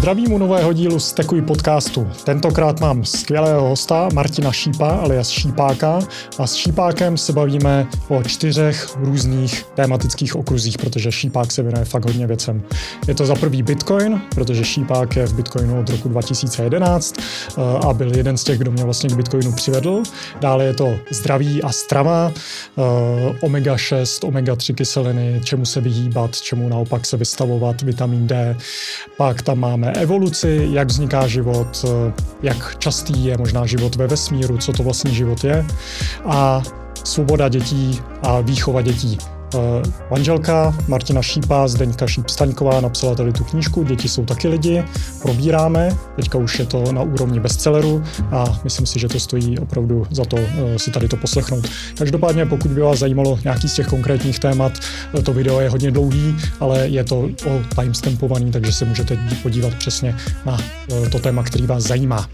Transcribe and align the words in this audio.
Zdravím 0.00 0.32
u 0.32 0.38
nového 0.38 0.72
dílu 0.72 1.00
Stekuj 1.00 1.42
podcastu. 1.42 2.08
Tentokrát 2.24 2.80
mám 2.80 3.04
skvělého 3.04 3.68
hosta 3.68 4.08
Martina 4.14 4.52
Šípa, 4.52 4.88
alias 4.88 5.28
Šípáka. 5.28 5.98
A 6.38 6.46
s 6.46 6.54
Šípákem 6.54 7.16
se 7.16 7.32
bavíme 7.32 7.86
o 8.08 8.22
čtyřech 8.22 8.96
různých 8.96 9.64
tématických 9.74 10.36
okruzích, 10.36 10.78
protože 10.78 11.12
Šípák 11.12 11.52
se 11.52 11.62
věnuje 11.62 11.84
fakt 11.84 12.04
hodně 12.04 12.26
věcem. 12.26 12.62
Je 13.08 13.14
to 13.14 13.26
za 13.26 13.34
prvý 13.34 13.62
Bitcoin, 13.62 14.20
protože 14.34 14.64
Šípák 14.64 15.16
je 15.16 15.26
v 15.26 15.34
Bitcoinu 15.34 15.80
od 15.80 15.90
roku 15.90 16.08
2011 16.08 17.14
eh, 17.18 17.62
a 17.86 17.92
byl 17.92 18.16
jeden 18.16 18.36
z 18.36 18.44
těch, 18.44 18.58
kdo 18.58 18.70
mě 18.70 18.84
vlastně 18.84 19.10
k 19.10 19.16
Bitcoinu 19.16 19.52
přivedl. 19.52 20.02
Dále 20.40 20.64
je 20.64 20.74
to 20.74 20.96
zdraví 21.10 21.62
a 21.62 21.72
strava, 21.72 22.32
eh, 22.32 22.82
omega-6, 23.42 24.28
omega-3 24.28 24.74
kyseliny, 24.74 25.40
čemu 25.44 25.64
se 25.64 25.80
vyhýbat, 25.80 26.40
čemu 26.40 26.68
naopak 26.68 27.06
se 27.06 27.16
vystavovat, 27.16 27.82
vitamin 27.82 28.26
D. 28.26 28.56
Pak 29.16 29.42
tam 29.42 29.58
máme 29.58 29.89
evoluci, 29.90 30.68
jak 30.72 30.88
vzniká 30.88 31.26
život, 31.26 31.84
jak 32.42 32.76
častý 32.78 33.24
je 33.24 33.38
možná 33.38 33.66
život 33.66 33.96
ve 33.96 34.06
vesmíru, 34.06 34.58
co 34.58 34.72
to 34.72 34.82
vlastně 34.82 35.10
život 35.10 35.44
je 35.44 35.66
a 36.24 36.62
svoboda 37.04 37.48
dětí 37.48 38.00
a 38.22 38.40
výchova 38.40 38.82
dětí. 38.82 39.18
Uh, 39.54 39.82
manželka 40.10 40.74
Martina 40.88 41.22
Šípa, 41.22 41.68
Zdeňka 41.68 42.06
Šíp-Staňková 42.06 42.82
napsala 42.82 43.14
tady 43.14 43.32
tu 43.32 43.44
knížku 43.44 43.82
Děti 43.82 44.08
jsou 44.08 44.24
taky 44.24 44.48
lidi, 44.48 44.84
probíráme, 45.22 45.96
teďka 46.16 46.38
už 46.38 46.58
je 46.58 46.66
to 46.66 46.92
na 46.92 47.02
úrovni 47.02 47.40
bestselleru 47.40 48.02
a 48.30 48.60
myslím 48.64 48.86
si, 48.86 48.98
že 48.98 49.08
to 49.08 49.20
stojí 49.20 49.58
opravdu 49.58 50.06
za 50.10 50.24
to 50.24 50.36
uh, 50.36 50.42
si 50.76 50.90
tady 50.90 51.08
to 51.08 51.16
poslechnout. 51.16 51.68
Každopádně, 51.98 52.46
pokud 52.46 52.70
by 52.70 52.80
vás 52.80 52.98
zajímalo 52.98 53.38
nějaký 53.44 53.68
z 53.68 53.74
těch 53.74 53.86
konkrétních 53.86 54.38
témat, 54.38 54.72
uh, 55.12 55.22
to 55.22 55.32
video 55.32 55.60
je 55.60 55.68
hodně 55.68 55.90
dlouhý, 55.90 56.36
ale 56.60 56.88
je 56.88 57.04
to 57.04 57.18
o 57.20 57.60
timestampovaný, 57.80 58.50
takže 58.50 58.72
se 58.72 58.84
můžete 58.84 59.18
podívat 59.42 59.74
přesně 59.74 60.16
na 60.44 60.58
to 61.12 61.18
téma, 61.18 61.42
který 61.42 61.66
vás 61.66 61.82
zajímá. 61.82 62.28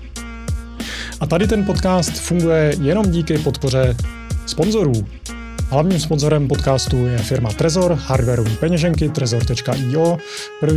A 1.21 1.27
tady 1.27 1.47
ten 1.47 1.65
podcast 1.65 2.13
funguje 2.13 2.75
jenom 2.81 3.11
díky 3.11 3.39
podpoře 3.39 3.97
sponzorů. 4.47 5.07
Hlavním 5.71 6.01
sponzorem 6.01 6.49
podcastu 6.49 7.07
je 7.07 7.19
firma 7.19 7.51
Trezor, 7.51 7.93
hardwareový 7.93 8.57
peněženky 8.57 9.09
Trezor.io. 9.09 10.19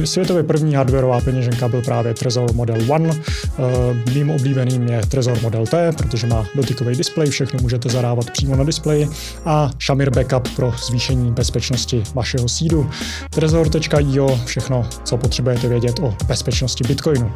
Světově 0.04 0.44
první 0.44 0.76
hardwareová 0.76 1.22
peněženka 1.22 1.68
byl 1.68 1.82
právě 1.82 2.14
Trezor 2.14 2.54
Model 2.54 2.82
1. 2.82 3.10
Eh, 3.10 4.14
mým 4.14 4.30
oblíbeným 4.30 4.88
je 4.88 5.02
Trezor 5.02 5.42
Model 5.42 5.66
T, 5.66 5.92
protože 5.92 6.28
má 6.28 6.46
dotykový 6.56 6.96
displej, 6.96 7.30
všechno 7.30 7.60
můžete 7.62 7.90
zadávat 7.90 8.32
přímo 8.32 8.56
na 8.56 8.64
displeji 8.64 9.10
a 9.46 9.72
Shamir 9.86 10.10
Backup 10.10 10.56
pro 10.56 10.74
zvýšení 10.88 11.32
bezpečnosti 11.32 12.04
vašeho 12.14 12.50
sídu. 12.50 12.90
Trezor.io, 13.30 14.40
všechno, 14.46 14.88
co 15.04 15.18
potřebujete 15.18 15.68
vědět 15.68 16.00
o 16.00 16.16
bezpečnosti 16.28 16.84
Bitcoinu. 16.88 17.32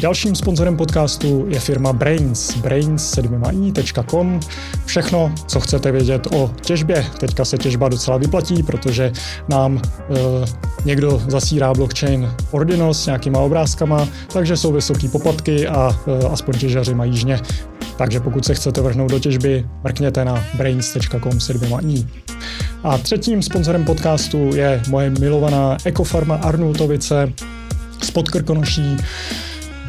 Dalším 0.00 0.34
sponzorem 0.34 0.76
podcastu 0.76 1.44
je 1.48 1.60
firma 1.60 1.92
Brains, 1.92 2.56
brains7i.com. 2.56 4.40
Všechno, 4.84 5.34
co 5.46 5.60
chcete 5.60 5.92
vědět 5.92 6.26
o 6.34 6.50
těžbě. 6.60 7.06
Teďka 7.20 7.44
se 7.44 7.58
těžba 7.58 7.88
docela 7.88 8.16
vyplatí, 8.16 8.62
protože 8.62 9.12
nám 9.48 9.78
e, 9.78 9.82
někdo 10.84 11.22
zasírá 11.28 11.74
blockchain 11.74 12.30
Ordinal 12.50 12.94
s 12.94 13.06
nějakýma 13.06 13.38
obrázkama, 13.38 14.08
takže 14.32 14.56
jsou 14.56 14.72
vysoké 14.72 15.08
poplatky 15.08 15.68
a 15.68 16.00
e, 16.06 16.26
aspoň 16.26 16.58
těžaři 16.58 16.94
mají 16.94 17.16
žně. 17.16 17.40
Takže 17.96 18.20
pokud 18.20 18.44
se 18.44 18.54
chcete 18.54 18.80
vrhnout 18.80 19.10
do 19.10 19.18
těžby, 19.18 19.66
mrkněte 19.84 20.24
na 20.24 20.44
brains.com 20.54 21.40
s 21.40 21.50
i. 21.88 22.06
A 22.84 22.98
třetím 22.98 23.42
sponzorem 23.42 23.84
podcastu 23.84 24.50
je 24.54 24.82
moje 24.88 25.10
milovaná 25.10 25.76
ekofarma 25.84 26.36
Arnultovice 26.36 27.32
z 28.02 28.10
Podkrkonoší 28.10 28.96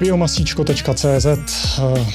biomasíčko.cz 0.03 1.25
eh, 1.25 2.06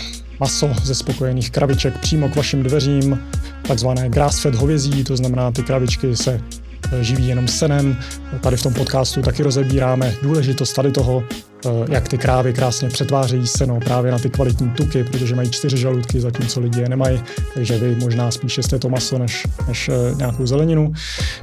maso 0.40 0.70
ze 0.82 0.94
spokojených 0.94 1.50
kraviček 1.50 1.98
přímo 1.98 2.28
k 2.28 2.36
vašim 2.36 2.62
dveřím, 2.62 3.20
takzvané 3.62 4.08
grass-fed 4.08 4.54
hovězí, 4.54 5.04
to 5.04 5.16
znamená, 5.16 5.52
ty 5.52 5.62
kravičky 5.62 6.16
se 6.16 6.40
živí 7.00 7.28
jenom 7.28 7.48
senem. 7.48 7.96
Tady 8.40 8.56
v 8.56 8.62
tom 8.62 8.74
podcastu 8.74 9.22
taky 9.22 9.42
rozebíráme 9.42 10.14
důležitost 10.22 10.72
tady 10.72 10.92
toho, 10.92 11.24
Eh, 11.66 11.86
jak 11.94 12.08
ty 12.08 12.18
krávy 12.18 12.52
krásně 12.52 12.88
přetvářejí 12.88 13.46
seno 13.46 13.80
právě 13.80 14.12
na 14.12 14.18
ty 14.18 14.30
kvalitní 14.30 14.70
tuky, 14.70 15.04
protože 15.04 15.34
mají 15.34 15.50
čtyři 15.50 15.76
žaludky, 15.76 16.20
zatímco 16.20 16.60
lidi 16.60 16.80
je 16.80 16.88
nemají, 16.88 17.22
takže 17.54 17.78
vy 17.78 17.94
možná 17.94 18.30
spíše 18.30 18.62
jste 18.62 18.78
to 18.78 18.88
maso 18.88 19.18
než, 19.18 19.46
než 19.68 19.88
eh, 19.88 20.14
nějakou 20.14 20.46
zeleninu. 20.46 20.92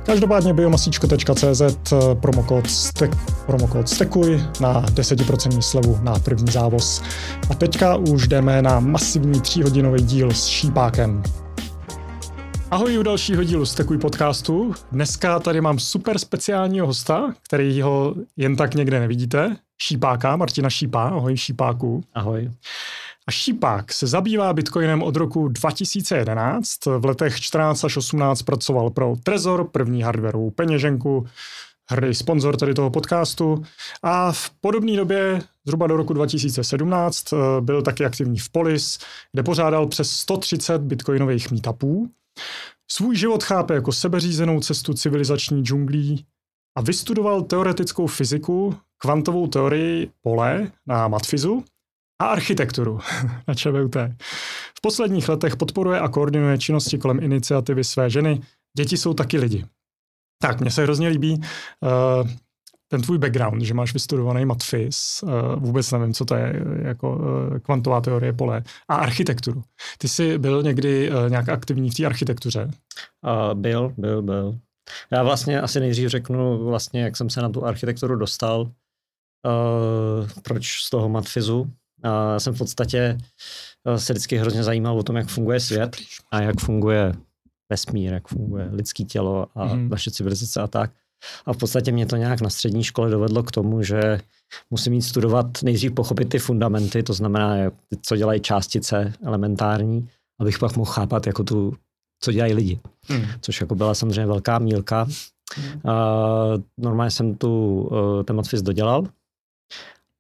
Každopádně 0.06 0.54
biomasíčko.cz 0.54 1.62
eh, 1.62 1.96
promokód, 2.14 2.70
stek, 2.70 3.18
promokód 3.46 3.90
stekuj 3.90 4.44
na 4.60 4.82
10% 4.86 5.60
slevu 5.60 6.00
na 6.02 6.20
první 6.20 6.52
závoz. 6.52 7.02
A 7.50 7.56
teďka 7.56 7.96
už 7.96 8.28
jdeme 8.28 8.62
na 8.62 8.80
masivní 8.80 9.42
tříhodinový 9.42 10.02
díl 10.02 10.32
s 10.32 10.46
šípákem. 10.46 11.24
Ahoj 12.72 12.98
u 12.98 13.04
dalšího 13.04 13.44
dílu 13.44 13.66
Stekuj 13.66 13.98
podcastu. 13.98 14.74
Dneska 14.92 15.40
tady 15.40 15.62
mám 15.62 15.80
super 15.80 16.20
speciálního 16.20 16.88
hosta, 16.88 17.34
který 17.42 17.82
ho 17.82 18.16
jen 18.38 18.56
tak 18.56 18.76
někde 18.76 19.00
nevidíte. 19.00 19.58
Šípáka, 19.78 20.36
Martina 20.36 20.70
Šípá. 20.70 21.04
Ahoj 21.04 21.38
Šípáku. 21.38 22.04
Ahoj. 22.14 22.52
A 23.28 23.32
Šípák 23.32 23.94
se 23.94 24.08
zabývá 24.08 24.54
Bitcoinem 24.54 25.04
od 25.04 25.16
roku 25.16 25.48
2011. 25.48 26.86
V 26.86 27.06
letech 27.06 27.40
14 27.40 27.84
až 27.84 27.98
18 27.98 28.42
pracoval 28.42 28.90
pro 28.90 29.16
Trezor, 29.24 29.68
první 29.72 30.04
hardwareovou 30.04 30.52
peněženku, 30.52 31.28
hrdý 31.90 32.16
sponzor 32.16 32.58
tady 32.58 32.74
toho 32.74 32.90
podcastu. 32.90 33.64
A 34.04 34.32
v 34.32 34.50
podobné 34.62 34.98
době, 34.98 35.42
zhruba 35.66 35.88
do 35.88 35.98
roku 35.98 36.14
2017, 36.14 37.34
byl 37.60 37.82
taky 37.82 38.06
aktivní 38.06 38.40
v 38.40 38.50
Polis, 38.50 39.00
kde 39.32 39.44
pořádal 39.44 39.88
přes 39.88 40.12
130 40.12 40.82
bitcoinových 40.82 41.52
meetupů. 41.52 42.10
Svůj 42.92 43.16
život 43.16 43.44
chápe 43.44 43.74
jako 43.74 43.92
sebeřízenou 43.92 44.60
cestu 44.60 44.94
civilizační 44.94 45.64
džunglí 45.64 46.26
a 46.78 46.82
vystudoval 46.82 47.42
teoretickou 47.42 48.08
fyziku, 48.08 48.76
kvantovou 48.98 49.48
teorii 49.48 50.12
pole 50.22 50.72
na 50.86 51.08
matfizu 51.08 51.64
a 52.22 52.26
architekturu 52.26 53.00
na 53.48 53.54
ČVUT. 53.54 53.96
V 54.78 54.82
posledních 54.82 55.30
letech 55.30 55.56
podporuje 55.56 56.00
a 56.00 56.08
koordinuje 56.08 56.58
činnosti 56.58 56.98
kolem 56.98 57.24
iniciativy 57.24 57.84
své 57.84 58.10
ženy 58.10 58.42
Děti 58.78 58.98
jsou 58.98 59.14
taky 59.14 59.38
lidi. 59.38 59.66
Tak, 60.42 60.62
mně 60.62 60.72
se 60.72 60.84
hrozně 60.84 61.08
líbí 61.08 61.42
uh, 61.42 62.30
ten 62.96 63.02
tvůj 63.02 63.18
background, 63.18 63.62
že 63.62 63.74
máš 63.74 63.94
vystudovaný 63.94 64.46
matfis, 64.46 65.24
uh, 65.24 65.32
vůbec 65.56 65.92
nevím, 65.92 66.14
co 66.14 66.26
to 66.26 66.36
je, 66.36 66.64
jako 66.84 67.16
uh, 67.16 67.60
kvantová 67.60 68.02
teorie 68.02 68.34
pole, 68.34 68.64
a 68.88 68.96
architekturu. 68.96 69.64
Ty 69.98 70.08
jsi 70.08 70.38
byl 70.38 70.64
někdy 70.64 71.12
uh, 71.12 71.30
nějak 71.30 71.50
aktivní 71.50 71.90
v 71.90 71.94
té 71.94 72.06
architektuře? 72.06 72.66
Uh, 72.66 73.54
byl, 73.54 73.94
byl, 73.98 74.22
byl. 74.22 74.60
Já 75.12 75.24
vlastně 75.24 75.62
asi 75.62 75.80
nejdřív 75.80 76.10
řeknu, 76.10 76.66
vlastně, 76.66 77.02
jak 77.02 77.18
jsem 77.18 77.30
se 77.30 77.42
na 77.42 77.50
tu 77.50 77.66
architekturu 77.66 78.16
dostal, 78.16 78.62
uh, 78.62 78.70
proč 80.44 80.68
z 80.68 80.90
toho 80.90 81.10
matfizu. 81.10 81.62
Uh, 81.62 81.70
já 82.34 82.40
jsem 82.40 82.54
v 82.54 82.58
podstatě 82.58 83.18
uh, 83.84 83.96
se 83.96 84.14
vždycky 84.14 84.38
hrozně 84.38 84.64
zajímal 84.64 85.00
o 85.00 85.04
tom, 85.04 85.16
jak 85.16 85.28
funguje 85.28 85.60
svět 85.60 85.98
a 86.32 86.42
jak 86.42 86.60
funguje 86.60 87.14
vesmír, 87.70 88.14
jak 88.14 88.28
funguje 88.28 88.70
lidské 88.72 89.04
tělo 89.04 89.48
a 89.56 89.66
mm. 89.66 89.90
naše 89.90 90.12
civilizace 90.12 90.62
a 90.62 90.68
tak. 90.68 90.92
A 91.46 91.54
v 91.54 91.58
podstatě 91.58 91.92
mě 91.92 92.06
to 92.06 92.16
nějak 92.16 92.42
na 92.42 92.50
střední 92.50 92.84
škole 92.84 93.10
dovedlo 93.10 93.44
k 93.44 93.52
tomu, 93.52 93.84
že 93.84 94.20
musím 94.70 94.94
mít 94.94 95.02
studovat 95.02 95.64
nejdřív 95.64 95.92
pochopit 95.92 96.30
ty 96.30 96.40
fundamenty, 96.40 97.04
to 97.04 97.14
znamená, 97.14 97.56
co 98.02 98.16
dělají 98.16 98.42
částice 98.42 99.14
elementární, 99.24 100.10
abych 100.40 100.60
pak 100.60 100.78
mohl 100.78 100.92
chápat 100.92 101.28
jako 101.28 101.44
tu, 101.44 101.74
co 102.20 102.32
dělají 102.32 102.54
lidi. 102.54 102.80
Hmm. 103.04 103.26
Což 103.42 103.62
jako 103.62 103.76
byla 103.76 103.94
samozřejmě 103.94 104.26
velká 104.26 104.60
mílka. 104.60 105.08
Hmm. 105.56 105.82
Uh, 105.86 106.62
normálně 106.78 107.12
jsem 107.12 107.36
tu 107.36 107.82
uh, 107.82 108.24
ten 108.24 108.36
matfiz 108.36 108.62
dodělal, 108.62 109.08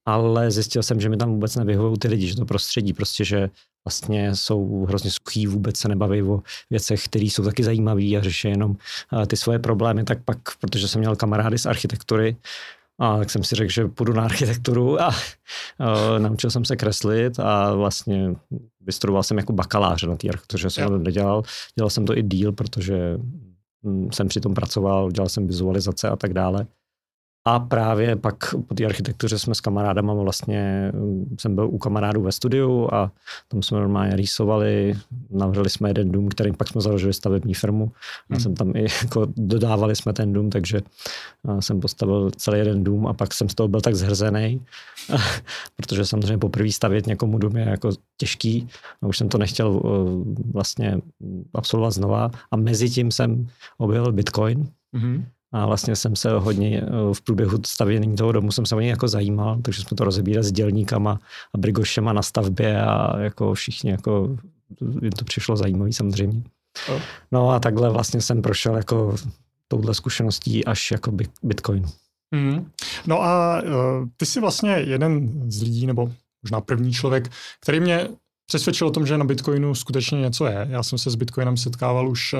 ale 0.05 0.51
zjistil 0.51 0.83
jsem, 0.83 0.99
že 0.99 1.09
mi 1.09 1.17
tam 1.17 1.31
vůbec 1.31 1.55
nevyhovují 1.55 1.99
ty 1.99 2.07
lidi, 2.07 2.27
že 2.27 2.35
to 2.35 2.45
prostředí, 2.45 2.93
prostě, 2.93 3.25
že 3.25 3.49
vlastně 3.85 4.35
jsou 4.35 4.85
hrozně 4.85 5.11
suchý, 5.11 5.47
vůbec 5.47 5.77
se 5.77 5.87
nebaví 5.87 6.23
o 6.23 6.41
věcech, 6.69 7.05
které 7.05 7.25
jsou 7.25 7.43
taky 7.43 7.63
zajímavé 7.63 8.03
a 8.03 8.21
řeší 8.21 8.47
jenom 8.47 8.71
uh, 8.71 9.25
ty 9.25 9.37
svoje 9.37 9.59
problémy, 9.59 10.03
tak 10.03 10.23
pak, 10.23 10.37
protože 10.59 10.87
jsem 10.87 10.99
měl 10.99 11.15
kamarády 11.15 11.57
z 11.57 11.65
architektury, 11.65 12.37
a 12.99 13.17
tak 13.17 13.29
jsem 13.29 13.43
si 13.43 13.55
řekl, 13.55 13.71
že 13.71 13.87
půjdu 13.87 14.13
na 14.13 14.23
architekturu 14.23 15.01
a 15.01 15.07
uh, 15.07 16.19
naučil 16.19 16.51
jsem 16.51 16.65
se 16.65 16.75
kreslit 16.75 17.39
a 17.39 17.73
vlastně 17.73 18.35
vystudoval 18.81 19.23
jsem 19.23 19.37
jako 19.37 19.53
bakalář 19.53 20.03
na 20.03 20.15
té 20.15 20.27
architektuře, 20.27 20.69
jsem 20.69 20.87
to 20.87 20.97
nedělal. 20.97 21.43
Dělal 21.75 21.89
jsem 21.89 22.05
to 22.05 22.17
i 22.17 22.23
díl, 22.23 22.51
protože 22.51 23.17
hm, 23.83 24.09
jsem 24.13 24.27
při 24.27 24.41
tom 24.41 24.53
pracoval, 24.53 25.11
dělal 25.11 25.29
jsem 25.29 25.47
vizualizace 25.47 26.09
a 26.09 26.15
tak 26.15 26.33
dále. 26.33 26.67
A 27.47 27.59
právě 27.59 28.15
pak 28.15 28.35
po 28.67 28.75
té 28.75 28.85
architektuře 28.85 29.39
jsme 29.39 29.55
s 29.55 29.61
kamarádama 29.61 30.13
vlastně, 30.13 30.91
mm, 30.93 31.35
jsem 31.39 31.55
byl 31.55 31.67
u 31.67 31.77
kamarádů 31.77 32.21
ve 32.21 32.31
studiu 32.31 32.89
a 32.93 33.11
tam 33.47 33.63
jsme 33.63 33.79
normálně 33.79 34.15
rýsovali, 34.15 34.93
navrhli 35.29 35.69
jsme 35.69 35.89
jeden 35.89 36.11
dům, 36.11 36.29
který 36.29 36.51
pak 36.51 36.67
jsme 36.67 36.81
založili 36.81 37.13
stavební 37.13 37.53
firmu. 37.53 37.91
Já 38.29 38.33
hmm. 38.33 38.39
jsem 38.39 38.55
tam 38.55 38.75
i 38.75 38.81
jako 39.03 39.27
dodávali 39.37 39.95
jsme 39.95 40.13
ten 40.13 40.33
dům, 40.33 40.49
takže 40.49 40.81
jsem 41.59 41.79
postavil 41.79 42.31
celý 42.31 42.57
jeden 42.57 42.83
dům 42.83 43.07
a 43.07 43.13
pak 43.13 43.33
jsem 43.33 43.49
z 43.49 43.55
toho 43.55 43.67
byl 43.67 43.81
tak 43.81 43.95
zhrzený, 43.95 44.61
protože 45.75 46.05
samozřejmě 46.05 46.37
poprvé 46.37 46.71
stavět 46.71 47.07
někomu 47.07 47.37
dům 47.37 47.57
je 47.57 47.69
jako 47.69 47.89
těžký 48.17 48.67
a 49.01 49.07
už 49.07 49.17
jsem 49.17 49.29
to 49.29 49.37
nechtěl 49.37 49.81
vlastně 50.51 50.97
absolvovat 51.53 51.93
znova 51.93 52.31
a 52.51 52.55
mezi 52.55 52.89
tím 52.89 53.11
jsem 53.11 53.47
objevil 53.77 54.11
Bitcoin. 54.11 54.67
Mm-hmm. 54.93 55.23
A 55.55 55.65
vlastně 55.65 55.95
jsem 55.95 56.15
se 56.15 56.29
hodně 56.31 56.81
eh, 56.81 57.13
v 57.13 57.21
průběhu 57.21 57.57
stavění 57.65 58.15
toho 58.15 58.31
domu 58.31 58.51
jsem 58.51 58.65
se 58.65 58.75
o 58.75 58.79
něj 58.79 58.89
jako 58.89 59.07
zajímal, 59.07 59.57
takže 59.61 59.81
jsme 59.81 59.97
to 59.97 60.03
rozebírali 60.03 60.43
s 60.43 60.51
dělníkama 60.51 61.19
a 61.53 61.57
brigošema 61.57 62.13
na 62.13 62.21
stavbě 62.21 62.81
a 62.81 63.19
jako 63.19 63.53
všichni 63.53 63.91
jako 63.91 64.37
jim 65.01 65.11
to 65.11 65.25
přišlo 65.25 65.57
zajímavý 65.57 65.93
samozřejmě. 65.93 66.43
No 67.31 67.49
a 67.49 67.59
takhle 67.59 67.89
vlastně 67.89 68.21
jsem 68.21 68.41
prošel 68.41 68.75
jako 68.75 69.15
touhle 69.67 69.93
zkušeností 69.93 70.65
až 70.65 70.91
jako 70.91 71.11
Bitcoin. 71.43 71.85
Mm. 72.31 72.71
No 73.07 73.23
a 73.23 73.61
uh, 73.61 73.69
ty 74.17 74.25
jsi 74.25 74.39
vlastně 74.39 74.71
jeden 74.71 75.41
z 75.51 75.61
lidí, 75.61 75.87
nebo 75.87 76.11
možná 76.43 76.61
první 76.61 76.93
člověk, 76.93 77.31
který 77.61 77.79
mě 77.79 78.07
přesvědčil 78.47 78.87
o 78.87 78.91
tom, 78.91 79.05
že 79.05 79.17
na 79.17 79.25
Bitcoinu 79.25 79.75
skutečně 79.75 80.21
něco 80.21 80.45
je. 80.45 80.67
Já 80.69 80.83
jsem 80.83 80.97
se 80.97 81.09
s 81.09 81.15
Bitcoinem 81.15 81.57
setkával 81.57 82.09
už 82.09 82.33
uh, 82.33 82.39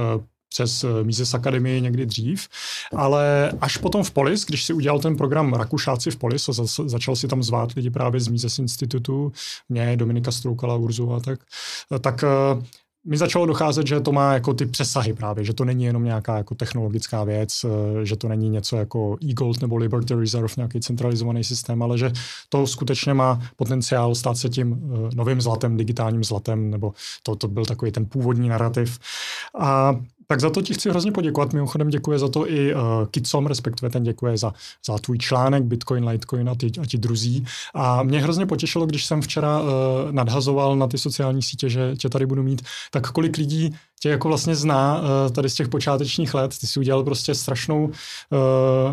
přes 0.56 0.84
eh, 0.84 1.04
Mises 1.04 1.34
Akademii 1.34 1.82
někdy 1.82 2.06
dřív, 2.06 2.48
ale 2.96 3.52
až 3.62 3.78
potom 3.78 4.04
v 4.04 4.12
Polis, 4.12 4.46
když 4.46 4.64
si 4.64 4.74
udělal 4.74 5.00
ten 5.00 5.18
program 5.18 5.54
Rakušáci 5.54 6.12
v 6.12 6.16
Polis 6.16 6.50
a 6.50 6.52
za, 6.52 6.64
začal 6.86 7.16
si 7.16 7.28
tam 7.28 7.44
zvát 7.44 7.72
lidi 7.72 7.90
právě 7.90 8.22
z 8.22 8.28
Mises 8.28 8.60
institutu, 8.60 9.32
mě, 9.70 9.98
Dominika 9.98 10.32
Stroukala, 10.32 10.76
Urzu 10.76 11.14
a 11.14 11.20
tak, 11.20 11.40
tak 12.02 12.24
eh, 12.24 12.62
mi 13.08 13.18
začalo 13.18 13.46
docházet, 13.46 13.88
že 13.88 14.00
to 14.00 14.12
má 14.12 14.34
jako 14.34 14.54
ty 14.54 14.66
přesahy 14.66 15.14
právě, 15.14 15.44
že 15.44 15.54
to 15.54 15.66
není 15.66 15.84
jenom 15.84 16.04
nějaká 16.04 16.38
jako 16.38 16.56
technologická 16.56 17.24
věc, 17.24 17.66
eh, 17.66 18.06
že 18.06 18.16
to 18.16 18.28
není 18.28 18.50
něco 18.50 18.78
jako 18.78 19.18
e-gold 19.24 19.62
nebo 19.62 19.76
Liberty 19.76 20.16
Reserve, 20.16 20.54
nějaký 20.58 20.80
centralizovaný 20.80 21.44
systém, 21.44 21.84
ale 21.84 21.98
že 21.98 22.12
to 22.50 22.68
skutečně 22.68 23.14
má 23.14 23.42
potenciál 23.56 24.16
stát 24.16 24.38
se 24.38 24.50
tím 24.50 24.80
novým 25.16 25.42
zlatem, 25.42 25.78
digitálním 25.78 26.24
zlatem, 26.24 26.72
nebo 26.72 26.94
to, 27.24 27.36
to 27.36 27.48
byl 27.48 27.66
takový 27.66 27.92
ten 27.92 28.06
původní 28.06 28.50
narrativ. 28.50 29.00
A 29.60 29.96
tak 30.28 30.40
za 30.40 30.50
to 30.50 30.62
ti 30.62 30.74
chci 30.74 30.90
hrozně 30.90 31.12
poděkovat. 31.12 31.54
Mimochodem 31.54 31.90
děkuje 31.90 32.20
za 32.20 32.28
to 32.28 32.50
i 32.50 32.76
uh, 32.76 32.82
Kitsom, 33.12 33.46
respektive 33.46 33.90
ten 33.90 34.04
děkuje 34.04 34.38
za, 34.38 34.54
za 34.86 34.98
tvůj 34.98 35.18
článek 35.18 35.64
Bitcoin, 35.64 36.08
Litecoin 36.08 36.50
a 36.50 36.56
ti, 36.56 36.72
a 36.82 36.86
ti 36.86 36.98
druzí. 36.98 37.46
A 37.74 38.04
mě 38.04 38.22
hrozně 38.22 38.46
potěšilo, 38.46 38.86
když 38.86 39.06
jsem 39.06 39.22
včera 39.22 39.62
uh, 39.62 39.68
nadhazoval 40.12 40.76
na 40.76 40.88
ty 40.88 40.98
sociální 40.98 41.42
sítě, 41.44 41.70
že 41.70 41.96
tě 41.96 42.10
tady 42.10 42.26
budu 42.26 42.44
mít, 42.44 42.62
tak 42.92 43.12
kolik 43.12 43.38
lidí 43.38 43.76
tě 44.02 44.10
jako 44.10 44.28
vlastně 44.28 44.56
zná 44.56 45.00
uh, 45.00 45.32
tady 45.32 45.50
z 45.50 45.54
těch 45.54 45.68
počátečních 45.68 46.34
let. 46.34 46.56
Ty 46.62 46.68
jsi 46.68 46.80
udělal 46.80 47.04
prostě 47.04 47.36
strašnou, 47.36 47.86
uh, 47.86 47.92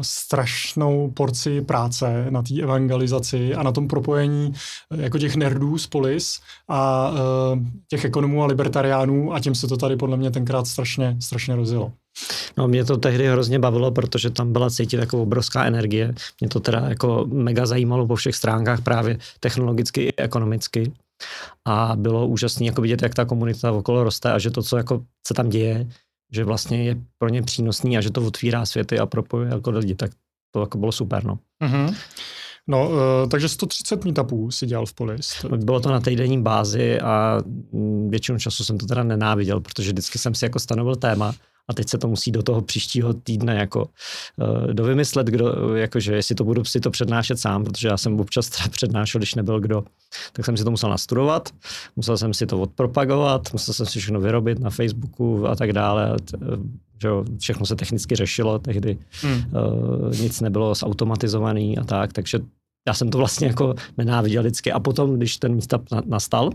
strašnou 0.00 1.10
porci 1.10 1.60
práce 1.60 2.26
na 2.30 2.42
té 2.42 2.62
evangelizaci 2.62 3.54
a 3.54 3.62
na 3.62 3.72
tom 3.72 3.88
propojení 3.88 4.52
uh, 4.90 5.00
jako 5.00 5.18
těch 5.18 5.36
nerdů 5.36 5.78
z 5.78 5.86
polis 5.86 6.40
a 6.68 7.12
těch 7.88 8.04
ekonomů 8.04 8.42
a 8.42 8.46
libertariánů 8.46 9.34
a 9.34 9.40
tím 9.40 9.54
se 9.54 9.68
to 9.68 9.76
tady 9.76 9.96
podle 9.96 10.16
mě 10.16 10.30
tenkrát 10.30 10.66
strašně, 10.66 11.16
strašně 11.20 11.56
rozjelo. 11.56 11.92
No 12.56 12.68
mě 12.68 12.84
to 12.84 12.96
tehdy 12.96 13.28
hrozně 13.28 13.58
bavilo, 13.58 13.90
protože 13.90 14.30
tam 14.30 14.52
byla 14.52 14.70
cítit 14.70 14.96
taková 14.96 15.22
obrovská 15.22 15.64
energie. 15.64 16.14
Mě 16.40 16.48
to 16.48 16.60
teda 16.60 16.80
jako 16.88 17.26
mega 17.32 17.66
zajímalo 17.66 18.06
po 18.06 18.16
všech 18.16 18.34
stránkách 18.34 18.80
právě 18.80 19.18
technologicky 19.40 20.02
i 20.02 20.16
ekonomicky 20.16 20.92
a 21.64 21.92
bylo 21.96 22.26
úžasné 22.26 22.66
jako 22.66 22.82
vidět, 22.82 23.02
jak 23.02 23.14
ta 23.14 23.24
komunita 23.24 23.72
okolo 23.72 24.04
roste 24.04 24.32
a 24.32 24.38
že 24.38 24.50
to, 24.50 24.62
co 24.62 24.76
jako 24.76 25.04
se 25.26 25.34
tam 25.34 25.48
děje, 25.48 25.88
že 26.32 26.44
vlastně 26.44 26.84
je 26.84 26.96
pro 27.18 27.28
ně 27.28 27.42
přínosný 27.42 27.98
a 27.98 28.00
že 28.00 28.10
to 28.10 28.26
otvírá 28.26 28.66
světy 28.66 28.98
a 28.98 29.06
propojuje 29.06 29.50
jako 29.50 29.70
lidi, 29.70 29.94
tak 29.94 30.10
to 30.50 30.60
jako 30.60 30.78
bylo 30.78 30.92
super, 30.92 31.24
no. 31.24 31.38
Mm-hmm. 31.64 31.94
No, 32.66 32.90
uh, 32.90 32.96
takže 33.30 33.48
130 33.48 34.04
meetupů 34.04 34.50
si 34.50 34.66
dělal 34.66 34.86
v 34.86 34.94
Polis. 34.94 35.44
Bylo 35.56 35.80
to 35.80 35.90
na 35.90 36.00
týdenní 36.00 36.42
bázi 36.42 37.00
a 37.00 37.38
mm, 37.72 38.10
většinu 38.10 38.38
času 38.38 38.64
jsem 38.64 38.78
to 38.78 38.86
teda 38.86 39.02
nenáviděl, 39.02 39.60
protože 39.60 39.92
vždycky 39.92 40.18
jsem 40.18 40.34
si 40.34 40.44
jako 40.44 40.58
stanovil 40.58 40.96
téma 40.96 41.34
a 41.70 41.74
teď 41.74 41.88
se 41.88 41.98
to 41.98 42.08
musí 42.08 42.32
do 42.32 42.42
toho 42.42 42.62
příštího 42.62 43.14
týdne 43.14 43.54
jako 43.54 43.84
uh, 43.84 44.72
dovymyslet, 44.72 45.26
kdo, 45.26 45.74
jakože 45.74 46.14
jestli 46.14 46.34
to 46.34 46.44
budu 46.44 46.64
si 46.64 46.80
to 46.80 46.90
přednášet 46.90 47.38
sám, 47.38 47.64
protože 47.64 47.88
já 47.88 47.96
jsem 47.96 48.20
občas 48.20 48.48
teda 48.48 48.68
přednášel, 48.68 49.18
když 49.18 49.34
nebyl 49.34 49.60
kdo, 49.60 49.84
tak 50.32 50.44
jsem 50.44 50.56
si 50.56 50.64
to 50.64 50.70
musel 50.70 50.90
nastudovat, 50.90 51.48
musel 51.96 52.18
jsem 52.18 52.34
si 52.34 52.46
to 52.46 52.60
odpropagovat, 52.60 53.52
musel 53.52 53.74
jsem 53.74 53.86
si 53.86 53.98
všechno 53.98 54.20
vyrobit 54.20 54.58
na 54.58 54.70
Facebooku 54.70 55.48
a 55.48 55.56
tak 55.56 55.72
dále, 55.72 56.16
že 57.02 57.08
jo, 57.08 57.24
všechno 57.38 57.66
se 57.66 57.76
technicky 57.76 58.16
řešilo 58.16 58.58
tehdy, 58.58 58.98
hmm. 59.22 59.34
uh, 59.34 60.20
nic 60.20 60.40
nebylo 60.40 60.74
zautomatizovaný 60.74 61.78
a 61.78 61.84
tak, 61.84 62.12
takže 62.12 62.38
já 62.88 62.94
jsem 62.94 63.10
to 63.10 63.18
vlastně 63.18 63.46
jako 63.46 63.74
nenáviděl 63.98 64.42
vždycky. 64.42 64.72
A 64.72 64.80
potom, 64.80 65.16
když 65.16 65.36
ten 65.36 65.54
místa 65.54 65.80
nastal, 66.06 66.50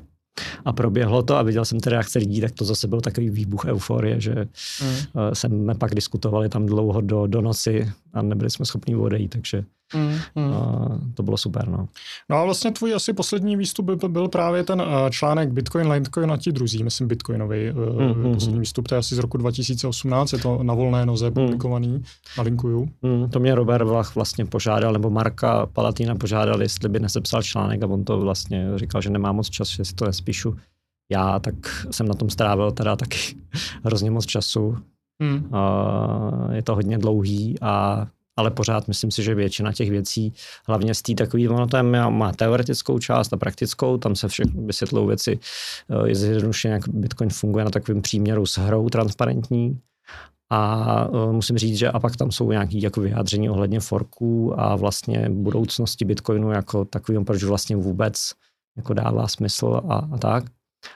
a 0.65 0.73
proběhlo 0.73 1.23
to 1.23 1.35
a 1.35 1.43
viděl 1.43 1.65
jsem 1.65 1.79
ty 1.79 1.89
reakce 1.89 2.19
lidí, 2.19 2.41
tak 2.41 2.51
to 2.51 2.65
zase 2.65 2.87
byl 2.87 3.01
takový 3.01 3.29
výbuch 3.29 3.65
euforie, 3.65 4.21
že 4.21 4.35
mm. 4.35 4.97
jsme 5.33 5.75
pak 5.75 5.95
diskutovali 5.95 6.49
tam 6.49 6.65
dlouho 6.65 7.01
do, 7.01 7.27
do 7.27 7.41
noci 7.41 7.91
a 8.13 8.21
nebyli 8.21 8.49
jsme 8.49 8.65
schopni 8.65 8.95
odejít, 8.95 9.29
takže 9.29 9.63
Mm, 9.95 10.19
mm. 10.35 10.53
A 10.53 10.89
to 11.13 11.23
bylo 11.23 11.37
super. 11.37 11.67
No. 11.67 11.87
no 12.29 12.37
a 12.37 12.45
vlastně 12.45 12.71
tvůj 12.71 12.95
asi 12.95 13.13
poslední 13.13 13.55
výstup 13.55 13.85
byl, 13.85 14.09
byl 14.09 14.27
právě 14.27 14.63
ten 14.63 14.81
uh, 14.81 14.87
článek 15.09 15.51
Bitcoin, 15.51 15.91
Litecoin 15.91 16.31
a 16.31 16.37
ti 16.37 16.51
druzí, 16.51 16.83
myslím 16.83 17.07
Bitcoinový 17.07 17.71
uh, 17.71 18.01
mm, 18.01 18.23
mm, 18.23 18.33
poslední 18.33 18.59
výstup, 18.59 18.87
to 18.87 18.95
je 18.95 18.99
asi 18.99 19.15
z 19.15 19.17
roku 19.17 19.37
2018, 19.37 20.33
je 20.33 20.39
to 20.39 20.63
na 20.63 20.73
volné 20.73 21.05
noze 21.05 21.27
mm. 21.27 21.33
publikovaný, 21.33 22.03
nalinkuju. 22.37 22.89
Mm, 23.01 23.29
to 23.29 23.39
mě 23.39 23.55
Robert 23.55 23.85
Vlach 23.85 24.15
vlastně 24.15 24.45
požádal, 24.45 24.93
nebo 24.93 25.09
Marka 25.09 25.65
Palatina 25.65 26.15
požádal, 26.15 26.61
jestli 26.61 26.89
by 26.89 26.99
nesepsal 26.99 27.43
článek 27.43 27.83
a 27.83 27.87
on 27.87 28.03
to 28.03 28.19
vlastně 28.19 28.67
říkal, 28.75 29.01
že 29.01 29.09
nemá 29.09 29.31
moc 29.31 29.49
času, 29.49 29.75
že 29.75 29.85
si 29.85 29.93
to 29.93 30.05
nespíšu 30.05 30.55
já, 31.11 31.39
tak 31.39 31.55
jsem 31.91 32.07
na 32.07 32.13
tom 32.13 32.29
strávil 32.29 32.71
teda 32.71 32.95
taky 32.95 33.17
hrozně 33.83 34.11
moc 34.11 34.25
času. 34.25 34.77
Hmm. 35.21 35.49
Uh, 35.53 36.53
je 36.53 36.63
to 36.63 36.75
hodně 36.75 36.97
dlouhý 36.97 37.55
a 37.61 38.07
ale 38.37 38.51
pořád 38.51 38.87
myslím 38.87 39.11
si, 39.11 39.23
že 39.23 39.35
většina 39.35 39.73
těch 39.73 39.89
věcí, 39.89 40.33
hlavně 40.67 40.93
z 40.93 41.01
té 41.01 41.13
takový, 41.13 41.49
ono 41.49 41.67
tam 41.67 41.91
má, 42.09 42.31
teoretickou 42.31 42.99
část 42.99 43.33
a 43.33 43.37
praktickou, 43.37 43.97
tam 43.97 44.15
se 44.15 44.27
všechno 44.27 44.61
vysvětlou 44.61 45.07
věci, 45.07 45.39
eh, 45.89 46.09
je 46.09 46.15
zjednodušeně, 46.15 46.73
jak 46.73 46.89
Bitcoin 46.89 47.29
funguje 47.29 47.65
na 47.65 47.71
takovém 47.71 48.01
příměru 48.01 48.45
s 48.45 48.57
hrou 48.57 48.89
transparentní, 48.89 49.79
a 50.49 51.09
uh, 51.09 51.33
musím 51.33 51.57
říct, 51.57 51.77
že 51.77 51.91
a 51.91 51.99
pak 51.99 52.15
tam 52.15 52.31
jsou 52.31 52.51
nějaké 52.51 52.77
jako 52.77 53.01
vyjádření 53.01 53.49
ohledně 53.49 53.79
forků 53.79 54.59
a 54.59 54.75
vlastně 54.75 55.29
budoucnosti 55.29 56.05
Bitcoinu 56.05 56.51
jako 56.51 56.85
takovým, 56.85 57.25
proč 57.25 57.43
vlastně 57.43 57.75
vůbec 57.75 58.31
jako 58.77 58.93
dává 58.93 59.27
smysl 59.27 59.81
a, 59.89 59.95
a 59.95 60.17
tak. 60.17 60.43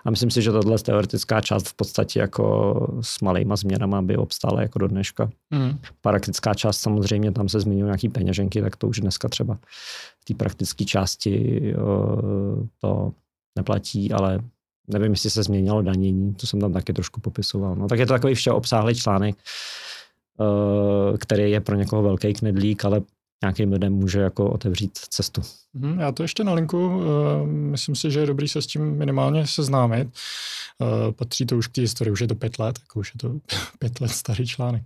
A 0.06 0.10
myslím 0.10 0.32
si, 0.32 0.42
že 0.42 0.52
tahle 0.52 0.80
teoretická 0.80 1.42
část 1.42 1.68
v 1.68 1.74
podstatě 1.74 2.20
jako 2.20 2.98
s 3.02 3.22
malýma 3.22 3.56
změnama 3.56 4.02
by 4.02 4.18
obstála 4.18 4.62
jako 4.62 4.80
do 4.80 4.88
dneška. 4.88 5.30
Mm. 5.50 5.80
Praktická 6.02 6.54
část 6.54 6.78
samozřejmě, 6.78 7.32
tam 7.32 7.50
se 7.50 7.60
zmiňují 7.60 7.84
nějaký 7.84 8.10
peněženky, 8.10 8.62
tak 8.62 8.76
to 8.76 8.88
už 8.88 9.00
dneska 9.00 9.30
třeba 9.30 9.58
v 10.20 10.26
té 10.26 10.34
praktické 10.34 10.86
části 10.86 11.62
to 12.82 13.12
neplatí, 13.58 14.12
ale 14.12 14.40
nevím, 14.88 15.12
jestli 15.12 15.30
se 15.30 15.44
změnilo 15.44 15.82
danění, 15.82 16.34
to 16.34 16.48
jsem 16.48 16.62
tam 16.62 16.74
taky 16.74 16.94
trošku 16.94 17.22
popisoval. 17.22 17.76
No 17.76 17.88
tak 17.88 18.00
je 18.00 18.06
to 18.06 18.14
takový 18.14 18.36
vše 18.36 18.52
obsáhlý 18.52 18.96
článek, 18.96 19.36
který 21.18 21.52
je 21.52 21.62
pro 21.62 21.76
někoho 21.76 22.04
velký 22.04 22.34
knedlík, 22.34 22.86
ale 22.86 23.02
nějakým 23.44 23.72
lidem 23.72 23.94
může 23.94 24.20
jako 24.20 24.50
otevřít 24.50 25.00
cestu. 25.10 25.42
Mhm, 25.74 26.00
já 26.00 26.12
to 26.12 26.24
ještě 26.24 26.44
na 26.44 26.54
linku, 26.54 27.02
eh, 27.02 27.48
myslím 27.48 27.96
si, 27.96 28.12
že 28.12 28.20
je 28.20 28.26
dobrý 28.26 28.48
se 28.48 28.62
s 28.62 28.68
tím 28.68 28.98
minimálně 28.98 29.48
seznámit. 29.48 30.08
Eh, 30.82 31.12
patří 31.12 31.46
to 31.46 31.58
už 31.58 31.68
k 31.68 31.72
té 31.72 31.82
historii, 31.82 32.12
už 32.12 32.22
je 32.22 32.28
to 32.28 32.36
pět 32.36 32.60
let, 32.60 32.80
jako 32.80 33.00
už 33.00 33.12
je 33.16 33.18
to 33.18 33.40
pět 33.80 34.02
let 34.02 34.12
starý 34.12 34.48
článek. 34.48 34.84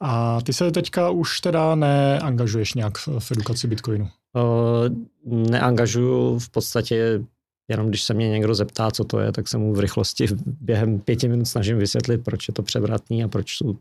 A 0.00 0.40
ty 0.40 0.52
se 0.52 0.70
teďka 0.70 1.10
už 1.10 1.40
teda 1.40 1.74
neangažuješ 1.74 2.74
nějak 2.74 2.98
v 2.98 3.32
edukaci 3.32 3.66
Bitcoinu? 3.66 4.08
Uh, 4.34 5.42
neangažuju 5.50 6.38
v 6.38 6.48
podstatě 6.48 7.20
jenom 7.68 7.88
když 7.88 8.02
se 8.02 8.14
mě 8.14 8.28
někdo 8.28 8.54
zeptá, 8.54 8.90
co 8.90 9.04
to 9.04 9.20
je, 9.20 9.32
tak 9.32 9.48
se 9.48 9.58
mu 9.58 9.74
v 9.74 9.80
rychlosti 9.80 10.26
během 10.46 11.00
pěti 11.00 11.28
minut 11.28 11.44
snažím 11.44 11.78
vysvětlit, 11.78 12.24
proč 12.24 12.48
je 12.48 12.54
to 12.54 12.62
převratný 12.62 13.24
a 13.24 13.28
proč 13.28 13.56
jsou 13.56 13.76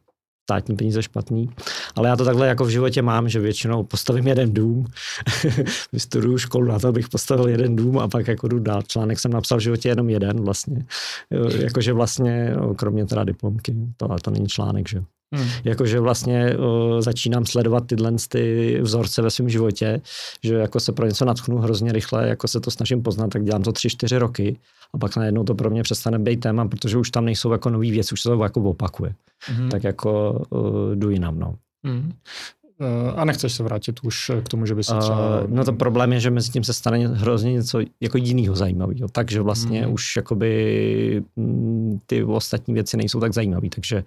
státní 0.47 0.75
peníze 0.75 1.03
špatný. 1.03 1.49
Ale 1.95 2.09
já 2.09 2.15
to 2.15 2.25
takhle 2.25 2.47
jako 2.47 2.65
v 2.65 2.69
životě 2.69 3.01
mám, 3.01 3.29
že 3.29 3.39
většinou 3.39 3.83
postavím 3.83 4.27
jeden 4.27 4.53
dům, 4.53 4.85
vystuduju 5.93 6.37
školu 6.37 6.67
na 6.67 6.79
to, 6.79 6.87
abych 6.87 7.09
postavil 7.09 7.47
jeden 7.47 7.75
dům 7.75 7.99
a 7.99 8.07
pak 8.07 8.27
jako 8.27 8.47
jdu 8.47 8.59
dál. 8.59 8.81
Článek 8.81 9.19
jsem 9.19 9.31
napsal 9.31 9.57
v 9.57 9.61
životě 9.61 9.89
jenom 9.89 10.09
jeden 10.09 10.41
vlastně. 10.41 10.85
Jakože 11.59 11.93
vlastně, 11.93 12.55
kromě 12.75 13.05
teda 13.05 13.23
diplomky, 13.23 13.75
to, 13.97 14.11
ale 14.11 14.19
to 14.19 14.31
není 14.31 14.47
článek, 14.47 14.89
že 14.89 15.03
Hmm. 15.36 15.48
Jakože 15.63 16.00
vlastně 16.00 16.57
o, 16.57 17.01
začínám 17.01 17.46
sledovat 17.46 17.88
tyhle 17.88 18.12
ty 18.29 18.77
vzorce 18.81 19.22
ve 19.22 19.31
svém 19.31 19.50
životě, 19.50 20.01
že 20.43 20.53
jako 20.53 20.79
se 20.79 20.91
pro 20.91 21.05
něco 21.05 21.25
natchnu 21.25 21.57
hrozně 21.57 21.91
rychle, 21.91 22.27
jako 22.27 22.48
se 22.48 22.60
to 22.60 22.72
snažím 22.72 23.03
poznat, 23.03 23.27
tak 23.27 23.43
dělám 23.43 23.63
to 23.63 23.72
tři, 23.72 23.89
čtyři 23.89 24.17
roky 24.17 24.60
a 24.93 24.98
pak 24.98 25.15
najednou 25.15 25.43
to 25.43 25.55
pro 25.55 25.69
mě 25.69 25.84
přestane 25.84 26.19
být 26.19 26.39
téma, 26.39 26.67
protože 26.67 26.98
už 26.98 27.12
tam 27.12 27.25
nejsou 27.25 27.51
jako 27.51 27.69
nový 27.69 27.91
věci, 27.91 28.13
už 28.13 28.22
se 28.22 28.29
to 28.29 28.43
jako 28.43 28.62
opakuje. 28.62 29.15
Hmm. 29.46 29.69
Tak 29.69 29.84
jako 29.84 30.41
o, 30.50 30.96
jdu 30.96 31.10
jinam, 31.10 31.39
no. 31.39 31.55
Hmm. 31.86 32.13
A 33.15 33.25
nechceš 33.25 33.53
se 33.53 33.63
vrátit 33.63 34.00
už 34.03 34.31
k 34.43 34.50
tomu, 34.50 34.65
že 34.65 34.75
by 34.75 34.84
se 34.84 34.96
třeba... 35.00 35.41
Uh, 35.41 35.50
no 35.50 35.65
to 35.65 35.74
problém 35.74 36.13
je, 36.13 36.19
že 36.19 36.31
mezi 36.31 36.51
tím 36.51 36.63
se 36.63 36.74
stane 36.74 37.07
hrozně 37.07 37.53
něco 37.53 37.79
jako 38.01 38.17
jiného 38.17 38.55
zajímavého. 38.55 39.10
Takže 39.10 39.41
vlastně 39.41 39.88
mm. 39.88 39.93
už 39.93 40.15
jakoby 40.15 41.24
mm, 41.36 42.00
ty 42.05 42.24
ostatní 42.24 42.74
věci 42.74 42.98
nejsou 42.98 43.19
tak 43.19 43.34
zajímavé. 43.34 43.69
Takže 43.69 44.03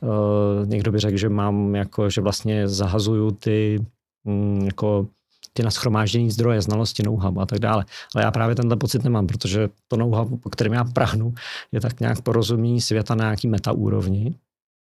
uh, 0.00 0.66
někdo 0.66 0.92
by 0.92 0.98
řekl, 0.98 1.16
že 1.16 1.28
mám 1.28 1.74
jako, 1.74 2.10
že 2.10 2.20
vlastně 2.20 2.68
zahazuju 2.68 3.30
ty 3.30 3.84
mm, 4.24 4.62
jako 4.64 5.06
ty 5.52 5.62
naschromáždění 5.62 6.30
zdroje, 6.30 6.62
znalosti, 6.62 7.02
know-how 7.02 7.40
a 7.40 7.46
tak 7.46 7.58
dále. 7.58 7.84
Ale 8.14 8.24
já 8.24 8.30
právě 8.30 8.54
tenhle 8.54 8.76
pocit 8.76 9.04
nemám, 9.04 9.26
protože 9.26 9.68
to 9.88 9.96
know-how, 9.96 10.36
po 10.36 10.50
kterém 10.50 10.72
já 10.72 10.84
prahnu, 10.84 11.34
je 11.72 11.80
tak 11.80 12.00
nějak 12.00 12.20
porozumění 12.22 12.80
světa 12.80 13.14
na 13.14 13.24
nějaký 13.24 13.48
metaúrovni. 13.48 14.34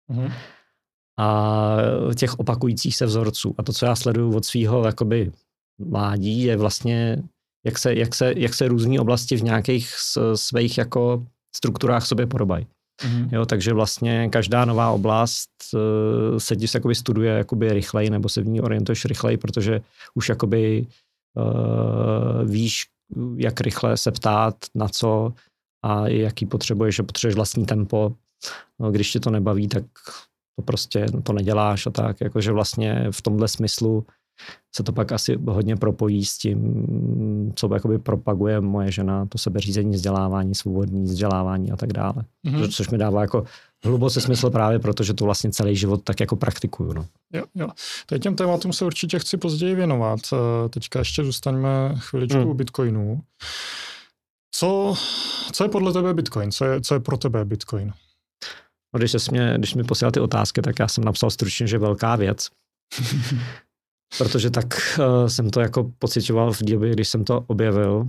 Mm 0.09 0.29
a 1.19 1.77
těch 2.15 2.39
opakujících 2.39 2.97
se 2.97 3.07
vzorců. 3.07 3.55
A 3.59 3.63
to, 3.63 3.73
co 3.73 3.87
já 3.87 3.97
sleduju 3.97 4.37
od 4.37 4.45
svého 4.45 4.87
jakoby 4.87 5.33
mládí, 5.79 6.43
je 6.43 6.57
vlastně, 6.57 7.23
jak 7.67 7.79
se, 7.79 7.95
jak 7.95 8.15
se, 8.15 8.33
jak 8.37 8.55
se 8.55 8.69
různé 8.69 9.01
oblasti 9.01 9.37
v 9.37 9.43
nějakých 9.43 9.95
svých 10.35 10.79
jako 10.79 11.27
strukturách 11.57 12.07
sobě 12.07 12.27
podobají. 12.27 12.67
Mm-hmm. 13.03 13.29
Jo, 13.33 13.47
takže 13.47 13.73
vlastně 13.73 14.29
každá 14.29 14.65
nová 14.65 14.91
oblast 14.91 15.51
uh, 15.75 16.39
se 16.39 16.57
ti 16.57 16.67
jakoby 16.75 16.95
studuje 16.95 17.33
jakoby 17.33 17.73
rychleji 17.73 18.11
nebo 18.11 18.29
se 18.29 18.43
v 18.43 18.47
ní 18.47 18.61
orientuješ 18.61 19.05
rychleji, 19.05 19.37
protože 19.37 19.81
už 20.15 20.29
jakoby 20.29 20.87
uh, 21.37 22.51
víš, 22.51 22.87
jak 23.37 23.61
rychle 23.61 23.97
se 23.97 24.13
ptát, 24.13 24.55
na 24.75 24.89
co 24.89 25.33
a 25.85 26.09
jaký 26.09 26.47
potřebuješ, 26.47 26.97
že 26.97 27.03
potřebuješ 27.03 27.35
vlastní 27.35 27.67
tempo. 27.67 28.13
No, 28.79 28.91
když 28.91 29.13
ti 29.13 29.21
to 29.21 29.31
nebaví, 29.31 29.69
tak 29.69 29.85
to 30.59 30.63
prostě 30.63 31.07
to 31.23 31.33
neděláš 31.33 31.87
a 31.87 31.91
tak, 31.91 32.21
jakože 32.21 32.53
vlastně 32.53 33.07
v 33.11 33.23
tomhle 33.23 33.49
smyslu 33.49 34.07
se 34.77 34.83
to 34.83 34.93
pak 34.93 35.13
asi 35.13 35.39
hodně 35.49 35.77
propojí 35.77 36.25
s 36.25 36.39
tím, 36.39 37.53
co 37.57 37.75
jakoby 37.75 37.99
propaguje 37.99 38.61
moje 38.61 38.93
žena, 38.93 39.27
to 39.27 39.39
sebeřízení, 39.39 39.95
vzdělávání, 39.95 40.55
svobodní 40.55 41.03
vzdělávání 41.03 41.71
a 41.71 41.77
tak 41.77 41.93
dále. 41.93 42.25
Mm-hmm. 42.47 42.73
Což 42.73 42.91
mi 42.91 42.99
dává 42.99 43.21
jako 43.21 43.45
hluboce 43.85 44.21
smysl 44.21 44.51
právě, 44.51 44.79
protože 44.79 45.15
to 45.15 45.25
vlastně 45.25 45.51
celý 45.51 45.77
život 45.77 46.01
tak 46.05 46.21
jako 46.21 46.37
praktikuju. 46.37 46.93
No. 46.93 47.07
Jo, 47.33 47.45
jo. 47.55 47.69
Teď 48.07 48.23
těm 48.23 48.37
tématům 48.37 48.73
se 48.73 48.85
určitě 48.85 49.19
chci 49.19 49.37
později 49.37 49.75
věnovat. 49.75 50.21
Eh, 50.33 50.69
teďka 50.69 50.99
ještě 50.99 51.25
zůstaňme 51.25 51.95
chviličku 51.99 52.39
mm. 52.39 52.47
u 52.47 52.55
Bitcoinu. 52.55 53.21
Co, 54.51 54.95
co 55.53 55.65
je 55.65 55.69
podle 55.69 55.93
tebe 55.93 56.15
Bitcoin? 56.15 56.53
Co 56.53 56.65
je, 56.65 56.81
co 56.81 56.95
je 56.95 57.01
pro 57.01 57.17
tebe 57.17 57.45
Bitcoin? 57.45 57.93
No, 58.95 58.99
když, 58.99 59.31
mě, 59.31 59.55
když 59.59 59.75
mi 59.75 59.85
posílal 59.85 60.13
ty 60.13 60.21
otázky, 60.21 60.63
tak 60.63 60.79
já 60.79 60.89
jsem 60.89 61.05
napsal 61.05 61.31
stručně, 61.31 61.67
že 61.67 61.79
velká 61.79 62.17
věc. 62.17 62.49
Protože 64.19 64.51
tak 64.51 64.67
uh, 64.99 65.27
jsem 65.27 65.51
to 65.51 65.61
jako 65.61 65.93
pocitoval 65.99 66.53
v 66.53 66.63
době, 66.63 66.93
když 66.93 67.09
jsem 67.09 67.25
to 67.25 67.45
objevil. 67.47 68.09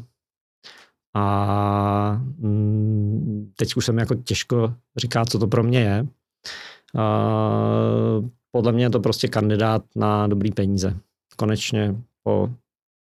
A 1.16 2.22
mm, 2.38 3.54
teď 3.58 3.76
už 3.76 3.86
jsem 3.86 3.98
jako 3.98 4.16
těžko 4.16 4.74
říká, 4.98 5.26
co 5.26 5.40
to 5.40 5.48
pro 5.48 5.64
mě 5.64 5.80
je. 5.80 6.08
Uh, 6.96 8.30
podle 8.52 8.72
mě 8.72 8.86
je 8.86 8.90
to 8.90 9.00
prostě 9.00 9.28
kandidát 9.28 9.84
na 9.96 10.28
dobrý 10.28 10.52
peníze. 10.52 10.98
Konečně 11.36 11.96
po 12.24 12.50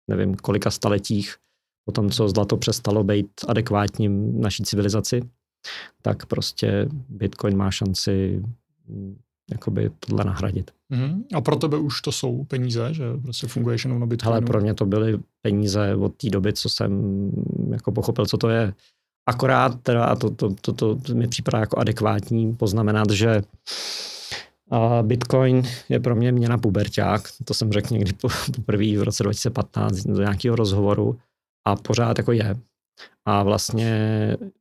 nevím 0.10 0.36
kolika 0.36 0.72
staletích, 0.72 1.36
po 1.86 1.92
tom, 1.92 2.10
co 2.10 2.30
zlato 2.30 2.58
přestalo 2.58 3.04
být 3.04 3.30
adekvátním 3.48 4.42
naší 4.42 4.64
civilizaci, 4.64 5.22
tak 6.02 6.26
prostě 6.26 6.88
Bitcoin 7.10 7.58
má 7.58 7.72
šanci 7.72 8.44
mm, 8.88 9.18
jakoby 9.52 9.92
tohle 10.00 10.26
nahradit. 10.26 10.72
Mm-hmm. 10.92 11.24
A 11.34 11.42
pro 11.42 11.56
tebe 11.56 11.78
už 11.78 12.02
to 12.02 12.12
jsou 12.12 12.44
peníze, 12.44 12.94
že 12.94 13.04
prostě 13.24 13.48
funguje 13.48 13.78
jenom 13.86 14.00
na 14.00 14.06
Bitcoinu? 14.06 14.34
Ale 14.34 14.42
pro 14.42 14.62
mě 14.62 14.74
to 14.74 14.86
byly 14.86 15.20
peníze 15.42 15.96
od 15.96 16.16
té 16.16 16.30
doby, 16.30 16.54
co 16.54 16.70
jsem 16.70 16.92
jako 17.72 17.92
pochopil, 17.92 18.26
co 18.26 18.38
to 18.38 18.50
je. 18.50 18.74
Akorát 19.28 19.82
teda, 19.82 20.06
a 20.06 20.16
to, 20.16 20.30
to, 20.30 20.54
to, 20.62 20.74
to, 20.74 20.96
to 20.96 21.16
mi 21.16 21.28
připadá 21.28 21.60
jako 21.60 21.80
adekvátní 21.80 22.54
poznamenat, 22.54 23.10
že 23.10 23.42
a 24.72 25.04
Bitcoin 25.04 25.64
je 25.90 26.00
pro 26.00 26.16
mě 26.16 26.32
měna 26.32 26.58
puberták, 26.58 27.22
to 27.46 27.54
jsem 27.54 27.72
řekl 27.72 27.94
někdy 27.94 28.14
poprvé 28.56 28.98
v 28.98 29.04
roce 29.04 29.24
2015 29.24 29.96
do 29.96 30.22
nějakého 30.22 30.56
rozhovoru 30.56 31.20
a 31.66 31.76
pořád 31.76 32.18
jako 32.18 32.32
je. 32.32 32.56
A 33.26 33.44
vlastně 33.44 33.92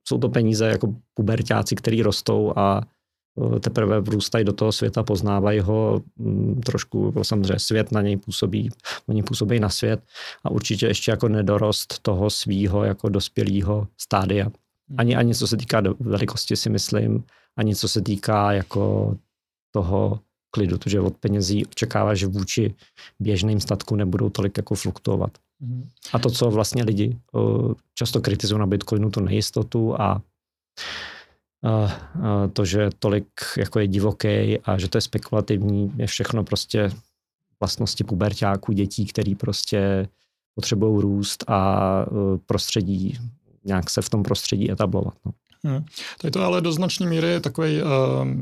jsou 0.09 0.19
to 0.19 0.29
peníze 0.29 0.69
jako 0.69 0.95
pubertáci, 1.14 1.75
který 1.75 2.03
rostou 2.03 2.53
a 2.57 2.83
e, 3.57 3.61
teprve 3.61 4.00
vrůstají 4.00 4.45
do 4.45 4.53
toho 4.53 4.73
světa, 4.73 5.03
poznávají 5.03 5.61
ho 5.61 6.03
mm, 6.17 6.61
trošku, 6.61 7.07
jako 7.07 7.25
samozřejmě 7.25 7.59
svět 7.59 7.93
na 7.93 8.03
něj 8.03 8.17
působí, 8.17 8.71
oni 9.07 9.23
působí 9.23 9.61
na 9.61 9.69
svět 9.69 10.00
a 10.45 10.50
určitě 10.50 10.87
ještě 10.87 11.11
jako 11.11 11.29
nedorost 11.29 11.99
toho 12.03 12.31
svýho 12.31 12.85
jako 12.85 13.09
dospělého 13.09 13.88
stádia. 13.99 14.45
Hmm. 14.45 15.00
Ani, 15.00 15.17
ani 15.17 15.35
co 15.35 15.47
se 15.47 15.57
týká 15.57 15.83
velikosti 16.00 16.57
si 16.57 16.71
myslím, 16.71 17.25
ani 17.57 17.76
co 17.76 17.88
se 17.88 18.00
týká 18.00 18.53
jako 18.53 19.17
toho 19.71 20.21
klidu, 20.50 20.79
protože 20.79 21.00
od 21.00 21.17
penězí 21.17 21.67
očekává, 21.67 22.14
že 22.14 22.26
vůči 22.26 22.75
běžným 23.21 23.61
statku 23.61 23.97
nebudou 23.97 24.31
tolik 24.31 24.57
jako 24.57 24.75
fluktuovat. 24.75 25.38
A 26.13 26.19
to, 26.19 26.31
co 26.31 26.51
vlastně 26.51 26.85
lidi 26.85 27.19
často 27.95 28.21
kritizují 28.21 28.61
na 28.61 28.67
Bitcoinu, 28.67 29.11
tu 29.11 29.21
nejistotu 29.21 30.01
a 30.01 30.23
to, 32.53 32.65
že 32.65 32.91
tolik 32.99 33.27
jako 33.59 33.79
je 33.79 33.87
divoký 33.87 34.59
a 34.65 34.79
že 34.79 34.89
to 34.89 34.99
je 34.99 35.03
spekulativní, 35.03 35.93
je 35.97 36.07
všechno 36.07 36.45
prostě 36.45 36.91
vlastnosti 37.61 38.05
pubertáků, 38.05 38.73
dětí, 38.73 39.07
který 39.07 39.35
prostě 39.35 40.09
potřebují 40.55 41.03
růst 41.03 41.45
a 41.51 41.81
prostředí, 42.47 43.19
nějak 43.65 43.91
se 43.91 44.03
v 44.03 44.11
tom 44.11 44.23
prostředí 44.23 44.71
etablovat. 44.71 45.15
No. 45.27 45.33
Hmm. 45.65 45.85
Tady 46.21 46.31
to 46.31 46.43
ale 46.43 46.61
do 46.61 46.73
značné 46.73 47.07
míry 47.07 47.29
je 47.29 47.41
takový 47.41 47.83
uh, 47.83 47.89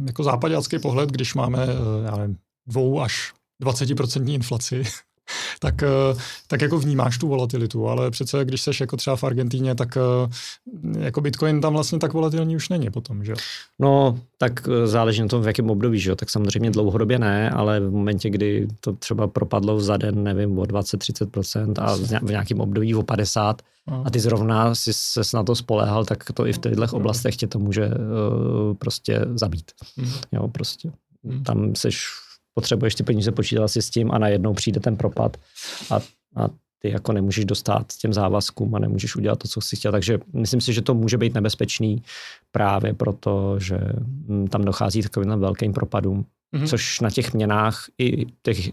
jako 0.07 0.25
západácký 0.25 0.78
pohled, 0.78 1.11
když 1.11 1.35
máme 1.35 1.66
uh, 1.66 2.04
já 2.04 2.16
nevím, 2.16 2.37
dvou 2.66 3.00
až 3.00 3.33
20% 3.62 4.35
inflaci 4.35 4.83
tak, 5.58 5.82
eh, 5.82 6.14
tak 6.48 6.62
jako 6.62 6.78
vnímáš 6.78 7.18
tu 7.18 7.28
volatilitu, 7.28 7.88
ale 7.88 8.10
přece 8.10 8.44
když 8.44 8.62
seš 8.62 8.80
jako 8.80 8.96
třeba 8.96 9.16
v 9.16 9.24
Argentíně, 9.24 9.74
tak 9.74 9.96
eh, 9.96 11.00
jako 11.04 11.20
Bitcoin 11.20 11.60
tam 11.60 11.72
vlastně 11.72 11.98
tak 11.98 12.12
volatilní 12.12 12.56
už 12.56 12.68
není 12.68 12.90
potom, 12.90 13.24
že 13.24 13.34
No, 13.78 14.18
tak 14.38 14.68
eh, 14.68 14.86
záleží 14.86 15.22
na 15.22 15.28
tom, 15.28 15.42
v 15.42 15.46
jakém 15.46 15.70
období, 15.70 15.98
že 15.98 16.10
jo, 16.10 16.16
tak 16.16 16.30
samozřejmě 16.30 16.70
dlouhodobě 16.70 17.18
ne, 17.18 17.50
ale 17.50 17.80
v 17.80 17.90
momentě, 17.90 18.30
kdy 18.30 18.68
to 18.80 18.92
třeba 18.92 19.26
propadlo 19.26 19.80
za 19.80 19.96
den, 19.96 20.22
nevím, 20.22 20.58
o 20.58 20.62
20-30% 20.62 21.74
a 21.78 21.96
v 22.26 22.30
nějakém 22.30 22.60
období 22.60 22.94
o 22.94 23.02
50 23.02 23.62
a 24.04 24.10
ty 24.10 24.20
zrovna 24.20 24.74
si 24.74 24.92
se 24.92 25.20
na 25.34 25.42
to 25.42 25.54
spolehal, 25.54 26.04
tak 26.04 26.24
to 26.34 26.46
i 26.46 26.52
v 26.52 26.58
těchto 26.58 26.96
oblastech 26.96 27.36
tě 27.36 27.46
to 27.46 27.58
může 27.58 27.90
prostě 28.78 29.20
zabít. 29.34 29.70
Hmm. 29.96 30.12
Jo, 30.32 30.48
prostě. 30.48 30.92
Hmm. 31.24 31.42
Tam 31.42 31.74
seš 31.74 32.06
potřebuješ 32.54 32.94
ty 32.94 33.02
peníze 33.02 33.32
počítat 33.32 33.68
si 33.68 33.82
s 33.82 33.90
tím 33.90 34.11
a 34.11 34.18
najednou 34.18 34.54
přijde 34.54 34.80
ten 34.80 34.97
propad 34.97 35.37
a, 35.90 35.97
a 36.37 36.49
ty 36.82 36.90
jako 36.90 37.12
nemůžeš 37.12 37.44
dostat 37.44 37.92
těm 38.00 38.12
závazkům 38.12 38.75
a 38.75 38.78
nemůžeš 38.78 39.16
udělat 39.16 39.38
to, 39.38 39.49
co 39.49 39.61
jsi 39.61 39.76
chtěl. 39.76 39.92
Takže 39.92 40.18
myslím 40.32 40.61
si, 40.61 40.73
že 40.73 40.82
to 40.82 40.94
může 40.94 41.18
být 41.18 41.35
nebezpečný 41.35 42.02
právě 42.52 42.94
proto, 42.94 43.59
že 43.59 43.78
mm, 44.26 44.49
tam 44.49 44.64
dochází 44.64 45.02
takovým 45.02 45.40
velkým 45.40 45.73
propadům, 45.73 46.26
mm-hmm. 46.54 46.68
což 46.68 47.00
na 47.00 47.11
těch 47.11 47.35
měnách 47.35 47.85
i 47.99 48.26
těch, 48.42 48.71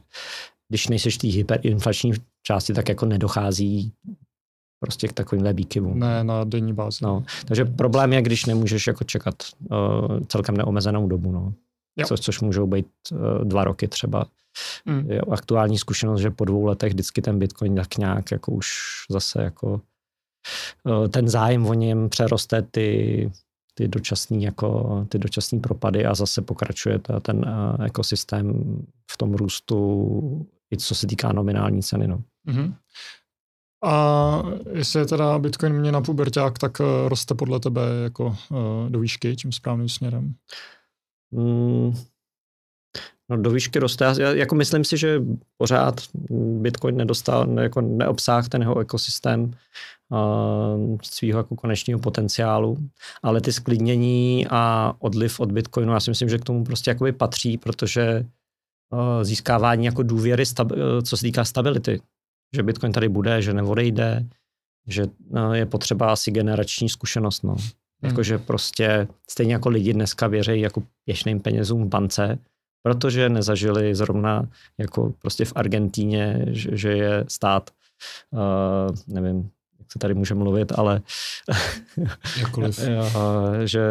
když 0.69 0.88
nejseš 0.88 1.15
v 1.15 1.17
té 1.17 1.27
hyperinflační 1.27 2.12
části, 2.43 2.74
tak 2.74 2.89
jako 2.89 3.05
nedochází 3.05 3.91
prostě 4.79 5.07
k 5.07 5.13
takovým 5.13 5.45
výkyvům. 5.53 6.00
Ne, 6.00 6.24
na 6.24 6.43
denní 6.43 6.74
bázi. 6.74 6.98
No, 7.01 7.24
takže 7.45 7.65
problém 7.65 8.13
je, 8.13 8.21
když 8.21 8.45
nemůžeš 8.45 8.88
jako 8.88 9.03
čekat 9.03 9.36
uh, 9.71 10.19
celkem 10.27 10.57
neomezenou 10.57 11.07
dobu. 11.07 11.31
No 11.31 11.53
co, 12.05 12.17
což 12.17 12.41
můžou 12.41 12.67
být 12.67 12.87
uh, 13.11 13.19
dva 13.43 13.63
roky 13.63 13.87
třeba. 13.87 14.25
Mm. 14.85 15.11
Je 15.11 15.21
aktuální 15.21 15.77
zkušenost, 15.77 16.21
že 16.21 16.31
po 16.31 16.45
dvou 16.45 16.65
letech 16.65 16.93
vždycky 16.93 17.21
ten 17.21 17.39
Bitcoin 17.39 17.75
tak 17.75 17.97
nějak 17.97 18.31
jako 18.31 18.51
už 18.51 18.67
zase 19.09 19.43
jako 19.43 19.81
uh, 20.83 21.07
ten 21.07 21.27
zájem 21.29 21.65
o 21.65 21.73
něm 21.73 22.09
přeroste 22.09 22.61
ty, 22.61 23.31
ty 23.73 23.87
dočasný, 23.87 24.43
jako, 24.43 25.05
ty 25.09 25.19
dočasný 25.19 25.59
propady 25.59 26.05
a 26.05 26.15
zase 26.15 26.41
pokračuje 26.41 26.99
ta, 26.99 27.19
ten 27.19 27.37
uh, 27.37 27.85
ekosystém 27.85 28.77
v 29.11 29.17
tom 29.17 29.33
růstu, 29.33 30.47
i 30.73 30.77
co 30.77 30.95
se 30.95 31.07
týká 31.07 31.31
nominální 31.31 31.83
ceny. 31.83 32.07
No. 32.07 32.21
Mm-hmm. 32.47 32.73
A 33.83 34.43
jestli 34.73 34.99
je 34.99 35.05
teda 35.05 35.39
Bitcoin 35.39 35.73
mě 35.73 35.91
na 35.91 36.01
puberták, 36.01 36.59
tak 36.59 36.81
roste 37.07 37.35
podle 37.35 37.59
tebe 37.59 37.81
jako 38.03 38.25
uh, 38.25 38.89
do 38.89 38.99
výšky 38.99 39.35
tím 39.35 39.51
správným 39.51 39.89
směrem? 39.89 40.33
Mm, 41.31 41.93
No 43.29 43.38
do 43.38 43.51
výšky 43.51 43.79
roste. 43.79 44.05
Já 44.05 44.33
jako 44.33 44.55
myslím 44.55 44.83
si, 44.83 44.98
že 44.98 45.21
pořád 45.57 46.01
Bitcoin 46.62 46.98
nedostal, 46.98 47.45
ne, 47.45 47.63
jako 47.63 47.81
neobsáh 47.81 48.50
ten 48.50 48.62
jeho 48.62 48.79
ekosystém 48.79 49.51
uh, 50.09 50.98
svého 51.03 51.39
jako 51.39 51.55
konečního 51.55 52.00
potenciálu, 52.00 52.77
ale 53.24 53.41
ty 53.41 53.53
sklidnění 53.53 54.48
a 54.50 54.93
odliv 55.00 55.39
od 55.39 55.51
Bitcoinu, 55.51 55.93
já 55.93 56.00
si 56.00 56.12
myslím, 56.12 56.29
že 56.29 56.38
k 56.38 56.43
tomu 56.43 56.63
prostě 56.63 56.91
jakoby 56.91 57.12
patří, 57.12 57.57
protože 57.57 58.25
uh, 58.93 59.24
získávání 59.24 59.86
jako 59.86 60.03
důvěry, 60.03 60.45
stab, 60.45 60.71
uh, 60.71 60.77
co 61.03 61.17
se 61.17 61.24
týká 61.24 61.45
stability, 61.45 62.01
že 62.55 62.63
Bitcoin 62.63 62.91
tady 62.91 63.09
bude, 63.09 63.41
že 63.41 63.53
neodejde, 63.53 64.25
že 64.88 65.05
je 65.53 65.65
potřeba 65.65 66.12
asi 66.12 66.31
generační 66.31 66.89
zkušenost, 66.89 67.43
no. 67.43 67.55
Hmm. 68.01 68.11
Jakože 68.11 68.37
prostě 68.37 69.07
stejně 69.29 69.53
jako 69.53 69.69
lidi 69.69 69.93
dneska 69.93 70.27
věří 70.27 70.59
jako 70.59 70.83
pěšným 71.05 71.39
penězům 71.39 71.85
v 71.85 71.87
bance, 71.87 72.39
protože 72.83 73.29
nezažili 73.29 73.95
zrovna 73.95 74.49
jako 74.77 75.13
prostě 75.19 75.45
v 75.45 75.53
Argentíně, 75.55 76.45
že, 76.47 76.77
že 76.77 76.89
je 76.91 77.25
stát, 77.27 77.69
uh, 78.31 78.95
nevím, 79.07 79.49
jak 79.79 79.91
se 79.91 79.99
tady 79.99 80.13
může 80.13 80.35
mluvit, 80.35 80.71
ale 80.75 81.01
Jakoliv. 82.39 82.79
že 83.65 83.81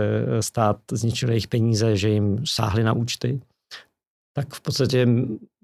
stát 0.40 0.76
zničil 0.92 1.28
jejich 1.28 1.48
peníze, 1.48 1.96
že 1.96 2.08
jim 2.08 2.46
sáhli 2.46 2.84
na 2.84 2.92
účty. 2.92 3.40
Tak 4.32 4.54
v 4.54 4.60
podstatě 4.60 5.06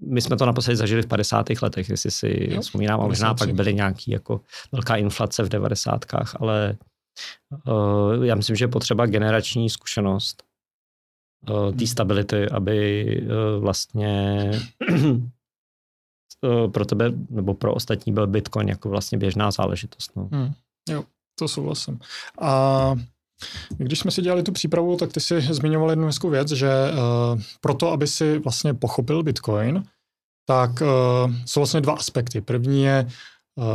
my 0.07 0.21
jsme 0.21 0.37
to 0.37 0.45
naposledy 0.45 0.77
zažili 0.77 1.01
v 1.01 1.07
50. 1.07 1.45
letech, 1.61 1.89
jestli 1.89 2.11
si 2.11 2.47
jo, 2.51 2.61
vzpomínám, 2.61 3.01
a 3.01 3.07
možná 3.07 3.33
pak 3.33 3.53
byly 3.53 3.73
nějaký 3.73 4.11
jako 4.11 4.41
velká 4.71 4.95
inflace 4.95 5.43
v 5.43 5.49
90. 5.49 6.05
ale 6.39 6.69
uh, 6.71 6.94
já 8.23 8.35
myslím, 8.35 8.55
že 8.55 8.63
je 8.63 8.69
potřeba 8.69 9.05
generační 9.05 9.69
zkušenost 9.69 10.43
uh, 11.49 11.75
té 11.75 11.87
stability, 11.87 12.49
aby 12.49 13.05
uh, 13.21 13.63
vlastně 13.63 14.51
pro 16.71 16.85
tebe 16.85 17.11
nebo 17.29 17.53
pro 17.53 17.73
ostatní 17.73 18.13
byl 18.13 18.27
Bitcoin 18.27 18.69
jako 18.69 18.89
vlastně 18.89 19.17
běžná 19.17 19.51
záležitost. 19.51 20.11
No. 20.15 20.29
Hmm. 20.31 20.53
Jo, 20.89 21.03
to 21.39 21.47
souhlasím. 21.47 21.99
A 22.41 22.95
když 23.77 23.99
jsme 23.99 24.11
si 24.11 24.21
dělali 24.21 24.43
tu 24.43 24.51
přípravu, 24.51 24.97
tak 24.97 25.13
ty 25.13 25.19
si 25.19 25.41
zmiňoval 25.41 25.89
jednu 25.89 26.05
hezkou 26.05 26.29
věc, 26.29 26.51
že 26.51 26.69
uh, 26.69 27.41
proto, 27.61 27.91
aby 27.91 28.07
si 28.07 28.39
vlastně 28.39 28.73
pochopil 28.73 29.23
Bitcoin, 29.23 29.83
tak 30.47 30.71
uh, 30.81 31.33
jsou 31.45 31.59
vlastně 31.59 31.81
dva 31.81 31.93
aspekty. 31.93 32.41
První 32.41 32.83
je 32.83 33.07
uh, 33.55 33.65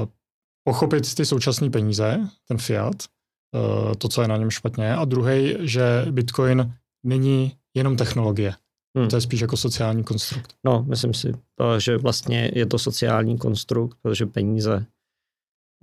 pochopit 0.65 1.15
ty 1.15 1.27
současné 1.27 1.71
peníze, 1.71 2.29
ten 2.49 2.59
fiat, 2.59 2.97
to, 3.99 4.09
co 4.09 4.23
je 4.23 4.29
na 4.29 4.37
něm 4.37 4.51
špatně, 4.51 4.95
a 4.95 5.05
druhý, 5.05 5.57
že 5.61 6.07
Bitcoin 6.11 6.75
není 7.07 7.53
jenom 7.77 7.97
technologie. 7.97 8.55
Hmm. 8.99 9.09
To 9.09 9.17
je 9.17 9.21
spíš 9.21 9.41
jako 9.41 9.57
sociální 9.57 10.05
konstrukt. 10.05 10.55
No, 10.65 10.85
myslím 10.89 11.15
si, 11.15 11.33
že 11.79 11.99
vlastně 11.99 12.51
je 12.55 12.67
to 12.67 12.79
sociální 12.79 13.39
konstrukt, 13.39 13.99
protože 14.03 14.27
peníze. 14.27 14.87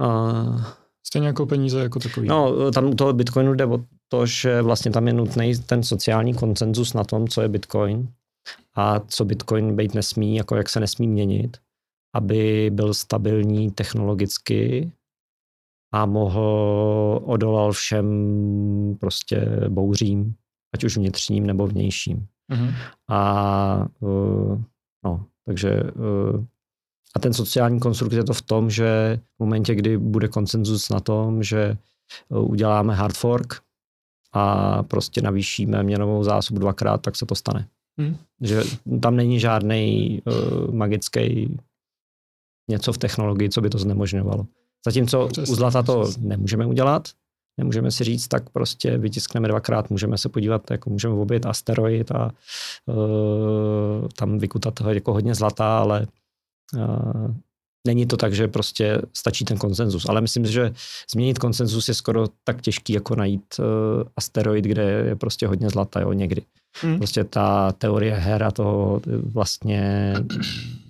Uh, 0.01 0.61
Stejně 1.07 1.27
jako 1.27 1.45
peníze 1.45 1.79
jako 1.79 1.99
takový. 1.99 2.27
No, 2.27 2.71
tam 2.71 2.85
u 2.85 2.95
toho 2.95 3.13
Bitcoinu 3.13 3.53
jde 3.53 3.65
o 3.65 3.79
to, 4.07 4.25
že 4.25 4.61
vlastně 4.61 4.91
tam 4.91 5.07
je 5.07 5.13
nutný 5.13 5.57
ten 5.57 5.83
sociální 5.83 6.33
koncenzus 6.33 6.93
na 6.93 7.03
tom, 7.03 7.27
co 7.27 7.41
je 7.41 7.47
Bitcoin 7.47 8.09
a 8.75 8.99
co 8.99 9.25
Bitcoin 9.25 9.75
být 9.75 9.93
nesmí, 9.93 10.35
jako 10.35 10.55
jak 10.55 10.69
se 10.69 10.79
nesmí 10.79 11.07
měnit, 11.07 11.57
aby 12.15 12.71
byl 12.73 12.93
stabilní 12.93 13.71
technologicky 13.71 14.91
a 15.91 16.05
mohl 16.05 17.21
odolal 17.25 17.71
všem 17.71 18.05
prostě 18.99 19.47
bouřím 19.69 20.35
ať 20.73 20.83
už 20.83 20.97
vnitřním 20.97 21.47
nebo 21.47 21.67
vnějším. 21.67 22.27
Mm-hmm. 22.51 22.73
A 23.07 23.87
uh, 23.99 24.61
no, 25.05 25.25
takže 25.45 25.83
uh, 25.83 26.45
a 27.15 27.19
ten 27.19 27.33
sociální 27.33 27.79
konstrukt 27.79 28.13
je 28.13 28.23
to 28.23 28.33
v 28.33 28.41
tom, 28.41 28.69
že 28.69 29.19
v 29.35 29.39
momentě, 29.39 29.75
kdy 29.75 29.97
bude 29.97 30.27
konsenzus 30.27 30.89
na 30.89 30.99
tom, 30.99 31.43
že 31.43 31.77
uh, 32.29 32.51
uděláme 32.51 32.95
hard 32.95 33.17
fork 33.17 33.61
a 34.33 34.83
prostě 34.83 35.21
navýšíme 35.21 35.83
měnovou 35.83 36.23
zásobu 36.23 36.59
dvakrát, 36.59 37.01
tak 37.01 37.15
se 37.15 37.25
to 37.25 37.35
stane. 37.35 37.67
Mm. 37.97 38.17
Že 38.41 38.63
tam 39.01 39.15
není 39.15 39.39
žádný 39.39 40.21
uh, 40.25 40.73
magický 40.73 41.57
něco 42.69 42.93
v 42.93 42.97
technologii, 42.97 43.49
co 43.49 43.61
by 43.61 43.69
to 43.69 43.77
znemožňovalo. 43.77 44.45
Zatímco 44.87 45.27
Přesně, 45.27 45.53
u 45.53 45.55
zlata 45.55 45.83
to 45.83 46.11
nemůžeme 46.19 46.65
udělat, 46.65 47.07
nemůžeme 47.57 47.91
si 47.91 48.03
říct, 48.03 48.27
tak 48.27 48.49
prostě 48.49 48.97
vytiskneme 48.97 49.47
dvakrát, 49.47 49.89
můžeme 49.89 50.17
se 50.17 50.29
podívat, 50.29 50.71
jako 50.71 50.89
můžeme 50.89 51.13
obět 51.13 51.45
asteroid 51.45 52.11
a 52.11 52.31
uh, 52.85 54.07
tam 54.15 54.39
vykutat 54.39 54.73
jako 54.89 55.13
hodně 55.13 55.35
zlata, 55.35 55.79
ale 55.79 56.07
uh, 56.75 57.35
není 57.87 58.05
to 58.05 58.17
tak, 58.17 58.33
že 58.33 58.47
prostě 58.47 59.01
stačí 59.13 59.45
ten 59.45 59.57
konsenzus. 59.57 60.05
Ale 60.05 60.21
myslím, 60.21 60.45
že 60.45 60.73
změnit 61.11 61.39
konsenzus 61.39 61.87
je 61.87 61.93
skoro 61.93 62.27
tak 62.43 62.61
těžký, 62.61 62.93
jako 62.93 63.15
najít 63.15 63.45
uh, 63.59 63.65
asteroid, 64.15 64.65
kde 64.65 64.83
je 64.83 65.15
prostě 65.15 65.47
hodně 65.47 65.69
zlata, 65.69 65.99
jo, 65.99 66.13
někdy. 66.13 66.41
Hmm. 66.81 66.97
Prostě 66.97 67.23
ta 67.23 67.71
teorie 67.71 68.15
her 68.15 68.43
a 68.43 68.51
toho 68.51 69.01
vlastně 69.23 70.13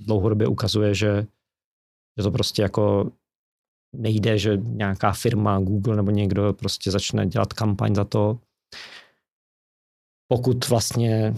dlouhodobě 0.06 0.48
ukazuje, 0.48 0.96
že, 0.96 1.26
že 2.18 2.24
to 2.24 2.32
prostě 2.32 2.62
jako 2.62 3.12
nejde, 3.96 4.38
že 4.38 4.58
nějaká 4.58 5.12
firma, 5.12 5.60
Google 5.60 5.96
nebo 5.96 6.12
někdo 6.12 6.54
prostě 6.54 6.92
začne 6.92 7.26
dělat 7.26 7.54
kampaň 7.54 7.96
za 7.96 8.04
to, 8.04 8.40
pokud 10.28 10.70
vlastně 10.70 11.34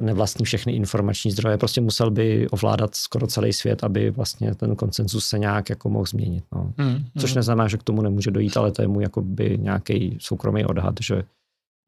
nevlastní 0.00 0.44
všechny 0.44 0.72
informační 0.72 1.30
zdroje, 1.30 1.58
prostě 1.58 1.80
musel 1.80 2.10
by 2.10 2.48
ovládat 2.48 2.94
skoro 2.94 3.26
celý 3.26 3.52
svět, 3.52 3.84
aby 3.84 4.10
vlastně 4.10 4.54
ten 4.54 4.76
koncenzus 4.76 5.26
se 5.26 5.38
nějak 5.38 5.70
jako 5.70 5.88
mohl 5.88 6.04
změnit. 6.04 6.44
No. 6.54 6.72
Hmm, 6.78 7.04
Což 7.18 7.30
hmm. 7.30 7.38
neznamená, 7.38 7.68
že 7.68 7.76
k 7.76 7.82
tomu 7.82 8.02
nemůže 8.02 8.30
dojít, 8.30 8.56
ale 8.56 8.72
to 8.72 8.82
je 8.82 8.88
mu 8.88 9.00
jakoby 9.00 9.58
nějaký 9.60 10.18
soukromý 10.20 10.64
odhad, 10.64 10.94
že 11.02 11.22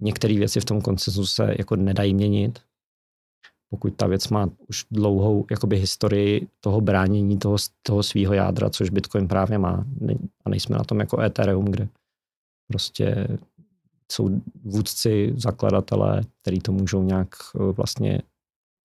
některé 0.03 0.35
věci 0.35 0.61
v 0.61 0.65
tom 0.65 0.81
koncenzu 0.81 1.27
se 1.27 1.55
jako 1.59 1.77
nedají 1.77 2.15
měnit 2.15 2.59
pokud 3.71 3.95
ta 3.97 4.07
věc 4.07 4.29
má 4.29 4.49
už 4.69 4.85
dlouhou 4.91 5.47
jakoby 5.51 5.79
historii 5.79 6.49
toho 6.61 6.81
bránění 6.81 7.39
toho, 7.39 7.57
toho 7.83 8.03
svého 8.03 8.35
jádra, 8.35 8.71
což 8.71 8.91
Bitcoin 8.91 9.29
právě 9.29 9.59
má. 9.59 9.85
A 10.45 10.51
nejsme 10.51 10.79
na 10.79 10.85
tom 10.85 11.01
jako 11.01 11.21
Ethereum, 11.21 11.65
kde 11.65 11.89
prostě 12.69 13.29
jsou 14.13 14.31
vůdci, 14.65 15.33
zakladatelé, 15.37 16.23
který 16.43 16.61
to 16.61 16.73
můžou 16.73 17.03
nějak 17.03 17.29
eh, 17.55 17.73
vlastně 17.73 18.23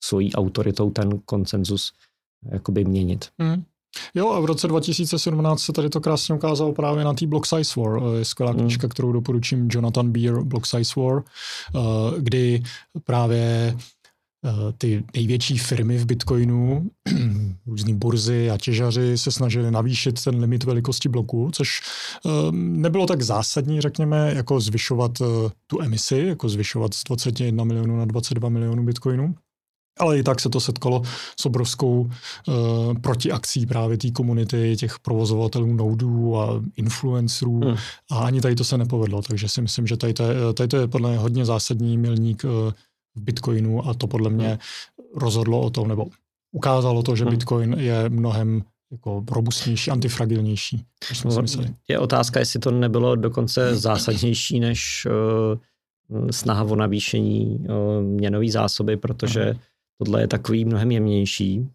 svojí 0.04 0.34
autoritou 0.34 0.89
ten 0.89 1.19
konsenzus 1.19 1.93
jakoby 2.52 2.86
měnit. 2.86 3.26
Mm. 3.38 3.63
Jo, 4.15 4.30
a 4.30 4.39
v 4.39 4.46
roce 4.46 4.67
2017 4.67 5.62
se 5.62 5.74
tady 5.74 5.89
to 5.89 6.02
krásně 6.02 6.36
ukázalo 6.36 6.74
právě 6.74 7.04
na 7.04 7.13
té 7.13 7.28
Block 7.28 7.46
Size 7.46 7.82
War. 7.82 8.00
Eh, 8.04 8.17
je 8.17 8.26
skvělá 8.26 8.52
hmm. 8.52 8.62
knížka, 8.62 8.88
kterou 8.88 9.12
doporučím 9.12 9.67
Jonathan 9.72 10.12
Beer, 10.12 10.41
Block 10.41 10.65
Size 10.65 11.00
War, 11.00 11.24
eh, 11.76 11.80
kdy 12.22 12.63
právě 13.04 13.76
ty 14.78 15.04
největší 15.16 15.58
firmy 15.58 15.98
v 15.98 16.06
Bitcoinu, 16.06 16.90
různý 17.66 17.96
burzy 17.96 18.50
a 18.50 18.58
těžaři 18.58 19.18
se 19.18 19.32
snažili 19.32 19.72
navýšit 19.72 20.24
ten 20.24 20.40
limit 20.40 20.64
velikosti 20.64 21.10
bloku, 21.10 21.50
což 21.54 21.82
eh, 22.26 22.30
nebylo 22.52 23.06
tak 23.06 23.22
zásadní, 23.22 23.82
řekněme, 23.82 24.34
jako 24.36 24.60
zvyšovat 24.60 25.22
eh, 25.22 25.26
tu 25.68 25.82
emisi, 25.82 26.18
jako 26.28 26.50
zvyšovat 26.50 26.94
z 26.94 27.04
21 27.04 27.64
milionů 27.64 27.98
na 27.98 28.06
22 28.06 28.50
milionů 28.50 28.84
Bitcoinů. 28.84 29.36
Ale 30.00 30.20
i 30.20 30.24
tak 30.24 30.40
se 30.40 30.50
to 30.50 30.60
setkalo 30.60 31.02
s 31.40 31.46
obrovskou 31.46 32.02
uh, 32.02 32.54
protiakcí 33.02 33.66
právě 33.66 33.98
té 33.98 34.12
komunity, 34.12 34.76
těch 34.76 35.00
provozovatelů 35.00 35.74
noudů 35.74 36.38
a 36.40 36.62
influencerů 36.78 37.60
hmm. 37.60 37.76
a 38.12 38.18
ani 38.18 38.42
tady 38.42 38.56
to 38.56 38.64
se 38.64 38.78
nepovedlo, 38.78 39.22
takže 39.22 39.50
si 39.50 39.62
myslím, 39.62 39.88
že 39.88 39.98
tady 39.98 40.14
to 40.14 40.24
je, 40.24 40.54
tady 40.54 40.68
to 40.68 40.78
je 40.78 40.88
podle 40.88 41.10
mě 41.10 41.20
hodně 41.20 41.46
zásadní 41.46 41.98
milník 41.98 42.44
uh, 42.44 42.74
Bitcoinu 43.15 43.88
a 43.88 43.93
to 43.93 44.08
podle 44.08 44.30
mě 44.30 44.47
hmm. 44.47 44.58
rozhodlo 45.15 45.62
o 45.62 45.69
tom, 45.69 45.88
nebo 45.88 46.06
ukázalo 46.52 47.04
to, 47.04 47.15
že 47.15 47.23
hmm. 47.23 47.34
Bitcoin 47.34 47.73
je 47.73 48.10
mnohem 48.10 48.63
jako 48.91 49.23
robustnější, 49.32 49.91
antifragilnější, 49.91 50.86
než 51.10 51.19
jsme 51.19 51.32
si 51.32 51.38
no, 51.38 51.41
mysleli. 51.41 51.69
Je 51.88 51.99
otázka, 51.99 52.39
jestli 52.39 52.60
to 52.60 52.71
nebylo 52.71 53.15
dokonce 53.15 53.76
zásadnější 53.76 54.60
než 54.60 55.08
uh, 56.10 56.30
snaha 56.32 56.63
o 56.63 56.76
navýšení 56.76 57.60
uh, 57.60 58.04
měnové 58.04 58.52
zásoby, 58.52 58.97
protože 58.97 59.52
uh 59.52 59.58
tohle 59.97 60.21
je 60.21 60.28
takový 60.28 60.65
mnohem 60.65 60.91
jemnější. 60.91 61.67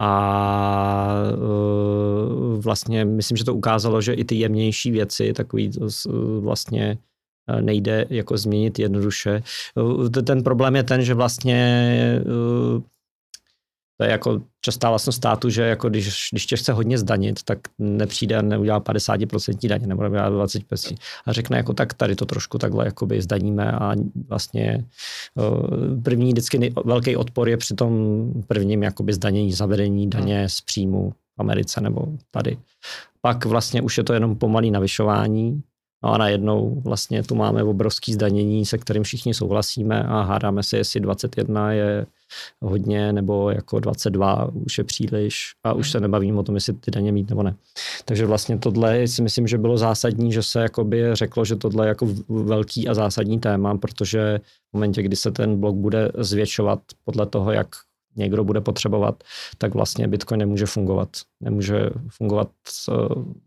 A 0.00 1.14
uh, 1.36 2.60
vlastně 2.60 3.04
myslím, 3.04 3.36
že 3.36 3.44
to 3.44 3.54
ukázalo, 3.54 4.00
že 4.00 4.14
i 4.14 4.24
ty 4.24 4.34
jemnější 4.34 4.90
věci, 4.90 5.32
takový 5.32 5.70
uh, 5.78 5.88
vlastně 6.40 6.98
nejde 7.60 8.06
jako 8.10 8.38
změnit 8.38 8.78
jednoduše. 8.78 9.42
Eh, 10.18 10.22
ten 10.22 10.42
problém 10.42 10.76
je 10.76 10.82
ten, 10.82 11.02
že 11.02 11.14
vlastně 11.14 11.56
eh, 12.20 12.82
to 13.96 14.04
je 14.04 14.10
jako 14.10 14.42
častá 14.60 14.88
vlastnost 14.88 15.16
státu, 15.16 15.50
že 15.50 15.62
jako 15.62 15.88
když, 15.88 16.28
když 16.32 16.46
tě 16.46 16.56
chce 16.56 16.72
hodně 16.72 16.98
zdanit, 16.98 17.42
tak 17.42 17.58
nepřijde 17.78 18.36
a 18.36 18.42
neudělá 18.42 18.80
50% 18.80 19.68
daně 19.68 19.86
nebo 19.86 20.02
neudělá 20.02 20.30
20% 20.30 20.96
a 21.26 21.32
řekne 21.32 21.56
jako 21.56 21.74
tak 21.74 21.94
tady 21.94 22.16
to 22.16 22.26
trošku 22.26 22.58
takhle 22.58 22.84
jakoby 22.84 23.22
zdaníme 23.22 23.72
a 23.72 23.94
vlastně 24.28 24.84
první 26.02 26.32
vždycky 26.32 26.72
velký 26.84 27.16
odpor 27.16 27.48
je 27.48 27.56
při 27.56 27.74
tom 27.74 28.26
prvním 28.46 28.82
jakoby 28.82 29.12
zdanění, 29.12 29.52
zavedení 29.52 30.10
daně 30.10 30.48
z 30.48 30.60
příjmu 30.60 31.10
v 31.10 31.40
Americe 31.40 31.80
nebo 31.80 32.06
tady. 32.30 32.58
Pak 33.20 33.44
vlastně 33.44 33.82
už 33.82 33.98
je 33.98 34.04
to 34.04 34.12
jenom 34.12 34.36
pomalý 34.36 34.70
navyšování, 34.70 35.62
No 36.04 36.14
a 36.14 36.18
najednou 36.18 36.80
vlastně 36.84 37.22
tu 37.22 37.34
máme 37.34 37.64
obrovský 37.64 38.12
zdanění, 38.12 38.66
se 38.66 38.78
kterým 38.78 39.02
všichni 39.02 39.34
souhlasíme 39.34 40.02
a 40.02 40.20
hádáme 40.20 40.62
se, 40.62 40.76
jestli 40.76 41.00
21 41.00 41.72
je 41.72 42.06
hodně, 42.60 43.12
nebo 43.12 43.50
jako 43.50 43.80
22 43.80 44.50
už 44.54 44.78
je 44.78 44.84
příliš 44.84 45.50
a 45.64 45.72
už 45.72 45.90
se 45.90 46.00
nebavím 46.00 46.38
o 46.38 46.42
tom, 46.42 46.54
jestli 46.54 46.72
ty 46.72 46.90
daně 46.90 47.12
mít 47.12 47.30
nebo 47.30 47.42
ne. 47.42 47.54
Takže 48.04 48.26
vlastně 48.26 48.58
tohle 48.58 49.08
si 49.08 49.22
myslím, 49.22 49.46
že 49.46 49.58
bylo 49.58 49.78
zásadní, 49.78 50.32
že 50.32 50.42
se 50.42 50.60
jakoby 50.60 51.14
řeklo, 51.14 51.44
že 51.44 51.56
tohle 51.56 51.86
je 51.86 51.88
jako 51.88 52.08
velký 52.28 52.88
a 52.88 52.94
zásadní 52.94 53.40
téma, 53.40 53.78
protože 53.78 54.40
v 54.70 54.72
momentě, 54.72 55.02
kdy 55.02 55.16
se 55.16 55.30
ten 55.30 55.60
blok 55.60 55.76
bude 55.76 56.12
zvětšovat 56.18 56.80
podle 57.04 57.26
toho, 57.26 57.52
jak 57.52 57.68
někdo 58.16 58.44
bude 58.44 58.60
potřebovat, 58.60 59.24
tak 59.58 59.74
vlastně 59.74 60.08
Bitcoin 60.08 60.38
nemůže 60.38 60.66
fungovat. 60.66 61.08
Nemůže 61.40 61.90
fungovat 62.08 62.50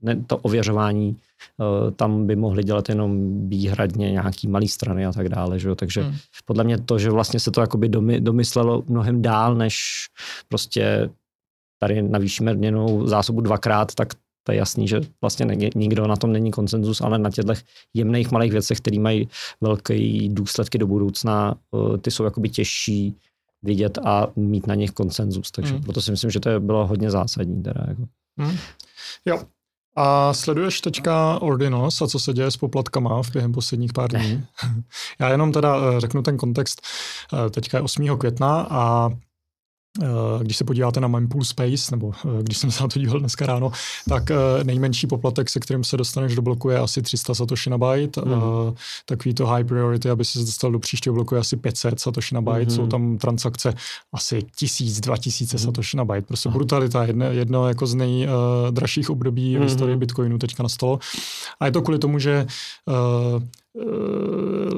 ne, 0.01 0.23
to 0.28 0.38
ověřování, 0.38 1.17
eh, 1.17 1.91
tam 1.91 2.28
by 2.28 2.36
mohli 2.36 2.63
dělat 2.63 2.89
jenom 2.89 3.39
výhradně 3.49 4.12
nějaký 4.12 4.47
malý 4.47 4.67
strany 4.67 5.06
a 5.06 5.12
tak 5.12 5.30
dále. 5.30 5.60
Že? 5.60 5.75
Takže 5.75 6.01
hmm. 6.01 6.15
podle 6.45 6.63
mě 6.63 6.78
to, 6.78 6.99
že 6.99 7.10
vlastně 7.10 7.39
se 7.39 7.51
to 7.51 7.62
jakoby 7.62 7.89
domyslelo 8.19 8.84
mnohem 8.88 9.21
dál, 9.21 9.56
než 9.56 10.08
prostě 10.49 11.10
tady 11.80 12.01
navýšíme 12.01 12.54
měnou 12.54 13.08
zásobu 13.08 13.41
dvakrát, 13.41 13.95
tak 13.95 14.13
to 14.45 14.51
je 14.51 14.58
jasný, 14.58 14.88
že 14.88 15.01
vlastně 15.21 15.58
nikdo 15.75 16.08
na 16.08 16.15
tom 16.15 16.32
není 16.32 16.51
konsenzus, 16.51 17.01
ale 17.01 17.19
na 17.19 17.30
těchto 17.30 17.54
jemných 17.93 18.32
malých 18.32 18.51
věcech, 18.51 18.78
které 18.78 18.99
mají 18.99 19.30
velké 19.62 20.28
důsledky 20.28 20.78
do 20.78 20.88
budoucna, 20.88 21.56
eh, 21.75 21.97
ty 21.97 22.12
jsou 22.12 22.23
jakoby 22.23 22.49
těžší 22.49 23.15
vidět 23.65 23.97
a 23.97 24.28
mít 24.36 24.67
na 24.67 24.75
nich 24.75 24.91
konsenzus. 24.91 25.51
Takže 25.51 25.73
hmm. 25.73 25.84
proto 25.84 26.01
si 26.01 26.12
myslím, 26.12 26.32
že 26.32 26.39
to 26.39 26.60
bylo 26.60 26.88
hodně 26.88 27.12
zásadní. 27.12 27.63
Teda, 27.63 27.86
jako. 27.88 28.04
Hmm. 28.38 28.58
Jo. 29.25 29.43
A 29.97 30.34
sleduješ 30.34 30.82
teďka 30.82 31.41
Ordinos 31.41 32.01
a 32.01 32.08
co 32.08 32.19
se 32.19 32.34
děje 32.34 32.51
s 32.51 32.58
poplatkama 32.58 33.23
v 33.23 33.32
během 33.32 33.51
posledních 33.51 33.93
pár 33.93 34.12
dní? 34.12 34.45
Já 35.19 35.30
jenom 35.30 35.51
teda 35.51 35.78
eh, 35.78 35.99
řeknu 35.99 36.21
ten 36.21 36.38
kontext. 36.38 36.82
Eh, 37.34 37.49
teďka 37.49 37.78
je 37.78 37.82
8. 37.82 38.17
května 38.17 38.67
a 38.69 39.10
když 40.41 40.58
se 40.58 40.63
podíváte 40.63 40.99
na 40.99 41.08
Mempool 41.08 41.43
Space, 41.43 41.91
nebo 41.91 42.12
eh, 42.25 42.43
když 42.43 42.58
jsem 42.58 42.71
se 42.71 42.84
na 42.84 42.89
to 42.89 42.99
díval 42.99 43.19
dneska 43.19 43.45
ráno, 43.45 43.71
tak 44.10 44.31
eh, 44.31 44.36
nejmenší 44.63 45.08
poplatek, 45.08 45.49
se 45.49 45.60
kterým 45.60 45.84
se 45.84 45.97
dostaneš 45.97 46.36
do 46.36 46.41
bloku, 46.41 46.69
je 46.69 46.79
asi 46.79 47.01
300 47.01 47.34
satoshi 47.36 47.69
na 47.69 47.77
byte. 47.77 48.21
Mm. 48.21 48.31
Takový 49.05 49.34
to 49.34 49.45
high 49.45 49.63
priority, 49.63 50.10
aby 50.10 50.25
se 50.25 50.39
dostal 50.39 50.71
do 50.71 50.79
příštího 50.79 51.15
bloku, 51.15 51.36
je 51.36 51.41
asi 51.41 51.58
500 51.58 51.99
satoshi 51.99 52.36
na 52.36 52.41
byte. 52.41 52.63
Mm. 52.63 52.69
Jsou 52.69 52.88
tam 52.88 53.17
transakce 53.17 53.73
asi 54.13 54.43
1000, 54.55 54.99
2000 54.99 55.55
mm. 55.55 55.60
satoshi 55.60 55.97
na 55.97 56.05
byte. 56.05 56.27
Prostě 56.27 56.49
brutalita, 56.49 57.03
jedno, 57.03 57.25
jedno 57.25 57.67
jako 57.67 57.88
z 57.88 57.95
nejdražších 57.95 59.10
období 59.10 59.55
mm. 59.55 59.62
v 59.62 59.63
historii 59.63 59.95
Bitcoinu 59.95 60.38
teďka 60.38 60.63
nastalo. 60.63 60.99
A 61.60 61.65
je 61.65 61.71
to 61.71 61.81
kvůli 61.81 61.99
tomu, 61.99 62.19
že 62.19 62.47
Eh, 62.89 63.39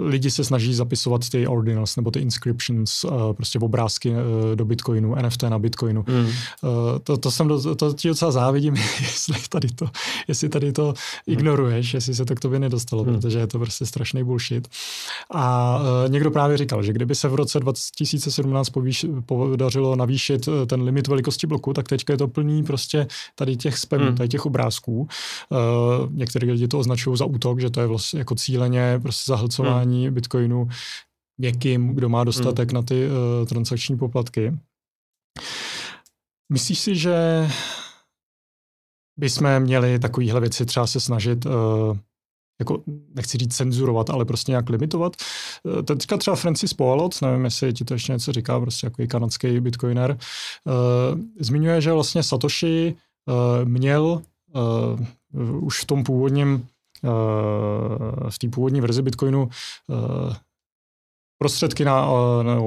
lidi 0.07 0.31
se 0.31 0.43
snaží 0.43 0.73
zapisovat 0.73 1.29
ty 1.29 1.47
ordinals 1.47 1.95
nebo 1.95 2.11
ty 2.11 2.19
inscriptions, 2.19 3.03
uh, 3.03 3.33
prostě 3.33 3.59
obrázky 3.59 4.11
uh, 4.11 4.15
do 4.55 4.65
Bitcoinu, 4.65 5.15
NFT 5.15 5.43
na 5.43 5.59
Bitcoinu. 5.59 6.05
Mm. 6.07 6.25
Uh, 6.25 6.29
to, 7.03 7.17
to, 7.17 7.31
jsem 7.31 7.47
do, 7.47 7.75
to 7.75 7.93
ti 7.93 8.07
docela 8.07 8.31
závidím, 8.31 8.75
jestli 9.01 9.35
tady 9.49 9.67
to, 9.67 9.89
jestli 10.27 10.49
tady 10.49 10.71
to 10.71 10.87
mm. 10.87 11.33
ignoruješ, 11.33 11.93
jestli 11.93 12.15
se 12.15 12.25
to 12.25 12.35
k 12.35 12.39
tobě 12.39 12.59
nedostalo, 12.59 13.03
mm. 13.03 13.15
protože 13.15 13.39
je 13.39 13.47
to 13.47 13.59
prostě 13.59 13.85
strašný 13.85 14.23
bullshit. 14.23 14.67
A 15.31 15.77
uh, 15.79 16.11
někdo 16.11 16.31
právě 16.31 16.57
říkal, 16.57 16.83
že 16.83 16.93
kdyby 16.93 17.15
se 17.15 17.27
v 17.27 17.35
roce 17.35 17.59
2017 17.59 18.69
povýš, 18.69 19.05
podařilo 19.25 19.95
navýšit 19.95 20.49
ten 20.67 20.81
limit 20.81 21.07
velikosti 21.07 21.47
bloku, 21.47 21.73
tak 21.73 21.87
teďka 21.87 22.13
je 22.13 22.17
to 22.17 22.27
plný 22.27 22.63
prostě 22.63 23.07
tady 23.35 23.55
těch 23.55 23.77
spamů, 23.77 24.05
mm. 24.05 24.15
tady 24.15 24.29
těch 24.29 24.45
obrázků. 24.45 25.07
Uh, 25.49 26.11
některé 26.11 26.47
lidi 26.51 26.67
to 26.67 26.79
označují 26.79 27.17
za 27.17 27.25
útok, 27.25 27.59
že 27.59 27.69
to 27.69 27.81
je 27.81 27.87
vlastně 27.87 28.19
jako 28.19 28.35
cíleně 28.35 28.86
prostě 29.01 29.31
zahlcování 29.31 30.05
hmm. 30.05 30.13
bitcoinu 30.13 30.69
někým, 31.39 31.95
kdo 31.95 32.09
má 32.09 32.23
dostatek 32.23 32.71
hmm. 32.71 32.75
na 32.75 32.81
ty 32.81 33.07
uh, 33.07 33.47
transakční 33.47 33.97
poplatky. 33.97 34.57
Myslíš 36.51 36.79
si, 36.79 36.95
že 36.95 37.47
bychom 39.19 39.59
měli 39.59 39.99
takovéhle 39.99 40.41
věci 40.41 40.65
třeba 40.65 40.87
se 40.87 40.99
snažit 40.99 41.45
uh, 41.45 41.51
jako 42.59 42.83
nechci 43.15 43.37
říct 43.37 43.55
cenzurovat, 43.55 44.09
ale 44.09 44.25
prostě 44.25 44.51
nějak 44.51 44.69
limitovat. 44.69 45.15
Uh, 45.63 45.81
teďka 45.81 46.17
třeba 46.17 46.35
Francis 46.35 46.73
Poalot, 46.73 47.21
nevím, 47.21 47.45
jestli 47.45 47.73
ti 47.73 47.85
to 47.85 47.93
ještě 47.93 48.11
něco 48.11 48.31
říká, 48.31 48.59
prostě 48.59 48.87
jako 48.87 49.03
kanadský 49.07 49.59
bitcoiner, 49.59 50.17
uh, 50.65 51.19
zmiňuje, 51.39 51.81
že 51.81 51.91
vlastně 51.91 52.23
Satoshi 52.23 52.95
uh, 53.25 53.65
měl 53.69 54.21
uh, 54.53 55.65
už 55.65 55.81
v 55.81 55.85
tom 55.85 56.03
původním 56.03 56.67
Eh, 56.67 56.76
v 58.29 58.39
té 58.39 58.49
původní 58.49 58.81
verzi 58.81 59.01
Bitcoinu 59.01 59.49
eh, 59.91 60.35
prostředky 61.37 61.85
na, 61.85 62.07
eh, 62.07 62.43
na 62.43 62.57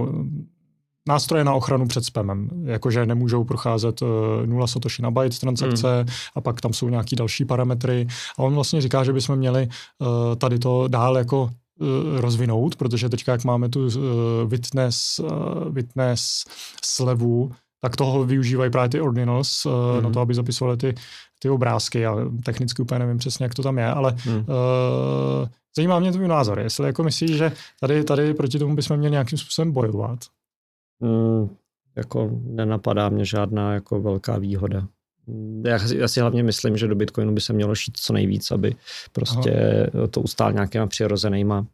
nástroje 1.09 1.45
na 1.45 1.55
ochranu 1.55 1.88
před 1.88 2.05
spamem, 2.05 2.49
jakože 2.64 3.07
nemůžou 3.07 3.45
procházet 3.45 4.01
0 4.47 4.66
satoshi 4.66 5.03
na 5.03 5.11
byte 5.11 5.38
transakce 5.38 6.03
mm. 6.03 6.09
a 6.35 6.40
pak 6.40 6.61
tam 6.61 6.73
jsou 6.73 6.88
nějaký 6.88 7.16
další 7.16 7.45
parametry. 7.45 8.07
A 8.38 8.43
on 8.43 8.55
vlastně 8.55 8.81
říká, 8.81 9.05
že 9.05 9.12
bychom 9.12 9.37
měli 9.37 9.69
tady 10.38 10.59
to 10.59 10.88
dál 10.88 11.19
jako 11.19 11.51
rozvinout, 12.16 12.77
protože 12.77 13.09
teďka, 13.09 13.33
jak 13.33 13.45
máme 13.45 13.69
tu 13.69 13.88
witness, 14.47 15.21
witness 15.71 16.45
slevu, 16.85 17.51
tak 17.81 17.97
toho 17.97 18.25
využívají 18.25 18.71
právě 18.71 18.88
ty 18.88 19.01
ordinals 19.01 19.64
mm. 19.64 19.73
na 19.95 20.01
mhm. 20.01 20.12
to, 20.12 20.21
aby 20.21 20.35
zapisovali 20.35 20.77
ty 20.77 20.95
ty 21.42 21.50
obrázky, 21.50 22.00
já 22.00 22.16
technicky 22.44 22.83
úplně 22.83 22.98
nevím 22.98 23.18
přesně, 23.18 23.44
jak 23.44 23.55
to 23.55 23.62
tam 23.62 23.79
je, 23.79 23.87
ale 23.87 24.14
hmm. 24.18 24.37
uh, 24.37 24.44
zajímá 25.76 25.98
mě 25.98 26.12
tvůj 26.12 26.29
názor, 26.29 26.59
jestli 26.61 26.87
jako 26.87 27.03
myslíš, 27.03 27.31
že 27.31 27.53
tady, 27.81 28.05
tady 28.05 28.35
proti 28.35 28.59
tomu 28.59 28.76
bychom 28.76 28.96
měli 28.96 29.11
nějakým 29.11 29.38
způsobem 29.38 29.72
bojovat? 29.72 30.18
Hmm, 31.03 31.57
jako 31.96 32.31
nenapadá 32.42 33.09
mě 33.09 33.24
žádná 33.24 33.74
jako 33.74 34.00
velká 34.00 34.38
výhoda. 34.38 34.87
Já, 35.64 35.79
já 35.96 36.09
si 36.09 36.20
hlavně 36.20 36.42
myslím, 36.42 36.76
že 36.76 36.88
do 36.88 36.94
Bitcoinu 36.94 37.35
by 37.35 37.40
se 37.40 37.53
mělo 37.53 37.74
šít 37.74 37.96
co 37.96 38.12
nejvíc, 38.12 38.50
aby 38.50 38.74
prostě 39.12 39.53
Aha. 39.94 40.07
to 40.07 40.20
ustál 40.20 40.53
nějakýma 40.53 40.87
přirozenýma 40.87 41.66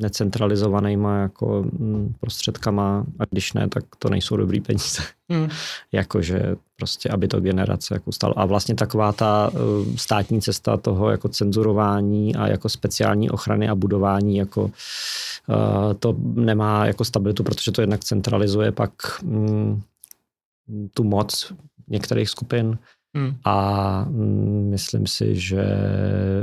necentralizovanýma 0.00 1.18
jako 1.18 1.62
mm, 1.62 2.14
prostředkama 2.20 3.06
a 3.18 3.24
když 3.30 3.52
ne, 3.52 3.68
tak 3.68 3.84
to 3.98 4.08
nejsou 4.08 4.36
dobrý 4.36 4.60
peníze. 4.60 5.02
Mm. 5.28 5.48
Jakože 5.92 6.56
prostě, 6.76 7.08
aby 7.08 7.28
to 7.28 7.40
generace 7.40 7.94
jako 7.94 8.12
stalo. 8.12 8.38
A 8.38 8.44
vlastně 8.44 8.74
taková 8.74 9.12
ta 9.12 9.50
uh, 9.52 9.60
státní 9.96 10.40
cesta 10.40 10.76
toho 10.76 11.10
jako 11.10 11.28
cenzurování 11.28 12.36
a 12.36 12.48
jako 12.48 12.68
speciální 12.68 13.30
ochrany 13.30 13.68
a 13.68 13.74
budování 13.74 14.36
jako 14.36 14.62
uh, 14.62 14.70
to 15.98 16.16
nemá 16.34 16.86
jako 16.86 17.04
stabilitu, 17.04 17.44
protože 17.44 17.72
to 17.72 17.80
jednak 17.80 18.04
centralizuje 18.04 18.72
pak 18.72 18.92
um, 19.22 19.82
tu 20.94 21.04
moc 21.04 21.52
některých 21.88 22.28
skupin 22.30 22.78
mm. 23.14 23.36
a 23.44 24.06
um, 24.08 24.70
myslím 24.70 25.06
si, 25.06 25.36
že 25.36 25.64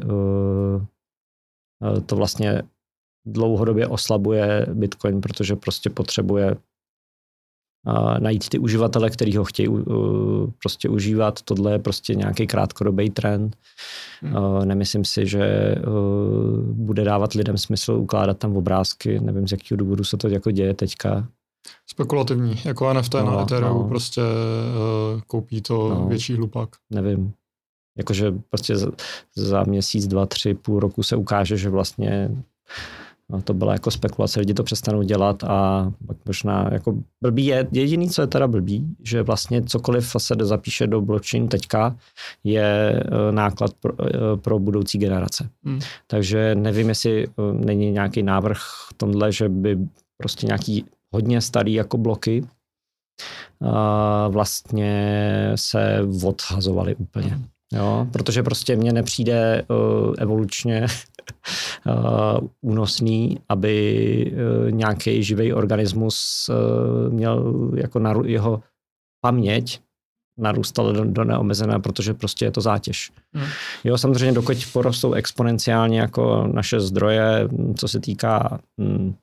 uh, 0.06 0.68
Eh, 0.78 0.97
to 2.06 2.16
vlastně 2.16 2.62
dlouhodobě 3.26 3.88
oslabuje 3.88 4.68
Bitcoin, 4.74 5.22
protože 5.22 5.56
prostě 5.56 5.90
potřebuje 5.90 6.56
uh, 7.88 8.20
najít 8.20 8.50
ty 8.50 8.60
uživatele, 8.60 9.10
kteří 9.10 9.38
ho 9.38 9.44
chtějí 9.44 9.70
prostě 10.62 10.90
užívat. 10.90 11.42
Tohle 11.42 11.72
je 11.72 11.80
prostě 11.80 12.16
nějaký 12.16 12.48
krátkodobý 12.48 13.10
trend. 13.10 13.58
Hmm. 14.22 14.36
Uh, 14.36 14.66
nemyslím 14.66 15.06
si, 15.06 15.28
že 15.28 15.76
bude 16.72 17.04
dávat 17.04 17.34
lidem 17.34 17.58
smysl 17.58 17.92
ukládat 17.92 18.38
tam 18.38 18.58
obrázky. 18.58 19.20
Nevím, 19.20 19.48
z 19.48 19.52
jakého 19.52 19.78
důvodu 19.78 20.04
se 20.04 20.18
to 20.18 20.28
jako 20.28 20.52
děje 20.52 20.74
teďka. 20.74 21.28
Spekulativní, 21.90 22.56
jako 22.66 22.94
NFT 22.94 23.14
no, 23.14 23.26
na 23.26 23.42
Ethereum 23.42 23.78
no. 23.78 23.88
prostě 23.88 24.22
koupí 25.28 25.62
to 25.62 25.90
no, 25.90 26.08
větší 26.08 26.36
hlupák. 26.36 26.70
Nevím, 26.90 27.34
Jakože 27.98 28.34
prostě 28.50 28.74
za 29.36 29.64
měsíc, 29.64 30.08
dva, 30.08 30.26
tři, 30.26 30.54
půl 30.54 30.80
roku 30.80 31.04
se 31.04 31.16
ukáže, 31.16 31.58
že 31.58 31.70
vlastně 31.70 32.30
no, 33.30 33.42
to 33.42 33.54
byla 33.54 33.74
jako 33.74 33.92
spekulace, 33.92 34.40
lidi 34.40 34.54
to 34.54 34.64
přestanou 34.64 35.02
dělat 35.02 35.44
a 35.44 35.92
pak 36.08 36.18
možná 36.26 36.70
jako 36.72 36.96
blbý 37.22 37.46
je, 37.46 37.68
jediný, 37.72 38.10
co 38.10 38.22
je 38.22 38.28
teda 38.28 38.48
blbý, 38.48 38.96
že 39.04 39.24
vlastně 39.24 39.64
cokoliv 39.64 40.16
se 40.18 40.36
zapíše 40.42 40.88
do 40.88 41.02
blockchain 41.02 41.48
teďka 41.48 41.98
je 42.44 42.64
e, 42.64 43.32
náklad 43.32 43.74
pro, 43.74 43.94
e, 44.06 44.38
pro 44.38 44.60
budoucí 44.60 44.98
generace. 44.98 45.50
Hmm. 45.64 45.80
Takže 46.08 46.56
nevím, 46.56 46.90
jestli 46.90 47.24
e, 47.24 47.30
není 47.54 47.92
nějaký 47.92 48.24
návrh 48.24 48.62
tomhle, 48.98 49.32
že 49.32 49.50
by 49.50 49.78
prostě 50.18 50.48
nějaký 50.48 50.86
hodně 51.12 51.42
starý 51.42 51.74
jako 51.74 51.98
bloky, 51.98 52.44
vlastně 54.30 55.52
se 55.56 56.00
odhazovaly 56.24 56.96
úplně. 56.96 57.40
Jo, 57.74 58.08
protože 58.14 58.44
prostě 58.44 58.76
mně 58.76 58.94
nepřijde 58.94 59.66
uh, 59.68 60.14
evolučně 60.18 60.88
uh, 61.86 62.48
únosný, 62.62 63.40
aby 63.50 64.34
uh, 64.34 64.72
nějaký 64.72 65.24
živý 65.24 65.54
organismus 65.54 66.46
uh, 66.50 67.14
měl 67.14 67.72
jako 67.76 68.00
na 68.00 68.14
jeho 68.26 68.62
paměť 69.22 69.82
narůstala 70.38 70.92
do, 70.92 71.06
do 71.06 71.24
neomezené, 71.24 71.80
protože 71.80 72.14
prostě 72.14 72.46
je 72.46 72.52
to 72.52 72.62
zátěž. 72.62 73.12
Hmm. 73.34 73.48
Jo, 73.84 73.98
samozřejmě 73.98 74.32
dokud 74.32 74.58
porostou 74.74 75.14
exponenciálně 75.14 76.00
jako 76.00 76.48
naše 76.54 76.80
zdroje, 76.80 77.50
co 77.76 77.88
se 77.88 78.00
týká 78.00 78.60
hm, 78.82 79.14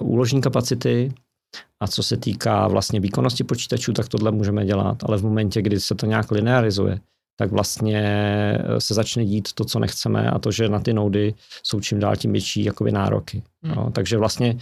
úložní 0.00 0.40
kapacity, 0.40 1.12
a 1.80 1.86
co 1.86 2.02
se 2.02 2.16
týká 2.16 2.68
vlastně 2.68 3.00
výkonnosti 3.00 3.44
počítačů, 3.44 3.92
tak 3.92 4.08
tohle 4.08 4.30
můžeme 4.30 4.66
dělat, 4.66 4.96
ale 5.04 5.18
v 5.18 5.22
momentě, 5.22 5.62
kdy 5.62 5.80
se 5.80 5.94
to 5.94 6.06
nějak 6.06 6.30
linearizuje, 6.30 6.98
tak 7.36 7.50
vlastně 7.50 8.00
eh, 8.60 8.80
se 8.80 8.94
začne 8.94 9.24
dít 9.24 9.52
to, 9.52 9.64
co 9.64 9.78
nechceme 9.78 10.30
a 10.30 10.38
to, 10.38 10.52
že 10.52 10.68
na 10.68 10.80
ty 10.80 10.92
noudy 10.92 11.34
jsou 11.62 11.80
čím 11.80 12.00
dál 12.00 12.16
tím 12.16 12.32
větší 12.32 12.64
jakoby 12.64 12.92
nároky. 12.92 13.42
Hmm. 13.62 13.74
No, 13.74 13.90
takže 13.90 14.16
vlastně 14.18 14.56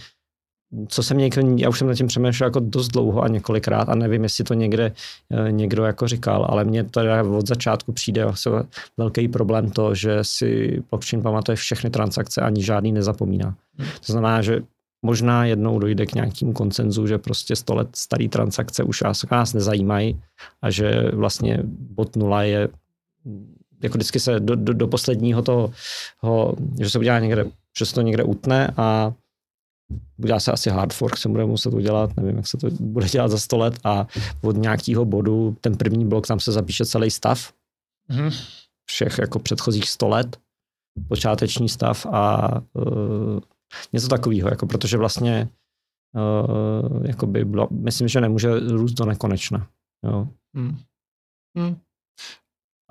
co 0.87 1.03
jsem 1.03 1.17
někdo, 1.17 1.41
já 1.57 1.69
už 1.69 1.79
jsem 1.79 1.87
nad 1.87 1.95
tím 1.95 2.07
přemýšlel 2.07 2.47
jako 2.47 2.59
dost 2.59 2.87
dlouho 2.87 3.21
a 3.21 3.27
několikrát 3.27 3.89
a 3.89 3.95
nevím, 3.95 4.23
jestli 4.23 4.43
to 4.43 4.53
někde 4.53 4.91
eh, 5.29 5.51
někdo 5.51 5.83
jako 5.83 6.07
říkal, 6.07 6.45
ale 6.49 6.63
mně 6.63 6.83
teda 6.83 7.23
od 7.23 7.47
začátku 7.47 7.91
přijde 7.91 8.23
asi 8.23 8.49
velký 8.97 9.27
problém 9.27 9.71
to, 9.71 9.95
že 9.95 10.19
si 10.21 10.81
blockchain 10.89 11.23
pamatuje 11.23 11.55
všechny 11.55 11.89
transakce 11.89 12.41
ani 12.41 12.63
žádný 12.63 12.91
nezapomíná. 12.91 13.55
Hmm. 13.77 13.87
To 14.05 14.11
znamená, 14.13 14.41
že 14.41 14.61
možná 15.01 15.45
jednou 15.45 15.79
dojde 15.79 16.05
k 16.05 16.15
nějakému 16.15 16.53
koncenzu, 16.53 17.07
že 17.07 17.17
prostě 17.17 17.55
100 17.55 17.75
let 17.75 17.89
starý 17.95 18.29
transakce 18.29 18.83
už 18.83 19.03
nás 19.31 19.53
nezajímají 19.53 20.21
a 20.61 20.71
že 20.71 21.11
vlastně 21.13 21.59
bot 21.65 22.15
nula 22.15 22.43
je 22.43 22.69
jako 23.83 23.97
vždycky 23.97 24.19
se 24.19 24.39
do, 24.39 24.55
do, 24.55 24.73
do 24.73 24.87
posledního 24.87 25.41
toho, 25.41 25.71
ho, 26.17 26.55
že 26.79 26.89
se 26.89 26.99
udělá 26.99 27.19
někde, 27.19 27.45
že 27.77 27.85
se 27.85 27.93
to 27.93 28.01
někde 28.01 28.23
utne 28.23 28.73
a 28.77 29.13
udělá 30.17 30.39
se 30.39 30.51
asi 30.51 30.69
hard 30.69 30.93
fork, 30.93 31.17
se 31.17 31.29
bude 31.29 31.45
muset 31.45 31.73
udělat, 31.73 32.17
nevím, 32.17 32.37
jak 32.37 32.47
se 32.47 32.57
to 32.57 32.69
bude 32.79 33.09
dělat 33.09 33.31
za 33.31 33.37
100 33.37 33.57
let 33.57 33.79
a 33.83 34.07
od 34.41 34.57
nějakého 34.57 35.05
bodu, 35.05 35.57
ten 35.61 35.77
první 35.77 36.05
blok, 36.05 36.27
tam 36.27 36.39
se 36.39 36.51
zapíše 36.51 36.85
celý 36.85 37.11
stav 37.11 37.53
mm-hmm. 38.09 38.45
všech 38.85 39.19
jako 39.19 39.39
předchozích 39.39 39.89
100 39.89 40.07
let, 40.07 40.37
počáteční 41.07 41.69
stav 41.69 42.05
a 42.05 42.51
uh, 42.73 43.39
Něco 43.93 44.07
takového, 44.07 44.49
jako 44.49 44.67
protože 44.67 44.97
vlastně 44.97 45.49
uh, 46.15 47.05
jakoby 47.05 47.45
bylo, 47.45 47.67
myslím, 47.71 48.07
že 48.07 48.21
nemůže 48.21 48.59
růst 48.59 48.93
do 48.93 49.05
nekonečna. 49.05 49.67
Jo. 50.05 50.27
Hmm. 50.55 50.77
Hmm. 51.57 51.75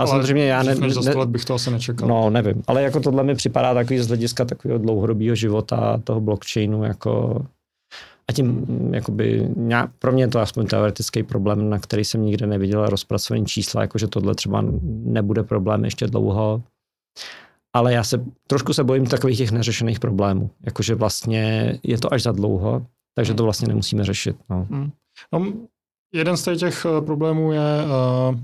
A 0.00 0.02
ale 0.02 0.08
samozřejmě 0.08 0.44
já 0.44 0.62
ne, 0.62 0.74
ne, 0.74 0.90
za 0.90 1.18
let 1.18 1.28
bych 1.28 1.44
to 1.44 1.54
asi 1.54 1.70
nečekal. 1.70 2.08
No, 2.08 2.30
nevím. 2.30 2.62
Ale 2.66 2.82
jako 2.82 3.00
tohle 3.00 3.24
mi 3.24 3.34
připadá 3.34 3.74
takový 3.74 3.98
z 3.98 4.08
hlediska 4.08 4.44
takového 4.44 4.78
dlouhodobého 4.78 5.34
života 5.34 6.00
toho 6.04 6.20
blockchainu 6.20 6.84
jako 6.84 7.44
a 8.28 8.32
tím 8.32 8.66
jakoby, 8.94 9.48
nějak, 9.56 9.90
pro 9.98 10.12
mě 10.12 10.22
je 10.22 10.28
to 10.28 10.40
aspoň 10.40 10.66
teoretický 10.66 11.22
problém, 11.22 11.70
na 11.70 11.78
který 11.78 12.04
jsem 12.04 12.22
nikdy 12.22 12.46
neviděl 12.46 12.86
rozpracovaný 12.86 13.46
čísla, 13.46 13.82
jakože 13.82 14.06
tohle 14.06 14.34
třeba 14.34 14.64
nebude 14.84 15.42
problém 15.42 15.84
ještě 15.84 16.06
dlouho 16.06 16.62
ale 17.72 17.92
já 17.92 18.04
se 18.04 18.24
trošku 18.46 18.72
se 18.72 18.84
bojím 18.84 19.06
takových 19.06 19.38
těch 19.38 19.50
neřešených 19.50 20.00
problémů. 20.00 20.50
Jakože 20.66 20.94
vlastně 20.94 21.78
je 21.82 21.98
to 21.98 22.12
až 22.12 22.22
za 22.22 22.32
dlouho, 22.32 22.86
takže 23.14 23.34
to 23.34 23.44
vlastně 23.44 23.68
nemusíme 23.68 24.04
řešit. 24.04 24.36
No. 24.50 24.66
Hmm. 24.70 24.90
No, 25.32 25.52
jeden 26.14 26.36
z 26.36 26.56
těch 26.56 26.86
eh, 26.86 27.00
problémů 27.00 27.52
je 27.52 27.84
uh, 28.30 28.38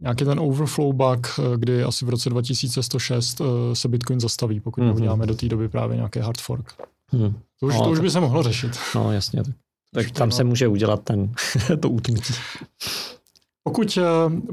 nějaký 0.00 0.24
ten 0.24 0.40
overflow 0.40 0.94
bug, 0.94 1.26
eh, 1.38 1.56
kdy 1.56 1.82
asi 1.82 2.04
v 2.04 2.08
roce 2.08 2.30
2106 2.30 3.40
uh, 3.40 3.46
se 3.72 3.88
Bitcoin 3.88 4.20
zastaví, 4.20 4.60
pokud 4.60 4.80
mm-hmm. 4.80 4.96
uděláme 4.96 5.26
do 5.26 5.34
té 5.34 5.48
doby 5.48 5.68
právě 5.68 5.96
nějaký 5.96 6.18
hard 6.18 6.40
fork. 6.40 6.72
Hmm. 7.10 7.34
To 7.60 7.66
už, 7.66 7.74
no, 7.74 7.84
to 7.84 7.90
už 7.90 8.00
by 8.00 8.10
se 8.10 8.20
mohlo 8.20 8.42
řešit. 8.42 8.78
No 8.94 9.12
jasně, 9.12 9.42
tak, 9.42 9.54
tak 9.92 10.10
tam 10.10 10.30
se 10.30 10.44
může 10.44 10.68
udělat 10.68 11.02
ten, 11.02 11.32
to 11.80 11.90
utnutí. 11.90 12.34
Pokud 13.62 13.98
eh, 13.98 14.02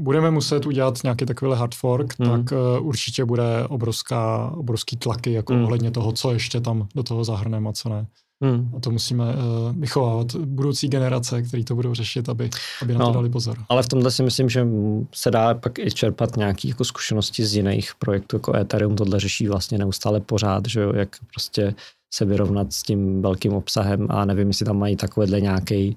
budeme 0.00 0.30
muset 0.30 0.66
udělat 0.66 1.02
nějaký 1.02 1.26
takový 1.26 1.52
hard 1.54 1.74
fork, 1.74 2.18
mm. 2.18 2.26
tak 2.26 2.52
eh, 2.52 2.78
určitě 2.80 3.24
bude 3.24 3.66
obrovská, 3.68 4.52
obrovský 4.56 4.96
tlaky 4.96 5.32
jako 5.32 5.54
mm. 5.54 5.64
ohledně 5.64 5.90
toho, 5.90 6.12
co 6.12 6.32
ještě 6.32 6.60
tam 6.60 6.88
do 6.94 7.02
toho 7.02 7.24
zahrneme 7.24 7.68
a 7.68 7.72
co 7.72 7.88
ne. 7.88 8.06
Hmm. 8.42 8.72
A 8.76 8.80
to 8.80 8.90
musíme 8.90 9.24
uh, 9.24 9.76
vychovávat 9.76 10.36
budoucí 10.36 10.88
generace, 10.88 11.42
který 11.42 11.64
to 11.64 11.74
budou 11.74 11.94
řešit, 11.94 12.28
aby, 12.28 12.50
aby 12.82 12.92
na 12.92 12.98
no, 12.98 13.06
to 13.06 13.12
dali 13.12 13.30
pozor. 13.30 13.58
Ale 13.68 13.82
v 13.82 13.88
tomhle 13.88 14.10
si 14.10 14.22
myslím, 14.22 14.48
že 14.48 14.66
se 15.14 15.30
dá 15.30 15.54
pak 15.54 15.78
i 15.78 15.90
čerpat 15.90 16.36
nějaké 16.36 16.68
jako 16.68 16.84
zkušenosti 16.84 17.46
z 17.46 17.54
jiných 17.54 17.94
projektů, 17.98 18.36
jako 18.36 18.56
Ethereum 18.56 18.96
tohle 18.96 19.20
řeší 19.20 19.48
vlastně 19.48 19.78
neustále 19.78 20.20
pořád, 20.20 20.66
že 20.66 20.80
jo, 20.80 20.92
jak 20.92 21.08
prostě 21.34 21.74
se 22.14 22.24
vyrovnat 22.24 22.72
s 22.72 22.82
tím 22.82 23.22
velkým 23.22 23.52
obsahem 23.52 24.06
a 24.10 24.24
nevím, 24.24 24.48
jestli 24.48 24.66
tam 24.66 24.78
mají 24.78 24.96
takovýhle 24.96 25.40
nějaký 25.40 25.96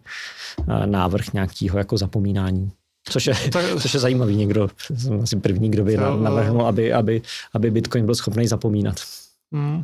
uh, 0.59 0.85
návrh 0.85 1.33
nějakého 1.33 1.77
jako 1.77 1.97
zapomínání. 1.97 2.71
Což 3.09 3.27
je, 3.27 3.33
tak, 3.51 3.65
což 3.81 3.93
je 3.93 3.99
zajímavý 3.99 4.35
někdo, 4.35 4.69
jsem 4.95 5.21
asi 5.21 5.35
první, 5.35 5.71
kdo 5.71 5.83
by 5.83 5.95
to, 5.97 6.17
navrhnul, 6.17 6.65
aby, 6.65 6.93
aby, 6.93 7.21
aby 7.53 7.71
Bitcoin 7.71 8.05
byl 8.05 8.15
schopný 8.15 8.47
zapomínat. 8.47 8.95
Hmm. 9.51 9.83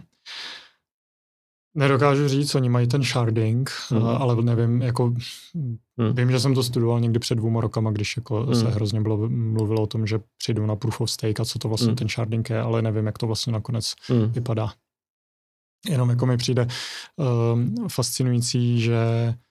Nedokážu 1.77 2.27
říct, 2.27 2.55
oni 2.55 2.69
mají 2.69 2.87
ten 2.87 3.03
sharding, 3.03 3.71
hmm. 3.89 4.05
ale 4.05 4.43
nevím, 4.43 4.81
jako 4.81 5.13
hmm. 5.53 5.77
vím, 6.13 6.31
že 6.31 6.39
jsem 6.39 6.55
to 6.55 6.63
studoval 6.63 6.99
někdy 6.99 7.19
před 7.19 7.35
dvouma 7.35 7.61
rokama, 7.61 7.91
když 7.91 8.17
jako 8.17 8.43
hmm. 8.43 8.55
se 8.55 8.69
hrozně 8.69 9.01
bylo, 9.01 9.29
mluvilo 9.29 9.81
o 9.81 9.87
tom, 9.87 10.07
že 10.07 10.19
přijdou 10.37 10.65
na 10.65 10.75
proof 10.75 11.01
of 11.01 11.11
stake 11.11 11.39
a 11.39 11.45
co 11.45 11.59
to 11.59 11.67
vlastně 11.67 11.87
hmm. 11.87 11.95
ten 11.95 12.09
sharding 12.09 12.49
je, 12.49 12.59
ale 12.59 12.81
nevím, 12.81 13.05
jak 13.05 13.17
to 13.17 13.27
vlastně 13.27 13.53
nakonec 13.53 13.93
hmm. 14.07 14.31
vypadá. 14.31 14.73
Jenom 15.89 16.09
jako 16.09 16.25
mi 16.25 16.37
přijde 16.37 16.67
uh, 17.17 17.87
fascinující, 17.87 18.81
že 18.81 18.95
Eh, 18.95 19.44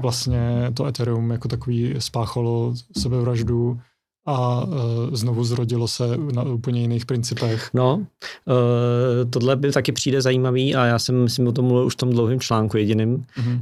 vlastně 0.00 0.70
to 0.74 0.86
Ethereum 0.86 1.30
jako 1.30 1.48
takový 1.48 1.94
spáchalo 1.98 2.74
sebevraždu 2.98 3.80
a 4.26 4.64
uh, 4.64 4.74
znovu 5.12 5.44
zrodilo 5.44 5.88
se 5.88 6.16
na 6.34 6.42
úplně 6.42 6.80
jiných 6.80 7.06
principech. 7.06 7.70
No, 7.74 7.96
uh, 7.96 9.30
tohle 9.30 9.56
by 9.56 9.72
taky 9.72 9.92
přijde 9.92 10.22
zajímavý 10.22 10.74
a 10.74 10.84
já 10.84 10.98
jsem, 10.98 11.22
myslím, 11.22 11.48
o 11.48 11.52
tom 11.52 11.64
mluvil 11.64 11.86
už 11.86 11.92
v 11.92 11.96
tom 11.96 12.10
dlouhém 12.10 12.40
článku 12.40 12.76
jediným, 12.76 13.16
mm-hmm. 13.16 13.60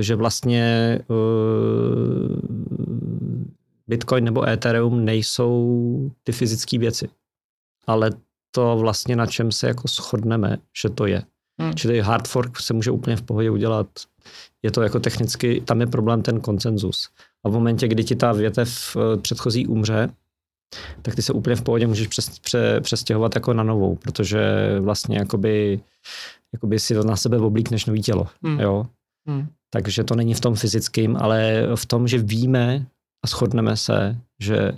že 0.00 0.14
vlastně 0.14 0.98
Bitcoin 3.86 4.24
nebo 4.24 4.48
Ethereum 4.48 5.04
nejsou 5.04 6.10
ty 6.24 6.32
fyzické 6.32 6.78
věci, 6.78 7.08
ale 7.86 8.10
to 8.50 8.76
vlastně 8.80 9.16
na 9.16 9.26
čem 9.26 9.52
se 9.52 9.68
jako 9.68 9.88
shodneme, 9.88 10.56
že 10.82 10.88
to 10.88 11.06
je. 11.06 11.22
Hmm. 11.60 11.74
Čili 11.74 12.00
hard 12.00 12.28
fork 12.28 12.60
se 12.60 12.74
může 12.74 12.90
úplně 12.90 13.16
v 13.16 13.22
pohodě 13.22 13.50
udělat 13.50 13.86
je 14.62 14.70
to 14.70 14.82
jako 14.82 15.00
technicky, 15.00 15.60
tam 15.60 15.80
je 15.80 15.86
problém 15.86 16.22
ten 16.22 16.40
konsenzus. 16.40 17.08
A 17.44 17.48
v 17.48 17.52
momentě, 17.52 17.88
kdy 17.88 18.04
ti 18.04 18.16
ta 18.16 18.32
větev 18.32 18.96
eh, 18.96 19.16
předchozí 19.16 19.66
umře, 19.66 20.08
tak 21.02 21.14
ty 21.14 21.22
se 21.22 21.32
úplně 21.32 21.56
v 21.56 21.62
pohodě 21.62 21.86
můžeš 21.86 22.06
přes, 22.06 22.38
pře, 22.38 22.80
přestěhovat 22.80 23.34
jako 23.34 23.52
na 23.52 23.62
novou, 23.62 23.96
protože 23.96 24.40
vlastně 24.80 25.18
jakoby, 25.18 25.80
jakoby 26.52 26.78
si 26.78 26.94
to 26.94 27.04
na 27.04 27.16
sebe 27.16 27.38
oblíkneš 27.38 27.86
nový 27.86 28.02
tělo. 28.02 28.28
Hmm. 28.42 28.60
Jo? 28.60 28.86
Hmm. 29.28 29.48
Takže 29.70 30.04
to 30.04 30.14
není 30.14 30.34
v 30.34 30.40
tom 30.40 30.54
fyzickém, 30.54 31.16
ale 31.16 31.66
v 31.74 31.86
tom, 31.86 32.08
že 32.08 32.18
víme 32.18 32.86
a 33.24 33.26
shodneme 33.26 33.76
se, 33.76 34.16
že 34.40 34.72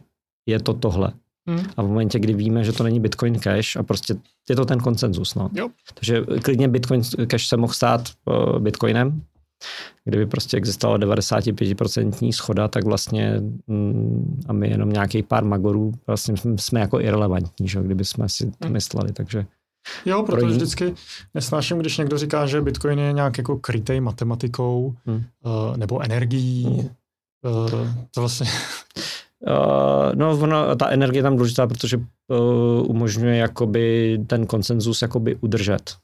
je 0.47 0.61
to 0.61 0.75
tohle. 0.75 1.13
Hmm. 1.51 1.65
A 1.77 1.83
v 1.83 1.89
momentě, 1.89 2.19
kdy 2.19 2.35
víme, 2.35 2.65
že 2.65 2.73
to 2.73 2.85
není 2.85 3.01
Bitcoin 3.01 3.39
Cash 3.39 3.77
a 3.77 3.83
prostě 3.83 4.15
je 4.51 4.57
to 4.57 4.65
ten 4.65 4.79
konsenzus. 4.79 5.35
No. 5.35 5.51
Jo. 5.55 5.69
Takže 5.95 6.25
klidně 6.43 6.69
Bitcoin 6.69 7.03
Cash 7.27 7.47
se 7.47 7.57
mohl 7.57 7.73
stát 7.73 8.09
uh, 8.25 8.59
Bitcoinem, 8.59 9.23
kdyby 10.05 10.27
prostě 10.27 10.57
existovala 10.57 10.99
95% 10.99 12.33
schoda, 12.33 12.69
tak 12.69 12.85
vlastně 12.85 13.41
mm, 13.67 14.43
a 14.49 14.53
my 14.53 14.71
jenom 14.71 14.91
nějaký 14.91 15.23
pár 15.23 15.45
magorů, 15.45 15.93
vlastně 16.07 16.35
jsme 16.57 16.81
jako 16.81 17.01
irrelevantní, 17.01 17.69
že? 17.69 17.83
kdyby 17.83 18.05
jsme 18.05 18.29
si 18.29 18.51
to 18.51 18.67
hmm. 18.67 18.73
mysleli, 18.73 19.13
takže 19.13 19.47
Jo, 20.07 20.23
protože 20.23 20.41
pro 20.41 20.47
vždycky 20.47 20.95
nesnáším, 21.35 21.79
když 21.79 21.99
někdo 21.99 22.19
říká, 22.19 22.47
že 22.47 22.61
Bitcoin 22.61 22.99
je 22.99 23.13
nějak 23.13 23.39
jako 23.39 23.59
krytej 23.59 24.01
matematikou 24.01 24.97
hmm. 25.07 25.17
uh, 25.17 25.77
nebo 25.77 26.01
energií. 26.01 26.65
Hmm. 26.65 26.89
Uh, 27.65 27.89
to 28.15 28.21
vlastně... 28.21 28.47
Uh, 29.49 30.15
no, 30.15 30.39
ono, 30.39 30.77
ta 30.77 30.89
energie 30.91 31.19
je 31.19 31.23
tam 31.23 31.37
důležitá, 31.37 31.67
protože 31.67 31.97
uh, 31.97 32.91
umožňuje 32.91 33.37
jakoby 33.37 34.19
ten 34.27 34.47
konsenzus 34.47 35.03
jakoby 35.03 35.37
udržet 35.41 35.97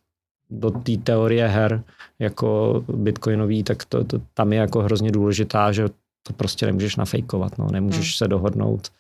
do 0.51 0.71
té 0.71 0.97
teorie 0.97 1.47
her 1.49 1.83
jako 2.19 2.85
bitcoinový, 2.89 3.63
tak 3.63 3.85
to, 3.85 4.05
to, 4.05 4.19
tam 4.35 4.53
je 4.53 4.59
jako 4.59 4.83
hrozně 4.83 5.13
důležitá, 5.13 5.73
že 5.73 5.89
to 6.27 6.33
prostě 6.33 6.67
nemůžeš 6.67 6.97
nafejkovat, 6.97 7.59
no. 7.59 7.67
nemůžeš 7.73 8.07
hmm. 8.07 8.17
se 8.17 8.29
dohodnout 8.29 8.93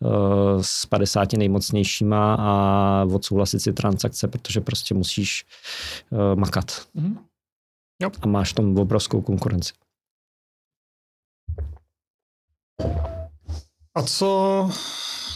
uh, 0.00 0.10
s 0.60 0.86
50 0.86 1.32
nejmocnějšíma 1.32 2.34
a 2.34 3.06
odsouhlasit 3.12 3.60
si 3.60 3.72
transakce, 3.72 4.28
protože 4.28 4.60
prostě 4.60 4.94
musíš 4.94 5.44
uh, 6.10 6.38
makat. 6.40 6.86
Hmm. 6.94 7.18
Jo. 8.02 8.10
A 8.22 8.26
máš 8.26 8.52
tam 8.52 8.78
obrovskou 8.78 9.20
konkurenci. 9.20 9.72
A 13.94 14.02
co, 14.02 14.70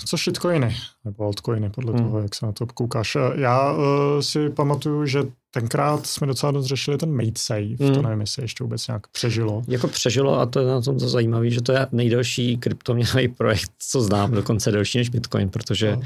co 0.06 0.16
shitcoiny? 0.16 0.76
Nebo 1.04 1.24
altcoiny, 1.24 1.70
podle 1.70 1.92
Hmm. 1.92 2.04
toho, 2.04 2.18
jak 2.20 2.34
se 2.34 2.46
na 2.46 2.52
to 2.52 2.66
koukáš. 2.66 3.16
Já 3.34 3.72
uh, 3.72 3.78
si 4.20 4.50
pamatuju, 4.50 5.06
že 5.06 5.22
tenkrát 5.54 6.06
jsme 6.06 6.26
docela 6.26 6.52
dost 6.52 6.66
řešili 6.66 6.98
ten 6.98 7.12
mate 7.12 7.32
save. 7.36 7.76
Hmm. 7.80 7.94
To 7.94 8.02
nevím, 8.02 8.20
jestli 8.20 8.42
ještě 8.42 8.64
vůbec 8.64 8.86
nějak 8.86 9.06
přežilo. 9.06 9.62
Jako 9.68 9.88
přežilo 9.88 10.40
a 10.40 10.46
to 10.46 10.60
je 10.60 10.66
na 10.66 10.80
tom 10.80 10.98
to 10.98 11.08
zajímavé, 11.08 11.50
že 11.50 11.62
to 11.62 11.72
je 11.72 11.86
nejdelší 11.92 12.56
kryptoměnový 12.56 13.28
projekt, 13.28 13.70
co 13.78 14.00
znám, 14.00 14.30
dokonce 14.30 14.70
delší 14.70 14.98
než 14.98 15.08
Bitcoin, 15.08 15.48
protože 15.48 15.96
No. 15.96 16.02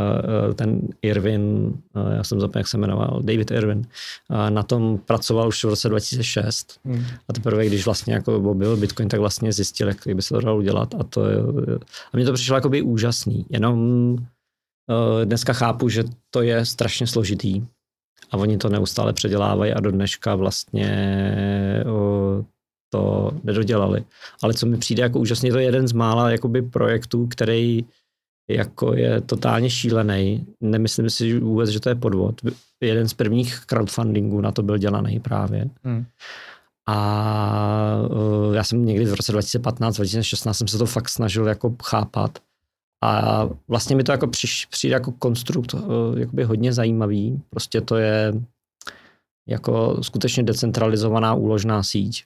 uh, 0.00 0.48
uh, 0.48 0.54
ten 0.54 0.80
Irvin, 1.02 1.72
uh, 1.96 2.12
já 2.12 2.24
jsem 2.24 2.40
zapomněl, 2.40 2.60
jak 2.60 2.68
se 2.68 2.78
jmenoval, 2.78 3.20
David 3.22 3.50
Irvin, 3.50 3.78
uh, 3.78 4.50
na 4.50 4.62
tom 4.62 4.98
pracoval 4.98 5.48
už 5.48 5.64
v 5.64 5.68
roce 5.68 5.88
2006 5.88 6.78
Hmm. 6.84 7.04
a 7.28 7.32
teprve, 7.32 7.66
když 7.66 7.84
vlastně 7.84 8.14
jako 8.14 8.36
objevil 8.36 8.76
Bitcoin, 8.76 9.08
tak 9.08 9.20
vlastně 9.20 9.52
zjistil, 9.52 9.88
jak 9.88 9.96
by 10.14 10.22
se 10.22 10.34
to 10.34 10.40
dalo 10.40 10.58
udělat 10.58 10.94
a 11.00 11.04
to 11.04 11.26
je, 11.26 11.36
a 12.12 12.16
mně 12.16 12.24
to 12.24 12.32
přišlo 12.32 12.54
jakoby 12.56 12.82
úžasný, 12.82 13.46
jenom 13.50 14.16
dneska 15.24 15.52
chápu, 15.52 15.88
že 15.88 16.04
to 16.30 16.42
je 16.42 16.66
strašně 16.66 17.06
složitý 17.06 17.62
a 18.30 18.36
oni 18.36 18.58
to 18.58 18.68
neustále 18.68 19.12
předělávají 19.12 19.72
a 19.72 19.80
do 19.80 19.90
dneška 19.90 20.34
vlastně 20.34 20.90
uh, 21.86 22.44
to 22.92 23.30
nedodělali. 23.44 24.04
Ale 24.42 24.54
co 24.54 24.66
mi 24.66 24.76
přijde 24.76 25.02
jako 25.02 25.18
úžasně, 25.18 25.52
to 25.52 25.58
je 25.58 25.64
jeden 25.64 25.88
z 25.88 25.92
mála 25.92 26.30
jakoby 26.30 26.62
projektů, 26.62 27.26
který 27.26 27.84
jako 28.50 28.94
je 28.94 29.20
totálně 29.20 29.70
šílený. 29.70 30.46
Nemyslím 30.60 31.10
si 31.10 31.38
vůbec, 31.38 31.70
že 31.70 31.80
to 31.80 31.88
je 31.88 31.94
podvod. 31.94 32.40
Jeden 32.80 33.08
z 33.08 33.14
prvních 33.14 33.60
crowdfundingů 33.66 34.40
na 34.40 34.52
to 34.52 34.62
byl 34.62 34.78
dělaný 34.78 35.20
právě. 35.20 35.70
Hmm. 35.84 36.06
A 36.88 37.98
já 38.52 38.64
jsem 38.64 38.84
někdy 38.84 39.04
v 39.04 39.14
roce 39.14 39.32
2015, 39.32 39.96
2016 39.96 40.58
jsem 40.58 40.68
se 40.68 40.78
to 40.78 40.86
fakt 40.86 41.08
snažil 41.08 41.46
jako 41.46 41.76
chápat. 41.84 42.38
A 43.04 43.42
vlastně 43.68 43.96
mi 43.96 44.04
to 44.04 44.12
jako 44.12 44.26
přiš, 44.26 44.66
přijde 44.66 44.92
jako 44.92 45.12
konstrukt 45.12 45.74
uh, 45.74 45.80
jakoby 46.16 46.44
hodně 46.44 46.72
zajímavý. 46.72 47.42
Prostě 47.50 47.80
to 47.80 47.96
je 47.96 48.34
jako 49.48 50.02
skutečně 50.02 50.42
decentralizovaná 50.42 51.34
úložná 51.34 51.82
síť. 51.82 52.24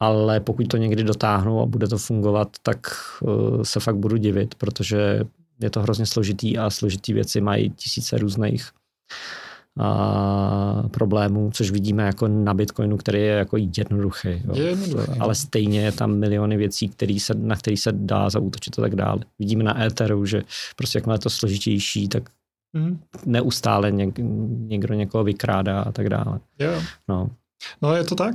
Ale 0.00 0.40
pokud 0.40 0.68
to 0.68 0.76
někdy 0.76 1.04
dotáhnu 1.04 1.60
a 1.60 1.66
bude 1.66 1.88
to 1.88 1.98
fungovat, 1.98 2.48
tak 2.62 2.78
uh, 3.22 3.62
se 3.62 3.80
fakt 3.80 3.96
budu 3.96 4.16
divit, 4.16 4.54
protože 4.54 5.20
je 5.60 5.70
to 5.70 5.82
hrozně 5.82 6.06
složitý 6.06 6.58
a 6.58 6.70
složitý 6.70 7.12
věci 7.12 7.40
mají 7.40 7.70
tisíce 7.70 8.18
různých 8.18 8.70
a 9.80 10.82
problémů, 10.90 11.50
což 11.54 11.70
vidíme 11.70 12.02
jako 12.02 12.28
na 12.28 12.54
Bitcoinu, 12.54 12.96
který 12.96 13.20
je 13.20 13.26
jako 13.26 13.56
jednoduchý. 13.56 14.28
Jo. 14.28 14.54
Je 14.54 14.64
jednoduchý, 14.64 15.10
no. 15.10 15.16
Ale 15.20 15.34
stejně 15.34 15.80
je 15.80 15.92
tam 15.92 16.18
miliony 16.18 16.56
věcí, 16.56 16.88
který 16.88 17.20
se, 17.20 17.34
na 17.34 17.56
které 17.56 17.76
se 17.76 17.92
dá 17.92 18.30
zaútočit 18.30 18.78
a 18.78 18.82
tak 18.82 18.96
dále. 18.96 19.18
Vidíme 19.38 19.64
na 19.64 19.82
Etheru, 19.84 20.26
že 20.26 20.42
prostě 20.76 20.98
jakmile 20.98 21.14
je 21.14 21.18
to 21.18 21.30
složitější, 21.30 22.08
tak 22.08 22.22
Hmm. 22.76 23.00
neustále 23.26 23.90
něk, 23.90 24.14
někdo 24.58 24.94
někoho 24.94 25.24
vykrádá 25.24 25.80
a 25.82 25.92
tak 25.92 26.08
dále. 26.08 26.40
Jo. 26.58 26.82
No. 27.08 27.30
No 27.82 27.94
je 27.94 28.04
to 28.04 28.14
tak. 28.14 28.34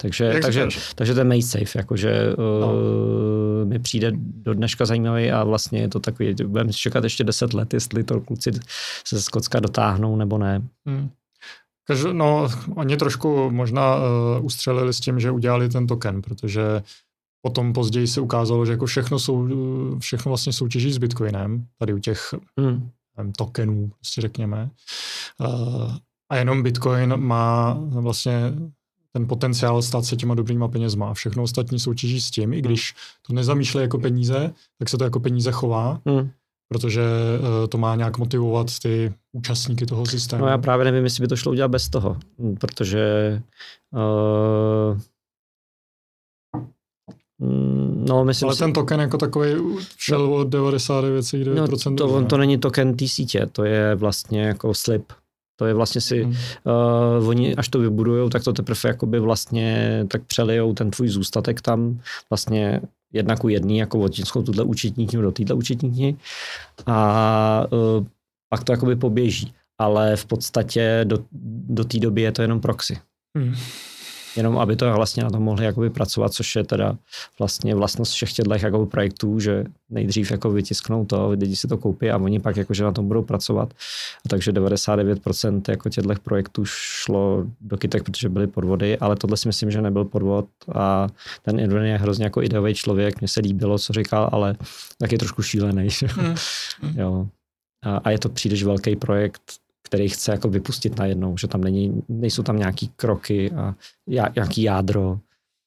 Takže, 0.00 0.24
jak 0.24 0.42
takže, 0.42 0.70
říkáš? 0.70 0.94
takže 0.94 1.14
ten 1.14 1.28
MateSafe, 1.28 1.78
jakože 1.78 2.34
no. 2.38 2.74
uh, 2.74 3.68
mi 3.68 3.78
přijde 3.78 4.12
do 4.16 4.54
dneška 4.54 4.86
zajímavý 4.86 5.30
a 5.30 5.44
vlastně 5.44 5.80
je 5.80 5.88
to 5.88 6.00
takový, 6.00 6.34
budeme 6.46 6.72
čekat 6.72 7.04
ještě 7.04 7.24
10 7.24 7.54
let, 7.54 7.74
jestli 7.74 8.04
to 8.04 8.20
kluci 8.20 8.52
se 9.06 9.20
z 9.20 9.24
Skocka 9.24 9.60
dotáhnou 9.60 10.16
nebo 10.16 10.38
ne. 10.38 10.62
Hmm. 10.86 11.10
Každou, 11.86 12.12
no, 12.12 12.48
oni 12.76 12.96
trošku 12.96 13.50
možná 13.50 13.96
uh, 13.96 14.02
ustřelili 14.44 14.94
s 14.94 15.00
tím, 15.00 15.20
že 15.20 15.30
udělali 15.30 15.68
ten 15.68 15.86
token, 15.86 16.22
protože 16.22 16.82
potom 17.42 17.72
později 17.72 18.06
se 18.06 18.20
ukázalo, 18.20 18.66
že 18.66 18.72
jako 18.72 18.86
všechno, 18.86 19.18
sou, 19.18 19.48
všechno 19.98 20.30
vlastně 20.30 20.52
soutěží 20.52 20.92
s 20.92 20.98
Bitcoinem, 20.98 21.66
tady 21.78 21.94
u 21.94 21.98
těch 21.98 22.34
Hmm. 22.60 22.90
nevím, 23.16 23.32
tokenů, 23.32 23.90
prostě 23.96 24.20
řekněme. 24.20 24.70
Uh, 25.40 25.92
a 26.30 26.36
jenom 26.36 26.62
Bitcoin 26.62 27.16
má 27.16 27.76
vlastně 27.78 28.52
ten 29.16 29.26
potenciál 29.28 29.82
stát 29.82 30.04
se 30.04 30.16
těma 30.16 30.34
dobrýma 30.34 30.68
penězma. 30.68 31.10
A 31.10 31.14
všechno 31.14 31.42
ostatní 31.42 31.78
soutěží 31.80 32.20
s 32.20 32.30
tím, 32.30 32.52
i 32.52 32.62
když 32.62 32.94
to 33.26 33.32
nezamýšlí 33.32 33.80
jako 33.80 33.98
peníze, 33.98 34.52
tak 34.78 34.88
se 34.88 34.98
to 34.98 35.04
jako 35.04 35.20
peníze 35.20 35.52
chová, 35.52 36.00
Hmm. 36.06 36.30
protože 36.68 37.02
uh, 37.40 37.66
to 37.68 37.78
má 37.78 37.96
nějak 37.96 38.18
motivovat 38.18 38.66
ty 38.82 39.12
účastníky 39.32 39.86
toho 39.86 40.06
systému. 40.06 40.42
No 40.42 40.48
já 40.48 40.58
právě 40.58 40.84
nevím, 40.84 41.04
jestli 41.04 41.20
by 41.20 41.28
to 41.28 41.36
šlo 41.36 41.52
udělat 41.52 41.68
bez 41.68 41.88
toho, 41.88 42.16
hm, 42.38 42.56
protože 42.60 43.02
uh, 43.92 44.98
no 48.08 48.24
myslím 48.24 48.46
Ale 48.46 48.56
si, 48.56 48.58
ten 48.58 48.72
token 48.72 49.00
jako 49.00 49.18
takový 49.18 49.48
šel 49.98 50.34
o 50.34 50.44
99,9%. 50.44 51.90
no, 51.90 51.96
to, 51.96 52.24
to 52.24 52.36
není 52.36 52.58
token 52.58 52.96
té 52.96 53.08
sítě, 53.08 53.46
to 53.52 53.64
je 53.64 53.94
vlastně 53.94 54.42
jako 54.42 54.74
slip. 54.74 55.12
To 55.56 55.66
je 55.66 55.74
vlastně 55.74 56.00
si, 56.00 56.24
Hmm. 56.24 56.34
uh, 57.20 57.28
oni 57.28 57.56
až 57.56 57.68
to 57.68 57.78
vybudujou, 57.78 58.28
tak 58.28 58.44
to 58.44 58.52
teprve 58.52 58.80
jakoby 58.84 59.20
vlastně 59.20 60.04
tak 60.08 60.22
přelijou 60.22 60.74
ten 60.74 60.90
tvůj 60.90 61.08
zůstatek 61.08 61.60
tam 61.60 62.00
vlastně 62.30 62.80
jedna 63.12 63.36
ku 63.36 63.48
jedný, 63.48 63.78
jako 63.78 63.98
odtisknou 63.98 64.42
tuhle 64.42 64.64
účetní 64.64 65.06
knihu 65.06 65.22
do 65.22 65.32
téhle 65.32 65.54
účetní 65.54 65.90
knihy 65.90 66.16
a 66.86 67.66
uh, 67.70 68.06
pak 68.48 68.64
to 68.64 68.72
jakoby 68.72 68.96
poběží. 68.96 69.54
Ale 69.78 70.16
v 70.16 70.24
podstatě 70.26 71.00
do, 71.04 71.18
do 71.68 71.84
té 71.84 71.98
doby 71.98 72.22
je 72.22 72.32
to 72.32 72.42
jenom 72.42 72.60
proxy. 72.60 72.98
Hmm. 73.38 73.54
Jenom 74.36 74.58
aby 74.58 74.76
to 74.76 74.92
vlastně 74.92 75.24
na 75.24 75.30
tom 75.30 75.42
mohli 75.42 75.64
jakoby 75.64 75.90
pracovat, 75.90 76.32
což 76.32 76.56
je 76.56 76.64
teda 76.64 76.96
vlastně 77.38 77.74
vlastnost 77.74 78.12
všech 78.12 78.32
těchto 78.32 78.54
jakoby 78.54 78.90
projektů, 78.90 79.40
že 79.40 79.64
nejdřív 79.90 80.30
jako 80.30 80.50
vytisknou 80.50 81.04
to, 81.04 81.28
lidi 81.28 81.56
si 81.56 81.68
to 81.68 81.78
koupí 81.78 82.10
a 82.10 82.16
oni 82.16 82.40
pak 82.40 82.56
jakože 82.56 82.84
na 82.84 82.92
tom 82.92 83.08
budou 83.08 83.22
pracovat. 83.22 83.74
A 84.26 84.28
takže 84.28 84.52
99% 84.52 85.62
jako 85.68 85.88
těchto 85.88 86.14
projektů 86.22 86.64
šlo 86.66 87.44
do 87.60 87.76
kytek, 87.76 88.02
protože 88.02 88.28
byly 88.28 88.46
podvody, 88.46 88.98
ale 88.98 89.16
tohle 89.16 89.36
si 89.36 89.48
myslím, 89.48 89.70
že 89.70 89.82
nebyl 89.82 90.04
podvod 90.04 90.46
a 90.74 91.08
ten 91.42 91.60
Irvin 91.60 91.84
je 91.84 91.98
hrozně 91.98 92.24
jako 92.24 92.42
ideový 92.42 92.74
člověk, 92.74 93.20
mně 93.20 93.28
se 93.28 93.40
líbilo, 93.40 93.78
co 93.78 93.92
říkal, 93.92 94.28
ale 94.32 94.56
tak 94.98 95.12
je 95.12 95.18
trošku 95.18 95.42
šílený. 95.42 95.88
Hmm. 96.06 96.34
jo. 96.96 97.28
A, 97.82 97.96
a 97.96 98.10
je 98.10 98.18
to 98.18 98.28
příliš 98.28 98.64
velký 98.64 98.96
projekt, 98.96 99.42
který 99.94 100.08
chce 100.08 100.32
jako 100.32 100.48
vypustit 100.48 100.98
najednou, 100.98 101.36
že 101.36 101.48
tam 101.48 101.60
není, 101.60 102.02
nejsou 102.08 102.42
tam 102.42 102.58
nějaký 102.58 102.90
kroky 102.96 103.50
a 103.50 103.74
já, 104.08 104.28
nějaký 104.34 104.62
jádro, 104.62 105.18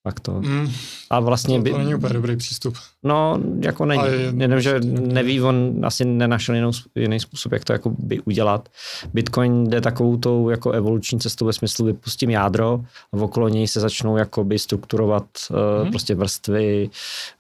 tak 0.04 0.20
to. 0.20 0.32
Hmm. 0.32 0.72
A 1.10 1.20
vlastně 1.20 1.58
To, 1.58 1.62
by, 1.64 1.72
to 1.72 1.78
není 1.78 1.96
úplně 1.96 2.14
dobrý 2.14 2.36
přístup. 2.38 2.76
no, 3.04 3.40
jako 3.62 3.86
není. 3.86 4.04
Je- 4.06 4.34
Jenom, 4.38 4.60
že 4.62 4.80
ne- 4.80 5.02
neví, 5.02 5.42
on 5.42 5.82
asi 5.84 6.06
nenašel 6.06 6.56
jinou, 6.56 6.72
jiný 6.96 7.20
způsob, 7.20 7.52
jak 7.52 7.66
to 7.66 7.74
jako 7.74 7.90
by 8.00 8.20
udělat. 8.22 8.70
Bitcoin 9.14 9.70
jde 9.70 9.82
takovou 9.82 10.18
tou 10.18 10.50
jako 10.50 10.72
evoluční 10.72 11.20
cestou 11.20 11.46
ve 11.46 11.54
smyslu 11.54 11.86
vypustím 11.86 12.30
jádro 12.30 12.82
a 13.14 13.18
okolo 13.18 13.50
něj 13.50 13.68
se 13.68 13.80
začnou 13.80 14.18
jakoby 14.18 14.60
strukturovat 14.60 15.26
uh, 15.52 15.58
Mhm. 15.82 15.92
prostě 15.92 16.16
vrstvy 16.16 16.90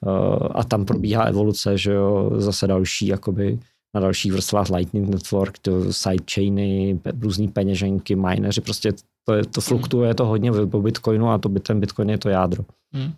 uh, 0.01 0.11
a 0.55 0.63
tam 0.63 0.85
probíhá 0.85 1.23
evoluce, 1.23 1.77
že 1.77 1.91
jo, 1.91 2.31
zase 2.37 2.67
další 2.67 3.07
jakoby 3.07 3.59
na 3.97 4.01
dalších 4.01 4.33
vrstvách 4.33 4.69
Lightning 4.69 5.09
Network, 5.09 5.59
to 5.59 5.93
sidechainy, 5.93 6.99
různý 7.19 7.47
peněženky, 7.47 8.15
mineři, 8.15 8.61
prostě 8.61 8.93
to, 9.25 9.33
je, 9.33 9.45
to 9.45 9.61
fluktuuje 9.61 10.13
to 10.13 10.25
hodně 10.25 10.51
po 10.71 10.81
Bitcoinu 10.81 11.29
a 11.29 11.37
to 11.37 11.49
by 11.49 11.59
ten 11.59 11.79
Bitcoin 11.79 12.09
je 12.09 12.17
to 12.17 12.29
jádro 12.29 12.63
Hmm. 12.93 13.11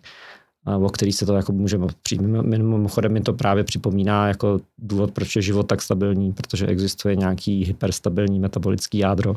a 0.66 0.76
o 0.76 0.88
který 0.88 1.12
se 1.12 1.26
to 1.26 1.34
jako 1.36 1.52
můžeme 1.52 1.86
přijít. 2.02 2.22
Mimo- 2.22 2.42
Mimochodem 2.42 3.12
mi 3.12 3.20
to 3.20 3.32
právě 3.32 3.64
připomíná 3.64 4.28
jako 4.28 4.60
důvod, 4.78 5.10
proč 5.12 5.36
je 5.36 5.42
život 5.42 5.62
tak 5.62 5.82
stabilní, 5.82 6.32
protože 6.32 6.66
existuje 6.66 7.16
nějaký 7.16 7.64
hyperstabilní 7.64 8.40
metabolický 8.40 8.98
jádro. 8.98 9.36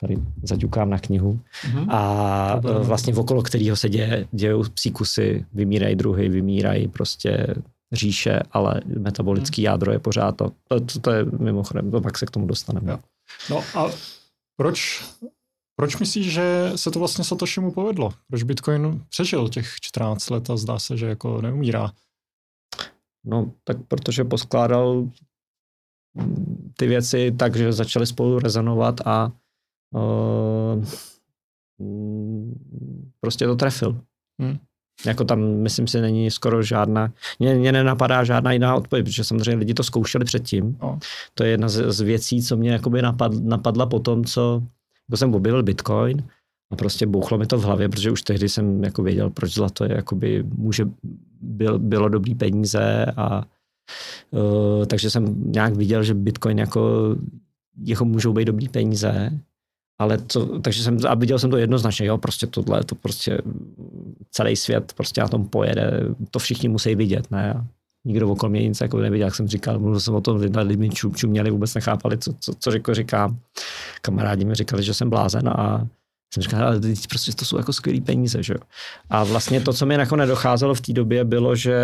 Tady 0.00 0.18
zaťukám 0.42 0.90
na 0.90 0.98
knihu. 0.98 1.38
Hmm. 1.62 1.90
A 1.90 2.60
e, 2.80 2.84
vlastně 2.84 3.14
okolo 3.14 3.42
kterého 3.42 3.76
se 3.76 3.88
děje, 3.88 4.26
dějou 4.32 4.64
psí 4.74 4.90
kusy, 4.90 5.44
vymírají 5.54 5.94
druhy, 5.96 6.28
vymírají 6.28 6.88
prostě 6.88 7.46
říše, 7.92 8.40
ale 8.52 8.80
metabolický 8.86 9.62
jádro 9.62 9.92
je 9.92 9.98
pořád 9.98 10.36
to. 10.36 10.52
To, 10.68 10.80
to, 10.80 11.00
to 11.00 11.10
je 11.10 11.24
mimochodem, 11.24 11.90
to 11.90 12.00
pak 12.00 12.18
se 12.18 12.26
k 12.26 12.30
tomu 12.30 12.46
dostaneme. 12.46 12.92
Jo. 12.92 12.98
No 13.50 13.64
a 13.74 13.90
proč, 14.56 15.04
proč 15.76 15.96
myslíš, 15.96 16.32
že 16.32 16.72
se 16.76 16.90
to 16.90 16.98
vlastně 16.98 17.24
Satoshimu 17.24 17.72
povedlo? 17.72 18.10
Proč 18.26 18.42
Bitcoin 18.42 19.04
přežil 19.08 19.48
těch 19.48 19.74
14 19.80 20.30
let 20.30 20.50
a 20.50 20.56
zdá 20.56 20.78
se, 20.78 20.96
že 20.96 21.06
jako 21.06 21.42
neumírá? 21.42 21.92
No, 23.24 23.52
tak 23.64 23.76
protože 23.88 24.24
poskládal 24.24 25.08
ty 26.76 26.86
věci 26.86 27.32
tak, 27.38 27.56
že 27.56 27.72
začaly 27.72 28.06
spolu 28.06 28.38
rezonovat 28.38 29.00
a 29.06 29.32
uh, 29.94 30.84
prostě 33.20 33.46
to 33.46 33.56
trefil. 33.56 34.00
Hmm. 34.40 34.58
Jako 35.06 35.24
tam, 35.24 35.40
myslím 35.40 35.86
si, 35.86 36.00
není 36.00 36.30
skoro 36.30 36.62
žádná, 36.62 37.12
mě, 37.38 37.54
mě 37.54 37.72
nenapadá 37.72 38.24
žádná 38.24 38.52
jiná 38.52 38.74
odpověď, 38.74 39.06
protože 39.06 39.24
samozřejmě 39.24 39.56
lidi 39.56 39.74
to 39.74 39.82
zkoušeli 39.82 40.24
předtím. 40.24 40.76
No. 40.82 40.98
To 41.34 41.44
je 41.44 41.50
jedna 41.50 41.68
z, 41.68 41.92
z 41.92 42.00
věcí, 42.00 42.42
co 42.42 42.56
mě 42.56 42.70
jakoby 42.70 43.02
napad, 43.02 43.32
napadla 43.34 43.86
po 43.86 43.98
tom, 43.98 44.24
co 44.24 44.62
jako 45.08 45.16
jsem 45.16 45.34
objevil 45.34 45.62
Bitcoin 45.62 46.22
A 46.70 46.76
prostě 46.76 47.06
bouchlo 47.06 47.38
mi 47.38 47.46
to 47.46 47.58
v 47.58 47.62
hlavě, 47.62 47.88
protože 47.88 48.10
už 48.10 48.22
tehdy 48.22 48.48
jsem 48.48 48.84
jako 48.84 49.02
věděl, 49.02 49.30
proč 49.30 49.54
zlato 49.54 49.84
je, 49.84 49.92
jakoby 49.92 50.44
může, 50.56 50.84
byl, 51.40 51.78
bylo 51.78 52.08
dobrý 52.08 52.34
peníze 52.34 53.06
a 53.16 53.44
uh, 54.30 54.84
takže 54.86 55.10
jsem 55.10 55.52
nějak 55.52 55.74
viděl, 55.74 56.02
že 56.02 56.14
Bitcoin 56.14 56.58
jako, 56.58 57.16
jako 57.84 58.04
můžou 58.04 58.32
být 58.32 58.44
dobrý 58.44 58.68
peníze, 58.68 59.30
ale 59.98 60.18
to, 60.18 60.58
takže 60.58 60.82
jsem, 60.82 60.98
a 61.08 61.14
viděl 61.14 61.38
jsem 61.38 61.50
to 61.50 61.56
jednoznačně, 61.56 62.06
jo, 62.06 62.18
prostě 62.18 62.46
tohle, 62.46 62.84
to 62.84 62.94
prostě 62.94 63.38
celý 64.30 64.56
svět 64.56 64.92
prostě 64.96 65.20
na 65.20 65.28
tom 65.28 65.48
pojede, 65.48 66.00
to 66.30 66.38
všichni 66.38 66.68
musí 66.68 66.94
vidět, 66.94 67.30
ne, 67.30 67.66
nikdo 68.04 68.28
okolo 68.28 68.50
mě 68.50 68.68
nic 68.68 68.80
jako 68.80 68.98
neviděl, 68.98 69.26
jak 69.26 69.34
jsem 69.34 69.48
říkal, 69.48 69.78
mluvil 69.78 70.00
jsem 70.00 70.14
o 70.14 70.20
tom, 70.20 70.36
lidi 70.36 70.88
čum, 70.88 71.14
čuměli, 71.14 71.50
vůbec 71.50 71.74
nechápali, 71.74 72.18
co, 72.18 72.32
co, 72.40 72.52
co 72.60 72.94
říkám. 72.94 73.38
Kamarádi 74.02 74.44
mi 74.44 74.54
říkali, 74.54 74.82
že 74.82 74.94
jsem 74.94 75.10
blázen 75.10 75.48
a 75.48 75.86
jsem 76.34 76.42
říkal, 76.42 76.66
ale 76.66 76.80
prostě 77.08 77.32
to 77.32 77.44
jsou 77.44 77.56
jako 77.56 77.72
skvělé 77.72 78.00
peníze, 78.00 78.42
že. 78.42 78.54
A 79.10 79.24
vlastně 79.24 79.60
to, 79.60 79.72
co 79.72 79.86
mi 79.86 79.94
jako 79.94 80.16
nedocházelo 80.16 80.74
v 80.74 80.80
té 80.80 80.92
době, 80.92 81.24
bylo, 81.24 81.56
že 81.56 81.78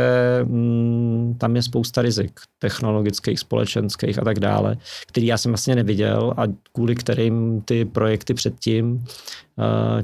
mm, 0.45 1.35
tam 1.39 1.57
je 1.57 1.63
spousta 1.63 2.03
rizik 2.03 2.41
technologických, 2.59 3.39
společenských 3.39 4.19
a 4.19 4.25
tak 4.25 4.41
dále, 4.41 4.77
který 5.07 5.27
já 5.27 5.39
jsem 5.39 5.53
vlastně 5.53 5.75
neviděl 5.75 6.35
a 6.37 6.43
kvůli 6.73 6.95
kterým 6.95 7.61
ty 7.61 7.85
projekty 7.85 8.35
předtím 8.35 8.93
uh, 8.93 9.05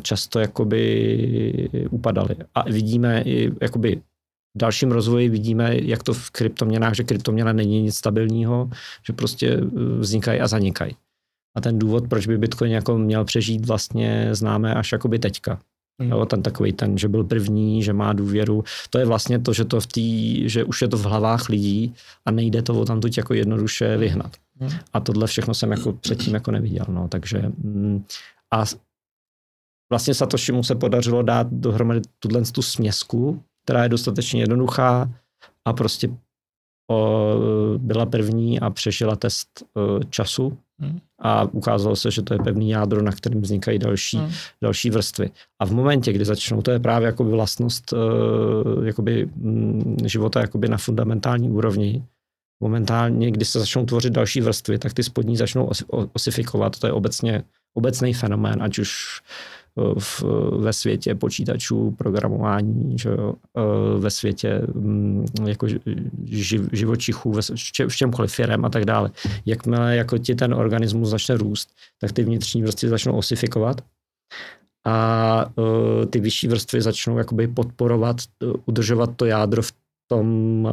často 0.03 0.39
jakoby 0.39 1.69
upadaly. 1.91 2.37
A 2.55 2.63
vidíme 2.63 3.23
i 3.23 3.53
jakoby 3.63 4.01
v 4.55 4.59
dalším 4.59 4.93
rozvoji 4.93 5.29
vidíme, 5.29 5.77
jak 5.83 6.03
to 6.03 6.15
v 6.15 6.31
kryptoměnách, 6.31 6.95
že 6.95 7.05
kryptoměna 7.05 7.53
není 7.53 7.83
nic 7.83 7.97
stabilního, 7.97 8.71
že 9.07 9.13
prostě 9.13 9.49
eh, 9.49 9.65
vznikají 9.99 10.41
a 10.41 10.49
zanikají. 10.49 10.97
A 11.57 11.61
ten 11.61 11.79
důvod, 11.79 12.09
proč 12.09 12.27
by 12.27 12.39
Bitcoin 12.39 12.73
jako 12.73 12.99
měl 12.99 13.25
přežít, 13.25 13.67
vlastně 13.67 14.29
známe 14.33 14.75
až 14.75 14.93
jakoby 14.93 15.19
teďka. 15.19 15.61
Mm. 16.03 16.11
Jo, 16.11 16.27
ten 16.27 16.43
takový 16.43 16.73
ten, 16.73 16.99
že 16.99 17.09
byl 17.09 17.25
první, 17.25 17.83
že 17.83 17.93
má 17.93 18.13
důvěru. 18.13 18.65
To 18.91 18.99
je 18.99 19.07
vlastně 19.07 19.39
to, 19.39 19.53
že 19.53 19.65
to 19.65 19.81
v 19.81 19.87
tý, 19.87 20.49
že 20.49 20.65
už 20.65 20.83
je 20.83 20.89
to 20.89 20.97
v 20.97 21.05
hlavách 21.05 21.49
lidí 21.49 21.95
a 22.25 22.31
nejde 22.31 22.63
to 22.63 22.85
tam 22.85 23.01
tuď 23.01 23.17
jako 23.17 23.35
jednoduše 23.35 23.97
vyhnat. 23.97 24.37
Mm. 24.61 24.69
A 24.93 25.01
tohle 25.01 25.27
všechno 25.27 25.55
jsem 25.55 25.71
jako 25.71 25.93
předtím 25.93 26.35
jako 26.35 26.51
neviděl. 26.51 26.87
No, 26.89 27.09
takže 27.09 27.43
mm, 27.59 28.05
a 28.51 28.65
vlastně 29.91 30.15
Satoshi 30.15 30.53
se 30.63 30.75
podařilo 30.75 31.23
dát 31.23 31.47
dohromady 31.51 32.01
tuhle 32.19 32.43
tu 32.43 32.63
směsku, 32.63 33.43
která 33.65 33.83
je 33.83 33.89
dostatečně 33.89 34.43
jednoduchá 34.43 35.11
a 35.65 35.73
prostě 35.73 36.09
o, 36.91 37.35
byla 37.79 38.07
první 38.07 38.61
a 38.61 38.71
přežila 38.71 39.17
test 39.17 39.63
o, 39.75 40.05
času. 40.05 40.59
A 41.19 41.45
ukázalo 41.45 41.97
se, 41.97 42.11
že 42.11 42.23
to 42.23 42.35
je 42.35 42.39
pevný 42.39 42.71
jádro, 42.71 43.03
na 43.03 43.13
kterém 43.13 43.41
vznikají 43.41 43.79
další, 43.79 44.17
hmm. 44.17 44.31
další 44.63 44.91
vrstvy. 44.91 45.31
A 45.59 45.67
v 45.67 45.73
momentě, 45.73 46.13
kdy 46.13 46.25
začnou, 46.25 46.63
to 46.63 46.71
je 46.71 46.79
právě 46.79 47.07
jakoby 47.07 47.31
vlastnost 47.31 47.93
uh, 47.93 48.87
jakoby, 48.87 49.29
m, 49.43 49.97
života 50.05 50.41
jakoby 50.41 50.69
na 50.69 50.77
fundamentální 50.77 51.51
úrovni, 51.51 52.05
momentálně, 52.63 53.31
kdy 53.31 53.45
se 53.45 53.59
začnou 53.59 53.87
tvořit 53.87 54.13
další 54.13 54.41
vrstvy, 54.41 54.79
tak 54.79 54.95
ty 54.95 55.03
spodní 55.03 55.37
začnou 55.37 55.71
osifikovat. 56.13 56.79
To 56.79 56.87
je 56.87 56.93
obecně 56.93 57.43
obecný 57.75 58.15
fenomén, 58.15 58.63
ať 58.63 58.79
už 58.79 59.21
v, 59.99 60.23
ve 60.59 60.73
světě 60.73 61.15
počítačů, 61.15 61.91
programování, 61.91 62.99
že 62.99 63.09
jo, 63.09 63.35
e, 63.57 63.99
ve 63.99 64.11
světě 64.11 64.63
mm, 64.75 65.27
jako 65.47 65.67
živ, 66.25 66.69
živočichů, 66.73 67.33
ve, 67.33 67.43
v 67.89 67.97
čemkoliv 67.97 68.33
firem 68.33 68.65
a 68.65 68.69
tak 68.69 68.85
dále. 68.85 69.11
Jakmile 69.47 69.97
jako 69.97 70.19
ti 70.19 70.35
ten 70.35 70.55
organismus 70.55 71.09
začne 71.09 71.37
růst, 71.37 71.71
tak 72.01 72.13
ty 72.13 72.25
vnitřní 72.25 72.63
vrstvy 72.63 72.89
začnou 72.89 73.17
osifikovat 73.17 73.81
a 74.87 75.47
uh, 75.57 76.07
ty 76.07 76.21
vyšší 76.21 76.49
vrstvy 76.49 76.83
začnou 76.83 77.19
jakoby 77.19 77.49
podporovat, 77.49 78.17
uh, 78.43 78.53
udržovat 78.65 79.11
to 79.17 79.25
jádro 79.25 79.63
v 79.63 79.73
tom 80.11 80.69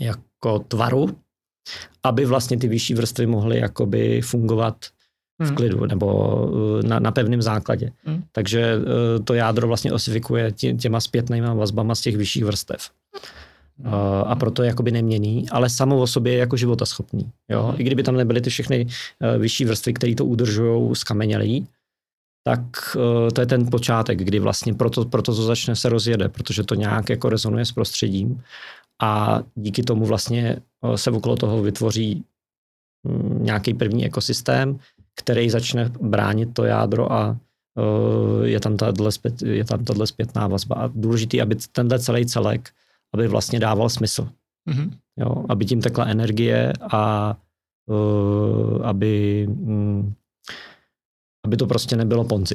jako 0.00 0.58
tvaru, 0.58 1.16
aby 2.02 2.24
vlastně 2.24 2.58
ty 2.58 2.68
vyšší 2.68 2.94
vrstvy 2.94 3.26
mohly 3.26 3.58
jakoby 3.58 4.20
fungovat 4.20 4.76
v 5.38 5.46
hmm. 5.46 5.56
klidu 5.56 5.86
nebo 5.86 6.48
eh, 6.82 6.86
na, 6.86 6.98
na 6.98 7.10
pevném 7.10 7.42
základě. 7.42 7.92
Hmm. 8.04 8.22
Takže 8.32 8.60
eh, 8.60 9.22
to 9.22 9.34
jádro 9.34 9.68
vlastně 9.68 9.92
osifikuje 9.92 10.52
tě, 10.52 10.74
těma 10.74 11.00
zpětnýma 11.00 11.54
vazbama 11.54 11.94
z 11.94 12.00
těch 12.00 12.16
vyšších 12.16 12.44
vrstev. 12.44 12.90
Hmm. 13.78 13.94
A 14.26 14.36
proto 14.36 14.62
je 14.62 14.66
jakoby 14.66 14.90
neměný, 14.90 15.48
ale 15.50 15.70
samo 15.70 16.00
o 16.00 16.06
sobě 16.06 16.32
je 16.32 16.38
jako 16.38 16.56
životaschopný. 16.56 17.30
Jo? 17.48 17.62
Hmm. 17.62 17.80
I 17.80 17.84
kdyby 17.84 18.02
tam 18.02 18.16
nebyly 18.16 18.40
ty 18.40 18.50
všechny 18.50 18.86
vyšší 19.38 19.64
vrstvy, 19.64 19.92
které 19.92 20.14
to 20.14 20.24
udržují 20.24 20.96
skamenělý, 20.96 21.66
tak 22.46 22.60
to 23.34 23.40
je 23.40 23.46
ten 23.46 23.70
počátek, 23.70 24.18
kdy 24.18 24.38
vlastně 24.38 24.74
proto, 24.74 25.04
proto 25.04 25.34
to 25.34 25.42
začne 25.42 25.76
se 25.76 25.88
rozjede, 25.88 26.28
protože 26.28 26.62
to 26.62 26.74
nějak 26.74 27.10
jako 27.10 27.28
rezonuje 27.28 27.64
s 27.64 27.72
prostředím 27.72 28.42
a 29.02 29.40
díky 29.54 29.82
tomu 29.82 30.06
vlastně 30.06 30.56
se 30.96 31.10
okolo 31.10 31.36
toho 31.36 31.62
vytvoří 31.62 32.24
hm, 33.08 33.38
nějaký 33.44 33.74
první 33.74 34.06
ekosystém, 34.06 34.78
který 35.16 35.50
začne 35.50 35.92
bránit 36.00 36.54
to 36.54 36.64
jádro 36.64 37.12
a 37.12 37.36
uh, 37.78 38.44
je 38.44 38.60
tam 38.60 38.76
tato, 38.76 39.12
zpět, 39.12 39.42
je 39.42 39.64
tam 39.64 39.84
tato 39.84 40.06
zpětná 40.06 40.46
vazba. 40.46 40.76
A 40.76 40.90
důležitý, 40.94 41.42
aby 41.42 41.56
tenhle 41.72 41.98
celý 41.98 42.26
celek, 42.26 42.70
aby 43.14 43.28
vlastně 43.28 43.60
dával 43.60 43.88
smysl. 43.88 44.28
Mm-hmm. 44.70 44.90
Jo, 45.16 45.44
aby 45.48 45.64
tím 45.64 45.80
tekla 45.80 46.04
energie 46.04 46.72
a 46.80 47.36
uh, 47.86 48.86
aby, 48.86 49.46
um, 49.48 50.14
aby 51.46 51.56
to 51.56 51.66
prostě 51.66 51.96
nebylo 51.96 52.24
ponzi. 52.24 52.54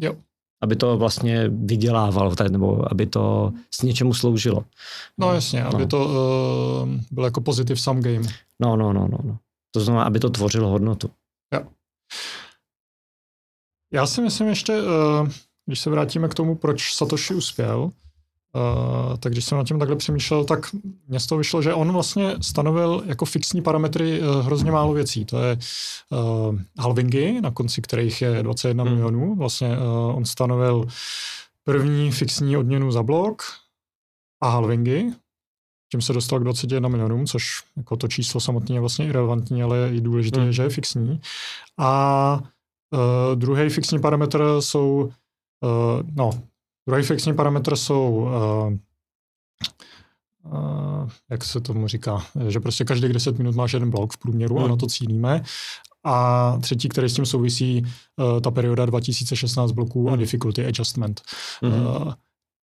Jo. 0.00 0.14
Aby 0.62 0.76
to 0.76 0.96
vlastně 0.96 1.48
vydělávalo, 1.48 2.34
nebo 2.50 2.92
aby 2.92 3.06
to 3.06 3.52
s 3.70 3.82
něčemu 3.82 4.14
sloužilo. 4.14 4.64
No 5.18 5.34
jasně, 5.34 5.64
no. 5.64 5.74
aby 5.74 5.86
to 5.86 6.04
uh, 6.04 6.88
bylo 7.10 7.26
jako 7.26 7.40
positive 7.40 7.80
sum 7.80 8.00
game. 8.00 8.28
No, 8.60 8.76
no, 8.76 8.92
no, 8.92 9.08
no, 9.08 9.18
no. 9.24 9.38
To 9.70 9.80
znamená, 9.80 10.04
aby 10.04 10.20
to 10.20 10.30
tvořilo 10.30 10.68
hodnotu. 10.68 11.10
Já 13.92 14.06
si 14.06 14.22
myslím 14.22 14.48
ještě, 14.48 14.72
eh, 14.72 15.30
když 15.66 15.80
se 15.80 15.90
vrátíme 15.90 16.28
k 16.28 16.34
tomu, 16.34 16.54
proč 16.54 16.94
Satoshi 16.94 17.34
uspěl, 17.34 17.90
Uh, 18.54 19.16
tak 19.16 19.32
když 19.32 19.44
jsem 19.44 19.58
na 19.58 19.64
tím 19.64 19.78
takhle 19.78 19.96
přemýšlel, 19.96 20.44
tak 20.44 20.66
mě 21.08 21.20
z 21.20 21.26
toho 21.26 21.38
vyšlo, 21.38 21.62
že 21.62 21.74
on 21.74 21.92
vlastně 21.92 22.36
stanovil 22.40 23.02
jako 23.06 23.24
fixní 23.24 23.62
parametry 23.62 24.20
uh, 24.20 24.46
hrozně 24.46 24.72
málo 24.72 24.92
věcí. 24.92 25.24
To 25.24 25.42
je 25.42 25.58
halvingy, 26.78 27.40
na 27.40 27.50
konci 27.50 27.82
kterých 27.82 28.22
je 28.22 28.42
21 28.42 28.84
hmm. 28.84 28.92
milionů. 28.92 29.34
Vlastně 29.36 29.78
on 30.14 30.24
stanovil 30.24 30.86
první 31.64 32.12
fixní 32.12 32.56
odměnu 32.56 32.92
za 32.92 33.02
blok 33.02 33.42
a 34.42 34.48
halvingy, 34.50 35.12
tím 35.90 36.02
se 36.02 36.12
dostal 36.12 36.40
k 36.40 36.44
21 36.44 36.88
milionům, 36.88 37.26
což 37.26 37.62
jako 37.76 37.96
to 37.96 38.08
číslo 38.08 38.40
samotné 38.40 38.76
je 38.76 38.80
vlastně 38.80 39.06
irrelevantní, 39.06 39.62
ale 39.62 39.78
je 39.78 40.00
důležité, 40.00 40.40
hmm. 40.40 40.52
že 40.52 40.62
je 40.62 40.68
fixní. 40.68 41.20
A 41.78 42.40
uh, 42.92 43.34
druhý 43.34 43.68
fixní 43.68 44.00
parametr 44.00 44.44
jsou, 44.60 45.10
uh, 45.64 46.02
no, 46.14 46.30
druhý 46.88 47.02
fixní 47.02 47.34
parametr 47.34 47.76
jsou, 47.76 48.10
uh, 48.10 48.76
uh, 50.52 51.08
jak 51.30 51.44
se 51.44 51.60
tomu 51.60 51.88
říká, 51.88 52.26
že 52.48 52.60
prostě 52.60 52.84
každý 52.84 53.08
10 53.08 53.38
minut 53.38 53.56
máš 53.56 53.72
jeden 53.72 53.90
blok 53.90 54.12
v 54.12 54.18
průměru 54.18 54.56
hmm. 54.56 54.64
a 54.64 54.68
na 54.68 54.76
to 54.76 54.86
cílíme. 54.86 55.42
A 56.04 56.56
třetí, 56.60 56.88
který 56.88 57.08
s 57.08 57.14
tím 57.14 57.26
souvisí, 57.26 57.82
uh, 58.16 58.40
ta 58.40 58.50
perioda 58.50 58.86
2016 58.86 59.72
bloků 59.72 60.04
hmm. 60.04 60.14
a 60.14 60.16
difficulty 60.16 60.66
adjustment. 60.66 61.22
Hmm. 61.62 61.86
Uh, 61.86 62.12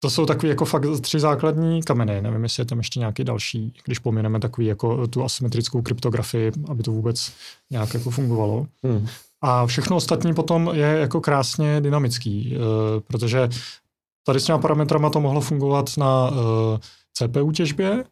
to 0.04 0.10
jsou 0.10 0.26
takové 0.26 0.48
jako 0.48 0.64
fakt 0.64 1.00
tři 1.00 1.20
základní 1.20 1.82
kameny. 1.82 2.22
Nevím, 2.22 2.42
jestli 2.42 2.60
je 2.60 2.64
tam 2.64 2.78
ještě 2.78 3.00
nějaký 3.00 3.24
další, 3.24 3.74
když 3.84 3.98
pomineme 3.98 4.40
takový 4.40 4.66
jako 4.66 5.06
tu 5.06 5.24
asymetrickou 5.24 5.82
kryptografii, 5.82 6.52
aby 6.68 6.82
to 6.82 6.92
vůbec 6.92 7.32
nějak 7.70 7.94
jako 7.94 8.10
fungovalo. 8.10 8.66
Hmm. 8.84 9.06
A 9.42 9.66
všechno 9.66 9.96
ostatní 9.96 10.34
potom 10.34 10.70
je 10.72 10.86
jako 10.86 11.20
krásně 11.20 11.80
dynamický, 11.80 12.56
uh, 12.56 12.62
protože 13.00 13.48
tady 14.26 14.40
s 14.40 14.44
těma 14.44 14.58
parametrama 14.58 15.10
to 15.10 15.20
mohlo 15.20 15.40
fungovat 15.40 15.90
na 15.98 16.30
eh, 16.30 16.78
CPU 17.12 17.52
těžbě, 17.52 18.04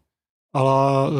ale 0.54 1.10
uh, 1.10 1.14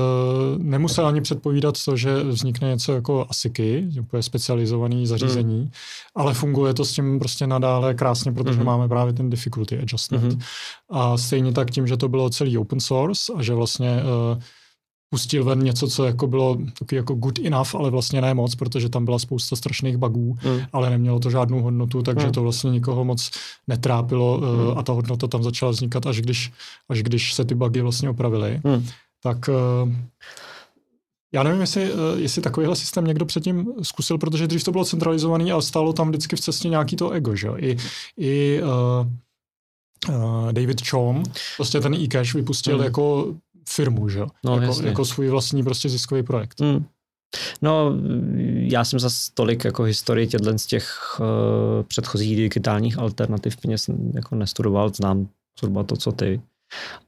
nemusel 0.58 1.06
ani 1.06 1.20
předpovídat 1.20 1.74
to, 1.84 1.96
že 1.96 2.22
vznikne 2.22 2.68
něco 2.68 2.92
jako 2.92 3.26
ASICy, 3.30 3.88
úplně 4.00 4.22
specializovaný 4.22 5.06
zařízení, 5.06 5.61
mm. 5.61 5.70
ale 6.14 6.34
funguje 6.34 6.74
to 6.74 6.84
s 6.84 6.92
tím 6.92 7.18
prostě 7.18 7.46
nadále 7.46 7.94
krásně, 7.94 8.32
protože 8.32 8.58
mm. 8.58 8.66
máme 8.66 8.88
právě 8.88 9.12
ten 9.12 9.30
difficulty 9.30 9.78
adjustment. 9.78 10.34
Mm. 10.34 10.40
A 10.90 11.18
stejně 11.18 11.52
tak 11.52 11.70
tím, 11.70 11.86
že 11.86 11.96
to 11.96 12.08
bylo 12.08 12.30
celý 12.30 12.58
open 12.58 12.80
source 12.80 13.32
a 13.36 13.42
že 13.42 13.54
vlastně 13.54 14.02
uh, 14.34 14.42
pustil 15.11 15.44
ven 15.44 15.58
něco, 15.58 15.88
co 15.88 16.04
jako 16.04 16.26
bylo 16.26 16.58
taky 16.78 16.96
jako 16.96 17.14
good 17.14 17.38
enough, 17.38 17.74
ale 17.74 17.90
vlastně 17.90 18.20
ne 18.20 18.34
moc, 18.34 18.54
protože 18.54 18.88
tam 18.88 19.04
byla 19.04 19.18
spousta 19.18 19.56
strašných 19.56 19.96
bugů, 19.96 20.36
mm. 20.44 20.61
ale 20.72 20.90
nemělo 20.90 21.20
to 21.20 21.30
žádnou 21.30 21.62
hodnotu, 21.62 22.02
takže 22.02 22.26
mm. 22.26 22.32
to 22.32 22.42
vlastně 22.42 22.70
nikoho 22.70 23.04
moc 23.04 23.30
netrápilo 23.68 24.40
mm. 24.40 24.78
a 24.78 24.82
ta 24.82 24.92
hodnota 24.92 25.26
tam 25.26 25.42
začala 25.42 25.72
vznikat, 25.72 26.06
až 26.06 26.20
když, 26.20 26.52
až 26.88 27.02
když 27.02 27.34
se 27.34 27.44
ty 27.44 27.54
bugy 27.54 27.80
vlastně 27.80 28.11
opravily. 28.11 28.61
Mm 28.64 28.86
tak 29.22 29.48
uh, 29.48 29.92
Já 31.32 31.42
nevím, 31.42 31.61
jestli, 31.61 31.92
eh, 31.92 32.20
jestli 32.20 32.42
takovýhle 32.42 32.76
systém 32.76 33.04
někdo 33.04 33.24
předtím 33.24 33.72
zkusil, 33.82 34.18
protože 34.18 34.46
dřív 34.46 34.64
to 34.64 34.72
bylo 34.72 34.84
centralizovaný 34.84 35.52
a 35.52 35.61
stálo 35.61 35.92
tam 35.92 36.08
vždycky 36.08 36.36
v 36.36 36.40
cestě 36.40 36.68
nějaký 36.68 36.96
to 36.96 37.11
ego, 37.11 37.36
že 37.36 37.48
I, 37.56 37.76
i 38.16 38.62
uh, 38.62 39.06
uh, 40.16 40.52
David 40.52 40.88
Chom, 40.88 41.22
prostě 41.56 41.80
ten 41.80 41.94
e-cash 41.94 42.34
vypustil 42.34 42.78
mm. 42.78 42.84
jako 42.84 43.34
firmu, 43.68 44.08
že 44.08 44.20
no, 44.44 44.61
jako, 44.61 44.82
jako 44.82 45.04
svůj 45.04 45.28
vlastní 45.28 45.62
prostě 45.62 45.88
ziskový 45.88 46.22
projekt. 46.22 46.61
Mm. 46.61 46.84
No, 47.62 47.92
já 48.54 48.84
jsem 48.84 49.00
za 49.00 49.08
tolik 49.34 49.64
jako 49.64 49.82
historii 49.82 50.26
těchto 50.26 50.58
z 50.58 50.66
těch 50.66 51.16
uh, 51.20 51.26
předchozích 51.82 52.36
digitálních 52.36 52.98
alternativ 52.98 53.56
peněz 53.56 53.90
jako 54.14 54.34
nestudoval, 54.34 54.90
znám 54.94 55.28
zhruba 55.61 55.84
to, 55.84 55.96
co 55.96 56.12
ty 56.12 56.40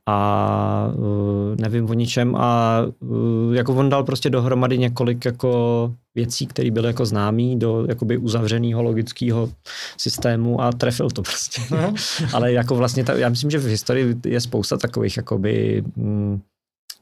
a 0.07 0.93
uh, 0.95 1.57
nevím 1.61 1.91
o 1.91 1.95
ničem 1.95 2.37
a 2.37 2.81
uh, 3.01 3.55
jako 3.55 3.75
on 3.75 3.89
dal 3.89 4.05
prostě 4.05 4.31
dohromady 4.31 4.79
několik 4.79 5.25
jako 5.25 5.95
věcí, 6.15 6.47
které 6.47 6.71
byly 6.71 6.87
jako 6.87 7.07
známý 7.07 7.59
do 7.59 7.87
jakoby 7.89 8.19
uzavřeného 8.19 8.83
logického 8.83 9.53
systému 9.97 10.61
a 10.61 10.73
trefil 10.73 11.11
to 11.11 11.23
prostě. 11.23 11.63
No. 11.71 11.95
Ale 12.35 12.53
jako 12.53 12.75
vlastně, 12.75 13.05
ta, 13.05 13.13
já 13.13 13.29
myslím, 13.29 13.51
že 13.51 13.59
v 13.59 13.67
historii 13.67 14.17
je 14.25 14.41
spousta 14.41 14.77
takových 14.77 15.17
jakoby 15.17 15.85
mm, 15.97 16.41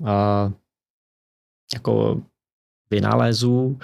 a, 0.06 0.52
jako 1.74 2.20
vynálezů, 2.90 3.78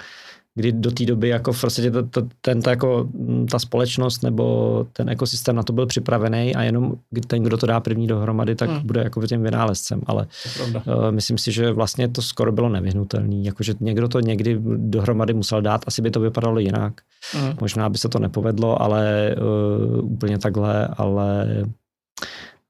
kdy 0.57 0.71
do 0.71 0.91
té 0.91 1.05
doby 1.05 1.29
jako 1.29 1.53
v 1.53 1.61
podstatě 1.61 1.91
to, 1.91 2.03
to, 2.03 2.27
ten, 2.41 2.61
ta, 2.61 2.69
jako, 2.69 3.09
mm, 3.13 3.47
ta 3.47 3.59
společnost 3.59 4.23
nebo 4.23 4.85
ten 4.93 5.09
ekosystém 5.09 5.55
na 5.55 5.63
to 5.63 5.73
byl 5.73 5.85
připravený 5.85 6.55
a 6.55 6.63
jenom 6.63 6.95
ten, 7.27 7.43
kdo 7.43 7.57
to 7.57 7.65
dá 7.65 7.79
první 7.79 8.07
dohromady, 8.07 8.55
tak 8.55 8.69
hmm. 8.69 8.87
bude 8.87 9.03
jako 9.03 9.27
tím 9.27 9.43
vynálezcem, 9.43 10.01
ale 10.05 10.27
uh, 10.75 11.11
myslím 11.11 11.37
si, 11.37 11.51
že 11.51 11.71
vlastně 11.71 12.07
to 12.07 12.21
skoro 12.21 12.51
bylo 12.51 12.69
nevyhnutelné, 12.69 13.35
jakože 13.35 13.73
někdo 13.79 14.07
to 14.07 14.19
někdy 14.19 14.59
dohromady 14.77 15.33
musel 15.33 15.61
dát, 15.61 15.83
asi 15.87 16.01
by 16.01 16.11
to 16.11 16.19
vypadalo 16.19 16.59
jinak, 16.59 17.01
hmm. 17.33 17.53
možná 17.61 17.89
by 17.89 17.97
se 17.97 18.09
to 18.09 18.19
nepovedlo, 18.19 18.81
ale 18.81 19.35
uh, 19.37 20.11
úplně 20.11 20.37
takhle, 20.37 20.87
ale 20.87 21.45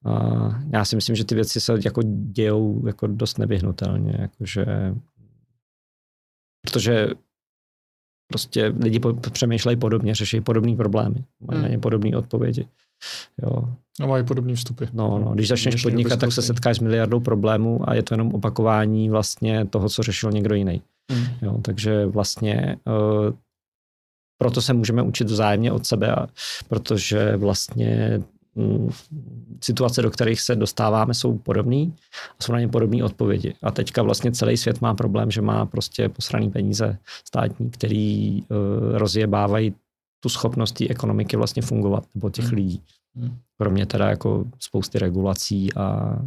uh, 0.06 0.56
já 0.74 0.86
si 0.86 0.96
myslím, 0.96 1.16
že 1.16 1.26
ty 1.26 1.36
věci 1.36 1.62
se 1.62 1.74
jako 1.86 2.02
dějou 2.32 2.88
jako 2.88 3.08
dost 3.08 3.38
nevyhnutelně, 3.40 4.18
jakože 4.20 4.66
protože 6.68 7.08
Prostě 8.28 8.74
lidi 8.80 9.00
po, 9.00 9.14
přemýšlejí 9.14 9.78
podobně, 9.78 10.16
řeší 10.16 10.42
podobné 10.42 10.76
problémy, 10.76 11.24
mají 11.42 11.58
hmm. 11.58 11.62
na 11.62 11.68
ně 11.68 11.80
podobné 11.80 12.18
odpovědi. 12.18 12.68
Jo. 13.42 13.64
A 14.02 14.06
mají 14.06 14.24
podobné 14.24 14.56
vstupy. 14.56 14.86
No, 14.94 15.20
no, 15.20 15.32
když 15.32 15.48
začneš 15.48 15.82
podnikat, 15.84 16.20
tak 16.20 16.32
se 16.32 16.42
setkáš 16.42 16.78
s 16.78 16.80
miliardou 16.80 17.20
problémů 17.20 17.90
a 17.90 17.94
je 17.94 18.04
to 18.04 18.14
jenom 18.14 18.36
opakování 18.36 19.10
vlastně 19.10 19.66
toho, 19.66 19.90
co 19.90 20.04
řešil 20.04 20.32
někdo 20.32 20.56
jiný. 20.56 20.82
Hmm. 21.12 21.26
Jo, 21.42 21.58
takže 21.62 22.06
vlastně 22.06 22.78
uh, 22.86 23.34
proto 24.38 24.62
se 24.62 24.74
můžeme 24.74 25.02
učit 25.02 25.30
vzájemně 25.30 25.72
od 25.72 25.86
sebe, 25.86 26.16
protože 26.68 27.38
vlastně 27.38 28.20
Mm, 28.20 28.37
situace, 29.64 30.02
do 30.02 30.12
kterých 30.12 30.42
se 30.42 30.56
dostáváme, 30.56 31.14
jsou 31.14 31.38
podobné 31.38 31.92
a 32.40 32.44
jsou 32.44 32.54
na 32.54 32.60
ně 32.60 32.68
podobné 32.68 33.04
odpovědi. 33.04 33.54
A 33.64 33.72
teďka 33.72 34.02
vlastně 34.02 34.32
celý 34.32 34.58
svět 34.58 34.82
má 34.82 34.94
problém, 34.94 35.32
že 35.32 35.42
má 35.42 35.66
prostě 35.66 36.10
posraný 36.10 36.50
peníze 36.50 36.98
státní, 37.26 37.70
který 37.70 38.42
uh, 38.42 38.48
rozjebávají 38.98 39.74
tu 40.20 40.30
schopnost 40.30 40.72
té 40.72 40.88
ekonomiky 40.88 41.38
vlastně 41.38 41.62
fungovat, 41.62 42.06
nebo 42.16 42.30
těch 42.30 42.46
hmm. 42.46 42.56
lidí. 42.56 42.82
Hmm. 43.16 43.38
Kromě 43.58 43.86
teda 43.86 44.10
jako 44.10 44.46
spousty 44.60 45.00
regulací 45.00 45.74
a 45.74 46.18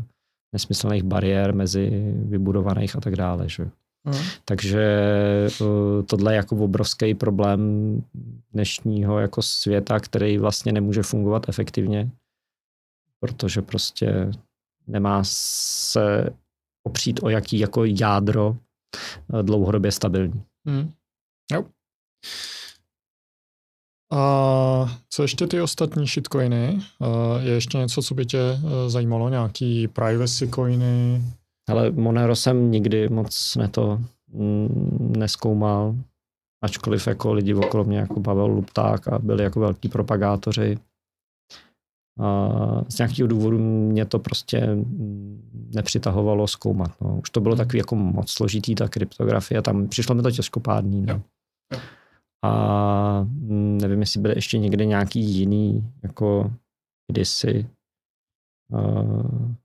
nesmyslných 0.52 1.02
bariér 1.02 1.54
mezi 1.54 2.14
vybudovaných 2.14 2.96
a 2.96 3.00
tak 3.00 3.16
dále. 3.16 3.48
Že? 3.48 3.70
Hmm. 4.06 4.24
Takže 4.44 4.86
uh, 5.60 6.02
tohle 6.02 6.32
je 6.32 6.36
jako 6.36 6.56
obrovský 6.56 7.14
problém 7.14 7.60
dnešního 8.52 9.20
jako 9.20 9.42
světa, 9.42 10.00
který 10.00 10.38
vlastně 10.38 10.72
nemůže 10.72 11.02
fungovat 11.02 11.48
efektivně 11.48 12.10
protože 13.20 13.62
prostě 13.62 14.30
nemá 14.86 15.20
se 15.24 16.30
opřít 16.86 17.20
o 17.22 17.28
jaký 17.28 17.58
jako 17.58 17.84
jádro 17.84 18.56
eh, 19.34 19.42
dlouhodobě 19.42 19.92
stabilní. 19.92 20.42
Hmm. 20.66 20.92
Jo. 21.52 21.64
A 24.12 24.98
co 25.10 25.22
ještě 25.22 25.46
ty 25.46 25.60
ostatní 25.60 26.06
shitcoiny? 26.06 26.78
Eh, 27.02 27.42
je 27.42 27.52
ještě 27.52 27.78
něco, 27.78 28.02
co 28.02 28.14
by 28.14 28.26
tě 28.26 28.38
eh, 28.38 28.90
zajímalo? 28.90 29.28
Nějaký 29.28 29.88
privacy 29.88 30.48
coiny? 30.48 31.22
Ale 31.70 31.90
Monero 31.90 32.36
jsem 32.36 32.70
nikdy 32.70 33.08
moc 33.08 33.56
neto 33.56 34.00
mm, 34.32 35.12
neskoumal, 35.16 35.94
ačkoliv 36.64 37.06
jako 37.06 37.32
lidi 37.32 37.54
okolo 37.54 37.84
mě 37.84 37.98
jako 37.98 38.20
Pavel 38.20 38.46
Lupták 38.46 39.08
a 39.08 39.18
byli 39.18 39.42
jako 39.42 39.60
velký 39.60 39.88
propagátoři 39.88 40.78
z 42.88 42.98
nějakého 42.98 43.28
důvodu 43.28 43.58
mě 43.58 44.06
to 44.06 44.18
prostě 44.18 44.68
nepřitahovalo 45.74 46.46
zkoumat. 46.46 46.90
No. 47.00 47.18
Už 47.22 47.30
to 47.30 47.40
bylo 47.40 47.54
hmm. 47.54 47.64
takový 47.64 47.78
jako 47.78 47.96
moc 47.96 48.30
složitý, 48.30 48.74
ta 48.74 48.88
kryptografie, 48.88 49.62
tam 49.62 49.88
přišlo 49.88 50.14
mi 50.14 50.22
to 50.22 50.30
těžkopádný. 50.30 51.02
No. 51.02 51.22
A 52.44 53.26
nevím, 53.82 54.00
jestli 54.00 54.20
byly 54.20 54.34
ještě 54.34 54.58
někde 54.58 54.84
nějaký 54.84 55.20
jiný, 55.20 55.92
jako 56.02 56.52
kdysi. 57.12 57.66
Uh, 58.72 58.80
Hmm. 58.80 59.56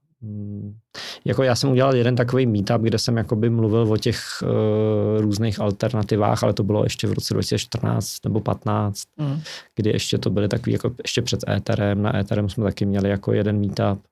Jako 1.24 1.42
já 1.42 1.54
jsem 1.54 1.70
udělal 1.70 1.96
jeden 1.96 2.16
takový 2.16 2.46
meetup, 2.46 2.82
kde 2.82 2.98
jsem 2.98 3.16
jakoby 3.16 3.50
mluvil 3.50 3.92
o 3.92 3.96
těch 3.96 4.20
uh, 4.42 5.20
různých 5.20 5.60
alternativách, 5.60 6.42
ale 6.42 6.52
to 6.52 6.62
bylo 6.62 6.84
ještě 6.84 7.06
v 7.06 7.12
roce 7.12 7.34
2014 7.34 8.24
nebo 8.24 8.40
15, 8.40 9.02
mm. 9.16 9.40
kdy 9.74 9.90
ještě 9.90 10.18
to 10.18 10.30
byly 10.30 10.48
takový 10.48 10.72
jako 10.72 10.94
ještě 11.02 11.22
před 11.22 11.48
Etherem. 11.48 12.02
Na 12.02 12.16
Etherem 12.16 12.48
jsme 12.48 12.64
taky 12.64 12.86
měli 12.86 13.08
jako 13.08 13.32
jeden 13.32 13.60
meetup, 13.60 14.02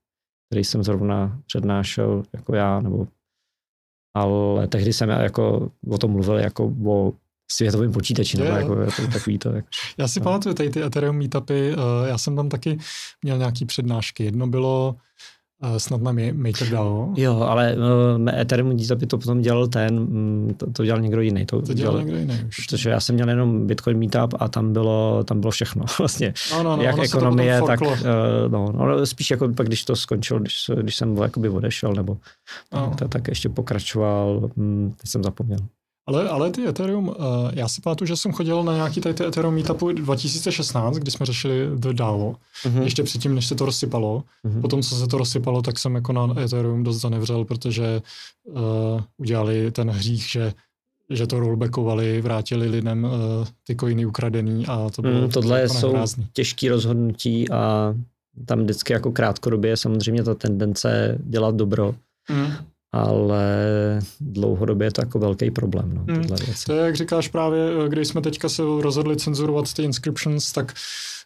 který 0.51 0.65
jsem 0.65 0.85
zrovna 0.85 1.41
přednášel 1.47 2.23
jako 2.33 2.55
já, 2.55 2.81
nebo 2.81 3.07
ale 4.17 4.69
tehdy 4.69 4.93
jsem 4.93 5.09
jako 5.09 5.71
o 5.91 5.99
tom 5.99 6.11
mluvil 6.11 6.39
jako 6.39 6.73
o 6.87 7.12
světovým 7.53 7.93
počítači, 7.93 8.39
nebo 8.39 8.57
jako, 8.57 8.81
jako 8.81 9.07
takový 9.12 9.39
to. 9.39 9.53
Jako, 9.53 9.69
já 9.99 10.09
si 10.09 10.21
no. 10.21 10.25
pamatuju 10.25 10.55
tady 10.55 10.71
ty 10.71 10.83
Ethereum 10.83 11.17
meetupy, 11.17 11.75
uh, 11.77 12.09
já 12.09 12.19
jsem 12.19 12.37
tam 12.37 12.49
taky 12.49 12.79
měl 13.23 13.39
nějaký 13.39 13.65
přednášky. 13.65 14.25
Jedno 14.25 14.47
bylo 14.47 14.97
snad 15.79 16.03
na 16.03 16.12
MakerDAO. 16.33 17.12
Jo, 17.17 17.41
ale 17.41 17.77
uh, 17.77 18.29
Ethereum 18.41 18.77
by 18.95 19.07
to 19.07 19.19
potom 19.19 19.41
dělal 19.41 19.67
ten, 19.67 19.99
um, 19.99 20.55
to, 20.57 20.71
to 20.71 20.85
dělal 20.85 21.01
někdo 21.03 21.21
jiný. 21.21 21.47
To, 21.47 21.62
to 21.62 21.75
dělal 21.75 21.99
někdo 21.99 22.17
jiný 22.17 22.41
už. 22.49 22.67
Protože 22.67 22.91
já 22.91 23.01
jsem 23.01 23.15
měl 23.15 23.29
jenom 23.29 23.67
Bitcoin 23.67 23.99
Meetup 23.99 24.35
a 24.39 24.49
tam 24.49 24.73
bylo, 24.73 25.25
tam 25.25 25.41
bylo 25.41 25.51
všechno 25.51 25.85
vlastně. 25.99 26.35
No, 26.53 26.62
no, 26.62 26.77
no, 26.77 26.83
Jak 26.83 26.99
ekonomie, 26.99 27.62
tak 27.67 27.81
uh, 27.81 27.89
no, 28.49 28.73
no, 28.73 29.07
spíš 29.07 29.31
jako 29.31 29.49
pak, 29.49 29.67
když 29.67 29.85
to 29.85 29.97
skončil, 29.97 30.41
když, 30.41 30.71
když 30.81 30.97
jsem 30.97 31.17
jakoby 31.17 31.49
odešel, 31.49 31.93
nebo 31.93 32.17
no. 32.73 32.95
tak, 32.99 33.09
tak 33.09 33.29
ještě 33.29 33.49
pokračoval, 33.49 34.51
hm, 34.57 34.93
teď 35.01 35.11
jsem 35.11 35.23
zapomněl. 35.23 35.59
Ale, 36.07 36.29
ale 36.29 36.51
ty 36.51 36.69
Ethereum, 36.69 37.09
uh, 37.09 37.15
já 37.53 37.69
si 37.69 37.81
pamatuju, 37.81 38.07
že 38.07 38.17
jsem 38.17 38.33
chodil 38.33 38.65
na 38.65 38.75
nějaký 38.75 39.01
tady 39.01 39.15
ty 39.15 39.25
Ethereum 39.25 39.55
meetupu 39.55 39.93
2016, 39.93 40.97
kdy 40.97 41.11
jsme 41.11 41.27
řešili 41.27 41.69
The 41.75 41.93
DAO, 41.93 42.35
uh-huh. 42.65 42.83
ještě 42.83 43.03
předtím, 43.03 43.35
než 43.35 43.47
se 43.47 43.55
to 43.55 43.65
rozsypalo. 43.65 44.25
Uh-huh. 44.45 44.61
Potom, 44.61 44.83
co 44.83 44.97
se 44.97 45.07
to 45.07 45.19
rozsypalo, 45.19 45.63
tak 45.63 45.79
jsem 45.79 45.95
jako 45.95 46.13
na 46.13 46.41
Ethereum 46.41 46.83
dost 46.83 47.01
zanevřel, 47.01 47.45
protože 47.45 48.03
uh, 48.45 48.57
udělali 49.17 49.71
ten 49.71 49.91
hřích, 49.91 50.27
že 50.29 50.53
že 51.11 51.27
to 51.27 51.41
rollbackovali, 51.41 52.21
vrátili 52.21 52.69
lidem 52.69 53.05
uh, 53.05 53.11
ty 53.67 53.77
coiny 53.77 54.07
ukradený 54.07 54.67
a 54.67 54.91
to 54.91 55.03
bylo 55.03 55.21
mm, 55.21 55.29
Tohle 55.31 55.69
to 55.69 55.75
jsou 55.75 55.97
těžké 56.33 56.69
rozhodnutí 56.69 57.51
a 57.51 57.95
tam 58.47 58.61
vždycky 58.61 58.93
jako 58.93 59.13
krátkodobě 59.13 59.71
je 59.71 59.77
samozřejmě 59.77 60.23
ta 60.23 60.35
tendence 60.35 61.19
dělat 61.25 61.55
dobro. 61.55 61.95
Mm 62.31 62.53
ale 62.95 63.45
dlouhodobě 64.20 64.86
je 64.86 64.92
to 64.92 65.03
jako 65.03 65.18
velký 65.18 65.51
problém. 65.51 65.92
No, 65.95 66.14
hmm. 66.14 66.24
To 66.66 66.72
je, 66.72 66.86
jak 66.86 66.97
říkáš 66.97 67.28
právě, 67.28 67.88
když 67.88 68.09
jsme 68.09 68.20
teďka 68.20 68.49
se 68.49 68.62
rozhodli 68.80 69.16
cenzurovat 69.16 69.72
ty 69.72 69.82
inscriptions, 69.82 70.53
tak 70.53 70.74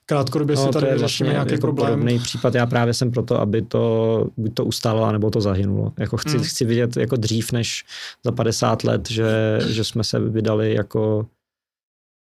krátkodobě 0.07 0.57
no, 0.57 0.67
si 0.67 0.69
tady 0.69 0.87
řešíme 0.87 1.01
vlastně 1.01 1.27
nějaký 1.27 1.53
jako 1.53 1.61
problém. 1.61 1.91
Podobný 1.91 2.19
případ. 2.19 2.55
Já 2.55 2.67
právě 2.67 2.95
jsem 2.95 3.11
proto, 3.11 3.41
aby 3.41 3.63
to 3.63 4.27
buď 4.37 4.55
to 4.55 4.65
ustálo, 4.65 5.05
anebo 5.05 5.31
to 5.31 5.41
zahynulo. 5.41 5.93
Jako 5.99 6.17
chci, 6.17 6.37
hmm. 6.37 6.45
chci 6.45 6.65
vidět 6.65 6.97
jako 6.97 7.17
dřív 7.17 7.53
než 7.53 7.85
za 8.25 8.33
50 8.33 8.85
let, 8.85 9.11
že, 9.11 9.59
že 9.69 9.85
jsme 9.85 10.05
se 10.05 10.21
vydali 10.21 10.75
jako 10.75 11.27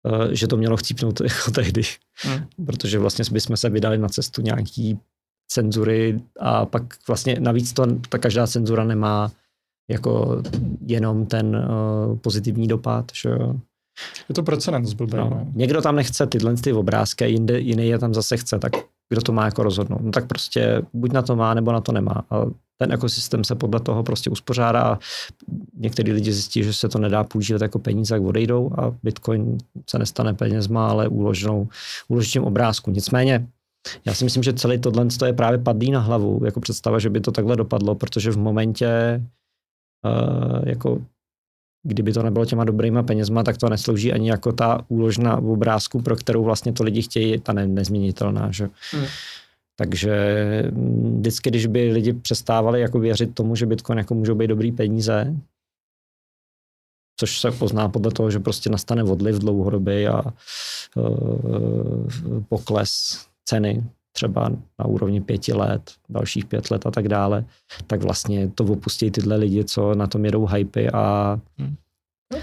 uh, 0.06 0.32
že 0.32 0.48
to 0.48 0.58
mělo 0.58 0.78
chcípnout 0.78 1.22
jako 1.24 1.52
tehdy. 1.52 1.82
Hmm. 2.16 2.66
Protože 2.66 3.00
vlastně 3.00 3.26
bychom 3.32 3.58
se 3.58 3.70
vydali 3.70 3.98
na 3.98 4.10
cestu 4.10 4.42
nějaký 4.42 5.00
cenzury 5.48 6.20
a 6.40 6.66
pak 6.66 6.84
vlastně 7.08 7.36
navíc 7.40 7.74
to, 7.74 7.86
ta 8.10 8.18
každá 8.18 8.48
cenzura 8.48 8.84
nemá 8.84 9.32
jako 9.90 10.42
jenom 10.82 11.26
ten 11.26 11.56
uh, 11.56 12.18
pozitivní 12.18 12.68
dopad, 12.68 13.06
že 13.14 13.30
jo. 13.30 13.56
Je 14.30 14.36
to 14.36 14.44
precedens 14.44 14.94
blbý. 14.94 15.18
No. 15.18 15.30
No. 15.30 15.48
Někdo 15.56 15.82
tam 15.82 15.96
nechce 15.96 16.28
tyhle 16.28 16.54
ty 16.56 16.74
obrázky, 16.74 17.26
jinde, 17.26 17.60
jiný 17.60 17.88
je 17.88 18.00
tam 18.00 18.14
zase 18.14 18.38
chce, 18.38 18.60
tak 18.60 18.72
kdo 19.10 19.22
to 19.22 19.32
má 19.32 19.46
jako 19.46 19.64
rozhodnout. 19.64 20.02
No 20.02 20.12
tak 20.12 20.28
prostě 20.28 20.82
buď 20.94 21.12
na 21.12 21.22
to 21.22 21.36
má, 21.36 21.54
nebo 21.54 21.72
na 21.72 21.82
to 21.82 21.92
nemá. 21.92 22.24
A 22.30 22.46
ten 22.78 22.92
ekosystém 22.92 23.44
se 23.44 23.56
podle 23.56 23.80
toho 23.80 24.04
prostě 24.04 24.30
uspořádá 24.30 24.82
a 24.82 25.00
některý 25.78 26.12
lidi 26.12 26.34
zjistí, 26.34 26.64
že 26.64 26.74
se 26.74 26.90
to 26.90 27.00
nedá 27.00 27.24
používat 27.24 27.62
jako 27.62 27.80
peníze, 27.80 28.16
jak 28.16 28.24
odejdou 28.24 28.72
a 28.78 28.94
Bitcoin 29.04 29.58
se 29.90 30.00
nestane 30.00 30.34
penězma, 30.34 30.88
ale 30.88 31.08
úloženou, 31.08 31.68
úložičím 32.08 32.44
obrázku. 32.44 32.92
Nicméně 32.92 33.48
já 34.06 34.14
si 34.14 34.24
myslím, 34.24 34.44
že 34.44 34.54
celý 34.54 34.80
tohle 34.80 35.08
je 35.26 35.34
právě 35.34 35.60
padlý 35.60 35.92
na 35.92 36.00
hlavu, 36.00 36.42
jako 36.46 36.60
představa, 36.60 37.00
že 37.00 37.10
by 37.10 37.22
to 37.22 37.32
takhle 37.32 37.56
dopadlo, 37.56 37.96
protože 37.96 38.32
v 38.32 38.38
momentě 38.38 38.88
uh, 40.06 40.70
jako 40.70 41.02
kdyby 41.84 42.14
to 42.14 42.24
nebylo 42.24 42.46
těma 42.46 42.64
dobrýma 42.64 43.04
penězma, 43.04 43.44
tak 43.44 43.58
to 43.58 43.70
neslouží 43.70 44.14
ani 44.14 44.30
jako 44.30 44.52
ta 44.52 44.86
úložna 44.88 45.40
v 45.40 45.50
obrázku, 45.50 46.02
pro 46.02 46.16
kterou 46.16 46.44
vlastně 46.44 46.74
to 46.74 46.84
lidi 46.84 47.02
chtějí, 47.02 47.40
ta 47.40 47.54
ne, 47.54 47.68
nezměnitelná. 47.68 48.52
Že? 48.52 48.70
Hmm. 48.92 49.06
Takže 49.76 50.14
mm, 50.72 51.18
vždycky, 51.20 51.50
když 51.50 51.66
by 51.66 51.92
lidi 51.92 52.14
přestávali 52.14 52.82
jako 52.82 53.00
věřit 53.00 53.36
tomu, 53.36 53.56
že 53.56 53.66
Bitcoin 53.66 53.98
jako 53.98 54.14
můžou 54.16 54.36
být 54.36 54.48
dobrý 54.48 54.72
peníze, 54.72 55.36
což 57.20 57.40
se 57.40 57.52
pozná 57.52 57.90
podle 57.90 58.12
toho, 58.12 58.32
že 58.32 58.40
prostě 58.40 58.70
nastane 58.70 59.04
odliv 59.04 59.36
dlouhodobý 59.36 60.08
a 60.08 60.22
uh, 60.96 62.44
pokles 62.50 63.26
ceny 63.50 63.84
třeba 64.12 64.50
na 64.80 64.86
úrovni 64.86 65.22
pěti 65.22 65.54
let, 65.54 65.92
dalších 66.10 66.46
pět 66.46 66.72
let 66.72 66.86
a 66.86 66.92
tak 66.92 67.08
dále, 67.08 67.46
tak 67.88 68.04
vlastně 68.04 68.48
to 68.56 68.64
opustí 68.64 69.12
tyhle 69.12 69.36
lidi, 69.36 69.64
co 69.64 69.96
na 69.96 70.08
tom 70.08 70.26
jedou 70.26 70.46
hypy 70.46 70.90
a 70.90 71.40
hmm. 71.58 71.76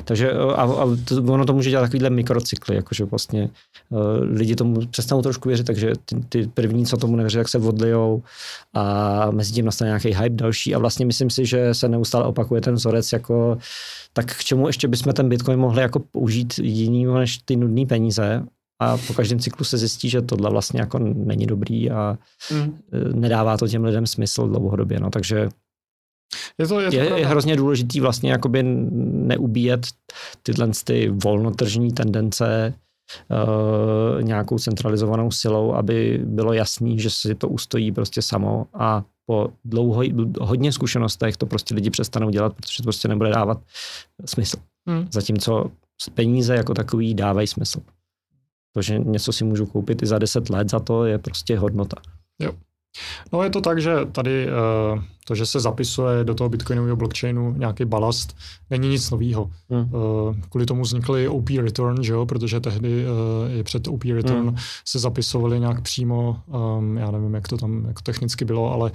Takže 0.04 0.32
a, 0.32 0.62
a 0.62 0.96
to, 1.04 1.22
ono 1.22 1.44
to 1.44 1.52
může 1.52 1.70
dělat 1.70 1.82
takovýhle 1.82 2.10
mikrocykly, 2.10 2.76
jakože 2.76 3.04
vlastně 3.04 3.50
uh, 3.88 3.98
lidi 4.22 4.56
tomu 4.56 4.86
přestanou 4.86 5.22
trošku 5.22 5.48
věřit, 5.48 5.64
takže 5.64 5.92
ty, 6.04 6.20
ty 6.28 6.46
první, 6.46 6.86
co 6.86 6.96
tomu 6.96 7.16
nevěří, 7.16 7.36
tak 7.36 7.48
se 7.48 7.58
odlijou 7.58 8.22
a 8.74 9.30
mezi 9.30 9.52
tím 9.52 9.64
nastane 9.64 9.88
nějaký 9.88 10.08
hype 10.08 10.36
další 10.36 10.74
a 10.74 10.78
vlastně 10.78 11.06
myslím 11.06 11.30
si, 11.30 11.46
že 11.46 11.74
se 11.74 11.88
neustále 11.88 12.24
opakuje 12.24 12.60
ten 12.60 12.74
vzorec 12.74 13.12
jako 13.12 13.58
tak 14.12 14.26
k 14.26 14.44
čemu 14.44 14.66
ještě 14.66 14.88
bychom 14.88 15.12
ten 15.12 15.28
Bitcoin 15.28 15.58
mohli 15.58 15.82
jako 15.82 15.98
použít 15.98 16.58
jiný 16.58 17.04
než 17.04 17.38
ty 17.38 17.56
nudné 17.56 17.86
peníze 17.86 18.46
a 18.80 18.96
po 18.96 19.14
každém 19.14 19.38
cyklu 19.38 19.64
se 19.64 19.78
zjistí, 19.78 20.08
že 20.08 20.22
tohle 20.22 20.50
vlastně 20.50 20.80
jako 20.80 20.98
není 20.98 21.46
dobrý 21.46 21.90
a 21.90 22.18
mm. 22.52 22.78
nedává 23.12 23.56
to 23.56 23.68
těm 23.68 23.84
lidem 23.84 24.06
smysl 24.06 24.48
dlouhodobě, 24.48 25.00
no, 25.00 25.10
takže 25.10 25.48
je, 26.58 26.66
to, 26.66 26.80
je, 26.80 26.90
to 26.90 26.96
je, 26.96 27.18
je 27.18 27.26
hrozně 27.26 27.56
důležitý 27.56 28.00
vlastně 28.00 28.30
jakoby 28.30 28.62
neubíjet 28.62 29.86
tyhle 30.42 30.68
ty 30.84 31.08
volnotržní 31.08 31.92
tendence 31.92 32.74
uh, 33.30 34.22
nějakou 34.22 34.58
centralizovanou 34.58 35.30
silou, 35.30 35.72
aby 35.72 36.20
bylo 36.24 36.52
jasný, 36.52 37.00
že 37.00 37.10
si 37.10 37.34
to 37.34 37.48
ustojí 37.48 37.92
prostě 37.92 38.22
samo 38.22 38.66
a 38.74 39.04
po 39.26 39.48
dlouho, 39.64 40.02
hodně 40.40 40.72
zkušenostech 40.72 41.36
to 41.36 41.46
prostě 41.46 41.74
lidi 41.74 41.90
přestanou 41.90 42.30
dělat, 42.30 42.54
protože 42.54 42.76
to 42.76 42.82
prostě 42.82 43.08
nebude 43.08 43.30
dávat 43.30 43.62
smysl. 44.24 44.56
Hmm. 44.88 45.08
Zatímco 45.12 45.70
peníze 46.14 46.54
jako 46.54 46.74
takový 46.74 47.14
dávají 47.14 47.46
smysl. 47.46 47.80
To, 48.74 48.82
že 48.82 48.98
něco 48.98 49.32
si 49.32 49.44
můžu 49.44 49.66
koupit 49.66 50.02
i 50.02 50.06
za 50.06 50.18
10 50.18 50.50
let, 50.50 50.70
za 50.70 50.80
to 50.80 51.04
je 51.04 51.18
prostě 51.18 51.58
hodnota. 51.58 51.96
Jo. 52.38 52.52
No 53.32 53.42
je 53.42 53.50
to 53.50 53.60
tak, 53.60 53.80
že 53.80 53.94
tady 54.12 54.46
uh, 54.46 55.02
to, 55.26 55.34
že 55.34 55.46
se 55.46 55.60
zapisuje 55.60 56.24
do 56.24 56.34
toho 56.34 56.50
bitcoinového 56.50 56.96
blockchainu 56.96 57.54
nějaký 57.58 57.84
balast, 57.84 58.36
není 58.70 58.88
nic 58.88 59.10
nového. 59.10 59.50
Hmm. 59.70 59.94
Uh, 59.94 60.36
kvůli 60.48 60.66
tomu 60.66 60.82
vznikly 60.82 61.28
OP 61.28 61.48
return, 61.48 62.02
že 62.02 62.12
jo? 62.12 62.26
protože 62.26 62.60
tehdy 62.60 63.06
uh, 63.06 63.58
i 63.58 63.62
před 63.62 63.88
OP 63.88 64.04
return 64.04 64.48
hmm. 64.48 64.56
se 64.84 64.98
zapisovali 64.98 65.60
nějak 65.60 65.80
přímo, 65.80 66.40
um, 66.78 66.96
já 66.96 67.10
nevím, 67.10 67.34
jak 67.34 67.48
to 67.48 67.56
tam 67.56 67.84
jak 67.88 68.02
technicky 68.02 68.44
bylo, 68.44 68.72
ale 68.72 68.90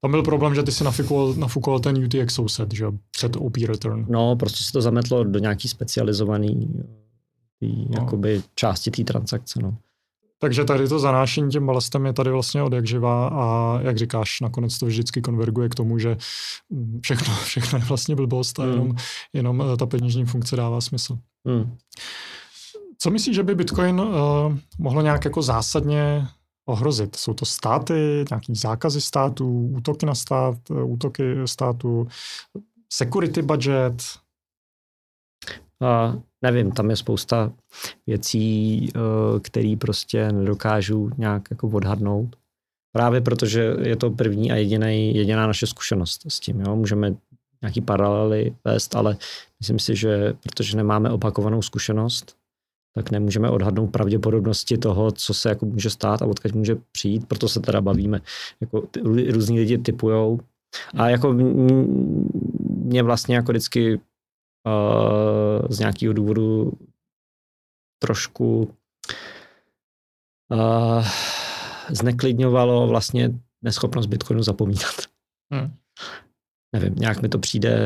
tam 0.00 0.10
byl 0.10 0.22
problém, 0.22 0.54
že 0.54 0.62
ty 0.62 0.72
si 0.72 0.84
nafukoval, 0.84 1.34
nafukoval 1.34 1.80
ten 1.80 2.04
UTXO 2.04 2.48
set, 2.48 2.74
že 2.74 2.86
před 3.10 3.36
OP 3.36 3.56
return. 3.56 4.06
No, 4.08 4.36
prostě 4.36 4.64
se 4.64 4.72
to 4.72 4.82
zametlo 4.82 5.24
do 5.24 5.38
nějaký 5.38 5.68
specializovaný 5.68 6.82
tý, 7.60 7.86
no. 7.88 8.00
jakoby 8.00 8.42
části 8.54 8.90
té 8.90 9.04
transakce. 9.04 9.60
No. 9.62 9.76
Takže 10.40 10.64
tady 10.64 10.88
to 10.88 10.98
zanášení 10.98 11.50
tím 11.50 11.66
balastem 11.66 12.06
je 12.06 12.12
tady 12.12 12.30
vlastně 12.30 12.62
od 12.62 12.72
jak 12.72 12.86
živá 12.86 13.28
a 13.28 13.78
jak 13.80 13.98
říkáš, 13.98 14.40
nakonec 14.40 14.78
to 14.78 14.86
vždycky 14.86 15.22
konverguje 15.22 15.68
k 15.68 15.74
tomu, 15.74 15.98
že 15.98 16.16
všechno, 17.02 17.34
všechno 17.44 17.78
je 17.78 17.84
vlastně 17.84 18.16
blbost 18.16 18.60
a 18.60 18.64
mm. 18.64 18.70
jenom, 18.70 18.96
jenom 19.32 19.62
eh, 19.62 19.76
ta 19.76 19.86
peněžní 19.86 20.24
funkce 20.24 20.56
dává 20.56 20.80
smysl. 20.80 21.18
Mm. 21.44 21.76
Co 22.98 23.10
myslíš, 23.10 23.36
že 23.36 23.42
by 23.42 23.54
Bitcoin 23.54 24.00
uh, 24.00 24.08
mohlo 24.78 25.02
nějak 25.02 25.24
jako 25.24 25.42
zásadně 25.42 26.26
ohrozit? 26.64 27.16
Jsou 27.16 27.34
to 27.34 27.44
státy, 27.44 28.24
nějaký 28.30 28.54
zákazy 28.54 29.00
států, 29.00 29.68
útoky 29.76 30.06
na 30.06 30.14
stát, 30.14 30.58
eh, 30.70 30.82
útoky 30.82 31.34
států, 31.44 32.08
security 32.92 33.42
budget? 33.42 34.02
Uh, 35.80 36.20
nevím, 36.42 36.72
tam 36.72 36.90
je 36.90 36.96
spousta 36.96 37.52
věcí, 38.06 38.88
uh, 38.96 39.40
které 39.40 39.74
prostě 39.78 40.32
nedokážu 40.32 41.10
nějak 41.18 41.42
jako 41.50 41.68
odhadnout. 41.68 42.36
Právě 42.92 43.20
protože 43.20 43.76
je 43.82 43.96
to 43.96 44.10
první 44.10 44.52
a 44.52 44.56
jediný, 44.56 45.14
jediná 45.14 45.46
naše 45.46 45.66
zkušenost 45.66 46.22
s 46.28 46.40
tím. 46.40 46.60
Jo? 46.60 46.76
Můžeme 46.76 47.14
nějaký 47.62 47.80
paralely 47.80 48.54
vést, 48.64 48.96
ale 48.96 49.16
myslím 49.60 49.78
si, 49.78 49.96
že 49.96 50.34
protože 50.42 50.76
nemáme 50.76 51.10
opakovanou 51.10 51.62
zkušenost, 51.62 52.36
tak 52.94 53.10
nemůžeme 53.10 53.50
odhadnout 53.50 53.86
pravděpodobnosti 53.86 54.78
toho, 54.78 55.12
co 55.12 55.34
se 55.34 55.48
jako 55.48 55.66
může 55.66 55.90
stát 55.90 56.22
a 56.22 56.26
odkud 56.26 56.54
může 56.54 56.76
přijít, 56.92 57.28
proto 57.28 57.48
se 57.48 57.60
teda 57.60 57.80
bavíme. 57.80 58.20
Jako 58.60 58.80
ty, 58.80 59.00
různí 59.30 59.58
lidi 59.58 59.78
typujou. 59.78 60.40
A 60.94 61.08
jako 61.08 61.32
mě 62.68 63.02
vlastně 63.02 63.36
jako 63.36 63.52
vždycky 63.52 64.00
z 65.68 65.78
nějakého 65.78 66.12
důvodu 66.12 66.72
trošku 68.02 68.74
uh, 70.52 71.06
zneklidňovalo 71.88 72.86
vlastně 72.86 73.30
neschopnost 73.62 74.06
Bitcoinu 74.06 74.42
zapomínat. 74.42 74.94
Hmm. 75.52 75.74
Nevím, 76.72 76.94
nějak 76.94 77.22
mi 77.22 77.28
to 77.28 77.38
přijde, 77.38 77.78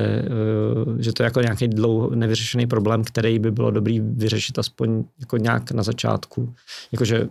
uh, 0.86 0.98
že 0.98 1.12
to 1.12 1.22
je 1.22 1.24
jako 1.24 1.40
nějaký 1.40 1.68
dlouho 1.68 2.10
nevyřešený 2.10 2.66
problém, 2.66 3.04
který 3.04 3.38
by 3.38 3.50
bylo 3.50 3.70
dobrý 3.70 4.00
vyřešit 4.00 4.58
aspoň 4.58 5.04
jako 5.20 5.36
nějak 5.36 5.72
na 5.72 5.82
začátku. 5.82 6.54
Jakože 6.92 7.28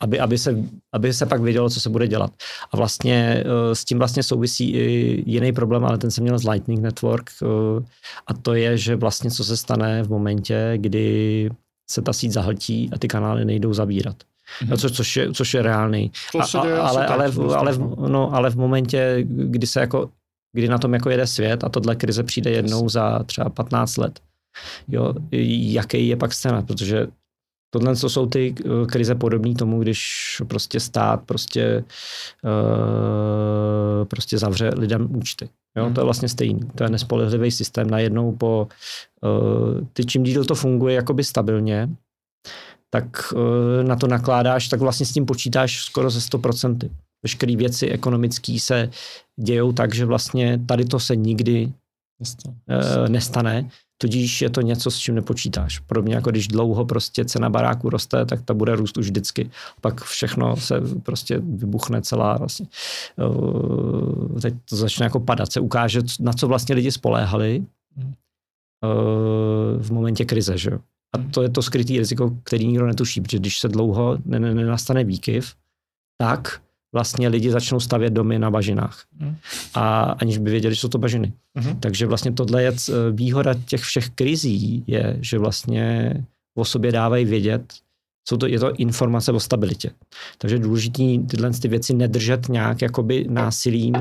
aby, 0.00 0.20
aby, 0.20 0.38
se, 0.38 0.56
aby 0.92 1.12
se 1.12 1.26
pak 1.26 1.40
vědělo, 1.40 1.70
co 1.70 1.80
se 1.80 1.90
bude 1.90 2.08
dělat. 2.08 2.32
A 2.72 2.76
vlastně 2.76 3.44
uh, 3.46 3.72
s 3.72 3.84
tím 3.84 3.98
vlastně 3.98 4.22
souvisí 4.22 4.70
i 4.70 5.22
jiný 5.26 5.52
problém, 5.52 5.84
ale 5.84 5.98
ten 5.98 6.10
jsem 6.10 6.24
měl 6.24 6.38
z 6.38 6.48
Lightning 6.48 6.80
Network 6.80 7.30
uh, 7.42 7.48
a 8.26 8.34
to 8.34 8.54
je, 8.54 8.78
že 8.78 8.96
vlastně 8.96 9.30
co 9.30 9.44
se 9.44 9.56
stane 9.56 10.02
v 10.02 10.08
momentě, 10.08 10.72
kdy 10.76 11.50
se 11.90 12.02
ta 12.02 12.12
síť 12.12 12.30
zahltí 12.30 12.90
a 12.92 12.98
ty 12.98 13.08
kanály 13.08 13.44
nejdou 13.44 13.72
zavírat. 13.72 14.16
Mm-hmm. 14.16 14.68
No, 14.68 14.76
co, 14.76 14.90
což, 14.90 15.16
je, 15.16 15.32
což 15.32 15.54
je 15.54 15.62
reálný. 15.62 16.12
A, 16.40 16.58
a, 16.58 16.88
ale, 16.88 17.06
ale, 17.06 17.30
v, 17.30 17.54
ale, 17.54 17.72
v, 17.72 18.08
no, 18.08 18.34
ale 18.34 18.50
v 18.50 18.56
momentě, 18.56 19.18
kdy 19.26 19.66
se 19.66 19.80
jako, 19.80 20.10
kdy 20.52 20.68
na 20.68 20.78
tom 20.78 20.94
jako 20.94 21.10
jede 21.10 21.26
svět 21.26 21.64
a 21.64 21.68
tohle 21.68 21.96
krize 21.96 22.22
přijde 22.22 22.50
jednou 22.50 22.88
za 22.88 23.22
třeba 23.22 23.50
15 23.50 23.96
let, 23.96 24.20
jo, 24.88 25.14
jaký 25.30 26.08
je 26.08 26.16
pak 26.16 26.32
scéna, 26.32 26.62
protože 26.62 27.06
Tohle 27.70 27.96
to 27.96 28.08
jsou 28.08 28.26
ty 28.26 28.54
eh, 28.58 28.86
krize 28.86 29.14
podobné 29.14 29.54
tomu, 29.54 29.80
když 29.80 30.02
prostě 30.48 30.80
stát 30.80 31.22
prostě, 31.26 31.84
uh, 32.44 34.04
prostě 34.04 34.38
zavře 34.38 34.70
lidem 34.76 35.16
účty. 35.16 35.48
Jo. 35.76 35.90
To 35.94 36.00
je 36.00 36.04
vlastně 36.04 36.28
stejný. 36.28 36.60
To 36.74 36.84
je 36.84 36.90
nespolehlivý 36.90 37.50
systém. 37.50 37.90
Najednou 37.90 38.32
po 38.32 38.68
uh, 39.22 39.86
ty 39.92 40.04
čím 40.04 40.22
díl 40.22 40.44
to 40.44 40.54
funguje 40.54 40.94
jakoby 40.94 41.24
stabilně, 41.24 41.88
tak 42.90 43.32
uh, 43.32 43.40
na 43.82 43.96
to 43.96 44.06
nakládáš, 44.06 44.68
tak 44.68 44.80
vlastně 44.80 45.06
s 45.06 45.12
tím 45.12 45.26
počítáš 45.26 45.84
skoro 45.84 46.10
ze 46.10 46.18
100%. 46.18 46.90
Veškeré 47.22 47.56
věci 47.56 47.88
ekonomické 47.88 48.58
se 48.60 48.90
dějou 49.40 49.72
tak, 49.72 49.94
že 49.94 50.04
vlastně 50.04 50.60
tady 50.66 50.84
to 50.84 51.00
se 51.00 51.16
nikdy 51.16 51.72
nestane. 52.20 52.56
Uh, 52.68 53.08
nestane 53.08 53.70
Tudíž 54.02 54.42
je 54.42 54.50
to 54.50 54.60
něco, 54.60 54.90
s 54.90 54.98
čím 54.98 55.14
nepočítáš. 55.14 55.78
Podobně 55.78 56.14
jako 56.14 56.30
když 56.30 56.48
dlouho 56.48 56.84
prostě 56.84 57.24
cena 57.24 57.50
baráku 57.50 57.90
roste, 57.90 58.26
tak 58.26 58.42
ta 58.42 58.54
bude 58.54 58.76
růst 58.76 58.96
už 58.96 59.06
vždycky. 59.06 59.50
Pak 59.80 60.04
všechno 60.04 60.56
se 60.56 60.80
prostě 61.02 61.38
vybuchne 61.38 62.02
celá 62.02 62.36
vlastně. 62.36 62.66
Eh, 63.18 64.40
teď 64.40 64.54
to 64.68 64.76
začne 64.76 65.04
jako 65.04 65.20
padat, 65.20 65.52
se 65.52 65.60
ukáže, 65.60 66.00
na 66.20 66.32
co 66.32 66.48
vlastně 66.48 66.74
lidi 66.74 66.92
spoléhali 66.92 67.64
eh, 67.98 68.08
v 69.78 69.92
momentě 69.92 70.24
krize, 70.24 70.58
že 70.58 70.70
A 71.14 71.18
to 71.30 71.42
je 71.42 71.48
to 71.48 71.62
skrytý 71.62 71.98
riziko, 71.98 72.36
který 72.42 72.66
nikdo 72.66 72.86
netuší, 72.86 73.20
protože 73.20 73.38
když 73.38 73.58
se 73.58 73.68
dlouho 73.68 74.18
nenastane 74.24 75.04
výkyv, 75.04 75.54
tak 76.20 76.62
vlastně 76.92 77.28
lidi 77.28 77.50
začnou 77.50 77.80
stavět 77.80 78.10
domy 78.10 78.38
na 78.38 78.50
bažinách. 78.50 79.04
Mm. 79.18 79.36
A 79.74 80.02
aniž 80.02 80.38
by 80.38 80.50
věděli, 80.50 80.74
že 80.74 80.80
jsou 80.80 80.88
to 80.88 80.98
bažiny. 80.98 81.32
Mm. 81.54 81.80
Takže 81.80 82.06
vlastně 82.06 82.32
tohle 82.32 82.62
je 82.62 82.72
výhoda 83.12 83.54
těch 83.54 83.80
všech 83.80 84.10
krizí, 84.10 84.84
je, 84.86 85.18
že 85.20 85.38
vlastně 85.38 86.14
o 86.56 86.64
sobě 86.64 86.92
dávají 86.92 87.24
vědět, 87.24 87.62
Jsou 88.28 88.36
to, 88.36 88.46
je 88.46 88.58
to 88.58 88.74
informace 88.74 89.32
o 89.32 89.40
stabilitě. 89.40 89.90
Takže 90.38 90.56
je 90.56 90.60
důležité 90.60 91.02
tyhle 91.28 91.50
ty 91.50 91.68
věci 91.68 91.94
nedržet 91.94 92.48
nějak 92.48 92.82
jakoby 92.82 93.26
násilím 93.28 93.94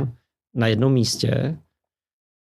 na 0.56 0.68
jednom 0.68 0.94
místě, 0.94 1.58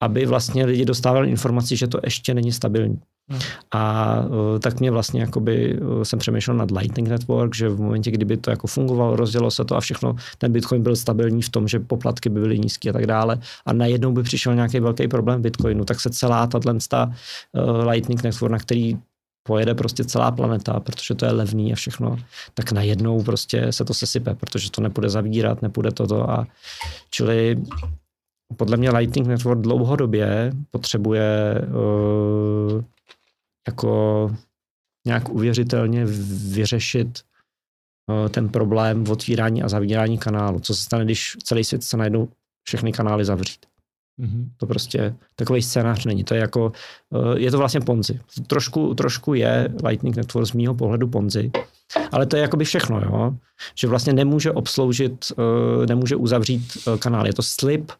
aby 0.01 0.25
vlastně 0.25 0.65
lidi 0.65 0.85
dostávali 0.85 1.29
informaci, 1.29 1.75
že 1.75 1.87
to 1.87 1.99
ještě 2.03 2.33
není 2.33 2.51
stabilní. 2.51 2.99
Hmm. 3.29 3.39
A 3.71 4.19
uh, 4.21 4.59
tak 4.59 4.79
mě 4.79 4.91
vlastně 4.91 5.21
jakoby, 5.21 5.79
uh, 5.79 6.03
jsem 6.03 6.19
přemýšlel 6.19 6.57
nad 6.57 6.71
Lightning 6.71 7.09
Network, 7.09 7.55
že 7.55 7.69
v 7.69 7.79
momentě, 7.79 8.11
kdyby 8.11 8.37
to 8.37 8.49
jako 8.49 8.67
fungovalo, 8.67 9.15
rozdělo 9.15 9.51
se 9.51 9.65
to 9.65 9.75
a 9.75 9.79
všechno, 9.79 10.15
ten 10.37 10.51
Bitcoin 10.51 10.83
byl 10.83 10.95
stabilní 10.95 11.41
v 11.41 11.49
tom, 11.49 11.67
že 11.67 11.79
poplatky 11.79 12.29
by 12.29 12.39
byly 12.39 12.59
nízké 12.59 12.89
a 12.89 12.93
tak 12.93 13.07
dále 13.07 13.39
a 13.65 13.73
najednou 13.73 14.11
by 14.11 14.23
přišel 14.23 14.55
nějaký 14.55 14.79
velký 14.79 15.07
problém 15.07 15.41
Bitcoinu, 15.41 15.85
tak 15.85 15.99
se 15.99 16.09
celá 16.09 16.47
tato 16.47 16.71
uh, 16.71 17.87
Lightning 17.87 18.23
Network, 18.23 18.51
na 18.51 18.59
který 18.59 18.97
pojede 19.47 19.75
prostě 19.75 20.03
celá 20.03 20.31
planeta, 20.31 20.79
protože 20.79 21.15
to 21.15 21.25
je 21.25 21.31
levný 21.31 21.73
a 21.73 21.75
všechno, 21.75 22.17
tak 22.53 22.71
najednou 22.71 23.23
prostě 23.23 23.71
se 23.71 23.85
to 23.85 23.93
sesype, 23.93 24.35
protože 24.35 24.71
to 24.71 24.81
nepůjde 24.81 25.09
zavírat, 25.09 25.61
nepůjde 25.61 25.91
toto 25.91 26.29
a 26.29 26.47
čili 27.09 27.63
podle 28.57 28.77
mě 28.77 28.91
Lightning 28.91 29.27
Network 29.27 29.61
dlouhodobě 29.61 30.51
potřebuje 30.71 31.61
uh, 31.67 32.81
jako 33.67 34.31
nějak 35.07 35.29
uvěřitelně 35.29 36.05
vyřešit 36.51 37.21
uh, 38.09 38.29
ten 38.29 38.49
problém 38.49 39.03
v 39.03 39.11
otvírání 39.11 39.63
a 39.63 39.69
zavírání 39.69 40.17
kanálu. 40.17 40.59
Co 40.59 40.75
se 40.75 40.81
stane, 40.81 41.05
když 41.05 41.37
celý 41.43 41.63
svět 41.63 41.83
se 41.83 41.97
najednou 41.97 42.29
všechny 42.67 42.91
kanály 42.91 43.25
zavřít. 43.25 43.65
Mm-hmm. 44.21 44.49
To 44.57 44.65
prostě 44.65 45.15
takový 45.35 45.61
scénář 45.61 46.05
není. 46.05 46.23
To 46.23 46.33
je 46.33 46.39
jako, 46.39 46.71
uh, 47.09 47.33
je 47.37 47.51
to 47.51 47.57
vlastně 47.57 47.81
Ponzi. 47.81 48.19
Trošku, 48.47 48.93
trošku 48.93 49.33
je 49.33 49.73
Lightning 49.87 50.15
Network 50.15 50.47
z 50.47 50.53
mýho 50.53 50.75
pohledu 50.75 51.07
Ponzi, 51.07 51.51
ale 52.11 52.25
to 52.25 52.35
je 52.35 52.41
jakoby 52.41 52.65
všechno, 52.65 53.01
jo? 53.01 53.35
že 53.75 53.87
vlastně 53.87 54.13
nemůže 54.13 54.51
obsloužit, 54.51 55.25
uh, 55.37 55.85
nemůže 55.85 56.15
uzavřít 56.15 56.77
kanál. 56.99 57.27
Je 57.27 57.33
to 57.33 57.43
slip 57.43 57.91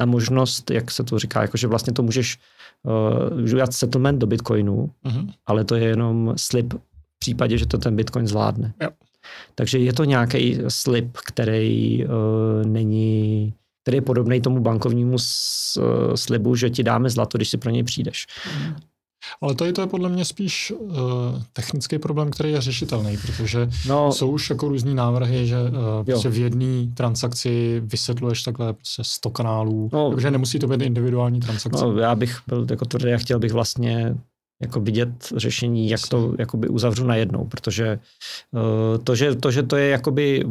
na 0.00 0.06
možnost, 0.06 0.70
jak 0.70 0.90
se 0.90 1.04
to 1.04 1.18
říká, 1.18 1.42
jakože 1.42 1.66
vlastně 1.66 1.92
to 1.92 2.02
můžeš 2.02 2.38
uh, 3.32 3.42
udělat 3.42 3.72
settlement 3.72 4.18
do 4.18 4.26
Bitcoinu, 4.26 4.90
uh-huh. 5.04 5.32
ale 5.46 5.64
to 5.64 5.74
je 5.74 5.84
jenom 5.84 6.34
slib 6.36 6.74
v 6.74 7.18
případě, 7.18 7.58
že 7.58 7.66
to 7.66 7.78
ten 7.78 7.96
Bitcoin 7.96 8.26
zvládne. 8.26 8.74
Jo. 8.82 8.88
Takže 9.54 9.78
je 9.78 9.92
to 9.92 10.04
nějaký 10.04 10.58
slib, 10.68 11.16
který 11.26 12.04
uh, 12.04 12.12
není, 12.66 13.54
který 13.82 13.96
je 13.96 14.02
podobný 14.02 14.40
tomu 14.40 14.60
bankovnímu 14.60 15.16
slibu, 16.14 16.56
že 16.56 16.70
ti 16.70 16.82
dáme 16.82 17.10
zlato, 17.10 17.38
když 17.38 17.48
si 17.48 17.56
pro 17.56 17.70
něj 17.70 17.82
přijdeš. 17.82 18.26
Uh-huh. 18.26 18.74
Ale 19.40 19.54
tady 19.54 19.72
to 19.72 19.80
je 19.80 19.86
podle 19.86 20.08
mě 20.08 20.24
spíš 20.24 20.72
uh, 20.78 20.94
technický 21.52 21.98
problém, 21.98 22.30
který 22.30 22.52
je 22.52 22.60
řešitelný, 22.60 23.16
protože 23.16 23.70
no, 23.88 24.12
jsou 24.12 24.30
už 24.30 24.50
jako 24.50 24.68
různý 24.68 24.94
návrhy, 24.94 25.46
že 25.46 25.56
uh, 25.62 26.04
prostě 26.04 26.28
v 26.28 26.38
jedné 26.38 26.94
transakci 26.94 27.82
vysvětluješ 27.84 28.42
takhle 28.42 28.72
prostě 28.72 29.04
100 29.04 29.30
kanálů, 29.30 29.90
no, 29.92 30.10
takže 30.10 30.30
nemusí 30.30 30.58
to 30.58 30.66
být 30.66 30.82
individuální 30.82 31.40
transakce. 31.40 31.84
No, 31.84 31.98
já 31.98 32.14
bych 32.14 32.38
byl 32.46 32.66
jako 32.70 32.84
tvrdý 32.84 33.12
a 33.12 33.18
chtěl 33.18 33.38
bych 33.38 33.52
vlastně 33.52 34.14
jako 34.62 34.80
vidět 34.80 35.32
řešení, 35.36 35.88
jak 35.88 36.08
to 36.08 36.34
jakoby 36.38 36.68
uzavřu 36.68 37.06
najednou, 37.06 37.44
protože 37.44 37.98
uh, 38.50 39.04
to, 39.04 39.14
že, 39.14 39.34
to, 39.34 39.50
že 39.50 39.62
to 39.62 39.76
je 39.76 39.88
jakoby 39.88 40.44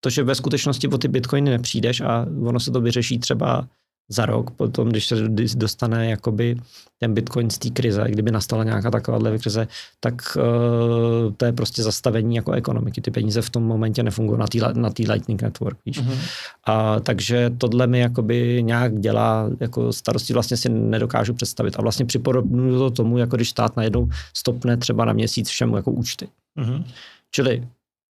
to, 0.00 0.10
že 0.10 0.22
ve 0.22 0.34
skutečnosti 0.34 0.88
o 0.88 0.98
ty 0.98 1.08
bitcoiny 1.08 1.50
nepřijdeš 1.50 2.00
a 2.00 2.26
ono 2.44 2.60
se 2.60 2.70
to 2.70 2.80
vyřeší 2.80 3.18
třeba 3.18 3.68
za 4.08 4.26
rok, 4.26 4.50
potom, 4.50 4.88
když 4.88 5.06
se 5.06 5.28
dostane 5.54 6.10
jakoby 6.10 6.56
ten 6.98 7.14
Bitcoin 7.14 7.50
z 7.50 7.58
té 7.58 7.70
krize, 7.70 8.04
kdyby 8.08 8.30
nastala 8.30 8.64
nějaká 8.64 8.90
takováhle 8.90 9.38
krize, 9.38 9.68
tak 10.00 10.36
uh, 10.36 11.32
to 11.36 11.44
je 11.44 11.52
prostě 11.52 11.82
zastavení 11.82 12.36
jako 12.36 12.52
ekonomiky. 12.52 13.00
Ty 13.00 13.10
peníze 13.10 13.42
v 13.42 13.50
tom 13.50 13.62
momentě 13.62 14.02
nefungují 14.02 14.40
na 14.40 14.46
té 14.46 14.58
na 14.72 14.90
tý 14.90 15.10
Lightning 15.10 15.42
Network, 15.42 15.78
víš. 15.86 16.02
Mm-hmm. 16.02 16.18
A, 16.66 17.00
takže 17.00 17.50
tohle 17.58 17.86
mi 17.86 17.98
jakoby 17.98 18.62
nějak 18.62 19.00
dělá 19.00 19.50
jako 19.60 19.92
starosti, 19.92 20.32
vlastně 20.32 20.56
si 20.56 20.68
nedokážu 20.68 21.34
představit. 21.34 21.74
A 21.78 21.82
vlastně 21.82 22.04
připodobnuju 22.06 22.78
to 22.78 22.90
tomu, 22.90 23.18
jako 23.18 23.36
když 23.36 23.50
stát 23.50 23.76
najednou 23.76 24.08
stopne 24.36 24.76
třeba 24.76 25.04
na 25.04 25.12
měsíc 25.12 25.48
všemu 25.48 25.76
jako 25.76 25.90
účty. 25.90 26.28
Mm-hmm. 26.58 26.84
Čili 27.30 27.68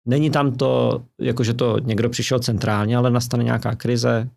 není 0.06 0.30
tam 0.30 0.52
to, 0.52 1.02
jako 1.20 1.44
že 1.44 1.54
to 1.54 1.78
někdo 1.78 2.08
přišel 2.08 2.38
centrálně, 2.38 2.96
ale 2.96 3.10
nastane 3.10 3.44
nějaká 3.44 3.74
krize, 3.74 4.28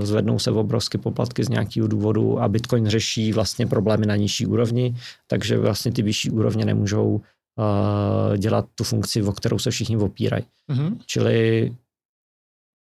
zvednou 0.00 0.38
se 0.38 0.50
obrovské 0.50 0.98
poplatky 0.98 1.44
z 1.44 1.48
nějakého 1.48 1.88
důvodu 1.88 2.40
a 2.40 2.48
Bitcoin 2.48 2.86
řeší 2.86 3.32
vlastně 3.32 3.66
problémy 3.66 4.06
na 4.06 4.16
nižší 4.16 4.46
úrovni, 4.46 4.96
takže 5.26 5.58
vlastně 5.58 5.92
ty 5.92 6.02
vyšší 6.02 6.30
úrovně 6.30 6.64
nemůžou 6.64 7.08
uh, 7.14 8.36
dělat 8.36 8.66
tu 8.74 8.84
funkci, 8.84 9.22
o 9.22 9.32
kterou 9.32 9.58
se 9.58 9.70
všichni 9.70 9.96
opírají. 9.96 10.44
Mm-hmm. 10.70 10.98
Čili 11.06 11.76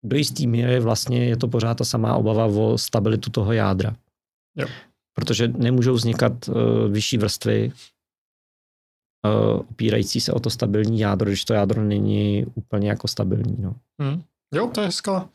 do 0.05 0.17
jistý 0.17 0.47
míry 0.47 0.81
vlastně 0.81 1.25
je 1.25 1.37
to 1.37 1.49
pořád 1.49 1.75
ta 1.75 1.85
samá 1.85 2.17
obava 2.17 2.47
o 2.47 2.79
stabilitu 2.79 3.31
toho 3.31 3.53
jádra. 3.53 3.97
Jo. 4.57 4.69
Protože 5.15 5.49
nemůžou 5.49 5.95
vznikat 5.95 6.49
uh, 6.49 6.55
vyšší 6.91 7.19
vrstvy 7.19 7.73
uh, 9.25 9.61
opírající 9.61 10.21
se 10.21 10.33
o 10.33 10.41
to 10.41 10.51
stabilní 10.51 11.01
jádro, 11.01 11.31
když 11.31 11.45
to 11.45 11.55
jádro 11.55 11.85
není 11.85 12.47
úplně 12.55 12.89
jako 12.89 13.09
stabilní. 13.09 13.57
No. 13.59 13.75
Mm. 13.99 14.23
Jo, 14.55 14.71
to 14.75 14.81
je 14.81 14.87
hezká, 14.87 15.29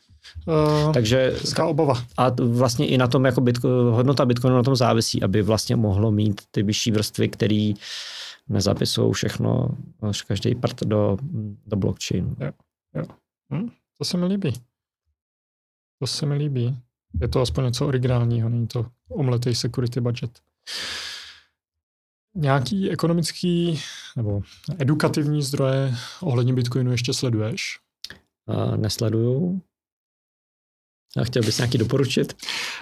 Uh, 0.46 0.92
Takže 0.92 1.36
obava. 1.64 1.94
A 2.16 2.30
vlastně 2.42 2.86
i 2.86 2.98
na 2.98 3.06
tom, 3.06 3.24
jako 3.24 3.40
Bitco, 3.40 3.68
hodnota 3.68 4.26
Bitcoinu 4.26 4.56
na 4.56 4.62
tom 4.62 4.76
závisí, 4.76 5.22
aby 5.22 5.42
vlastně 5.42 5.76
mohlo 5.76 6.10
mít 6.10 6.40
ty 6.50 6.62
vyšší 6.62 6.90
vrstvy, 6.90 7.28
které 7.28 7.72
nezapisují 8.48 9.12
všechno, 9.12 9.68
každý 10.26 10.54
part 10.54 10.80
do, 10.80 11.18
do 11.66 11.76
blockchainu. 11.76 12.36
Jo, 12.40 12.52
jo. 12.94 13.04
Hm, 13.52 13.70
to 13.98 14.04
se 14.04 14.16
mi 14.16 14.26
líbí. 14.26 14.52
To 15.98 16.06
se 16.06 16.26
mi 16.26 16.34
líbí. 16.34 16.78
Je 17.20 17.28
to 17.28 17.40
aspoň 17.40 17.64
něco 17.64 17.86
originálního, 17.86 18.48
není 18.48 18.66
to 18.66 18.86
omletý 19.08 19.54
security 19.54 20.00
budget. 20.00 20.40
Nějaký 22.34 22.90
ekonomický 22.90 23.80
nebo 24.16 24.40
edukativní 24.78 25.42
zdroje 25.42 25.94
ohledně 26.20 26.52
Bitcoinu 26.52 26.92
ještě 26.92 27.12
sleduješ? 27.12 27.78
Uh, 28.46 28.76
nesleduju. 28.76 29.62
A 31.16 31.24
chtěl 31.24 31.42
bys 31.42 31.58
nějaký 31.58 31.78
doporučit? 31.78 32.36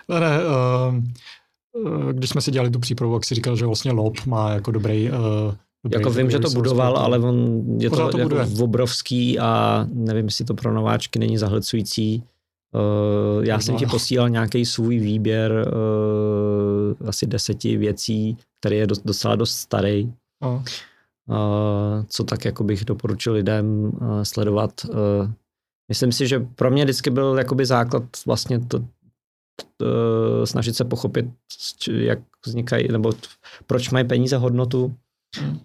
Ne, 0.08 0.20
ne, 0.20 0.38
uh, 0.44 2.12
když 2.12 2.30
jsme 2.30 2.40
si 2.40 2.50
dělali 2.50 2.70
tu 2.70 2.78
přípravu, 2.78 3.14
jak 3.14 3.24
si 3.24 3.34
říkal, 3.34 3.56
že 3.56 3.66
vlastně 3.66 3.92
LOP 3.92 4.26
má 4.26 4.50
jako 4.50 4.70
dobrý 4.70 5.10
uh, 5.10 5.54
Dobrý, 5.84 6.00
jako 6.00 6.10
vím, 6.10 6.30
že 6.30 6.38
to 6.38 6.50
budoval, 6.50 6.96
ale 6.96 7.18
on 7.18 7.64
je 7.80 7.90
to, 7.90 8.08
to 8.08 8.18
jako 8.18 8.64
obrovský 8.64 9.38
a 9.38 9.86
nevím, 9.92 10.24
jestli 10.24 10.44
to 10.44 10.54
pro 10.54 10.74
nováčky 10.74 11.18
není 11.18 11.38
zahlcující. 11.38 12.24
Uh, 12.74 13.44
já 13.44 13.60
jsem 13.60 13.76
ti 13.76 13.86
posílal 13.86 14.28
nějaký 14.28 14.64
svůj 14.64 14.98
výběr 14.98 15.52
uh, 17.00 17.08
asi 17.08 17.26
deseti 17.26 17.76
věcí, 17.76 18.36
který 18.60 18.76
je 18.76 18.86
dost, 18.86 19.02
docela 19.04 19.36
dost 19.36 19.56
starý. 19.56 20.12
Uh. 20.44 20.52
Uh, 20.52 20.64
co 22.08 22.24
tak 22.24 22.44
jako 22.44 22.64
bych 22.64 22.84
doporučil 22.84 23.32
lidem 23.32 23.84
uh, 23.84 24.22
sledovat. 24.22 24.72
Uh, 24.84 24.96
Myslím 25.90 26.12
si, 26.12 26.26
že 26.26 26.40
pro 26.40 26.70
mě 26.70 26.84
vždycky 26.84 27.10
byl 27.10 27.38
jakoby 27.38 27.66
základ 27.66 28.02
vlastně 28.26 28.58
to, 28.58 28.78
to, 29.76 30.46
snažit 30.46 30.76
se 30.76 30.84
pochopit, 30.84 31.26
jak 31.92 32.18
vznikají, 32.46 32.88
nebo 32.88 33.12
proč 33.66 33.90
mají 33.90 34.08
peníze 34.08 34.36
hodnotu 34.36 34.94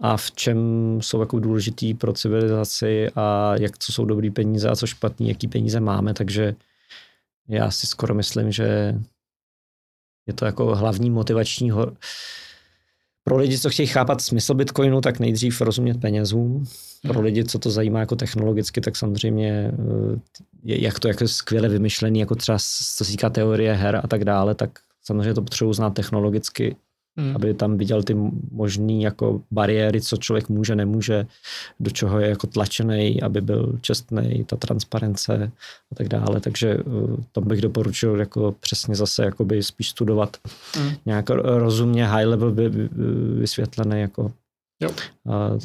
a 0.01 0.17
v 0.17 0.31
čem 0.31 0.57
jsou 1.01 1.19
jako 1.19 1.39
důležitý 1.39 1.93
pro 1.93 2.13
civilizaci 2.13 3.09
a 3.15 3.55
jak 3.59 3.77
co 3.77 3.91
jsou 3.91 4.05
dobrý 4.05 4.31
peníze 4.31 4.69
a 4.69 4.75
co 4.75 4.87
špatný, 4.87 5.27
jaký 5.27 5.47
peníze 5.47 5.79
máme, 5.79 6.13
takže 6.13 6.55
já 7.47 7.71
si 7.71 7.87
skoro 7.87 8.15
myslím, 8.15 8.51
že 8.51 8.95
je 10.27 10.33
to 10.33 10.45
jako 10.45 10.75
hlavní 10.75 11.09
motivační 11.09 11.71
pro 13.27 13.37
lidi, 13.37 13.59
co 13.59 13.69
chtějí 13.69 13.87
chápat 13.87 14.21
smysl 14.21 14.53
Bitcoinu, 14.53 15.01
tak 15.01 15.19
nejdřív 15.19 15.61
rozumět 15.61 15.99
penězům. 16.01 16.63
Pro 17.07 17.21
lidi, 17.21 17.43
co 17.43 17.59
to 17.59 17.71
zajímá 17.71 17.99
jako 17.99 18.15
technologicky, 18.15 18.81
tak 18.81 18.95
samozřejmě 18.95 19.71
eh, 20.13 20.19
jak 20.63 20.99
to 20.99 21.07
jako 21.07 21.27
skvěle 21.27 21.69
vymyšlený, 21.69 22.19
jako 22.19 22.35
třeba 22.35 22.57
co 22.57 22.83
se 22.83 23.03
týká 23.03 23.29
teorie 23.29 23.73
her 23.73 24.01
a 24.03 24.07
tak 24.07 24.25
dále, 24.25 24.55
tak 24.55 24.69
samozřejmě 25.03 25.33
to 25.33 25.41
potřebuji 25.41 25.73
znát 25.73 25.89
technologicky 25.89 26.75
hmm. 27.17 27.35
aby 27.35 27.53
tam 27.53 27.77
viděl 27.77 28.03
ty 28.03 28.15
možné 28.51 28.93
jako 28.93 29.41
bariéry, 29.51 30.01
co 30.01 30.17
člověk 30.17 30.49
může, 30.49 30.75
nemůže, 30.75 31.25
do 31.79 31.91
čeho 31.91 32.19
je 32.19 32.29
jako 32.29 32.47
tlačený, 32.47 33.21
aby 33.21 33.41
byl 33.41 33.79
čestný, 33.81 34.43
ta 34.43 34.55
transparence 34.55 35.51
a 35.91 35.95
tak 35.95 36.07
dále. 36.07 36.39
Takže 36.39 36.77
uh, 36.77 37.15
to 37.31 37.41
bych 37.41 37.61
doporučil 37.61 38.19
jako 38.19 38.55
přesně 38.59 38.95
zase 38.95 39.25
jakoby 39.25 39.63
spíš 39.63 39.89
studovat 39.89 40.37
hmm. 40.75 40.91
nějak 41.05 41.29
rozumně 41.29 42.07
high 42.07 42.25
level 42.25 42.51
by, 42.51 42.69
vysvětlené 43.39 43.99
jako 43.99 44.31
jo. 44.81 44.89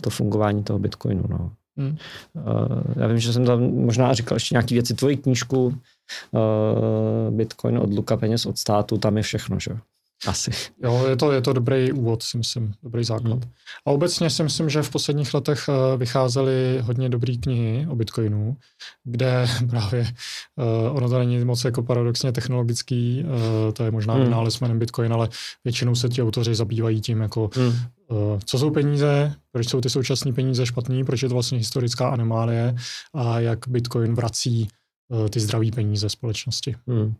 To 0.01 0.11
fungování 0.11 0.64
toho 0.64 0.78
Bitcoinu. 0.78 1.24
No. 1.30 1.53
Hmm. 1.76 1.96
Já 2.96 3.07
vím, 3.07 3.18
že 3.18 3.32
jsem 3.32 3.44
tam 3.44 3.61
možná 3.62 4.14
říkal 4.14 4.36
ještě 4.36 4.55
nějaké 4.55 4.74
věci. 4.74 4.94
Tvoji 4.94 5.16
knížku 5.16 5.66
uh, 5.66 5.74
Bitcoin 7.30 7.78
od 7.78 7.92
Luka 7.92 8.16
peněz 8.16 8.46
od 8.46 8.59
státu, 8.59 8.98
tam 8.98 9.16
je 9.16 9.22
všechno, 9.22 9.61
že? 9.61 9.70
Asi. 10.26 10.50
Jo, 10.82 11.06
je 11.08 11.16
to, 11.16 11.32
je 11.32 11.40
to 11.40 11.52
dobrý 11.52 11.92
úvod, 11.92 12.22
si 12.22 12.38
myslím, 12.38 12.72
dobrý 12.82 13.04
základ. 13.04 13.44
Hmm. 13.44 13.52
A 13.86 13.90
obecně 13.90 14.30
si 14.30 14.42
myslím, 14.42 14.70
že 14.70 14.82
v 14.82 14.90
posledních 14.90 15.34
letech 15.34 15.64
eh, 15.68 15.96
vycházely 15.96 16.80
hodně 16.82 17.08
dobré 17.08 17.36
knihy 17.36 17.86
o 17.90 17.96
Bitcoinu, 17.96 18.56
kde 19.04 19.46
právě 19.70 20.00
uh, 20.56 20.96
ono 20.96 21.08
to 21.08 21.18
není 21.18 21.44
moc 21.44 21.64
jako 21.64 21.82
paradoxně 21.82 22.32
technologický, 22.32 23.24
uh, 23.24 23.72
to 23.72 23.84
je 23.84 23.90
možná 23.90 24.14
hmm. 24.14 24.24
vynález 24.24 24.60
jménem 24.60 24.78
Bitcoin, 24.78 25.12
ale 25.12 25.28
většinou 25.64 25.94
se 25.94 26.08
ti 26.08 26.22
autoři 26.22 26.54
zabývají 26.54 27.00
tím, 27.00 27.20
jako 27.20 27.50
hmm. 27.54 27.66
uh, 27.66 28.38
co 28.44 28.58
jsou 28.58 28.70
peníze, 28.70 29.34
proč 29.52 29.68
jsou 29.68 29.80
ty 29.80 29.90
současné 29.90 30.32
peníze 30.32 30.66
špatný, 30.66 31.04
proč 31.04 31.22
je 31.22 31.28
to 31.28 31.34
vlastně 31.34 31.58
historická 31.58 32.08
anomálie 32.08 32.74
a 33.14 33.40
jak 33.40 33.68
Bitcoin 33.68 34.14
vrací 34.14 34.68
uh, 35.08 35.28
ty 35.28 35.40
zdraví 35.40 35.70
peníze 35.70 36.08
společnosti. 36.08 36.76
Hmm 36.86 37.14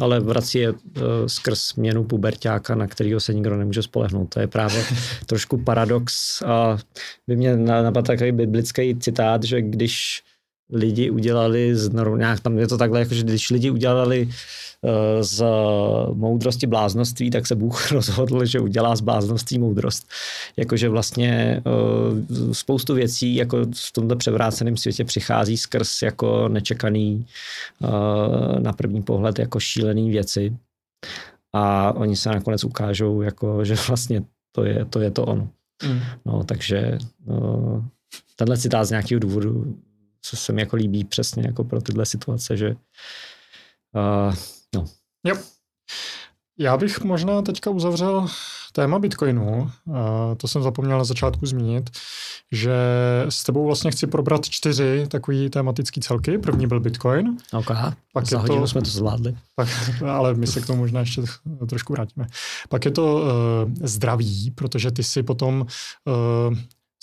ale 0.00 0.20
vrací 0.20 0.58
je 0.58 0.72
uh, 0.72 0.78
skrz 1.26 1.74
měnu 1.74 2.04
pubertáka, 2.04 2.74
na 2.74 2.86
kterého 2.86 3.20
se 3.20 3.34
nikdo 3.34 3.56
nemůže 3.56 3.82
spolehnout. 3.82 4.28
To 4.28 4.40
je 4.40 4.46
právě 4.46 4.84
trošku 5.26 5.58
paradox. 5.58 6.42
A 6.42 6.78
by 7.26 7.36
mě 7.36 7.56
napadl 7.56 8.06
takový 8.06 8.32
biblický 8.32 8.98
citát, 8.98 9.44
že 9.44 9.62
když 9.62 10.22
lidi 10.72 11.10
udělali 11.10 11.76
z, 11.76 11.90
nějak 12.16 12.40
tam 12.40 12.58
je 12.58 12.68
to 12.68 12.78
takhle, 12.78 13.00
jako, 13.00 13.14
že 13.14 13.22
když 13.22 13.50
lidi 13.50 13.70
udělali 13.70 14.28
Eh, 14.84 15.24
z 15.24 15.44
moudrosti 16.12 16.66
bláznoství, 16.66 17.30
tak 17.30 17.46
se 17.46 17.54
Bůh 17.54 17.90
rozhodl, 17.92 18.44
že 18.44 18.60
udělá 18.60 18.96
z 18.96 19.00
bláznoství 19.00 19.58
moudrost. 19.58 20.08
Jakože 20.56 20.88
vlastně 20.88 21.62
eh, 21.66 22.54
spoustu 22.54 22.94
věcí 22.94 23.34
jako 23.34 23.58
v 23.74 23.92
tomto 23.92 24.16
převráceném 24.16 24.76
světě 24.76 25.04
přichází 25.04 25.56
skrz 25.56 26.02
jako 26.02 26.48
nečekaný 26.48 27.26
eh, 27.84 28.60
na 28.60 28.72
první 28.72 29.02
pohled 29.02 29.38
jako 29.38 29.60
šílený 29.60 30.10
věci 30.10 30.56
a 31.52 31.92
oni 31.92 32.16
se 32.16 32.28
nakonec 32.28 32.64
ukážou, 32.64 33.22
jako, 33.22 33.64
že 33.64 33.74
vlastně 33.88 34.22
to 34.52 34.64
je 34.64 34.84
to, 34.84 35.00
je 35.00 35.10
to 35.10 35.24
ono. 35.24 35.48
Mm. 35.84 36.00
No, 36.24 36.44
takže 36.44 36.98
no, 37.26 37.84
tenhle 38.36 38.58
citát 38.58 38.84
z 38.84 38.90
nějakého 38.90 39.18
důvodu 39.18 39.76
co 40.30 40.36
se 40.36 40.52
mi 40.52 40.62
jako 40.62 40.76
líbí 40.76 41.04
přesně 41.04 41.42
jako 41.46 41.64
pro 41.64 41.80
tyhle 41.80 42.06
situace, 42.06 42.56
že 42.56 42.70
uh, 43.94 44.34
No. 44.74 44.84
Jo. 45.24 45.36
Já 46.58 46.76
bych 46.76 47.00
možná 47.00 47.42
teďka 47.42 47.70
uzavřel 47.70 48.26
téma 48.72 48.98
Bitcoinu. 48.98 49.70
To 50.36 50.48
jsem 50.48 50.62
zapomněl 50.62 50.98
na 50.98 51.04
začátku 51.04 51.46
zmínit, 51.46 51.90
že 52.52 52.76
s 53.28 53.42
tebou 53.42 53.66
vlastně 53.66 53.90
chci 53.90 54.06
probrat 54.06 54.48
čtyři 54.48 55.06
takový 55.08 55.50
tematický 55.50 56.00
celky. 56.00 56.38
První 56.38 56.66
byl 56.66 56.80
Bitcoin. 56.80 57.36
Ok, 57.52 57.70
pak 58.12 58.26
za 58.26 58.38
hodinu 58.38 58.60
to, 58.60 58.66
jsme 58.66 58.82
to 58.82 58.90
zvládli. 58.90 59.36
Pak, 59.54 59.68
ale 60.06 60.34
my 60.34 60.46
se 60.46 60.60
k 60.60 60.66
tomu 60.66 60.78
možná 60.78 61.00
ještě 61.00 61.22
trošku 61.68 61.92
vrátíme. 61.92 62.26
Pak 62.68 62.84
je 62.84 62.90
to 62.90 63.14
uh, 63.14 63.22
zdraví, 63.82 64.50
protože 64.50 64.90
ty 64.90 65.04
si 65.04 65.22
potom 65.22 65.66
uh, 66.04 66.56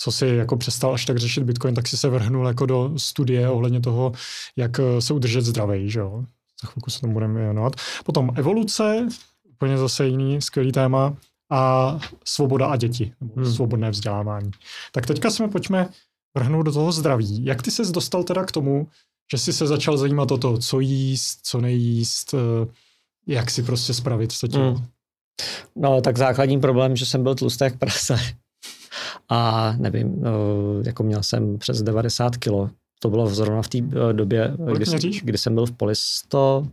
co 0.04 0.12
si 0.12 0.26
jako 0.26 0.56
přestal 0.56 0.94
až 0.94 1.04
tak 1.04 1.18
řešit 1.18 1.44
Bitcoin, 1.44 1.74
tak 1.74 1.88
si 1.88 1.96
se 1.96 2.08
vrhnul 2.08 2.46
jako 2.46 2.66
do 2.66 2.92
studie 2.96 3.48
ohledně 3.48 3.80
toho, 3.80 4.12
jak 4.56 4.80
se 4.98 5.14
udržet 5.14 5.44
zdravý, 5.44 5.90
že 5.90 6.00
jo? 6.00 6.24
za 6.62 6.68
chvilku 6.68 6.90
se 6.90 7.00
tomu 7.00 7.12
budeme 7.12 7.40
věnovat. 7.40 7.72
Potom 8.04 8.30
evoluce, 8.36 9.08
úplně 9.52 9.78
zase 9.78 10.06
jiný 10.06 10.42
skvělý 10.42 10.72
téma, 10.72 11.16
a 11.50 11.98
svoboda 12.24 12.66
a 12.66 12.76
děti, 12.76 13.12
nebo 13.20 13.32
hmm. 13.36 13.52
svobodné 13.52 13.90
vzdělávání. 13.90 14.50
Tak 14.92 15.06
teďka 15.06 15.30
jsme 15.30 15.48
pojďme 15.48 15.88
vrhnout 16.36 16.66
do 16.66 16.72
toho 16.72 16.92
zdraví. 16.92 17.44
Jak 17.44 17.62
ty 17.62 17.70
ses 17.70 17.90
dostal 17.90 18.24
teda 18.24 18.44
k 18.44 18.52
tomu, 18.52 18.88
že 19.32 19.38
jsi 19.38 19.52
se 19.52 19.66
začal 19.66 19.96
zajímat 19.96 20.30
o 20.30 20.38
to, 20.38 20.58
co 20.58 20.80
jíst, 20.80 21.40
co 21.42 21.60
nejíst, 21.60 22.34
eh, 22.34 22.66
jak 23.26 23.50
si 23.50 23.62
prostě 23.62 23.94
spravit 23.94 24.40
to 24.40 24.48
tělo? 24.48 24.74
Hmm. 24.74 24.86
No, 25.76 26.00
tak 26.00 26.18
základní 26.18 26.60
problém, 26.60 26.96
že 26.96 27.06
jsem 27.06 27.22
byl 27.22 27.34
tlustý 27.34 27.64
jak 27.64 27.78
prase. 27.78 28.16
A 29.28 29.72
nevím, 29.78 30.22
no, 30.22 30.30
jako 30.84 31.02
měl 31.02 31.22
jsem 31.22 31.58
přes 31.58 31.82
90 31.82 32.36
kilo 32.36 32.70
to 33.04 33.10
bylo 33.10 33.26
zrovna 33.26 33.62
v 33.62 33.68
té 33.68 33.78
eh, 33.78 34.12
době, 34.12 34.56
kdy, 34.72 34.86
jsem, 34.86 35.00
kdy 35.22 35.38
jsem 35.38 35.54
byl 35.54 35.66
v 35.66 35.72
Polis 35.72 35.98
100, 35.98 36.66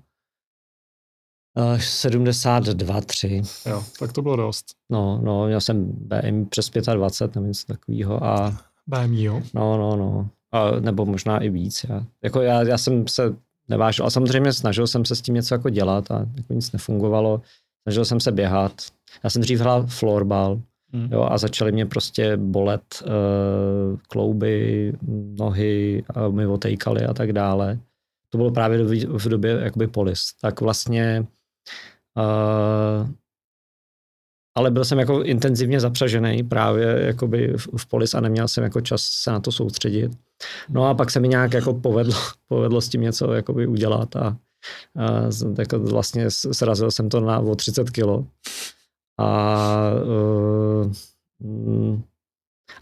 72, 1.78 3.02
3. 3.02 3.42
Jo, 3.66 3.84
tak 4.00 4.14
to 4.14 4.22
bylo 4.22 4.36
dost. 4.36 4.66
No, 4.92 5.20
no, 5.24 5.46
měl 5.46 5.62
jsem 5.62 5.92
BMI 5.92 6.46
přes 6.46 6.70
25, 6.70 7.36
nevím, 7.36 7.48
něco 7.48 7.68
takového. 7.68 8.24
A, 8.24 8.62
BMI, 8.88 9.24
jo? 9.24 9.42
No, 9.54 9.78
no, 9.78 9.96
no. 9.96 10.30
A, 10.52 10.72
nebo 10.80 11.06
možná 11.06 11.38
i 11.38 11.50
víc. 11.50 11.86
Já, 11.90 12.06
jako 12.24 12.42
já, 12.42 12.64
já 12.64 12.78
jsem 12.78 13.08
se 13.08 13.36
nevážil, 13.68 14.06
a 14.06 14.10
samozřejmě 14.10 14.54
snažil 14.54 14.88
jsem 14.88 15.06
se 15.06 15.16
s 15.16 15.22
tím 15.22 15.36
něco 15.36 15.56
jako 15.56 15.70
dělat 15.70 16.12
a 16.12 16.28
jako 16.36 16.54
nic 16.54 16.72
nefungovalo. 16.72 17.42
Snažil 17.84 18.06
jsem 18.06 18.20
se 18.20 18.32
běhat. 18.32 18.72
Já 19.24 19.30
jsem 19.30 19.42
dřív 19.42 19.60
hrál 19.60 19.88
floorball, 19.88 20.62
Hmm. 20.94 21.10
Jo, 21.12 21.28
a 21.32 21.38
začaly 21.38 21.72
mě 21.72 21.86
prostě 21.86 22.38
bolet 22.38 23.04
uh, 23.06 24.00
klouby, 24.08 24.94
nohy, 25.40 26.04
a 26.16 26.28
mi 26.28 26.48
otejkaly 26.48 27.06
a 27.06 27.14
tak 27.14 27.34
dále. 27.34 27.80
To 28.30 28.38
bylo 28.38 28.52
právě 28.52 28.84
v 29.04 29.30
době 29.30 29.60
jakoby 29.64 29.88
polis. 29.88 30.20
Tak 30.42 30.62
vlastně 30.62 31.26
uh, 32.18 33.10
ale 34.56 34.72
byl 34.72 34.86
jsem 34.86 35.00
jako 35.00 35.24
intenzivně 35.24 35.80
zapřažený 35.80 36.44
právě 36.44 37.06
jakoby 37.06 37.54
v, 37.58 37.68
v 37.78 37.86
polis 37.86 38.14
a 38.14 38.20
neměl 38.20 38.48
jsem 38.48 38.64
jako 38.64 38.82
čas 38.82 39.02
se 39.02 39.32
na 39.32 39.40
to 39.40 39.52
soustředit. 39.52 40.12
No 40.70 40.86
a 40.86 40.94
pak 40.94 41.12
se 41.12 41.20
mi 41.20 41.28
nějak 41.28 41.54
jako 41.54 41.74
povedlo, 41.74 42.16
povedlo 42.48 42.82
s 42.82 42.90
tím 42.90 43.02
něco 43.02 43.34
jakoby 43.34 43.68
udělat 43.68 44.16
a, 44.16 44.22
a 44.26 44.38
jako 45.60 45.80
vlastně 45.80 46.32
srazil 46.32 46.92
jsem 46.92 47.10
to 47.10 47.20
na 47.20 47.40
o 47.40 47.56
30 47.56 47.90
kilo. 47.90 48.26
A, 49.20 49.92
uh, 51.44 52.02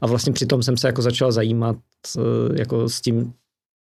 a 0.02 0.08
vlastně 0.08 0.34
přitom 0.34 0.64
jsem 0.64 0.78
se 0.78 0.88
jako 0.88 1.02
začal 1.02 1.32
zajímat 1.32 1.78
uh, 2.18 2.24
jako 2.58 2.90
s 2.90 3.02
tím, 3.02 3.34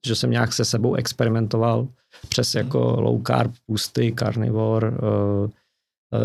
že 0.07 0.15
jsem 0.15 0.31
nějak 0.31 0.53
se 0.53 0.65
sebou 0.65 0.95
experimentoval 0.95 1.89
přes 2.29 2.55
jako 2.55 3.01
low 3.01 3.23
carb 3.27 3.53
pusty, 3.67 4.15
carnivore, 4.19 4.91
uh, 4.91 5.51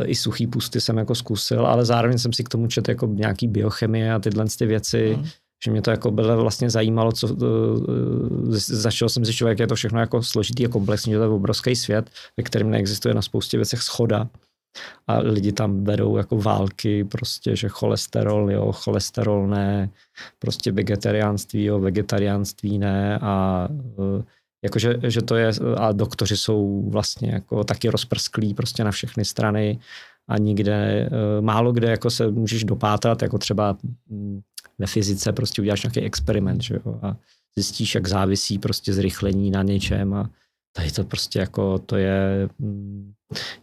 i 0.05 0.15
suchý 0.15 0.47
pusty 0.47 0.82
jsem 0.82 0.97
jako 0.97 1.15
zkusil, 1.15 1.65
ale 1.65 1.86
zároveň 1.86 2.17
jsem 2.17 2.34
si 2.34 2.43
k 2.43 2.49
tomu 2.49 2.67
četl 2.67 2.91
jako 2.91 3.05
nějaký 3.07 3.47
biochemie 3.47 4.13
a 4.13 4.19
tyhle 4.19 4.45
ty 4.57 4.65
věci, 4.65 5.15
mm. 5.17 5.26
že 5.65 5.71
mě 5.71 5.82
to 5.82 5.91
jako 5.91 6.11
bylo 6.11 6.41
vlastně 6.41 6.69
zajímalo, 6.69 7.11
co, 7.11 7.38
začal 8.57 9.09
jsem 9.09 9.26
zjišťovat, 9.26 9.49
jak 9.49 9.59
je 9.59 9.67
to 9.67 9.76
všechno 9.76 9.99
jako 9.99 10.24
složitý 10.24 10.65
a 10.65 10.69
komplexní, 10.69 11.13
že 11.13 11.17
to 11.17 11.24
je 11.24 11.30
obrovský 11.30 11.76
svět, 11.76 12.09
ve 12.38 12.43
kterém 12.43 12.69
neexistuje 12.69 13.13
na 13.13 13.21
spoustě 13.21 13.57
věcech 13.57 13.82
schoda 13.82 14.30
a 15.07 15.17
lidi 15.17 15.51
tam 15.51 15.84
vedou 15.84 16.17
jako 16.17 16.38
války, 16.38 17.03
prostě, 17.03 17.55
že 17.55 17.69
cholesterol, 17.69 18.51
jo, 18.51 18.71
cholesterol 18.71 19.47
ne, 19.47 19.89
prostě 20.39 20.71
vegetariánství, 20.71 21.63
jo, 21.63 21.80
vegetariánství 21.80 22.80
ne 22.80 23.19
a 23.21 23.67
e, 24.19 24.24
jakože, 24.63 24.95
že 25.07 25.21
to 25.21 25.36
je, 25.36 25.51
a 25.78 25.91
doktoři 25.91 26.38
jsou 26.38 26.89
vlastně 26.89 27.32
jako 27.32 27.63
taky 27.63 27.89
rozprsklí 27.89 28.53
prostě 28.53 28.84
na 28.84 28.91
všechny 28.91 29.26
strany 29.26 29.80
a 30.28 30.38
nikde, 30.38 31.09
e, 31.11 31.41
málo 31.41 31.71
kde 31.71 31.89
jako 31.89 32.09
se 32.09 32.32
můžeš 32.32 32.63
dopátrat, 32.63 33.21
jako 33.21 33.38
třeba 33.38 33.78
mm, 34.09 34.41
ve 34.80 34.88
fyzice 34.88 35.32
prostě 35.34 35.61
uděláš 35.61 35.84
nějaký 35.84 35.99
experiment, 36.01 36.61
že 36.61 36.76
jo, 36.86 36.99
a 37.01 37.15
zjistíš, 37.55 37.95
jak 37.95 38.07
závisí 38.07 38.59
prostě 38.59 38.93
zrychlení 38.93 39.51
na 39.51 39.63
něčem 39.63 40.13
a 40.13 40.30
tady 40.76 40.91
to 40.91 41.03
prostě 41.03 41.39
jako, 41.39 41.80
to 41.80 41.97
je, 41.97 42.49
mm, 42.59 43.13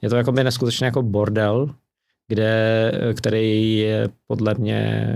je 0.02 0.08
to 0.10 0.16
jako 0.16 0.32
by 0.32 0.44
neskutečně 0.44 0.84
jako 0.84 1.02
bordel, 1.02 1.74
kde, 2.28 2.92
který 3.16 3.78
je 3.78 4.08
podle 4.26 4.54
mě 4.54 5.06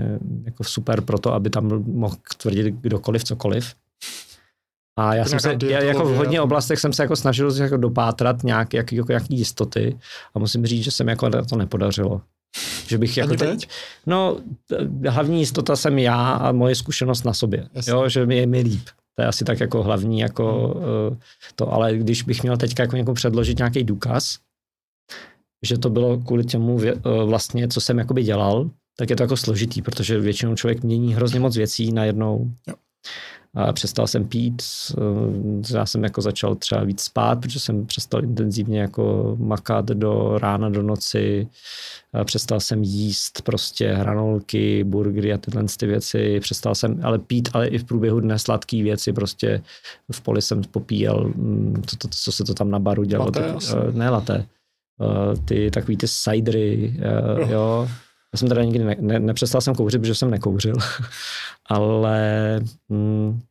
jako 0.45 0.63
super 0.63 1.01
pro 1.01 1.19
to, 1.19 1.33
aby 1.33 1.49
tam 1.49 1.83
mohl 1.85 2.15
tvrdit 2.37 2.75
kdokoliv 2.81 3.23
cokoliv. 3.23 3.73
A 4.99 5.15
já 5.15 5.25
jsem 5.25 5.39
se, 5.39 5.57
já, 5.65 5.83
jako 5.83 6.05
v 6.05 6.15
hodně 6.15 6.41
oblastech 6.41 6.79
jsem 6.79 6.93
se 6.93 7.03
jako 7.03 7.15
snažil 7.15 7.57
jako 7.57 7.77
dopátrat 7.77 8.43
nějak, 8.43 8.73
jak, 8.73 8.91
jako 8.91 9.11
nějaký 9.11 9.37
jistoty 9.37 9.99
a 10.33 10.39
musím 10.39 10.65
říct, 10.65 10.83
že 10.83 10.91
se 10.91 11.03
mi 11.03 11.11
jako 11.11 11.29
to 11.49 11.55
nepodařilo. 11.55 12.21
Že 12.87 12.97
bych 12.97 13.17
jako 13.17 13.35
teď? 13.35 13.67
No, 14.05 14.37
hlavní 15.07 15.39
jistota 15.39 15.75
jsem 15.75 15.99
já 15.99 16.31
a 16.31 16.51
moje 16.51 16.75
zkušenost 16.75 17.23
na 17.23 17.33
sobě. 17.33 17.67
Jo, 17.87 18.09
že 18.09 18.25
mi 18.25 18.37
je 18.37 18.47
mi 18.47 18.61
líp. 18.61 18.89
To 19.15 19.21
je 19.21 19.27
asi 19.27 19.45
tak 19.45 19.59
jako 19.59 19.83
hlavní 19.83 20.19
jako 20.19 20.73
hmm. 21.09 21.19
to, 21.55 21.73
ale 21.73 21.97
když 21.97 22.23
bych 22.23 22.43
měl 22.43 22.57
teďka 22.57 22.83
jako 22.83 22.95
někomu 22.95 23.15
předložit 23.15 23.57
nějaký 23.57 23.83
důkaz, 23.83 24.37
že 25.65 25.77
to 25.77 25.89
bylo 25.89 26.17
kvůli 26.17 26.43
těmu 26.43 26.81
eh, 26.83 26.93
vlastně, 27.25 27.67
co 27.67 27.81
jsem 27.81 27.97
jakoby 27.97 28.23
dělal, 28.23 28.69
tak 28.97 29.09
je 29.09 29.15
to 29.15 29.23
jako 29.23 29.37
složitý, 29.37 29.81
protože 29.81 30.19
většinou 30.19 30.55
člověk 30.55 30.83
mění 30.83 31.13
hrozně 31.13 31.39
moc 31.39 31.57
věcí 31.57 31.91
najednou. 31.91 32.51
Jo. 32.67 32.75
A 33.55 33.73
přestal 33.73 34.07
jsem 34.07 34.27
pít, 34.27 34.63
eh, 34.97 35.73
já 35.77 35.85
jsem 35.85 36.03
jako 36.03 36.21
začal 36.21 36.55
třeba 36.55 36.83
víc 36.83 37.01
spát, 37.01 37.39
protože 37.39 37.59
jsem 37.59 37.85
přestal 37.85 38.23
intenzivně 38.23 38.79
jako 38.79 39.35
makat 39.39 39.85
do 39.85 40.37
rána, 40.37 40.69
do 40.69 40.83
noci, 40.83 41.47
přestal 42.23 42.59
jsem 42.59 42.83
jíst 42.83 43.41
prostě 43.41 43.93
hranolky, 43.93 44.83
burgery 44.83 45.33
a 45.33 45.37
tyhle 45.37 45.63
ty 45.79 45.87
věci, 45.87 46.39
přestal 46.39 46.75
jsem 46.75 46.99
ale 47.03 47.19
pít, 47.19 47.49
ale 47.53 47.67
i 47.67 47.77
v 47.77 47.83
průběhu 47.83 48.19
dne 48.19 48.39
sladké 48.39 48.83
věci, 48.83 49.13
prostě. 49.13 49.61
V 50.11 50.21
poli 50.21 50.41
jsem 50.41 50.61
popíjel, 50.71 51.33
to, 51.89 51.95
to, 51.97 52.07
co 52.07 52.31
se 52.31 52.43
to 52.43 52.53
tam 52.53 52.71
na 52.71 52.79
baru 52.79 53.03
dělalo. 53.03 53.31
Laté, 53.35 53.53
tak, 53.53 53.95
ne 53.95 54.09
laté, 54.09 54.45
uh, 54.99 55.45
ty 55.45 55.71
takový 55.71 55.97
ty 55.97 56.07
cidery, 56.07 56.93
uh, 56.97 57.51
jo. 57.51 57.87
Já 58.35 58.39
jsem 58.39 58.47
teda 58.47 58.63
nikdy 58.63 58.83
ne, 58.83 58.95
ne, 58.99 59.19
nepřestal 59.19 59.61
jsem 59.61 59.75
kouřit, 59.75 60.01
protože 60.01 60.15
jsem 60.15 60.31
nekouřil, 60.31 60.75
ale 61.65 62.59
mm, 62.89 63.41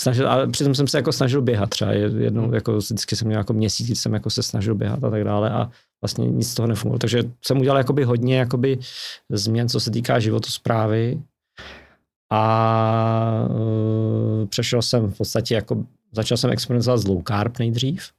snažil, 0.00 0.28
ale 0.28 0.46
přitom 0.46 0.74
jsem 0.74 0.86
se 0.86 0.98
jako 0.98 1.12
snažil 1.12 1.42
běhat 1.42 1.70
třeba 1.70 1.92
jednou, 1.92 2.42
hmm. 2.42 2.54
jako 2.54 2.76
vždycky 2.76 3.16
jsem 3.16 3.28
měl 3.28 3.40
jako 3.40 3.52
měsíc, 3.52 4.00
jsem 4.00 4.14
jako 4.14 4.30
se 4.30 4.42
snažil 4.42 4.74
běhat 4.74 5.04
a 5.04 5.10
tak 5.10 5.24
dále 5.24 5.50
a 5.50 5.70
vlastně 6.02 6.26
nic 6.26 6.50
z 6.50 6.54
toho 6.54 6.66
nefungovalo. 6.66 6.98
Takže 6.98 7.22
jsem 7.44 7.60
udělal 7.60 7.78
jakoby 7.78 8.04
hodně 8.04 8.38
jakoby 8.38 8.78
změn, 9.30 9.68
co 9.68 9.80
se 9.80 9.90
týká 9.90 10.18
životosprávy 10.18 11.22
a 12.32 13.46
uh, 13.50 14.46
přešel 14.46 14.82
jsem 14.82 15.10
v 15.10 15.18
podstatě 15.18 15.54
jako, 15.54 15.84
začal 16.12 16.38
jsem 16.38 16.50
experimentovat 16.50 17.00
s 17.00 17.06
low 17.06 17.22
carb 17.28 17.58
nejdřív, 17.58 18.10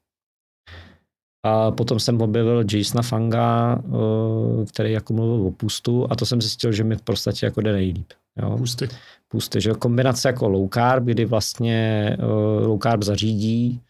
a 1.43 1.71
potom 1.71 1.99
jsem 1.99 2.21
objevil 2.21 2.63
Jasona 2.73 3.01
Fanga, 3.01 3.75
uh, 3.75 4.65
který 4.65 4.91
jako 4.91 5.13
mluvil 5.13 5.47
o 5.47 5.51
pustu 5.51 6.07
a 6.09 6.15
to 6.15 6.25
jsem 6.25 6.41
zjistil, 6.41 6.71
že 6.71 6.83
mi 6.83 6.95
v 6.95 7.01
podstatě 7.01 7.45
jako 7.45 7.61
jde 7.61 7.73
nejlíp. 7.73 8.07
Jo. 8.41 8.57
Pusty. 8.57 8.89
Pusty, 9.27 9.61
že 9.61 9.73
kombinace 9.73 10.29
jako 10.29 10.49
low 10.49 10.69
carb, 10.73 11.03
kdy 11.03 11.25
vlastně 11.25 12.09
uh, 12.19 12.67
low 12.67 12.79
carb 12.79 13.03
zařídí, 13.03 13.81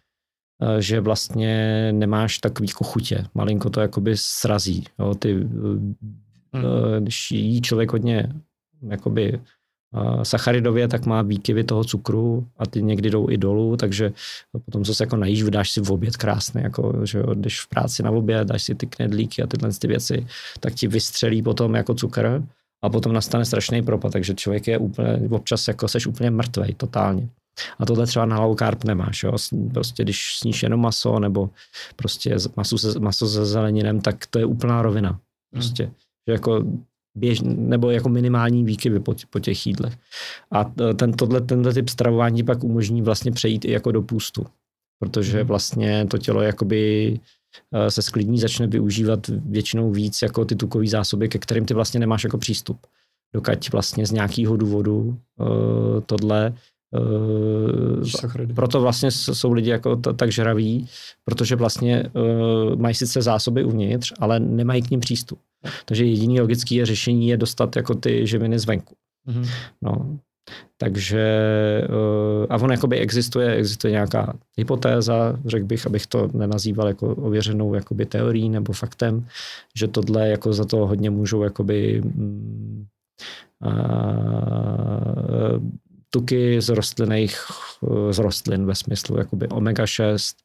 uh, 0.62 0.78
že 0.78 1.00
vlastně 1.00 1.88
nemáš 1.92 2.38
takový 2.38 2.68
jako 2.70 2.84
chutě. 2.84 3.26
Malinko 3.34 3.70
to 3.70 3.82
jakoby 3.82 4.14
srazí. 4.18 4.84
Jo. 5.00 5.16
Ty, 5.16 5.34
hmm. 5.34 6.64
když 7.00 7.32
jí 7.32 7.62
člověk 7.62 7.92
hodně 7.92 8.34
jakoby 8.90 9.42
sacharidově, 10.24 10.88
tak 10.88 11.06
má 11.06 11.22
výkyvy 11.22 11.64
toho 11.64 11.84
cukru 11.84 12.48
a 12.58 12.66
ty 12.66 12.82
někdy 12.82 13.10
jdou 13.10 13.30
i 13.30 13.38
dolů, 13.38 13.78
takže 13.78 14.12
potom, 14.66 14.84
co 14.84 14.96
se 14.96 15.04
jako 15.04 15.18
najíš, 15.18 15.44
vydáš 15.44 15.72
si 15.72 15.82
v 15.82 15.92
oběd 15.92 16.18
krásný, 16.18 16.62
jako, 16.64 17.06
že 17.06 17.18
jo, 17.18 17.36
když 17.36 17.62
v 17.62 17.68
práci 17.68 18.04
na 18.04 18.12
oběd, 18.12 18.48
dáš 18.48 18.64
si 18.64 18.76
ty 18.76 18.88
knedlíky 18.88 19.44
a 19.44 19.48
tyhle 19.48 19.70
ty 19.74 19.88
věci, 19.88 20.28
tak 20.60 20.74
ti 20.74 20.88
vystřelí 20.88 21.42
potom 21.42 21.76
jako 21.76 21.94
cukr 21.94 22.44
a 22.84 22.90
potom 22.90 23.14
nastane 23.14 23.46
strašný 23.46 23.82
propad, 23.82 24.12
takže 24.12 24.34
člověk 24.34 24.68
je 24.68 24.78
úplně, 24.78 25.20
občas 25.30 25.68
jako 25.68 25.88
seš 25.88 26.08
úplně 26.08 26.32
mrtvej 26.32 26.74
totálně. 26.74 27.30
A 27.80 27.86
tohle 27.86 28.08
třeba 28.08 28.26
na 28.26 28.40
low 28.40 28.56
carb 28.58 28.84
nemáš, 28.84 29.24
jo? 29.24 29.34
prostě 29.74 30.04
když 30.04 30.38
sníš 30.38 30.64
jenom 30.64 30.80
maso 30.80 31.20
nebo 31.20 31.50
prostě 31.96 32.36
maso 32.58 32.78
se, 32.78 33.00
maso 33.00 33.28
se 33.28 33.46
zeleninem, 33.46 34.02
tak 34.02 34.26
to 34.26 34.40
je 34.40 34.46
úplná 34.46 34.82
rovina. 34.82 35.20
Prostě, 35.52 35.84
hmm. 35.84 35.94
že 36.28 36.34
jako 36.34 36.64
běž, 37.16 37.42
nebo 37.44 37.92
jako 37.92 38.10
minimální 38.10 38.64
výkyvy 38.64 39.00
po, 39.00 39.16
po 39.30 39.40
těch 39.40 39.68
jídlech. 39.68 39.98
A 40.52 40.64
ten, 40.96 41.14
tohle, 41.14 41.42
tenhle 41.42 41.74
typ 41.74 41.90
stravování 41.90 42.44
pak 42.44 42.64
umožní 42.64 43.02
vlastně 43.02 43.32
přejít 43.32 43.66
i 43.66 43.72
jako 43.72 43.92
do 43.92 44.02
půstu, 44.02 44.46
protože 45.00 45.38
hmm. 45.38 45.48
vlastně 45.48 46.06
to 46.06 46.18
tělo 46.18 46.42
jakoby 46.42 47.14
eh, 47.74 47.92
se 47.92 48.02
sklidní, 48.02 48.40
začne 48.40 48.68
využívat 48.68 49.28
většinou 49.28 49.92
víc 49.92 50.22
jako 50.22 50.46
ty 50.46 50.56
tukové 50.56 50.88
zásoby, 50.88 51.30
ke 51.30 51.40
kterým 51.40 51.66
ty 51.66 51.74
vlastně 51.74 52.00
nemáš 52.00 52.24
jako 52.24 52.38
přístup. 52.38 52.78
Dokud 53.36 53.72
vlastně 53.72 54.06
z 54.06 54.12
nějakého 54.12 54.58
důvodu 54.58 55.18
uh, 55.40 55.48
tohle 56.06 56.54
Uh, 57.00 58.04
proto 58.56 58.82
vlastně 58.82 59.12
jsou 59.12 59.54
lidi 59.54 59.70
jako 59.70 59.96
t- 59.96 60.14
tak 60.14 60.32
žraví, 60.32 60.88
protože 61.26 61.56
vlastně 61.56 62.04
uh, 62.14 62.76
mají 62.76 62.96
sice 62.96 63.22
zásoby 63.22 63.64
uvnitř, 63.64 64.14
ale 64.20 64.40
nemají 64.40 64.82
k 64.82 64.90
ním 64.90 65.00
přístup. 65.00 65.40
Takže 65.86 66.06
jediný 66.06 66.42
logický 66.42 66.86
řešení 66.86 67.28
je 67.28 67.38
dostat 67.38 67.76
jako 67.76 67.96
ty 67.96 68.28
živiny 68.28 68.60
zvenku. 68.60 68.96
Mm-hmm. 69.28 69.50
No, 69.82 70.18
takže 70.78 71.24
uh, 71.90 72.46
a 72.50 72.56
on 72.56 72.72
jakoby 72.72 72.98
existuje, 73.00 73.54
existuje 73.54 73.92
nějaká 73.92 74.34
hypotéza, 74.58 75.40
řekl 75.46 75.66
bych, 75.66 75.86
abych 75.86 76.08
to 76.08 76.30
nenazýval 76.34 76.88
jako 76.88 77.16
ověřenou 77.16 77.74
jakoby 77.74 78.06
teorií 78.06 78.50
nebo 78.50 78.74
faktem, 78.74 79.26
že 79.78 79.88
tohle 79.88 80.30
jako 80.30 80.54
za 80.54 80.66
to 80.66 80.78
hodně 80.78 81.10
můžou 81.10 81.44
jakoby 81.44 82.02
mm, 82.04 82.86
uh, 83.66 83.74
tuky 86.14 86.62
z 86.62 86.70
rostlinných, 86.70 87.38
z 88.12 88.20
rostlin 88.20 88.66
ve 88.66 88.76
smyslu 88.76 89.18
jakoby 89.18 89.48
omega-6, 89.48 90.36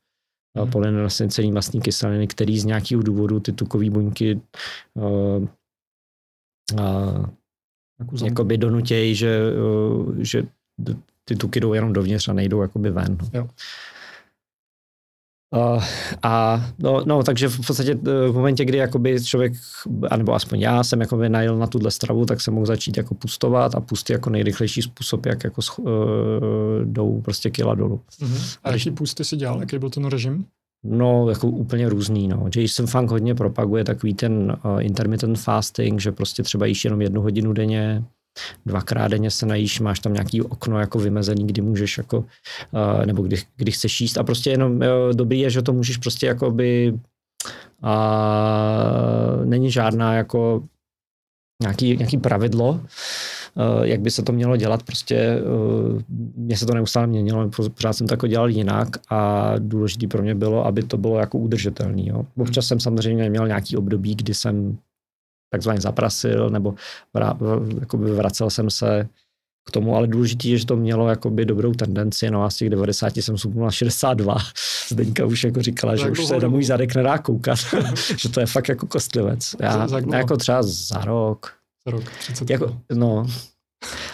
hmm. 0.57 0.71
polynesencený 0.71 1.53
mastní 1.53 1.81
kyseliny, 1.81 2.27
který 2.27 2.59
z 2.59 2.65
nějakého 2.65 3.03
důvodu 3.03 3.41
ty 3.41 3.53
tukové 3.53 3.91
buňky 3.91 4.41
uh, 4.95 5.47
uh, 6.73 7.27
jakoby 8.25 8.59
donutějí, 8.59 9.15
že, 9.15 9.41
uh, 9.53 10.15
že 10.19 10.43
ty 11.25 11.37
tuky 11.37 11.61
jdou 11.61 11.73
jenom 11.73 11.93
dovnitř 11.93 12.29
a 12.29 12.33
nejdou 12.33 12.63
jakoby 12.63 12.91
ven. 12.91 13.19
Jo. 13.33 13.49
Uh, 15.57 15.85
a 16.23 16.65
no, 16.79 17.03
no, 17.07 17.23
takže 17.23 17.49
v 17.49 17.67
podstatě 17.67 17.95
v 18.05 18.33
momentě, 18.33 18.65
kdy 18.65 18.79
jakoby 18.79 19.25
člověk, 19.25 19.53
anebo 20.11 20.35
aspoň 20.35 20.61
já 20.61 20.85
jsem 20.85 21.01
jakoby 21.01 21.29
najel 21.29 21.59
na 21.59 21.67
tuhle 21.67 21.91
stravu, 21.91 22.27
tak 22.27 22.41
jsem 22.41 22.55
mohl 22.55 22.67
začít 22.67 22.97
jako 22.97 23.15
pustovat 23.15 23.75
a 23.75 23.81
pusty 23.81 24.13
jako 24.13 24.31
nejrychlejší 24.31 24.83
způsob, 24.83 25.27
jak 25.27 25.45
jako 25.45 25.61
uh, 25.79 25.89
jdou 26.85 27.21
prostě 27.21 27.51
kila 27.51 27.75
dolů. 27.75 28.01
Uh-huh. 28.21 28.59
A 28.65 28.73
jaký 28.73 28.91
pusty 28.91 29.25
si 29.25 29.37
dělal? 29.37 29.61
Jaký 29.61 29.79
byl 29.79 29.91
ten 29.91 30.05
režim? 30.05 30.45
No, 30.85 31.29
jako 31.29 31.49
úplně 31.49 31.89
různý, 31.89 32.29
no. 32.29 32.47
Jason 32.57 32.87
Funk 32.87 33.11
hodně 33.11 33.35
propaguje 33.35 33.85
takový 33.85 34.15
ten 34.15 34.57
uh, 34.65 34.83
intermittent 34.83 35.39
fasting, 35.39 36.01
že 36.01 36.13
prostě 36.13 36.43
třeba 36.43 36.67
jíš 36.67 36.85
jenom 36.85 37.03
jednu 37.03 37.23
hodinu 37.23 37.53
denně, 37.53 38.05
dvakrát 38.67 39.09
denně 39.09 39.31
se 39.31 39.47
najíš, 39.47 39.81
máš 39.81 40.01
tam 40.01 40.13
nějaký 40.13 40.43
okno 40.43 40.81
jako 40.81 40.99
vymezený, 40.99 41.47
kdy 41.47 41.63
můžeš 41.63 41.99
jako, 41.99 42.19
uh, 42.19 43.07
nebo 43.07 43.23
kdy, 43.23 43.37
kdy 43.57 43.73
chceš 43.73 44.01
jíst 44.01 44.19
a 44.19 44.25
prostě 44.25 44.51
jenom 44.51 44.73
uh, 44.73 44.83
dobrý 45.13 45.41
je, 45.41 45.51
že 45.51 45.63
to 45.63 45.73
můžeš 45.73 45.97
prostě 45.97 46.27
jako 46.27 46.51
by 46.51 46.95
uh, 47.83 49.45
není 49.45 49.71
žádná 49.71 50.15
jako 50.15 50.63
nějaký, 51.63 51.97
nějaký 51.97 52.19
pravidlo, 52.19 52.71
uh, 52.71 52.81
jak 53.83 54.01
by 54.01 54.11
se 54.11 54.23
to 54.23 54.33
mělo 54.33 54.57
dělat, 54.57 54.83
prostě 54.83 55.41
mě 56.37 56.57
se 56.57 56.67
to 56.67 56.75
neustále 56.75 57.07
měnilo, 57.07 57.51
pořád 57.75 57.93
jsem 57.93 58.07
to 58.07 58.13
jako 58.13 58.27
dělal 58.27 58.49
jinak 58.49 58.89
a 59.11 59.53
důležité 59.59 60.07
pro 60.07 60.23
mě 60.23 60.35
bylo, 60.35 60.67
aby 60.67 60.83
to 60.83 60.97
bylo 60.97 61.19
jako 61.19 61.39
udržitelný. 61.39 62.07
Jo. 62.07 62.27
Občas 62.37 62.67
jsem 62.67 62.81
samozřejmě 62.81 63.31
měl 63.31 63.47
nějaký 63.47 63.77
období, 63.77 64.15
kdy 64.15 64.35
jsem 64.35 64.79
takzvaně 65.51 65.81
zaprasil, 65.81 66.51
nebo 66.51 66.75
vrá, 67.15 67.39
jakoby 67.81 68.11
vracel 68.11 68.51
jsem 68.51 68.71
se 68.71 69.09
k 69.69 69.71
tomu, 69.71 69.97
ale 69.97 70.07
důležité 70.07 70.49
je, 70.49 70.59
že 70.59 70.67
to 70.67 70.77
mělo 70.77 71.09
jakoby 71.09 71.45
dobrou 71.45 71.73
tendenci, 71.73 72.31
no 72.31 72.45
a 72.45 72.51
z 72.51 72.57
těch 72.57 72.71
90 72.71 73.17
jsem 73.17 73.39
supnul 73.39 73.65
na 73.65 73.71
62. 73.71 74.37
Zdeňka 74.89 75.27
už 75.27 75.45
jako 75.45 75.63
říkala, 75.63 75.97
že 75.97 76.11
už 76.11 76.25
se 76.25 76.39
na 76.39 76.49
můj 76.49 76.65
zadek 76.65 76.95
nedá 76.95 77.19
koukat, 77.19 77.59
že 78.17 78.29
to 78.29 78.41
je 78.41 78.47
fakt 78.47 78.69
jako 78.69 78.87
kostlivec. 78.87 79.57
Já, 79.61 79.89
za 79.89 80.01
jako 80.17 80.37
třeba 80.37 80.63
za 80.63 80.99
rok. 80.99 81.53
Za 81.87 81.91
rok, 81.93 82.05
30 82.19 82.51
jako, 82.51 82.81
No, 82.95 83.27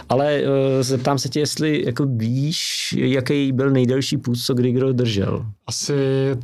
ale 0.08 0.42
uh, 0.42 0.48
zeptám 0.82 1.18
se 1.18 1.28
tě, 1.28 1.40
jestli 1.40 1.84
jako 1.86 2.06
víš, 2.06 2.94
jaký 2.96 3.52
byl 3.52 3.70
nejdelší 3.70 4.16
půst, 4.16 4.44
co 4.44 4.54
kdy 4.54 4.72
kdo 4.72 4.92
držel. 4.92 5.46
Asi 5.66 5.94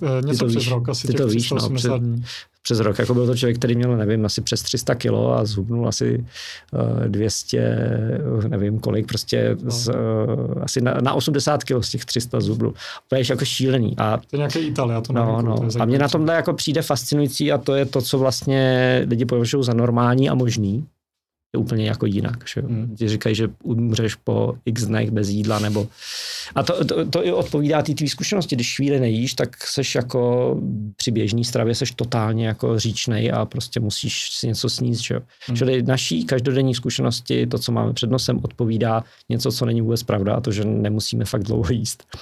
uh, 0.03 0.26
něco 0.26 0.47
přes 0.47 0.57
víš, 0.57 0.70
rok, 0.70 0.88
asi 0.88 1.07
ty 1.07 1.12
těch 1.12 1.20
to 1.20 1.26
víš, 1.26 1.51
no, 1.51 1.70
před, 1.70 1.93
dní 1.93 2.24
přes 2.71 2.81
rok. 2.81 2.99
Jako 2.99 3.14
byl 3.14 3.27
to 3.27 3.37
člověk, 3.37 3.59
který 3.59 3.75
měl, 3.75 3.97
nevím, 3.97 4.27
asi 4.27 4.41
přes 4.41 4.62
300 4.62 4.95
kilo 4.95 5.37
a 5.37 5.45
zhubnul 5.45 5.89
asi 5.89 6.25
uh, 6.73 7.05
200, 7.09 7.89
nevím 8.49 8.79
kolik, 8.79 9.07
prostě 9.07 9.57
no. 9.62 9.71
z, 9.71 9.89
uh, 9.89 9.95
asi 10.62 10.81
na, 10.81 10.95
na 11.01 11.12
80 11.12 11.64
kilo 11.64 11.83
z 11.83 11.91
těch 11.91 12.05
300 12.05 12.41
zubnul. 12.41 12.75
To 13.09 13.16
je 13.16 13.23
jako 13.31 13.45
šílený. 13.45 13.95
A, 13.99 14.16
to 14.16 14.25
je 14.33 14.39
nějaký 14.39 14.59
Ital, 14.59 14.91
já 14.91 15.01
to 15.01 15.12
no, 15.12 15.27
nevím. 15.27 15.47
No. 15.47 15.71
To 15.71 15.83
a 15.83 15.85
mě 15.85 15.99
na 15.99 16.09
tomhle 16.09 16.35
jako 16.35 16.53
přijde 16.53 16.83
fascinující 16.83 17.53
a 17.53 17.59
to 17.59 17.75
je 17.75 17.85
to, 17.85 18.03
co 18.03 18.18
vlastně 18.18 19.07
lidi 19.09 19.25
považují 19.25 19.64
za 19.64 19.75
normální 19.75 20.31
a 20.31 20.35
možný 20.35 20.87
je 21.53 21.61
úplně 21.61 21.86
jako 21.86 22.07
jinak. 22.07 22.44
Že? 22.55 22.61
Hmm. 22.61 22.96
Ti 22.96 23.09
říkají, 23.09 23.34
že 23.34 23.48
umřeš 23.62 24.14
po 24.14 24.55
x 24.64 24.84
dnech 24.84 25.11
bez 25.11 25.28
jídla, 25.28 25.59
nebo... 25.59 25.88
A 26.55 26.62
to, 26.62 26.84
to, 26.84 27.05
to 27.05 27.26
i 27.26 27.32
odpovídá 27.32 27.82
té 27.82 27.94
tvý 27.94 28.09
zkušenosti. 28.09 28.57
Když 28.57 28.76
chvíli 28.76 29.01
nejíš, 29.01 29.34
tak 29.34 29.66
seš 29.66 29.94
jako 29.94 30.57
při 30.96 31.11
běžné 31.11 31.44
stravě 31.44 31.74
seš 31.74 31.90
totálně 31.92 32.46
jako 32.46 32.78
říčnej 32.78 33.32
a 33.34 33.44
prostě 33.44 33.80
musíš 33.80 34.30
si 34.30 34.46
něco 34.46 34.68
sníst. 34.68 35.03
Že? 35.03 35.20
Hmm. 35.46 35.57
Čili 35.57 35.82
naší 35.82 36.24
každodenní 36.24 36.74
zkušenosti, 36.74 37.46
to, 37.46 37.59
co 37.59 37.72
máme 37.72 37.92
před 37.92 38.11
nosem, 38.11 38.40
odpovídá 38.42 39.05
něco, 39.28 39.53
co 39.53 39.66
není 39.66 39.80
vůbec 39.80 40.03
pravda, 40.03 40.34
a 40.34 40.40
to, 40.40 40.53
že 40.53 40.64
nemusíme 40.64 41.24
fakt 41.24 41.42
dlouho 41.42 41.72
jíst. 41.72 42.16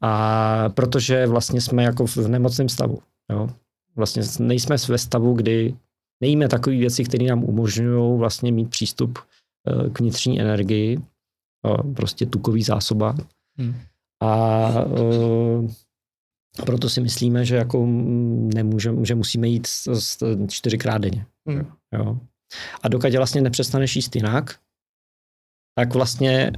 A 0.00 0.68
protože 0.68 1.26
vlastně 1.26 1.60
jsme 1.60 1.82
jako 1.82 2.06
v 2.06 2.16
nemocném 2.16 2.68
stavu. 2.68 2.98
Jo? 3.30 3.48
Vlastně 3.96 4.22
nejsme 4.38 4.76
ve 4.88 4.98
stavu, 4.98 5.34
kdy 5.34 5.74
nejíme 6.20 6.48
takové 6.48 6.76
věci, 6.76 7.04
které 7.04 7.26
nám 7.26 7.44
umožňují 7.44 8.18
vlastně 8.18 8.52
mít 8.52 8.70
přístup 8.70 9.18
eh, 9.18 9.90
k 9.90 10.00
vnitřní 10.00 10.40
energii, 10.40 10.98
prostě 11.96 12.26
tukový 12.26 12.62
zásoba. 12.62 13.14
Hmm. 13.58 13.74
A 14.22 14.68
uh, 14.84 15.70
proto 16.66 16.88
si 16.88 17.00
myslíme, 17.00 17.44
že 17.44 17.56
jako 17.56 17.86
nemůžeme, 18.54 19.04
že 19.04 19.14
musíme 19.14 19.48
jít 19.48 19.68
čtyřikrát 20.48 20.98
denně. 20.98 21.26
Hmm. 21.48 21.66
Jo. 21.92 22.18
A 22.82 22.88
dokud 22.88 23.14
vlastně 23.14 23.40
nepřestaneš 23.40 23.96
jíst 23.96 24.16
jinak, 24.16 24.58
tak 25.78 25.94
vlastně 25.94 26.52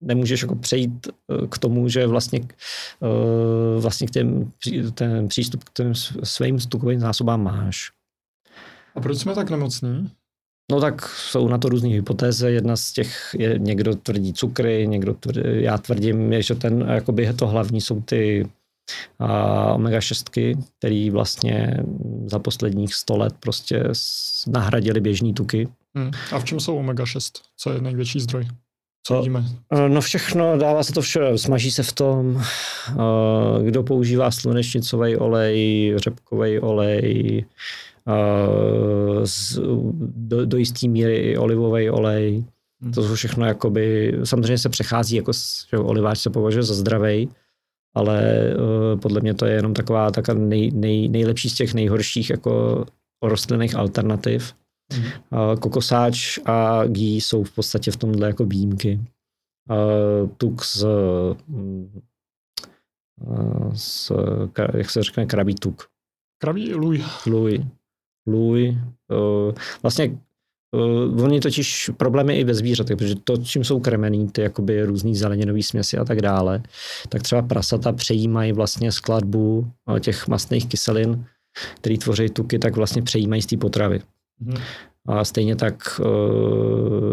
nemůžeš 0.00 0.42
jako 0.42 0.54
přejít 0.54 1.06
eh, 1.08 1.46
k 1.46 1.58
tomu, 1.58 1.88
že 1.88 2.06
vlastně, 2.06 2.40
vlastně 3.78 4.06
k 4.06 4.10
těm, 4.10 4.52
ten 4.94 5.28
přístup 5.28 5.64
k 5.64 5.72
těm 5.72 5.94
svým 6.22 6.58
tukovým 6.58 7.00
zásobám 7.00 7.42
máš. 7.42 7.92
A 8.94 9.00
proč 9.00 9.18
jsme 9.18 9.34
tak 9.34 9.50
nemocní? 9.50 10.10
No 10.72 10.80
tak 10.80 11.08
jsou 11.08 11.48
na 11.48 11.58
to 11.58 11.68
různé 11.68 11.88
hypotézy. 11.88 12.46
Jedna 12.50 12.76
z 12.76 12.92
těch 12.92 13.36
je, 13.38 13.58
někdo 13.58 13.94
tvrdí 13.94 14.32
cukry, 14.32 14.86
někdo 14.86 15.14
tvrdí, 15.14 15.40
já 15.44 15.78
tvrdím, 15.78 16.32
je, 16.32 16.42
že 16.42 16.54
ten, 16.54 16.86
jakoby 16.88 17.32
to 17.32 17.46
hlavní 17.46 17.80
jsou 17.80 18.00
ty 18.00 18.48
a 19.18 19.74
omega-6, 19.74 20.58
který 20.78 21.10
vlastně 21.10 21.76
za 22.26 22.38
posledních 22.38 22.94
100 22.94 23.16
let 23.16 23.34
prostě 23.40 23.82
nahradili 24.46 25.00
běžný 25.00 25.34
tuky. 25.34 25.68
Hmm. 25.94 26.10
A 26.32 26.38
v 26.38 26.44
čem 26.44 26.60
jsou 26.60 26.78
omega-6? 26.82 27.30
Co 27.56 27.72
je 27.72 27.80
největší 27.80 28.20
zdroj? 28.20 28.48
Co 29.06 29.16
vidíme? 29.16 29.44
No 29.88 30.00
všechno, 30.00 30.58
dává 30.58 30.82
se 30.82 30.92
to 30.92 31.02
vše, 31.02 31.20
smaží 31.38 31.70
se 31.70 31.82
v 31.82 31.92
tom, 31.92 32.42
kdo 33.64 33.82
používá 33.82 34.30
slunečnicový 34.30 35.16
olej, 35.16 35.94
řepkový 35.96 36.58
olej, 36.58 37.44
do, 40.14 40.46
do 40.46 40.56
jisté 40.56 40.88
míry 40.88 41.16
i 41.16 41.36
olivový 41.36 41.90
olej. 41.90 42.44
Hmm. 42.82 42.92
To 42.92 43.02
jsou 43.02 43.14
všechno 43.14 43.46
jakoby, 43.46 44.18
samozřejmě 44.24 44.58
se 44.58 44.68
přechází, 44.68 45.16
jako 45.16 45.32
že 45.70 45.78
oliváč 45.78 46.18
se 46.18 46.30
považuje 46.30 46.62
za 46.62 46.74
zdravý, 46.74 47.28
ale 47.94 48.44
uh, 48.54 49.00
podle 49.00 49.20
mě 49.20 49.34
to 49.34 49.46
je 49.46 49.54
jenom 49.54 49.74
taková, 49.74 50.10
taková 50.10 50.38
nej, 50.38 50.70
nej, 50.70 51.08
nejlepší 51.08 51.50
z 51.50 51.54
těch 51.54 51.74
nejhorších 51.74 52.30
jako 52.30 52.84
rostlinných 53.22 53.74
alternativ. 53.74 54.54
Mm. 54.92 55.04
Uh, 55.04 55.10
kokosáč 55.60 56.38
a 56.44 56.86
gí 56.86 57.20
jsou 57.20 57.44
v 57.44 57.54
podstatě 57.54 57.90
v 57.90 57.96
tomhle 57.96 58.26
jako 58.26 58.44
výjimky. 58.44 59.00
Uh, 59.70 60.28
tuk 60.36 60.64
z, 60.64 60.84
uh, 60.84 61.36
z, 63.74 64.12
jak 64.74 64.90
se 64.90 65.02
řekne, 65.02 65.26
krabí 65.26 65.54
tuk. 65.54 65.86
Krabí 66.42 66.74
luj. 66.74 67.04
Luj. 67.26 67.64
Luj. 68.30 68.78
Uh, 69.10 69.54
vlastně 69.82 70.18
Uh, 70.74 71.24
oni 71.24 71.40
totiž 71.40 71.90
problémy 71.96 72.38
i 72.38 72.44
ve 72.44 72.54
zvířatech, 72.54 72.96
protože 72.96 73.14
to, 73.14 73.36
čím 73.36 73.64
jsou 73.64 73.80
krmený, 73.80 74.28
ty 74.28 74.42
jakoby 74.42 74.82
různý 74.82 75.16
zeleninový 75.16 75.62
směsi 75.62 75.98
a 75.98 76.04
tak 76.04 76.22
dále, 76.22 76.62
tak 77.08 77.22
třeba 77.22 77.42
prasata 77.42 77.92
přejímají 77.92 78.52
vlastně 78.52 78.92
skladbu 78.92 79.70
těch 80.00 80.28
mastných 80.28 80.66
kyselin, 80.66 81.24
který 81.74 81.98
tvoří 81.98 82.28
tuky, 82.28 82.58
tak 82.58 82.76
vlastně 82.76 83.02
přejímají 83.02 83.42
z 83.42 83.46
té 83.46 83.56
potravy. 83.56 84.00
Mm. 84.40 84.54
A 85.06 85.24
stejně 85.24 85.56
tak 85.56 86.00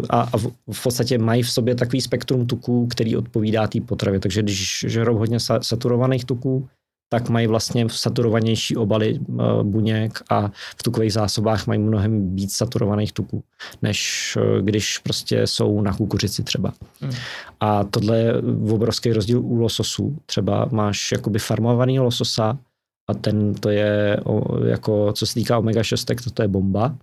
a, 0.10 0.22
a 0.22 0.38
v 0.72 0.84
podstatě 0.84 1.18
mají 1.18 1.44
v 1.44 1.52
sobě 1.52 1.76
takový 1.76 2.02
spektrum 2.02 2.48
tuků, 2.48 2.88
který 2.88 3.18
odpovídá 3.18 3.68
té 3.68 3.82
potravě. 3.82 4.20
Takže 4.20 4.42
když 4.42 4.86
žerou 4.88 5.18
hodně 5.18 5.38
saturovaných 5.62 6.26
tuků, 6.26 6.68
tak 7.10 7.30
mají 7.30 7.48
vlastně 7.48 7.86
saturovanější 7.90 8.78
obaly 8.78 9.20
uh, 9.20 9.64
buněk 9.64 10.20
a 10.30 10.52
v 10.78 10.84
tukových 10.84 11.14
zásobách 11.14 11.68
mají 11.68 11.80
mnohem 11.80 12.36
víc 12.36 12.56
saturovaných 12.56 13.14
tuků, 13.14 13.44
než 13.82 14.34
uh, 14.38 14.66
když 14.66 14.98
prostě 14.98 15.48
jsou 15.48 15.82
na 15.82 15.94
kukuřici 15.94 16.44
třeba. 16.44 16.74
Hmm. 17.02 17.12
A 17.60 17.84
tohle 17.84 18.18
je 18.18 18.34
obrovský 18.72 19.14
rozdíl 19.14 19.42
u 19.42 19.56
lososů. 19.56 20.18
Třeba 20.26 20.68
máš 20.72 21.12
jakoby 21.12 21.40
farmovaný 21.40 22.00
lososa 22.00 22.58
a 23.10 23.14
ten 23.14 23.54
to 23.54 23.70
je 23.70 24.20
jako, 24.66 25.14
co 25.14 25.26
se 25.26 25.34
týká 25.34 25.60
omega-6, 25.60 26.06
tak 26.06 26.22
to, 26.22 26.30
to 26.30 26.42
je 26.42 26.48
bomba. 26.48 26.96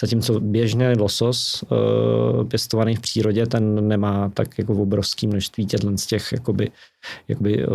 Zatímco 0.00 0.40
běžný 0.40 0.86
losos 0.98 1.62
uh, 1.62 2.48
pěstovaný 2.48 2.96
v 2.96 3.00
přírodě, 3.00 3.46
ten 3.46 3.88
nemá 3.88 4.28
tak 4.34 4.58
jako 4.58 4.72
obrovský 4.72 5.26
množství 5.26 5.66
těchto 5.66 5.98
z 5.98 6.06
těch 6.06 6.32
jakoby, 6.32 6.70
jakoby 7.28 7.66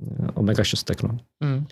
uh, 0.00 0.28
omega-6. 0.34 1.08
No. 1.08 1.18
Mm. 1.48 1.66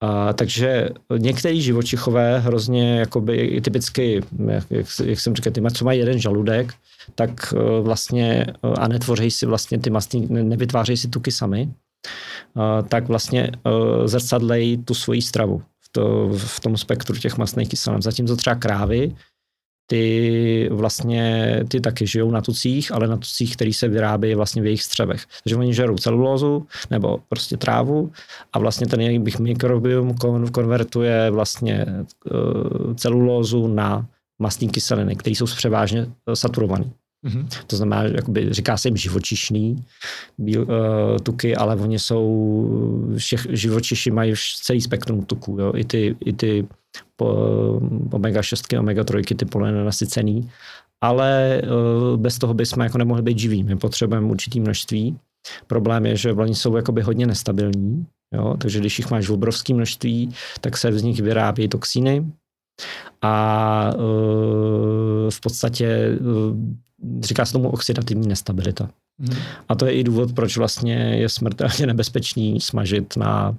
A, 0.00 0.32
takže 0.32 0.88
některý 1.18 1.62
živočichové 1.62 2.38
hrozně 2.38 2.98
jakoby 2.98 3.60
typicky, 3.60 4.22
jak, 4.46 4.64
jak, 4.70 4.86
jak 5.04 5.20
jsem 5.20 5.34
říkal, 5.34 5.52
ty 5.52 5.62
co 5.74 5.84
mají 5.84 5.98
jeden 5.98 6.18
žaludek, 6.18 6.74
tak 7.14 7.54
e, 7.56 7.80
vlastně 7.80 8.46
e, 8.62 8.68
a 8.78 8.88
netvoří 8.88 9.30
si 9.30 9.46
vlastně 9.46 9.78
ty 9.78 9.90
mastní, 9.90 10.26
nevytvářejí 10.30 10.96
si 10.96 11.08
tuky 11.08 11.32
sami, 11.32 11.68
a, 12.54 12.82
tak 12.82 13.08
vlastně 13.08 13.50
zrcadlejí 14.04 14.76
tu 14.76 14.94
svoji 14.94 15.22
stravu 15.22 15.62
v, 15.80 15.88
to, 15.92 16.28
v 16.36 16.60
tom 16.60 16.76
spektru 16.76 17.16
těch 17.16 17.38
mastných 17.38 17.68
kyselin. 17.68 18.02
Zatímco 18.02 18.36
třeba 18.36 18.56
krávy, 18.56 19.12
ty 19.86 20.68
vlastně, 20.72 21.60
ty 21.68 21.80
taky 21.80 22.06
žijou 22.06 22.30
na 22.30 22.40
tucích, 22.40 22.92
ale 22.92 23.08
na 23.08 23.16
tucích, 23.16 23.56
který 23.56 23.72
se 23.72 23.88
vyrábí 23.88 24.34
vlastně 24.34 24.62
v 24.62 24.64
jejich 24.64 24.82
střevech. 24.82 25.22
Takže 25.44 25.56
oni 25.56 25.74
žerou 25.74 25.96
celulózu 25.96 26.66
nebo 26.90 27.18
prostě 27.28 27.56
trávu 27.56 28.12
a 28.52 28.58
vlastně 28.58 28.86
ten 28.86 29.00
jejich 29.00 29.38
mikrobiom 29.38 30.14
konvertuje 30.52 31.30
vlastně 31.30 31.86
eh, 31.86 32.94
celulózu 32.94 33.66
na 33.66 34.06
mastní 34.38 34.68
kyseliny, 34.68 35.16
které 35.16 35.34
jsou 35.34 35.44
převážně 35.44 36.06
eh, 36.26 36.36
saturované. 36.36 36.90
Mm-hmm. 37.26 37.46
To 37.66 37.76
znamená, 37.76 38.02
jakoby, 38.02 38.48
říká 38.50 38.76
se 38.76 38.88
jim 38.88 38.96
živočišný 38.96 39.84
bíl, 40.38 40.62
uh, 40.62 40.68
tuky, 41.22 41.56
ale 41.56 41.76
oni 41.76 41.98
jsou, 41.98 42.22
všech 43.16 43.46
živočiši 43.50 44.10
mají 44.10 44.34
celý 44.62 44.80
spektrum 44.80 45.24
tuků, 45.24 45.56
jo? 45.60 45.72
I, 45.76 45.84
ty, 45.84 46.16
i 46.24 46.32
ty 46.32 46.66
po, 47.16 47.26
omega 48.12 48.42
6, 48.42 48.72
omega 48.72 49.04
3, 49.04 49.22
ty 49.22 49.44
polynenasycený, 49.44 50.50
ale 51.00 51.62
uh, 51.62 52.16
bez 52.16 52.38
toho 52.38 52.54
bychom 52.54 52.82
jako 52.82 52.98
nemohli 52.98 53.22
být 53.22 53.38
živí. 53.38 53.62
My 53.62 53.76
potřebujeme 53.76 54.26
určitý 54.26 54.60
množství. 54.60 55.18
Problém 55.66 56.06
je, 56.06 56.16
že 56.16 56.32
oni 56.32 56.54
jsou 56.54 56.76
jakoby 56.76 57.02
hodně 57.02 57.26
nestabilní, 57.26 58.06
jo? 58.34 58.56
takže 58.58 58.80
když 58.80 58.98
jich 58.98 59.10
máš 59.10 59.28
v 59.28 59.32
obrovské 59.32 59.74
množství, 59.74 60.34
tak 60.60 60.76
se 60.76 60.98
z 60.98 61.02
nich 61.02 61.20
vyrábí 61.20 61.68
toxíny 61.68 62.26
a 63.22 63.90
uh, 63.94 65.30
v 65.30 65.40
podstatě 65.40 66.18
uh, 66.20 66.56
říká 67.20 67.44
se 67.44 67.52
tomu 67.52 67.68
oxidativní 67.68 68.28
nestabilita. 68.28 68.88
Hmm. 69.18 69.38
A 69.68 69.74
to 69.74 69.86
je 69.86 69.92
i 69.92 70.04
důvod, 70.04 70.32
proč 70.32 70.56
vlastně 70.56 70.94
je 70.94 71.28
smrtelně 71.28 71.86
nebezpečný 71.86 72.60
smažit 72.60 73.16
na, 73.16 73.56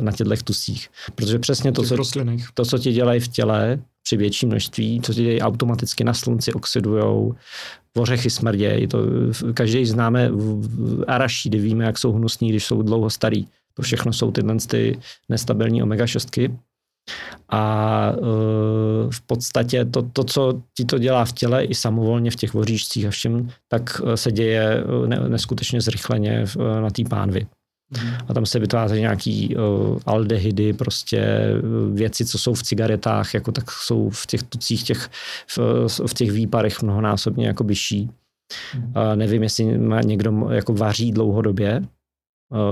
na 0.00 0.12
těchto 0.12 0.44
tusích. 0.44 0.88
Protože 1.14 1.38
přesně 1.38 1.72
to, 1.72 1.82
co, 1.82 1.96
to, 2.54 2.64
co 2.64 2.78
ti 2.78 2.92
dělají 2.92 3.20
v 3.20 3.28
těle 3.28 3.78
při 4.02 4.16
větší 4.16 4.46
množství, 4.46 5.00
co 5.00 5.14
ti 5.14 5.22
dělají 5.22 5.40
automaticky 5.40 6.04
na 6.04 6.14
slunci, 6.14 6.52
oxidujou, 6.52 7.34
ořechy 7.96 8.30
smrdějí. 8.30 8.86
To, 8.86 8.98
každý 9.54 9.86
známe 9.86 10.30
arašídy, 11.06 11.58
víme, 11.58 11.84
jak 11.84 11.98
jsou 11.98 12.12
hnusní, 12.12 12.48
když 12.48 12.64
jsou 12.64 12.82
dlouho 12.82 13.10
starý. 13.10 13.46
To 13.74 13.82
všechno 13.82 14.12
jsou 14.12 14.30
tyhle 14.30 14.56
ty 14.56 14.98
nestabilní 15.28 15.82
omega-6. 15.82 16.56
A 17.48 18.12
uh, 18.16 19.10
v 19.10 19.20
podstatě 19.20 19.84
to, 19.84 20.02
to, 20.02 20.24
co 20.24 20.62
ti 20.76 20.84
to 20.84 20.98
dělá 20.98 21.24
v 21.24 21.32
těle 21.32 21.64
i 21.64 21.74
samovolně 21.74 22.30
v 22.30 22.36
těch 22.36 22.54
voříšcích 22.54 23.06
a 23.06 23.10
všem, 23.10 23.48
tak 23.68 24.00
e, 24.06 24.16
se 24.16 24.32
děje 24.32 24.84
e, 25.04 25.08
ne, 25.08 25.28
neskutečně 25.28 25.80
zrychleně 25.80 26.44
na 26.80 26.90
té 26.90 27.02
pánvi. 27.10 27.46
Mm. 28.02 28.10
A 28.28 28.34
tam 28.34 28.46
se 28.46 28.58
vytváří 28.58 29.00
nějaký 29.00 29.56
uh, 29.56 29.98
aldehydy, 30.06 30.72
prostě 30.72 31.48
věci, 31.92 32.24
co 32.24 32.38
jsou 32.38 32.54
v 32.54 32.62
cigaretách, 32.62 33.34
jako 33.34 33.52
tak 33.52 33.70
jsou 33.70 34.10
v 34.10 34.26
těch 34.26 34.42
tucích, 34.42 34.84
těch, 34.84 35.10
v, 35.56 35.58
v 36.06 36.14
těch 36.14 36.30
výparech 36.30 36.82
mnohonásobně 36.82 37.46
jako 37.46 37.64
vyšší. 37.64 38.10
Uh, 38.74 38.92
nevím, 39.14 39.42
jestli 39.42 39.78
má 39.78 40.00
někdo 40.02 40.48
jako 40.50 40.74
vaří 40.74 41.12
dlouhodobě, 41.12 41.82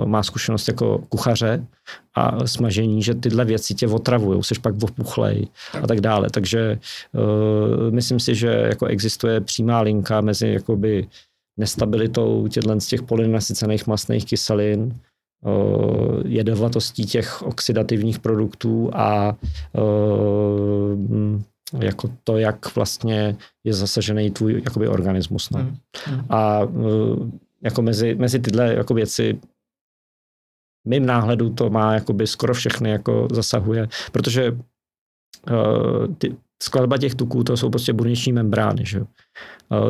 má 0.05 0.23
zkušenost 0.23 0.69
jako 0.69 0.99
kuchaře 1.09 1.67
a 2.15 2.47
smažení, 2.47 3.03
že 3.03 3.15
tyhle 3.15 3.45
věci 3.45 3.75
tě 3.75 3.89
otravují, 3.89 4.43
jsi 4.43 4.55
pak 4.63 4.75
opuchlej 4.83 5.49
a 5.83 5.87
tak 5.87 6.01
dále. 6.01 6.29
Takže 6.31 6.79
uh, 7.13 7.95
myslím 7.95 8.21
si, 8.21 8.35
že 8.35 8.49
jako 8.49 8.87
existuje 8.87 9.41
přímá 9.41 9.81
linka 9.81 10.21
mezi 10.21 10.49
jakoby 10.49 11.09
nestabilitou 11.57 12.49
těchto 12.49 12.81
z 12.81 12.87
těch 12.87 13.03
polynasycených 13.03 13.87
masných 13.87 14.25
kyselin, 14.25 14.99
uh, 15.45 16.21
jedovatostí 16.25 17.07
těch 17.07 17.43
oxidativních 17.43 18.19
produktů 18.19 18.91
a 18.95 19.37
uh, 19.73 20.99
jako 21.81 22.11
to, 22.25 22.39
jak 22.39 22.77
vlastně 22.77 23.37
je 23.65 23.75
zasažený 23.75 24.31
tvůj 24.31 24.63
jakoby 24.65 24.89
organismus. 24.89 25.51
No. 25.51 25.61
Hmm. 25.61 25.77
Hmm. 26.07 26.25
A 26.29 26.65
uh, 26.65 27.31
jako 27.63 27.83
mezi, 27.83 28.15
mezi 28.15 28.39
tyhle 28.39 28.75
jako 28.75 28.95
věci 28.95 29.39
mým 30.87 31.07
náhledu 31.07 31.51
to 31.51 31.71
má 31.71 31.95
jakoby 31.95 32.27
skoro 32.27 32.55
všechny 32.55 32.91
jako 32.91 33.29
zasahuje, 33.33 33.89
protože 34.13 34.51
uh, 34.51 36.15
ty, 36.19 36.37
skladba 36.63 36.99
těch 36.99 37.15
tuků 37.15 37.45
to 37.45 37.57
jsou 37.57 37.71
prostě 37.71 37.93
buněční 37.93 38.33
membrány. 38.33 38.87
Že? 38.87 39.01
Uh, 39.01 39.07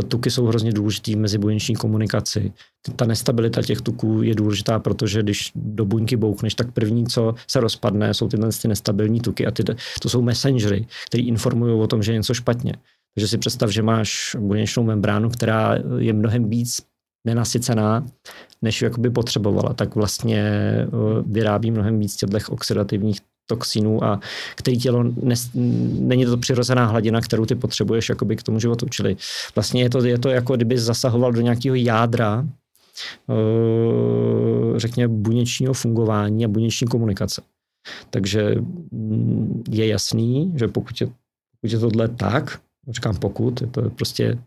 tuky 0.09 0.31
jsou 0.31 0.47
hrozně 0.47 0.73
důležitý 0.73 1.17
mezi 1.17 1.39
buněční 1.39 1.75
komunikaci. 1.75 2.53
Ta 2.97 3.05
nestabilita 3.05 3.63
těch 3.63 3.81
tuků 3.81 4.23
je 4.23 4.35
důležitá, 4.35 4.79
protože 4.79 5.23
když 5.23 5.53
do 5.55 5.85
buňky 5.85 6.17
boukneš, 6.17 6.55
tak 6.55 6.73
první, 6.73 7.07
co 7.07 7.35
se 7.51 7.61
rozpadne, 7.61 8.15
jsou 8.15 8.29
tyhle 8.29 8.49
ty 8.63 8.69
nestabilní 8.69 9.21
tuky 9.21 9.47
a 9.47 9.51
ty, 9.51 9.65
to 10.03 10.09
jsou 10.09 10.23
messengery, 10.23 10.87
který 11.07 11.29
informují 11.29 11.81
o 11.81 11.87
tom, 11.87 12.03
že 12.03 12.13
je 12.13 12.19
něco 12.19 12.35
špatně. 12.35 12.73
Takže 13.15 13.29
si 13.29 13.39
představ, 13.39 13.71
že 13.71 13.83
máš 13.83 14.37
buněčnou 14.41 14.83
membránu, 14.83 15.31
která 15.31 15.79
je 15.99 16.13
mnohem 16.13 16.49
víc 16.49 16.81
nenasycená, 17.27 18.07
než 18.63 18.83
jakoby 18.83 19.11
potřebovala, 19.11 19.75
tak 19.75 19.95
vlastně 19.95 20.41
eh, 20.41 20.87
vyrábí 21.27 21.71
mnohem 21.71 21.99
víc 21.99 22.17
těch 22.17 22.49
oxidativních 22.49 23.21
toxinů 23.47 24.05
a 24.05 24.21
který 24.55 24.79
tělo, 24.79 25.05
nes, 25.23 25.51
není 25.55 26.25
to 26.25 26.37
přirozená 26.37 26.87
hladina, 26.87 27.21
kterou 27.21 27.47
ty 27.47 27.55
potřebuješ 27.55 28.09
jakoby 28.09 28.37
k 28.37 28.43
tomu 28.43 28.61
životu. 28.61 28.87
Čili 28.89 29.17
vlastně 29.55 29.83
je 29.83 29.91
to, 29.91 30.05
je 30.05 30.19
to 30.19 30.29
jako 30.29 30.57
kdyby 30.57 30.79
zasahoval 30.79 31.33
do 31.33 31.41
nějakého 31.41 31.75
jádra, 31.75 32.47
eh, 33.31 34.79
řekněme, 34.79 35.15
buněčního 35.15 35.75
fungování 35.75 36.45
a 36.45 36.49
buněční 36.49 36.87
komunikace. 36.87 37.43
Takže 38.11 38.55
mm, 38.91 39.65
je 39.71 39.87
jasný, 39.87 40.53
že 40.57 40.69
pokud 40.69 41.01
je, 41.01 41.07
pokud 41.07 41.73
je 41.73 41.79
tohle 41.79 42.09
tak, 42.09 42.61
říkám 42.89 43.17
pokud, 43.17 43.61
je 43.61 43.67
to 43.67 43.91
prostě 43.91 44.39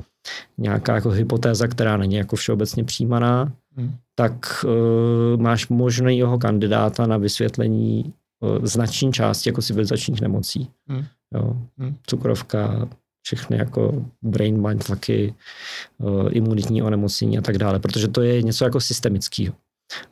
nějaká 0.57 0.95
jako 0.95 1.09
hypotéza, 1.09 1.67
která 1.67 1.97
není 1.97 2.15
jako 2.15 2.35
všeobecně 2.35 2.83
přijímaná, 2.83 3.51
hmm. 3.77 3.95
tak 4.15 4.65
uh, 4.65 5.41
máš 5.41 5.67
možného 5.67 6.37
kandidáta 6.37 7.07
na 7.07 7.17
vysvětlení 7.17 8.13
uh, 8.39 8.65
značné 8.65 9.11
části 9.11 9.49
jako 9.49 9.61
civilizačních 9.61 10.21
nemocí. 10.21 10.69
Hmm. 10.87 11.05
Jo. 11.33 11.57
Hmm. 11.77 11.95
Cukrovka, 12.07 12.89
všechny 13.21 13.57
jako 13.57 14.05
brain 14.21 14.67
mindfucky, 14.67 15.35
uh, 15.97 16.29
imunitní 16.31 16.81
onemocnění 16.81 17.37
a 17.37 17.41
tak 17.41 17.57
dále, 17.57 17.79
protože 17.79 18.07
to 18.07 18.21
je 18.21 18.41
něco 18.41 18.65
jako 18.65 18.81
systemického. 18.81 19.55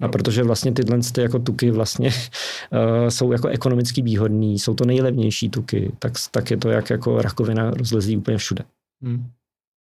A 0.02 0.08
protože 0.08 0.44
vlastně 0.44 0.72
tyhle 0.72 1.00
ty 1.12 1.22
jako 1.22 1.40
tuky 1.40 1.72
vlastně 1.72 2.10
uh, 2.10 3.08
jsou 3.10 3.32
jako 3.32 3.48
ekonomicky 3.48 4.02
výhodný, 4.02 4.60
jsou 4.60 4.74
to 4.74 4.86
nejlevnější 4.86 5.50
tuky, 5.50 5.92
tak, 6.00 6.14
tak 6.32 6.52
je 6.52 6.58
to 6.58 6.70
jak 6.70 6.90
jako 6.90 7.22
rakovina 7.22 7.72
rozlezí 7.72 8.18
úplně 8.18 8.38
všude. 8.38 8.64
Hmm. 9.04 9.30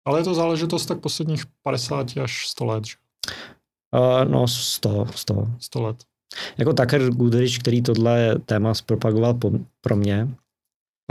Ale 0.05 0.19
je 0.19 0.23
to 0.23 0.33
záležitost 0.33 0.85
tak 0.85 0.99
posledních 0.99 1.43
50 1.63 2.17
až 2.23 2.47
100 2.47 2.65
let, 2.65 2.85
že? 2.85 2.95
Uh, 3.95 4.31
no 4.31 4.47
100, 4.47 5.05
100. 5.15 5.47
100 5.59 5.81
let. 5.81 5.97
Jako 6.57 6.73
Tucker 6.73 7.09
Goodrich, 7.09 7.59
který 7.59 7.81
tohle 7.81 8.39
téma 8.45 8.73
zpropagoval 8.73 9.33
po, 9.33 9.51
pro 9.81 9.95
mě. 9.95 10.27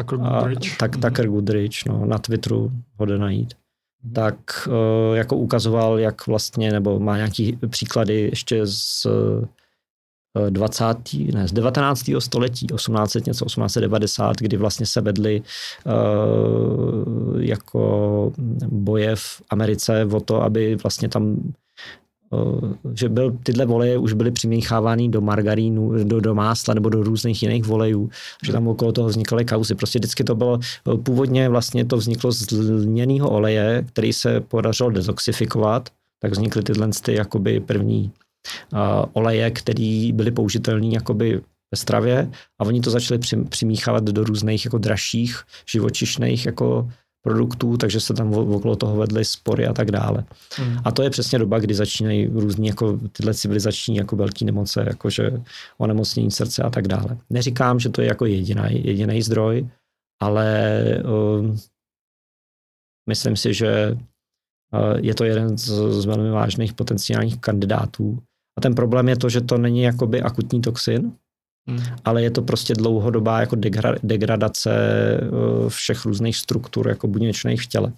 Tucker 0.00 0.18
Goodrich? 0.18 0.72
Uh, 0.72 0.76
tak, 0.78 0.96
mm-hmm. 0.96 1.08
Tucker 1.08 1.28
Goodrich, 1.28 1.86
no, 1.86 2.06
na 2.06 2.18
Twitteru 2.18 2.72
ho 2.96 3.06
jde 3.06 3.18
najít. 3.18 3.54
Mm-hmm. 3.54 4.12
Tak 4.12 4.68
uh, 4.68 5.16
jako 5.16 5.36
ukazoval, 5.36 5.98
jak 5.98 6.26
vlastně, 6.26 6.72
nebo 6.72 6.98
má 6.98 7.16
nějaký 7.16 7.58
příklady 7.70 8.20
ještě 8.20 8.66
z 8.66 9.06
20. 10.50 10.84
ne, 11.32 11.48
z 11.48 11.52
19. 11.52 12.10
století, 12.18 12.66
1800 12.66 13.26
něco, 13.26 13.44
1890, 13.44 14.36
kdy 14.36 14.56
vlastně 14.56 14.86
se 14.86 15.00
vedly 15.00 15.42
uh, 15.86 17.42
jako 17.42 18.32
boje 18.66 19.16
v 19.16 19.42
Americe 19.50 20.08
o 20.12 20.20
to, 20.20 20.42
aby 20.42 20.76
vlastně 20.76 21.08
tam 21.08 21.36
uh, 22.30 22.72
že 22.94 23.08
byl, 23.08 23.36
tyhle 23.42 23.66
voleje 23.66 23.98
už 23.98 24.12
byly 24.12 24.30
přimíchávány 24.30 25.08
do 25.08 25.20
margarínu, 25.20 26.04
do, 26.04 26.20
do 26.20 26.34
másla 26.34 26.74
nebo 26.74 26.88
do 26.88 27.02
různých 27.02 27.42
jiných 27.42 27.64
volejů, 27.64 28.10
že 28.44 28.52
tam 28.52 28.68
okolo 28.68 28.92
toho 28.92 29.08
vznikaly 29.08 29.44
kauzy. 29.44 29.74
Prostě 29.74 29.98
vždycky 29.98 30.24
to 30.24 30.34
bylo, 30.34 30.58
původně 31.02 31.48
vlastně 31.48 31.84
to 31.84 31.96
vzniklo 31.96 32.32
z 32.32 32.52
lněného 32.52 33.30
oleje, 33.30 33.84
který 33.88 34.12
se 34.12 34.40
podařilo 34.40 34.90
detoxifikovat, 34.90 35.88
tak 36.22 36.32
vznikly 36.32 36.62
tyhle 36.62 36.88
ty 37.04 37.14
jakoby 37.14 37.60
první 37.60 38.12
oleje, 39.12 39.50
které 39.50 40.10
byly 40.12 40.30
použitelné 40.30 40.86
jakoby 40.86 41.42
ve 41.74 41.76
stravě 41.76 42.30
a 42.58 42.64
oni 42.64 42.80
to 42.80 42.90
začali 42.90 43.20
přimíchávat 43.48 44.04
do 44.04 44.24
různých 44.24 44.64
jako 44.64 44.78
dražších 44.78 45.42
živočišných 45.70 46.46
jako 46.46 46.90
produktů, 47.22 47.76
takže 47.76 48.00
se 48.00 48.14
tam 48.14 48.34
okolo 48.34 48.76
toho 48.76 48.96
vedly 48.96 49.24
spory 49.24 49.66
a 49.66 49.72
tak 49.72 49.90
dále. 49.90 50.24
Hmm. 50.56 50.78
A 50.84 50.92
to 50.92 51.02
je 51.02 51.10
přesně 51.10 51.38
doba, 51.38 51.58
kdy 51.58 51.74
začínají 51.74 52.26
různý 52.26 52.68
jako 52.68 52.98
tyhle 53.12 53.34
civilizační 53.34 53.96
jako 53.96 54.16
velké 54.16 54.44
nemoce, 54.44 54.84
jakože 54.86 55.42
onemocnění 55.78 56.30
srdce 56.30 56.62
a 56.62 56.70
tak 56.70 56.88
dále. 56.88 57.18
Neříkám, 57.30 57.80
že 57.80 57.88
to 57.88 58.00
je 58.00 58.08
jako 58.08 58.26
jediný, 58.26 58.84
jediný 58.84 59.22
zdroj, 59.22 59.68
ale 60.22 60.82
um, 61.38 61.58
myslím 63.08 63.36
si, 63.36 63.54
že 63.54 63.98
uh, 64.72 64.98
je 64.98 65.14
to 65.14 65.24
jeden 65.24 65.58
z, 65.58 65.70
z 66.00 66.04
velmi 66.04 66.30
vážných 66.30 66.72
potenciálních 66.72 67.40
kandidátů 67.40 68.18
a 68.58 68.60
ten 68.60 68.74
problém 68.74 69.08
je 69.08 69.16
to, 69.16 69.28
že 69.28 69.40
to 69.40 69.58
není 69.58 69.82
jakoby 69.82 70.22
akutní 70.22 70.60
toxin, 70.60 71.12
hmm. 71.68 71.80
ale 72.04 72.22
je 72.22 72.30
to 72.30 72.42
prostě 72.42 72.74
dlouhodobá 72.74 73.40
jako 73.40 73.56
degradace 74.02 74.72
eh, 74.72 75.68
všech 75.68 76.04
různých 76.04 76.36
struktur 76.36 76.88
jako 76.88 77.08
buněčných 77.08 77.62
v 77.62 77.66
těle. 77.66 77.92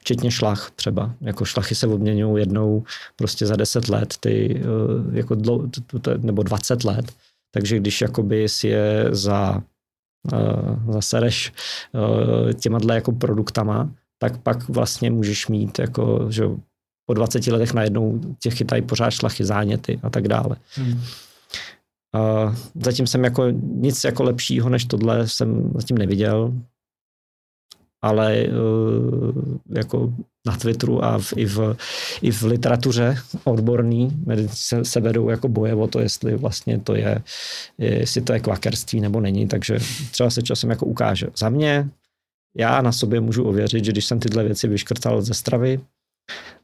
Včetně 0.00 0.30
šlach 0.30 0.70
třeba. 0.70 1.14
Jako 1.20 1.44
šlachy 1.44 1.74
se 1.74 1.86
obměňují 1.86 2.42
jednou 2.42 2.84
prostě 3.16 3.46
za 3.46 3.56
10 3.56 3.88
let, 3.88 4.14
ty 4.20 4.62
eh, 4.62 5.16
jako 5.16 5.34
dlou, 5.34 5.70
nebo 6.16 6.42
20 6.42 6.84
let. 6.84 7.12
Takže 7.54 7.76
když 7.76 8.00
jakoby 8.00 8.48
si 8.48 8.68
je 8.68 9.08
za 9.10 9.62
uh, 10.32 10.92
zasereš 10.92 11.52
těma 12.60 12.78
jako 12.94 13.12
produktama, 13.12 13.90
tak 14.18 14.42
pak 14.42 14.68
vlastně 14.68 15.10
můžeš 15.10 15.48
mít 15.48 15.78
jako, 15.78 16.26
že 16.30 16.44
po 17.06 17.14
20 17.14 17.46
letech 17.46 17.72
najednou 17.72 18.20
tě 18.42 18.50
chytají 18.50 18.82
pořád 18.82 19.10
šlachy, 19.10 19.44
záněty 19.44 20.00
a 20.02 20.10
tak 20.10 20.28
dále. 20.28 20.56
Hmm. 20.74 21.00
A 22.14 22.54
zatím 22.74 23.06
jsem 23.06 23.24
jako 23.24 23.46
nic 23.62 24.04
jako 24.04 24.22
lepšího 24.22 24.68
než 24.68 24.84
tohle 24.84 25.28
jsem 25.28 25.70
zatím 25.74 25.98
neviděl, 25.98 26.52
ale 28.02 28.46
uh, 28.46 29.42
jako 29.74 30.12
na 30.46 30.56
Twitteru 30.56 31.04
a 31.04 31.18
v, 31.18 31.32
i, 31.36 31.46
v, 31.46 31.76
i 32.22 32.30
v 32.30 32.42
literatuře 32.42 33.18
odborný 33.44 34.24
se, 34.46 34.84
se 34.84 35.00
vedou 35.00 35.28
jako 35.28 35.48
boje 35.48 35.74
o 35.74 35.86
to, 35.86 36.00
jestli 36.00 36.36
vlastně 36.36 36.78
to 36.78 36.94
je, 36.94 37.22
jestli 37.78 38.20
to 38.20 38.32
je 38.32 38.40
kvakerství 38.40 39.00
nebo 39.00 39.20
není, 39.20 39.48
takže 39.48 39.78
třeba 40.10 40.30
se 40.30 40.42
časem 40.42 40.70
jako 40.70 40.86
ukáže. 40.86 41.26
Za 41.38 41.48
mě, 41.48 41.88
já 42.56 42.82
na 42.82 42.92
sobě 42.92 43.20
můžu 43.20 43.44
ověřit, 43.44 43.84
že 43.84 43.92
když 43.92 44.04
jsem 44.04 44.20
tyhle 44.20 44.44
věci 44.44 44.68
vyškrtal 44.68 45.22
ze 45.22 45.34
stravy, 45.34 45.80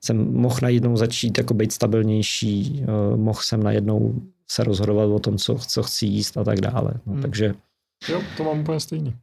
jsem 0.04 0.34
mohl 0.34 0.58
najednou 0.62 0.96
začít 0.96 1.38
jako 1.38 1.54
být 1.54 1.72
stabilnější, 1.72 2.84
uh, 3.12 3.16
mohl 3.16 3.40
jsem 3.42 3.62
najednou 3.62 4.14
se 4.50 4.64
rozhodovat 4.64 5.04
o 5.04 5.18
tom, 5.18 5.38
co, 5.38 5.54
co 5.54 5.82
chci 5.82 6.06
jíst 6.06 6.36
a 6.36 6.44
tak 6.44 6.60
dále. 6.60 6.92
No, 7.06 7.12
hmm. 7.12 7.22
Takže 7.22 7.54
Jo, 8.08 8.22
to 8.36 8.44
mám 8.44 8.60
úplně 8.60 8.80
stejný. 8.80 9.16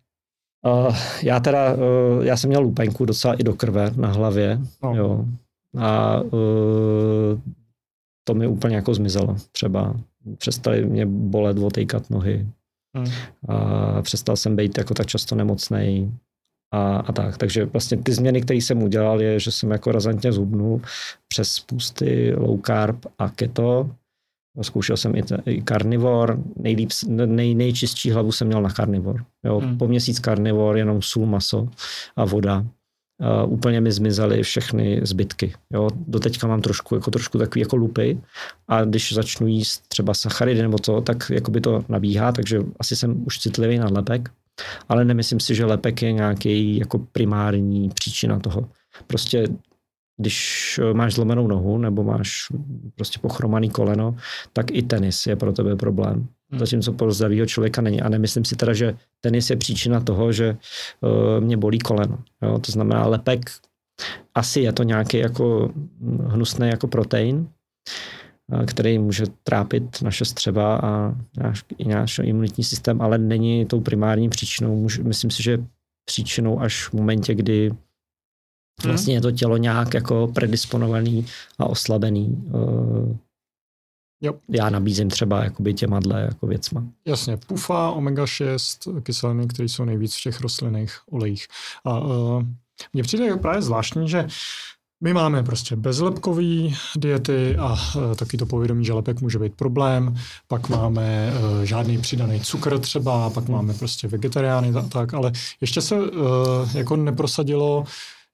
Uh, 0.66 0.96
já 1.24 1.40
teda, 1.40 1.74
uh, 1.74 2.26
já 2.26 2.38
jsem 2.38 2.48
měl 2.48 2.62
lupenku 2.62 3.06
docela 3.06 3.34
i 3.34 3.44
do 3.44 3.54
krve 3.54 3.92
na 3.96 4.08
hlavě, 4.08 4.60
no. 4.84 4.96
jo. 4.96 5.26
A 5.78 6.22
uh, 6.22 7.40
to 8.24 8.34
mi 8.34 8.48
úplně 8.48 8.76
jako 8.76 8.94
zmizelo. 8.94 9.36
Třeba 9.52 9.96
přestali 10.38 10.86
mě 10.86 11.06
bolet, 11.06 11.58
otejkat 11.58 12.10
nohy. 12.10 12.48
Hmm. 12.98 13.08
A 13.48 14.02
přestal 14.02 14.36
jsem 14.36 14.56
být 14.56 14.78
jako 14.78 14.94
tak 14.94 15.08
často 15.08 15.36
nemocnej 15.36 16.12
a, 16.72 16.98
a 16.98 17.12
tak. 17.12 17.38
Takže 17.38 17.66
vlastně 17.66 17.98
ty 17.98 18.14
změny, 18.14 18.42
které 18.42 18.58
jsem 18.58 18.84
udělal, 18.84 19.22
je, 19.22 19.40
že 19.40 19.52
jsem 19.52 19.72
jako 19.72 19.92
razantně 19.92 20.32
zhubnul 20.32 20.82
přes 21.28 21.52
spusty 21.52 22.34
low 22.38 22.60
carb 22.66 23.06
a 23.18 23.30
keto. 23.30 23.90
Zkoušel 24.62 24.98
jsem 24.98 25.16
i, 25.16 25.24
i 25.46 25.62
karnivor, 25.62 26.40
nejlíp, 26.56 26.90
nej, 27.08 27.56
nejčistší 27.56 28.12
hlavu 28.12 28.32
jsem 28.32 28.48
měl 28.48 28.62
na 28.62 28.70
karnivor. 28.70 29.26
Jo, 29.46 29.60
hmm. 29.60 29.78
Po 29.78 29.88
měsíc 29.88 30.20
karnivor, 30.20 30.78
jenom 30.78 31.02
sůl, 31.02 31.26
maso 31.26 31.70
a 32.16 32.26
voda. 32.26 32.66
Uh, 33.44 33.54
úplně 33.54 33.82
mi 33.82 33.92
zmizely 33.92 34.44
všechny 34.44 35.02
zbytky. 35.04 35.54
Jo. 35.74 35.90
Doteďka 36.08 36.48
mám 36.48 36.62
trošku, 36.62 36.96
jako 36.96 37.12
trošku 37.12 37.38
takový 37.38 37.62
jako 37.62 37.76
lupy 37.76 38.18
a 38.68 38.84
když 38.84 39.14
začnu 39.14 39.48
jíst 39.48 39.88
třeba 39.88 40.14
sacharidy 40.14 40.62
nebo 40.62 40.78
to, 40.78 41.02
tak 41.02 41.30
jako 41.30 41.52
by 41.52 41.62
to 41.62 41.84
nabíhá, 41.90 42.32
takže 42.32 42.60
asi 42.80 42.96
jsem 42.96 43.24
už 43.26 43.40
citlivý 43.40 43.78
na 43.78 43.88
lepek 43.92 44.32
ale 44.90 45.06
nemyslím 45.06 45.40
si, 45.40 45.56
že 45.56 45.66
lepek 45.66 46.02
je 46.02 46.12
nějaký 46.12 46.78
jako 46.78 47.00
primární 47.00 47.90
příčina 47.90 48.40
toho. 48.40 48.70
Prostě 49.08 49.48
když 50.18 50.80
máš 50.94 51.14
zlomenou 51.14 51.48
nohu 51.48 51.78
nebo 51.78 52.04
máš 52.04 52.48
prostě 52.96 53.20
pochromaný 53.20 53.70
koleno, 53.70 54.16
tak 54.54 54.72
i 54.72 54.82
tenis 54.82 55.28
je 55.28 55.36
pro 55.36 55.52
tebe 55.52 55.76
problém. 55.76 56.28
Hmm. 56.52 56.60
Zatímco 56.60 56.94
pro 56.94 57.12
zdravého 57.12 57.46
člověka 57.46 57.82
není. 57.82 58.02
A 58.02 58.10
nemyslím 58.10 58.46
si 58.46 58.56
teda, 58.56 58.74
že 58.74 58.98
tenis 59.22 59.50
je 59.50 59.56
příčina 59.56 60.00
toho, 60.00 60.32
že 60.32 60.58
uh, 61.02 61.44
mě 61.44 61.58
bolí 61.58 61.80
koleno. 61.80 62.18
Jo? 62.42 62.60
To 62.60 62.72
znamená, 62.72 63.08
lepek 63.08 63.52
asi 64.36 64.60
je 64.60 64.74
to 64.74 64.84
nějaký 64.84 65.18
jako 65.18 65.72
hnusný 66.28 66.68
jako 66.68 66.88
protein, 66.88 67.48
který 68.66 69.00
může 69.00 69.26
trápit 69.44 70.02
naše 70.02 70.26
střeva 70.26 70.76
a 70.78 71.16
náš, 71.38 71.66
i 71.78 71.88
náš 71.88 72.20
imunitní 72.20 72.64
systém, 72.64 73.02
ale 73.02 73.18
není 73.18 73.66
tou 73.66 73.82
primární 73.82 74.30
příčinou. 74.30 74.88
Myslím 75.04 75.32
si, 75.32 75.44
že 75.44 75.66
příčinou 76.06 76.62
až 76.62 76.88
v 76.88 76.94
momentě, 76.94 77.36
kdy 77.36 77.72
vlastně 78.84 79.14
je 79.14 79.22
to 79.22 79.32
tělo 79.32 79.58
nějak 79.58 79.94
jako 79.94 80.28
predisponovaný 80.28 81.26
a 81.60 81.66
oslabený. 81.66 82.44
Jo. 84.22 84.34
Já 84.50 84.70
nabízím 84.70 85.10
třeba 85.10 85.44
jakoby 85.44 85.74
těma 85.74 86.00
dle 86.00 86.22
jako 86.22 86.48
věcma. 86.48 86.84
Jasně, 87.08 87.38
pufa, 87.38 87.92
omega-6, 87.92 89.02
kyseliny, 89.02 89.48
které 89.48 89.70
jsou 89.70 89.86
nejvíc 89.86 90.16
v 90.16 90.22
těch 90.22 90.42
rostlinných 90.42 91.00
olejích. 91.12 91.48
A 91.86 92.00
uh, 92.00 92.44
Mně 92.94 93.04
přijde 93.04 93.36
právě 93.36 93.62
zvláštní, 93.62 94.10
že 94.10 94.28
my 95.02 95.14
máme 95.14 95.44
prostě 95.44 95.76
bezlepkový 95.76 96.76
diety 96.96 97.56
a 97.56 97.76
e, 98.12 98.16
taky 98.16 98.38
to 98.38 98.46
povědomí, 98.46 98.86
že 98.86 98.94
lepek 98.94 99.22
může 99.22 99.40
být 99.40 99.54
problém. 99.54 100.16
Pak 100.48 100.70
máme 100.70 101.34
e, 101.62 101.66
žádný 101.66 101.98
přidaný 101.98 102.42
cukr 102.42 102.80
třeba, 102.80 103.30
pak 103.30 103.50
máme 103.50 103.74
prostě 103.74 104.08
vegetariány 104.08 104.70
a 104.70 104.82
tak, 104.82 105.14
ale 105.14 105.32
ještě 105.62 105.82
se 105.82 105.96
e, 105.96 106.78
jako 106.78 106.96
neprosadilo, 106.96 107.84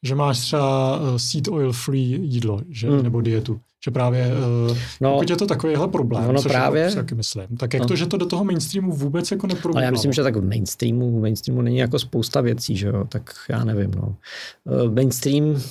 že 0.03 0.15
máš 0.15 0.39
třeba 0.39 0.99
seed 1.17 1.47
oil 1.47 1.73
free 1.73 2.19
jídlo, 2.21 2.61
že, 2.69 2.89
hmm. 2.89 3.03
nebo 3.03 3.21
dietu. 3.21 3.59
Že 3.85 3.91
právě, 3.91 4.31
no, 5.01 5.13
pokud 5.13 5.29
je 5.29 5.35
to 5.35 5.45
takovýhle 5.45 5.87
problém, 5.87 6.33
no, 6.33 6.41
což 6.41 6.51
právě, 6.51 6.81
je, 6.81 6.95
taky 6.95 7.15
myslím, 7.15 7.57
tak 7.57 7.73
jak 7.73 7.81
no. 7.81 7.87
to, 7.87 7.95
že 7.95 8.05
to 8.05 8.17
do 8.17 8.25
toho 8.25 8.43
mainstreamu 8.43 8.91
vůbec 8.91 9.31
jako 9.31 9.47
neprobíhalo? 9.47 9.77
Ale 9.77 9.85
já 9.85 9.91
myslím, 9.91 10.13
že 10.13 10.23
tak 10.23 10.35
v 10.35 10.47
mainstreamu, 10.47 11.19
v 11.19 11.21
mainstreamu 11.21 11.61
není 11.61 11.77
jako 11.77 11.99
spousta 11.99 12.41
věcí, 12.41 12.77
že 12.77 12.87
jo, 12.87 13.05
tak 13.09 13.35
já 13.49 13.63
nevím, 13.63 13.91
no. 13.91 14.15
Mainstream, 14.89 15.61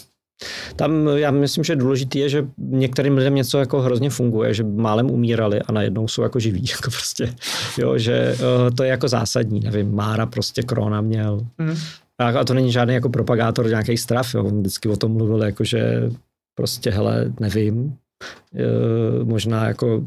tam 0.77 1.09
já 1.15 1.31
myslím, 1.31 1.65
že 1.65 1.77
důležité 1.77 2.19
je, 2.19 2.29
že 2.29 2.47
některým 2.59 3.17
lidem 3.17 3.35
něco 3.35 3.59
jako 3.59 3.81
hrozně 3.81 4.11
funguje, 4.11 4.55
že 4.55 4.65
málem 4.65 5.11
umírali 5.11 5.61
a 5.63 5.73
najednou 5.73 6.09
jsou 6.09 6.23
jako 6.23 6.41
živí, 6.41 6.65
jako 6.71 6.91
prostě, 6.91 7.35
jo, 7.79 7.99
že 7.99 8.37
uh, 8.39 8.77
to 8.77 8.83
je 8.83 8.91
jako 8.91 9.09
zásadní, 9.09 9.61
nevím, 9.61 9.95
Mára 9.95 10.27
prostě 10.27 10.63
Krona 10.63 11.01
měl, 11.01 11.47
mm. 11.59 11.75
a 12.19 12.45
to 12.45 12.55
není 12.55 12.73
žádný 12.73 12.95
jako 12.95 13.09
propagátor 13.09 13.69
nějakých 13.69 14.01
strav, 14.01 14.35
jo, 14.35 14.45
on 14.45 14.61
vždycky 14.61 14.89
o 14.89 14.97
tom 14.97 15.13
mluvil, 15.13 15.43
jako 15.43 15.65
že 15.65 16.11
prostě, 16.55 16.91
hele, 16.91 17.33
nevím, 17.41 17.97
e, 18.55 19.25
možná 19.25 19.69
jako 19.69 20.07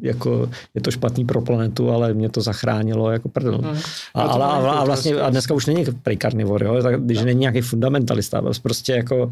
jako 0.00 0.50
je 0.74 0.80
to 0.80 0.90
špatný 0.90 1.24
pro 1.24 1.42
planetu, 1.42 1.90
ale 1.90 2.14
mě 2.14 2.28
to 2.28 2.40
zachránilo 2.40 3.10
jako 3.10 3.28
prdel. 3.28 3.58
Hmm. 3.58 3.78
A, 4.14 4.22
ale, 4.22 4.44
a, 4.44 4.48
a, 4.48 4.84
vlastně 4.84 5.14
a 5.14 5.30
dneska 5.30 5.54
už 5.54 5.66
není 5.66 5.84
prý 6.02 6.16
karnivor, 6.16 6.64
jo? 6.64 6.82
Tak, 6.82 7.02
když 7.02 7.18
no. 7.18 7.24
není 7.24 7.40
nějaký 7.40 7.60
fundamentalista, 7.60 8.42
prostě 8.62 8.92
jako 8.92 9.30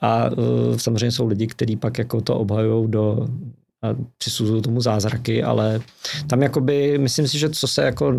a 0.00 0.30
uh, 0.30 0.76
samozřejmě 0.76 1.10
jsou 1.10 1.26
lidi, 1.26 1.46
kteří 1.46 1.76
pak 1.76 1.98
jako 1.98 2.20
to 2.20 2.38
obhajují 2.38 2.90
do 2.90 3.28
a 3.82 3.96
přisuzují 4.18 4.62
tomu 4.62 4.80
zázraky, 4.80 5.42
ale 5.42 5.80
tam 6.26 6.42
jakoby, 6.42 6.98
myslím 6.98 7.28
si, 7.28 7.38
že 7.38 7.50
co 7.50 7.68
se 7.68 7.82
jako 7.82 8.14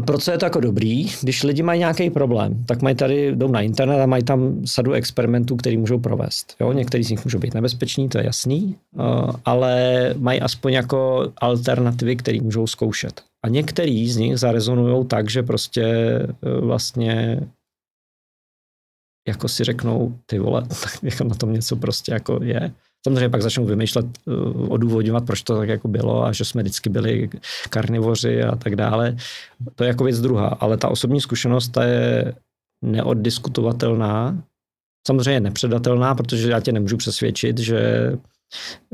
pro 0.00 0.18
co 0.18 0.30
je 0.30 0.38
to 0.38 0.46
jako 0.46 0.60
dobrý, 0.60 1.06
když 1.22 1.42
lidi 1.42 1.62
mají 1.62 1.78
nějaký 1.78 2.10
problém, 2.10 2.64
tak 2.64 2.82
mají 2.82 2.96
tady, 2.96 3.36
jdou 3.36 3.48
na 3.48 3.60
internet 3.60 4.02
a 4.02 4.06
mají 4.06 4.22
tam 4.22 4.66
sadu 4.66 4.92
experimentů, 4.92 5.56
který 5.56 5.76
můžou 5.76 5.98
provést. 5.98 6.56
Jo? 6.60 6.72
Některý 6.72 7.04
z 7.04 7.10
nich 7.10 7.24
můžou 7.24 7.38
být 7.38 7.54
nebezpečný, 7.54 8.08
to 8.08 8.18
je 8.18 8.24
jasný, 8.24 8.76
uh, 8.94 9.30
ale 9.44 10.14
mají 10.18 10.40
aspoň 10.40 10.72
jako 10.72 11.32
alternativy, 11.36 12.16
které 12.16 12.40
můžou 12.40 12.66
zkoušet. 12.66 13.22
A 13.44 13.48
některý 13.48 14.10
z 14.10 14.16
nich 14.16 14.38
zarezonují 14.38 15.06
tak, 15.06 15.30
že 15.30 15.42
prostě 15.42 16.18
uh, 16.40 16.66
vlastně 16.66 17.40
jako 19.28 19.48
si 19.48 19.64
řeknou, 19.64 20.18
ty 20.26 20.38
vole, 20.38 20.62
tak 20.68 21.02
jako 21.02 21.24
na 21.24 21.34
tom 21.34 21.52
něco 21.52 21.76
prostě 21.76 22.12
jako 22.12 22.38
je. 22.42 22.72
Samozřejmě 23.06 23.28
pak 23.28 23.42
začnou 23.42 23.64
vymýšlet, 23.64 24.06
eh, 24.28 24.32
odůvodňovat, 24.68 25.26
proč 25.26 25.42
to 25.42 25.56
tak 25.56 25.68
jako 25.68 25.88
bylo 25.88 26.24
a 26.24 26.32
že 26.32 26.44
jsme 26.44 26.62
vždycky 26.62 26.90
byli 26.90 27.30
karnivoři 27.70 28.42
a 28.42 28.56
tak 28.56 28.76
dále. 28.76 29.16
To 29.74 29.84
je 29.84 29.88
jako 29.88 30.04
věc 30.04 30.20
druhá, 30.20 30.48
ale 30.48 30.76
ta 30.76 30.88
osobní 30.88 31.20
zkušenost 31.20 31.68
ta 31.68 31.84
je 31.84 32.34
neoddiskutovatelná, 32.84 34.42
samozřejmě 35.06 35.40
nepředatelná, 35.40 36.14
protože 36.14 36.50
já 36.50 36.60
tě 36.60 36.72
nemůžu 36.72 36.96
přesvědčit, 36.96 37.58
že 37.58 38.12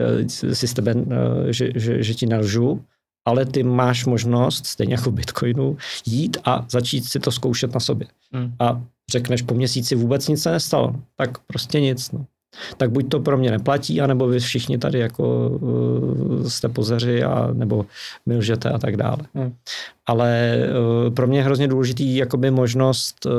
eh, 0.01 0.55
si 0.55 0.69
s 0.69 0.75
tebe, 0.75 0.95
eh, 1.11 1.53
že, 1.53 1.71
že, 1.75 2.03
že 2.03 2.15
ti 2.15 2.27
nalžu, 2.27 2.85
ale 3.27 3.47
ty 3.47 3.63
máš 3.63 4.07
možnost, 4.07 4.67
stejně 4.67 4.95
jako 4.95 5.11
Bitcoinu, 5.11 5.77
jít 6.07 6.37
a 6.45 6.67
začít 6.71 7.05
si 7.05 7.21
to 7.21 7.33
zkoušet 7.33 7.75
na 7.75 7.81
sobě. 7.81 8.07
Hmm. 8.33 8.53
A 8.61 8.83
řekneš, 9.11 9.43
po 9.43 9.55
měsíci 9.55 9.95
vůbec 9.95 10.29
nic 10.29 10.43
se 10.43 10.51
nestalo, 10.53 10.95
tak 11.17 11.39
prostě 11.39 11.81
nic. 11.81 12.13
No 12.13 12.27
tak 12.77 12.91
buď 12.91 13.09
to 13.09 13.21
pro 13.21 13.39
mě 13.39 13.51
neplatí, 13.51 14.01
anebo 14.01 14.29
vy 14.29 14.41
všichni 14.41 14.79
tady 14.79 14.99
jako 14.99 15.49
uh, 15.49 16.49
jste 16.49 16.69
pozeři 16.69 17.23
a 17.23 17.49
nebo 17.53 17.87
milžete 18.27 18.71
a 18.71 18.79
tak 18.79 18.97
dále. 18.97 19.19
Hmm. 19.35 19.53
Ale 20.07 20.59
uh, 21.07 21.15
pro 21.15 21.27
mě 21.27 21.39
je 21.39 21.45
hrozně 21.45 21.69
důležitý 21.69 22.17
jakoby 22.17 22.51
možnost 22.51 23.27
uh, 23.27 23.33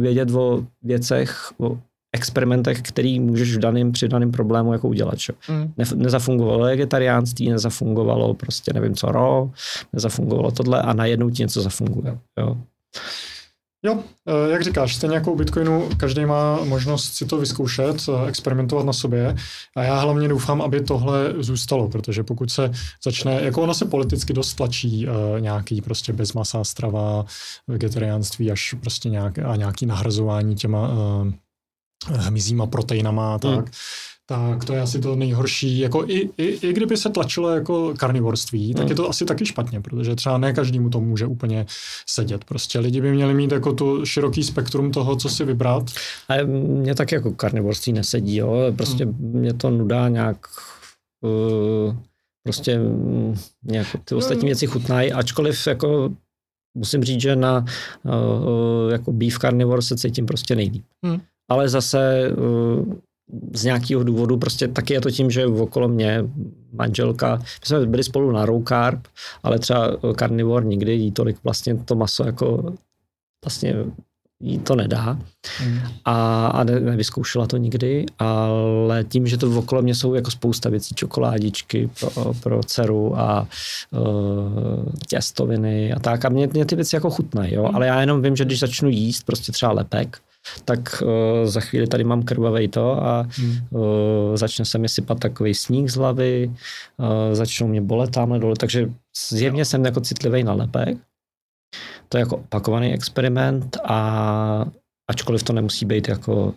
vědět 0.00 0.30
o 0.30 0.64
věcech, 0.82 1.52
o 1.58 1.78
experimentech, 2.12 2.82
který 2.82 3.20
můžeš 3.20 3.56
v 3.56 3.58
daném, 3.58 3.92
při 3.92 4.08
daném 4.08 4.32
problému 4.32 4.72
jako 4.72 4.88
udělat. 4.88 5.18
Čo? 5.18 5.32
Hmm. 5.40 5.72
Ne, 5.76 5.84
nezafungovalo 5.94 6.64
vegetariánství, 6.64 7.50
nezafungovalo 7.50 8.34
prostě 8.34 8.72
nevím 8.74 8.94
co 8.94 9.06
ro, 9.06 9.50
nezafungovalo 9.92 10.50
tohle 10.50 10.82
a 10.82 10.92
najednou 10.92 11.30
ti 11.30 11.42
něco 11.42 11.62
zafunguje. 11.62 12.18
Jo. 12.40 12.56
Jo, 13.84 14.02
eh, 14.28 14.52
jak 14.52 14.62
říkáš, 14.62 14.96
stejně 14.96 15.14
jako 15.14 15.32
u 15.32 15.36
Bitcoinu, 15.36 15.88
každý 15.96 16.24
má 16.24 16.64
možnost 16.64 17.14
si 17.14 17.26
to 17.26 17.38
vyzkoušet, 17.38 17.96
eh, 18.08 18.28
experimentovat 18.28 18.86
na 18.86 18.92
sobě 18.92 19.36
a 19.76 19.82
já 19.82 20.00
hlavně 20.00 20.28
doufám, 20.28 20.62
aby 20.62 20.80
tohle 20.80 21.34
zůstalo, 21.38 21.88
protože 21.88 22.22
pokud 22.22 22.50
se 22.50 22.70
začne, 23.04 23.40
jako 23.42 23.62
ono 23.62 23.74
se 23.74 23.84
politicky 23.84 24.32
dost 24.32 24.54
tlačí 24.54 25.06
uh, 25.08 25.40
nějaký 25.40 25.80
prostě 25.80 26.12
bezmasá 26.12 26.64
strava, 26.64 27.24
vegetariánství 27.68 28.50
až 28.50 28.74
prostě 28.80 29.08
nějak, 29.10 29.38
a 29.38 29.56
nějaký 29.56 29.86
nahrazování 29.86 30.54
těma 30.54 30.90
hmyzíma 32.06 32.66
proteinama 32.66 33.34
a 33.34 33.38
tak. 33.38 33.54
Hmm 33.54 33.66
tak 34.28 34.64
to 34.64 34.72
je 34.72 34.80
asi 34.80 35.00
to 35.00 35.16
nejhorší. 35.16 35.78
Jako 35.78 36.04
i, 36.04 36.30
i, 36.38 36.68
i 36.68 36.72
kdyby 36.72 36.96
se 36.96 37.10
tlačilo 37.10 37.50
jako 37.50 37.94
karnivorství, 37.98 38.74
tak 38.74 38.82
hmm. 38.82 38.90
je 38.90 38.94
to 38.94 39.08
asi 39.08 39.24
taky 39.24 39.46
špatně, 39.46 39.80
protože 39.80 40.14
třeba 40.14 40.38
ne 40.38 40.52
každému 40.52 40.90
to 40.90 41.00
může 41.00 41.26
úplně 41.26 41.66
sedět. 42.08 42.44
Prostě 42.44 42.78
lidi 42.78 43.00
by 43.00 43.12
měli 43.12 43.34
mít 43.34 43.52
jako 43.52 43.72
tu 43.72 44.06
široký 44.06 44.42
spektrum 44.42 44.90
toho, 44.90 45.16
co 45.16 45.28
si 45.28 45.44
vybrat. 45.44 45.90
Ale 46.28 46.44
mě 46.44 46.94
tak 46.94 47.12
jako 47.12 47.32
karnivorství 47.32 47.92
nesedí, 47.92 48.36
jo. 48.36 48.72
Prostě 48.76 49.04
hmm. 49.04 49.16
mě 49.18 49.54
to 49.54 49.70
nudá 49.70 50.08
nějak 50.08 50.36
uh, 51.20 51.96
prostě 52.44 52.80
nějak 53.64 53.86
ty 54.04 54.14
ostatní 54.14 54.42
no. 54.42 54.46
věci 54.46 54.66
chutnají, 54.66 55.12
ačkoliv 55.12 55.66
jako 55.66 56.10
musím 56.76 57.04
říct, 57.04 57.20
že 57.20 57.36
na 57.36 57.64
uh, 58.04 58.92
jako 58.92 59.12
beef 59.12 59.38
carnivore 59.38 59.82
se 59.82 59.96
cítím 59.96 60.26
prostě 60.26 60.56
nejlíp. 60.56 60.84
Hmm. 61.04 61.20
Ale 61.50 61.68
zase 61.68 62.30
uh, 62.38 62.94
z 63.54 63.64
nějakého 63.64 64.02
důvodu, 64.02 64.36
prostě 64.36 64.68
taky 64.68 64.94
je 64.94 65.00
to 65.00 65.10
tím, 65.10 65.30
že 65.30 65.46
okolo 65.46 65.88
mě 65.88 66.24
manželka, 66.72 67.36
my 67.36 67.66
jsme 67.66 67.86
byli 67.86 68.04
spolu 68.04 68.32
na 68.32 68.44
low 68.44 68.64
carb, 68.64 69.06
ale 69.42 69.58
třeba 69.58 69.96
carnivore 70.18 70.66
nikdy 70.66 70.92
jí 70.92 71.12
tolik 71.12 71.36
vlastně 71.44 71.74
to 71.74 71.94
maso 71.94 72.24
jako 72.24 72.74
vlastně 73.44 73.74
jí 74.40 74.58
to 74.58 74.76
nedá 74.76 75.18
mm. 75.64 75.78
a, 76.04 76.46
a 76.46 76.64
ne, 76.64 76.80
nevyzkoušela 76.80 77.46
to 77.46 77.56
nikdy, 77.56 78.06
ale 78.18 79.04
tím, 79.04 79.26
že 79.26 79.36
to 79.36 79.58
okolo 79.58 79.82
mě 79.82 79.94
jsou 79.94 80.14
jako 80.14 80.30
spousta 80.30 80.68
věcí, 80.68 80.94
čokoládičky 80.94 81.90
pro, 82.00 82.34
pro 82.34 82.62
dceru 82.62 83.18
a 83.18 83.48
uh, 83.90 84.84
těstoviny 85.08 85.92
a 85.92 85.98
tak 85.98 86.24
a 86.24 86.28
mě, 86.28 86.46
mě 86.46 86.64
ty 86.64 86.76
věci 86.76 86.96
jako 86.96 87.10
chutnají, 87.10 87.54
jo, 87.54 87.62
mm. 87.62 87.76
ale 87.76 87.86
já 87.86 88.00
jenom 88.00 88.22
vím, 88.22 88.36
že 88.36 88.44
když 88.44 88.60
začnu 88.60 88.88
jíst 88.88 89.22
prostě 89.22 89.52
třeba 89.52 89.72
lepek, 89.72 90.18
tak 90.64 91.02
uh, 91.02 91.08
za 91.50 91.60
chvíli 91.60 91.86
tady 91.86 92.04
mám 92.04 92.22
krvavej 92.22 92.68
to 92.68 93.04
a 93.04 93.26
hmm. 93.30 93.56
uh, 93.70 94.36
začne 94.36 94.64
se 94.64 94.78
mi 94.78 94.88
sypat 94.88 95.18
takový 95.18 95.54
sníh 95.54 95.90
z 95.90 95.96
hlavy, 95.96 96.50
uh, 96.96 97.06
začnou 97.32 97.66
mě 97.66 97.80
bolet 97.80 98.10
tamhle 98.10 98.38
dole, 98.38 98.54
takže 98.58 98.90
zjevně 99.28 99.64
jsem 99.64 99.84
jako 99.84 100.00
citlivý 100.00 100.44
na 100.44 100.52
lepek. 100.52 100.98
To 102.08 102.18
je 102.18 102.20
jako 102.20 102.36
opakovaný 102.36 102.92
experiment 102.92 103.76
a 103.84 104.66
ačkoliv 105.10 105.42
to 105.42 105.52
nemusí 105.52 105.86
být 105.86 106.08
jako 106.08 106.54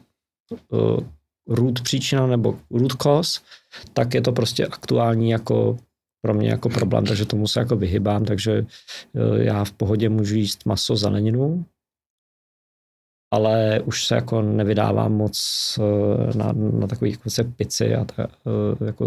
uh, 0.72 1.00
root 1.48 1.82
příčina 1.82 2.28
nebo 2.28 2.60
root 2.72 2.94
cause, 2.94 3.40
tak 3.94 4.14
je 4.14 4.22
to 4.22 4.32
prostě 4.32 4.68
aktuální 4.68 5.30
jako 5.30 5.78
pro 6.22 6.34
mě 6.34 6.50
jako 6.50 6.70
problém, 6.70 7.06
takže 7.06 7.26
tomu 7.26 7.48
se 7.48 7.60
jako 7.60 7.76
vyhybám, 7.76 8.26
takže 8.26 8.66
já 9.38 9.64
v 9.64 9.72
pohodě 9.72 10.10
můžu 10.10 10.36
jíst 10.36 10.66
maso, 10.66 10.96
zeleninu, 10.96 11.66
ale 13.32 13.82
už 13.86 14.08
se 14.08 14.16
jako 14.16 14.42
nevydávám 14.42 15.14
moc 15.14 15.40
eh, 15.80 16.38
na, 16.38 16.52
na 16.52 16.88
takový 16.88 17.12
jako 17.12 17.30
se 17.30 17.44
pici 17.44 17.96
a 17.96 18.06
ta, 18.06 18.24
eh, 18.24 18.86
jako, 18.86 19.06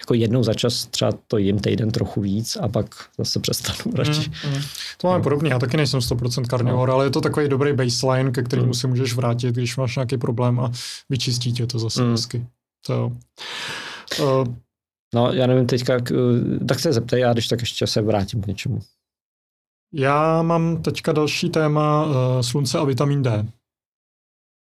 jako 0.00 0.14
jednou 0.14 0.42
za 0.42 0.54
čas 0.54 0.86
třeba 0.86 1.12
to 1.26 1.38
jim 1.38 1.58
týden 1.58 1.90
trochu 1.90 2.20
víc 2.20 2.56
a 2.56 2.68
pak 2.68 2.86
zase 3.18 3.40
přestanu 3.40 3.96
radši. 3.96 4.30
Mm, 4.46 4.52
mm. 4.54 4.62
To 4.98 5.06
máme 5.06 5.18
no. 5.18 5.22
podobně, 5.22 5.50
já 5.50 5.58
taky 5.58 5.76
nejsem 5.76 6.00
100% 6.00 6.46
karnivor, 6.46 6.88
no. 6.88 6.94
ale 6.94 7.06
je 7.06 7.10
to 7.10 7.20
takový 7.20 7.48
dobrý 7.48 7.72
baseline, 7.72 8.30
ke 8.30 8.42
kterému 8.42 8.66
mm. 8.66 8.74
se 8.74 8.86
můžeš 8.86 9.14
vrátit, 9.14 9.54
když 9.54 9.76
máš 9.76 9.96
nějaký 9.96 10.18
problém 10.18 10.60
a 10.60 10.72
vyčistí 11.08 11.52
tě 11.52 11.66
to 11.66 11.78
zase 11.78 12.04
mm. 12.04 12.10
hezky. 12.10 12.46
To 12.86 13.12
Uh, 14.20 14.44
no, 15.14 15.32
já 15.32 15.46
nevím 15.46 15.66
teďka, 15.66 15.98
tak 16.68 16.80
se 16.80 16.92
zeptej, 16.92 17.20
já 17.20 17.32
když 17.32 17.48
tak 17.48 17.60
ještě 17.60 17.86
se 17.86 18.02
vrátím 18.02 18.42
k 18.42 18.46
něčemu. 18.46 18.80
Já 19.92 20.42
mám 20.42 20.82
teďka 20.82 21.12
další 21.12 21.50
téma 21.50 22.06
uh, 22.06 22.12
slunce 22.40 22.78
a 22.78 22.84
vitamin 22.84 23.22
D. 23.22 23.46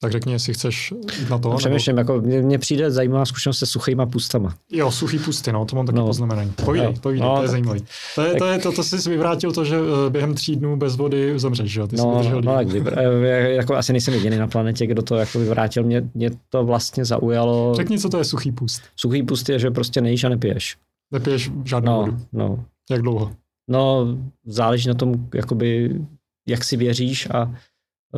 Tak 0.04 0.12
řekni, 0.12 0.34
jestli 0.34 0.54
chceš 0.54 0.94
jít 1.20 1.30
na 1.30 1.38
to. 1.38 1.50
No, 1.50 1.58
přemýšlím, 1.58 1.96
nebo... 1.96 2.14
jako 2.14 2.28
mně, 2.28 2.60
přijde 2.60 2.92
zajímavá 2.92 3.26
zkušenost 3.26 3.58
se 3.58 3.66
suchýma 3.66 4.06
pustama. 4.06 4.56
Jo, 4.72 4.92
suchý 4.92 5.20
pusty, 5.20 5.52
no, 5.52 5.66
to 5.66 5.76
mám 5.76 5.86
taky 5.86 5.98
no. 5.98 6.06
poznamenaný. 6.06 6.52
Povídej, 6.66 6.88
jo. 6.88 6.94
povídej, 7.02 7.28
no, 7.28 7.36
to 7.36 7.42
je 7.42 7.48
tak, 7.48 7.52
zajímavý. 7.52 7.84
To, 8.16 8.22
je, 8.22 8.30
tak, 8.30 8.40
to, 8.40 8.46
je, 8.46 8.60
to, 8.60 8.72
to 8.72 8.84
jsi 8.84 9.10
vyvrátil 9.10 9.52
to, 9.52 9.66
že 9.66 9.76
eh, 9.76 10.10
během 10.10 10.34
tří 10.34 10.56
dnů 10.56 10.78
bez 10.78 10.96
vody 10.96 11.40
zemřeš, 11.40 11.72
že 11.72 11.80
jo? 11.80 11.88
Ty 11.88 11.96
no, 11.96 12.24
no, 12.24 12.42
no, 12.42 12.56
tak 12.56 12.68
vybr- 12.68 12.98
eh, 12.98 13.50
jako 13.50 13.76
asi 13.76 13.92
nejsem 13.92 14.14
jediný 14.14 14.38
na 14.38 14.48
planetě, 14.48 14.88
kdo 14.88 15.02
to 15.02 15.16
jako 15.16 15.40
vyvrátil. 15.40 15.84
Mě, 15.84 16.10
mě 16.14 16.30
to 16.50 16.66
vlastně 16.66 17.06
zaujalo. 17.06 17.74
Řekni, 17.76 18.00
co 18.00 18.10
to 18.10 18.18
je 18.18 18.24
suchý 18.24 18.52
pust. 18.52 18.82
Suchý 18.96 19.24
pust 19.24 19.50
je, 19.50 19.60
že 19.60 19.72
prostě 19.72 20.02
nejíš 20.02 20.24
a 20.24 20.30
nepiješ. 20.30 20.78
Nepiješ 21.14 21.52
žádnou 21.66 21.92
no, 21.92 22.00
vodu. 22.00 22.18
No. 22.34 22.66
Jak 22.92 23.02
dlouho? 23.02 23.32
No, 23.70 24.18
záleží 24.46 24.88
na 24.88 24.94
tom, 24.94 25.14
jakoby, 25.34 26.00
jak 26.48 26.64
si 26.64 26.78
věříš 26.78 27.30
a 27.30 27.56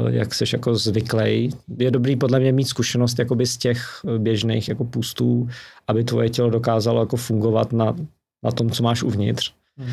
jak 0.09 0.33
seš 0.33 0.53
jako 0.53 0.75
zvyklej. 0.75 1.49
Je 1.77 1.91
dobrý 1.91 2.15
podle 2.15 2.39
mě 2.39 2.51
mít 2.51 2.67
zkušenost 2.67 3.19
jakoby 3.19 3.45
z 3.45 3.57
těch 3.57 4.01
eh, 4.07 4.19
běžných 4.19 4.69
jako 4.69 4.85
pustů, 4.85 5.49
aby 5.87 6.03
tvoje 6.03 6.29
tělo 6.29 6.49
dokázalo 6.49 6.99
jako 6.99 7.17
fungovat 7.17 7.73
na, 7.73 7.95
na 8.43 8.51
tom, 8.51 8.69
co 8.69 8.83
máš 8.83 9.03
uvnitř. 9.03 9.53
Hmm. 9.77 9.91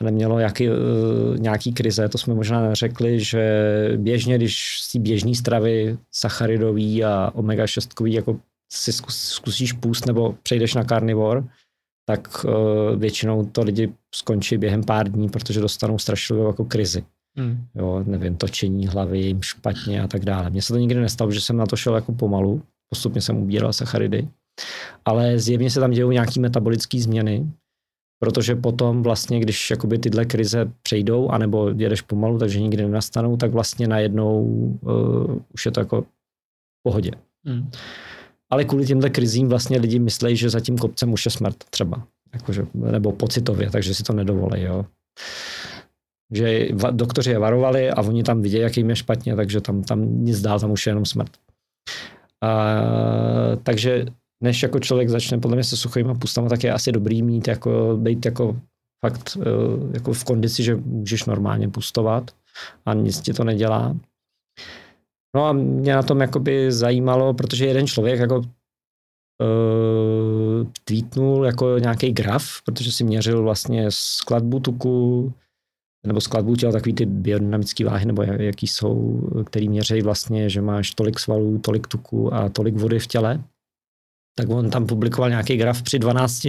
A 0.00 0.04
nemělo 0.04 0.38
jaký, 0.38 0.68
uh, 0.68 0.76
nějaký 1.38 1.72
krize, 1.72 2.08
to 2.08 2.18
jsme 2.18 2.34
možná 2.34 2.68
neřekli, 2.68 3.20
že 3.20 3.68
běžně, 3.96 4.36
když 4.36 4.80
si 4.80 4.98
běžný 4.98 5.34
stravy 5.34 5.98
sacharidový 6.14 7.04
a 7.04 7.30
omega-6 7.34 8.06
jako 8.06 8.40
si 8.72 8.92
zkus, 8.92 9.16
zkusíš 9.16 9.72
půst 9.72 10.06
nebo 10.06 10.34
přejdeš 10.42 10.74
na 10.74 10.84
karnivor, 10.84 11.48
tak 12.06 12.44
uh, 12.44 12.50
většinou 12.96 13.44
to 13.44 13.62
lidi 13.62 13.92
skončí 14.14 14.58
během 14.58 14.84
pár 14.84 15.08
dní, 15.08 15.28
protože 15.28 15.60
dostanou 15.60 15.98
strašlivou 15.98 16.46
jako 16.46 16.64
krizi. 16.64 17.04
Hmm. 17.36 17.66
Jo, 17.74 18.04
nevím, 18.06 18.36
točení 18.36 18.86
hlavy, 18.86 19.18
jim 19.18 19.42
špatně 19.42 20.02
a 20.02 20.08
tak 20.08 20.24
dále. 20.24 20.50
Mně 20.50 20.62
se 20.62 20.72
to 20.72 20.78
nikdy 20.78 21.00
nestalo, 21.00 21.30
že 21.30 21.40
jsem 21.40 21.56
na 21.56 21.66
to 21.66 21.76
šel 21.76 21.94
jako 21.94 22.12
pomalu, 22.12 22.62
postupně 22.88 23.20
jsem 23.20 23.36
ubíral 23.36 23.72
sacharidy, 23.72 24.28
ale 25.04 25.38
zjevně 25.38 25.70
se 25.70 25.80
tam 25.80 25.90
dějou 25.90 26.10
nějaké 26.10 26.40
metabolické 26.40 27.00
změny, 27.00 27.46
protože 28.20 28.56
potom 28.56 29.02
vlastně, 29.02 29.40
když 29.40 29.70
jakoby 29.70 29.98
tyhle 29.98 30.24
krize 30.24 30.72
přejdou, 30.82 31.28
anebo 31.28 31.68
jedeš 31.68 32.00
pomalu, 32.00 32.38
takže 32.38 32.60
nikdy 32.60 32.82
nenastanou, 32.82 33.36
tak 33.36 33.52
vlastně 33.52 33.88
najednou 33.88 34.42
uh, 34.42 35.38
už 35.54 35.66
je 35.66 35.72
to 35.72 35.80
jako 35.80 36.02
v 36.02 36.82
pohodě. 36.82 37.10
Hmm. 37.44 37.70
Ale 38.50 38.64
kvůli 38.64 38.86
těmhle 38.86 39.10
krizím 39.10 39.48
vlastně 39.48 39.78
lidi 39.78 39.98
myslí, 39.98 40.36
že 40.36 40.50
za 40.50 40.60
tím 40.60 40.78
kopcem 40.78 41.12
už 41.12 41.24
je 41.24 41.30
smrt 41.30 41.64
třeba. 41.70 42.06
Jakože, 42.34 42.66
nebo 42.74 43.12
pocitově, 43.12 43.70
takže 43.70 43.94
si 43.94 44.02
to 44.02 44.12
nedovolí. 44.12 44.62
Jo 44.62 44.86
že 46.32 46.68
doktoři 46.90 47.30
je 47.30 47.38
varovali 47.38 47.90
a 47.90 48.02
oni 48.02 48.22
tam 48.22 48.42
vidějí, 48.42 48.62
jak 48.62 48.76
jim 48.76 48.90
je 48.90 48.96
špatně, 48.96 49.36
takže 49.36 49.60
tam, 49.60 49.82
tam 49.82 50.24
nic 50.24 50.40
dál, 50.40 50.60
tam 50.60 50.70
už 50.70 50.86
je 50.86 50.90
jenom 50.90 51.04
smrt. 51.04 51.30
A, 52.42 52.80
takže 53.62 54.06
než 54.42 54.62
jako 54.62 54.80
člověk 54.80 55.08
začne 55.08 55.38
podle 55.38 55.56
mě 55.56 55.64
se 55.64 55.76
suchýma 55.76 56.14
pustama, 56.14 56.48
tak 56.48 56.64
je 56.64 56.72
asi 56.72 56.92
dobrý 56.92 57.22
mít 57.22 57.48
jako, 57.48 57.98
být 58.00 58.24
jako 58.24 58.56
fakt 59.04 59.38
e, 59.40 59.48
jako 59.94 60.12
v 60.12 60.24
kondici, 60.24 60.62
že 60.62 60.76
můžeš 60.76 61.24
normálně 61.24 61.68
pustovat 61.68 62.30
a 62.86 62.94
nic 62.94 63.20
ti 63.20 63.32
to 63.32 63.44
nedělá. 63.44 63.96
No 65.36 65.44
a 65.46 65.52
mě 65.52 65.94
na 65.94 66.02
tom 66.02 66.20
jakoby 66.20 66.72
zajímalo, 66.72 67.34
protože 67.34 67.66
jeden 67.66 67.86
člověk 67.86 68.20
jako 68.20 68.36
uh, 68.38 68.44
tweetnul 70.84 71.46
jako 71.46 71.78
nějaký 71.78 72.12
graf, 72.12 72.44
protože 72.64 72.92
si 72.92 73.04
měřil 73.04 73.42
vlastně 73.42 73.86
skladbu 73.88 74.60
tuku, 74.60 75.32
nebo 76.06 76.20
skladbu 76.20 76.56
těla, 76.56 76.72
takový 76.72 76.94
ty 76.94 77.06
biodynamické 77.06 77.84
váhy, 77.84 78.06
nebo 78.06 78.22
jaký 78.22 78.66
jsou, 78.66 79.20
který 79.44 79.68
měří 79.68 80.02
vlastně, 80.02 80.50
že 80.50 80.60
máš 80.60 80.90
tolik 80.90 81.18
svalů, 81.18 81.58
tolik 81.58 81.86
tuku 81.86 82.34
a 82.34 82.48
tolik 82.48 82.76
vody 82.76 82.98
v 82.98 83.06
těle. 83.06 83.44
Tak 84.36 84.50
on 84.50 84.70
tam 84.70 84.86
publikoval 84.86 85.30
nějaký 85.30 85.56
graf 85.56 85.82
při 85.82 85.98
12 85.98 86.46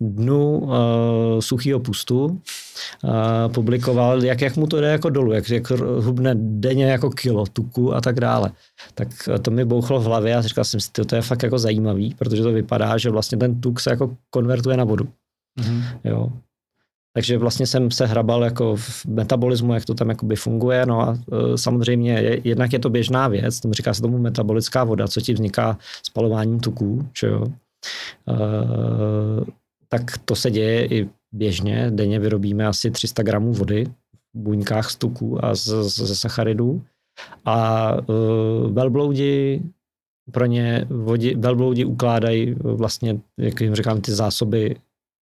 dnů 0.00 0.58
uh, 0.58 0.70
suchého 1.40 1.80
pustu. 1.80 2.24
Uh, 2.24 3.52
publikoval, 3.54 4.24
jak, 4.24 4.40
jak 4.40 4.56
mu 4.56 4.66
to 4.66 4.80
jde 4.80 4.86
jako 4.86 5.10
dolů, 5.10 5.32
jak, 5.32 5.50
jak 5.50 5.70
hubne 6.00 6.34
denně 6.34 6.84
jako 6.84 7.10
kilo 7.10 7.46
tuku 7.46 7.94
a 7.94 8.00
tak 8.00 8.20
dále. 8.20 8.52
Tak 8.94 9.08
to 9.42 9.50
mi 9.50 9.64
bouchlo 9.64 10.00
v 10.00 10.04
hlavě 10.04 10.36
a 10.36 10.42
říkal 10.42 10.64
jsem 10.64 10.80
si, 10.80 10.90
to 10.90 11.16
je 11.16 11.22
fakt 11.22 11.42
jako 11.42 11.58
zajímavý, 11.58 12.14
protože 12.14 12.42
to 12.42 12.52
vypadá, 12.52 12.98
že 12.98 13.10
vlastně 13.10 13.38
ten 13.38 13.60
tuk 13.60 13.80
se 13.80 13.90
jako 13.90 14.16
konvertuje 14.30 14.76
na 14.76 14.84
vodu. 14.84 15.08
Mm-hmm. 15.60 15.82
Jo. 16.04 16.32
Takže 17.12 17.38
vlastně 17.38 17.66
jsem 17.66 17.90
se 17.90 18.06
hrabal 18.06 18.44
jako 18.44 18.76
v 18.76 19.06
metabolismu, 19.06 19.74
jak 19.74 19.84
to 19.84 19.94
tam 19.94 20.08
jakoby 20.08 20.36
funguje. 20.36 20.86
No 20.86 21.00
a 21.00 21.18
e, 21.32 21.58
samozřejmě 21.58 22.12
je, 22.12 22.40
jednak 22.44 22.72
je 22.72 22.78
to 22.78 22.90
běžná 22.90 23.28
věc, 23.28 23.60
tomu 23.60 23.74
říká 23.74 23.94
se 23.94 24.02
tomu 24.02 24.18
metabolická 24.18 24.84
voda, 24.84 25.08
co 25.08 25.20
ti 25.20 25.32
vzniká 25.32 25.78
spalováním 26.02 26.60
tuků, 26.60 27.08
že 27.18 27.26
jo. 27.26 27.46
E, 27.46 28.34
tak 29.88 30.18
to 30.24 30.36
se 30.36 30.50
děje 30.50 30.86
i 30.86 31.08
běžně. 31.32 31.90
Denně 31.90 32.18
vyrobíme 32.18 32.66
asi 32.66 32.90
300 32.90 33.22
gramů 33.22 33.52
vody 33.52 33.86
v 34.34 34.38
buňkách 34.38 34.90
z 34.90 34.96
tuků 34.96 35.44
a 35.44 35.54
ze 35.54 36.16
sacharidů. 36.16 36.82
A 37.44 37.90
e, 37.92 38.02
velbloudi 38.72 39.62
pro 40.32 40.46
ně 40.46 40.86
vodi, 40.90 41.34
velbloudi 41.34 41.84
ukládají 41.84 42.54
vlastně, 42.54 43.20
jak 43.38 43.60
jim 43.60 43.74
říkám, 43.74 44.00
ty 44.00 44.12
zásoby 44.12 44.76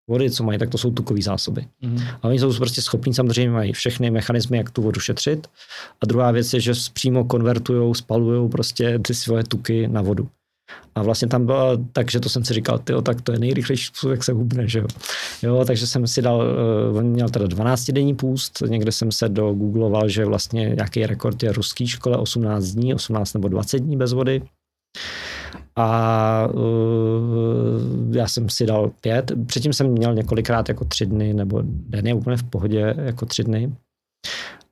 vody, 0.08 0.30
co 0.30 0.44
mají, 0.44 0.58
tak 0.58 0.70
to 0.70 0.78
jsou 0.78 0.90
tukové 0.90 1.22
zásoby. 1.22 1.64
Mm. 1.82 1.98
A 2.22 2.28
oni 2.28 2.38
jsou 2.38 2.54
prostě 2.54 2.82
schopní, 2.82 3.14
samozřejmě 3.14 3.50
mají 3.50 3.72
všechny 3.72 4.10
mechanismy, 4.10 4.56
jak 4.56 4.70
tu 4.70 4.82
vodu 4.82 5.00
šetřit. 5.00 5.46
A 6.00 6.06
druhá 6.06 6.30
věc 6.30 6.54
je, 6.54 6.60
že 6.60 6.72
přímo 6.92 7.24
konvertují, 7.24 7.94
spalují 7.94 8.50
prostě 8.50 8.98
ty 8.98 9.14
svoje 9.14 9.44
tuky 9.44 9.88
na 9.88 10.02
vodu. 10.02 10.28
A 10.94 11.02
vlastně 11.02 11.28
tam 11.28 11.46
bylo, 11.46 11.78
takže 11.92 12.20
to 12.20 12.28
jsem 12.28 12.44
si 12.44 12.54
říkal, 12.54 12.78
tyjo, 12.78 13.02
tak 13.02 13.20
to 13.20 13.32
je 13.32 13.38
nejrychlejší 13.38 13.86
způsob, 13.86 14.10
jak 14.10 14.24
se 14.24 14.32
hubne, 14.32 14.68
že 14.68 14.78
jo. 14.78 14.86
jo 15.42 15.64
takže 15.64 15.86
jsem 15.86 16.06
si 16.06 16.22
dal, 16.22 16.36
uh, 16.90 16.98
on 16.98 17.06
měl 17.06 17.28
teda 17.28 17.46
12 17.46 17.90
denní 17.90 18.14
půst, 18.14 18.62
někde 18.66 18.92
jsem 18.92 19.12
se 19.12 19.28
do 19.28 19.52
googloval, 19.52 20.08
že 20.08 20.24
vlastně 20.24 20.72
nějaký 20.76 21.06
rekord 21.06 21.42
je 21.42 21.52
ruský 21.52 21.86
škole 21.86 22.16
18 22.16 22.64
dní, 22.64 22.94
18 22.94 23.34
nebo 23.34 23.48
20 23.48 23.78
dní 23.78 23.96
bez 23.96 24.12
vody. 24.12 24.42
A 25.76 26.48
uh, 26.52 28.16
já 28.16 28.28
jsem 28.28 28.48
si 28.48 28.66
dal 28.66 28.90
pět. 29.00 29.32
Předtím 29.46 29.72
jsem 29.72 29.88
měl 29.88 30.14
několikrát 30.14 30.68
jako 30.68 30.84
tři 30.84 31.06
dny, 31.06 31.34
nebo 31.34 31.62
den 31.64 32.06
je 32.06 32.14
úplně 32.14 32.36
v 32.36 32.42
pohodě 32.42 32.94
jako 32.98 33.26
tři 33.26 33.44
dny. 33.44 33.72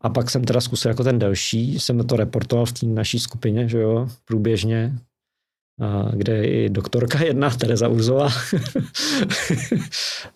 A 0.00 0.08
pak 0.08 0.30
jsem 0.30 0.44
teda 0.44 0.60
zkusil 0.60 0.90
jako 0.90 1.04
ten 1.04 1.18
delší, 1.18 1.80
jsem 1.80 2.06
to 2.06 2.16
reportoval 2.16 2.66
v 2.66 2.72
té 2.72 2.86
naší 2.86 3.18
skupině, 3.18 3.68
že 3.68 3.78
jo, 3.78 4.08
průběžně, 4.24 4.98
a 5.80 6.10
kde 6.14 6.44
i 6.44 6.68
doktorka 6.68 7.24
jedna, 7.24 7.50
Tereza 7.50 7.88
Urzová. 7.88 8.28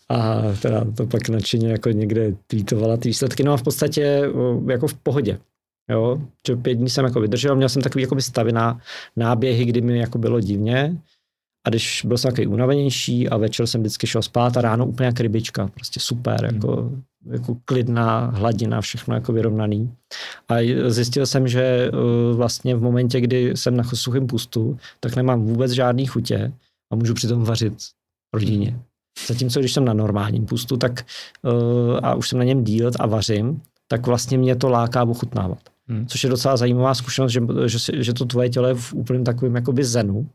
a 0.09 0.43
teda 0.63 0.85
to 0.97 1.07
pak 1.07 1.29
nadšeně 1.29 1.69
jako 1.69 1.91
někde 1.91 2.33
tweetovala 2.47 2.97
ty 2.97 3.09
výsledky. 3.09 3.43
No 3.43 3.53
a 3.53 3.57
v 3.57 3.63
podstatě 3.63 4.23
jako 4.71 4.87
v 4.87 4.95
pohodě. 4.95 5.39
Jo, 5.91 6.21
že 6.47 6.57
pět 6.57 6.75
dní 6.75 6.91
jsem 6.91 7.05
jako 7.05 7.21
vydržel, 7.21 7.57
měl 7.57 7.69
jsem 7.69 7.83
takový 7.83 8.03
jako 8.03 8.21
stavy 8.21 8.53
na 8.53 8.81
náběhy, 9.17 9.65
kdy 9.65 9.81
mi 9.81 9.99
jako 9.99 10.19
bylo 10.19 10.41
divně. 10.41 10.97
A 11.67 11.71
když 11.71 12.05
byl 12.09 12.19
jsem 12.19 12.31
takový 12.31 12.47
unavenější 12.47 13.29
a 13.29 13.37
večer 13.37 13.67
jsem 13.67 13.81
vždycky 13.81 14.07
šel 14.07 14.23
spát 14.23 14.57
a 14.57 14.61
ráno 14.61 14.87
úplně 14.87 15.07
jak 15.07 15.21
rybička, 15.21 15.71
prostě 15.75 16.01
super, 16.01 16.49
mm. 16.51 16.55
jako, 16.55 16.91
jako 17.31 17.57
klidná 17.65 18.27
hladina, 18.27 18.81
všechno 18.81 19.15
jako 19.15 19.33
vyrovnaný. 19.33 19.95
A 20.49 20.55
zjistil 20.89 21.27
jsem, 21.27 21.49
že 21.49 21.91
uh, 21.93 22.37
vlastně 22.37 22.77
v 22.77 22.83
momentě, 22.83 23.21
kdy 23.21 23.53
jsem 23.57 23.77
na 23.77 23.85
suchém 23.85 24.27
pustu, 24.27 24.79
tak 25.01 25.17
nemám 25.17 25.43
vůbec 25.43 25.73
žádný 25.73 26.07
chutě 26.07 26.53
a 26.93 26.97
můžu 26.97 27.15
přitom 27.15 27.45
vařit 27.45 27.75
rodině. 28.35 28.81
Zatímco 29.27 29.61
když 29.61 29.73
jsem 29.73 29.85
na 29.85 29.93
normálním 29.93 30.47
pustu, 30.47 30.77
tak 30.77 31.07
uh, 31.43 31.99
a 32.03 32.15
už 32.15 32.29
jsem 32.29 32.39
na 32.39 32.45
něm 32.45 32.65
díl 32.65 32.91
a 32.99 33.07
vařím, 33.07 33.63
tak 33.89 34.07
vlastně 34.07 34.39
mě 34.39 34.57
to 34.57 34.69
láká 34.69 35.03
ochutnávat. 35.03 35.59
Hmm. 35.91 36.07
Což 36.07 36.25
je 36.25 36.31
docela 36.31 36.57
zajímavá 36.57 36.95
zkušenost, 36.95 37.33
že, 37.33 37.41
že, 37.67 38.03
že 38.05 38.15
to 38.15 38.25
tvoje 38.25 38.49
tělo 38.49 38.69
je 38.69 38.75
v 38.75 38.95
úplném 38.95 39.25
takovém 39.25 39.55
jakoby 39.55 39.85
zenu 39.85 40.29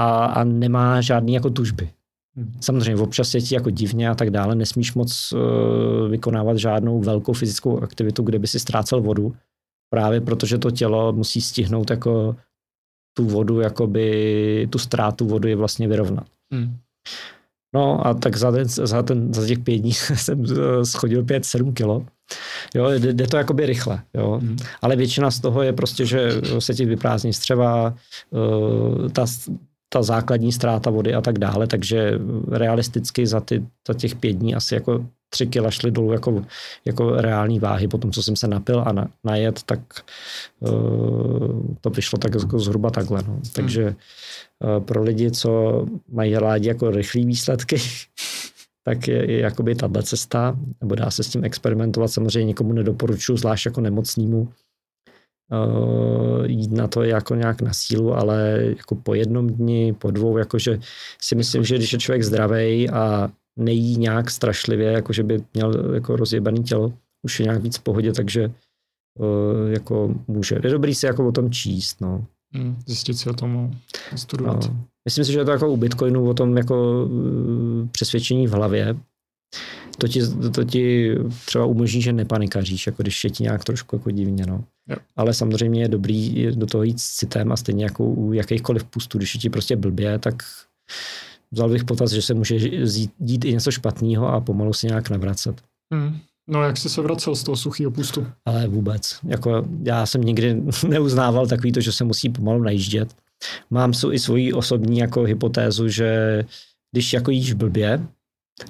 a, 0.00 0.24
a 0.24 0.44
nemá 0.44 1.00
žádný 1.00 1.34
jako 1.34 1.50
tužby. 1.50 1.90
Hmm. 2.36 2.52
Samozřejmě 2.60 3.02
občas 3.02 3.34
je 3.34 3.40
ti 3.40 3.54
jako 3.54 3.70
divně 3.70 4.10
a 4.10 4.14
tak 4.14 4.30
dále, 4.30 4.54
nesmíš 4.54 4.94
moc 4.94 5.32
uh, 5.32 6.08
vykonávat 6.08 6.56
žádnou 6.56 7.00
velkou 7.00 7.32
fyzickou 7.32 7.82
aktivitu, 7.82 8.22
kde 8.22 8.38
by 8.38 8.46
si 8.46 8.60
ztrácel 8.60 9.00
vodu, 9.00 9.34
právě 9.92 10.20
protože 10.20 10.58
to 10.58 10.70
tělo 10.70 11.12
musí 11.12 11.40
stihnout 11.40 11.90
jako 11.90 12.36
tu 13.16 13.24
vodu, 13.24 13.60
jakoby 13.60 14.68
tu 14.70 14.78
ztrátu 14.78 15.26
vody 15.26 15.50
je 15.50 15.56
vlastně 15.56 15.88
vyrovnat. 15.88 16.26
Hmm. 16.52 16.76
No 17.74 18.06
a 18.06 18.14
tak 18.14 18.36
za, 18.36 18.52
ten, 18.52 18.64
za, 18.68 19.02
ten, 19.02 19.34
za 19.34 19.46
těch 19.46 19.58
pět 19.58 19.78
dní 19.78 19.92
jsem 20.14 20.44
eh, 20.44 20.84
schodil 20.84 21.22
5-7 21.22 21.72
kilo. 21.72 22.06
Jo, 22.74 22.90
jde 22.90 23.26
to 23.26 23.36
jakoby 23.36 23.66
rychle, 23.66 24.00
jo. 24.14 24.38
Hmm. 24.42 24.56
Ale 24.82 24.96
většina 24.96 25.30
z 25.30 25.40
toho 25.40 25.62
je 25.62 25.72
prostě, 25.72 26.06
že 26.06 26.32
se 26.58 26.74
ti 26.74 26.84
vyprázdní 26.84 27.32
střeva, 27.32 27.94
eh, 28.34 29.08
ta, 29.08 29.26
ta 29.88 30.02
základní 30.02 30.52
ztráta 30.52 30.90
vody 30.90 31.14
a 31.14 31.20
tak 31.20 31.38
dále, 31.38 31.66
takže 31.66 32.18
realisticky 32.50 33.26
za, 33.26 33.40
ty, 33.40 33.66
za 33.88 33.94
těch 33.94 34.14
pět 34.14 34.32
dní 34.32 34.54
asi 34.54 34.74
jako 34.74 35.04
tři 35.30 35.46
kila 35.46 35.70
šly 35.70 35.90
dolů 35.90 36.12
jako, 36.12 36.44
jako 36.84 37.10
reální 37.10 37.58
váhy 37.58 37.88
po 37.88 37.98
tom, 37.98 38.12
co 38.12 38.22
jsem 38.22 38.36
se 38.36 38.48
napil 38.48 38.82
a 38.86 38.92
na, 38.92 39.08
najet, 39.24 39.62
tak 39.62 39.80
uh, 40.60 41.62
to 41.80 41.90
vyšlo 41.90 42.18
tak 42.18 42.34
jako 42.34 42.58
zhruba 42.58 42.90
takhle. 42.90 43.22
No. 43.28 43.40
Takže 43.52 43.84
uh, 43.84 44.84
pro 44.84 45.02
lidi, 45.02 45.30
co 45.30 45.50
mají 46.12 46.34
rádi 46.34 46.68
jako 46.68 46.90
rychlé 46.90 47.24
výsledky, 47.24 47.76
tak 48.84 49.08
je, 49.08 49.30
je 49.30 49.40
jakoby 49.40 49.74
tahle 49.74 50.02
cesta, 50.02 50.58
nebo 50.80 50.94
dá 50.94 51.10
se 51.10 51.22
s 51.22 51.28
tím 51.28 51.44
experimentovat. 51.44 52.10
Samozřejmě 52.10 52.44
nikomu 52.44 52.72
nedoporučuji, 52.72 53.36
zvlášť 53.36 53.66
jako 53.66 53.80
nemocnému, 53.80 54.48
uh, 55.52 56.44
jít 56.46 56.72
na 56.72 56.88
to 56.88 57.02
jako 57.02 57.34
nějak 57.34 57.62
na 57.62 57.72
sílu, 57.72 58.14
ale 58.14 58.58
jako 58.76 58.94
po 58.94 59.14
jednom 59.14 59.46
dni, 59.46 59.92
po 59.92 60.10
dvou, 60.10 60.38
jakože 60.38 60.80
si 61.22 61.34
myslím, 61.34 61.64
že 61.64 61.76
když 61.76 61.92
je 61.92 61.98
člověk 61.98 62.22
zdravý 62.22 62.90
a 62.90 63.30
nejí 63.58 63.96
nějak 63.96 64.30
strašlivě, 64.30 64.92
jakože 64.92 65.22
by 65.22 65.44
měl 65.54 65.94
jako 65.94 66.16
rozjebaný 66.16 66.62
tělo, 66.62 66.92
už 67.22 67.40
je 67.40 67.44
nějak 67.44 67.62
víc 67.62 67.78
v 67.78 67.82
pohodě, 67.82 68.12
takže 68.12 68.50
uh, 69.18 69.70
jako 69.72 70.14
může. 70.28 70.60
Je 70.64 70.70
dobrý 70.70 70.94
si 70.94 71.06
jako 71.06 71.28
o 71.28 71.32
tom 71.32 71.50
číst, 71.50 72.00
no. 72.00 72.26
Hmm, 72.54 72.76
zjistit 72.86 73.14
si 73.14 73.30
o 73.30 73.32
tom, 73.32 73.70
studovat. 74.16 74.68
No. 74.68 74.86
Myslím 75.04 75.24
si, 75.24 75.32
že 75.32 75.38
je 75.38 75.44
to 75.44 75.50
jako 75.50 75.72
u 75.72 75.76
Bitcoinu 75.76 76.28
o 76.28 76.34
tom 76.34 76.56
jako 76.56 77.04
uh, 77.04 77.88
přesvědčení 77.88 78.46
v 78.46 78.52
hlavě. 78.52 78.96
To 79.98 80.08
ti, 80.08 80.20
to 80.54 80.64
ti 80.64 81.14
třeba 81.44 81.64
umožní, 81.64 82.02
že 82.02 82.12
nepanikaříš, 82.12 82.86
jako 82.86 83.02
když 83.02 83.24
je 83.24 83.30
ti 83.30 83.42
nějak 83.42 83.64
trošku 83.64 83.96
jako 83.96 84.10
divně, 84.10 84.46
no. 84.46 84.64
Jo. 84.88 84.96
Ale 85.16 85.34
samozřejmě 85.34 85.82
je 85.82 85.88
dobrý 85.88 86.46
do 86.56 86.66
toho 86.66 86.84
jít 86.84 87.00
s 87.00 87.10
citem 87.10 87.52
a 87.52 87.56
stejně 87.56 87.84
jako 87.84 88.04
u 88.04 88.32
jakýchkoliv 88.32 88.84
pustů, 88.84 89.18
když 89.18 89.34
je 89.34 89.40
ti 89.40 89.50
prostě 89.50 89.76
blbě, 89.76 90.18
tak 90.18 90.42
vzal 91.52 91.68
bych 91.68 91.84
potaz, 91.84 92.10
že 92.10 92.22
se 92.22 92.34
může 92.34 92.58
dít 93.18 93.44
i 93.44 93.52
něco 93.52 93.70
špatného 93.70 94.28
a 94.28 94.40
pomalu 94.40 94.72
se 94.72 94.86
nějak 94.86 95.10
navracet. 95.10 95.62
Hmm. 95.94 96.18
No 96.50 96.62
jak 96.62 96.76
jsi 96.76 96.88
se 96.88 97.02
vracel 97.02 97.36
z 97.36 97.42
toho 97.42 97.56
suchého 97.56 97.90
pustu? 97.90 98.26
Ale 98.44 98.68
vůbec. 98.68 99.18
Jako 99.24 99.64
já 99.82 100.06
jsem 100.06 100.20
nikdy 100.20 100.62
neuznával 100.88 101.46
takový 101.46 101.72
to, 101.72 101.80
že 101.80 101.92
se 101.92 102.04
musí 102.04 102.28
pomalu 102.28 102.62
najíždět. 102.62 103.14
Mám 103.70 103.92
i 104.12 104.18
svoji 104.18 104.52
osobní 104.52 104.98
jako 104.98 105.22
hypotézu, 105.22 105.88
že 105.88 106.42
když 106.92 107.12
jako 107.12 107.30
jíš 107.30 107.52
blbě, 107.52 108.06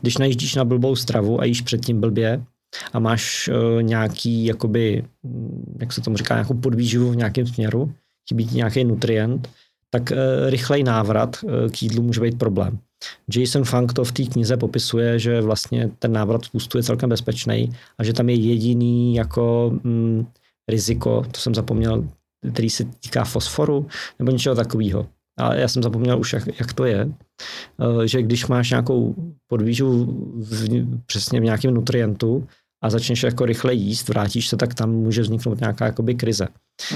když 0.01 0.19
najíždíš 0.19 0.55
na 0.55 0.65
blbou 0.65 0.97
stravu 0.97 1.41
a 1.41 1.45
jíš 1.45 1.61
předtím 1.61 2.01
blbě 2.01 2.45
a 2.93 2.99
máš 2.99 3.49
uh, 3.49 3.83
nějaký, 3.83 4.45
jakoby, 4.45 5.05
hm, 5.25 5.77
jak 5.81 5.93
se 5.93 6.01
tomu 6.01 6.17
říká, 6.17 6.35
nějakou 6.35 6.55
podvýživu 6.55 7.11
v 7.11 7.17
nějakém 7.17 7.47
směru, 7.47 7.95
chybí 8.29 8.47
ti 8.47 8.57
nějaký 8.57 8.85
nutrient, 8.85 9.49
tak 9.91 10.11
uh, 10.11 10.51
rychlej 10.51 10.83
návrat 10.83 11.37
uh, 11.43 11.51
k 11.71 11.83
jídlu 11.83 12.03
může 12.03 12.21
být 12.21 12.39
problém. 12.39 12.79
Jason 13.37 13.65
Funk 13.65 13.93
to 13.93 14.05
v 14.05 14.13
té 14.13 14.23
knize 14.23 14.57
popisuje, 14.57 15.19
že 15.19 15.41
vlastně 15.41 15.91
ten 15.99 16.13
návrat 16.13 16.47
v 16.47 16.51
pustu 16.51 16.79
je 16.79 16.85
celkem 16.85 17.09
bezpečný 17.09 17.73
a 17.99 18.05
že 18.05 18.13
tam 18.13 18.29
je 18.29 18.35
jediný 18.35 19.15
jako 19.15 19.73
mm, 19.83 20.27
riziko, 20.69 21.25
to 21.33 21.41
jsem 21.41 21.55
zapomněl, 21.55 22.09
který 22.53 22.71
se 22.71 22.85
týká 22.85 23.25
fosforu 23.25 23.87
nebo 24.19 24.33
něčeho 24.33 24.55
takového. 24.55 25.07
A 25.39 25.55
já 25.55 25.69
jsem 25.69 25.83
zapomněl 25.83 26.21
už, 26.21 26.33
jak, 26.33 26.61
jak 26.61 26.73
to 26.73 26.85
je, 26.85 27.13
eh, 28.03 28.09
že 28.09 28.23
když 28.23 28.47
máš 28.47 28.71
nějakou 28.71 29.15
podvížu 29.47 30.05
v, 30.37 30.87
přesně 31.07 31.41
v 31.41 31.45
nějakém 31.45 31.75
nutrientu 31.75 32.47
a 32.85 32.91
začneš 32.91 33.23
jako 33.23 33.45
rychle 33.45 33.75
jíst, 33.75 34.09
vrátíš 34.09 34.49
se, 34.49 34.57
tak 34.57 34.75
tam 34.75 34.91
může 34.91 35.23
vzniknout 35.23 35.61
nějaká 35.61 35.87
jakoby 35.87 36.15
krize. 36.15 36.49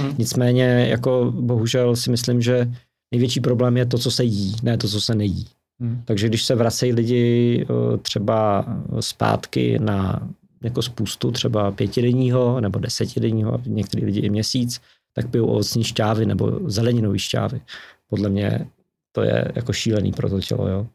Mm. 0.03 0.15
Nicméně, 0.19 0.87
jako 0.91 1.33
bohužel 1.35 1.97
si 1.97 2.11
myslím, 2.11 2.43
že 2.43 2.73
největší 3.15 3.41
problém 3.41 3.77
je 3.77 3.87
to, 3.87 3.99
co 3.99 4.11
se 4.11 4.25
jí, 4.25 4.57
ne 4.63 4.79
to, 4.79 4.89
co 4.89 5.01
se 5.01 5.15
nejí. 5.15 5.47
Hmm. 5.81 6.03
Takže 6.05 6.29
když 6.29 6.45
se 6.45 6.55
vracejí 6.55 6.93
lidi 6.93 7.67
eh, 7.71 7.99
třeba 7.99 8.67
zpátky 9.01 9.79
na 9.79 10.29
jako 10.63 10.83
spoustu 10.83 11.31
třeba 11.31 11.71
pětidenního 11.71 12.61
nebo 12.61 12.79
desetidenního, 12.79 13.61
některý 13.67 14.05
lidi 14.05 14.21
i 14.21 14.31
měsíc, 14.31 14.81
tak 15.13 15.31
pijou 15.31 15.47
ovocní 15.47 15.85
šťávy 15.85 16.27
nebo 16.27 16.61
zeleninové 16.71 17.19
šťávy. 17.19 17.61
Podle 18.09 18.29
mě 18.29 18.67
to 19.13 19.23
je 19.23 19.53
jako 19.55 19.73
šílený 19.73 20.13
pro 20.13 20.31
to 20.31 20.41
tělo, 20.41 20.69
jo. 20.69 20.87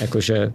Jakože 0.00 0.52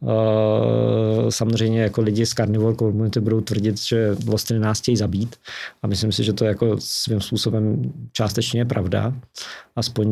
Uh, 0.00 1.28
samozřejmě 1.28 1.82
jako 1.82 2.02
lidi 2.02 2.26
z 2.26 2.30
carnivore 2.30 2.76
community 2.76 3.20
budou 3.20 3.40
tvrdit, 3.40 3.80
že 3.80 4.14
vlastně 4.14 4.58
nás 4.58 4.80
chtějí 4.80 4.96
zabít 4.96 5.36
a 5.82 5.86
myslím 5.86 6.12
si, 6.12 6.24
že 6.24 6.32
to 6.32 6.44
jako 6.44 6.76
svým 6.78 7.20
způsobem 7.20 7.92
částečně 8.12 8.60
je 8.60 8.64
pravda. 8.64 9.14
Aspoň 9.76 10.08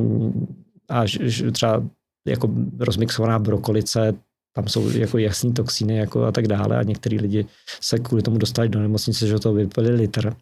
a 0.88 1.06
že 1.06 1.50
třeba 1.50 1.82
jako 2.26 2.50
rozmixovaná 2.78 3.38
brokolice, 3.38 4.14
tam 4.56 4.68
jsou 4.68 4.90
jako 4.90 5.18
jasný 5.18 5.52
toxíny 5.52 5.96
jako 5.96 6.24
a 6.24 6.32
tak 6.32 6.48
dále 6.48 6.78
a 6.78 6.82
některý 6.82 7.18
lidi 7.18 7.46
se 7.80 7.98
kvůli 7.98 8.22
tomu 8.22 8.38
dostali 8.38 8.68
do 8.68 8.80
nemocnice, 8.80 9.26
že 9.26 9.38
to 9.38 9.52
vypili 9.52 9.90
litr. 9.90 10.36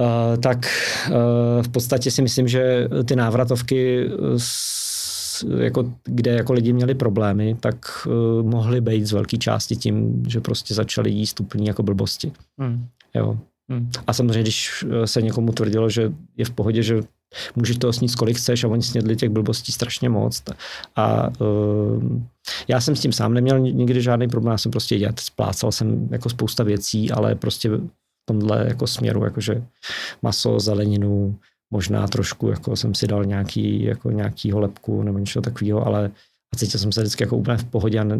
Uh, 0.00 0.36
tak 0.42 0.58
uh, 1.08 1.62
v 1.62 1.68
podstatě 1.68 2.10
si 2.10 2.22
myslím, 2.22 2.48
že 2.48 2.88
ty 3.04 3.16
návratovky, 3.16 4.10
s, 4.36 5.44
jako, 5.58 5.92
kde 6.04 6.30
jako 6.30 6.52
lidi 6.52 6.72
měli 6.72 6.94
problémy, 6.94 7.56
tak 7.60 8.06
uh, 8.06 8.46
mohly 8.50 8.80
být 8.80 9.06
z 9.06 9.12
velké 9.12 9.36
části 9.36 9.76
tím, 9.76 10.24
že 10.28 10.40
prostě 10.40 10.74
začali 10.74 11.10
jíst 11.10 11.40
úplně 11.40 11.70
jako 11.70 11.82
blbosti. 11.82 12.32
Hmm. 12.58 12.86
Jo. 13.14 13.38
Hmm. 13.70 13.90
A 14.06 14.12
samozřejmě, 14.12 14.42
když 14.42 14.84
se 15.04 15.22
někomu 15.22 15.52
tvrdilo, 15.52 15.90
že 15.90 16.12
je 16.36 16.44
v 16.44 16.50
pohodě, 16.50 16.82
že 16.82 17.02
můžeš 17.56 17.78
toho 17.78 17.92
snít, 17.92 18.14
kolik 18.14 18.36
chceš 18.36 18.64
a 18.64 18.68
oni 18.68 18.82
snědli 18.82 19.16
těch 19.16 19.28
blbostí 19.28 19.72
strašně 19.72 20.08
moc. 20.08 20.42
A 20.96 21.28
uh, 21.40 22.22
já 22.68 22.80
jsem 22.80 22.96
s 22.96 23.00
tím 23.00 23.12
sám 23.12 23.34
neměl 23.34 23.58
nikdy 23.58 24.02
žádný 24.02 24.28
problém, 24.28 24.52
já 24.52 24.58
jsem 24.58 24.72
prostě 24.72 24.96
jet, 24.96 25.20
splácal 25.20 25.72
jsem 25.72 26.08
jako 26.10 26.28
spousta 26.28 26.64
věcí, 26.64 27.10
ale 27.10 27.34
prostě 27.34 27.68
v 27.68 27.88
tomhle 28.24 28.64
jako 28.68 28.86
směru, 28.86 29.24
jakože 29.24 29.62
maso, 30.22 30.60
zeleninu, 30.60 31.36
možná 31.70 32.06
trošku 32.06 32.48
jako 32.48 32.76
jsem 32.76 32.94
si 32.94 33.06
dal 33.06 33.24
nějaký, 33.24 33.82
jako 33.82 34.10
nějakýho 34.10 34.60
lepku 34.60 35.02
nebo 35.02 35.18
něco 35.18 35.40
takového, 35.40 35.86
ale 35.86 36.10
cítil 36.56 36.80
jsem 36.80 36.92
se 36.92 37.00
vždycky 37.00 37.22
jako 37.22 37.36
úplně 37.36 37.56
v 37.56 37.64
pohodě 37.64 37.98
a 37.98 38.04
ne, 38.04 38.16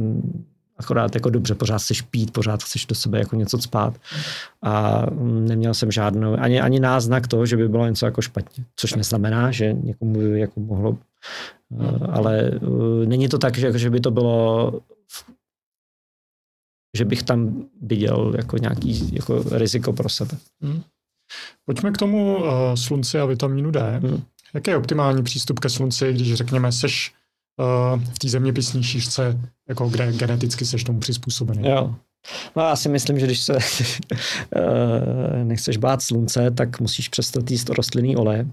akorát 0.79 1.15
jako 1.15 1.31
dobře, 1.31 1.55
pořád 1.55 1.83
chceš 1.83 2.03
pít, 2.03 2.33
pořád 2.33 2.63
chceš 2.63 2.87
do 2.87 2.95
sebe 2.95 3.19
jako 3.19 3.37
něco 3.37 3.59
spát 3.59 3.95
a 4.63 5.03
neměl 5.21 5.75
jsem 5.75 5.91
žádnou, 5.91 6.37
ani, 6.39 6.61
ani 6.61 6.81
náznak 6.81 7.27
toho, 7.27 7.47
že 7.47 7.57
by 7.57 7.69
bylo 7.69 7.87
něco 7.87 8.07
jako 8.07 8.23
špatně, 8.23 8.65
což 8.77 8.95
neznamená, 8.95 9.51
že 9.51 9.73
někomu 9.73 10.19
by 10.19 10.41
jako 10.41 10.61
mohlo, 10.61 10.99
eh, 11.81 12.07
ale 12.13 12.51
uh, 12.51 13.07
není 13.07 13.29
to 13.29 13.39
tak, 13.39 13.59
že, 13.59 13.79
že 13.79 13.91
by 13.91 14.01
to 14.01 14.11
bylo 14.11 14.73
že 16.97 17.05
bych 17.05 17.23
tam 17.23 17.65
viděl 17.83 18.35
jako 18.37 18.59
nějaký 18.59 19.15
jako 19.15 19.45
riziko 19.51 19.93
pro 19.93 20.09
sebe. 20.09 20.37
Hmm. 20.61 20.83
Pojďme 21.65 21.93
k 21.93 21.97
tomu 21.97 22.37
uh, 22.37 22.45
slunci 22.75 23.21
a 23.21 23.25
vitamínu 23.25 23.71
D. 23.71 23.99
Hmm. 23.99 24.23
Jaký 24.55 24.71
je 24.71 24.77
optimální 24.77 25.23
přístup 25.23 25.61
ke 25.61 25.69
slunci, 25.69 26.13
když 26.13 26.35
řekněme, 26.35 26.73
seš 26.73 27.15
v 28.15 28.19
té 28.19 28.29
zeměpisní 28.29 28.83
šířce, 28.83 29.41
jako 29.69 29.89
kde 29.89 30.13
geneticky 30.13 30.67
seš 30.67 30.85
tomu 30.85 31.01
přizpůsobený. 31.01 31.69
Jo. 31.69 31.95
No 32.57 32.63
já 32.63 32.77
si 32.77 32.89
myslím, 32.89 33.19
že 33.19 33.27
když 33.27 33.41
se 33.41 33.55
uh, 33.55 33.61
nechceš 35.45 35.77
bát 35.77 36.03
slunce, 36.03 36.51
tak 36.51 36.81
musíš 36.81 37.09
přestat 37.09 37.51
jíst 37.51 37.69
rostlinný 37.69 38.17
olej, 38.17 38.47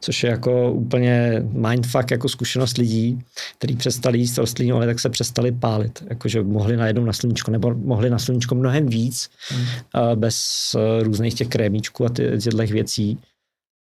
což 0.00 0.24
je 0.24 0.30
jako 0.30 0.72
úplně 0.72 1.42
mindfuck 1.52 2.10
jako 2.10 2.28
zkušenost 2.28 2.78
lidí, 2.78 3.22
kteří 3.58 3.76
přestali 3.76 4.18
jíst 4.18 4.38
rostlinný 4.38 4.72
olej, 4.72 4.86
tak 4.86 5.00
se 5.00 5.08
přestali 5.08 5.52
pálit, 5.52 6.04
jakože 6.10 6.42
mohli 6.42 6.76
najednou 6.76 7.04
na 7.04 7.12
sluníčko, 7.12 7.50
nebo 7.50 7.74
mohli 7.74 8.10
na 8.10 8.18
sluníčko 8.18 8.54
mnohem 8.54 8.86
víc, 8.86 9.30
hmm. 9.48 9.62
uh, 9.62 10.14
bez 10.14 10.76
různých 11.02 11.34
těch 11.34 11.48
krémíčků 11.48 12.06
a 12.06 12.08
ty, 12.08 12.38
těchto 12.38 12.66
věcí. 12.66 13.18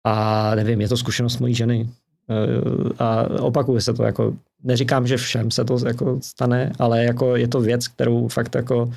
A 0.05 0.55
nevím, 0.55 0.81
je 0.81 0.87
to 0.87 0.97
zkušenost 0.97 1.39
mojí 1.39 1.55
ženy. 1.55 1.89
Uh, 2.29 2.89
a 2.99 3.29
opakuje 3.39 3.81
se 3.81 3.93
to, 3.93 4.03
jako 4.03 4.33
neříkám, 4.63 5.07
že 5.07 5.17
všem 5.17 5.51
se 5.51 5.65
to 5.65 5.77
jako 5.87 6.19
stane, 6.21 6.71
ale 6.79 7.03
jako 7.03 7.35
je 7.35 7.47
to 7.47 7.61
věc, 7.61 7.87
kterou 7.87 8.27
fakt 8.27 8.55
jako, 8.55 8.91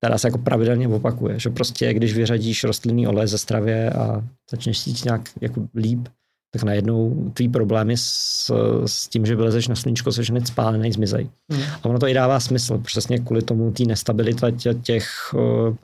která 0.00 0.18
se 0.18 0.28
jako 0.28 0.38
pravidelně 0.38 0.88
opakuje, 0.88 1.38
že 1.38 1.50
prostě 1.50 1.94
když 1.94 2.14
vyřadíš 2.14 2.64
rostlinný 2.64 3.06
olej 3.06 3.26
ze 3.26 3.38
stravě 3.38 3.90
a 3.90 4.24
začneš 4.50 4.82
cítit 4.82 5.04
nějak 5.04 5.30
jako 5.40 5.68
líp, 5.74 6.08
tak 6.54 6.62
najednou 6.62 7.30
tvý 7.34 7.48
problémy 7.48 7.96
s, 7.96 8.50
s 8.86 9.08
tím, 9.08 9.26
že 9.26 9.36
vylezeš 9.36 9.68
na 9.68 9.74
sluníčko, 9.74 10.12
seš 10.12 10.30
hned 10.30 10.46
spálený, 10.46 10.92
zmizej. 10.92 11.28
Hmm. 11.52 11.62
A 11.82 11.84
ono 11.84 11.98
to 11.98 12.08
i 12.08 12.14
dává 12.14 12.40
smysl, 12.40 12.78
přesně 12.78 13.18
kvůli 13.18 13.42
tomu 13.42 13.70
té 13.72 13.84
nestabilita 13.84 14.50
těch, 14.50 14.76
těch 14.82 15.34
uh, 15.34 15.76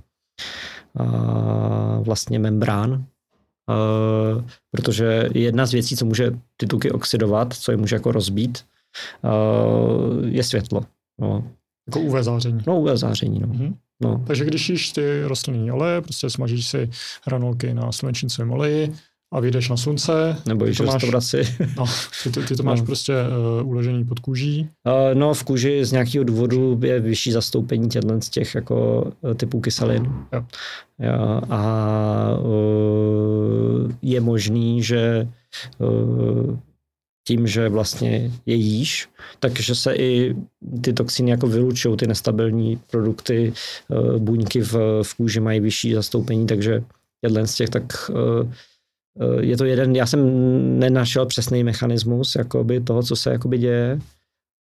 uh, 1.01 2.05
vlastně 2.05 2.39
membrán, 2.39 3.05
uh, 3.71 4.45
protože 4.71 5.29
jedna 5.35 5.67
z 5.67 5.73
věcí, 5.73 5.97
co 5.97 6.05
může 6.05 6.31
ty 6.57 6.67
tuky 6.67 6.91
oxidovat, 6.91 7.53
co 7.53 7.71
je 7.71 7.77
může 7.77 7.97
jako 7.97 8.13
rozbít, 8.13 8.65
uh, 9.25 10.27
je 10.29 10.45
světlo. 10.45 10.81
No. 11.21 11.51
Jako 11.89 12.01
UV 12.01 12.25
záření. 12.25 12.61
No, 12.67 12.81
UV 12.81 12.91
záření, 12.99 13.41
no. 13.41 13.47
Mm-hmm. 13.47 13.75
no. 14.03 14.25
Takže 14.27 14.45
když 14.45 14.69
jíš 14.69 14.93
ty 14.93 15.23
rostlinné 15.25 15.73
oleje, 15.73 16.01
prostě 16.01 16.31
smažíš 16.31 16.69
si 16.69 16.91
hranolky 17.25 17.75
na 17.75 17.93
slunečnicovém 17.93 18.51
oleji, 18.51 18.95
a 19.33 19.41
vyjdeš 19.41 19.69
na 19.69 19.77
slunce. 19.77 20.37
Nebo 20.47 20.67
jíš 20.67 20.81
restauraci. 20.81 21.43
No, 21.77 21.85
ty, 22.23 22.31
ty, 22.31 22.43
ty 22.43 22.57
to 22.57 22.63
máš 22.63 22.81
no. 22.81 22.87
prostě 22.87 23.15
uh, 23.61 23.69
uložený 23.69 24.05
pod 24.05 24.19
kůží. 24.19 24.69
Uh, 24.87 25.19
no, 25.19 25.35
v 25.35 25.45
kůži 25.45 25.85
z 25.85 25.93
nějakého 25.93 26.25
důvodu 26.25 26.81
je 26.85 27.01
vyšší 27.01 27.33
zastoupení 27.33 27.89
těchto 27.89 28.21
z 28.21 28.29
těch 28.29 28.55
jako 28.55 29.07
typů 29.37 29.61
kyselin. 29.61 30.13
Jo. 30.33 30.45
Jo, 30.99 31.41
a 31.51 32.39
uh, 32.39 33.93
je 34.03 34.21
možný, 34.21 34.83
že 34.83 35.29
uh, 35.79 36.57
tím, 37.27 37.47
že 37.47 37.69
vlastně 37.69 38.33
je 38.47 38.55
jíš, 38.55 39.09
takže 39.41 39.75
se 39.75 39.95
i 39.95 40.37
ty 40.81 40.93
toxiny 40.93 41.31
jako 41.31 41.47
vylučují, 41.47 41.97
ty 41.97 42.07
nestabilní 42.07 42.81
produkty, 42.91 43.53
uh, 43.89 44.17
buňky 44.17 44.61
v, 44.61 45.03
v 45.03 45.15
kůži 45.15 45.41
mají 45.41 45.61
vyšší 45.61 45.95
zastoupení, 45.95 46.47
takže 46.47 46.83
jeden 47.23 47.47
z 47.47 47.55
těch, 47.55 47.71
tak 47.71 48.11
uh, 48.11 48.53
je 49.41 49.57
to 49.57 49.65
jeden, 49.65 49.97
já 49.97 50.07
jsem 50.07 50.21
nenašel 50.79 51.27
přesný 51.27 51.65
mechanismus 51.65 52.35
jakoby 52.35 52.81
toho, 52.81 53.03
co 53.03 53.17
se 53.17 53.31
jakoby 53.31 53.59
děje, 53.59 53.99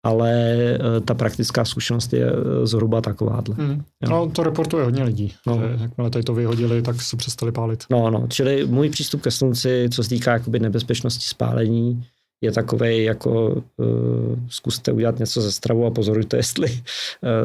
ale 0.02 0.30
eh, 0.54 1.00
ta 1.04 1.14
praktická 1.14 1.64
zkušenost 1.64 2.12
je 2.12 2.26
eh, 2.26 2.66
zhruba 2.66 3.00
takováhle. 3.00 3.54
Hmm. 3.54 3.82
No, 4.08 4.30
to 4.30 4.42
reportuje 4.42 4.84
hodně 4.84 5.02
lidí, 5.02 5.34
no. 5.46 5.58
že 5.58 5.82
jakmile 5.82 6.10
tady 6.10 6.22
to 6.22 6.34
vyhodili, 6.34 6.82
tak 6.82 7.02
se 7.02 7.16
přestali 7.16 7.52
pálit. 7.52 7.84
No, 7.90 8.10
no, 8.10 8.26
čili 8.28 8.66
můj 8.66 8.90
přístup 8.90 9.22
ke 9.22 9.30
slunci, 9.30 9.88
co 9.92 10.02
se 10.02 10.08
týká 10.08 10.32
jakoby 10.32 10.58
nebezpečnosti 10.58 11.24
spálení, 11.28 12.04
je 12.42 12.52
takový 12.52 13.04
jako 13.04 13.62
uh, 13.76 14.38
zkuste 14.48 14.92
udělat 14.92 15.18
něco 15.18 15.40
ze 15.40 15.52
stravou 15.52 15.86
a 15.86 15.90
pozorujte, 15.90 16.36
jestli 16.36 16.70
uh, 16.70 16.78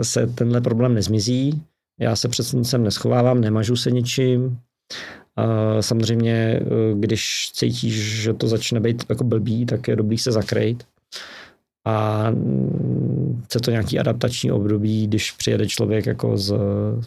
se 0.02 0.28
tenhle 0.28 0.62
problém 0.62 0.94
nezmizí. 0.94 1.62
Já 2.00 2.16
se 2.16 2.28
před 2.28 2.44
sluncem 2.44 2.84
neschovávám, 2.84 3.42
nemažu 3.42 3.76
se 3.76 3.92
ničím. 3.92 4.60
Samozřejmě, 5.80 6.60
uh, 6.62 7.00
když 7.00 7.52
cítíš, 7.54 8.22
že 8.22 8.34
to 8.34 8.48
začne 8.48 8.80
být 8.80 9.04
jako 9.10 9.24
blbý, 9.24 9.66
tak 9.66 9.88
je 9.88 9.96
dobrý 9.96 10.18
se 10.18 10.32
zakrejt 10.32 10.84
a 11.86 12.28
chce 13.44 13.60
to 13.60 13.72
nějaký 13.72 14.00
adaptační 14.00 14.52
období, 14.52 15.08
když 15.08 15.32
přijede 15.32 15.68
člověk 15.68 16.06
jako 16.06 16.38
z, 16.38 16.56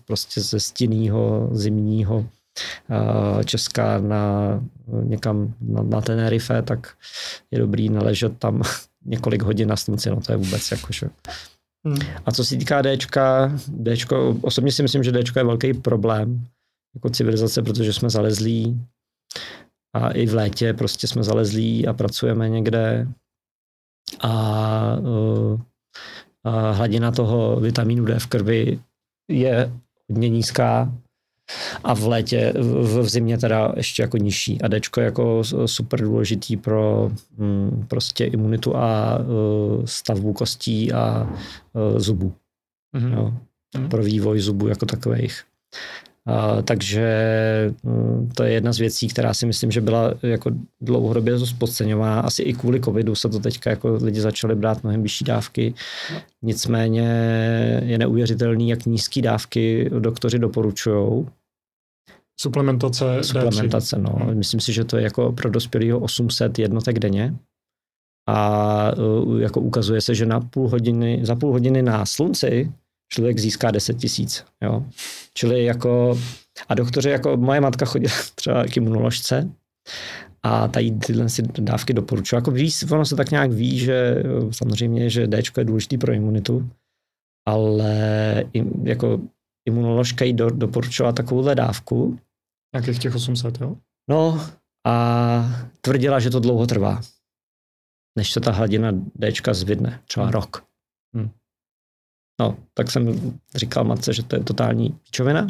prostě 0.06 0.40
ze 0.40 0.60
stinného 0.60 1.48
zimního 1.52 2.26
Česka 3.44 3.98
na, 3.98 4.60
někam 5.02 5.54
na, 5.60 5.82
na 5.82 6.00
Tenerife, 6.00 6.62
tak 6.62 6.94
je 7.50 7.58
dobrý 7.58 7.88
neležet 7.88 8.38
tam 8.38 8.62
několik 9.04 9.42
hodin 9.42 9.68
na 9.68 9.76
slunci, 9.76 10.10
no 10.10 10.20
to 10.20 10.32
je 10.32 10.36
vůbec 10.36 10.70
jakože. 10.70 11.10
Hmm. 11.86 11.98
A 12.26 12.32
co 12.32 12.44
se 12.44 12.56
týká 12.56 12.82
Dčka, 12.82 13.52
Dčko, 13.84 14.36
osobně 14.40 14.72
si 14.72 14.82
myslím, 14.82 15.02
že 15.02 15.12
Dčko 15.12 15.38
je 15.38 15.44
velký 15.44 15.74
problém 15.74 16.44
jako 16.94 17.10
civilizace, 17.10 17.62
protože 17.62 17.92
jsme 17.92 18.10
zalezlí 18.10 18.80
a 19.96 20.10
i 20.10 20.26
v 20.26 20.34
létě 20.34 20.74
prostě 20.74 21.06
jsme 21.06 21.22
zalezlí 21.22 21.86
a 21.86 21.92
pracujeme 21.92 22.48
někde 22.48 23.08
a, 24.20 24.96
eh, 24.98 25.58
a 26.44 26.70
hladina 26.70 27.10
toho 27.10 27.60
vitamínu 27.60 28.04
D 28.04 28.18
v 28.18 28.26
krvi 28.26 28.80
je 29.30 29.72
hodně 30.08 30.28
nízká 30.28 30.92
a 31.84 31.94
v 31.94 32.06
létě, 32.06 32.52
v, 32.56 33.02
v 33.02 33.08
zimě 33.08 33.38
teda 33.38 33.72
ještě 33.76 34.02
jako 34.02 34.16
nižší. 34.16 34.62
A 34.62 34.68
D 34.68 34.80
je 34.96 35.04
jako 35.04 35.42
super 35.66 36.00
důležitý 36.00 36.56
pro 36.56 37.10
hm, 37.38 37.86
prostě 37.88 38.24
imunitu 38.24 38.76
a 38.76 39.18
uh, 39.18 39.84
stavbu 39.84 40.32
kostí 40.32 40.92
a 40.92 41.22
uh, 41.72 41.98
zubů. 41.98 42.34
Mm-hmm. 42.96 43.12
Jo, 43.12 43.34
mm-hmm. 43.76 43.88
Pro 43.88 44.02
vývoj 44.02 44.40
zubů 44.40 44.68
jako 44.68 44.86
takových. 44.86 45.44
Takže 46.64 47.08
um, 47.82 48.28
to 48.34 48.42
je 48.42 48.52
jedna 48.52 48.72
z 48.72 48.78
věcí, 48.78 49.08
která 49.08 49.34
si 49.34 49.46
myslím, 49.46 49.70
že 49.70 49.80
byla 49.80 50.14
jako 50.22 50.50
dlouhodobě 50.80 51.34
podceňovaná. 51.58 52.20
Asi 52.20 52.42
i 52.42 52.52
kvůli 52.52 52.80
covidu 52.80 53.14
se 53.14 53.28
to 53.28 53.38
teďka 53.38 53.70
jako 53.70 53.98
lidi 54.02 54.20
začali 54.20 54.54
brát 54.54 54.82
mnohem 54.82 55.02
vyšší 55.02 55.24
dávky. 55.24 55.74
Nicméně 56.42 57.08
je 57.84 57.98
neuvěřitelný, 57.98 58.68
jak 58.68 58.86
nízké 58.86 59.22
dávky 59.22 59.90
doktoři 59.98 60.38
doporučují. 60.38 61.26
Suplementace 62.40 63.04
Suplementace, 63.22 63.96
D3. 63.96 64.02
no. 64.02 64.10
Hmm. 64.10 64.38
Myslím 64.38 64.60
si, 64.60 64.72
že 64.72 64.84
to 64.84 64.96
je 64.96 65.02
jako 65.02 65.32
pro 65.32 65.50
dospělého 65.50 65.98
800 65.98 66.58
jednotek 66.58 66.98
denně. 66.98 67.34
A 68.28 68.90
jako 69.38 69.60
ukazuje 69.60 70.00
se, 70.00 70.14
že 70.14 70.26
na 70.26 70.40
půl 70.40 70.68
hodiny, 70.68 71.20
za 71.22 71.36
půl 71.36 71.52
hodiny 71.52 71.82
na 71.82 72.06
slunci 72.06 72.72
člověk 73.08 73.38
získá 73.38 73.70
10 73.70 73.94
tisíc. 73.94 74.44
Jo. 74.62 74.84
Čili 75.34 75.64
jako, 75.64 76.18
a 76.68 76.74
doktoři, 76.74 77.10
jako 77.10 77.36
moje 77.36 77.60
matka 77.60 77.86
chodila 77.86 78.14
třeba 78.34 78.64
k 78.64 78.76
imunoložce 78.76 79.50
a 80.42 80.68
tady 80.68 80.90
tyhle 80.90 81.28
si 81.28 81.42
dávky 81.42 81.92
doporučuji. 81.92 82.36
Jako 82.36 82.50
ví, 82.50 82.70
ono 82.92 83.04
se 83.04 83.16
tak 83.16 83.30
nějak 83.30 83.52
ví, 83.52 83.78
že 83.78 84.22
samozřejmě, 84.50 85.10
že 85.10 85.26
D 85.26 85.42
je 85.58 85.64
důležitý 85.64 85.98
pro 85.98 86.12
imunitu, 86.12 86.70
ale 87.48 88.44
jako 88.82 89.20
imunoložka 89.68 90.24
jí 90.24 90.32
do, 90.32 90.50
doporučovala 90.50 91.12
takovouhle 91.12 91.54
dávku. 91.54 92.18
Jakých 92.74 92.98
těch 92.98 93.14
800, 93.14 93.60
jo? 93.60 93.76
No 94.10 94.46
a 94.86 95.44
tvrdila, 95.80 96.20
že 96.20 96.30
to 96.30 96.40
dlouho 96.40 96.66
trvá, 96.66 97.00
než 98.18 98.32
se 98.32 98.40
ta 98.40 98.52
hladina 98.52 98.92
D 99.14 99.32
zvidne, 99.52 100.00
třeba 100.04 100.26
hmm. 100.26 100.32
rok. 100.32 100.64
Hmm. 101.14 101.30
No, 102.40 102.56
tak 102.74 102.90
jsem 102.90 103.32
říkal 103.54 103.84
matce, 103.84 104.12
že 104.12 104.22
to 104.22 104.36
je 104.36 104.44
totální 104.44 104.90
píčovina, 104.90 105.46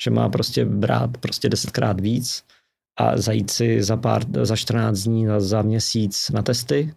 že 0.00 0.10
má 0.10 0.28
prostě 0.28 0.64
brát 0.64 1.18
prostě 1.18 1.48
desetkrát 1.48 2.00
víc 2.00 2.42
a 2.98 3.16
zajít 3.16 3.50
si 3.50 3.82
za, 3.82 3.96
pár, 3.96 4.22
za 4.42 4.56
14 4.56 4.98
dní, 4.98 5.26
za 5.38 5.62
měsíc 5.62 6.30
na 6.30 6.42
testy. 6.42 6.94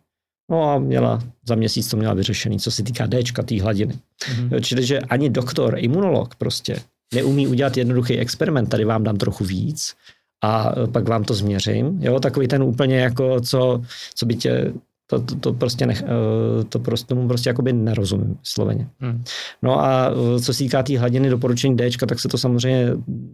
No 0.51 0.69
a 0.69 0.79
měla, 0.79 1.19
za 1.47 1.55
měsíc 1.55 1.87
to 1.87 1.97
měla 1.97 2.13
vyřešený, 2.13 2.59
co 2.59 2.71
se 2.71 2.83
týká 2.83 3.07
Dčka, 3.07 3.43
té 3.43 3.61
hladiny. 3.61 3.93
Mm-hmm. 3.93 4.61
Čili, 4.61 4.85
že 4.85 4.99
ani 4.99 5.29
doktor, 5.29 5.75
imunolog 5.77 6.35
prostě 6.35 6.79
neumí 7.13 7.47
udělat 7.47 7.77
jednoduchý 7.77 8.17
experiment, 8.17 8.69
tady 8.69 8.85
vám 8.85 9.03
dám 9.03 9.17
trochu 9.17 9.45
víc 9.45 9.95
a 10.43 10.71
pak 10.91 11.07
vám 11.07 11.23
to 11.23 11.33
změřím. 11.33 11.99
Jo, 12.01 12.19
takový 12.19 12.47
ten 12.47 12.63
úplně 12.63 12.99
jako, 12.99 13.41
co, 13.41 13.81
co 14.15 14.25
by 14.25 14.35
tě 14.35 14.73
to, 15.07 15.19
to, 15.19 15.35
to 15.35 15.53
prostě 15.53 15.85
nech, 15.85 16.03
eh, 16.03 16.63
to 16.63 16.79
prostě, 16.79 17.07
tomu 17.07 17.27
prostě 17.27 17.49
jakoby 17.49 17.73
nerozumím 17.73 18.37
sloveně. 18.43 18.87
Hmm. 18.99 19.23
No 19.61 19.79
a 19.79 20.11
eh, 20.11 20.39
co 20.39 20.53
se 20.53 20.59
týká 20.59 20.83
té 20.83 20.87
tý 20.87 20.97
hladiny 20.97 21.29
doporučení 21.29 21.77
D, 21.77 21.89
tak 22.07 22.19
se 22.19 22.27
to 22.27 22.37
samozřejmě 22.37 22.89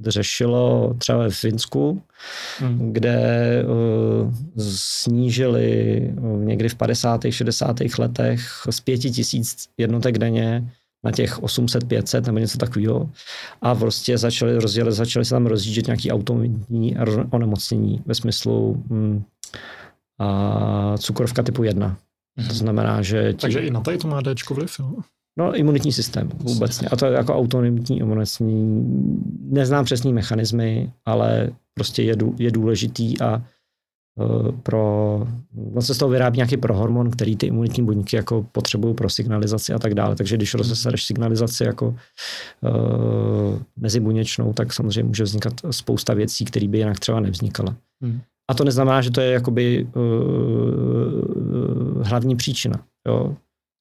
řešilo 0.05 0.93
třeba 0.97 1.17
ve 1.17 1.29
Finsku, 1.29 2.01
hmm. 2.59 2.93
kde 2.93 3.19
uh, 3.65 4.33
snížili 4.57 6.01
někdy 6.43 6.69
v 6.69 6.75
50. 6.75 7.21
60. 7.29 7.75
letech 7.99 8.41
z 8.69 8.79
5000 8.79 9.65
jednotek 9.77 10.17
denně 10.17 10.71
na 11.03 11.11
těch 11.11 11.43
800, 11.43 11.87
500 11.87 12.25
nebo 12.25 12.39
něco 12.39 12.57
takového. 12.57 13.09
A 13.61 13.75
prostě 13.75 14.17
začali, 14.17 14.59
rozdělit, 14.59 14.91
začali 14.91 15.25
se 15.25 15.35
tam 15.35 15.45
rozjíždět 15.45 15.87
nějaký 15.87 16.11
autoimunní 16.11 16.95
onemocnění 17.31 18.01
ve 18.05 18.15
smyslu 18.15 18.83
hm, 18.89 19.23
a 20.19 20.97
cukrovka 20.97 21.43
typu 21.43 21.63
1. 21.63 21.87
Mm-hmm. 21.87 21.95
To 22.35 22.53
mhm. 22.53 22.53
znamená, 22.53 23.01
že... 23.01 23.33
Ti... 23.33 23.39
Takže 23.39 23.59
i 23.59 23.71
na 23.71 23.81
tady 23.81 23.97
to 23.97 24.07
má 24.07 24.21
D 24.21 24.35
vliv, 24.49 24.79
jo? 24.79 24.95
No, 25.39 25.55
imunitní 25.55 25.91
systém 25.91 26.29
vůbec. 26.35 26.83
A 26.91 26.95
to 26.95 27.05
je 27.05 27.11
jako 27.11 27.35
autoimunitní 27.35 28.03
onemocnění. 28.03 28.85
Neznám 29.41 29.85
přesný 29.85 30.13
mechanismy, 30.13 30.91
ale 31.05 31.49
prostě 31.73 32.03
je, 32.03 32.15
je 32.37 32.51
důležitý 32.51 33.21
a 33.21 33.43
uh, 34.15 34.51
pro, 34.51 35.27
no 35.73 35.81
se 35.81 35.95
z 35.95 35.97
toho 35.97 36.09
vyrábí 36.09 36.37
nějaký 36.37 36.57
prohormon, 36.57 37.11
který 37.11 37.35
ty 37.35 37.45
imunitní 37.45 37.85
buňky 37.85 38.15
jako 38.15 38.45
potřebují 38.51 38.93
pro 38.93 39.09
signalizaci 39.09 39.73
a 39.73 39.79
tak 39.79 39.93
dále. 39.93 40.15
Takže 40.15 40.37
když 40.37 40.53
mhm. 40.53 40.57
rozesereš 40.57 41.03
signalizaci 41.03 41.63
jako 41.63 41.87
uh, 41.87 43.59
mezibuněčnou, 43.77 44.53
tak 44.53 44.73
samozřejmě 44.73 45.03
může 45.03 45.23
vznikat 45.23 45.53
spousta 45.71 46.13
věcí, 46.13 46.45
které 46.45 46.67
by 46.67 46.77
jinak 46.77 46.99
třeba 46.99 47.19
nevznikaly. 47.19 47.69
Hmm. 48.01 48.21
A 48.49 48.53
to 48.53 48.63
neznamená, 48.63 49.01
že 49.01 49.11
to 49.11 49.21
je 49.21 49.31
jakoby 49.31 49.87
uh, 49.95 50.03
hlavní 52.03 52.35
příčina. 52.35 52.83
Jo? 53.07 53.35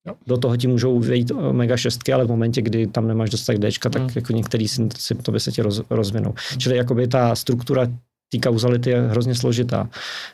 Jo. 0.07 0.15
Do 0.27 0.37
toho 0.37 0.57
ti 0.57 0.67
můžou 0.67 1.01
vejít 1.01 1.31
omega 1.31 1.77
6, 1.77 2.09
ale 2.09 2.25
v 2.25 2.29
momentě, 2.29 2.63
kdy 2.63 2.87
tam 2.87 3.09
nemáš 3.09 3.31
dostatek 3.31 3.61
D, 3.61 3.71
tak 3.83 3.97
hmm. 3.97 4.11
jako 4.15 4.33
některý 4.33 4.69
symptomy 4.99 5.41
se 5.41 5.53
ti 5.53 5.63
roz, 5.63 5.83
rozvinou. 5.91 6.35
Hmm. 6.51 6.61
Čili 6.61 6.77
jakoby 6.77 7.09
ta 7.09 7.35
struktura 7.35 7.87
té 8.33 8.39
kauzality 8.39 8.91
je 8.91 9.01
hrozně 9.01 9.35
složitá, 9.35 9.89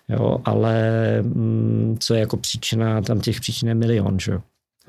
jo, 0.09 0.39
ale 0.45 0.83
mm, 1.23 1.97
co 2.01 2.15
je 2.15 2.21
jako 2.21 2.37
příčina, 2.37 3.03
tam 3.03 3.21
těch 3.21 3.41
příčin 3.41 3.69
je 3.69 3.75
milion, 3.75 4.19
že 4.19 4.33
jo. 4.33 4.41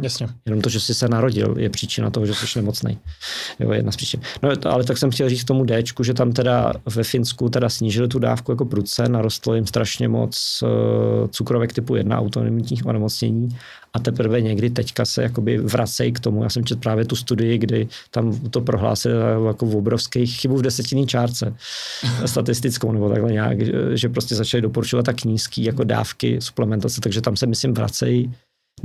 Jasně. 0.01 0.27
Jenom 0.45 0.61
to, 0.61 0.69
že 0.69 0.79
jsi 0.79 0.93
se 0.93 1.07
narodil, 1.07 1.55
je 1.57 1.69
příčina 1.69 2.09
toho, 2.09 2.25
že 2.25 2.33
jsi 2.33 2.45
nemocný. 2.55 2.97
Jo, 3.59 3.71
jedna 3.71 3.91
z 3.91 3.95
příčin. 3.95 4.19
No, 4.43 4.49
ale 4.65 4.83
tak 4.83 4.97
jsem 4.97 5.11
chtěl 5.11 5.29
říct 5.29 5.43
tomu 5.43 5.63
D, 5.63 5.83
že 6.03 6.13
tam 6.13 6.31
teda 6.31 6.73
ve 6.95 7.03
Finsku 7.03 7.49
teda 7.49 7.69
snížili 7.69 8.07
tu 8.07 8.19
dávku 8.19 8.51
jako 8.51 8.65
prudce, 8.65 9.09
narostlo 9.09 9.55
jim 9.55 9.67
strašně 9.67 10.07
moc 10.07 10.63
uh, 10.63 11.27
cukrovek 11.27 11.73
typu 11.73 11.95
1 11.95 12.19
autonomních 12.19 12.85
onemocnění 12.85 13.49
a 13.93 13.99
teprve 13.99 14.41
někdy 14.41 14.69
teďka 14.69 15.05
se 15.05 15.23
jakoby 15.23 15.57
vracejí 15.57 16.11
k 16.11 16.19
tomu. 16.19 16.43
Já 16.43 16.49
jsem 16.49 16.65
četl 16.65 16.81
právě 16.81 17.05
tu 17.05 17.15
studii, 17.15 17.57
kdy 17.57 17.87
tam 18.11 18.39
to 18.49 18.61
prohlásili 18.61 19.15
jako 19.47 19.65
v 19.65 19.75
obrovské 19.75 20.25
chybu 20.25 20.57
v 20.57 20.61
desetinní 20.61 21.07
čárce 21.07 21.55
statistickou 22.25 22.91
nebo 22.91 23.09
takhle 23.09 23.31
nějak, 23.31 23.57
že 23.93 24.09
prostě 24.09 24.35
začali 24.35 24.61
doporučovat 24.61 25.05
tak 25.05 25.23
nízký 25.23 25.63
jako 25.63 25.83
dávky 25.83 26.41
suplementace, 26.41 27.01
takže 27.01 27.21
tam 27.21 27.35
se 27.35 27.45
myslím 27.45 27.73
vracejí 27.73 28.33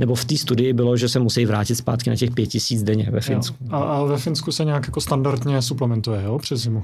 nebo 0.01 0.15
v 0.15 0.25
té 0.25 0.37
studii 0.37 0.73
bylo, 0.73 0.97
že 0.97 1.09
se 1.09 1.19
musí 1.19 1.45
vrátit 1.45 1.75
zpátky 1.75 2.09
na 2.09 2.15
těch 2.15 2.31
pět 2.31 2.47
tisíc 2.47 2.83
denně 2.83 3.07
ve 3.11 3.21
Finsku. 3.21 3.55
A, 3.69 3.77
a 3.77 4.03
ve 4.03 4.17
Finsku 4.17 4.51
se 4.51 4.65
nějak 4.65 4.87
jako 4.87 5.01
standardně 5.01 5.61
suplementuje, 5.61 6.23
jo, 6.23 6.39
přes 6.39 6.61
zimu? 6.61 6.83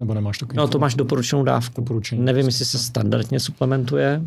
Nebo 0.00 0.14
nemáš 0.14 0.38
takový? 0.38 0.56
No 0.56 0.68
to 0.68 0.78
máš 0.78 0.94
doporučenou 0.94 1.42
dávku. 1.44 1.80
Doporučení. 1.80 2.22
Nevím, 2.24 2.46
jestli 2.46 2.64
se 2.64 2.78
standardně 2.78 3.40
suplementuje, 3.40 4.22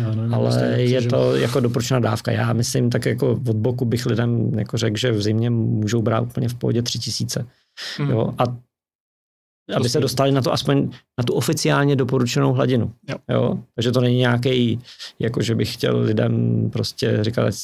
Já 0.00 0.14
nevím, 0.14 0.34
ale 0.34 0.46
jestli 0.46 0.90
je 0.90 1.02
že- 1.02 1.08
to 1.08 1.36
jako 1.36 1.60
doporučená 1.60 2.00
dávka. 2.00 2.32
Já 2.32 2.52
myslím, 2.52 2.90
tak 2.90 3.06
jako 3.06 3.30
od 3.32 3.56
boku 3.56 3.84
bych 3.84 4.06
lidem 4.06 4.58
jako 4.58 4.78
řekl, 4.78 4.96
že 4.96 5.12
v 5.12 5.22
zimě 5.22 5.50
můžou 5.50 6.02
brát 6.02 6.20
úplně 6.20 6.48
v 6.48 6.54
pohodě 6.54 6.82
tři 6.82 6.98
tisíce. 6.98 7.46
Mhm. 7.98 8.10
Jo? 8.10 8.34
A 8.38 8.44
aby 9.76 9.88
se 9.88 10.00
dostali 10.00 10.32
na 10.32 10.42
to 10.42 10.52
aspoň 10.52 10.90
na 11.18 11.24
tu 11.24 11.32
oficiálně 11.32 11.96
doporučenou 11.96 12.52
hladinu. 12.52 12.92
Jo. 13.08 13.16
Jo? 13.30 13.58
Takže 13.74 13.92
to 13.92 14.00
není 14.00 14.16
nějaký, 14.16 14.80
jako 15.18 15.42
že 15.42 15.54
bych 15.54 15.74
chtěl 15.74 16.00
lidem 16.00 16.64
prostě 16.72 17.18
říkat, 17.20 17.54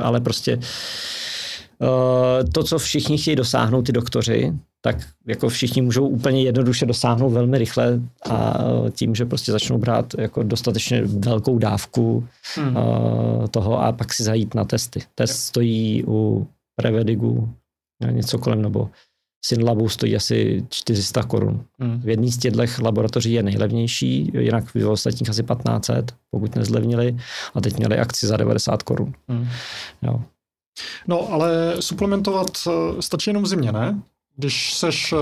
ale 0.00 0.20
prostě 0.20 0.56
uh, 1.78 2.50
to, 2.52 2.62
co 2.64 2.78
všichni 2.78 3.18
chtějí 3.18 3.36
dosáhnout, 3.36 3.82
ty 3.82 3.92
doktoři, 3.92 4.52
tak 4.84 4.96
jako 5.26 5.48
všichni 5.48 5.82
můžou 5.82 6.06
úplně 6.08 6.42
jednoduše 6.42 6.86
dosáhnout 6.86 7.30
velmi 7.30 7.58
rychle 7.58 8.00
a 8.30 8.54
tím, 8.90 9.14
že 9.14 9.24
prostě 9.24 9.52
začnou 9.52 9.78
brát 9.78 10.14
jako 10.18 10.42
dostatečně 10.42 11.02
velkou 11.04 11.58
dávku 11.58 12.28
Mhm. 12.58 12.76
uh, 12.76 13.46
toho 13.46 13.82
a 13.82 13.92
pak 13.92 14.12
si 14.14 14.22
zajít 14.22 14.54
na 14.54 14.64
testy. 14.64 15.00
Test 15.14 15.40
stojí 15.40 16.04
u 16.06 16.46
Prevedigu 16.76 17.48
eh, 18.04 18.12
něco 18.12 18.38
kolem, 18.38 18.62
nebo 18.62 18.90
Synlabu 19.44 19.88
stojí 19.88 20.16
asi 20.16 20.66
400 20.70 21.22
korun. 21.22 21.64
Mhm. 21.78 22.00
V 22.00 22.08
jedné 22.08 22.28
z 22.32 22.38
těchto 22.38 22.62
laboratoří 22.84 23.32
je 23.32 23.42
nejlevnější, 23.42 24.30
jinak 24.38 24.74
v 24.74 24.86
ostatních 24.88 25.30
asi 25.30 25.42
1500, 25.42 26.14
pokud 26.30 26.56
nezlevnili, 26.56 27.16
a 27.54 27.60
teď 27.60 27.76
měli 27.78 27.98
akci 27.98 28.26
za 28.26 28.36
90 28.36 28.82
korun. 28.82 29.12
Jo. 30.02 30.20
No, 31.08 31.32
ale 31.32 31.74
suplementovat 31.80 32.46
eh, 32.66 33.02
stačí 33.02 33.30
jenom 33.30 33.42
v 33.42 33.46
zimě, 33.46 33.72
ne? 33.72 34.00
Když 34.36 34.74
seš 34.74 35.12
eh, 35.12 35.16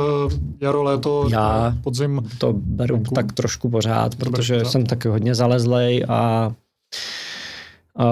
jaro, 0.60 0.82
léto, 0.82 1.28
Já- 1.30 1.74
podzim, 1.82 2.22
To 2.38 2.52
beru 2.52 2.96
Venku. 2.96 3.14
tak 3.14 3.32
trošku 3.32 3.70
pořád, 3.70 4.14
protože 4.14 4.58
pořád? 4.58 4.70
jsem 4.70 4.86
taky 4.86 5.08
hodně 5.08 5.34
zalezlej 5.34 6.04
a 6.08 6.52
uh, 7.98 8.04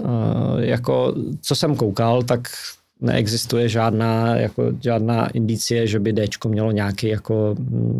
uh, 0.00 0.60
jako 0.60 1.14
co 1.42 1.54
jsem 1.54 1.76
koukal, 1.76 2.22
tak 2.22 2.48
neexistuje 3.00 3.68
žádná, 3.68 4.36
jako, 4.36 4.72
žádná 4.80 5.28
indicie, 5.28 5.86
že 5.86 5.98
by 5.98 6.12
Dčko 6.12 6.48
mělo 6.48 6.72
nějaký 6.72 7.08
jako 7.08 7.56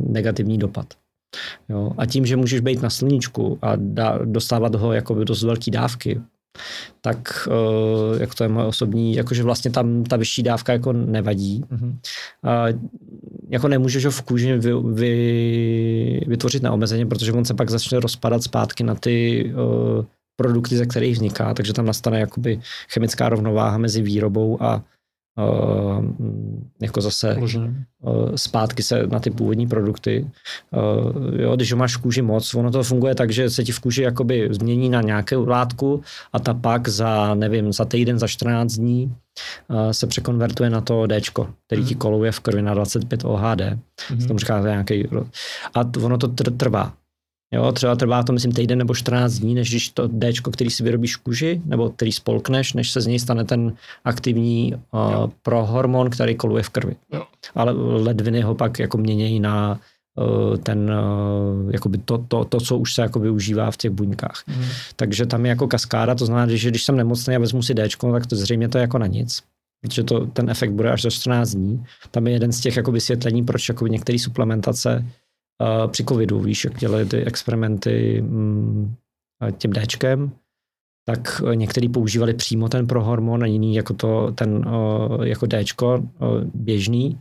negativní 0.07 0.59
dopad. 0.59 0.87
Jo? 1.69 1.93
A 1.99 2.07
tím, 2.07 2.27
že 2.27 2.37
můžeš 2.37 2.61
být 2.61 2.83
na 2.83 2.91
sluníčku 2.91 3.59
a 3.63 3.73
dá, 3.77 4.19
dostávat 4.25 4.75
ho 4.75 4.93
jako 4.93 5.25
dost 5.25 5.43
velký 5.43 5.71
dávky, 5.71 6.21
tak 7.01 7.49
uh, 7.49 8.21
jak 8.21 8.35
to 8.35 8.45
je 8.45 8.49
moje 8.49 8.67
osobní, 8.67 9.15
jakože 9.15 9.43
vlastně 9.43 9.71
tam 9.71 10.05
ta 10.05 10.17
vyšší 10.17 10.43
dávka 10.43 10.73
jako 10.73 10.93
nevadí. 10.93 11.65
Mhm. 11.71 11.99
A 12.45 12.67
jako 13.49 13.69
nemůžeš 13.69 14.05
ho 14.05 14.11
v 14.11 14.23
kůži 14.23 14.53
vy, 14.53 14.73
vy, 14.93 16.21
vytvořit 16.27 16.63
neomezeně, 16.63 17.07
protože 17.07 17.33
on 17.33 17.45
se 17.45 17.55
pak 17.55 17.71
začne 17.71 18.01
rozpadat 18.01 18.43
zpátky 18.43 18.85
na 18.85 18.95
ty 18.95 19.45
uh, 19.55 20.05
produkty, 20.41 20.77
ze 20.77 20.87
kterých 20.87 21.15
vzniká, 21.21 21.55
takže 21.55 21.73
tam 21.73 21.87
nastane 21.87 22.21
jakoby 22.21 22.61
chemická 22.89 23.29
rovnováha 23.29 23.79
mezi 23.79 24.03
výrobou 24.03 24.57
a 24.63 24.81
uh, 25.37 26.05
jako 26.81 27.01
zase 27.01 27.37
uh, 27.37 28.35
zpátky 28.37 28.83
se 28.83 29.07
na 29.07 29.21
ty 29.21 29.31
původní 29.31 29.67
produkty. 29.69 30.25
Uh, 30.25 31.41
jo, 31.41 31.57
když 31.57 31.73
ho 31.73 31.79
máš 31.79 31.97
v 31.97 32.01
kůži 32.01 32.23
moc, 32.23 32.55
ono 32.55 32.71
to 32.71 32.83
funguje 32.83 33.15
tak, 33.15 33.31
že 33.31 33.51
se 33.51 33.65
ti 33.65 33.73
v 33.73 33.81
kůži 33.81 34.03
jakoby 34.03 34.49
změní 34.51 34.89
na 34.89 35.01
nějakou 35.03 35.47
látku 35.47 36.03
a 36.33 36.39
ta 36.41 36.55
pak 36.55 36.89
za, 36.89 37.35
nevím, 37.35 37.73
za 37.73 37.85
týden, 37.85 38.19
za 38.19 38.27
14 38.29 38.73
dní 38.73 39.13
uh, 39.69 39.91
se 39.91 40.07
překonvertuje 40.07 40.71
na 40.71 40.81
to 40.81 41.07
Dčko, 41.07 41.49
který 41.67 41.85
ti 41.85 41.95
Mhm. 41.95 41.99
koluje 42.01 42.33
v 42.33 42.41
krvi 42.41 42.63
na 42.63 42.75
25 42.75 43.25
OHD. 43.25 43.61
Mhm. 44.11 44.21
Se 44.21 44.27
tomu 44.29 44.39
říká 44.39 44.61
nějaký... 44.61 45.09
A 45.75 45.81
ono 46.03 46.19
to 46.19 46.29
tr- 46.29 46.57
trvá. 46.57 46.93
Jo, 47.55 47.73
třeba 47.73 47.97
trvá 47.97 48.23
to, 48.23 48.33
myslím, 48.33 48.53
týden 48.53 48.79
nebo 48.79 48.95
14 48.95 49.33
dní, 49.33 49.55
než 49.55 49.71
když 49.71 49.89
to 49.89 50.09
Dčko, 50.09 50.51
který 50.51 50.71
si 50.71 50.83
vyrobíš 50.83 51.17
v 51.17 51.23
kůži, 51.23 51.63
nebo 51.65 51.91
který 51.91 52.13
spolkneš, 52.13 52.73
než 52.73 52.91
se 52.91 53.01
z 53.01 53.07
něj 53.07 53.19
stane 53.19 53.45
ten 53.45 53.75
aktivní 54.05 54.75
uh, 54.75 55.13
Jo. 55.13 55.31
prohormon, 55.43 56.11
který 56.11 56.35
koluje 56.35 56.63
v 56.63 56.69
krvi. 56.69 56.97
Jo. 57.13 57.23
Ale 57.55 57.73
ledviny 58.03 58.41
ho 58.41 58.55
pak 58.55 58.79
jako 58.79 58.99
měnějí 58.99 59.41
na 59.41 59.81
uh, 60.17 60.57
ten, 60.57 60.91
uh, 61.65 61.73
jakoby 61.73 61.99
to, 61.99 62.19
to, 62.19 62.45
to, 62.45 62.61
co 62.61 62.79
už 62.79 62.95
se 62.95 63.03
jako 63.03 63.21
využívá 63.21 63.71
v 63.71 63.77
těch 63.77 63.91
buňkách. 63.91 64.43
Mhm. 64.47 64.65
Takže 64.97 65.27
tam 65.27 65.45
je 65.45 65.49
jako 65.49 65.69
kaskáda, 65.69 66.15
to 66.15 66.27
znamená, 66.27 66.57
že 66.57 66.69
když 66.71 66.85
jsem 66.85 66.97
nemocný 66.97 67.37
a 67.37 67.39
vezmu 67.39 67.63
si 67.63 67.75
Dčko, 67.75 68.13
tak 68.13 68.27
to 68.27 68.37
zřejmě 68.37 68.69
to 68.69 68.79
je 68.79 68.83
jako 68.83 68.99
na 68.99 69.07
nic. 69.07 69.43
Protože 69.83 70.05
to, 70.05 70.27
ten 70.27 70.51
efekt 70.51 70.73
bude 70.73 70.91
až 70.91 71.03
za 71.03 71.11
14 71.11 71.51
dní. 71.51 71.85
Tam 72.11 72.27
je 72.27 72.33
jeden 72.33 72.53
z 72.53 72.61
těch 72.61 72.77
jako 72.77 72.93
vysvětlení, 72.93 73.45
proč 73.45 73.69
jako 73.69 73.87
některé 73.87 74.19
suplementace 74.19 75.05
uh, 75.61 75.91
při 75.91 76.05
covidu, 76.05 76.41
víš, 76.41 76.65
jak 76.65 76.79
dělali 76.79 77.07
ty 77.07 77.25
experimenty 77.25 78.25
a 79.41 79.51
tím 79.51 79.73
Dčkem, 79.73 80.33
tak 81.07 81.43
některý 81.55 81.89
používali 81.89 82.35
přímo 82.35 82.69
ten 82.69 82.87
prohormon 82.87 83.43
a 83.43 83.47
jiný 83.47 83.75
jako 83.75 83.95
to, 83.95 84.33
ten 84.33 84.69
uh, 84.69 85.25
jako 85.25 85.47
Dčko 85.47 85.99
uh, 85.99 86.45
běžný, 86.55 87.21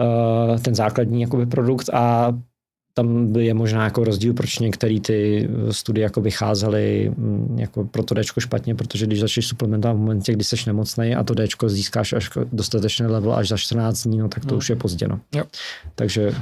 uh, 0.00 0.58
ten 0.58 0.74
základní 0.74 1.22
jakoby 1.22 1.46
produkt 1.46 1.90
a 1.94 2.32
tam 2.94 3.36
je 3.36 3.54
možná 3.54 3.84
jako 3.84 4.04
rozdíl, 4.04 4.34
proč 4.34 4.58
některé 4.58 5.00
ty 5.00 5.48
studie 5.70 6.02
jako 6.02 6.20
vycházely 6.20 7.12
mm, 7.16 7.58
jako 7.58 7.84
pro 7.84 8.02
to 8.02 8.14
Dčko 8.14 8.40
špatně, 8.40 8.74
protože 8.74 9.06
když 9.06 9.20
začneš 9.20 9.46
suplementovat 9.46 9.96
v 9.96 10.00
momentě, 10.00 10.32
kdy 10.32 10.44
jsi 10.44 10.56
nemocný 10.66 11.14
a 11.14 11.24
to 11.24 11.34
Dčko 11.34 11.68
získáš 11.68 12.12
až 12.12 12.30
dostatečný 12.52 13.06
level 13.06 13.34
až 13.34 13.48
za 13.48 13.56
14 13.56 14.02
dní, 14.02 14.18
no 14.18 14.28
tak 14.28 14.44
to 14.44 14.50
No. 14.50 14.58
už 14.58 14.70
je 14.70 14.76
pozdě. 14.76 15.08
No. 15.08 15.20
Jo. 15.34 15.44
Takže 15.94 16.32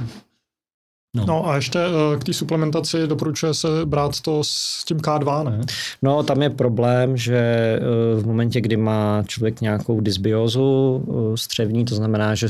No. 1.15 1.25
No 1.25 1.49
a 1.49 1.55
ještě 1.55 1.79
eh, 1.79 2.19
k 2.19 2.23
té 2.23 2.33
suplementaci 2.33 3.07
doporučuje 3.07 3.53
se 3.53 3.67
brát 3.85 4.21
to 4.21 4.43
s 4.43 4.83
tím 4.85 4.97
K2, 4.97 5.43
ne? 5.43 5.61
No, 6.01 6.23
tam 6.23 6.41
je 6.41 6.49
problém, 6.49 7.17
že 7.17 7.37
eh, 7.37 8.21
v 8.21 8.25
momentě, 8.27 8.61
kdy 8.61 8.77
má 8.77 9.23
člověk 9.27 9.61
nějakou 9.61 10.01
dysbiózu 10.01 11.03
eh, 11.33 11.37
střevní, 11.37 11.85
to 11.85 11.95
znamená, 11.95 12.35
že, 12.35 12.47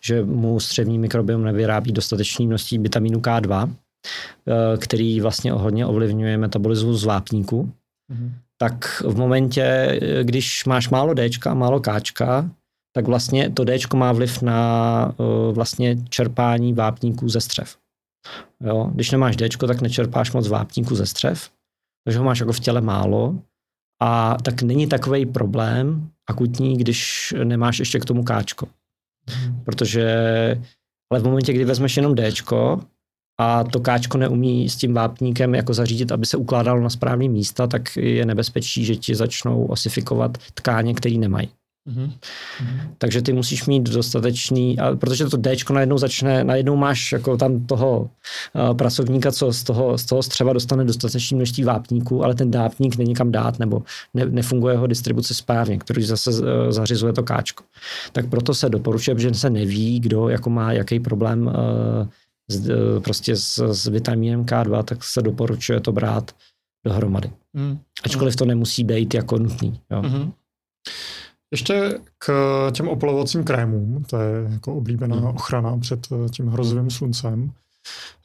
že 0.00 0.24
mu 0.24 0.60
střevní 0.60 0.98
mikrobiom 0.98 1.44
nevyrábí 1.44 1.92
dostatečné 1.92 2.46
množství 2.46 2.78
vitamínu 2.78 3.20
K2, 3.20 3.70
eh, 4.48 4.76
který 4.78 5.20
vlastně 5.20 5.52
hodně 5.52 5.86
ovlivňuje 5.86 6.36
metabolismus 6.38 7.04
vápníku, 7.04 7.70
Mhm. 8.10 8.34
tak 8.58 9.02
v 9.06 9.16
momentě, 9.16 9.98
když 10.22 10.64
máš 10.64 10.88
málo 10.90 11.14
Dčka 11.14 11.50
a 11.50 11.54
málo 11.54 11.80
Kčka, 11.80 12.50
tak 12.96 13.06
vlastně 13.06 13.50
to 13.50 13.64
Dčko 13.64 13.96
má 13.96 14.12
vliv 14.12 14.42
na 14.42 15.14
vlastně 15.52 15.96
čerpání 16.08 16.72
vápníků 16.72 17.28
ze 17.28 17.40
střev. 17.40 17.76
Jo? 18.60 18.90
Když 18.94 19.10
nemáš 19.10 19.36
Dčko, 19.36 19.66
tak 19.66 19.80
nečerpáš 19.80 20.32
moc 20.32 20.48
vápníků 20.48 20.94
ze 20.94 21.06
střev, 21.06 21.50
takže 22.04 22.18
ho 22.18 22.24
máš 22.24 22.40
jako 22.40 22.52
v 22.52 22.60
těle 22.60 22.80
málo 22.80 23.34
a 24.02 24.36
tak 24.42 24.62
není 24.62 24.86
takový 24.86 25.26
problém 25.26 26.10
akutní, 26.28 26.76
když 26.76 27.34
nemáš 27.44 27.78
ještě 27.78 28.00
k 28.00 28.04
tomu 28.04 28.24
Kčko. 28.24 28.68
Protože 29.64 30.06
ale 31.12 31.20
v 31.20 31.24
momentě, 31.24 31.52
kdy 31.52 31.64
vezmeš 31.64 31.96
jenom 31.96 32.16
Dčko 32.16 32.80
a 33.40 33.64
to 33.64 33.80
Kčko 33.80 34.18
neumí 34.18 34.68
s 34.68 34.76
tím 34.76 34.94
vápníkem 34.94 35.54
jako 35.54 35.74
zařídit, 35.74 36.12
aby 36.12 36.26
se 36.26 36.36
ukládalo 36.36 36.80
na 36.80 36.90
správný 36.90 37.28
místa, 37.28 37.66
tak 37.66 37.96
je 37.96 38.26
nebezpečí, 38.26 38.84
že 38.84 38.96
ti 38.96 39.14
začnou 39.14 39.66
osifikovat 39.66 40.38
tkáně, 40.54 40.94
které 40.94 41.16
nemají. 41.16 41.48
Mhm. 41.88 42.12
Takže 42.98 43.22
ty 43.22 43.32
musíš 43.32 43.66
mít 43.66 43.90
dostatečný, 43.90 44.78
a 44.78 44.96
protože 44.96 45.26
to 45.26 45.36
Dčko 45.36 45.72
najednou 45.72 45.98
začne, 45.98 46.44
najednou 46.44 46.76
máš 46.76 47.12
jako 47.12 47.36
tam 47.36 47.66
toho 47.66 48.00
uh, 48.00 48.76
pracovníka, 48.76 49.32
co 49.32 49.52
z 49.52 49.62
toho, 49.62 49.98
z 49.98 50.04
toho 50.04 50.22
střeva 50.22 50.52
dostane 50.52 50.84
dostatečné 50.84 51.36
množství 51.36 51.64
vápníků, 51.64 52.24
ale 52.24 52.34
ten 52.34 52.50
vápník 52.50 52.96
není 52.96 53.14
kam 53.14 53.32
dát, 53.32 53.58
nebo 53.58 53.82
ne, 54.14 54.26
nefunguje 54.26 54.74
jeho 54.74 54.86
distribuce 54.86 55.34
správně, 55.34 55.78
který 55.78 56.02
zase 56.02 56.30
uh, 56.30 56.46
zařizuje 56.68 57.12
to 57.12 57.22
káčko. 57.22 57.64
Tak 58.12 58.28
proto 58.28 58.54
se 58.54 58.68
doporučuje, 58.68 59.18
že 59.18 59.34
se 59.34 59.50
neví, 59.50 60.00
kdo 60.00 60.28
jako 60.28 60.50
má 60.50 60.72
jaký 60.72 61.00
problém 61.00 61.46
uh, 61.46 61.52
s, 62.48 62.68
uh, 62.68 63.02
prostě 63.02 63.36
s, 63.36 63.58
s 63.58 63.86
vitamínem 63.86 64.44
K2, 64.44 64.82
tak 64.82 65.04
se 65.04 65.22
doporučuje 65.22 65.80
to 65.80 65.92
brát 65.92 66.30
dohromady. 66.84 67.30
Mhm. 67.52 67.78
Ačkoliv 68.04 68.36
to 68.36 68.44
nemusí 68.44 68.84
být 68.84 69.14
jako 69.14 69.38
nutný. 69.38 69.80
Jo. 69.90 70.02
Mhm. 70.02 70.32
Ještě 71.50 71.98
k 72.18 72.30
těm 72.72 72.88
opolovacím 72.88 73.44
krémům, 73.44 74.04
to 74.10 74.16
je 74.20 74.48
jako 74.52 74.74
oblíbená 74.74 75.16
Mhm. 75.16 75.24
ochrana 75.26 75.76
před 75.78 76.00
eh, 76.12 76.28
tím 76.28 76.46
hrozivým 76.48 76.90
sluncem. 76.90 77.50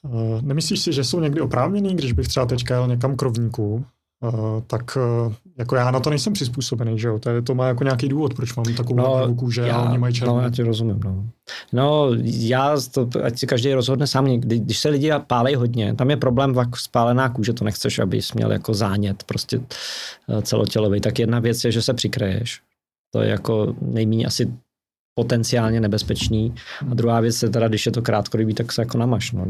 Eh, 0.05 0.41
Nemyslíš 0.41 0.79
si, 0.79 0.93
že 0.93 1.03
jsou 1.03 1.19
někdy 1.19 1.41
oprávněný, 1.41 1.95
když 1.95 2.13
bych 2.13 2.27
třeba 2.27 2.45
teďka 2.45 2.73
jel 2.73 2.87
někam 2.87 3.15
k 3.15 3.21
rovníku, 3.21 3.85
eh, 4.23 4.61
tak 4.67 4.97
eh, 4.97 5.33
jako 5.57 5.75
já 5.75 5.91
na 5.91 5.99
to 5.99 6.09
nejsem 6.09 6.33
přizpůsobený, 6.33 6.99
že 6.99 7.07
jo? 7.07 7.19
To, 7.19 7.29
je, 7.29 7.41
to 7.41 7.55
má 7.55 7.67
jako 7.67 7.83
nějaký 7.83 8.09
důvod, 8.09 8.33
proč 8.33 8.55
mám 8.55 8.65
takovou 8.77 8.97
no, 9.27 9.35
kůže 9.35 9.71
a 9.71 9.81
oni 9.89 9.97
mají 9.97 10.13
no, 10.13 10.17
červenou. 10.17 10.39
já 10.39 10.49
ti 10.49 10.63
rozumím. 10.63 10.99
No. 11.05 11.25
no, 11.73 12.09
já, 12.23 12.75
to, 12.91 13.09
ať 13.23 13.39
si 13.39 13.47
každý 13.47 13.73
rozhodne 13.73 14.07
sám, 14.07 14.25
kdy, 14.25 14.59
když 14.59 14.79
se 14.79 14.89
lidi 14.89 15.11
pálej 15.27 15.55
hodně, 15.55 15.93
tam 15.95 16.09
je 16.09 16.17
problém 16.17 16.55
jako 16.55 16.77
spálená 16.77 17.29
kůže, 17.29 17.53
to 17.53 17.65
nechceš, 17.65 17.99
abys 17.99 18.33
měl 18.33 18.51
jako 18.51 18.73
zánět 18.73 19.23
prostě 19.23 19.59
eh, 20.29 20.41
celotělový. 20.41 21.01
Tak 21.01 21.19
jedna 21.19 21.39
věc 21.39 21.63
je, 21.63 21.71
že 21.71 21.81
se 21.81 21.93
přikreješ. 21.93 22.61
To 23.13 23.21
je 23.21 23.29
jako 23.29 23.75
nejméně 23.81 24.25
asi 24.25 24.53
potenciálně 25.15 25.81
nebezpečný. 25.81 26.55
A 26.91 26.93
druhá 26.93 27.19
věc 27.19 27.43
je 27.43 27.49
teda, 27.49 27.67
když 27.67 27.85
je 27.85 27.91
to 27.91 28.01
krátkodobý, 28.01 28.53
tak 28.53 28.71
se 28.71 28.81
jako 28.81 28.97
namaš. 28.97 29.31
No. 29.31 29.45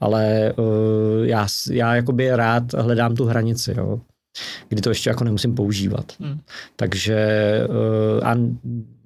Ale 0.00 0.52
uh, 0.56 1.26
já, 1.26 1.46
já 1.70 1.94
jakoby 1.94 2.36
rád 2.36 2.72
hledám 2.72 3.14
tu 3.14 3.24
hranici, 3.24 3.74
jo 3.76 4.00
kdy 4.68 4.82
to 4.82 4.88
ještě 4.88 5.10
jako 5.10 5.24
nemusím 5.24 5.54
používat. 5.54 6.12
Hmm. 6.20 6.40
Takže 6.76 7.26
uh, 7.68 8.28
a 8.28 8.36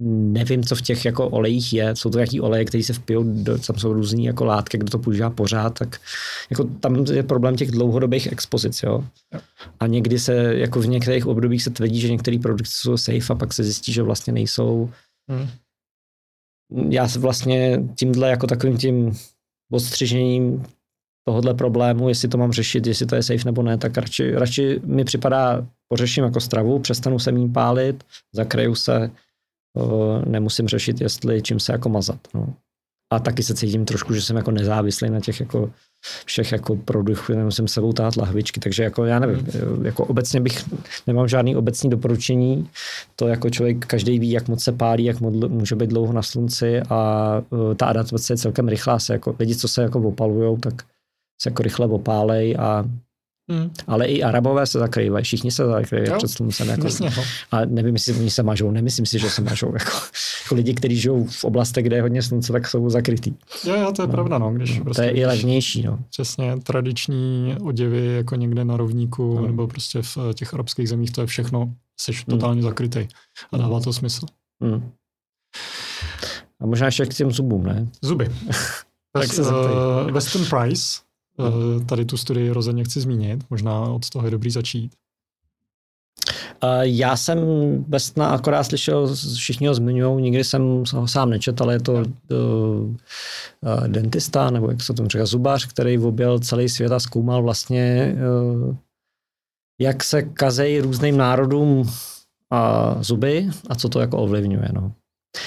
nevím, 0.01 0.65
co 0.65 0.77
v 0.77 0.83
těch 0.83 1.05
jako 1.05 1.29
olejích 1.29 1.73
je. 1.73 1.97
Jsou 1.97 2.11
to 2.11 2.19
jaký 2.19 2.41
oleje, 2.41 2.65
které 2.65 2.85
se 2.85 2.93
vpijou, 2.93 3.25
do, 3.27 3.59
tam 3.59 3.79
jsou 3.79 3.93
různé 3.93 4.23
jako 4.23 4.45
látky, 4.45 4.79
kdo 4.79 4.91
to 4.91 4.99
používá 4.99 5.31
pořád, 5.31 5.79
tak 5.79 6.01
jako 6.51 6.65
tam 6.65 7.05
je 7.13 7.23
problém 7.23 7.57
těch 7.57 7.71
dlouhodobých 7.71 8.33
expozic, 8.33 8.83
jo. 8.83 9.05
jo. 9.35 9.41
A 9.81 9.87
někdy 9.87 10.19
se, 10.19 10.35
jako 10.55 10.81
v 10.81 10.87
některých 10.87 11.27
obdobích 11.27 11.63
se 11.63 11.71
tvrdí, 11.71 12.01
že 12.01 12.11
některé 12.11 12.39
produkty 12.39 12.71
jsou 12.73 12.97
safe 12.97 13.33
a 13.33 13.35
pak 13.35 13.53
se 13.53 13.65
zjistí, 13.65 13.93
že 13.93 14.03
vlastně 14.03 14.33
nejsou. 14.33 14.91
Hmm. 15.31 15.49
Já 16.91 17.09
se 17.09 17.19
vlastně 17.19 17.83
tímhle 17.99 18.31
jako 18.31 18.47
takovým 18.47 18.79
tím 18.79 19.13
odstřižením 19.73 20.65
tohohle 21.25 21.55
problému, 21.55 22.09
jestli 22.09 22.29
to 22.29 22.39
mám 22.39 22.53
řešit, 22.53 22.87
jestli 22.87 23.07
to 23.07 23.15
je 23.15 23.23
safe 23.23 23.45
nebo 23.45 23.63
ne, 23.63 23.79
tak 23.79 23.97
radši, 23.97 24.35
radši 24.35 24.81
mi 24.85 25.05
připadá, 25.05 25.67
pořeším 25.89 26.25
jako 26.25 26.41
stravu, 26.41 26.79
přestanu 26.79 27.19
se 27.19 27.33
mým 27.33 27.53
pálit, 27.53 28.05
zakryju 28.35 28.75
se, 28.75 29.11
nemusím 30.27 30.69
řešit, 30.69 31.01
jestli 31.01 31.43
čím 31.43 31.61
se 31.61 31.73
jako 31.73 31.89
mazat. 31.89 32.21
No. 32.35 32.55
A 33.13 33.19
taky 33.19 33.43
se 33.43 33.55
cítím 33.55 33.85
trošku, 33.85 34.15
že 34.15 34.23
jsem 34.23 34.37
jako 34.37 34.51
nezávislý 34.51 35.11
na 35.11 35.21
těch 35.21 35.41
jako 35.41 35.73
všech 36.25 36.53
jako 36.53 36.77
produktů, 36.77 37.35
nemusím 37.35 37.69
sebou 37.69 37.93
tát 37.93 38.17
lahvičky, 38.17 38.61
takže 38.61 38.83
jako 38.83 39.05
já 39.05 39.19
nevím, 39.19 39.47
mm. 39.77 39.87
jako 39.87 40.05
obecně 40.05 40.41
bych, 40.41 40.65
nemám 41.07 41.29
žádný 41.29 41.57
obecný 41.57 41.91
doporučení, 41.91 42.69
to 43.17 43.29
jako 43.29 43.51
člověk 43.51 43.87
každý 43.87 44.19
ví, 44.19 44.31
jak 44.31 44.49
moc 44.49 44.63
se 44.63 44.73
pálí, 44.73 45.05
jak 45.05 45.21
moc 45.21 45.35
může 45.49 45.77
být 45.77 45.91
dlouho 45.91 46.13
na 46.13 46.23
slunci 46.23 46.83
a 46.89 47.43
uh, 47.51 47.75
ta 47.75 47.87
adaptace 47.87 48.33
je 48.33 48.37
celkem 48.37 48.69
rychlá, 48.69 48.99
se 48.99 49.13
jako 49.13 49.37
lidi, 49.39 49.57
co 49.57 49.69
se 49.69 49.83
jako 49.83 50.01
opalujou, 50.01 50.57
tak 50.57 50.75
se 51.43 51.51
jako 51.51 51.63
rychle 51.63 51.87
opálej 51.87 52.57
a 52.59 52.85
Hmm. 53.51 53.71
Ale 53.87 54.07
i 54.07 54.23
Arabové 54.23 54.67
se 54.67 54.79
zakrývají, 54.79 55.25
všichni 55.25 55.51
se 55.51 55.67
zakrývají 55.67 56.19
před 56.19 56.29
sluncem. 56.29 56.69
Jako, 56.69 56.85
Jasně, 56.85 57.11
no. 57.17 57.23
a 57.51 57.65
nevím, 57.65 57.95
jestli 57.95 58.15
oni 58.15 58.31
se 58.31 58.43
mažou, 58.43 58.71
nemyslím 58.71 59.07
si, 59.07 59.19
že 59.19 59.31
se 59.31 59.43
mažou. 59.43 59.73
Jako, 59.73 59.91
jako 60.43 60.55
lidi, 60.55 60.75
kteří 60.75 60.97
žijou 60.97 61.25
v 61.25 61.45
oblastech, 61.45 61.85
kde 61.85 61.97
je 61.97 62.03
hodně 62.03 62.23
slunce, 62.23 62.53
tak 62.53 62.69
jsou 62.69 62.91
zakrytý. 62.91 63.35
Jo, 63.65 63.75
jo, 63.77 63.93
to 63.93 64.03
je 64.03 64.07
no. 64.07 64.13
pravda, 64.13 64.39
no. 64.39 64.53
Když 64.53 64.79
no, 64.79 64.85
prostě, 64.85 65.03
to 65.03 65.09
je 65.09 65.11
i 65.11 65.27
levnější, 65.27 65.83
no. 65.83 65.99
Přesně, 66.11 66.57
tradiční 66.57 67.57
oděvy 67.61 68.07
jako 68.07 68.37
někde 68.37 68.65
na 68.65 68.77
rovníku, 68.77 69.35
no. 69.35 69.47
nebo 69.47 69.67
prostě 69.67 70.03
v 70.03 70.19
těch 70.35 70.55
arabských 70.55 70.89
zemích, 70.89 71.13
to 71.13 71.21
je 71.21 71.27
všechno, 71.27 71.75
jsi 72.01 72.13
hmm. 72.13 72.23
totálně 72.29 72.63
zakrytý. 72.63 73.09
A 73.53 73.57
dává 73.57 73.81
to 73.81 73.93
smysl. 73.93 74.27
Hmm. 74.63 74.91
A 76.61 76.67
možná 76.67 76.87
ještě 76.87 77.07
k 77.07 77.15
těm 77.15 77.31
zubům, 77.31 77.67
ne? 77.67 77.89
Zuby. 78.03 78.29
tak 79.13 79.33
se 79.33 79.43
uh, 79.43 80.11
Western 80.11 80.45
Price 80.45 81.01
Eh, 81.01 81.10
tady 81.87 82.05
tu 82.05 82.17
studii 82.17 82.51
rozhodně 82.51 82.85
chci 82.85 83.01
zmínit, 83.01 83.45
možná 83.51 83.81
od 83.81 84.11
toho 84.11 84.25
je 84.25 84.31
dobrý 84.31 84.51
začít. 84.51 84.93
Eh, 86.65 86.81
já 86.83 87.17
jsem 87.17 87.39
Bestna 87.89 88.29
akorát 88.31 88.65
slyšel, 88.65 89.15
všichni 89.37 89.67
ho 89.67 89.75
zmiňují, 89.75 90.23
nikdy 90.23 90.45
jsem 90.45 90.85
ho 90.93 91.09
sám 91.09 91.31
nečetl, 91.31 91.63
ale 91.63 91.75
je 91.75 91.81
to 91.81 91.93
uh, 91.93 92.05
dentista, 93.87 94.51
nebo 94.51 94.71
jak 94.71 94.83
se 94.83 94.95
to 94.95 95.07
říká, 95.07 95.27
zubař, 95.27 95.67
který 95.67 95.99
objel 95.99 96.39
celý 96.39 96.69
svět 96.69 96.93
a 96.93 97.01
zkoumal 97.01 97.43
vlastně, 97.43 98.15
uh, 98.63 98.77
jak 99.81 100.05
se 100.05 100.23
kazejí 100.23 100.81
různým 100.81 101.17
národům 101.17 101.91
a 102.51 102.95
zuby 103.03 103.51
a 103.69 103.75
co 103.75 103.89
to 103.89 104.01
jako 104.01 104.19
ovlivňuje. 104.19 104.69
No. 104.73 104.93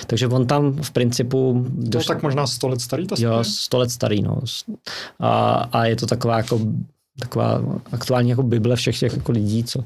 Takže 0.07 0.27
on 0.27 0.47
tam 0.47 0.73
v 0.73 0.91
principu... 0.91 1.65
To 1.91 1.97
je 1.97 2.03
tak 2.03 2.23
možná 2.23 2.47
100 2.47 2.68
let 2.68 2.81
starý 2.81 3.07
ta 3.07 3.15
Jo, 3.19 3.43
100 3.43 3.77
let 3.77 3.91
starý, 3.91 4.22
no. 4.22 4.41
A, 5.19 5.53
a 5.72 5.85
je 5.85 5.95
to 5.95 6.05
taková 6.05 6.38
jako 6.38 6.60
taková 7.19 7.61
aktuální 7.91 8.30
jako 8.30 8.43
bible 8.43 8.76
všech 8.76 8.99
těch 8.99 9.14
jako 9.14 9.31
lidí, 9.31 9.64
co 9.64 9.84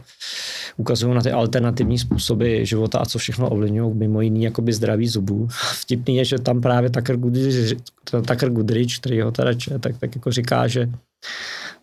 ukazují 0.77 1.15
na 1.15 1.21
ty 1.21 1.31
alternativní 1.31 1.99
způsoby 1.99 2.63
života 2.63 2.99
a 2.99 3.05
co 3.05 3.19
všechno 3.19 3.49
ovlivňují, 3.49 3.95
mimo 3.95 4.21
jiný 4.21 4.43
jakoby 4.43 4.73
zdraví 4.73 5.07
zubů. 5.07 5.47
Vtipný 5.81 6.15
je, 6.15 6.25
že 6.25 6.39
tam 6.39 6.61
právě 6.61 6.89
Tucker 6.89 7.17
Goodrich, 7.17 7.77
Tucker 8.03 8.49
Goodrich 8.49 8.99
který 8.99 9.21
ho 9.21 9.31
teda 9.31 9.53
če, 9.53 9.79
tak, 9.79 9.97
tak 9.97 10.15
jako 10.15 10.31
říká, 10.31 10.67
že 10.67 10.89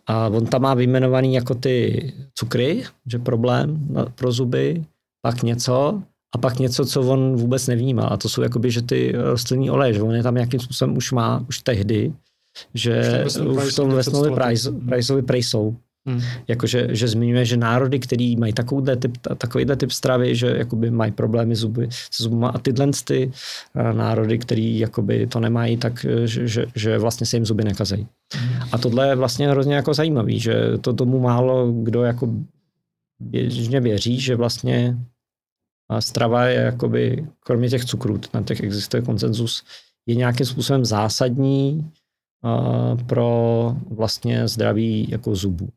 a 0.07 0.29
on 0.29 0.47
tam 0.47 0.63
má 0.63 0.75
vyjmenovaný 0.75 1.35
jako 1.35 1.55
ty 1.55 2.13
cukry, 2.35 2.85
že 3.07 3.19
problém 3.19 3.89
pro 4.15 4.33
zuby, 4.33 4.85
pak 5.23 5.43
něco, 5.43 6.03
a 6.35 6.39
pak 6.39 6.59
něco, 6.59 6.87
co 6.87 7.03
on 7.03 7.37
vůbec 7.37 7.67
nevnímá. 7.67 8.03
A 8.03 8.17
to 8.17 8.29
jsou 8.29 8.43
jakoby, 8.43 8.71
že 8.71 8.83
ty 8.83 9.13
rostlinný 9.17 9.71
oleje, 9.71 9.95
že 9.95 10.03
on 10.03 10.15
je 10.15 10.23
tam 10.23 10.35
nějakým 10.35 10.61
způsobem 10.61 10.97
už 10.97 11.13
má, 11.13 11.45
už 11.49 11.59
tehdy, 11.59 12.13
že 12.75 13.25
už 13.57 13.73
v 13.73 13.77
tom 13.77 13.91
Westnovi 13.91 14.31
Priceovi 14.89 15.23
Priceou, 15.23 15.77
Hmm. 16.07 16.21
Jakože, 16.49 16.89
že 16.93 17.09
zmiňuje, 17.09 17.45
že 17.45 17.57
národy, 17.57 17.99
který 17.99 18.37
mají 18.37 18.53
takovýhle 18.53 18.97
typ, 18.97 19.19
takovýhle 19.39 19.77
typ 19.77 19.91
stravy, 19.91 20.37
že 20.37 20.47
jakoby 20.47 20.91
mají 20.91 21.13
problémy 21.13 21.57
zuby, 21.57 21.89
s 21.91 22.23
zubama 22.23 22.49
a 22.49 22.59
tyhle 22.59 22.89
ty 23.05 23.33
eh, 23.75 23.93
národy, 23.93 24.39
který 24.39 24.79
jakoby 24.79 25.27
to 25.27 25.41
nemají, 25.41 25.77
tak 25.77 26.05
eh, 26.05 26.27
že, 26.27 26.49
že, 26.49 26.67
že 26.75 26.99
vlastně 26.99 27.27
se 27.27 27.37
jim 27.37 27.47
zuby 27.47 27.65
nekazejí. 27.65 28.07
Hmm. 28.35 28.69
A 28.73 28.79
tohle 28.79 29.09
je 29.09 29.15
vlastně 29.15 29.51
hrozně 29.51 29.75
jako 29.75 29.95
zajímavý, 29.95 30.41
že 30.41 30.55
to 30.81 30.93
tomu 30.93 31.21
málo 31.21 31.73
kdo 31.73 32.03
jako 32.03 32.29
běžně 33.21 33.81
věří, 33.81 34.21
že 34.21 34.37
vlastně 34.37 34.97
a 35.91 36.01
strava 36.01 36.45
je 36.45 36.61
jakoby, 36.61 37.27
kromě 37.41 37.69
těch 37.69 37.85
cukrů, 37.85 38.21
na 38.35 38.43
těch 38.43 38.61
existuje 38.61 39.03
konsenzus, 39.03 39.65
je 40.07 40.15
nějakým 40.15 40.47
způsobem 40.47 40.85
zásadní 40.85 41.91
uh, 42.45 43.03
pro 43.03 43.77
vlastně 43.91 44.49
zdraví 44.49 45.07
jako 45.11 45.35
zubů. 45.35 45.69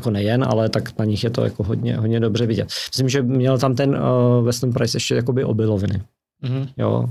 Jako 0.00 0.10
nejen, 0.10 0.44
ale 0.44 0.68
tak 0.68 0.98
na 0.98 1.04
nich 1.04 1.24
je 1.24 1.30
to 1.30 1.44
jako 1.44 1.62
hodně, 1.62 1.96
hodně 1.96 2.20
dobře 2.20 2.46
vidět. 2.46 2.68
Myslím, 2.92 3.08
že 3.08 3.22
měl 3.22 3.58
tam 3.58 3.74
ten 3.74 3.90
uh, 3.90 4.44
Western 4.44 4.72
Price 4.72 4.96
ještě 4.96 5.14
jakoby 5.14 5.44
obiloviny. 5.44 6.02
Mm-hmm. 6.44 6.68
Jo, 6.76 7.08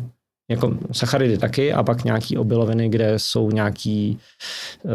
jako 0.52 0.78
sacharidy 0.92 1.38
taky 1.38 1.74
a 1.74 1.84
pak 1.84 2.04
nějaký 2.04 2.38
obiloviny, 2.38 2.90
kde 2.90 3.20
jsou 3.20 3.52
nějaký, 3.52 4.20
uh, 4.84 4.92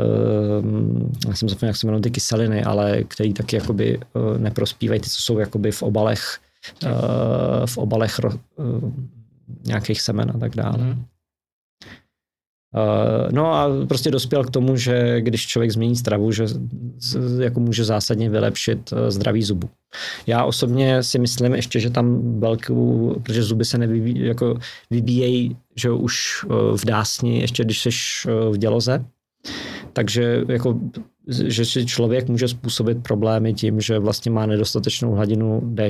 já 1.28 1.34
jsem 1.34 1.48
zapomněl, 1.48 1.68
jak 1.68 1.76
se 1.76 1.86
jmenují 1.86 2.02
ty 2.02 2.10
kyseliny, 2.10 2.64
ale 2.64 3.04
které 3.04 3.32
taky 3.32 3.56
jakoby 3.56 3.98
uh, 3.98 4.38
neprospívají, 4.38 5.00
ty, 5.00 5.10
co 5.10 5.22
jsou 5.22 5.38
jakoby 5.38 5.72
v 5.72 5.82
obalech 5.82 6.40
v 7.66 7.78
obalech 7.78 8.20
uh, 8.24 8.92
nějakých 9.64 10.00
semen 10.00 10.32
a 10.34 10.38
tak 10.38 10.56
dále. 10.56 10.78
Mm. 10.78 11.04
Uh, 12.74 13.32
no 13.32 13.54
a 13.54 13.68
prostě 13.88 14.10
dospěl 14.10 14.44
k 14.44 14.50
tomu, 14.50 14.76
že 14.76 15.20
když 15.20 15.46
člověk 15.46 15.70
změní 15.70 15.96
stravu, 15.96 16.32
že 16.32 16.46
jako 17.40 17.60
může 17.60 17.84
zásadně 17.84 18.30
vylepšit 18.30 18.92
zdraví 19.08 19.42
zubu. 19.42 19.70
Já 20.26 20.44
osobně 20.44 21.02
si 21.02 21.18
myslím 21.18 21.54
ještě, 21.54 21.80
že 21.80 21.90
tam 21.90 22.40
velkou, 22.40 23.14
protože 23.22 23.42
zuby 23.42 23.64
se 23.64 23.78
nevyvíjí, 23.78 24.26
jako 24.26 24.58
vybíjejí, 24.90 25.56
že 25.76 25.90
už 25.90 26.46
v 26.76 26.84
dásni, 26.84 27.40
ještě 27.40 27.64
když 27.64 27.82
jsi 27.82 27.90
v 28.50 28.56
děloze, 28.56 29.04
takže 29.92 30.44
jako, 30.48 30.80
že 31.46 31.64
si 31.64 31.86
člověk 31.86 32.28
může 32.28 32.48
způsobit 32.48 33.02
problémy 33.02 33.54
tím, 33.54 33.80
že 33.80 33.98
vlastně 33.98 34.30
má 34.30 34.46
nedostatečnou 34.46 35.12
hladinu 35.12 35.60
D 35.64 35.88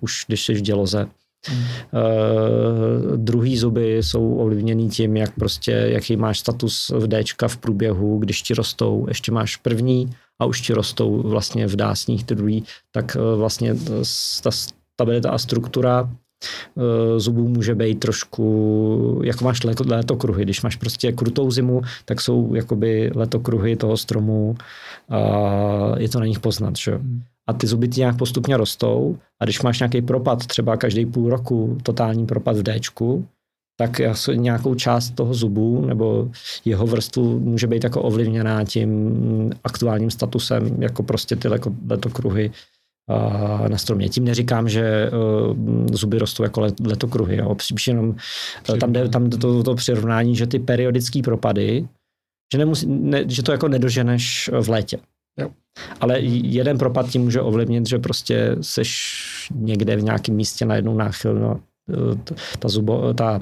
už 0.00 0.24
když 0.26 0.44
jsi 0.44 0.54
v 0.54 0.60
děloze. 0.60 1.06
Hmm. 1.46 1.58
Uh, 1.60 3.16
druhý 3.16 3.58
zuby 3.58 3.96
jsou 3.96 4.34
ovlivněný 4.34 4.88
tím, 4.88 5.16
jak 5.16 5.34
prostě, 5.34 5.72
jaký 5.72 6.16
máš 6.16 6.38
status 6.38 6.92
v 6.94 7.06
D 7.06 7.22
v 7.46 7.56
průběhu, 7.56 8.18
když 8.18 8.42
ti 8.42 8.54
rostou, 8.54 9.06
ještě 9.08 9.32
máš 9.32 9.56
první 9.56 10.10
a 10.38 10.44
už 10.44 10.60
ti 10.60 10.72
rostou 10.72 11.22
vlastně 11.22 11.66
v 11.66 11.76
dásních 11.76 12.24
ty 12.24 12.34
druhý, 12.34 12.64
tak 12.92 13.16
uh, 13.16 13.38
vlastně 13.38 13.74
ta 14.42 14.50
stabilita 14.50 15.30
a 15.30 15.38
struktura 15.38 16.10
Eh, 16.12 16.21
zubů 17.16 17.48
může 17.48 17.74
být 17.74 18.00
trošku, 18.00 19.20
jako 19.24 19.44
máš 19.44 19.60
letokruhy. 19.86 20.44
Když 20.44 20.62
máš 20.62 20.76
prostě 20.76 21.12
krutou 21.12 21.50
zimu, 21.50 21.82
tak 22.04 22.20
jsou 22.20 22.54
jakoby 22.54 23.10
letokruhy 23.14 23.76
toho 23.76 23.96
stromu 23.96 24.54
a 25.08 25.20
je 25.98 26.08
to 26.08 26.20
na 26.20 26.26
nich 26.26 26.40
poznat. 26.40 26.76
Že? 26.76 26.94
Hmm. 26.94 27.22
A 27.48 27.52
ty 27.52 27.66
zuby 27.66 27.88
ti 27.88 28.00
nějak 28.00 28.16
postupně 28.16 28.56
rostou 28.56 29.16
a 29.40 29.44
když 29.44 29.62
máš 29.62 29.80
nějaký 29.80 30.02
propad, 30.02 30.46
třeba 30.46 30.76
každý 30.76 31.06
půl 31.06 31.30
roku, 31.30 31.78
totální 31.82 32.26
propad 32.26 32.56
v 32.56 32.62
Dčku, 32.62 33.26
tak 33.78 34.00
nějakou 34.34 34.74
část 34.74 35.10
toho 35.10 35.34
zubu 35.34 35.84
nebo 35.86 36.28
jeho 36.64 36.86
vrstvu 36.86 37.40
může 37.40 37.66
být 37.66 37.84
jako 37.84 38.02
ovlivněná 38.02 38.64
tím 38.64 39.50
aktuálním 39.64 40.10
statusem, 40.10 40.82
jako 40.82 41.02
prostě 41.02 41.36
ty 41.36 41.48
letokruhy 41.88 42.50
na 43.68 43.78
stromě. 43.78 44.08
Tím 44.08 44.24
neříkám, 44.24 44.68
že 44.68 45.10
uh, 45.10 45.56
zuby 45.92 46.18
rostou 46.18 46.42
jako 46.42 46.66
letokruhy. 46.84 47.36
Jo. 47.36 47.56
Spíš 47.60 47.86
jenom 47.86 48.08
uh, 48.08 48.78
tam 48.78 48.92
jde 48.92 49.08
tam 49.08 49.30
to, 49.30 49.62
to 49.62 49.74
přirovnání, 49.74 50.36
že 50.36 50.46
ty 50.46 50.58
periodické 50.58 51.22
propady, 51.22 51.88
že, 52.52 52.58
nemusí, 52.58 52.86
ne, 52.86 53.24
že 53.28 53.42
to 53.42 53.52
jako 53.52 53.68
nedoženeš 53.68 54.50
v 54.60 54.68
létě. 54.68 54.98
Jo. 55.40 55.50
Ale 56.00 56.20
jeden 56.20 56.78
propad 56.78 57.08
ti 57.08 57.18
může 57.18 57.40
ovlivnit, 57.40 57.88
že 57.88 57.98
prostě 57.98 58.56
seš 58.60 58.92
někde 59.54 59.96
v 59.96 60.02
nějakém 60.02 60.34
místě 60.34 60.64
najednou 60.64 60.96
náchylno 60.96 61.60
ta, 62.58 62.68
zubo, 62.68 63.14
ta 63.14 63.40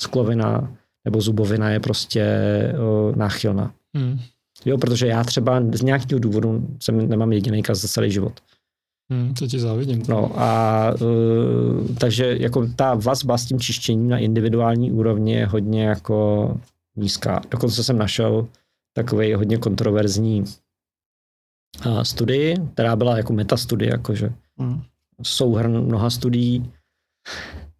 sklovina 0.00 0.76
nebo 1.04 1.20
zubovina 1.20 1.70
je 1.70 1.80
prostě 1.80 2.24
náchylná. 3.16 3.72
Hmm. 3.96 4.18
Jo, 4.64 4.78
protože 4.78 5.06
já 5.06 5.24
třeba 5.24 5.62
z 5.72 5.82
nějakého 5.82 6.18
důvodu 6.18 6.66
jsem, 6.82 7.08
nemám 7.08 7.32
jediný 7.32 7.62
kaz 7.62 7.80
za 7.80 7.88
celý 7.88 8.10
život. 8.10 8.32
Hmm, 9.10 9.34
to 9.34 9.46
ti 9.46 9.58
závidím. 9.58 10.02
No 10.08 10.40
a 10.40 10.92
uh, 11.00 11.96
takže 11.98 12.36
jako 12.40 12.68
ta 12.76 12.94
vazba 12.94 13.38
s 13.38 13.44
tím 13.44 13.60
čištěním 13.60 14.08
na 14.08 14.18
individuální 14.18 14.92
úrovni 14.92 15.32
je 15.32 15.46
hodně 15.46 15.84
jako 15.84 16.60
nízká. 16.96 17.40
Dokonce 17.50 17.84
jsem 17.84 17.98
našel 17.98 18.48
takový 18.92 19.34
hodně 19.34 19.58
kontroverzní 19.58 20.44
uh, 21.86 22.02
studii, 22.02 22.56
která 22.74 22.96
byla 22.96 23.16
jako 23.16 23.32
metastudie, 23.32 23.90
jakože 23.90 24.32
hmm. 24.58 24.82
souhrn 25.22 25.80
mnoha 25.84 26.10
studií, 26.10 26.72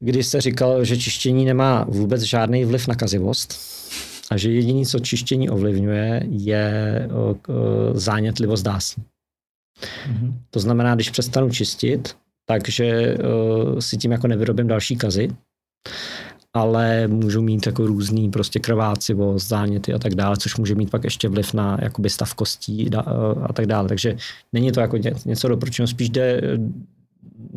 kdy 0.01 0.23
se 0.23 0.41
říkal, 0.41 0.85
že 0.85 0.97
čištění 0.97 1.45
nemá 1.45 1.85
vůbec 1.85 2.23
žádný 2.23 2.65
vliv 2.65 2.89
na 2.89 2.95
kazivost 2.95 3.55
a 4.31 4.37
že 4.37 4.53
jediný, 4.53 4.87
co 4.87 4.99
čištění 4.99 5.51
ovlivňuje, 5.51 6.23
je 6.29 7.09
uh, 7.13 7.37
zánětlivost 7.95 8.65
dásní. 8.65 9.05
To 10.51 10.61
znamená, 10.61 10.95
když 10.95 11.11
přestanu 11.11 11.51
čistit, 11.51 12.17
takže 12.47 13.17
uh, 13.17 13.79
si 13.79 13.97
tím 13.97 14.13
jako 14.13 14.27
nevyrobím 14.27 14.67
další 14.67 14.97
kazy, 14.97 15.29
ale 16.53 17.09
můžu 17.09 17.43
mít 17.43 17.67
jako 17.67 17.87
různý 17.87 18.31
prostě 18.31 18.59
krvácivost, 18.61 19.49
záněty 19.49 19.95
a 19.95 19.99
tak 19.99 20.15
dále, 20.15 20.37
což 20.37 20.57
může 20.57 20.75
mít 20.75 20.91
pak 20.91 21.05
ještě 21.05 21.29
vliv 21.29 21.55
na 21.55 21.79
jakoby 21.83 22.11
stav 22.11 22.35
kostí 22.35 22.95
a, 22.95 23.01
a 23.43 23.53
tak 23.53 23.67
dále. 23.67 23.89
Takže 23.89 24.17
není 24.53 24.73
to 24.73 24.81
jako 24.81 24.97
něco 25.27 25.49
doporučeno, 25.49 25.87
spíš 25.87 26.11
jde 26.11 26.41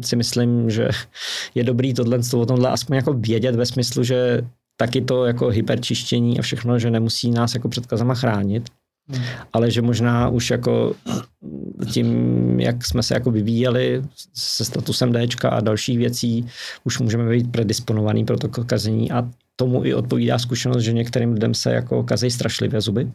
si 0.01 0.15
myslím, 0.15 0.69
že 0.69 0.89
je 1.55 1.63
dobrý 1.63 1.93
tohle 1.93 2.19
o 2.35 2.45
tomhle 2.45 2.69
aspoň 2.69 2.95
jako 2.95 3.13
vědět 3.13 3.55
ve 3.55 3.65
smyslu, 3.65 4.03
že 4.03 4.41
taky 4.77 5.01
to 5.01 5.25
jako 5.25 5.47
hyperčištění 5.47 6.39
a 6.39 6.41
všechno, 6.41 6.79
že 6.79 6.91
nemusí 6.91 7.31
nás 7.31 7.53
jako 7.53 7.69
před 7.69 7.85
kazama 7.85 8.13
chránit, 8.13 8.69
Hmm. 9.09 9.23
Ale 9.53 9.71
že 9.71 9.81
možná 9.81 10.29
už 10.29 10.49
jako 10.49 10.95
tím, 11.91 12.59
jak 12.59 12.85
jsme 12.85 13.03
se 13.03 13.13
jako 13.13 13.31
vyvíjeli 13.31 14.03
se 14.33 14.65
statusem 14.65 15.11
D 15.11 15.27
a 15.49 15.59
dalších 15.59 15.97
věcí, 15.97 16.47
už 16.83 16.99
můžeme 16.99 17.29
být 17.29 17.51
predisponovaný 17.51 18.25
pro 18.25 18.37
to 18.37 18.49
kazení 18.49 19.11
a 19.11 19.29
tomu 19.55 19.85
i 19.85 19.93
odpovídá 19.93 20.39
zkušenost, 20.39 20.83
že 20.83 20.93
některým 20.93 21.33
lidem 21.33 21.53
se 21.53 21.73
jako 21.73 22.03
kazejí 22.03 22.31
strašlivě 22.31 22.81
zuby. 22.81 23.11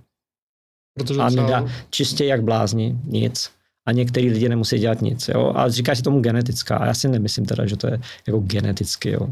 Protože 0.98 1.20
a 1.20 1.30
nedá 1.30 1.66
čistě 1.90 2.24
jak 2.24 2.42
blázni, 2.42 2.98
nic 3.04 3.57
a 3.88 3.92
některý 3.92 4.30
lidi 4.30 4.48
nemusí 4.48 4.78
dělat 4.78 5.02
nic. 5.02 5.28
Jo? 5.28 5.52
A 5.54 5.68
říká 5.68 5.94
se 5.94 6.02
tomu 6.02 6.20
genetická. 6.20 6.76
A 6.76 6.86
já 6.86 6.94
si 6.94 7.08
nemyslím 7.08 7.46
teda, 7.46 7.66
že 7.66 7.76
to 7.76 7.86
je 7.86 8.00
jako 8.26 8.38
geneticky. 8.38 9.10
Jo? 9.10 9.28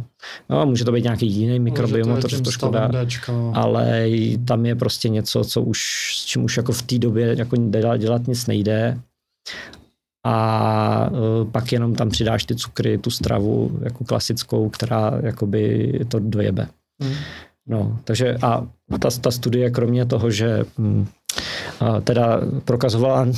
No, 0.51 0.67
může 0.67 0.85
to 0.85 0.93
být 0.93 1.05
nějaký 1.05 1.27
jiný 1.27 1.61
mikrobiom, 1.61 2.21
to, 2.21 2.29
to, 2.29 2.41
to 2.41 2.51
škoda, 2.51 2.91
ale 3.55 4.09
tam 4.45 4.67
je 4.67 4.75
prostě 4.75 5.09
něco, 5.09 5.45
co 5.45 5.63
už, 5.63 5.81
s 6.17 6.25
čím 6.25 6.45
už 6.45 6.57
jako 6.57 6.73
v 6.73 6.83
té 6.83 6.99
době 6.99 7.35
jako 7.39 7.57
dělat, 7.57 7.97
dělat 7.97 8.27
nic 8.27 8.47
nejde. 8.47 9.01
A 10.27 11.11
uh, 11.11 11.51
pak 11.51 11.73
jenom 11.73 11.95
tam 11.95 12.09
přidáš 12.09 12.45
ty 12.45 12.57
cukry, 12.57 12.99
tu 12.99 13.11
stravu 13.11 13.79
jako 13.83 14.05
klasickou, 14.05 14.69
která 14.69 15.13
jakoby 15.23 15.93
to 16.09 16.19
dojebe. 16.19 16.69
Hmm. 17.03 17.15
No, 17.67 17.99
takže 18.05 18.37
a 18.43 18.67
ta, 19.01 19.09
ta 19.21 19.31
studie 19.31 19.71
kromě 19.71 20.07
toho, 20.07 20.31
že 20.31 20.65
hm, 20.79 21.07
teda 22.05 22.41
prokazovala 22.65 23.27
e, 23.27 23.31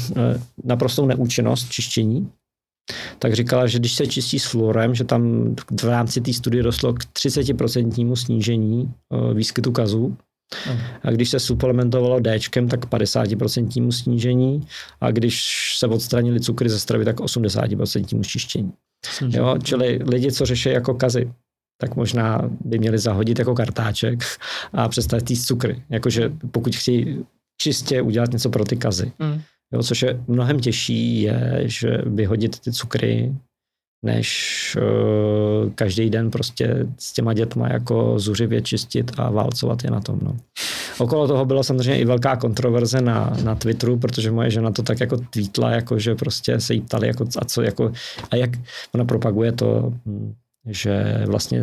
naprostou 0.64 1.06
neúčinnost 1.06 1.70
čištění, 1.70 2.30
tak 3.18 3.34
říkala, 3.34 3.66
že 3.66 3.78
když 3.78 3.94
se 3.94 4.06
čistí 4.06 4.38
s 4.38 4.46
fluorem, 4.46 4.94
že 4.94 5.04
tam 5.04 5.54
v 5.80 5.84
rámci 5.84 6.20
té 6.20 6.32
studie 6.32 6.62
došlo 6.62 6.92
k 6.92 6.98
30% 6.98 8.14
snížení 8.14 8.92
e, 9.12 9.34
výskytu 9.34 9.72
kazů. 9.72 10.16
A 11.02 11.10
když 11.10 11.30
se 11.30 11.40
suplementovalo 11.40 12.20
D, 12.20 12.38
tak 12.70 12.86
50% 12.86 13.90
snížení 13.90 14.66
a 15.00 15.10
když 15.10 15.44
se 15.78 15.86
odstranili 15.86 16.40
cukry 16.40 16.68
ze 16.68 16.78
stravy, 16.80 17.04
tak 17.04 17.20
80% 17.20 18.24
čištění. 18.24 18.72
Jo, 19.28 19.56
čili 19.62 20.00
lidi, 20.06 20.32
co 20.32 20.46
řeší 20.46 20.68
jako 20.68 20.94
kazy, 20.94 21.32
tak 21.80 21.96
možná 21.96 22.50
by 22.64 22.78
měli 22.78 22.98
zahodit 22.98 23.38
jako 23.38 23.54
kartáček 23.54 24.24
a 24.72 24.88
přestat 24.88 25.22
ty 25.22 25.36
cukry. 25.36 25.82
Jakože 25.90 26.32
pokud 26.50 26.76
chtějí 26.76 27.24
čistě 27.60 28.02
udělat 28.02 28.32
něco 28.32 28.50
pro 28.50 28.64
ty 28.64 28.76
kazy. 28.76 29.12
Mm. 29.18 29.40
Jo, 29.72 29.82
což 29.82 30.02
je 30.02 30.20
mnohem 30.28 30.60
těžší, 30.60 31.22
je, 31.22 31.62
že 31.64 31.98
vyhodit 32.06 32.58
ty 32.58 32.72
cukry, 32.72 33.34
než 34.04 34.76
uh, 34.80 35.70
každý 35.72 36.10
den 36.10 36.30
prostě 36.30 36.86
s 36.98 37.12
těma 37.12 37.34
dětma 37.34 37.68
jako 37.68 38.18
zuřivě 38.18 38.62
čistit 38.62 39.12
a 39.18 39.30
válcovat 39.30 39.84
je 39.84 39.90
na 39.90 40.00
tom. 40.00 40.18
No. 40.22 40.36
Okolo 40.98 41.28
toho 41.28 41.44
byla 41.44 41.62
samozřejmě 41.62 42.00
i 42.00 42.04
velká 42.04 42.36
kontroverze 42.36 43.00
na, 43.00 43.36
na 43.44 43.54
Twitteru, 43.54 43.98
protože 43.98 44.30
moje 44.30 44.50
žena 44.50 44.70
to 44.70 44.82
tak 44.82 45.00
jako 45.00 45.16
tweetla, 45.16 45.70
jako 45.70 45.98
že 45.98 46.14
prostě 46.14 46.60
se 46.60 46.74
jí 46.74 46.80
ptali, 46.80 47.06
jako, 47.06 47.24
a 47.38 47.44
co, 47.44 47.62
jako, 47.62 47.92
a 48.30 48.36
jak 48.36 48.50
ona 48.94 49.04
propaguje 49.04 49.52
to, 49.52 49.92
že 50.66 51.22
vlastně 51.26 51.62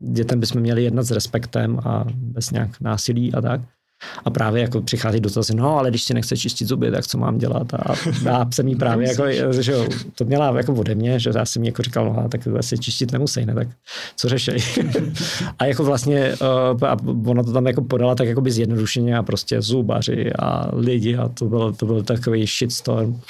dětem 0.00 0.40
bychom 0.40 0.60
měli 0.60 0.84
jednat 0.84 1.02
s 1.02 1.10
respektem 1.10 1.78
a 1.84 2.04
bez 2.14 2.50
nějak 2.50 2.80
násilí 2.80 3.34
a 3.34 3.40
tak. 3.40 3.60
A 4.24 4.30
právě 4.30 4.62
jako 4.62 4.80
přichází 4.80 5.20
dotazy, 5.20 5.54
no 5.54 5.78
ale 5.78 5.90
když 5.90 6.02
si 6.02 6.14
nechce 6.14 6.36
čistit 6.36 6.68
zuby, 6.68 6.90
tak 6.90 7.06
co 7.06 7.18
mám 7.18 7.38
dělat? 7.38 7.74
A 7.74 7.94
já 8.24 8.46
jsem 8.54 8.68
jí 8.68 8.76
právě 8.76 9.08
jako, 9.08 9.24
že 9.62 9.72
jo, 9.72 9.86
to 10.14 10.24
měla 10.24 10.56
jako 10.56 10.74
ode 10.74 10.94
mě, 10.94 11.20
že 11.20 11.30
já 11.34 11.44
jsem 11.44 11.62
jí 11.62 11.68
jako 11.68 11.82
říkal, 11.82 12.14
no 12.14 12.28
tak 12.28 12.40
si 12.60 12.78
čistit 12.78 13.12
nemusí, 13.12 13.46
ne, 13.46 13.54
tak 13.54 13.68
co 14.16 14.28
řešej? 14.28 14.58
a 15.58 15.64
jako 15.64 15.84
vlastně, 15.84 16.32
uh, 16.72 16.88
a 16.88 16.96
ona 17.26 17.42
to 17.42 17.52
tam 17.52 17.66
jako 17.66 17.82
podala 17.82 18.14
tak 18.14 18.28
jako 18.28 18.40
by 18.40 18.50
zjednodušeně 18.50 19.16
a 19.16 19.22
prostě 19.22 19.62
zubaři 19.62 20.32
a 20.38 20.70
lidi 20.72 21.16
a 21.16 21.28
to 21.28 21.44
byl, 21.44 21.72
to 21.72 21.86
byl 21.86 22.02
takový 22.02 22.46
shitstorm. 22.46 23.20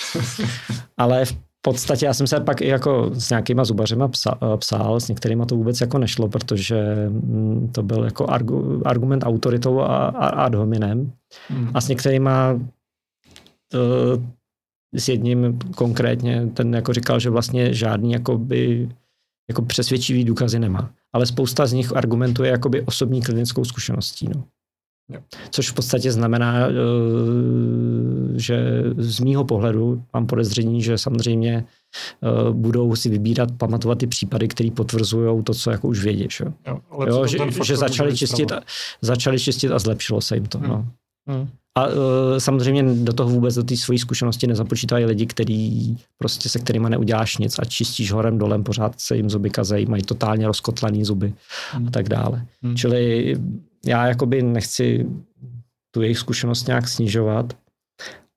ale 0.99 1.25
v 1.25 1.48
podstatě 1.73 2.07
já 2.07 2.15
jsem 2.15 2.27
se 2.27 2.41
pak 2.41 2.61
i 2.61 2.67
jako 2.67 3.11
s 3.15 3.31
nějakýma 3.31 3.65
zubařima 3.65 4.09
psal, 4.09 4.39
eh, 4.43 4.57
psal, 4.57 5.01
s 5.01 5.09
některýma 5.09 5.47
to 5.47 5.57
vůbec 5.57 5.81
jako 5.81 5.99
nešlo, 5.99 6.29
protože 6.29 7.09
mm, 7.09 7.71
to 7.75 7.83
byl 7.83 8.05
jako 8.05 8.27
argu, 8.27 8.83
argument 8.85 9.25
autoritou 9.25 9.81
a, 9.81 10.07
a 10.07 10.29
ad 10.29 10.55
hominem. 10.55 11.13
Hmm. 11.49 11.71
A 11.75 11.81
s 11.81 11.89
některýma 11.89 12.61
to, 13.69 13.79
eh, 13.79 15.01
s 15.01 15.09
jedním 15.09 15.59
konkrétně, 15.77 16.47
ten 16.55 16.75
jako 16.75 16.93
říkal, 16.93 17.21
že 17.21 17.31
vlastně 17.31 17.75
žádný 17.75 18.13
jakoby, 18.13 18.89
jako 19.49 19.63
přesvědčivý 19.63 20.25
důkazy 20.25 20.59
nemá. 20.59 20.91
Ale 21.13 21.27
spousta 21.27 21.67
z 21.67 21.73
nich 21.73 21.97
argumentuje 21.97 22.51
jakoby 22.51 22.83
osobní 22.83 23.23
klinickou 23.23 23.65
zkušeností. 23.65 24.29
No. 24.35 24.45
Což 25.51 25.71
v 25.71 25.75
podstatě 25.75 26.13
znamená, 26.13 26.67
eh, 26.67 26.73
že 28.37 28.83
z 28.97 29.21
mýho 29.21 29.45
pohledu 29.45 30.03
mám 30.15 30.27
podezření, 30.27 30.83
že 30.83 30.99
samozřejmě 30.99 31.65
eh, 32.23 32.53
budou 32.53 32.97
si 32.97 33.09
vybírat, 33.09 33.49
pamatovat 33.59 33.99
ty 33.99 34.07
případy, 34.07 34.49
které 34.49 34.71
potvrzují 34.71 35.45
to, 35.45 35.55
co 35.55 35.71
jako 35.71 35.89
už 35.89 36.05
vědíš. 36.05 36.41
Jo? 36.41 36.53
Jo, 36.67 36.81
jo, 37.07 37.27
že, 37.27 37.39
že 37.65 37.77
začali, 37.77 38.17
čistit, 38.17 38.53
a, 38.53 38.61
začali 39.03 39.39
čistit 39.39 39.73
a 39.73 39.79
zlepšilo 39.79 40.21
se 40.21 40.35
jim 40.35 40.47
to. 40.47 40.59
Hmm. 40.59 40.69
No. 40.69 40.87
Hmm. 41.27 41.49
A 41.75 41.87
uh, 41.87 41.93
samozřejmě 42.39 42.83
do 42.95 43.13
toho 43.13 43.31
vůbec 43.31 43.55
do 43.55 43.63
té 43.63 43.77
své 43.77 43.99
zkušenosti 43.99 44.47
nezapočítají 44.47 45.05
lidi, 45.05 45.27
který 45.27 45.97
prostě 46.19 46.49
se 46.49 46.59
kterými 46.59 46.91
neuděláš 46.91 47.39
nic 47.39 47.59
a 47.59 47.65
čistíš 47.65 48.13
horem 48.13 48.39
dolem, 48.39 48.65
pořád 48.65 49.01
se 49.01 49.17
jim 49.17 49.31
zuby 49.31 49.51
kazejí, 49.51 49.87
mají 49.87 50.03
totálně 50.03 50.47
rozkotlaný 50.47 51.05
zuby 51.05 51.35
hmm. 51.73 51.89
a 51.89 51.91
tak 51.91 52.09
dále. 52.09 52.47
Hmm. 52.63 52.77
Čili 52.77 53.37
já 53.89 54.07
jakoby 54.07 54.43
nechci 54.43 55.07
tu 55.95 56.03
jejich 56.03 56.19
zkušenost 56.19 56.67
nějak 56.67 56.89
snižovat, 56.89 57.57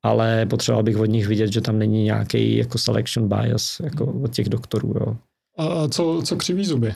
ale 0.04 0.46
potřeboval 0.46 0.84
bych 0.84 0.98
od 0.98 1.06
nich 1.06 1.28
vidět, 1.28 1.54
že 1.54 1.62
tam 1.62 1.80
není 1.80 2.04
nějaký 2.04 2.58
jako 2.58 2.78
selection 2.78 3.28
bias 3.28 3.80
jako 3.84 4.06
od 4.06 4.32
těch 4.32 4.50
doktorů. 4.50 4.94
Jo. 5.00 5.18
A 5.58 5.88
co, 5.88 6.22
co 6.26 6.36
křiví 6.36 6.66
zuby? 6.66 6.96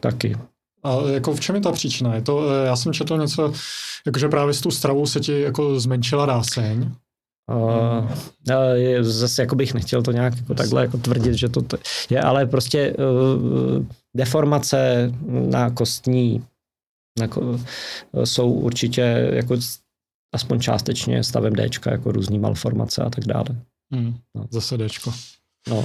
Taky. 0.00 0.36
A 0.84 0.96
jako 1.12 1.34
v 1.34 1.40
čem 1.40 1.54
je 1.54 1.60
ta 1.60 1.72
příčina? 1.72 2.14
Je 2.14 2.22
to, 2.22 2.54
já 2.64 2.76
jsem 2.76 2.92
četl 2.92 3.18
něco, 3.18 3.52
jakože 4.06 4.28
právě 4.28 4.54
s 4.54 4.60
tou 4.60 4.70
stravou 4.70 5.06
se 5.06 5.20
ti 5.20 5.40
jako 5.40 5.80
zmenšila 5.80 6.26
ráseň. 6.26 6.92
Uh, 7.50 8.10
zase 9.00 9.42
jako 9.42 9.56
bych 9.56 9.74
nechtěl 9.74 10.02
to 10.02 10.12
nějak 10.12 10.36
jako 10.36 10.54
takhle 10.54 10.82
jako 10.82 10.98
tvrdit, 10.98 11.34
že 11.34 11.48
to 11.48 11.62
je, 12.10 12.20
ale 12.20 12.46
prostě 12.46 12.94
uh, 12.94 13.84
deformace 14.16 15.12
na 15.26 15.70
kostní 15.70 16.44
jsou 18.24 18.52
určitě 18.52 19.30
jako 19.32 19.56
aspoň 20.34 20.60
částečně 20.60 21.24
stavem 21.24 21.52
D, 21.52 21.68
jako 21.90 22.12
různý 22.12 22.38
malformace 22.38 23.02
a 23.02 23.10
tak 23.10 23.24
dále. 23.24 23.46
Hmm, 23.92 24.16
no. 24.36 24.46
Zase 24.50 24.78
D. 24.78 24.86
No. 25.68 25.84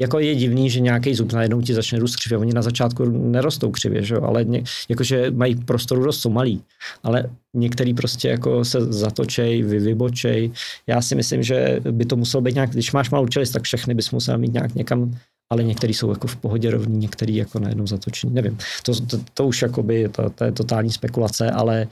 Jako 0.00 0.18
je 0.18 0.34
divný, 0.34 0.70
že 0.70 0.80
nějaký 0.80 1.14
zub 1.14 1.32
najednou 1.32 1.60
ti 1.60 1.74
začne 1.74 1.98
růst 1.98 2.16
křivě. 2.16 2.38
Oni 2.38 2.52
na 2.52 2.62
začátku 2.62 3.04
nerostou 3.04 3.70
křivě, 3.70 4.02
že 4.02 4.14
jo? 4.14 4.22
ale 4.22 4.44
ně, 4.44 4.62
jakože 4.88 5.30
mají 5.30 5.54
prostoru 5.54 6.02
rostou 6.02 6.30
malý, 6.30 6.62
ale 7.02 7.30
některý 7.54 7.94
prostě 7.94 8.28
jako 8.28 8.64
se 8.64 8.92
zatočej, 8.92 9.62
vy, 9.62 9.78
vybočej. 9.78 10.52
Já 10.86 11.02
si 11.02 11.14
myslím, 11.14 11.42
že 11.42 11.80
by 11.90 12.04
to 12.04 12.16
muselo 12.16 12.40
být 12.40 12.54
nějak, 12.54 12.70
když 12.70 12.92
máš 12.92 13.10
malou 13.10 13.28
čelist, 13.28 13.52
tak 13.52 13.62
všechny 13.62 13.94
bys 13.94 14.10
musel 14.10 14.38
mít 14.38 14.52
nějak 14.52 14.74
někam 14.74 15.18
ale 15.52 15.64
některý 15.64 15.94
jsou 15.94 16.10
jako 16.10 16.26
v 16.26 16.36
pohodě 16.36 16.70
rovní, 16.70 16.98
některý 16.98 17.36
jako 17.36 17.58
najednou 17.58 17.86
zatočení, 17.86 18.34
nevím. 18.34 18.58
To, 18.82 19.00
to, 19.00 19.18
to 19.34 19.46
už 19.46 19.62
jakoby, 19.62 20.08
to, 20.08 20.30
to 20.30 20.44
je 20.44 20.52
totální 20.52 20.90
spekulace, 20.90 21.50
ale 21.50 21.88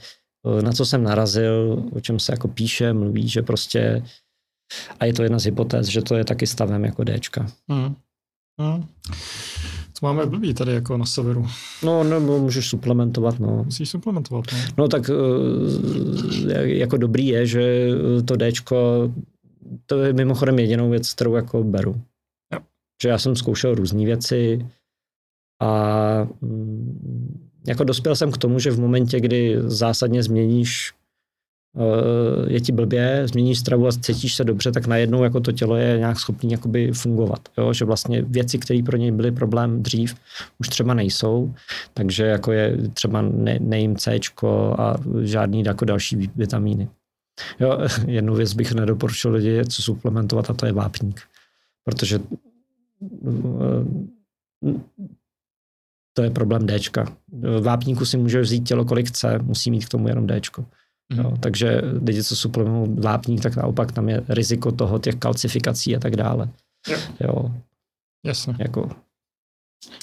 eh, 0.57 0.61
na 0.61 0.71
co 0.71 0.85
jsem 0.85 1.03
narazil, 1.03 1.83
o 1.93 1.99
čem 1.99 2.19
se 2.19 2.33
jako 2.33 2.47
píše, 2.47 2.93
mluví, 2.93 3.29
že 3.29 3.41
prostě, 3.41 4.03
a 4.99 5.05
je 5.05 5.13
to 5.13 5.23
jedna 5.23 5.39
z 5.39 5.45
hypotéz, 5.45 5.87
že 5.87 6.01
to 6.01 6.15
je 6.15 6.25
taky 6.25 6.47
stavem 6.47 6.85
jako 6.85 7.03
Dčka. 7.03 7.47
Hmm. 7.69 7.95
Hmm. 8.61 8.85
Co 9.93 10.05
máme 10.05 10.25
blbý 10.25 10.53
tady 10.53 10.73
jako 10.73 10.97
na 10.97 11.05
severu? 11.05 11.47
No, 11.83 12.03
nebo 12.03 12.39
můžeš 12.39 12.69
suplementovat, 12.69 13.39
no. 13.39 13.63
Musíš 13.63 13.89
suplementovat, 13.89 14.45
no. 14.53 14.57
No 14.77 14.87
tak 14.87 15.09
eh, 15.09 16.67
jako 16.67 16.97
dobrý 16.97 17.27
je, 17.27 17.45
že 17.45 17.87
to 18.25 18.35
Dčko, 18.37 19.11
to 19.85 20.03
je 20.03 20.13
mimochodem 20.13 20.59
jedinou 20.59 20.89
věc, 20.89 21.13
kterou 21.13 21.35
jako 21.35 21.63
beru 21.63 22.01
že 23.01 23.09
já 23.09 23.17
jsem 23.17 23.35
zkoušel 23.35 23.75
různé 23.75 24.05
věci 24.05 24.65
a 25.61 26.27
mm, 26.41 27.49
jako 27.67 27.83
dospěl 27.83 28.15
jsem 28.15 28.31
k 28.31 28.37
tomu, 28.37 28.59
že 28.59 28.71
v 28.71 28.79
momentě, 28.79 29.19
kdy 29.19 29.57
zásadně 29.61 30.23
změníš 30.23 30.93
eh, 31.77 32.53
je 32.53 32.61
ti 32.61 32.71
blbě, 32.71 33.27
změníš 33.27 33.59
stravu 33.59 33.87
a 33.87 33.91
cítíš 33.91 34.35
se 34.35 34.43
dobře, 34.43 34.71
tak 34.71 34.87
najednou 34.87 35.23
jako 35.23 35.39
to 35.39 35.51
tělo 35.51 35.75
je 35.75 35.97
nějak 35.97 36.19
schopný 36.19 36.51
jakoby 36.51 36.91
fungovat. 36.91 37.39
Jo? 37.57 37.73
Že 37.73 37.85
vlastně 37.85 38.21
věci, 38.21 38.57
které 38.57 38.83
pro 38.83 38.97
něj 38.97 39.11
byly 39.11 39.31
problém 39.31 39.83
dřív, 39.83 40.15
už 40.59 40.69
třeba 40.69 40.93
nejsou, 40.93 41.53
takže 41.93 42.25
jako 42.25 42.51
je 42.51 42.77
třeba 42.93 43.21
ne, 43.21 43.59
nejím 43.61 43.95
C 43.95 44.19
a 44.77 44.95
žádný 45.21 45.63
jako 45.63 45.85
další 45.85 46.31
vitamíny. 46.35 46.89
Jo, 47.59 47.79
jednu 48.07 48.35
věc 48.35 48.53
bych 48.53 48.71
nedoporučil 48.71 49.31
lidi, 49.31 49.65
co 49.65 49.81
suplementovat 49.81 50.49
a 50.49 50.53
to 50.53 50.65
je 50.65 50.71
vápník. 50.71 51.21
Protože 51.83 52.19
to 56.13 56.23
je 56.23 56.29
problém 56.29 56.67
Dčka. 56.67 57.17
Vápníku 57.61 58.05
si 58.05 58.17
může 58.17 58.41
vzít 58.41 58.67
tělo, 58.67 58.85
kolik 58.85 59.07
chce, 59.07 59.39
musí 59.39 59.71
mít 59.71 59.85
k 59.85 59.89
tomu 59.89 60.07
jenom 60.07 60.27
Dčko. 60.27 60.65
Mm. 61.13 61.19
Jo, 61.19 61.33
takže 61.39 61.81
lidi, 62.07 62.23
co 62.23 62.35
suplementují 62.35 62.99
vápník, 62.99 63.41
tak 63.41 63.55
naopak 63.55 63.91
tam 63.91 64.09
je 64.09 64.23
riziko 64.29 64.71
toho, 64.71 64.99
těch 64.99 65.15
kalcifikací 65.15 65.95
a 65.95 65.99
tak 65.99 66.15
dále. 66.15 66.49
Jo. 66.87 66.97
jo. 67.19 67.51
Jasně. 68.25 68.55
Jako, 68.59 68.89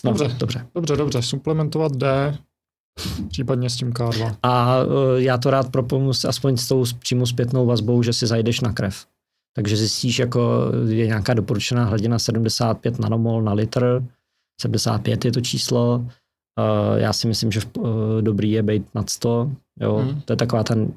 no, 0.05 0.13
dobře, 0.13 0.37
dobře. 0.39 0.67
Dobře, 0.75 0.97
dobře. 0.97 1.23
Suplementovat 1.23 1.97
D, 1.97 2.39
případně 3.29 3.71
s 3.71 3.77
tím 3.77 3.93
K2. 3.93 4.37
A 4.43 4.85
uh, 4.85 4.93
já 5.17 5.39
to 5.39 5.51
rád 5.51 5.73
propomnu 5.73 6.11
aspoň 6.29 6.57
s 6.57 6.69
tou 6.69 6.85
přímo 6.99 7.27
zpětnou 7.27 7.67
vazbou, 7.67 8.03
že 8.03 8.13
si 8.13 8.27
zajdeš 8.27 8.61
na 8.61 8.73
krev. 8.73 9.07
Takže 9.59 9.77
zjistíš, 9.77 10.19
jako 10.19 10.73
je 10.89 11.07
nějaká 11.07 11.35
doporučená 11.35 11.85
hladina 11.85 12.19
75 12.19 12.99
nanomol 12.99 13.43
na 13.43 13.53
litr, 13.53 14.03
75 14.61 15.25
je 15.25 15.33
to 15.33 15.41
číslo. 15.41 15.99
Uh, 15.99 16.97
já 16.97 17.13
si 17.13 17.29
myslím, 17.29 17.53
že 17.53 17.61
uh, 17.79 17.87
dobrý 18.21 18.51
je 18.51 18.63
být 18.63 18.95
nad 18.95 19.11
100. 19.11 19.53
Jo? 19.81 19.97
Hmm. 19.97 20.21
To 20.21 20.33
je 20.33 20.37
taková 20.37 20.65
ten 20.65 20.93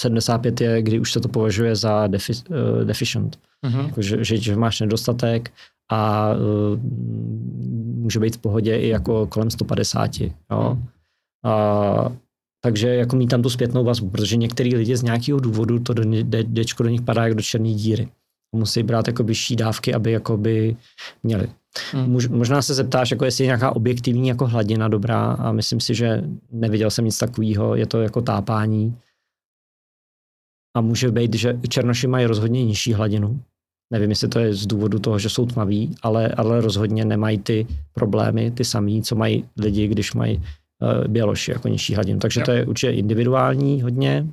75 0.00 0.60
je, 0.60 0.82
kdy 0.82 1.00
už 1.00 1.12
se 1.12 1.20
to 1.20 1.28
považuje 1.28 1.76
za 1.76 2.06
defi, 2.06 2.32
uh, 2.32 2.84
deficient. 2.84 3.38
Hmm. 3.64 3.86
Jako, 3.86 4.02
že, 4.02 4.24
že, 4.24 4.36
že 4.36 4.56
máš 4.56 4.80
nedostatek 4.80 5.52
a 5.90 6.32
uh, 6.34 6.80
může 8.02 8.20
být 8.20 8.36
v 8.36 8.40
pohodě 8.40 8.76
i 8.76 8.88
jako 8.88 9.26
kolem 9.26 9.50
150. 9.50 10.20
Jo? 10.20 10.30
Hmm. 10.50 10.86
Uh, 11.44 12.12
takže 12.66 12.88
jako 12.94 13.16
mít 13.16 13.26
tam 13.26 13.42
tu 13.42 13.50
zpětnou 13.50 13.84
vazbu, 13.84 14.10
protože 14.10 14.36
některý 14.36 14.74
lidi 14.74 14.96
z 14.96 15.02
nějakého 15.02 15.40
důvodu 15.40 15.78
to 15.78 15.94
do, 15.94 16.02
dečko 16.42 16.82
do 16.82 16.88
nich 16.88 17.02
padá 17.02 17.24
jako 17.24 17.34
do 17.34 17.42
černé 17.42 17.74
díry. 17.74 18.08
Musí 18.54 18.82
brát 18.82 19.06
jako 19.06 19.22
vyšší 19.22 19.56
dávky, 19.56 19.94
aby 19.94 20.12
jako 20.12 20.36
by 20.36 20.76
měli. 21.22 21.48
Hmm. 21.92 22.18
možná 22.30 22.62
se 22.62 22.74
zeptáš, 22.74 23.10
jako 23.10 23.24
jestli 23.24 23.44
je 23.44 23.46
nějaká 23.46 23.76
objektivní 23.76 24.28
jako 24.28 24.46
hladina 24.46 24.88
dobrá 24.88 25.32
a 25.32 25.52
myslím 25.52 25.80
si, 25.80 25.94
že 25.94 26.24
neviděl 26.52 26.90
jsem 26.90 27.04
nic 27.04 27.18
takového, 27.18 27.74
je 27.74 27.86
to 27.86 28.02
jako 28.02 28.22
tápání. 28.22 28.98
A 30.76 30.80
může 30.80 31.10
být, 31.10 31.34
že 31.34 31.58
černoši 31.68 32.06
mají 32.06 32.26
rozhodně 32.26 32.64
nižší 32.64 32.92
hladinu. 32.92 33.40
Nevím, 33.92 34.10
jestli 34.10 34.28
to 34.28 34.38
je 34.38 34.54
z 34.54 34.66
důvodu 34.66 34.98
toho, 34.98 35.18
že 35.18 35.28
jsou 35.28 35.46
tmaví, 35.46 35.94
ale, 36.02 36.28
ale 36.28 36.60
rozhodně 36.60 37.04
nemají 37.04 37.38
ty 37.38 37.66
problémy, 37.92 38.50
ty 38.50 38.64
samý, 38.64 39.02
co 39.02 39.16
mají 39.16 39.44
lidi, 39.56 39.88
když 39.88 40.14
mají 40.14 40.42
běloši 41.08 41.50
jako 41.50 41.68
nižší 41.68 41.94
hladinu. 41.94 42.18
Takže 42.18 42.40
to 42.40 42.50
je 42.50 42.66
určitě 42.66 42.92
individuální 42.92 43.82
hodně. 43.82 44.26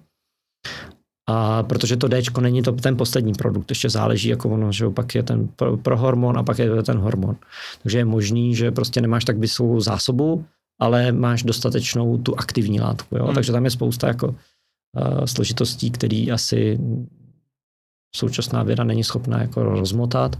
A 1.30 1.64
protože 1.64 1.98
to 1.98 2.08
D 2.08 2.22
není 2.42 2.62
to 2.62 2.72
ten 2.72 2.98
poslední 2.98 3.34
produkt, 3.34 3.72
ještě 3.72 3.90
záleží, 3.90 4.30
jako 4.30 4.50
ono, 4.50 4.72
že 4.72 4.90
pak 4.90 5.16
je 5.16 5.24
ten 5.24 5.48
pro, 5.48 5.78
pro 5.78 5.98
hormon 5.98 6.38
a 6.38 6.44
pak 6.44 6.60
je 6.60 6.84
ten 6.84 6.98
hormon. 6.98 7.36
Takže 7.84 7.98
je 7.98 8.06
možný, 8.06 8.56
že 8.56 8.72
prostě 8.72 9.02
nemáš 9.02 9.26
tak 9.26 9.38
vysokou 9.38 9.80
zásobu, 9.80 10.46
ale 10.82 11.12
máš 11.12 11.44
dostatečnou 11.44 12.18
tu 12.18 12.40
aktivní 12.40 12.82
látku. 12.82 13.18
Jo? 13.18 13.26
Hmm. 13.26 13.36
Takže 13.36 13.52
tam 13.52 13.66
je 13.66 13.72
spousta 13.72 14.08
jako 14.08 14.28
uh, 14.28 15.26
složitostí, 15.26 15.92
který 15.92 16.32
asi 16.32 16.80
současná 18.16 18.64
věda 18.64 18.84
není 18.84 19.04
schopná 19.04 19.42
jako 19.42 19.64
rozmotat 19.64 20.36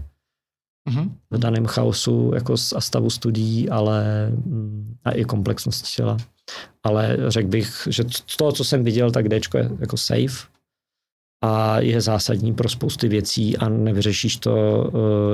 mm-hmm. 0.88 1.10
v 1.30 1.38
daném 1.38 1.66
chaosu 1.66 2.32
jako 2.34 2.54
a 2.76 2.80
stavu 2.80 3.10
studií, 3.10 3.70
ale 3.70 4.28
mm, 4.30 4.96
a 5.04 5.10
i 5.10 5.24
komplexnosti 5.24 5.96
těla. 5.96 6.16
Ale 6.82 7.16
řekl 7.28 7.48
bych, 7.48 7.88
že 7.90 8.04
z 8.26 8.36
toho, 8.36 8.52
co 8.52 8.64
jsem 8.64 8.84
viděl, 8.84 9.10
tak 9.10 9.28
D 9.28 9.40
je 9.54 9.70
jako 9.80 9.96
safe 9.96 10.54
a 11.44 11.80
je 11.80 12.00
zásadní 12.00 12.54
pro 12.54 12.68
spousty 12.68 13.08
věcí 13.08 13.56
a 13.56 13.68
nevyřešíš 13.68 14.36
to, 14.36 14.84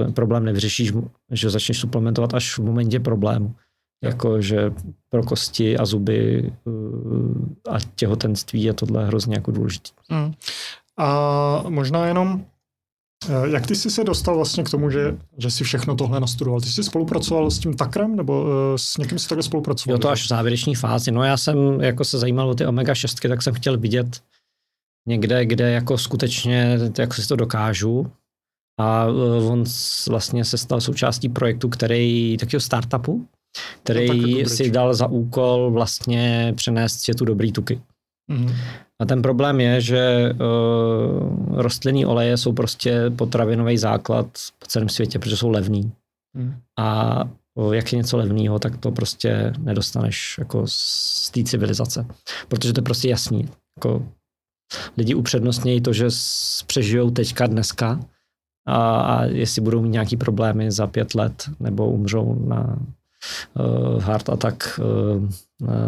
uh, 0.06 0.12
problém 0.12 0.44
nevyřešíš, 0.44 0.92
že 1.30 1.50
začneš 1.50 1.78
suplementovat 1.78 2.34
až 2.34 2.58
v 2.58 2.62
momentě 2.62 3.00
problému. 3.00 3.54
Jako, 4.04 4.40
že 4.40 4.72
pro 5.08 5.22
kosti 5.22 5.76
a 5.78 5.84
zuby 5.84 6.50
uh, 6.64 7.74
a 7.74 7.78
těhotenství 7.94 8.62
je 8.62 8.74
tohle 8.74 9.06
hrozně 9.06 9.34
jako 9.34 9.50
důležité. 9.50 9.90
Mm. 10.10 10.32
A 10.96 11.64
možná 11.68 12.06
jenom 12.06 12.44
Eh, 12.44 12.59
jak 13.28 13.66
ty 13.66 13.76
jsi 13.76 13.90
se 13.90 14.04
dostal 14.04 14.36
vlastně 14.36 14.64
k 14.64 14.70
tomu, 14.70 14.90
že, 14.90 15.18
že 15.38 15.50
jsi 15.50 15.64
všechno 15.64 15.96
tohle 15.96 16.20
nastudoval? 16.20 16.60
Ty 16.60 16.66
jsi 16.66 16.84
spolupracoval 16.84 17.50
s 17.50 17.58
tím 17.58 17.74
Takrem 17.74 18.16
nebo 18.16 18.42
uh, 18.42 18.48
s 18.76 18.96
někým 18.96 19.18
jsi 19.18 19.28
takhle 19.28 19.42
spolupracoval? 19.42 19.94
Jo, 19.94 19.98
to 19.98 20.08
až 20.08 20.24
v 20.24 20.28
závěreční 20.28 20.74
fázi. 20.74 21.12
No 21.12 21.22
já 21.22 21.36
jsem 21.36 21.80
jako 21.80 22.04
se 22.04 22.18
zajímal 22.18 22.50
o 22.50 22.54
ty 22.54 22.66
omega 22.66 22.94
6, 22.94 23.14
tak 23.28 23.42
jsem 23.42 23.54
chtěl 23.54 23.78
vidět 23.78 24.22
někde, 25.08 25.46
kde 25.46 25.70
jako 25.70 25.98
skutečně, 25.98 26.78
jak 26.98 27.14
si 27.14 27.28
to 27.28 27.36
dokážu. 27.36 28.12
A 28.80 29.06
uh, 29.06 29.52
on 29.52 29.64
vlastně 30.08 30.44
se 30.44 30.58
stal 30.58 30.80
součástí 30.80 31.28
projektu, 31.28 31.68
který, 31.68 32.36
takového 32.36 32.60
startupu, 32.60 33.28
který 33.82 34.42
no, 34.42 34.48
si 34.48 34.70
dal 34.70 34.94
za 34.94 35.06
úkol 35.06 35.70
vlastně 35.70 36.52
přenést 36.56 37.00
světu 37.00 37.24
dobrý 37.24 37.52
tuky. 37.52 37.80
Mm-hmm. 38.30 38.54
A 39.00 39.04
ten 39.04 39.22
problém 39.22 39.60
je, 39.60 39.80
že 39.80 40.30
uh, 40.32 41.62
rostlinný 41.62 42.06
oleje 42.06 42.36
jsou 42.36 42.52
prostě 42.52 43.10
potravinový 43.16 43.78
základ 43.78 44.26
po 44.58 44.66
celém 44.66 44.88
světě, 44.88 45.18
protože 45.18 45.36
jsou 45.36 45.50
levný. 45.50 45.92
Hmm. 46.36 46.54
A 46.78 47.20
uh, 47.54 47.74
jak 47.74 47.92
je 47.92 47.96
něco 47.96 48.16
levného, 48.16 48.58
tak 48.58 48.76
to 48.76 48.90
prostě 48.90 49.52
nedostaneš 49.58 50.38
jako 50.38 50.62
z 50.66 51.30
té 51.30 51.42
civilizace. 51.42 52.06
Protože 52.48 52.72
to 52.72 52.78
je 52.78 52.84
prostě 52.84 53.08
jasný. 53.08 53.48
Jako 53.78 54.06
lidi 54.96 55.14
upřednostnějí 55.14 55.80
to, 55.80 55.92
že 55.92 56.06
přežijou 56.66 57.10
teďka, 57.10 57.46
dneska 57.46 58.00
a, 58.66 59.00
a 59.00 59.24
jestli 59.24 59.62
budou 59.62 59.82
mít 59.82 59.90
nějaký 59.90 60.16
problémy 60.16 60.70
za 60.70 60.86
pět 60.86 61.14
let 61.14 61.50
nebo 61.60 61.90
umřou 61.90 62.46
na 62.48 62.78
uh, 63.54 64.02
heart 64.02 64.28
attack 64.28 64.78
uh, 64.78 65.28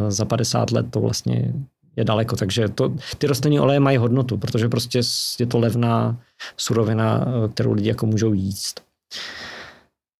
za 0.09 0.25
50 0.25 0.71
let, 0.71 0.87
to 0.91 1.01
vlastně 1.01 1.53
je 1.97 2.05
daleko. 2.05 2.37
Takže 2.37 2.69
to, 2.69 2.95
ty 3.19 3.27
rostlinné 3.27 3.61
oleje 3.61 3.81
mají 3.81 3.97
hodnotu, 3.97 4.37
protože 4.37 4.69
prostě 4.69 5.01
je 5.41 5.47
to 5.47 5.59
levná 5.59 6.21
surovina, 6.57 7.27
eh, 7.27 7.49
kterou 7.49 7.73
lidi 7.73 7.89
jako 7.89 8.07
můžou 8.07 8.33
jíst. 8.33 8.81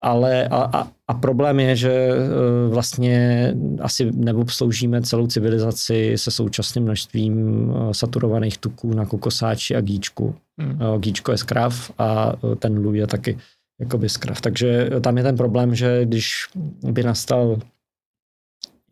Ale 0.03 0.47
a, 0.47 0.57
a, 0.57 0.87
a 1.07 1.13
problém 1.13 1.59
je, 1.59 1.75
že 1.75 1.91
eh, 1.91 2.69
vlastně 2.69 3.47
asi 3.81 4.11
neobsloužíme 4.11 5.01
celou 5.01 5.27
civilizaci 5.27 6.13
se 6.15 6.31
současným 6.31 6.83
množstvím 6.83 7.35
eh, 7.69 7.93
saturovaných 7.93 8.57
tuků 8.57 8.93
na 8.93 9.05
kokosáči 9.05 9.75
a 9.75 9.81
gíčku. 9.81 10.35
Hmm. 10.59 10.79
Gíčko 10.99 11.31
je 11.31 11.37
z 11.37 11.43
krav 11.43 11.91
a 11.97 12.33
ten 12.59 12.77
lů 12.77 12.93
je 12.93 13.07
taky 13.07 13.37
jakoby 13.79 14.09
z 14.09 14.17
krav. 14.17 14.41
Takže 14.41 14.89
tam 15.01 15.17
je 15.17 15.23
ten 15.23 15.37
problém, 15.37 15.75
že 15.75 16.05
když 16.05 16.47
by 16.83 17.03
nastal 17.03 17.57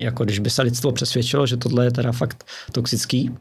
jako 0.01 0.23
když 0.23 0.39
by 0.39 0.49
se 0.49 0.61
lidstvo 0.61 0.91
přesvědčilo, 0.91 1.47
že 1.47 1.57
tohle 1.57 1.85
je 1.85 1.91
teda 1.91 2.11
fakt 2.11 2.45
toxický, 2.71 3.37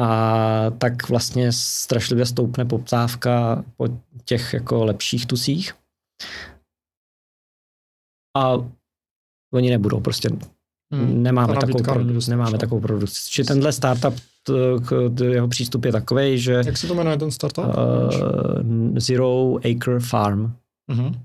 a 0.00 0.70
tak 0.78 1.08
vlastně 1.08 1.52
strašlivě 1.52 2.26
stoupne 2.26 2.64
poptávka 2.64 3.64
po 3.76 3.88
těch 4.24 4.54
jako 4.54 4.84
lepších 4.84 5.26
tusích. 5.26 5.72
A 8.36 8.54
oni 9.54 9.70
nebudou, 9.70 10.00
prostě 10.00 10.28
hmm, 10.92 11.22
nemáme, 11.22 11.54
takovou, 11.54 11.82
produkci, 11.82 12.30
nemáme 12.30 12.58
takovou 12.58 12.80
produkci. 12.80 13.30
Či 13.30 13.44
tenhle 13.44 13.72
startup, 13.72 14.14
jeho 15.22 15.48
přístup 15.48 15.84
je 15.84 15.92
takový, 15.92 16.38
že... 16.38 16.52
Jak 16.52 16.76
se 16.76 16.86
to 16.86 16.94
jmenuje 16.94 17.16
ten 17.16 17.30
startup? 17.30 17.64
Uh, 17.64 18.98
Zero 18.98 19.56
Acre 19.56 20.00
Farm. 20.00 20.52
Uh-huh. 20.92 21.20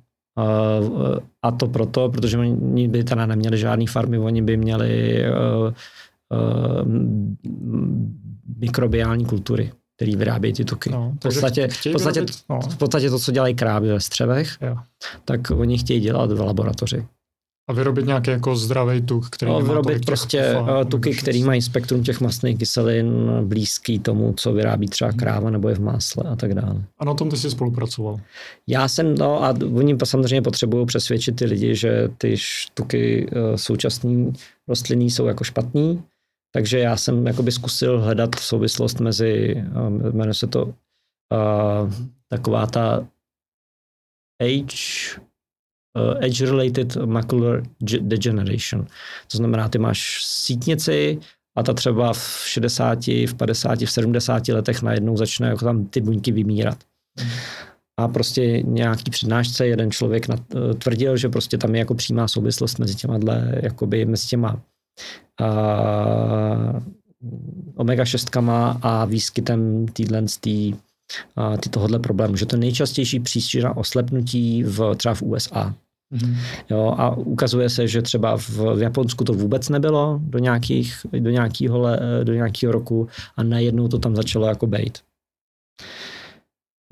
A 1.42 1.52
to 1.52 1.68
proto, 1.68 2.10
protože 2.10 2.38
oni 2.38 2.88
by 2.88 3.04
teda 3.04 3.26
neměli 3.26 3.58
žádný 3.58 3.88
farmy, 3.88 4.18
oni 4.18 4.42
by 4.42 4.58
měli 4.58 5.24
mikrobiální 8.58 9.26
kultury 9.26 9.72
který 9.96 10.16
vyrábějí 10.16 10.54
ty 10.54 10.66
tuky. 10.66 10.90
No, 10.90 11.14
v, 11.16 11.20
podstatě, 11.20 11.68
v, 11.68 11.92
podstatě, 11.92 12.20
vyrobit, 12.20 12.36
no. 12.50 12.60
v 12.60 12.78
podstatě 12.78 13.10
to, 13.10 13.20
co 13.20 13.32
dělají 13.32 13.56
krávy 13.56 13.88
ve 13.88 14.00
střevech, 14.00 14.58
jo. 14.62 14.76
tak 15.26 15.52
oni 15.52 15.78
chtějí 15.78 16.00
dělat 16.00 16.32
v 16.32 16.40
laboratoři. 16.40 17.06
A 17.68 17.74
vyrobit 17.74 18.06
nějaký 18.06 18.32
jako 18.32 18.56
zdravý 18.56 19.02
tuk, 19.02 19.30
který 19.30 19.52
no, 19.52 19.62
vyrobit 19.62 20.06
prostě 20.06 20.58
ufa, 20.62 20.82
eh, 20.82 20.86
tuky, 20.86 21.16
který 21.16 21.44
mají 21.44 21.62
spektrum 21.62 22.04
těch 22.04 22.22
mastných 22.22 22.58
kyselin 22.58 23.32
blízký 23.44 24.00
tomu, 24.00 24.34
co 24.34 24.54
vyrábí 24.54 24.88
třeba 24.88 25.10
hmm. 25.10 25.20
kráva 25.20 25.50
nebo 25.50 25.70
je 25.70 25.76
v 25.76 25.80
másle 25.80 26.24
a 26.30 26.36
tak 26.36 26.54
dále. 26.54 26.84
A 27.00 27.06
na 27.06 27.14
tom 27.14 27.30
ty 27.30 27.38
jsi 27.38 27.52
spolupracoval? 27.52 28.18
Já 28.68 28.88
jsem, 28.88 29.16
no 29.16 29.44
a 29.44 29.54
oni 29.76 29.98
samozřejmě 30.04 30.42
potřebují 30.42 30.86
přesvědčit 30.86 31.36
ty 31.36 31.46
lidi, 31.46 31.76
že 31.76 32.10
ty 32.18 32.36
tuky 32.74 33.28
uh, 33.28 33.56
současný 33.56 34.34
rostlinný 34.68 35.12
jsou 35.12 35.26
jako 35.26 35.44
špatný, 35.44 36.04
takže 36.52 36.80
já 36.80 36.98
jsem 36.98 37.28
jakoby 37.28 37.52
zkusil 37.52 38.02
hledat 38.02 38.36
souvislost 38.36 39.00
mezi, 39.00 39.56
uh, 39.56 40.14
jmenuje 40.14 40.34
se 40.34 40.48
to 40.48 40.66
uh, 40.66 40.74
taková 42.30 42.66
ta 42.66 43.08
age 44.42 45.20
uh, 45.96 46.24
age-related 46.24 47.06
macular 47.06 47.64
degeneration. 48.00 48.88
To 49.32 49.38
znamená, 49.38 49.70
ty 49.70 49.78
máš 49.78 50.24
sítnici 50.26 51.20
a 51.58 51.64
ta 51.64 51.74
třeba 51.74 52.14
v 52.14 52.44
60, 52.46 53.08
v 53.08 53.34
50, 53.34 53.80
v 53.82 53.92
70 53.92 54.48
letech 54.48 54.82
najednou 54.82 55.18
začne 55.18 55.48
jako 55.48 55.66
tam 55.66 55.86
ty 55.86 56.02
buňky 56.02 56.32
vymírat. 56.32 56.78
A 58.00 58.08
prostě 58.08 58.62
nějaký 58.62 59.12
přednášce, 59.12 59.68
jeden 59.68 59.92
člověk 59.92 60.30
eh, 60.30 60.38
tvrdil, 60.74 61.18
že 61.18 61.30
prostě 61.30 61.58
tam 61.58 61.76
je 61.76 61.80
jako 61.80 61.96
přímá 61.96 62.28
souvislost 62.28 62.80
mezi 62.80 62.96
těma 62.96 63.18
dle, 63.18 63.60
jakoby 63.64 64.06
mezi 64.06 64.28
těma 64.28 64.62
uh, 65.42 66.80
omega-6 67.76 68.80
a 68.82 69.06
výskytem 69.06 69.88
týhle 69.88 70.24
tý, 70.40 70.74
ty 71.60 71.70
tohohle 71.70 72.00
problému, 72.00 72.36
že 72.36 72.46
to 72.46 72.58
nejčastější 72.58 73.20
příčina 73.20 73.78
oslepnutí 73.78 74.64
v, 74.64 74.96
třeba 74.96 75.16
v 75.16 75.22
USA. 75.22 75.76
Mm-hmm. 76.14 76.38
Jo, 76.70 76.96
a 76.98 77.16
ukazuje 77.16 77.70
se, 77.70 77.88
že 77.88 78.02
třeba 78.02 78.38
v, 78.38 78.50
v 78.50 78.82
Japonsku 78.82 79.24
to 79.24 79.34
vůbec 79.34 79.70
nebylo 79.70 80.20
do, 80.22 80.40
nějakých, 80.40 81.06
do, 81.20 81.30
nějakého, 81.30 81.88
do 82.24 82.34
nějakého 82.34 82.74
roku 82.74 83.08
a 83.36 83.44
najednou 83.44 83.88
to 83.88 84.00
tam 84.00 84.16
začalo 84.16 84.48
jako 84.48 84.68
bejt. 84.68 85.00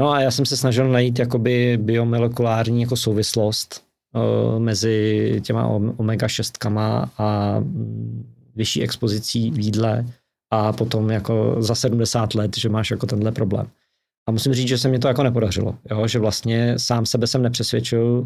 No 0.01 0.11
a 0.11 0.21
já 0.21 0.31
jsem 0.31 0.45
se 0.45 0.57
snažil 0.57 0.89
najít 0.89 1.19
jakoby 1.19 1.77
biomolekulární 1.81 2.81
jako 2.81 2.95
souvislost 2.95 3.83
uh, 4.15 4.59
mezi 4.59 5.41
těma 5.43 5.67
omega-6 5.69 7.07
a 7.17 7.59
mm, 7.59 8.33
vyšší 8.55 8.83
expozicí 8.83 9.51
v 9.51 9.59
jídle 9.59 10.05
a 10.51 10.73
potom 10.73 11.09
jako 11.09 11.55
za 11.59 11.75
70 11.75 12.35
let, 12.35 12.57
že 12.57 12.69
máš 12.69 12.91
jako 12.91 13.05
tenhle 13.05 13.31
problém. 13.31 13.67
A 14.27 14.31
musím 14.31 14.53
říct, 14.53 14.67
že 14.67 14.77
se 14.77 14.89
mi 14.89 14.99
to 14.99 15.07
jako 15.07 15.23
nepodařilo, 15.23 15.75
jo? 15.91 16.07
že 16.07 16.19
vlastně 16.19 16.79
sám 16.79 17.05
sebe 17.05 17.27
jsem 17.27 17.41
nepřesvědčil, 17.41 18.25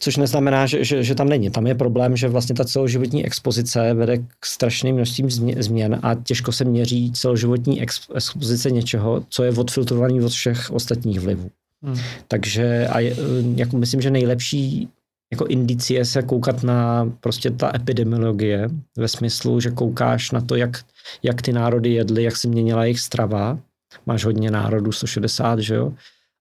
Což 0.00 0.16
neznamená, 0.16 0.66
že, 0.66 0.84
že, 0.84 1.02
že 1.02 1.14
tam 1.14 1.28
není. 1.28 1.50
Tam 1.50 1.66
je 1.66 1.74
problém, 1.74 2.16
že 2.16 2.28
vlastně 2.28 2.54
ta 2.54 2.64
celoživotní 2.64 3.26
expozice 3.26 3.94
vede 3.94 4.18
k 4.18 4.46
strašným 4.46 4.96
množstvím 4.96 5.30
změn 5.60 6.00
a 6.02 6.14
těžko 6.14 6.52
se 6.52 6.64
měří 6.64 7.12
celoživotní 7.12 7.82
expozice 8.14 8.70
něčeho, 8.70 9.24
co 9.28 9.44
je 9.44 9.50
odfiltrovaný 9.50 10.20
od 10.20 10.32
všech 10.32 10.70
ostatních 10.70 11.20
vlivů. 11.20 11.50
Hmm. 11.82 11.96
Takže 12.28 12.88
a 12.88 13.00
je, 13.00 13.16
jako 13.56 13.76
myslím, 13.76 14.00
že 14.00 14.10
nejlepší 14.10 14.88
jako 15.32 15.46
indicie 15.46 16.04
se 16.04 16.22
koukat 16.22 16.62
na 16.62 17.12
prostě 17.20 17.50
ta 17.50 17.72
epidemiologie 17.74 18.68
ve 18.96 19.08
smyslu, 19.08 19.60
že 19.60 19.70
koukáš 19.70 20.30
na 20.30 20.40
to, 20.40 20.56
jak, 20.56 20.84
jak 21.22 21.42
ty 21.42 21.52
národy 21.52 21.92
jedly, 21.92 22.22
jak 22.22 22.36
se 22.36 22.48
měnila 22.48 22.84
jejich 22.84 23.00
strava. 23.00 23.58
Máš 24.06 24.24
hodně 24.24 24.50
národů, 24.50 24.92
160, 24.92 25.58
že 25.58 25.74
jo? 25.74 25.92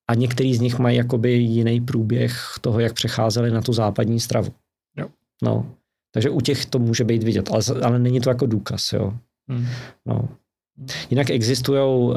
A 0.07 0.13
některý 0.13 0.55
z 0.55 0.59
nich 0.59 0.79
mají 0.79 0.97
jakoby 0.97 1.34
jiný 1.34 1.81
průběh 1.81 2.53
toho, 2.61 2.79
jak 2.79 2.93
přecházeli 2.93 3.51
na 3.51 3.61
tu 3.61 3.73
západní 3.73 4.19
stravu. 4.19 4.53
Jo. 4.97 5.07
No. 5.43 5.71
Takže 6.13 6.29
u 6.29 6.41
těch 6.41 6.65
to 6.65 6.79
může 6.79 7.03
být 7.03 7.23
vidět, 7.23 7.49
ale, 7.51 7.61
ale 7.84 7.99
není 7.99 8.19
to 8.19 8.29
jako 8.29 8.45
důkaz, 8.45 8.93
jo. 8.93 9.13
Hmm. 9.49 9.65
No. 10.05 10.29
Jinak 11.09 11.29
existují 11.29 11.81
uh, 11.81 12.15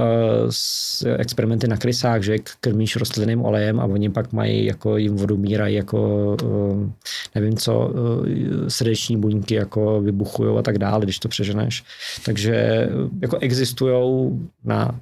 experimenty 1.17 1.69
na 1.69 1.77
krysách, 1.77 2.23
že 2.23 2.39
krmíš 2.61 2.97
rostlinným 2.97 3.45
olejem 3.45 3.81
a 3.81 3.85
oni 3.85 4.11
pak 4.11 4.33
mají, 4.33 4.65
jako 4.65 4.97
jim 4.97 5.17
vodu 5.17 5.37
mírají, 5.37 5.75
jako 5.75 6.37
uh, 6.43 6.91
nevím 7.35 7.57
co, 7.57 7.89
uh, 7.89 8.27
srdeční 8.69 9.17
buňky 9.17 9.55
jako 9.55 10.01
vybuchují 10.01 10.59
a 10.59 10.63
tak 10.63 10.79
dále, 10.79 11.05
když 11.05 11.19
to 11.19 11.29
přeženeš. 11.29 11.85
Takže 12.25 12.89
jako 13.21 13.39
existují 13.39 14.31
na, 14.65 15.01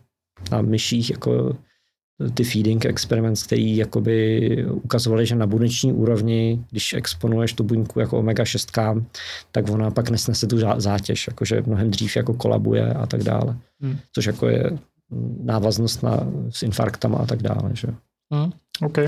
na 0.50 0.62
myších 0.62 1.10
jako 1.10 1.56
ty 2.34 2.44
feeding 2.44 2.86
experiments, 2.86 3.42
který 3.42 3.76
jakoby 3.76 4.66
ukazovali, 4.70 5.26
že 5.26 5.34
na 5.34 5.46
buneční 5.46 5.92
úrovni, 5.92 6.64
když 6.70 6.92
exponuješ 6.92 7.52
tu 7.52 7.64
buňku 7.64 8.00
jako 8.00 8.18
omega-6, 8.18 9.04
tak 9.52 9.70
ona 9.70 9.90
pak 9.90 10.10
nesnese 10.10 10.46
tu 10.46 10.58
zátěž, 10.76 11.26
jakože 11.26 11.62
mnohem 11.66 11.90
dřív 11.90 12.16
jako 12.16 12.34
kolabuje 12.34 12.94
a 12.94 13.06
tak 13.06 13.22
dále. 13.22 13.56
Hmm. 13.80 13.98
Což 14.12 14.26
jako 14.26 14.48
je 14.48 14.78
návaznost 15.42 16.02
na, 16.02 16.26
s 16.50 16.62
infarktama 16.62 17.18
a 17.18 17.26
tak 17.26 17.42
dále. 17.42 17.70
Že? 17.72 17.88
Hmm. 18.32 18.52
OK. 18.82 18.98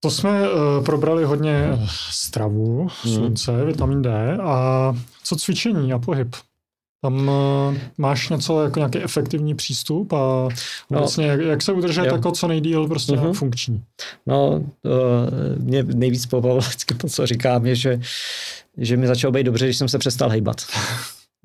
To 0.00 0.10
jsme 0.10 0.50
uh, 0.50 0.84
probrali 0.84 1.24
hodně 1.24 1.78
stravu, 2.10 2.78
hmm. 2.78 3.14
slunce, 3.14 3.52
hmm. 3.52 3.66
vitamin 3.66 4.02
D 4.02 4.38
a 4.42 4.92
co 5.24 5.36
cvičení 5.36 5.92
a 5.92 5.98
pohyb? 5.98 6.36
Tam 7.04 7.28
uh, 7.28 7.76
máš 7.98 8.28
něco 8.28 8.62
jako 8.62 8.78
nějaký 8.78 8.98
efektivní 8.98 9.54
přístup 9.54 10.12
a 10.12 10.48
vlastně 10.90 11.26
no, 11.26 11.30
jak, 11.32 11.40
jak 11.40 11.62
se 11.62 11.72
udržet 11.72 12.04
jo. 12.04 12.12
jako 12.12 12.32
co 12.32 12.48
nejdíl 12.48 12.88
prostě 12.88 13.12
uh-huh. 13.12 13.32
funkční? 13.32 13.82
No, 14.26 14.50
uh, 14.50 14.62
mě 15.58 15.82
nejvíc 15.82 16.26
pobavilo 16.26 16.60
to, 16.96 17.08
co 17.08 17.26
říkám, 17.26 17.66
je, 17.66 17.76
že, 17.76 18.00
že 18.78 18.96
mi 18.96 19.06
začalo 19.06 19.32
být 19.32 19.44
dobře, 19.44 19.64
když 19.64 19.76
jsem 19.76 19.88
se 19.88 19.98
přestal 19.98 20.28
hejbat. 20.28 20.56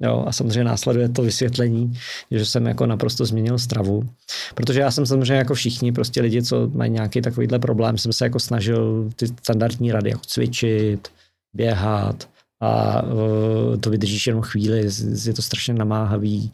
Jo, 0.01 0.23
a 0.27 0.31
samozřejmě 0.31 0.63
následuje 0.63 1.09
to 1.09 1.21
vysvětlení, 1.21 1.93
že 2.31 2.45
jsem 2.45 2.65
jako 2.65 2.85
naprosto 2.85 3.25
změnil 3.25 3.59
stravu. 3.59 4.09
Protože 4.55 4.79
já 4.79 4.91
jsem 4.91 5.05
samozřejmě 5.05 5.33
jako 5.33 5.53
všichni 5.53 5.91
prostě 5.91 6.21
lidi, 6.21 6.43
co 6.43 6.69
mají 6.73 6.91
nějaký 6.91 7.21
takovýhle 7.21 7.59
problém, 7.59 7.97
jsem 7.97 8.13
se 8.13 8.25
jako 8.25 8.39
snažil 8.39 9.09
ty 9.15 9.27
standardní 9.27 9.91
rady 9.91 10.09
jako 10.09 10.21
cvičit, 10.25 11.07
běhat, 11.53 12.27
a 12.61 13.03
uh, 13.03 13.77
to 13.77 13.89
vydržíš 13.89 14.27
jenom 14.27 14.41
chvíli, 14.41 14.89
je 15.25 15.33
to 15.33 15.41
strašně 15.41 15.73
namáhavý, 15.73 16.51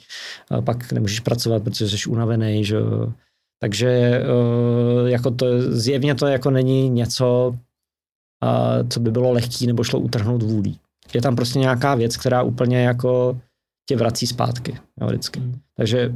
a 0.49 0.61
pak 0.61 0.91
nemůžeš 0.91 1.19
pracovat, 1.19 1.63
protože 1.63 1.89
jsi 1.89 2.09
unavený, 2.09 2.65
že 2.65 2.77
takže 3.61 4.21
uh, 4.21 5.09
jako 5.09 5.31
to, 5.31 5.45
zjevně 5.61 6.15
to 6.15 6.27
jako 6.27 6.51
není 6.51 6.89
něco, 6.89 7.57
co 8.89 8.99
by 8.99 9.11
bylo 9.11 9.31
lehký 9.31 9.67
nebo 9.67 9.83
šlo 9.83 9.99
utrhnout 9.99 10.43
vůlí. 10.43 10.79
Je 11.13 11.21
tam 11.21 11.35
prostě 11.35 11.59
nějaká 11.59 11.95
věc, 11.95 12.17
která 12.17 12.43
úplně 12.43 12.83
jako 12.83 13.41
tě 13.89 13.97
vrací 13.97 14.27
zpátky, 14.27 14.77
jo, 15.01 15.07
vždycky. 15.07 15.39
Hmm. 15.39 15.59
Takže 15.77 16.15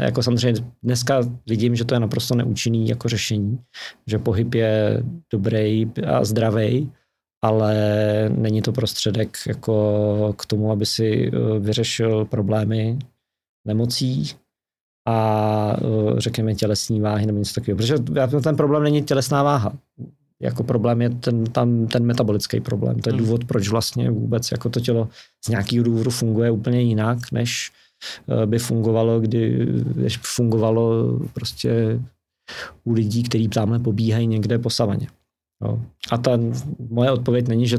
jako 0.00 0.22
samozřejmě 0.22 0.64
dneska 0.82 1.20
vidím, 1.48 1.76
že 1.76 1.84
to 1.84 1.94
je 1.94 2.00
naprosto 2.00 2.34
neúčinný 2.34 2.88
jako 2.88 3.08
řešení, 3.08 3.58
že 4.06 4.18
pohyb 4.18 4.54
je 4.54 5.02
dobrý 5.32 5.90
a 6.06 6.24
zdravý, 6.24 6.92
ale 7.42 7.74
není 8.36 8.62
to 8.62 8.72
prostředek 8.72 9.38
jako 9.46 10.34
k 10.38 10.46
tomu, 10.46 10.72
aby 10.72 10.86
si 10.86 11.30
eh, 11.34 11.58
vyřešil 11.58 12.24
problémy 12.24 12.98
nemocí 13.66 14.30
a 15.08 15.76
eh, 15.76 16.20
řekněme 16.20 16.54
tělesní 16.54 17.00
váhy 17.00 17.26
nebo 17.26 17.38
něco 17.38 17.54
takového. 17.54 17.76
Protože 17.76 17.94
ten 18.42 18.56
problém 18.56 18.82
není 18.82 19.02
tělesná 19.02 19.42
váha. 19.42 19.72
Jako 20.42 20.64
problém 20.64 21.02
je 21.02 21.10
ten, 21.10 21.44
tam, 21.44 21.86
ten 21.86 22.04
metabolický 22.04 22.60
problém. 22.60 22.98
To 22.98 23.08
je 23.08 23.12
hmm. 23.12 23.24
důvod, 23.24 23.44
proč 23.44 23.68
vlastně 23.68 24.10
vůbec 24.10 24.52
jako 24.52 24.68
to 24.68 24.80
tělo 24.80 25.08
z 25.44 25.48
nějakého 25.48 25.84
důvodu 25.84 26.10
funguje 26.10 26.50
úplně 26.50 26.80
jinak, 26.80 27.18
než 27.32 27.72
eh, 28.28 28.46
by 28.46 28.58
fungovalo, 28.58 29.20
kdy 29.20 29.66
než 29.94 30.18
fungovalo 30.18 31.18
prostě 31.32 32.00
u 32.84 32.92
lidí, 32.92 33.22
kteří 33.22 33.48
tamhle 33.48 33.78
pobíhají 33.78 34.26
někde 34.26 34.58
po 34.58 34.70
savaně. 34.70 35.06
Jo. 35.62 35.82
A 36.10 36.18
ta 36.18 36.30
moje 36.90 37.10
odpověď 37.10 37.48
není, 37.48 37.66
že 37.66 37.78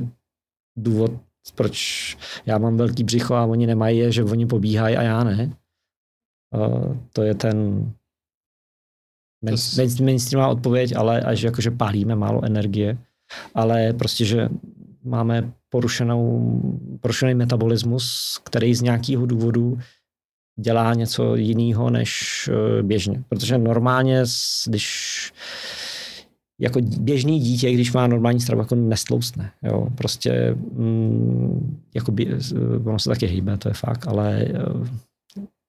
důvod, 0.78 1.12
proč 1.56 2.18
já 2.46 2.58
mám 2.58 2.78
velký 2.78 3.04
břicho 3.04 3.36
a 3.36 3.46
oni 3.46 3.68
nemají, 3.68 3.98
je, 3.98 4.12
že 4.12 4.24
oni 4.24 4.46
pobíhají 4.46 4.98
a 4.98 5.02
já 5.02 5.24
ne. 5.24 5.54
Uh, 6.56 6.98
to 7.14 7.24
je 7.24 7.36
ten 7.36 7.58
main, 9.44 9.58
mainstreamová 10.04 10.52
odpověď, 10.52 10.96
ale 10.96 11.22
až 11.22 11.42
jakože 11.42 11.72
pálíme 11.72 12.16
málo 12.16 12.46
energie, 12.46 12.98
ale 13.56 13.94
prostě, 13.94 14.26
že 14.26 14.50
máme 15.04 15.54
porušenou, 15.70 16.62
porušený 17.02 17.34
metabolismus, 17.34 18.40
který 18.44 18.76
z 18.76 18.82
nějakého 18.82 19.26
důvodu 19.26 19.80
dělá 20.60 20.94
něco 20.94 21.36
jiného 21.36 21.90
než 21.90 22.50
uh, 22.54 22.88
běžně. 22.88 23.24
Protože 23.30 23.58
normálně, 23.58 24.24
když 24.66 25.34
jako 26.64 26.82
běžný 26.82 27.40
dítě, 27.40 27.72
když 27.72 27.94
má 27.94 28.08
normální 28.08 28.40
stravu, 28.40 28.62
jako 28.62 28.76
nestloustne. 28.76 29.52
Jo? 29.64 29.88
Prostě 29.96 30.56
mm, 30.74 31.82
jako 31.96 32.12
by, 32.12 32.38
ono 32.86 33.00
se 33.00 33.10
taky 33.10 33.26
hýbe, 33.26 33.58
to 33.58 33.70
je 33.70 33.74
fakt, 33.74 34.08
ale 34.08 34.48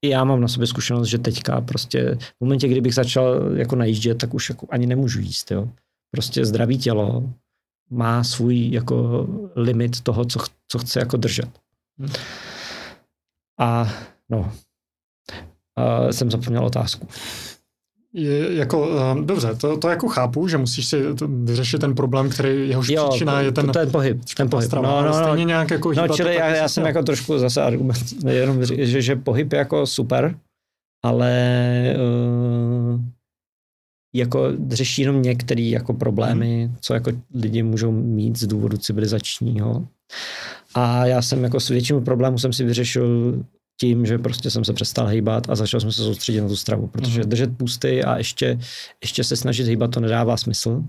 i 0.04 0.08
já 0.08 0.24
mám 0.24 0.40
na 0.40 0.48
sobě 0.48 0.66
zkušenost, 0.66 1.08
že 1.08 1.18
teďka 1.18 1.60
prostě 1.60 2.14
v 2.14 2.40
momentě, 2.40 2.68
kdybych 2.68 2.94
začal 2.94 3.56
jako 3.56 3.76
najíždět, 3.76 4.18
tak 4.18 4.34
už 4.34 4.48
jako 4.48 4.66
ani 4.70 4.86
nemůžu 4.86 5.20
jíst. 5.20 5.50
Jo? 5.50 5.68
Prostě 6.10 6.44
zdravý 6.44 6.78
tělo 6.78 7.32
má 7.90 8.24
svůj 8.24 8.70
jako 8.70 9.26
limit 9.56 10.00
toho, 10.00 10.24
co, 10.24 10.40
co 10.68 10.78
chce 10.78 11.00
jako 11.00 11.16
držet. 11.16 11.48
Hmm. 11.98 12.10
A 13.60 13.92
no, 14.28 14.52
a 15.76 16.12
jsem 16.12 16.30
zapomněl 16.30 16.64
otázku. 16.64 17.08
Je, 18.16 18.54
jako, 18.54 18.88
uh, 18.88 19.24
dobře, 19.24 19.54
to, 19.54 19.76
to 19.76 19.88
jako 19.88 20.08
chápu, 20.08 20.48
že 20.48 20.58
musíš 20.58 20.86
si 20.86 21.02
vyřešit 21.28 21.80
ten 21.80 21.94
problém, 21.94 22.30
který 22.30 22.68
jehož 22.68 22.88
jo, 22.88 23.08
příčina 23.08 23.40
je 23.40 23.52
ten, 23.52 23.72
ten 23.72 23.90
pohyb. 23.90 24.20
Ten 24.36 24.50
pohyb. 24.50 24.66
Strava, 24.66 25.02
no, 25.02 25.08
no, 25.08 25.18
no, 25.18 25.24
stejně 25.24 25.44
nějak 25.44 25.70
jako 25.70 25.92
no, 25.92 26.08
čili 26.08 26.34
já, 26.34 26.48
já 26.48 26.68
jsem 26.68 26.86
jako 26.86 27.02
trošku 27.02 27.38
zase 27.38 27.62
argument, 27.62 27.98
jenom, 28.28 28.64
že, 28.64 29.02
že 29.02 29.16
pohyb 29.16 29.52
je 29.52 29.58
jako 29.58 29.86
super, 29.86 30.38
ale 31.04 31.96
uh, 31.96 33.00
jako 34.14 34.52
řeší 34.68 35.02
jenom 35.02 35.22
některé 35.22 35.62
jako 35.62 35.94
problémy, 35.94 36.64
hmm. 36.64 36.76
co 36.80 36.94
jako 36.94 37.10
lidi 37.34 37.62
můžou 37.62 37.92
mít 37.92 38.38
z 38.38 38.46
důvodu 38.46 38.76
civilizačního. 38.76 39.88
A 40.74 41.06
já 41.06 41.22
jsem 41.22 41.44
jako 41.44 41.60
s 41.60 41.68
většinou 41.68 42.00
problémů 42.00 42.38
jsem 42.38 42.52
si 42.52 42.64
vyřešil 42.64 43.38
tím, 43.80 44.06
že 44.06 44.18
prostě 44.18 44.50
jsem 44.50 44.64
se 44.64 44.72
přestal 44.72 45.06
hejbat 45.06 45.50
a 45.50 45.54
začal 45.54 45.80
jsem 45.80 45.92
se 45.92 46.02
soustředit 46.02 46.40
na 46.40 46.48
tu 46.48 46.56
stravu, 46.56 46.86
protože 46.86 47.20
mm. 47.20 47.28
držet 47.28 47.56
pusty 47.56 48.04
a 48.04 48.18
ještě, 48.18 48.58
ještě 49.02 49.24
se 49.24 49.36
snažit 49.36 49.66
hejbat, 49.66 49.90
to 49.90 50.00
nedává 50.00 50.36
smysl. 50.36 50.82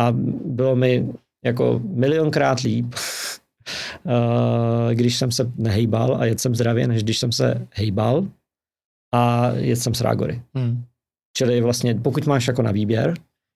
A 0.00 0.12
bylo 0.44 0.76
mi 0.76 1.08
jako 1.44 1.80
milionkrát 1.84 2.60
líp, 2.60 2.94
když 4.92 5.16
jsem 5.16 5.32
se 5.32 5.52
nehejbal 5.56 6.16
a 6.16 6.24
jedl 6.24 6.38
jsem 6.38 6.54
zdravě, 6.54 6.88
než 6.88 7.02
když 7.02 7.18
jsem 7.18 7.32
se 7.32 7.66
hejbal 7.74 8.28
a 9.14 9.50
jedl 9.50 9.80
jsem 9.80 9.94
s 9.94 10.00
rágory. 10.00 10.42
Mm. 10.54 10.84
Čili 11.36 11.60
vlastně 11.60 11.94
pokud 11.94 12.26
máš 12.26 12.46
jako 12.48 12.62
na 12.62 12.72
výběr, 12.72 13.14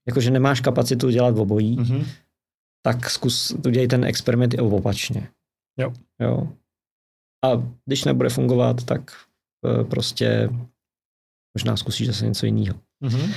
jakože 0.08 0.30
nemáš 0.30 0.60
kapacitu 0.60 1.10
dělat 1.10 1.34
v 1.34 1.40
obojí, 1.40 1.78
mm-hmm. 1.78 2.06
tak 2.82 3.10
zkus 3.10 3.50
udělej 3.50 3.88
ten 3.88 4.04
experiment 4.04 4.54
i 4.54 4.58
opačně. 4.58 5.28
Jo. 5.78 5.92
jo. 6.20 6.52
A 7.44 7.62
když 7.86 8.04
nebude 8.04 8.28
fungovat, 8.28 8.84
tak 8.84 9.12
uh, 9.80 9.84
prostě 9.84 10.48
možná 11.58 11.76
zkusíš 11.76 12.06
zase 12.06 12.26
něco 12.26 12.46
jiného. 12.46 12.78
Mm-hmm. 13.04 13.32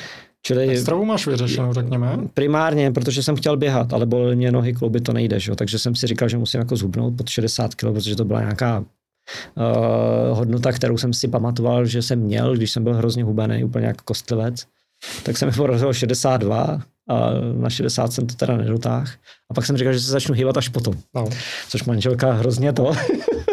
Čili 0.46 0.78
stravu 0.78 1.06
máš 1.06 1.28
vyřešenou, 1.28 1.74
řekněme? 1.74 2.18
Primárně, 2.34 2.92
protože 2.92 3.24
jsem 3.24 3.36
chtěl 3.36 3.58
běhat, 3.58 3.94
ale 3.94 4.06
bolely 4.06 4.36
mě 4.36 4.52
nohy, 4.52 4.74
klouby, 4.74 5.02
to 5.02 5.14
nejde, 5.14 5.40
že? 5.40 5.56
takže 5.56 5.80
jsem 5.80 5.96
si 5.96 6.08
říkal, 6.08 6.30
že 6.30 6.38
musím 6.38 6.60
jako 6.60 6.76
zhubnout 6.76 7.18
pod 7.18 7.30
60 7.30 7.76
kg, 7.76 7.82
protože 7.82 8.16
to 8.16 8.26
byla 8.26 8.40
nějaká 8.40 8.80
uh, 8.80 8.86
hodnota, 10.38 10.72
kterou 10.72 10.98
jsem 10.98 11.14
si 11.14 11.28
pamatoval, 11.28 11.86
že 11.86 12.02
jsem 12.02 12.20
měl, 12.20 12.56
když 12.56 12.72
jsem 12.72 12.84
byl 12.84 12.94
hrozně 12.94 13.24
hubený, 13.24 13.64
úplně 13.64 13.88
jako 13.88 14.04
kostlivec. 14.04 14.66
Tak 15.24 15.38
jsem 15.38 15.50
mi 15.50 15.56
porazil 15.56 15.94
62 15.94 16.82
a 17.10 17.30
na 17.58 17.70
60 17.70 18.14
jsem 18.14 18.28
to 18.28 18.36
teda 18.36 18.58
nedotáhl. 18.58 19.08
A 19.52 19.54
pak 19.54 19.66
jsem 19.66 19.78
říkal, 19.78 19.94
že 19.94 20.00
se 20.00 20.12
začnu 20.12 20.36
hýbat 20.36 20.58
až 20.58 20.70
potom. 20.70 20.94
No. 21.16 21.26
Což 21.70 21.84
manželka 21.84 22.32
hrozně 22.32 22.74
to 22.74 22.92
Eh, 22.92 23.53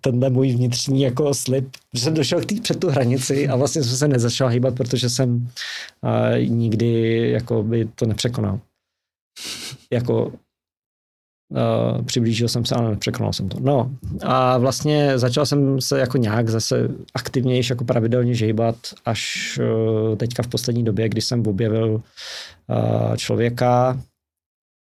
tenhle 0.00 0.30
můj 0.30 0.52
vnitřní 0.52 1.02
jako 1.02 1.34
slib, 1.34 1.68
že 1.94 2.00
jsem 2.00 2.14
došel 2.14 2.40
k 2.40 2.46
tý, 2.46 2.60
před 2.60 2.80
tu 2.80 2.90
hranici 2.90 3.48
a 3.48 3.56
vlastně 3.56 3.82
jsem 3.82 3.96
se 3.96 4.08
nezačal 4.08 4.48
hýbat, 4.48 4.74
protože 4.74 5.10
jsem 5.10 5.34
uh, 5.34 6.48
nikdy 6.48 7.30
jako 7.30 7.62
by 7.62 7.88
to 7.94 8.06
nepřekonal. 8.06 8.60
Jako 9.92 10.32
Uh, 11.50 12.02
přiblížil 12.02 12.48
jsem 12.48 12.64
se, 12.64 12.74
ale 12.74 12.90
nepřekonal 12.90 13.32
jsem 13.32 13.48
to. 13.48 13.60
No 13.60 13.90
a 14.22 14.58
vlastně 14.58 15.18
začal 15.18 15.46
jsem 15.46 15.80
se 15.80 15.98
jako 15.98 16.18
nějak 16.18 16.48
zase 16.48 16.88
aktivnější, 17.14 17.72
jako 17.72 17.84
pravidelně 17.84 18.34
žejbat, 18.34 18.76
až 19.04 19.52
uh, 19.58 20.16
teďka 20.16 20.42
v 20.42 20.48
poslední 20.48 20.84
době, 20.84 21.08
kdy 21.08 21.20
jsem 21.20 21.46
objevil 21.46 22.02
uh, 22.68 23.16
člověka, 23.16 24.00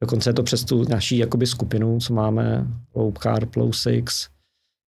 Dokonce 0.02 0.30
je 0.30 0.34
to 0.34 0.44
přes 0.44 0.64
tu 0.64 0.86
naší 0.90 1.18
jakoby 1.18 1.48
skupinu, 1.48 2.00
co 2.00 2.14
máme, 2.14 2.68
Low 2.96 3.14
Carb, 3.14 3.56
Low 3.56 3.72
Six, 3.72 4.30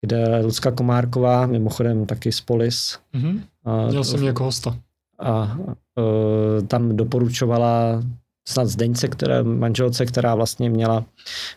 kde 0.04 0.40
Lucka 0.40 0.70
Komárková, 0.70 1.46
mimochodem 1.46 2.06
taky 2.06 2.32
z 2.32 2.40
Polis. 2.40 2.98
Mm-hmm. 3.14 3.40
A, 3.64 3.86
Měl 3.86 4.04
jsem 4.04 4.22
jako 4.22 4.44
hosta. 4.44 4.78
A, 5.18 5.30
a 5.30 5.56
e, 5.98 6.62
tam 6.62 6.96
doporučovala 6.96 8.02
snad 8.48 8.64
Zdeňce, 8.64 9.08
které, 9.08 9.42
manželce, 9.42 10.06
která 10.06 10.34
vlastně 10.34 10.70
měla 10.70 11.04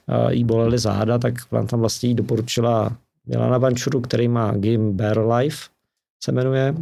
e, 0.08 0.34
jí 0.34 0.44
bolely 0.44 0.80
záda, 0.80 1.18
tak 1.18 1.34
tam 1.68 1.80
vlastně 1.80 2.10
jí 2.10 2.16
doporučila 2.16 2.98
Milana 3.26 3.58
Vančuru, 3.58 4.02
který 4.02 4.28
má 4.28 4.52
Game 4.52 4.92
Bear 4.92 5.20
Life, 5.20 5.68
se 6.24 6.32
jmenuje, 6.32 6.76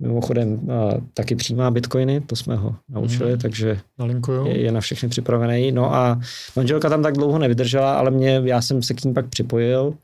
Mimochodem 0.00 0.68
taky 1.14 1.36
přijímá 1.36 1.70
bitcoiny, 1.70 2.20
to 2.20 2.36
jsme 2.36 2.56
ho 2.56 2.76
naučili, 2.88 3.30
hmm. 3.30 3.40
takže 3.40 3.80
je, 4.46 4.60
je 4.60 4.72
na 4.72 4.80
všechny 4.80 5.08
připravený. 5.08 5.72
No 5.72 5.94
a 5.94 6.20
manželka 6.56 6.88
tam 6.88 7.02
tak 7.02 7.14
dlouho 7.14 7.38
nevydržela, 7.38 7.94
ale 7.94 8.10
mě, 8.10 8.42
já 8.44 8.62
jsem 8.62 8.82
se 8.82 8.94
k 8.94 9.04
ní 9.04 9.14
pak 9.14 9.26
připojil 9.26 9.94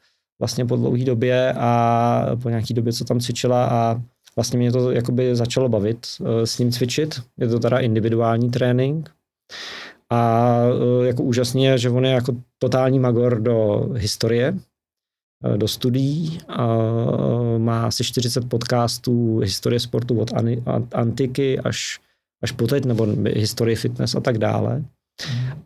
vlastně 0.40 0.64
po 0.64 0.76
dlouhé 0.76 1.04
době 1.04 1.52
a 1.52 2.36
po 2.42 2.48
nějaké 2.48 2.74
době, 2.74 2.92
co 2.92 3.04
tam 3.04 3.20
cvičila 3.20 3.66
a 3.66 4.02
vlastně 4.36 4.58
mě 4.58 4.72
to 4.72 4.90
jakoby 4.90 5.36
začalo 5.36 5.68
bavit 5.68 6.06
e, 6.24 6.46
s 6.46 6.58
ním 6.58 6.72
cvičit. 6.72 7.22
Je 7.36 7.48
to 7.48 7.58
teda 7.58 7.78
individuální 7.78 8.50
trénink. 8.50 9.10
A 10.10 10.62
e, 11.02 11.06
jako 11.06 11.22
úžasně 11.22 11.68
je, 11.68 11.78
že 11.78 11.90
on 11.90 12.04
je 12.04 12.12
jako 12.12 12.32
totální 12.58 12.98
magor 12.98 13.40
do 13.40 13.88
historie, 13.94 14.54
do 15.56 15.68
studií. 15.68 16.38
Má 17.58 17.86
asi 17.86 18.04
40 18.04 18.48
podcastů 18.48 19.38
historie 19.38 19.80
sportu 19.80 20.20
od 20.20 20.30
antiky 20.92 21.58
až, 21.58 22.00
až 22.42 22.52
po 22.52 22.66
teď, 22.66 22.84
nebo 22.84 23.06
historie 23.26 23.76
fitness 23.76 24.14
a 24.14 24.20
tak 24.20 24.38
dále. 24.38 24.84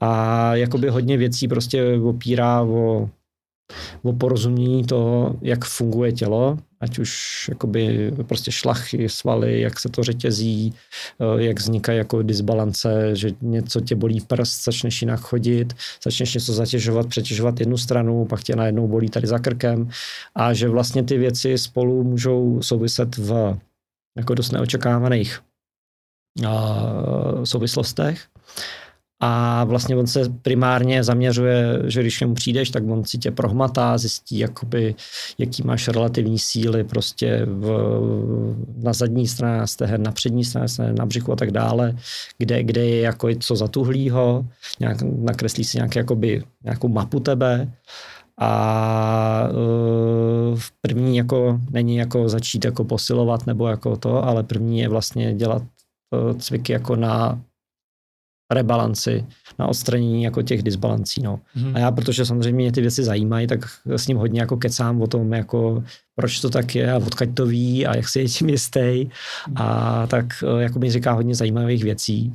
A 0.00 0.54
jakoby 0.54 0.88
hodně 0.88 1.16
věcí 1.16 1.48
prostě 1.48 1.98
opírá 2.04 2.62
o 2.62 3.10
o 4.02 4.12
porozumění 4.12 4.84
toho, 4.84 5.36
jak 5.42 5.64
funguje 5.64 6.12
tělo, 6.12 6.58
ať 6.80 6.98
už 6.98 7.44
jakoby 7.48 8.12
prostě 8.22 8.52
šlachy, 8.52 9.08
svaly, 9.08 9.60
jak 9.60 9.80
se 9.80 9.88
to 9.88 10.02
řetězí, 10.02 10.74
eh, 11.20 11.42
jak 11.42 11.58
vznikají 11.58 11.98
jako 11.98 12.22
disbalance, 12.22 13.16
že 13.16 13.30
něco 13.40 13.80
tě 13.80 13.94
bolí 13.94 14.20
prst, 14.20 14.64
začneš 14.64 15.02
jinak 15.02 15.20
chodit, 15.20 15.74
začneš 16.04 16.34
něco 16.34 16.52
zatěžovat, 16.52 17.06
přetěžovat 17.06 17.60
jednu 17.60 17.78
stranu, 17.78 18.24
pak 18.24 18.42
tě 18.42 18.56
najednou 18.56 18.88
bolí 18.88 19.08
tady 19.08 19.26
za 19.26 19.38
krkem 19.38 19.88
a 20.34 20.52
že 20.52 20.68
vlastně 20.68 21.02
ty 21.02 21.18
věci 21.18 21.58
spolu 21.58 22.04
můžou 22.04 22.62
souviset 22.62 23.16
v 23.16 23.58
jako 24.16 24.34
dost 24.34 24.52
neočekávaných 24.52 25.40
uh, 26.40 27.44
souvislostech. 27.44 28.31
A 29.24 29.64
vlastně 29.64 29.96
on 29.96 30.06
se 30.06 30.20
primárně 30.42 31.04
zaměřuje, 31.04 31.82
že 31.86 32.00
když 32.00 32.20
němu 32.20 32.34
přijdeš, 32.34 32.70
tak 32.70 32.82
on 32.88 33.04
si 33.04 33.18
tě 33.18 33.30
prohmatá, 33.30 33.98
zjistí, 33.98 34.38
jakoby, 34.38 34.94
jaký 35.38 35.62
máš 35.62 35.88
relativní 35.88 36.38
síly 36.38 36.84
prostě 36.84 37.46
v, 37.46 37.66
na 38.82 38.92
zadní 38.92 39.28
straně 39.28 39.66
stehen, 39.66 40.02
na 40.02 40.12
přední 40.12 40.44
straně 40.44 40.68
stehen, 40.68 40.94
na 40.94 41.06
břichu 41.06 41.32
a 41.32 41.36
tak 41.36 41.50
dále, 41.50 41.96
kde, 42.38 42.62
kde 42.62 42.86
je 42.86 43.00
jako 43.00 43.28
co 43.40 43.56
zatuhlýho, 43.56 44.46
nějak, 44.80 45.02
nakreslí 45.02 45.64
si 45.64 45.78
nějak, 45.78 45.96
jakoby, 45.96 46.42
nějakou 46.64 46.88
mapu 46.88 47.20
tebe. 47.20 47.72
A 48.40 49.48
uh, 50.52 50.58
první 50.80 51.16
jako 51.16 51.60
není 51.70 51.96
jako 51.96 52.28
začít 52.28 52.64
jako 52.64 52.84
posilovat 52.84 53.46
nebo 53.46 53.68
jako 53.68 53.96
to, 53.96 54.24
ale 54.24 54.42
první 54.42 54.78
je 54.80 54.88
vlastně 54.88 55.34
dělat 55.34 55.62
uh, 55.62 56.38
cviky 56.38 56.72
jako 56.72 56.96
na 56.96 57.40
rebalanci, 58.54 59.24
na 59.58 59.66
odstranění 59.68 60.22
jako 60.22 60.42
těch 60.42 60.62
disbalancí. 60.62 61.22
No. 61.22 61.40
Hmm. 61.54 61.76
A 61.76 61.78
já, 61.78 61.90
protože 61.90 62.26
samozřejmě 62.26 62.62
mě 62.62 62.72
ty 62.72 62.80
věci 62.80 63.04
zajímají, 63.04 63.46
tak 63.46 63.60
s 63.86 64.06
ním 64.08 64.16
hodně 64.16 64.40
jako 64.40 64.56
kecám 64.56 65.02
o 65.02 65.06
tom, 65.06 65.32
jako 65.32 65.84
proč 66.14 66.40
to 66.40 66.50
tak 66.50 66.74
je 66.74 66.92
a 66.92 66.96
odkaď 66.96 67.28
to 67.34 67.46
ví 67.46 67.86
a 67.86 67.96
jak 67.96 68.08
si 68.08 68.20
je 68.20 68.28
tím 68.28 68.48
jistý. 68.48 69.08
A 69.56 70.06
tak 70.06 70.26
eh, 70.42 70.62
jako 70.62 70.78
mi 70.78 70.90
říká 70.90 71.12
hodně 71.12 71.34
zajímavých 71.34 71.84
věcí. 71.84 72.34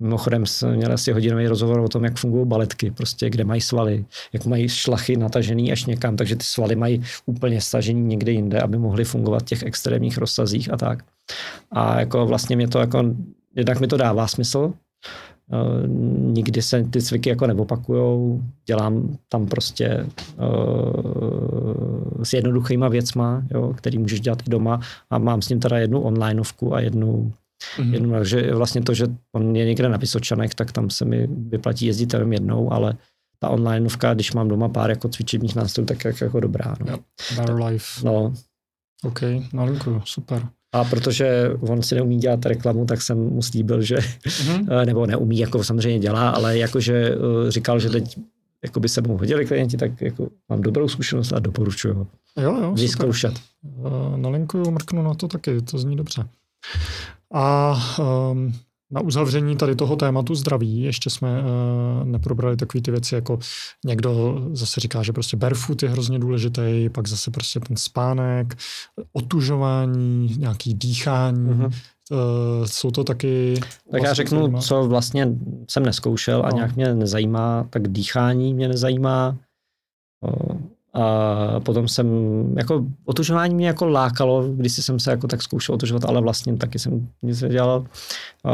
Mimochodem 0.00 0.46
jsem 0.46 0.76
měl 0.76 0.92
asi 0.92 1.12
hodinový 1.12 1.46
rozhovor 1.46 1.80
o 1.80 1.88
tom, 1.88 2.04
jak 2.04 2.16
fungují 2.16 2.46
baletky, 2.46 2.90
prostě 2.90 3.30
kde 3.30 3.44
mají 3.44 3.60
svaly, 3.60 4.04
jak 4.32 4.46
mají 4.46 4.68
šlachy 4.68 5.16
natažený 5.16 5.72
až 5.72 5.84
někam, 5.84 6.16
takže 6.16 6.36
ty 6.36 6.44
svaly 6.44 6.76
mají 6.76 7.02
úplně 7.26 7.60
stažený 7.60 8.00
někde 8.00 8.32
jinde, 8.32 8.60
aby 8.60 8.78
mohly 8.78 9.04
fungovat 9.04 9.42
v 9.42 9.44
těch 9.44 9.62
extrémních 9.62 10.18
rozsazích 10.18 10.72
a 10.72 10.76
tak. 10.76 11.04
A 11.70 12.00
jako 12.00 12.26
vlastně 12.26 12.56
mě 12.56 12.68
to 12.68 12.78
jako, 12.78 13.04
jednak 13.56 13.80
mi 13.80 13.86
to 13.86 13.96
dává 13.96 14.26
smysl, 14.26 14.72
Uh, 15.52 15.86
nikdy 16.32 16.62
se 16.62 16.84
ty 16.84 17.02
cviky 17.02 17.28
jako 17.28 17.46
neopakujou, 17.46 18.42
dělám 18.66 19.18
tam 19.28 19.46
prostě 19.46 20.06
uh, 20.38 22.24
s 22.24 22.32
jednoduchýma 22.32 22.88
věcma, 22.88 23.42
jo, 23.50 23.74
který 23.76 23.98
můžeš 23.98 24.20
dělat 24.20 24.42
i 24.46 24.50
doma 24.50 24.80
a 25.10 25.18
mám 25.18 25.42
s 25.42 25.48
ním 25.48 25.60
teda 25.60 25.78
jednu 25.78 26.00
onlineovku 26.00 26.74
a 26.74 26.80
jednu 26.80 27.32
Mm-hmm. 27.76 27.94
Jenom, 27.94 28.10
takže 28.10 28.54
vlastně 28.54 28.80
to, 28.80 28.94
že 28.94 29.06
on 29.32 29.56
je 29.56 29.64
někde 29.64 29.88
na 29.88 29.96
Vysočanech, 29.96 30.54
tak 30.54 30.72
tam 30.72 30.90
se 30.90 31.04
mi 31.04 31.26
vyplatí 31.26 31.86
jezdit 31.86 32.12
jenom 32.12 32.32
jednou, 32.32 32.72
ale 32.72 32.96
ta 33.38 33.48
onlineovka, 33.48 34.14
když 34.14 34.32
mám 34.32 34.48
doma 34.48 34.68
pár 34.68 34.90
jako 34.90 35.08
cvičebních 35.08 35.54
nástrojů, 35.56 35.86
tak 35.86 36.04
jak, 36.04 36.20
jako 36.20 36.40
dobrá. 36.40 36.74
No. 36.80 36.92
Yep. 36.92 37.00
Life. 37.66 38.06
No. 38.06 38.34
OK, 39.04 39.20
nalinku, 39.52 40.00
super. 40.04 40.48
A 40.72 40.84
protože 40.84 41.50
on 41.60 41.82
si 41.82 41.94
neumí 41.94 42.18
dělat 42.18 42.46
reklamu, 42.46 42.86
tak 42.86 43.02
jsem 43.02 43.18
mu 43.18 43.42
slíbil, 43.42 43.82
že, 43.82 43.96
mm-hmm. 43.96 44.84
nebo 44.86 45.06
neumí, 45.06 45.38
jako 45.38 45.64
samozřejmě 45.64 45.98
dělá, 45.98 46.30
ale 46.30 46.58
jakože 46.58 46.94
eh, 46.94 47.50
říkal, 47.50 47.80
že 47.80 47.90
teď 47.90 48.18
jako 48.64 48.80
by 48.80 48.88
se 48.88 49.00
mu 49.00 49.16
hodili 49.16 49.46
klienti, 49.46 49.76
tak 49.76 50.00
jako 50.00 50.28
mám 50.48 50.60
dobrou 50.60 50.88
zkušenost 50.88 51.32
a 51.32 51.38
doporučuji 51.38 51.94
ho. 51.94 52.06
Jo, 52.40 52.56
jo, 52.62 52.74
Vyzkoušet. 52.74 53.34
Uh, 53.62 54.16
nalinkuju, 54.16 54.70
mrknu 54.70 55.02
na 55.02 55.14
to 55.14 55.28
taky, 55.28 55.62
to 55.62 55.78
zní 55.78 55.96
dobře. 55.96 56.28
A 57.32 57.76
um, 58.30 58.52
na 58.90 59.00
uzavření 59.00 59.56
tady 59.56 59.74
toho 59.74 59.96
tématu 59.96 60.34
zdraví 60.34 60.80
ještě 60.80 61.10
jsme 61.10 61.40
uh, 61.40 62.04
neprobrali 62.04 62.56
takové 62.56 62.82
ty 62.82 62.90
věci, 62.90 63.14
jako 63.14 63.38
někdo 63.84 64.42
zase 64.52 64.80
říká, 64.80 65.02
že 65.02 65.12
prostě 65.12 65.36
barefoot 65.36 65.82
je 65.82 65.88
hrozně 65.88 66.18
důležitý, 66.18 66.88
pak 66.92 67.08
zase 67.08 67.30
prostě 67.30 67.60
ten 67.60 67.76
spánek, 67.76 68.56
otužování, 69.12 70.34
nějaký 70.38 70.74
dýchání. 70.74 71.50
Uh-huh. 71.50 71.72
Uh, 72.10 72.66
jsou 72.66 72.90
to 72.90 73.04
taky... 73.04 73.54
Tak 73.60 73.70
vlastně 73.90 74.08
já 74.08 74.14
řeknu, 74.14 74.40
zajímá. 74.40 74.60
co 74.60 74.88
vlastně 74.88 75.28
jsem 75.70 75.82
neskoušel 75.82 76.42
a 76.46 76.48
no. 76.50 76.56
nějak 76.56 76.76
mě 76.76 76.94
nezajímá, 76.94 77.66
tak 77.70 77.88
dýchání 77.88 78.54
mě 78.54 78.68
nezajímá. 78.68 79.36
Uh, 80.26 80.60
a 80.94 81.60
potom 81.60 81.88
jsem, 81.88 82.06
jako 82.56 82.86
otužování 83.04 83.54
mě 83.54 83.66
jako 83.66 83.88
lákalo, 83.88 84.48
když 84.48 84.72
jsem 84.72 85.00
se 85.00 85.10
jako 85.10 85.26
tak 85.26 85.42
zkoušel 85.42 85.74
otužovat, 85.74 86.04
ale 86.04 86.20
vlastně 86.20 86.56
taky 86.56 86.78
jsem 86.78 87.08
nic 87.22 87.42
nedělal. 87.42 87.86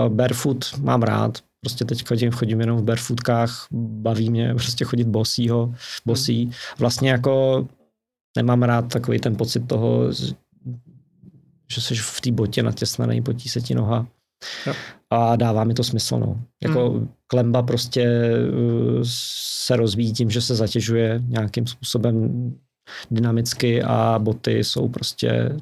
Barefoot 0.09 0.79
mám 0.81 1.03
rád, 1.03 1.39
prostě 1.61 1.85
teď 1.85 2.07
chodím, 2.09 2.31
chodím 2.31 2.61
jenom 2.61 2.79
v 2.79 2.83
barefootkách, 2.83 3.67
baví 3.73 4.31
mě 4.31 4.55
prostě 4.55 4.85
chodit 4.85 5.09
bosího, 5.09 5.75
bosí. 6.07 6.45
Hmm. 6.45 6.53
Vlastně 6.79 7.11
jako 7.11 7.67
nemám 8.37 8.63
rád 8.63 8.93
takový 8.93 9.19
ten 9.19 9.37
pocit 9.37 9.69
toho, 9.69 10.13
že 11.69 11.81
jsi 11.81 11.95
v 11.95 12.21
té 12.21 12.33
botě 12.33 12.63
natěsnaný, 12.63 13.23
potí 13.23 13.49
se 13.49 13.61
ti 13.61 13.75
noha. 13.75 14.07
Jo. 14.67 14.75
A 15.11 15.37
dává 15.37 15.65
mi 15.65 15.75
to 15.75 15.85
smysl. 15.85 16.19
No. 16.19 16.41
Jako 16.63 16.91
hmm. 16.91 17.09
klemba 17.27 17.63
prostě 17.63 18.31
uh, 18.53 19.01
se 19.67 19.77
rozvíjí 19.77 20.13
tím, 20.13 20.31
že 20.31 20.41
se 20.41 20.55
zatěžuje 20.55 21.23
nějakým 21.27 21.67
způsobem 21.67 22.55
dynamicky 23.11 23.83
a 23.83 24.19
boty 24.19 24.65
jsou 24.65 24.89
prostě 24.89 25.57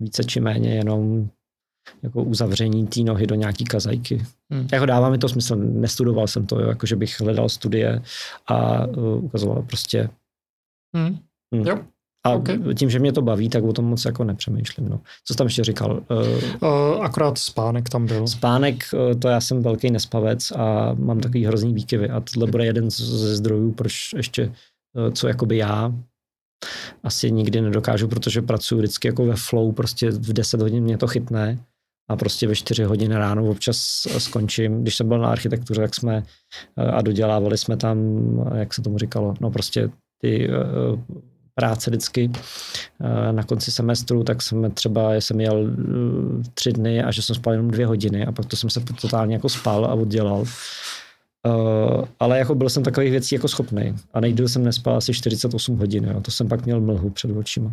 více 0.00 0.24
či 0.24 0.40
méně 0.40 0.74
jenom 0.74 1.28
jako 2.02 2.24
uzavření 2.24 2.86
té 2.86 3.00
nohy 3.00 3.26
do 3.26 3.34
nějaký 3.34 3.64
kazajky. 3.64 4.26
Hmm. 4.50 4.68
Jako 4.72 4.86
dává 4.86 5.10
mi 5.10 5.18
to 5.18 5.28
smysl, 5.28 5.56
nestudoval 5.56 6.26
jsem 6.26 6.46
to, 6.46 6.60
jo, 6.60 6.68
jako 6.68 6.86
že 6.86 6.96
bych 6.96 7.20
hledal 7.20 7.48
studie 7.48 8.02
a 8.46 8.86
uh, 8.86 9.24
ukazoval 9.24 9.62
prostě. 9.62 10.10
Hmm. 10.96 11.18
Hmm. 11.54 11.66
Jo. 11.66 11.84
A 12.26 12.34
okay. 12.34 12.58
tím, 12.74 12.90
že 12.90 12.98
mě 12.98 13.12
to 13.12 13.22
baví, 13.22 13.48
tak 13.48 13.64
o 13.64 13.72
tom 13.72 13.84
moc 13.84 14.04
jako 14.04 14.24
nepřemýšlím. 14.24 14.88
No. 14.88 15.00
Co 15.24 15.34
jsi 15.34 15.38
tam 15.38 15.46
ještě 15.46 15.64
říkal? 15.64 16.02
Uh, 16.62 17.04
akorát 17.04 17.38
spánek 17.38 17.88
tam 17.88 18.06
byl. 18.06 18.26
Spánek, 18.26 18.84
uh, 18.92 19.20
to 19.20 19.28
já 19.28 19.40
jsem 19.40 19.62
velký 19.62 19.90
nespavec 19.90 20.50
a 20.50 20.94
mám 20.98 21.20
takový 21.20 21.44
hrozný 21.44 21.74
výkyvy 21.74 22.10
a 22.10 22.20
tohle 22.20 22.50
bude 22.50 22.66
jeden 22.66 22.90
ze 22.90 23.36
zdrojů, 23.36 23.72
proč 23.72 24.12
ještě, 24.16 24.52
co 25.12 25.28
jakoby 25.28 25.56
já 25.56 25.92
asi 27.02 27.30
nikdy 27.30 27.60
nedokážu, 27.60 28.08
protože 28.08 28.42
pracuji 28.42 28.78
vždycky 28.78 29.08
jako 29.08 29.26
ve 29.26 29.36
flow, 29.36 29.72
prostě 29.72 30.10
v 30.10 30.32
10 30.32 30.60
hodin 30.60 30.84
mě 30.84 30.98
to 30.98 31.06
chytne 31.06 31.58
a 32.10 32.16
prostě 32.16 32.46
ve 32.46 32.54
4 32.54 32.84
hodiny 32.84 33.14
ráno 33.14 33.50
občas 33.50 34.06
skončím. 34.18 34.82
Když 34.82 34.96
jsem 34.96 35.08
byl 35.08 35.18
na 35.18 35.28
architektuře, 35.28 35.80
tak 35.80 35.94
jsme 35.94 36.22
a 36.76 37.02
dodělávali 37.02 37.58
jsme 37.58 37.76
tam, 37.76 37.98
jak 38.54 38.74
se 38.74 38.82
tomu 38.82 38.98
říkalo, 38.98 39.34
no 39.40 39.50
prostě 39.50 39.90
ty 40.20 40.48
práce 41.58 41.90
vždycky 41.90 42.30
eh, 43.00 43.32
na 43.32 43.42
konci 43.42 43.70
semestru, 43.70 44.24
tak 44.24 44.42
jsem 44.42 44.70
třeba, 44.70 45.14
jsem 45.14 45.40
jel 45.40 45.66
eh, 45.70 46.50
tři 46.54 46.72
dny 46.72 47.02
a 47.02 47.10
že 47.10 47.22
jsem 47.22 47.34
spal 47.36 47.52
jenom 47.52 47.70
dvě 47.70 47.86
hodiny 47.86 48.26
a 48.26 48.32
pak 48.32 48.46
to 48.46 48.56
jsem 48.56 48.70
se 48.70 48.80
totálně 49.00 49.34
jako 49.34 49.48
spal 49.48 49.84
a 49.84 49.94
oddělal. 49.94 50.44
Uh, 51.46 52.04
ale 52.20 52.38
jako 52.38 52.54
byl 52.54 52.68
jsem 52.68 52.82
takových 52.82 53.10
věcí 53.10 53.34
jako 53.34 53.48
schopný. 53.48 53.94
A 54.14 54.20
nejdýl 54.20 54.48
jsem 54.48 54.64
nespal 54.64 54.96
asi 54.96 55.14
48 55.14 55.76
hodin. 55.76 56.04
Jo. 56.04 56.20
To 56.20 56.30
jsem 56.30 56.48
pak 56.48 56.64
měl 56.64 56.80
mlhu 56.80 57.10
před 57.10 57.30
očima. 57.30 57.72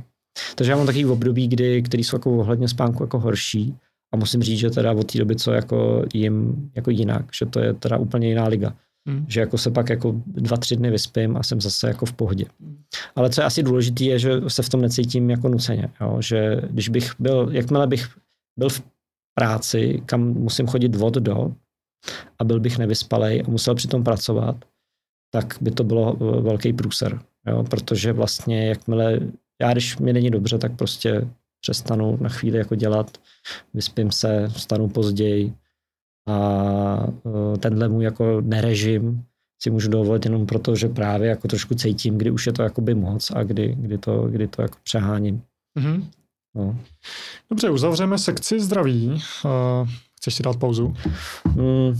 Takže 0.55 0.71
já 0.71 0.77
mám 0.77 0.85
takový 0.85 1.05
období, 1.05 1.47
kdy, 1.47 1.81
který 1.81 2.03
jsou 2.03 2.15
jako 2.15 2.37
ohledně 2.37 2.67
spánku 2.67 3.03
jako 3.03 3.19
horší. 3.19 3.75
A 4.13 4.17
musím 4.17 4.43
říct, 4.43 4.59
že 4.59 4.69
teda 4.69 4.91
od 4.91 5.11
té 5.11 5.19
doby, 5.19 5.35
co 5.35 5.51
jako 5.51 6.05
jim 6.13 6.69
jako 6.75 6.91
jinak, 6.91 7.25
že 7.39 7.45
to 7.45 7.59
je 7.59 7.73
teda 7.73 7.97
úplně 7.97 8.27
jiná 8.27 8.47
liga. 8.47 8.73
Hmm. 9.07 9.25
Že 9.29 9.39
jako 9.39 9.57
se 9.57 9.71
pak 9.71 9.89
jako 9.89 10.13
dva, 10.25 10.57
tři 10.57 10.75
dny 10.75 10.91
vyspím 10.91 11.37
a 11.37 11.43
jsem 11.43 11.61
zase 11.61 11.87
jako 11.87 12.05
v 12.05 12.13
pohodě. 12.13 12.45
Ale 13.15 13.29
co 13.29 13.41
je 13.41 13.45
asi 13.45 13.63
důležité, 13.63 14.03
je, 14.03 14.19
že 14.19 14.41
se 14.47 14.63
v 14.63 14.69
tom 14.69 14.81
necítím 14.81 15.29
jako 15.29 15.49
nuceně. 15.49 15.89
Jo? 16.01 16.17
Že 16.21 16.61
když 16.69 16.89
bych 16.89 17.11
byl, 17.19 17.49
jakmile 17.51 17.87
bych 17.87 18.07
byl 18.59 18.69
v 18.69 18.81
práci, 19.33 20.01
kam 20.05 20.21
musím 20.21 20.67
chodit 20.67 20.95
od 21.01 21.13
do 21.13 21.51
a 22.39 22.43
byl 22.43 22.59
bych 22.59 22.77
nevyspalej 22.77 23.43
a 23.47 23.49
musel 23.49 23.75
přitom 23.75 24.03
pracovat, 24.03 24.65
tak 25.31 25.57
by 25.61 25.71
to 25.71 25.83
bylo 25.83 26.15
eh, 26.15 26.41
velký 26.41 26.73
průser. 26.73 27.19
Jo? 27.47 27.63
Protože 27.63 28.13
vlastně 28.13 28.67
jakmile, 28.67 29.19
já 29.61 29.71
když 29.71 29.97
mi 29.97 30.13
není 30.13 30.29
dobře, 30.29 30.57
tak 30.57 30.75
prostě 30.75 31.27
přestanu 31.61 32.17
na 32.21 32.29
chvíli 32.29 32.57
jako 32.57 32.75
dělat, 32.75 33.17
vyspím 33.73 34.11
se, 34.11 34.47
vstanu 34.47 34.89
později, 34.89 35.53
a 36.27 37.07
e, 37.53 37.57
tenhle 37.57 37.87
můj 37.87 38.03
jako 38.03 38.41
nerežim 38.41 39.25
si 39.63 39.69
můžu 39.69 39.89
dovolit 39.89 40.25
jenom 40.25 40.45
proto, 40.45 40.75
že 40.75 40.87
právě 40.87 41.29
jako 41.29 41.47
trošku 41.47 41.75
cítím, 41.75 42.17
kdy 42.17 42.31
už 42.31 42.47
je 42.47 42.53
to 42.53 42.63
jakoby 42.63 42.95
moc 42.95 43.31
a 43.31 43.43
kdy, 43.43 43.75
kdy, 43.79 43.97
to, 43.97 44.27
kdy 44.27 44.47
to 44.47 44.61
jako 44.61 44.77
přeháním. 44.83 45.41
Mm-hmm. 45.79 46.05
No. 46.55 46.79
Dobře, 47.49 47.69
uzavřeme 47.69 48.17
sekci 48.17 48.59
zdraví. 48.59 49.07
Uh, 49.07 49.89
chceš 50.17 50.35
si 50.35 50.43
dát 50.43 50.57
pauzu? 50.57 50.95
Mm, 51.55 51.93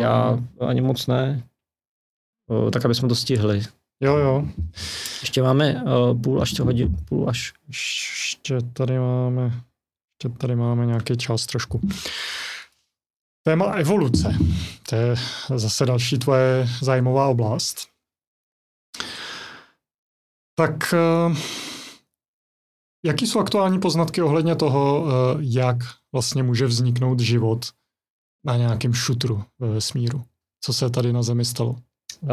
já 0.00 0.38
ani 0.60 0.80
moc 0.80 1.06
ne. 1.06 1.42
Uh, 2.50 2.70
tak, 2.70 2.84
aby 2.84 2.94
jsme 2.94 3.08
to 3.08 3.14
stihli. 3.14 3.62
Jo, 4.00 4.16
jo. 4.16 4.48
Ještě 5.20 5.42
máme 5.42 5.82
uh, 5.82 6.20
půl 6.20 6.42
až 6.42 6.60
hodin, 6.60 6.96
půl 7.04 7.30
až. 7.30 7.52
Ještě 7.68 8.58
tady 8.72 8.98
máme, 8.98 9.44
ještě 9.44 10.38
tady 10.38 10.56
máme 10.56 10.86
nějaký 10.86 11.16
čas 11.16 11.46
trošku. 11.46 11.80
Téma 13.46 13.72
evoluce. 13.72 14.34
To 14.88 14.96
je 14.96 15.14
zase 15.56 15.86
další 15.86 16.18
tvoje 16.18 16.68
zájmová 16.82 17.28
oblast. 17.28 17.76
Tak 20.54 20.94
eh, 20.94 21.36
jaký 23.04 23.26
jsou 23.26 23.40
aktuální 23.40 23.80
poznatky 23.80 24.22
ohledně 24.22 24.56
toho, 24.56 25.06
eh, 25.08 25.38
jak 25.40 25.76
vlastně 26.12 26.42
může 26.42 26.66
vzniknout 26.66 27.20
život 27.20 27.66
na 28.46 28.56
nějakém 28.56 28.94
šutru 28.94 29.44
ve 29.58 29.68
vesmíru? 29.68 30.22
Co 30.60 30.72
se 30.72 30.90
tady 30.90 31.12
na 31.12 31.22
Zemi 31.22 31.44
stalo? 31.44 31.76
Uh, 32.22 32.30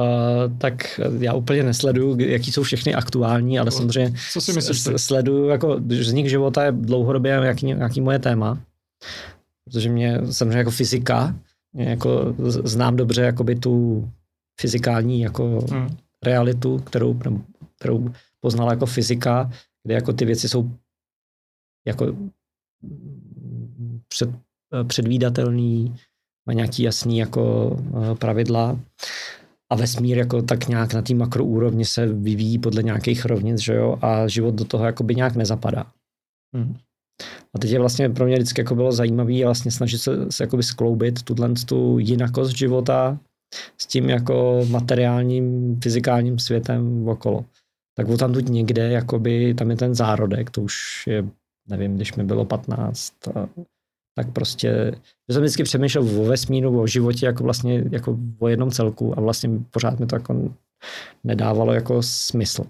tak 0.58 1.00
já 1.20 1.34
úplně 1.34 1.64
nesleduju, 1.64 2.20
jaký 2.20 2.52
jsou 2.52 2.64
všechny 2.64 2.94
aktuální, 2.94 3.60
ale 3.60 3.72
samozřejmě 3.72 4.20
Co 4.34 4.42
si 4.42 4.54
myslíš 4.54 4.84
sleduju, 4.98 5.48
jako 5.48 5.80
vznik 5.80 6.28
života 6.28 6.64
je 6.64 6.72
dlouhodobě 6.72 7.32
nějaký, 7.32 7.66
nějaký 7.66 8.02
moje 8.02 8.20
téma 8.20 8.60
protože 9.66 9.90
mě 9.90 10.20
samozřejmě 10.32 10.58
jako 10.58 10.72
fyzika, 10.72 11.40
mě 11.74 11.90
jako 11.90 12.36
znám 12.64 12.96
dobře 12.96 13.22
jakoby 13.22 13.56
tu 13.56 14.10
fyzikální 14.62 15.22
jako 15.22 15.66
hmm. 15.72 15.98
realitu, 16.24 16.80
kterou, 16.80 17.20
kterou 17.80 18.14
poznala 18.40 18.72
jako 18.72 18.86
fyzika, 18.86 19.52
kde 19.84 19.96
jako 19.96 20.14
ty 20.14 20.26
věci 20.26 20.50
jsou 20.50 20.72
jako 21.88 22.16
před, 24.08 24.30
předvídatelný, 24.88 25.96
má 26.46 26.54
nějaký 26.54 26.84
jasný 26.84 27.18
jako 27.18 27.76
eh, 28.12 28.16
pravidla 28.16 28.80
a 29.70 29.76
vesmír 29.76 30.18
jako 30.18 30.42
tak 30.42 30.68
nějak 30.68 30.94
na 30.94 31.02
té 31.02 31.14
makroúrovni 31.14 31.86
se 31.86 32.08
vyvíjí 32.08 32.60
podle 32.60 32.84
nějakých 32.84 33.26
rovnic, 33.26 33.60
že 33.60 33.74
jo, 33.74 33.98
a 34.02 34.28
život 34.28 34.56
do 34.56 34.66
toho 34.66 34.86
jakoby 34.86 35.16
nějak 35.16 35.36
nezapadá. 35.36 35.92
Hmm. 36.56 36.78
A 37.56 37.60
teď 37.60 37.72
je 37.72 37.80
vlastně 37.80 38.10
pro 38.10 38.26
mě 38.26 38.36
vždycky 38.36 38.62
jako 38.62 38.76
bylo 38.76 38.92
zajímavé 38.92 39.46
vlastně 39.46 39.72
snažit 39.72 39.98
se, 39.98 40.32
se 40.32 40.44
jakoby 40.44 40.64
skloubit 40.64 41.24
tuhle 41.24 41.50
tu 41.66 42.00
jinakost 42.00 42.58
života 42.58 43.20
s 43.78 43.88
tím 43.88 44.10
jako 44.10 44.66
materiálním, 44.70 45.80
fyzikálním 45.84 46.40
světem 46.40 47.08
okolo. 47.08 47.46
Tak 47.98 48.10
o 48.10 48.18
tam 48.18 48.34
tu 48.34 48.40
někde, 48.40 48.92
jakoby, 48.92 49.54
tam 49.54 49.70
je 49.70 49.76
ten 49.76 49.96
zárodek, 49.96 50.50
to 50.50 50.62
už 50.62 51.04
je, 51.08 51.26
nevím, 51.70 51.96
když 51.96 52.16
mi 52.16 52.24
bylo 52.24 52.46
15, 52.46 53.28
a, 53.28 53.50
tak 54.16 54.32
prostě, 54.32 54.92
že 55.30 55.34
jsem 55.34 55.42
vždycky 55.42 55.64
přemýšlel 55.64 56.20
o 56.20 56.26
vesmíru, 56.26 56.82
o 56.82 56.88
životě 56.88 57.26
jako 57.26 57.44
vlastně 57.44 57.84
jako 57.92 58.18
o 58.40 58.48
jednom 58.48 58.72
celku 58.72 59.18
a 59.18 59.22
vlastně 59.22 59.50
pořád 59.72 60.00
mi 60.00 60.06
to 60.06 60.16
jako 60.16 60.54
nedávalo 61.24 61.74
jako 61.74 62.04
smysl. 62.04 62.64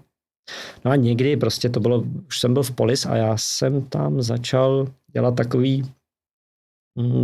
No 0.84 0.90
a 0.90 0.96
někdy 0.96 1.36
prostě 1.36 1.68
to 1.68 1.80
bylo, 1.80 2.04
už 2.26 2.40
jsem 2.40 2.54
byl 2.54 2.62
v 2.62 2.70
Polis 2.70 3.06
a 3.06 3.16
já 3.16 3.36
jsem 3.36 3.82
tam 3.82 4.22
začal 4.22 4.86
dělat 5.12 5.34
takový 5.34 5.92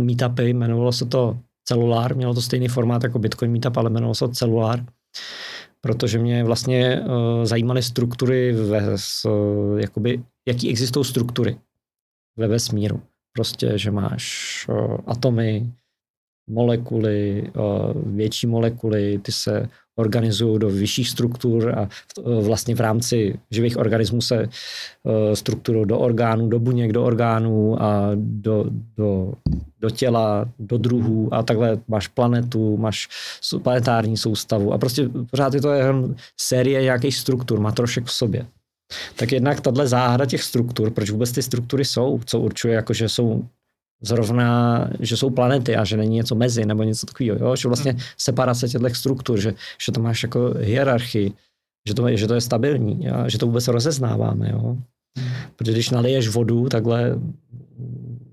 meetupy, 0.01 0.49
jmenovalo 0.49 0.91
se 0.91 1.05
to 1.05 1.39
Celular, 1.67 2.15
mělo 2.15 2.33
to 2.33 2.41
stejný 2.41 2.67
formát 2.67 3.03
jako 3.03 3.19
Bitcoin 3.19 3.51
Meetup, 3.51 3.77
ale 3.77 3.89
jmenovalo 3.89 4.15
se 4.15 4.27
to 4.27 4.33
Celular, 4.33 4.85
protože 5.81 6.19
mě 6.19 6.43
vlastně 6.43 7.01
uh, 7.01 7.45
zajímaly 7.45 7.83
struktury, 7.83 8.53
ve, 8.53 8.97
s, 8.97 9.25
uh, 9.25 9.79
jakoby, 9.79 10.23
jaký 10.47 10.69
existují 10.69 11.05
struktury 11.05 11.59
ve 12.37 12.47
vesmíru. 12.47 13.01
Prostě, 13.33 13.77
že 13.77 13.91
máš 13.91 14.65
uh, 14.69 14.97
atomy, 15.07 15.71
molekuly, 16.49 17.51
uh, 17.55 18.15
větší 18.15 18.47
molekuly, 18.47 19.19
ty 19.19 19.31
se 19.31 19.69
organizují 19.95 20.59
do 20.59 20.69
vyšších 20.69 21.09
struktur 21.09 21.69
a 21.77 21.89
vlastně 22.41 22.75
v 22.75 22.79
rámci 22.79 23.39
živých 23.51 23.77
organismů 23.77 24.21
se 24.21 24.43
uh, 24.43 25.33
strukturují 25.33 25.85
do 25.87 25.99
orgánů, 25.99 26.49
do 26.49 26.59
buněk, 26.59 26.91
do 26.91 27.03
orgánů 27.03 27.83
a 27.83 28.11
do, 28.15 28.65
do, 28.97 29.33
do 29.79 29.89
těla, 29.89 30.49
do 30.59 30.77
druhů 30.77 31.33
a 31.33 31.43
takhle 31.43 31.77
máš 31.87 32.07
planetu, 32.07 32.77
máš 32.77 33.07
planetární 33.63 34.17
soustavu 34.17 34.73
a 34.73 34.77
prostě 34.77 35.09
pořád 35.31 35.53
je 35.53 35.61
to 35.61 35.71
jen 35.71 36.15
série 36.39 36.81
nějakých 36.81 37.15
struktur, 37.15 37.59
matrošek 37.59 38.05
v 38.05 38.11
sobě. 38.11 38.45
Tak 39.15 39.31
jednak 39.31 39.61
tahle 39.61 39.87
záhra 39.87 40.25
těch 40.25 40.43
struktur, 40.43 40.91
proč 40.91 41.09
vůbec 41.09 41.31
ty 41.31 41.41
struktury 41.41 41.85
jsou, 41.85 42.19
co 42.25 42.39
určuje, 42.39 42.73
jako 42.73 42.93
že 42.93 43.09
jsou 43.09 43.43
zrovna, 44.01 44.89
že 44.99 45.17
jsou 45.17 45.29
planety 45.29 45.75
a 45.75 45.83
že 45.83 45.97
není 45.97 46.15
něco 46.15 46.35
mezi 46.35 46.65
nebo 46.65 46.83
něco 46.83 47.05
takového, 47.05 47.37
jo? 47.39 47.55
že 47.55 47.67
vlastně 47.67 47.91
hmm. 47.91 48.01
separace 48.17 48.67
těchto 48.67 48.89
struktur, 48.89 49.39
že, 49.39 49.53
že 49.85 49.91
to 49.91 50.01
máš 50.01 50.23
jako 50.23 50.53
hierarchii, 50.59 51.33
že 51.87 51.93
to, 51.93 52.17
že 52.17 52.27
to 52.27 52.33
je 52.33 52.41
stabilní, 52.41 53.05
jo? 53.05 53.23
že 53.27 53.37
to 53.37 53.45
vůbec 53.45 53.67
rozeznáváme. 53.67 54.49
Jo? 54.51 54.77
Hmm. 55.17 55.29
Protože 55.55 55.71
když 55.71 55.89
naliješ 55.89 56.27
vodu 56.27 56.69
takhle 56.69 57.19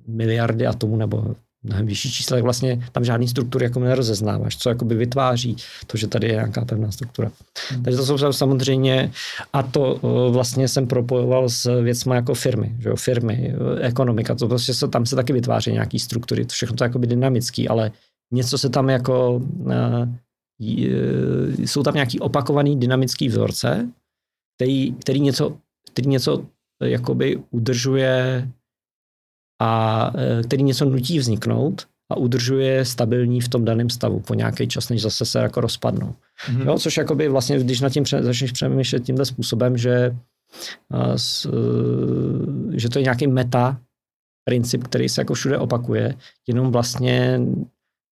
miliardy 0.06 0.66
atomů 0.66 0.96
nebo 0.96 1.34
mnohem 1.62 1.86
vyšší 1.86 2.10
čísla, 2.10 2.36
tak 2.36 2.44
vlastně 2.44 2.86
tam 2.92 3.04
žádný 3.04 3.28
struktury 3.28 3.64
jako 3.64 3.80
nerozeznáváš, 3.80 4.56
co 4.56 4.68
jakoby 4.68 4.94
vytváří 4.94 5.56
to, 5.86 5.96
že 5.96 6.06
tady 6.06 6.26
je 6.26 6.32
nějaká 6.32 6.64
pevná 6.64 6.90
struktura. 6.90 7.30
Hmm. 7.70 7.82
Takže 7.82 7.96
to 7.96 8.06
jsou 8.06 8.32
samozřejmě, 8.32 9.12
a 9.52 9.62
to 9.62 10.00
vlastně 10.32 10.68
jsem 10.68 10.86
propojoval 10.86 11.48
s 11.48 11.80
věcmi 11.82 12.14
jako 12.14 12.34
firmy, 12.34 12.76
že 12.78 12.88
jo, 12.88 12.96
firmy, 12.96 13.54
ekonomika, 13.80 14.34
to 14.34 14.48
prostě 14.48 14.74
se, 14.74 14.88
tam 14.88 15.06
se 15.06 15.16
taky 15.16 15.32
vytváří 15.32 15.72
nějaký 15.72 15.98
struktury, 15.98 16.44
to 16.44 16.52
všechno 16.52 16.76
to 16.76 16.84
jakoby 16.84 17.06
dynamický, 17.06 17.68
ale 17.68 17.92
něco 18.32 18.58
se 18.58 18.68
tam 18.68 18.88
jako, 18.88 19.42
jsou 21.58 21.82
tam 21.82 21.94
nějaký 21.94 22.20
opakovaný 22.20 22.76
dynamický 22.76 23.28
vzorce, 23.28 23.88
který, 24.56 24.94
který 24.94 25.20
něco, 25.20 25.56
který 25.92 26.08
něco 26.08 26.44
jakoby 26.82 27.42
udržuje 27.50 28.48
a 29.60 30.12
e, 30.14 30.42
který 30.42 30.62
něco 30.62 30.84
nutí 30.84 31.18
vzniknout 31.18 31.86
a 32.12 32.16
udržuje 32.16 32.84
stabilní 32.84 33.40
v 33.40 33.48
tom 33.48 33.64
daném 33.64 33.90
stavu 33.90 34.20
po 34.20 34.34
nějaký 34.34 34.68
čas, 34.68 34.88
než 34.88 35.02
zase 35.02 35.26
se 35.26 35.38
jako 35.38 35.60
rozpadnou. 35.60 36.14
Mm-hmm. 36.46 36.66
Jo, 36.66 36.78
což 36.78 36.96
jakoby 36.96 37.28
vlastně, 37.28 37.58
když 37.58 37.80
na 37.80 37.90
tím 37.90 38.04
pře- 38.04 38.22
začneš 38.22 38.52
přemýšlet 38.52 39.04
tímhle 39.04 39.24
způsobem, 39.24 39.76
že, 39.76 40.16
a, 40.90 41.18
s, 41.18 41.46
e, 41.46 42.78
že 42.78 42.88
to 42.88 42.98
je 42.98 43.02
nějaký 43.02 43.26
meta 43.26 43.80
princip, 44.44 44.84
který 44.84 45.08
se 45.08 45.20
jako 45.20 45.34
všude 45.34 45.58
opakuje, 45.58 46.14
jenom 46.46 46.72
vlastně 46.72 47.40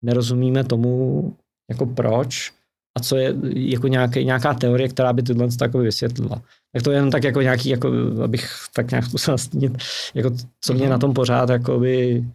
nerozumíme 0.03 0.63
tomu, 0.63 1.33
jako 1.69 1.85
proč 1.85 2.53
a 2.97 2.99
co 2.99 3.17
je 3.17 3.35
jako 3.53 3.87
nějaký, 3.87 4.25
nějaká 4.25 4.53
teorie, 4.53 4.89
která 4.89 5.13
by 5.13 5.23
tohle 5.23 5.47
takový 5.59 5.85
vysvětlila. 5.85 6.41
Tak 6.73 6.83
to 6.83 6.91
je 6.91 6.97
jenom 6.97 7.11
tak 7.11 7.23
jako 7.23 7.41
nějaký, 7.41 7.69
jako, 7.69 7.91
abych 8.23 8.51
tak 8.75 8.91
nějak 8.91 9.05
zkusil 9.07 9.33
nastínit, 9.33 9.77
jako, 10.13 10.31
co 10.61 10.73
mě 10.73 10.89
na 10.89 10.97
tom 10.97 11.13
pořád 11.13 11.49
jako 11.49 11.79
by 11.79 12.25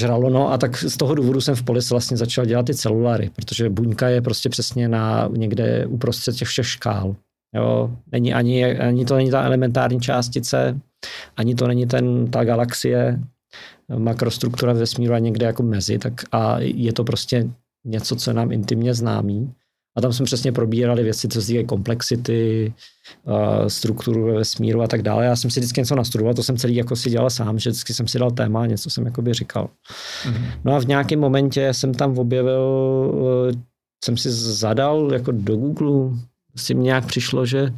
žralo. 0.00 0.30
No 0.30 0.52
a 0.52 0.58
tak 0.58 0.76
z 0.76 0.96
toho 0.96 1.14
důvodu 1.14 1.40
jsem 1.40 1.54
v 1.54 1.62
Polis 1.62 1.90
vlastně 1.90 2.16
začal 2.16 2.44
dělat 2.44 2.66
ty 2.66 2.74
celulary, 2.74 3.30
protože 3.36 3.70
buňka 3.70 4.08
je 4.08 4.22
prostě 4.22 4.48
přesně 4.48 4.88
na 4.88 5.28
někde 5.32 5.86
uprostřed 5.86 6.36
těch 6.36 6.48
všech 6.48 6.66
škál. 6.66 7.16
Jo, 7.54 7.90
není 8.12 8.34
ani, 8.34 8.78
ani 8.78 9.04
to 9.04 9.16
není 9.16 9.30
ta 9.30 9.42
elementární 9.42 10.00
částice, 10.00 10.80
ani 11.36 11.54
to 11.54 11.66
není 11.66 11.86
ten, 11.86 12.30
ta 12.30 12.44
galaxie, 12.44 13.20
makrostruktura 13.98 14.72
vesmíru 14.72 15.14
a 15.14 15.18
někde 15.18 15.46
jako 15.46 15.62
mezi, 15.62 15.98
tak 15.98 16.12
a 16.32 16.56
je 16.58 16.92
to 16.92 17.04
prostě 17.04 17.48
něco, 17.84 18.16
co 18.16 18.30
je 18.30 18.34
nám 18.34 18.52
intimně 18.52 18.94
známý. 18.94 19.54
A 19.96 20.00
tam 20.00 20.12
jsme 20.12 20.26
přesně 20.26 20.52
probírali 20.52 21.02
věci, 21.02 21.28
co 21.28 21.40
se 21.40 21.46
týkají 21.46 21.66
komplexity, 21.66 22.74
strukturu 23.68 24.24
ve 24.24 24.32
vesmíru 24.32 24.82
a 24.82 24.86
tak 24.86 25.02
dále. 25.02 25.24
Já 25.24 25.36
jsem 25.36 25.50
si 25.50 25.60
vždycky 25.60 25.80
něco 25.80 25.96
nastudoval, 25.96 26.34
to 26.34 26.42
jsem 26.42 26.56
celý 26.56 26.74
jako 26.74 26.96
si 26.96 27.10
dělal 27.10 27.30
sám, 27.30 27.58
že 27.58 27.70
vždycky 27.70 27.94
jsem 27.94 28.08
si 28.08 28.18
dal 28.18 28.30
téma, 28.30 28.66
něco 28.66 28.90
jsem 28.90 29.06
jakoby 29.06 29.34
říkal. 29.34 29.68
Mm-hmm. 30.24 30.50
No 30.64 30.74
a 30.74 30.80
v 30.80 30.86
nějakém 30.86 31.20
momentě 31.20 31.74
jsem 31.74 31.94
tam 31.94 32.18
objevil, 32.18 33.50
eh, 33.50 33.58
jsem 34.04 34.16
si 34.16 34.30
zadal 34.30 35.12
jako 35.12 35.32
do 35.32 35.56
Google, 35.56 36.18
si 36.56 36.74
mi 36.74 36.82
nějak 36.82 37.06
přišlo, 37.06 37.46
že 37.46 37.72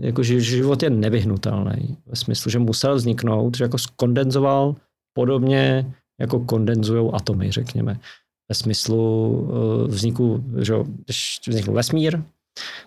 jako, 0.00 0.22
že 0.22 0.40
život 0.40 0.82
je 0.82 0.90
nevyhnutelný. 0.90 1.96
Ve 2.06 2.16
smyslu, 2.16 2.50
že 2.50 2.58
musel 2.58 2.96
vzniknout, 2.96 3.56
že 3.56 3.64
jako 3.64 3.78
skondenzoval 3.78 4.74
podobně, 5.12 5.92
jako 6.20 6.40
kondenzují 6.40 7.10
atomy, 7.12 7.52
řekněme 7.52 8.00
ve 8.48 8.54
smyslu 8.54 9.48
eh, 9.50 9.88
vzniku, 9.88 10.44
že 10.60 10.74
když 11.04 11.40
vznikl 11.48 11.72
vesmír, 11.72 12.22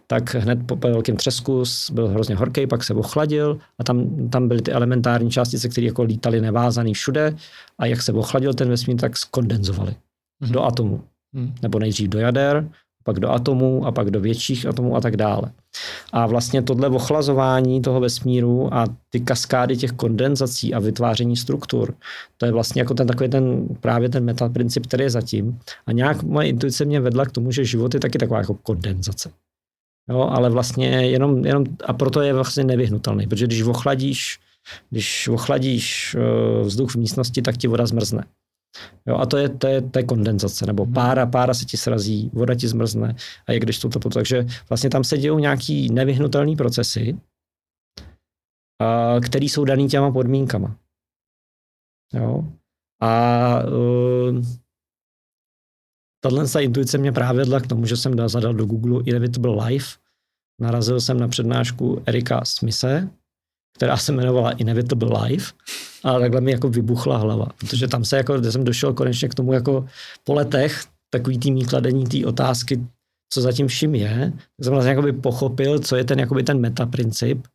tak 0.07 0.35
hned 0.35 0.59
po 0.65 0.75
velkém 0.75 1.17
třesku 1.17 1.63
byl 1.91 2.07
hrozně 2.07 2.35
horký, 2.35 2.67
pak 2.67 2.83
se 2.83 2.93
ochladil 2.93 3.59
a 3.79 3.83
tam, 3.83 4.29
tam 4.29 4.47
byly 4.47 4.61
ty 4.61 4.71
elementární 4.71 5.31
částice, 5.31 5.69
které 5.69 5.87
jako 5.87 6.03
lítaly 6.03 6.41
nevázaný 6.41 6.93
všude 6.93 7.35
a 7.77 7.85
jak 7.85 8.01
se 8.01 8.13
ochladil 8.13 8.53
ten 8.53 8.69
vesmír, 8.69 8.97
tak 8.97 9.17
skondenzovaly 9.17 9.91
mm-hmm. 9.91 10.51
do 10.51 10.63
atomu. 10.63 11.03
Mm. 11.33 11.55
Nebo 11.61 11.79
nejdřív 11.79 12.09
do 12.09 12.19
jader, 12.19 12.69
pak 13.09 13.19
do 13.19 13.29
atomů 13.29 13.85
a 13.85 13.91
pak 13.91 14.11
do 14.11 14.19
větších 14.21 14.65
atomů 14.65 14.95
a 14.95 15.01
tak 15.01 15.17
dále. 15.17 15.51
A 16.13 16.27
vlastně 16.27 16.61
tohle 16.61 16.89
ochlazování 16.89 17.81
toho 17.81 17.99
vesmíru 17.99 18.73
a 18.73 18.85
ty 19.09 19.19
kaskády 19.19 19.77
těch 19.77 19.91
kondenzací 19.91 20.73
a 20.73 20.79
vytváření 20.79 21.37
struktur, 21.37 21.93
to 22.37 22.45
je 22.45 22.51
vlastně 22.51 22.81
jako 22.81 22.93
ten 22.93 23.07
takový 23.07 23.29
ten 23.29 23.67
právě 23.81 24.09
ten 24.09 24.25
metaprincip, 24.25 24.87
který 24.87 25.03
je 25.03 25.09
zatím. 25.09 25.59
A 25.85 25.91
nějak 25.91 26.23
moje 26.23 26.47
intuice 26.47 26.85
mě 26.85 26.99
vedla 26.99 27.25
k 27.25 27.31
tomu, 27.31 27.51
že 27.51 27.65
život 27.65 27.93
je 27.93 27.99
taky 27.99 28.17
taková 28.17 28.39
jako 28.39 28.53
kondenzace. 28.53 29.31
Jo, 30.09 30.29
ale 30.29 30.49
vlastně 30.49 30.87
jenom, 30.87 31.45
jenom, 31.45 31.63
a 31.85 31.93
proto 31.93 32.21
je 32.21 32.33
vlastně 32.33 32.63
nevyhnutelný, 32.63 33.27
protože 33.27 33.47
když 33.47 33.63
ochladíš, 33.63 34.39
když 34.89 35.27
ochladíš 35.27 36.15
eh, 36.15 36.63
vzduch 36.63 36.91
v 36.91 36.95
místnosti, 36.95 37.41
tak 37.41 37.57
ti 37.57 37.67
voda 37.67 37.85
zmrzne. 37.85 38.23
Jo, 39.05 39.17
a 39.17 39.25
to 39.25 39.37
je, 39.37 39.49
to, 39.49 39.67
je, 39.67 39.81
to 39.81 39.99
je 39.99 40.03
kondenzace, 40.03 40.65
nebo 40.65 40.85
mhm. 40.85 40.93
pára, 40.93 41.25
pára 41.25 41.53
se 41.53 41.65
ti 41.65 41.77
srazí, 41.77 42.29
voda 42.33 42.55
ti 42.55 42.67
zmrzne 42.67 43.15
a 43.47 43.51
je 43.51 43.59
když 43.59 43.79
to, 43.79 43.89
to, 43.89 43.99
to, 43.99 44.09
takže 44.09 44.45
vlastně 44.69 44.89
tam 44.89 45.03
se 45.03 45.17
dějou 45.17 45.39
nějaký 45.39 45.89
nevyhnutelné 45.89 46.55
procesy, 46.55 47.17
a, 48.81 49.15
který 49.19 49.49
jsou 49.49 49.65
daný 49.65 49.87
těma 49.87 50.11
podmínkama. 50.11 50.75
Jo? 52.13 52.43
A 53.01 53.63
uh, 53.63 54.43
tahle 56.19 56.45
intuice 56.59 56.97
mě 56.97 57.11
právě 57.11 57.39
vedla 57.39 57.59
k 57.59 57.67
tomu, 57.67 57.85
že 57.85 57.97
jsem 57.97 58.15
dal, 58.15 58.29
zadal 58.29 58.53
do 58.53 58.65
Google 58.65 59.03
Inevitable 59.05 59.65
Life, 59.65 59.99
narazil 60.61 61.01
jsem 61.01 61.19
na 61.19 61.27
přednášku 61.27 62.03
Erika 62.05 62.45
Smise, 62.45 63.09
která 63.79 63.97
se 63.97 64.11
jmenovala 64.11 64.51
Inevitable 64.51 65.23
Life 65.23 65.53
a 66.03 66.19
takhle 66.19 66.41
mi 66.41 66.51
jako 66.51 66.69
vybuchla 66.69 67.17
hlava, 67.17 67.47
protože 67.59 67.87
tam 67.87 68.05
se 68.05 68.17
jako, 68.17 68.39
kde 68.39 68.51
jsem 68.51 68.63
došel 68.63 68.93
konečně 68.93 69.29
k 69.29 69.35
tomu 69.35 69.53
jako 69.53 69.85
po 70.23 70.33
letech 70.33 70.83
takový 71.09 71.39
tým 71.39 71.65
kladení 71.65 72.05
té 72.05 72.25
otázky, 72.25 72.83
co 73.33 73.41
zatím 73.41 73.67
vším 73.67 73.95
je, 73.95 74.33
tak 74.35 74.63
jsem 74.63 74.73
vlastně 74.73 74.89
jakoby 74.89 75.13
pochopil, 75.13 75.79
co 75.79 75.95
je 75.95 76.03
ten 76.03 76.19
jakoby 76.19 76.43
ten 76.43 76.59
metaprincip, 76.59 77.47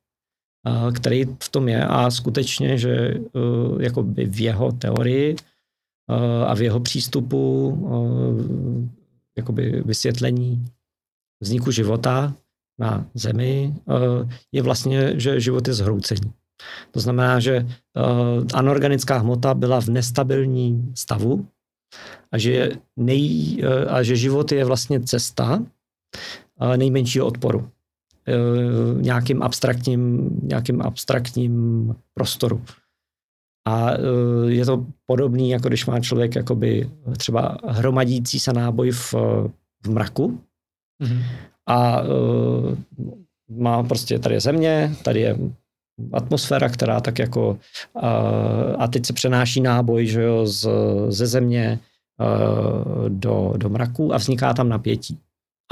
který 0.95 1.25
v 1.43 1.49
tom 1.49 1.69
je 1.69 1.85
a 1.85 2.11
skutečně, 2.11 2.79
že 2.79 2.91
e, 2.91 3.21
jakoby 3.81 4.25
v 4.25 4.41
jeho 4.41 4.73
teorii 4.73 5.37
e, 5.37 6.45
a 6.45 6.55
v 6.55 6.63
jeho 6.63 6.81
přístupu 6.81 7.43
e, 7.77 8.01
jakoby 9.37 9.83
vysvětlení 9.87 10.65
vzniku 11.43 11.71
života 11.71 12.35
na 12.79 13.07
Zemi 13.15 13.75
eh, 13.75 14.29
je 14.53 14.63
vlastně, 14.63 15.21
že 15.21 15.41
život 15.41 15.69
je 15.69 15.75
zhroucení. 15.75 16.33
To 16.91 17.01
znamená, 17.01 17.41
že 17.41 17.57
eh, 17.57 17.67
anorganická 18.55 19.19
hmota 19.19 19.55
byla 19.55 19.81
v 19.81 19.89
nestabilním 19.89 20.93
stavu 20.97 21.47
a 22.33 22.39
že, 22.39 22.71
nej, 22.97 23.59
eh, 23.63 23.85
a 23.87 24.03
že 24.03 24.17
život 24.17 24.53
je 24.53 24.65
vlastně 24.65 25.01
cesta 25.01 25.63
nejmenšího 26.77 27.27
odporu 27.27 27.71
nějakým 29.01 29.43
abstraktním, 29.43 30.31
nějakým 30.43 30.83
abstraktním 30.83 31.95
prostoru. 32.15 32.63
A 33.69 33.91
je 34.47 34.65
to 34.65 34.87
podobný, 35.07 35.51
jako 35.51 35.69
když 35.69 35.87
má 35.87 36.01
člověk 36.01 36.35
jakoby 36.35 36.91
třeba 37.17 37.59
hromadící 37.67 38.41
se 38.41 38.53
náboj 38.53 38.91
v, 38.91 39.15
v 39.85 39.89
mraku. 39.91 40.41
Mm-hmm 41.03 41.23
a 41.66 42.03
uh, 42.03 42.77
má 43.51 43.82
prostě, 43.82 44.19
tady 44.19 44.35
je 44.35 44.41
země, 44.41 44.97
tady 45.05 45.20
je 45.20 45.39
atmosféra, 46.12 46.69
která 46.69 47.01
tak 47.01 47.19
jako 47.19 47.59
a 48.78 48.89
teď 48.89 49.07
se 49.07 49.12
přenáší 49.12 49.61
náboj 49.61 50.07
že 50.07 50.23
jo, 50.23 50.47
z, 50.47 50.69
ze 51.09 51.27
země 51.27 51.78
do, 53.09 53.53
do 53.57 53.69
mraku 53.69 54.15
a 54.15 54.16
vzniká 54.16 54.55
tam 54.55 54.69
napětí. 54.69 55.19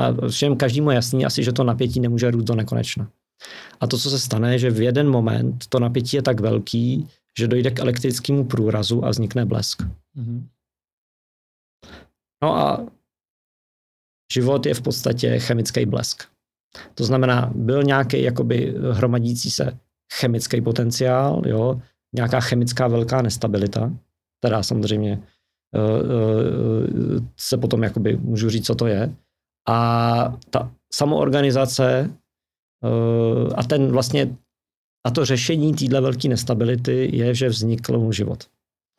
A 0.01 0.29
všem 0.29 0.57
každému 0.57 0.91
je 0.91 0.95
jasný 0.95 1.27
asi, 1.27 1.45
že 1.45 1.53
to 1.53 1.65
napětí 1.65 2.01
nemůže 2.01 2.31
růst 2.31 2.45
do 2.45 2.55
nekonečna. 2.55 3.11
A 3.81 3.87
to, 3.87 3.99
co 3.99 4.11
se 4.11 4.19
stane, 4.19 4.59
že 4.59 4.71
v 4.71 4.81
jeden 4.81 5.11
moment 5.11 5.67
to 5.69 5.79
napětí 5.79 6.17
je 6.17 6.23
tak 6.23 6.41
velký, 6.41 7.09
že 7.39 7.49
dojde 7.49 7.71
k 7.71 7.81
elektrickému 7.81 8.45
průrazu 8.45 9.05
a 9.05 9.11
vznikne 9.11 9.45
blesk. 9.45 9.83
Mm-hmm. 10.17 10.47
No 12.43 12.57
a 12.57 12.87
život 14.33 14.67
je 14.67 14.75
v 14.75 14.83
podstatě 14.83 15.39
chemický 15.39 15.87
blesk. 15.87 16.25
To 16.95 17.05
znamená, 17.05 17.53
byl 17.55 17.83
nějaký 17.83 18.23
jakoby 18.23 18.75
hromadící 18.91 19.51
se 19.51 19.79
chemický 20.13 20.61
potenciál, 20.61 21.43
jo, 21.47 21.81
nějaká 22.15 22.41
chemická 22.41 22.89
velká 22.89 23.23
nestabilita, 23.23 23.93
která 24.39 24.63
samozřejmě 24.63 25.23
uh, 25.75 25.81
uh, 27.19 27.27
se 27.37 27.57
potom 27.57 27.83
jakoby 27.83 28.17
můžu 28.17 28.51
říct, 28.51 28.67
co 28.67 28.75
to 28.75 28.87
je. 28.87 29.15
A 29.69 30.39
ta 30.51 30.73
samoorganizace 30.93 32.11
uh, 32.85 33.53
a 33.57 33.63
ten 33.63 33.93
vlastně 33.93 34.37
a 35.07 35.11
to 35.11 35.25
řešení 35.25 35.75
téhle 35.75 36.01
velké 36.01 36.29
nestability 36.29 37.17
je, 37.17 37.35
že 37.35 37.49
vznikl 37.49 38.13
život, 38.13 38.45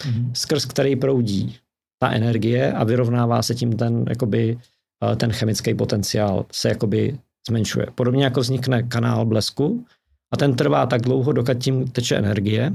mm-hmm. 0.02 0.32
skrz 0.34 0.66
který 0.66 0.96
proudí 0.96 1.56
ta 2.00 2.12
energie 2.12 2.74
a 2.74 2.84
vyrovnává 2.84 3.42
se 3.42 3.56
tím 3.56 3.78
ten, 3.78 4.06
jakoby, 4.10 4.58
ten 5.16 5.32
chemický 5.32 5.74
potenciál 5.74 6.46
se 6.52 6.70
jakoby 6.70 7.18
zmenšuje. 7.48 7.88
Podobně 7.96 8.24
jako 8.24 8.40
vznikne 8.40 8.84
kanál 8.84 9.26
blesku 9.26 9.86
a 10.34 10.38
ten 10.38 10.56
trvá 10.56 10.86
tak 10.86 11.02
dlouho, 11.02 11.32
dokud 11.32 11.58
tím 11.58 11.88
teče 11.88 12.16
energie, 12.16 12.74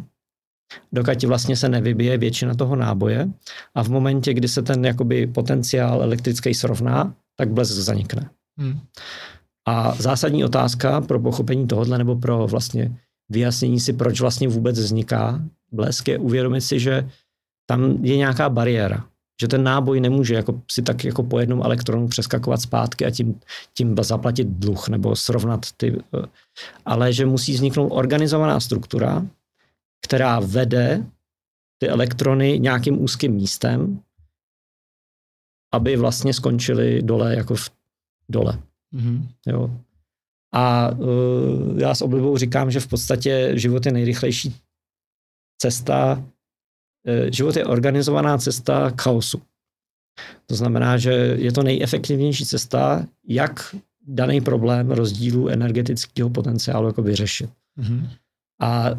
dokud 0.93 1.25
vlastně 1.25 1.57
se 1.57 1.69
nevybije 1.69 2.19
většina 2.19 2.55
toho 2.55 2.77
náboje 2.77 3.29
a 3.75 3.83
v 3.83 3.89
momentě, 3.89 4.35
kdy 4.35 4.49
se 4.49 4.63
ten 4.63 4.85
jakoby 4.85 5.27
potenciál 5.27 6.03
elektrický 6.03 6.55
srovná, 6.55 7.15
tak 7.37 7.49
blesk 7.49 7.73
zanikne. 7.73 8.31
Hmm. 8.59 8.81
A 9.69 9.95
zásadní 9.95 10.45
otázka 10.45 11.01
pro 11.01 11.21
pochopení 11.21 11.67
tohohle 11.67 11.99
nebo 11.99 12.17
pro 12.17 12.47
vlastně 12.47 12.99
vyjasnění 13.29 13.81
si, 13.81 13.93
proč 13.93 14.21
vlastně 14.21 14.49
vůbec 14.49 14.79
vzniká 14.79 15.43
blesk, 15.73 16.09
je 16.09 16.19
uvědomit 16.19 16.61
si, 16.61 16.81
že 16.81 17.11
tam 17.67 18.05
je 18.05 18.17
nějaká 18.17 18.49
bariéra 18.49 19.05
že 19.41 19.49
ten 19.49 19.63
náboj 19.63 20.01
nemůže 20.01 20.35
jako 20.35 20.63
si 20.71 20.83
tak 20.83 21.05
jako 21.05 21.23
po 21.23 21.39
jednom 21.39 21.63
elektronu 21.63 22.09
přeskakovat 22.09 22.61
zpátky 22.61 23.07
a 23.07 23.11
tím, 23.11 23.41
tím 23.75 23.97
zaplatit 24.01 24.49
dluh 24.49 24.89
nebo 24.89 25.17
srovnat 25.17 25.73
ty, 25.77 26.03
eh, 26.15 26.27
ale 26.85 27.13
že 27.13 27.27
musí 27.27 27.53
vzniknout 27.53 27.89
organizovaná 27.89 28.61
struktura, 28.61 29.27
která 30.05 30.41
vede 30.41 31.07
ty 31.79 31.89
elektrony 31.89 32.59
nějakým 32.59 33.03
úzkým 33.03 33.33
místem, 33.33 34.01
aby 35.75 35.97
vlastně 35.97 36.35
skončili 36.35 37.03
dole 37.03 37.35
jako 37.35 37.55
v 37.55 37.71
dole. 38.29 38.59
Mm-hmm. 38.95 39.29
Jo. 39.47 39.71
A 40.55 40.91
uh, 40.91 41.81
já 41.81 41.95
s 41.95 42.03
oblibou 42.03 42.37
říkám, 42.37 42.71
že 42.71 42.81
v 42.81 42.87
podstatě 42.87 43.53
život 43.55 43.87
je 43.87 43.93
nejrychlejší 43.93 44.57
cesta 45.59 46.25
život 47.31 47.57
je 47.57 47.65
organizovaná 47.65 48.39
cesta 48.39 48.93
chaosu. 49.01 49.41
To 50.47 50.55
znamená, 50.55 50.97
že 50.97 51.13
je 51.39 51.53
to 51.53 51.63
nejefektivnější 51.63 52.45
cesta, 52.45 53.07
jak 53.29 53.75
daný 54.07 54.41
problém 54.41 54.91
rozdílu 54.91 55.49
energetického 55.49 56.31
potenciálu 56.31 56.87
jako 56.87 57.03
vyřešit. 57.03 57.51
Mm-hmm. 57.81 58.09
A 58.61 58.91
uh, 58.91 58.99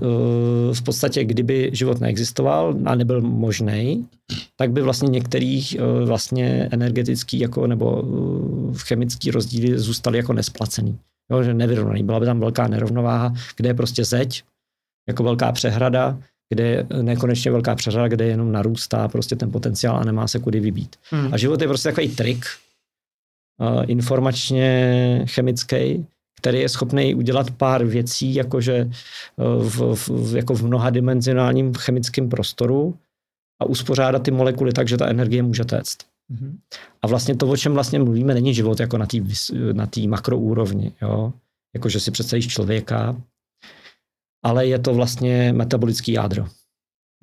v 0.74 0.82
podstatě, 0.82 1.26
kdyby 1.26 1.70
život 1.74 2.00
neexistoval 2.00 2.76
a 2.86 2.96
nebyl 2.96 3.22
možný, 3.22 4.08
tak 4.56 4.72
by 4.72 4.82
vlastně 4.82 5.10
některých 5.10 5.78
uh, 5.80 6.08
vlastně 6.08 6.70
energetický 6.72 7.40
jako, 7.40 7.68
nebo 7.68 8.02
uh, 8.02 8.78
chemický 8.78 9.32
rozdíly 9.32 9.80
zůstaly 9.80 10.18
jako 10.18 10.34
nesplacený. 10.34 11.00
Jo, 11.32 11.44
že 11.44 11.54
nevyrovnaný. 11.54 12.04
Byla 12.04 12.20
by 12.20 12.26
tam 12.26 12.40
velká 12.40 12.68
nerovnováha, 12.68 13.34
kde 13.56 13.70
je 13.70 13.74
prostě 13.74 14.06
zeď, 14.06 14.44
jako 15.08 15.24
velká 15.24 15.52
přehrada, 15.52 16.20
kde 16.54 16.68
je 16.68 16.88
nekonečně 17.02 17.52
velká 17.52 17.76
přeřada, 17.76 18.08
kde 18.08 18.26
jenom 18.26 18.52
narůstá 18.52 19.08
prostě 19.08 19.36
ten 19.36 19.52
potenciál 19.52 19.98
a 19.98 20.04
nemá 20.04 20.28
se 20.28 20.40
kudy 20.40 20.60
vybít. 20.60 20.96
Hmm. 21.12 21.34
A 21.34 21.38
život 21.38 21.62
je 21.62 21.68
prostě 21.68 21.90
takový 21.90 22.16
trik, 22.16 22.46
uh, 23.62 23.84
informačně 23.88 25.26
chemický, 25.30 26.06
který 26.40 26.60
je 26.60 26.70
schopný 26.70 27.16
udělat 27.16 27.52
pár 27.52 27.86
věcí, 27.86 28.36
jakože 28.36 28.90
v, 29.38 29.96
v, 29.96 30.36
jako 30.36 30.56
v 30.56 30.64
mnohadimenzionálním 30.64 31.74
chemickém 31.74 32.30
prostoru 32.30 32.98
a 33.62 33.66
uspořádat 33.66 34.24
ty 34.24 34.32
molekuly 34.32 34.74
tak, 34.74 34.88
že 34.88 34.98
ta 34.98 35.08
energie 35.08 35.44
může 35.44 35.66
téct. 35.66 35.98
Mm-hmm. 36.32 36.58
A 37.02 37.08
vlastně 37.08 37.36
to, 37.36 37.48
o 37.48 37.58
čem 37.58 37.74
vlastně 37.74 38.00
mluvíme, 38.00 38.34
není 38.34 38.54
život 38.54 38.80
jako 38.80 38.98
na 38.98 39.06
té 39.06 39.18
na 39.74 39.88
makroúrovni. 40.08 40.92
Jo? 41.02 41.34
Jako, 41.76 41.90
že 41.90 42.00
si 42.00 42.12
představíš 42.12 42.48
člověka, 42.48 43.22
ale 44.44 44.68
je 44.68 44.80
to 44.80 44.94
vlastně 44.94 45.54
metabolický 45.54 46.12
jádro. 46.12 46.46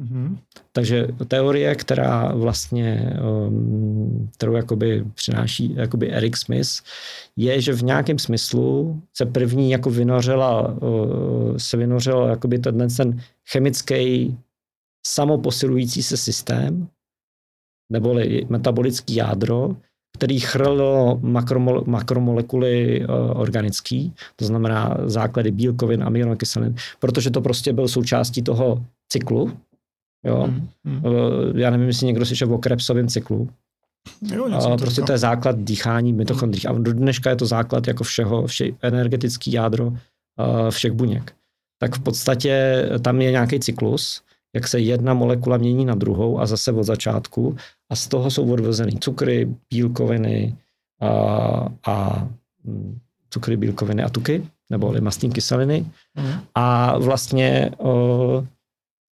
Mm-hmm. 0.03 0.39
Takže 0.73 1.09
teorie, 1.29 1.75
která 1.75 2.35
vlastně, 2.35 3.17
um, 3.49 4.31
kterou 4.35 4.53
jakoby 4.53 5.05
přináší 5.15 5.75
jakoby 5.75 6.13
Eric 6.13 6.37
Smith, 6.37 6.69
je, 7.37 7.61
že 7.61 7.73
v 7.73 7.83
nějakém 7.83 8.19
smyslu 8.19 9.01
se 9.15 9.27
první 9.27 9.71
jako 9.71 9.91
vynořila, 9.91 10.69
uh, 10.69 11.57
se 11.57 11.77
vynořil 11.77 12.23
jakoby 12.23 12.59
ten, 12.59 12.89
ten 12.97 13.21
chemický 13.51 14.37
samoposilující 15.07 16.03
se 16.03 16.17
systém, 16.17 16.89
neboli 17.93 18.47
metabolický 18.49 19.15
jádro, 19.15 19.77
který 20.17 20.41
chrlilo 20.41 21.19
makromole, 21.23 21.81
makromolekuly 21.87 23.07
uh, 23.07 23.41
organický, 23.41 24.13
to 24.37 24.45
znamená 24.45 24.97
základy 25.05 25.51
bílkovin, 25.51 26.03
aminokyselin, 26.03 26.75
protože 27.01 27.31
to 27.31 27.41
prostě 27.41 27.73
byl 27.73 27.89
součástí 27.89 28.43
toho 28.43 28.85
cyklu. 29.09 29.53
Jo? 30.25 30.47
Mm, 30.47 30.69
mm. 30.85 31.05
Uh, 31.05 31.13
já 31.59 31.71
nevím, 31.71 31.87
jestli 31.87 32.07
někdo 32.07 32.27
slyšel 32.27 32.55
o 32.55 32.59
Krebsovém 32.59 33.09
cyklu. 33.09 33.49
Jo, 34.35 34.45
uh, 34.47 34.77
prostě 34.77 35.03
to 35.03 35.13
je 35.13 35.19
základ 35.19 35.59
dýchání 35.59 36.13
mitochondrií. 36.13 36.67
A 36.67 36.73
do 36.73 36.93
dneška 36.93 37.31
je 37.31 37.37
to 37.37 37.47
základ 37.47 37.87
jako 37.87 38.05
všeho, 38.05 38.47
vše, 38.47 38.65
energetický 38.83 39.53
jádro 39.53 39.87
uh, 39.87 39.97
všech 40.71 40.93
buněk. 40.93 41.33
Tak 41.79 41.97
v 41.97 42.01
podstatě 42.01 42.83
tam 43.03 43.21
je 43.21 43.31
nějaký 43.31 43.61
cyklus, 43.61 44.23
jak 44.55 44.69
se 44.69 44.81
jedna 44.81 45.15
molekula 45.15 45.57
mění 45.57 45.85
na 45.85 45.95
druhou 45.95 46.41
a 46.41 46.47
zase 46.47 46.73
od 46.73 46.83
začátku 46.83 47.57
a 47.91 47.97
z 47.97 48.09
toho 48.09 48.31
jsou 48.31 48.53
odvozeny 48.53 48.93
cukry, 48.93 49.55
bílkoviny 49.71 50.57
a, 51.01 51.09
a 51.87 52.29
hm, 52.65 52.99
cukry, 53.31 53.57
bílkoviny 53.57 54.03
a 54.03 54.09
tuky, 54.09 54.49
nebo 54.71 54.95
mastní 55.01 55.31
kyseliny. 55.31 55.87
Mm. 56.15 56.33
A 56.55 56.99
vlastně 56.99 57.71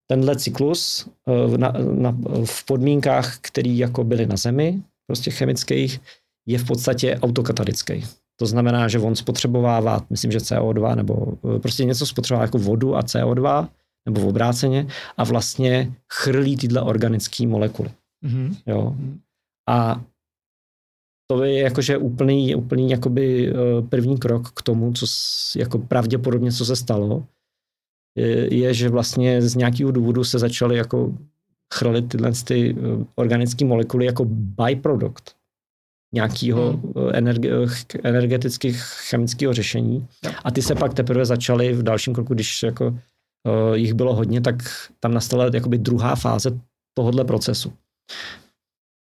tenhle 0.06 0.36
cyklus 0.36 1.08
na, 1.56 1.72
na, 1.94 2.16
v 2.44 2.64
podmínkách, 2.64 3.38
které 3.40 3.70
jako 3.70 4.04
byly 4.04 4.26
na 4.26 4.36
Zemi, 4.36 4.82
prostě 5.06 5.30
chemických, 5.30 6.00
je 6.46 6.58
v 6.58 6.66
podstatě 6.66 7.18
autokatalický. 7.22 8.04
To 8.36 8.46
znamená, 8.46 8.88
že 8.88 8.98
on 8.98 9.16
spotřebovává, 9.16 10.06
myslím, 10.10 10.32
že 10.32 10.38
CO2, 10.38 10.96
nebo 10.96 11.26
prostě 11.58 11.84
něco 11.84 12.06
spotřebovává 12.06 12.44
jako 12.44 12.58
vodu 12.58 12.96
a 12.96 13.00
CO2, 13.00 13.68
nebo 14.06 14.20
v 14.20 14.26
obráceně, 14.26 14.86
a 15.16 15.24
vlastně 15.24 15.94
chrlí 16.12 16.56
tyhle 16.56 16.82
organické 16.82 17.46
molekuly. 17.46 17.90
Mm-hmm. 18.24 18.56
Jo. 18.66 18.96
A 19.68 20.04
to 21.26 21.44
je 21.44 21.60
jakože 21.60 21.98
úplný, 21.98 22.54
úplný 22.54 22.90
jakoby 22.90 23.48
eh, 23.48 23.82
první 23.82 24.18
krok 24.18 24.50
k 24.50 24.62
tomu, 24.62 24.92
co 24.92 25.06
jako 25.56 25.78
pravděpodobně, 25.78 26.52
co 26.52 26.64
se 26.64 26.76
stalo, 26.76 27.26
je, 28.18 28.54
je, 28.54 28.74
že 28.74 28.88
vlastně 28.88 29.42
z 29.42 29.54
nějakého 29.54 29.90
důvodu 29.90 30.24
se 30.24 30.38
začaly 30.38 30.76
jako 30.76 31.14
chrlit 31.74 32.08
tyhle 32.08 32.32
ty 32.44 32.76
eh, 32.78 33.04
organické 33.14 33.64
molekuly 33.64 34.06
jako 34.06 34.24
byproduct 34.28 35.36
nějakého 36.14 36.72
hmm. 36.72 36.92
Eh, 36.96 37.18
energe, 37.18 37.50
energetických 38.02 38.82
chemického 38.82 39.52
řešení. 39.52 40.06
A 40.44 40.50
ty 40.50 40.62
se 40.62 40.74
pak 40.74 40.94
teprve 40.94 41.24
začaly 41.24 41.72
v 41.72 41.82
dalším 41.82 42.14
kroku, 42.14 42.34
když 42.34 42.62
jako 42.62 42.98
uh, 43.46 43.74
jich 43.74 43.94
bylo 43.94 44.14
hodně, 44.14 44.40
tak 44.40 44.54
tam 45.00 45.14
nastala 45.14 45.50
jakoby 45.54 45.78
druhá 45.78 46.16
fáze 46.16 46.50
tohohle 46.94 47.24
procesu. 47.24 47.72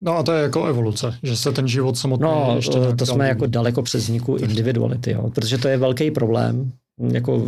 No 0.03 0.17
a 0.17 0.24
to 0.24 0.32
je 0.32 0.43
jako 0.43 0.66
evoluce, 0.66 1.17
že 1.24 1.38
se 1.38 1.51
ten 1.51 1.67
život 1.67 1.98
samotný 1.98 2.24
no, 2.24 2.53
ještě 2.56 2.80
to 2.98 3.06
jsme 3.06 3.27
jako 3.27 3.48
daleko 3.48 3.82
přes 3.82 4.03
vzniku 4.03 4.35
individuality, 4.35 5.11
jo, 5.11 5.30
protože 5.30 5.57
to 5.57 5.67
je 5.67 5.77
velký 5.77 6.11
problém, 6.11 6.72
jako 7.14 7.43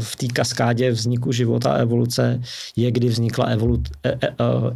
v 0.00 0.16
té 0.16 0.26
kaskádě 0.26 0.90
vzniku 0.90 1.32
života 1.32 1.72
a 1.72 1.76
evoluce 1.76 2.42
je, 2.76 2.90
kdy 2.90 3.08
vznikla 3.08 3.46
evolu, 3.46 3.82
e, 4.02 4.08
e, 4.08 4.28
e, 4.28 4.32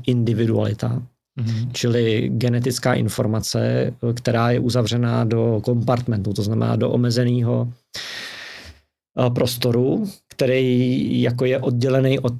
individualita, 0.06 1.02
mm-hmm. 1.40 1.68
čili 1.72 2.28
genetická 2.28 2.94
informace, 2.94 3.92
která 4.14 4.50
je 4.50 4.60
uzavřená 4.60 5.24
do 5.24 5.60
kompartmentu, 5.64 6.32
to 6.32 6.42
znamená 6.42 6.76
do 6.76 6.90
omezeného 6.90 7.72
prostoru, 9.34 10.06
který 10.38 11.22
jako 11.22 11.44
je 11.44 11.58
oddělený 11.58 12.18
od 12.18 12.34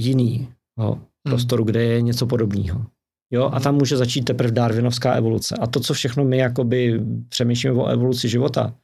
jiného 0.00 0.48
hmm. 0.80 1.00
prostoru, 1.22 1.64
kde 1.64 1.82
je 1.82 2.02
něco 2.02 2.26
podobného. 2.26 2.86
Jo, 3.32 3.50
a 3.52 3.60
tam 3.60 3.74
může 3.74 3.96
začít 3.96 4.22
teprve 4.22 4.50
darwinovská 4.50 5.14
evoluce. 5.14 5.56
A 5.60 5.66
to, 5.66 5.80
co 5.80 5.94
všechno 5.94 6.24
my 6.24 6.38
jakoby 6.38 7.00
přemýšlíme 7.28 7.76
o 7.76 7.86
evoluci 7.86 8.28
života, 8.28 8.74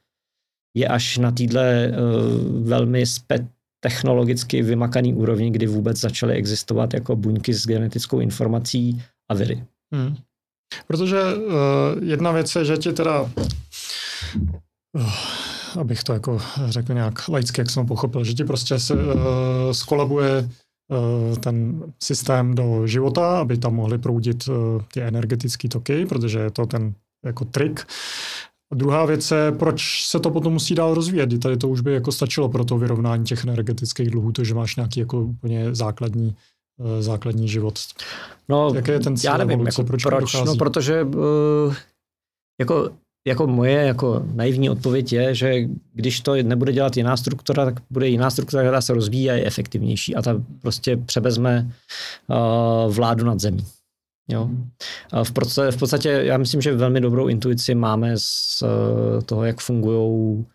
je 0.77 0.87
až 0.87 1.17
na 1.17 1.31
týdle 1.31 1.91
uh, 1.91 2.67
velmi 2.67 3.03
spe- 3.03 3.47
technologicky 3.83 4.61
vymakaný 4.61 5.13
úrovni, 5.13 5.51
kdy 5.51 5.67
vůbec 5.67 5.99
začaly 5.99 6.33
existovat 6.33 6.93
jako 6.93 7.15
buňky 7.15 7.53
s 7.53 7.67
genetickou 7.67 8.19
informací 8.19 9.03
a 9.31 9.33
viry. 9.33 9.63
Hmm. 9.93 10.15
Protože 10.87 11.21
uh, 11.21 11.53
jedna 12.01 12.31
věc 12.31 12.55
je, 12.55 12.65
že 12.65 12.77
ti 12.77 12.93
teda, 12.93 13.21
uh, 14.93 15.11
abych 15.79 16.03
to 16.03 16.13
jako 16.13 16.39
řekl 16.65 16.93
nějak 16.93 17.27
laicky, 17.29 17.61
jak 17.61 17.69
jsem 17.69 17.85
pochopil, 17.85 18.23
že 18.23 18.33
ti 18.33 18.43
prostě 18.43 18.79
se, 18.79 18.93
uh, 18.93 19.01
skolabuje 19.71 20.49
uh, 20.89 21.37
ten 21.37 21.83
systém 22.03 22.55
do 22.55 22.87
života, 22.87 23.39
aby 23.39 23.57
tam 23.57 23.75
mohly 23.75 23.97
proudit 23.97 24.47
uh, 24.47 24.55
ty 24.93 25.01
energetické 25.01 25.67
toky, 25.67 26.05
protože 26.05 26.39
je 26.39 26.51
to 26.51 26.65
ten 26.65 26.93
jako 27.25 27.45
trik. 27.45 27.87
A 28.71 28.75
druhá 28.75 29.05
věc 29.05 29.31
je, 29.31 29.51
proč 29.51 30.05
se 30.05 30.19
to 30.19 30.31
potom 30.31 30.53
musí 30.53 30.75
dál 30.75 30.93
rozvíjet. 30.93 31.39
Tady 31.39 31.57
to 31.57 31.69
už 31.69 31.81
by 31.81 31.93
jako 31.93 32.11
stačilo 32.11 32.49
pro 32.49 32.65
to 32.65 32.77
vyrovnání 32.77 33.25
těch 33.25 33.43
energetických 33.43 34.09
dluhů, 34.09 34.31
to, 34.31 34.43
že 34.43 34.53
máš 34.53 34.75
nějaký 34.75 34.99
jako 34.99 35.21
úplně 35.21 35.75
základní 35.75 36.35
základní 36.99 37.47
život. 37.47 37.79
No, 38.49 38.71
Jaký 38.75 38.91
je 38.91 38.99
ten 38.99 39.17
cíl 39.17 39.31
já 39.31 39.37
nevím, 39.37 39.53
evoluce, 39.53 39.81
jako 39.81 39.87
proč, 39.87 40.03
proč 40.03 40.33
no, 40.33 40.55
protože 40.55 41.03
uh, 41.03 41.75
jako, 42.61 42.89
jako 43.27 43.47
moje 43.47 43.85
jako 43.85 44.25
naivní 44.33 44.69
odpověď 44.69 45.13
je, 45.13 45.35
že 45.35 45.53
když 45.93 46.21
to 46.21 46.35
nebude 46.35 46.73
dělat 46.73 46.97
jiná 46.97 47.17
struktura, 47.17 47.65
tak 47.65 47.83
bude 47.89 48.07
jiná 48.07 48.29
struktura, 48.29 48.63
která 48.63 48.81
se 48.81 48.93
rozvíjí 48.93 49.29
a 49.29 49.33
je 49.33 49.45
efektivnější 49.45 50.15
a 50.15 50.21
ta 50.21 50.43
prostě 50.61 50.97
převezme 50.97 51.71
uh, 52.27 52.93
vládu 52.93 53.25
nad 53.25 53.39
zemí. 53.39 53.65
Jo. 54.29 54.49
A 55.11 55.23
v, 55.23 55.31
podstatě, 55.31 55.71
v 55.71 55.79
podstatě 55.79 56.09
já 56.09 56.37
myslím, 56.37 56.61
že 56.61 56.75
velmi 56.75 57.01
dobrou 57.01 57.27
intuici 57.27 57.75
máme 57.75 58.13
z 58.17 58.61
uh, 58.61 59.21
toho, 59.21 59.43
jak 59.43 59.59
fungují 59.59 60.45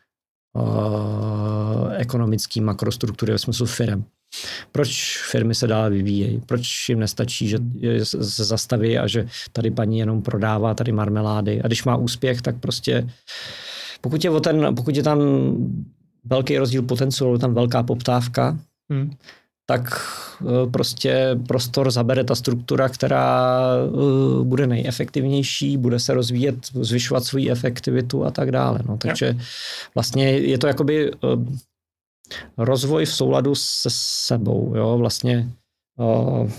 uh, 0.54 1.92
ekonomické 1.96 2.60
makrostruktury 2.60 3.32
ve 3.32 3.38
smyslu 3.38 3.66
firm. 3.66 4.04
Proč 4.72 5.18
firmy 5.30 5.54
se 5.54 5.66
dále 5.66 5.90
vyvíjejí? 5.90 6.40
Proč 6.46 6.88
jim 6.88 7.00
nestačí, 7.00 7.48
že 7.48 7.58
se 8.02 8.44
zastaví 8.44 8.98
a 8.98 9.06
že 9.06 9.28
tady 9.52 9.70
paní 9.70 9.98
jenom 9.98 10.22
prodává 10.22 10.74
tady 10.74 10.92
marmelády 10.92 11.62
a 11.62 11.66
když 11.66 11.84
má 11.84 11.96
úspěch, 11.96 12.42
tak 12.42 12.56
prostě 12.60 13.08
pokud 14.00 14.24
je, 14.24 14.30
o 14.30 14.40
ten, 14.40 14.74
pokud 14.74 14.96
je 14.96 15.02
tam 15.02 15.20
velký 16.24 16.58
rozdíl 16.58 16.82
potenciálu, 16.82 17.38
tam 17.38 17.54
velká 17.54 17.82
poptávka, 17.82 18.58
hmm. 18.90 19.10
tak 19.66 20.00
eh, 20.40 20.70
prostě 20.70 21.38
prostor 21.48 21.90
zabere 21.90 22.24
ta 22.24 22.34
struktura, 22.34 22.88
která 22.88 23.60
eh, 23.76 24.44
bude 24.44 24.66
nejefektivnější, 24.66 25.76
bude 25.76 26.00
se 26.00 26.14
rozvíjet, 26.14 26.54
zvyšovat 26.74 27.24
svou 27.24 27.50
efektivitu 27.50 28.24
a 28.24 28.30
tak 28.30 28.50
dále. 28.50 28.80
No, 28.88 28.96
takže 28.96 29.36
vlastně 29.94 30.30
je 30.30 30.58
to 30.58 30.66
jakoby 30.66 31.10
eh, 31.10 31.16
rozvoj 32.56 33.04
v 33.04 33.14
souladu 33.14 33.54
se 33.54 33.90
sebou, 33.90 34.76
jo, 34.76 34.98
vlastně 34.98 35.50
uh, 35.98 36.50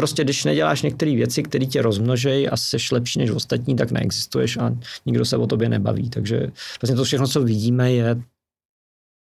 prostě 0.00 0.24
když 0.24 0.44
neděláš 0.44 0.82
některé 0.82 1.14
věci, 1.14 1.42
které 1.42 1.66
tě 1.66 1.82
rozmnožejí 1.82 2.48
a 2.48 2.56
jsi 2.56 2.76
lepší 2.92 3.18
než 3.18 3.30
ostatní, 3.30 3.76
tak 3.76 3.90
neexistuješ 3.90 4.56
a 4.56 4.76
nikdo 5.06 5.24
se 5.24 5.36
o 5.36 5.46
tobě 5.46 5.68
nebaví. 5.68 6.10
Takže 6.10 6.52
vlastně 6.80 6.96
to 6.96 7.04
všechno, 7.04 7.28
co 7.28 7.42
vidíme, 7.42 7.92
je 7.92 8.22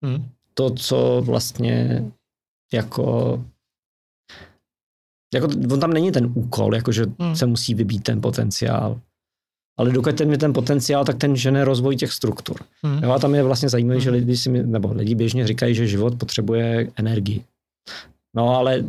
hmm. 0.04 0.28
to, 0.54 0.70
co 0.70 1.22
vlastně 1.24 2.04
jako 2.72 3.44
jako 5.34 5.48
on 5.72 5.80
tam 5.80 5.92
není 5.92 6.12
ten 6.12 6.32
úkol, 6.34 6.74
jakože 6.74 7.04
hmm. 7.20 7.36
se 7.36 7.46
musí 7.46 7.74
vybít 7.74 8.02
ten 8.02 8.20
potenciál 8.20 9.00
ale 9.76 9.92
dokud 9.92 10.16
ten 10.16 10.30
je 10.30 10.38
ten 10.38 10.52
potenciál, 10.52 11.04
tak 11.04 11.18
ten 11.18 11.36
žene 11.36 11.64
rozvoj 11.64 11.96
těch 11.96 12.12
struktur. 12.12 12.60
Hmm. 12.82 13.02
Jo, 13.02 13.10
a 13.10 13.18
tam 13.18 13.34
je 13.34 13.42
vlastně 13.42 13.68
zajímavé, 13.68 13.94
hmm. 13.94 14.04
že 14.04 14.10
lidi, 14.10 14.36
si, 14.36 14.50
nebo 14.50 14.92
lidi 14.92 15.14
běžně 15.14 15.46
říkají, 15.46 15.74
že 15.74 15.86
život 15.86 16.18
potřebuje 16.18 16.90
energii. 16.96 17.44
No 18.36 18.48
ale 18.48 18.84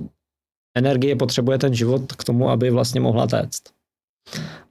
energie 0.78 1.16
potřebuje 1.16 1.58
ten 1.58 1.74
život 1.74 2.14
k 2.14 2.24
tomu, 2.24 2.50
aby 2.50 2.70
vlastně 2.70 3.02
mohla 3.02 3.28
téct. 3.28 3.64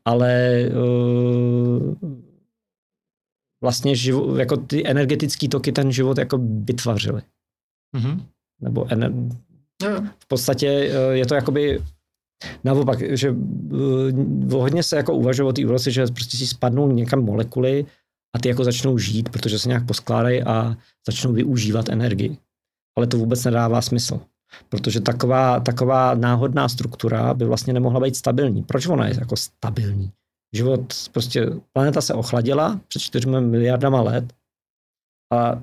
Ale 0.04 0.62
uh, 0.68 1.94
vlastně 3.62 3.96
živo, 3.96 4.36
jako 4.36 4.56
ty 4.56 4.88
energetické 4.88 5.48
toky 5.48 5.72
ten 5.72 5.92
život 5.92 6.18
jako 6.18 6.38
vytvořily. 6.42 7.22
Hmm. 7.96 8.26
Nebo 8.60 8.92
ener, 8.92 9.12
v 10.18 10.26
podstatě 10.28 10.90
uh, 10.90 11.12
je 11.12 11.26
to 11.26 11.34
jakoby 11.34 11.82
Naopak, 12.64 13.16
že 13.16 13.30
uh, 13.30 14.52
hodně 14.52 14.82
se 14.82 14.96
jako 14.96 15.14
uvažuje 15.14 15.48
o 15.48 15.52
té 15.52 15.66
úroce, 15.66 15.90
že 15.90 16.06
prostě 16.06 16.36
si 16.36 16.46
spadnou 16.46 16.92
někam 16.92 17.24
molekuly 17.24 17.86
a 18.36 18.38
ty 18.38 18.48
jako 18.48 18.64
začnou 18.64 18.98
žít, 18.98 19.28
protože 19.28 19.58
se 19.58 19.68
nějak 19.68 19.86
poskládají 19.86 20.42
a 20.42 20.76
začnou 21.06 21.32
využívat 21.32 21.88
energii. 21.88 22.36
Ale 22.98 23.06
to 23.06 23.18
vůbec 23.18 23.44
nedává 23.44 23.82
smysl. 23.82 24.20
Protože 24.68 25.00
taková, 25.00 25.60
taková 25.60 26.14
náhodná 26.14 26.68
struktura 26.68 27.34
by 27.34 27.44
vlastně 27.44 27.72
nemohla 27.72 28.00
být 28.00 28.16
stabilní. 28.16 28.62
Proč 28.62 28.86
ona 28.86 29.06
je 29.06 29.14
jako 29.20 29.36
stabilní? 29.36 30.12
Život, 30.54 30.94
prostě 31.12 31.50
planeta 31.72 32.00
se 32.00 32.14
ochladila 32.14 32.80
před 32.88 32.98
4 32.98 33.26
miliardama 33.26 34.02
let 34.02 34.32
a 35.32 35.62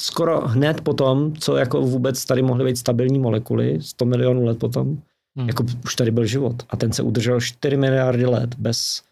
skoro 0.00 0.48
hned 0.48 0.80
potom, 0.80 1.36
co 1.36 1.56
jako 1.56 1.80
vůbec 1.80 2.24
tady 2.24 2.42
mohly 2.42 2.64
být 2.64 2.78
stabilní 2.78 3.18
molekuly, 3.18 3.78
100 3.82 4.04
milionů 4.04 4.44
let 4.44 4.58
potom, 4.58 5.02
Hmm. 5.38 5.48
Jako 5.48 5.64
už 5.84 5.94
tady 5.94 6.10
byl 6.10 6.26
život 6.26 6.62
a 6.68 6.76
ten 6.76 6.92
se 6.92 7.02
udržel 7.02 7.40
4 7.40 7.76
miliardy 7.76 8.26
let 8.26 8.54
bez, 8.54 9.02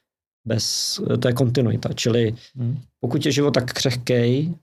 bez 0.45 1.01
té 1.19 1.33
kontinuita. 1.33 1.93
Čili 1.93 2.35
hmm. 2.57 2.79
pokud 3.01 3.27
je 3.27 3.33
život 3.33 3.51
tak 3.51 3.73
křehký 3.73 4.55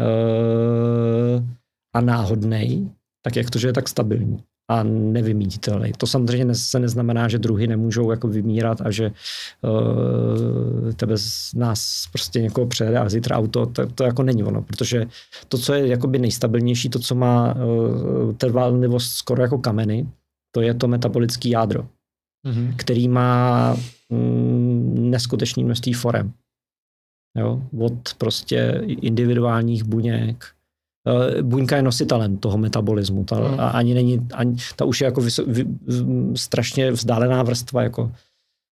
uh, 0.00 1.44
a 1.94 2.00
náhodný, 2.00 2.92
tak 3.22 3.36
jak 3.36 3.50
to, 3.50 3.58
že 3.58 3.68
je 3.68 3.72
tak 3.72 3.88
stabilní 3.88 4.44
a 4.70 4.82
nevymítitelný. 4.82 5.92
To 5.96 6.06
samozřejmě 6.06 6.54
se 6.54 6.78
neznamená, 6.78 7.28
že 7.28 7.38
druhy 7.38 7.66
nemůžou 7.66 8.10
jako 8.10 8.28
vymírat 8.28 8.80
a 8.80 8.90
že 8.90 9.12
uh, 9.62 10.92
tebe 10.92 11.18
z 11.18 11.54
nás 11.54 12.04
prostě 12.12 12.42
někoho 12.42 12.66
přejede 12.66 12.98
a 12.98 13.08
zítra 13.08 13.36
auto, 13.36 13.66
to, 13.66 13.86
to 13.86 14.04
jako 14.04 14.22
není 14.22 14.44
ono, 14.44 14.62
protože 14.62 15.06
to, 15.48 15.58
co 15.58 15.74
je 15.74 15.86
jakoby 15.86 16.18
nejstabilnější, 16.18 16.88
to, 16.88 16.98
co 16.98 17.14
má 17.14 17.54
uh, 17.54 18.34
trvalnivost 18.34 19.12
skoro 19.12 19.42
jako 19.42 19.58
kameny, 19.58 20.06
to 20.54 20.60
je 20.60 20.74
to 20.74 20.88
metabolické 20.88 21.48
jádro, 21.48 21.88
mm-hmm. 22.46 22.76
který 22.76 23.08
má 23.08 23.74
mm, 24.08 25.10
neskutečný 25.10 25.64
množství 25.64 25.92
forem. 25.92 26.32
Jo? 27.38 27.62
Od 27.78 28.14
prostě 28.18 28.82
individuálních 28.86 29.84
buněk. 29.84 30.44
E, 31.38 31.42
buňka 31.42 31.76
je 31.76 31.82
nositelem 31.82 32.36
toho 32.36 32.58
metabolismu. 32.58 33.24
Ta, 33.24 33.40
mm. 33.40 33.60
ani 33.60 33.94
není, 33.94 34.28
ani, 34.34 34.56
ta 34.76 34.84
už 34.84 35.00
je 35.00 35.04
jako 35.04 35.20
vyso, 35.20 35.44
vy, 35.46 35.66
strašně 36.34 36.92
vzdálená 36.92 37.42
vrstva. 37.42 37.82
Jako, 37.82 38.12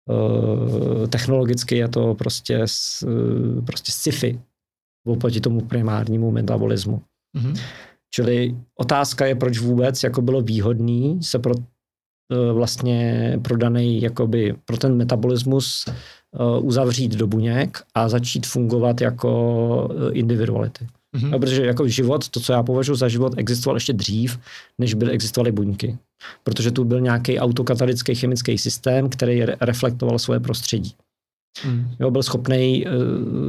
e, 0.10 1.08
technologicky 1.08 1.78
je 1.78 1.88
to 1.88 2.16
prostě, 2.16 2.62
s, 2.66 3.08
prostě 3.66 3.92
sci-fi 3.92 4.40
oproti 5.08 5.42
tomu 5.42 5.62
primárnímu 5.62 6.32
metabolismu. 6.32 7.02
Mm-hmm. 7.38 7.60
Čili 8.16 8.56
otázka 8.80 9.26
je, 9.26 9.36
proč 9.36 9.60
vůbec 9.60 10.04
jako 10.04 10.22
bylo 10.22 10.42
výhodný 10.42 11.20
se 11.24 11.40
pro 11.40 11.54
e, 11.56 12.54
vlastně 12.54 13.34
pro 13.42 13.58
daný, 13.58 14.02
jakoby, 14.02 14.56
pro 14.66 14.78
ten 14.78 14.96
metabolismus 14.96 15.86
e, 15.88 15.94
uzavřít 16.60 17.16
do 17.16 17.28
buněk 17.28 17.84
a 17.96 18.10
začít 18.10 18.46
fungovat 18.46 19.02
jako 19.02 19.90
e, 19.92 20.14
individuality. 20.14 20.88
Mm-hmm. 21.18 21.30
No, 21.30 21.40
protože 21.40 21.66
jako 21.66 21.88
život, 21.88 22.30
to, 22.30 22.40
co 22.40 22.54
já 22.54 22.64
považuji 22.64 22.96
za 22.96 23.08
život, 23.08 23.34
existoval 23.38 23.76
ještě 23.76 23.94
dřív, 23.94 24.40
než 24.78 24.94
byly 24.94 25.12
existovaly 25.12 25.52
buňky. 25.52 25.98
Protože 26.44 26.72
tu 26.72 26.84
byl 26.84 27.02
nějaký 27.02 27.40
autokatalický 27.40 28.16
chemický 28.16 28.58
systém, 28.58 29.10
který 29.10 29.44
reflektoval 29.46 30.20
svoje 30.20 30.40
prostředí. 30.40 30.96
Mm. 31.66 31.92
Jo, 32.00 32.12
byl 32.12 32.24
schopný 32.24 32.86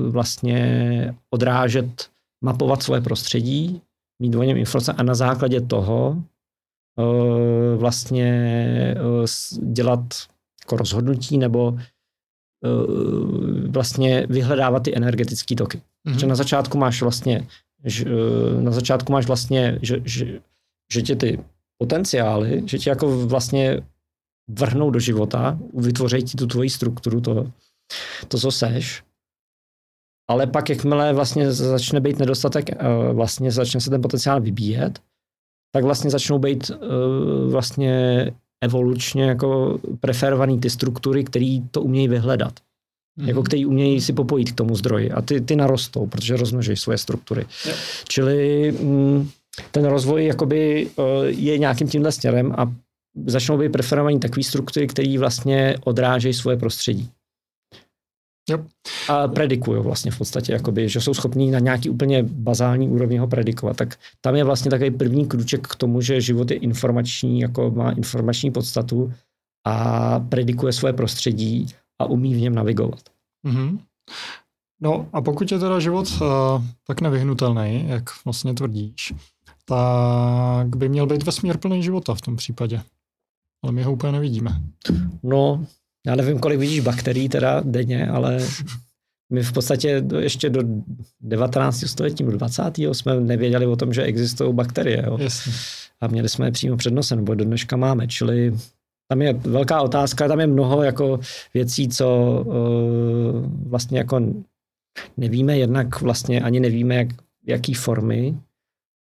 vlastně 0.09 1.15
odrážet, 1.31 2.09
mapovat 2.45 2.83
svoje 2.83 3.01
prostředí 3.01 3.83
mít 4.19 4.35
o 4.35 4.43
něm 4.43 4.57
informace 4.57 4.93
a 4.93 5.03
na 5.03 5.15
základě 5.15 5.61
toho 5.61 6.23
uh, 6.99 7.81
vlastně 7.81 8.95
uh, 9.21 9.73
dělat 9.73 10.01
jako 10.65 10.77
rozhodnutí 10.77 11.39
nebo 11.39 11.71
uh, 11.71 11.81
vlastně 13.69 14.27
vyhledávat 14.31 14.83
ty 14.83 14.97
energetické 14.97 15.55
toky. 15.55 15.81
Mm-hmm. 16.07 16.19
Že 16.19 16.27
na 16.27 16.35
začátku 16.35 16.79
máš 16.79 17.03
vlastně, 17.03 17.47
že, 17.85 18.05
na 18.61 18.71
začátku 18.71 19.13
máš 19.13 19.27
vlastně, 19.27 19.79
že, 19.83 20.01
že, 20.05 20.41
že 20.93 21.03
tě 21.03 21.17
ty 21.17 21.45
potenciály, 21.79 22.63
že 22.67 22.79
tě 22.79 22.91
jako 22.91 23.27
vlastně 23.27 23.81
vrhnou 24.49 24.91
do 24.91 24.99
života, 24.99 25.59
vytvoří 25.75 26.23
ti 26.23 26.37
tu 26.37 26.47
tvoji 26.47 26.71
strukturu, 26.71 27.21
to, 27.21 27.51
to 28.29 28.39
co 28.39 28.51
seš, 28.51 29.03
ale 30.29 30.47
pak 30.47 30.71
jakmile 30.71 31.13
vlastně 31.13 31.53
začne 31.53 32.01
být 32.01 32.19
nedostatek, 32.19 32.71
eh, 32.71 32.77
vlastně 33.13 33.51
začne 33.51 33.81
se 33.81 33.91
ten 33.91 34.03
potenciál 34.03 34.41
vybíjet, 34.41 34.99
tak 35.77 35.85
vlastně 35.85 36.11
začnou 36.11 36.39
být 36.39 36.71
uh, 36.71 37.51
vlastně 37.51 38.25
evolučně 38.61 39.25
jako 39.25 39.79
preferovaný 40.01 40.61
ty 40.61 40.71
struktury, 40.71 41.25
které 41.25 41.59
to 41.71 41.83
umějí 41.83 42.09
vyhledat. 42.09 42.53
Mm-hmm. 42.53 43.29
Jako 43.29 43.43
který 43.43 43.67
umějí 43.67 44.01
si 44.01 44.13
popojit 44.13 44.53
k 44.53 44.55
tomu 44.55 44.77
zdroji. 44.77 45.11
A 45.11 45.23
ty, 45.23 45.41
ty 45.41 45.57
narostou, 45.57 46.07
protože 46.07 46.37
rozmnoží 46.37 46.77
svoje 46.77 46.99
struktury. 46.99 47.47
Yep. 47.67 47.77
Čili 48.09 48.73
mm, 48.73 49.29
ten 49.71 49.85
rozvoj 49.85 50.27
jakoby 50.27 50.91
uh, 50.97 51.05
je 51.25 51.59
nějakým 51.59 51.89
tímhle 51.89 52.13
směrem 52.13 52.53
a 52.59 52.73
začnou 53.27 53.59
být 53.59 53.73
preferovaný 53.73 54.21
takové 54.21 54.45
struktury, 54.45 54.87
které 54.87 55.19
vlastně 55.19 55.77
odrážejí 55.85 56.35
svoje 56.35 56.57
prostředí. 56.57 57.11
Yep. 58.51 58.67
A 59.09 59.29
predikují 59.29 59.83
vlastně 59.83 60.11
v 60.11 60.19
podstatě, 60.19 60.53
jakoby, 60.53 60.89
že 60.89 61.01
jsou 61.01 61.15
schopní 61.15 61.51
na 61.51 61.59
nějaký 61.59 61.91
úplně 61.91 62.23
bazální 62.23 62.89
úrovni 62.89 63.19
ho 63.19 63.27
predikovat. 63.27 63.77
Tak 63.77 63.99
tam 64.21 64.37
je 64.37 64.45
vlastně 64.45 64.71
takový 64.71 64.91
první 64.91 65.27
kruček 65.27 65.67
k 65.67 65.77
tomu, 65.77 66.01
že 66.01 66.21
život 66.21 66.51
je 66.51 66.57
informační, 66.57 67.41
jako 67.41 67.71
má 67.71 67.91
informační 67.91 68.51
podstatu 68.51 69.13
a 69.65 70.21
predikuje 70.21 70.73
svoje 70.73 70.93
prostředí 70.93 71.67
a 71.99 72.05
umí 72.05 72.35
v 72.35 72.41
něm 72.41 72.55
navigovat. 72.55 73.01
Mm-hmm. 73.47 73.79
No 74.81 75.09
a 75.13 75.21
pokud 75.21 75.53
je 75.53 75.59
teda 75.59 75.81
život 75.81 76.09
uh, 76.21 76.65
tak 76.87 77.01
nevyhnutelný, 77.01 77.85
jak 77.89 78.25
vlastně 78.25 78.55
tvrdíš, 78.55 79.15
tak 79.65 80.77
by 80.77 80.89
měl 80.89 81.07
být 81.07 81.23
vesmír 81.23 81.59
plný 81.59 81.83
života 81.83 82.15
v 82.15 82.21
tom 82.21 82.37
případě. 82.37 82.83
Ale 83.63 83.73
my 83.73 83.83
ho 83.83 83.93
úplně 83.93 84.13
nevidíme. 84.13 84.63
No, 85.23 85.67
já 86.07 86.15
nevím, 86.15 86.39
kolik 86.39 86.59
vidíš 86.59 86.81
bakterií 86.81 87.29
teda 87.29 87.63
denně, 87.65 88.09
ale 88.09 88.39
my 89.33 89.43
v 89.43 89.53
podstatě 89.53 90.05
ještě 90.19 90.51
do 90.51 90.63
19. 91.21 91.85
století, 91.87 92.25
do 92.25 92.31
20. 92.31 92.63
jsme 92.79 93.21
nevěděli 93.21 93.67
o 93.67 93.77
tom, 93.77 93.93
že 93.93 94.03
existují 94.03 94.55
bakterie. 94.55 95.05
Jo? 95.07 95.19
Jasně. 95.21 95.53
A 96.01 96.07
měli 96.07 96.29
jsme 96.29 96.47
je 96.47 96.53
přímo 96.53 96.77
před 96.77 96.95
nosem, 96.95 97.19
nebo 97.19 97.35
do 97.35 97.45
dneška 97.45 97.77
máme. 97.77 98.07
Čili 98.07 98.53
tam 99.09 99.23
je 99.23 99.33
velká 99.33 99.83
otázka, 99.83 100.29
tam 100.29 100.41
je 100.41 100.47
mnoho 100.47 100.83
jako 100.83 101.21
věcí, 101.55 101.89
co 101.89 102.45
uh, 102.47 103.69
vlastně 103.69 103.99
jako 103.99 104.21
nevíme, 105.17 105.59
jednak 105.59 106.01
vlastně 106.01 106.41
ani 106.41 106.61
nevíme, 106.61 106.95
jak, 106.95 107.09
jaký 107.47 107.75
formy 107.75 108.35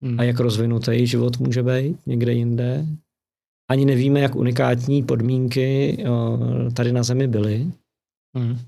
hmm. 0.03 0.21
a 0.21 0.23
jak 0.23 0.41
rozvinutý 0.41 1.07
život 1.07 1.39
může 1.39 1.63
být 1.63 1.97
někde 2.07 2.33
jinde 2.33 2.87
ani 3.71 3.85
nevíme, 3.85 4.21
jak 4.21 4.37
unikátní 4.37 5.03
podmínky 5.03 5.99
tady 6.75 6.93
na 6.93 7.03
Zemi 7.03 7.29
byly. 7.29 7.73
Hmm. 8.37 8.59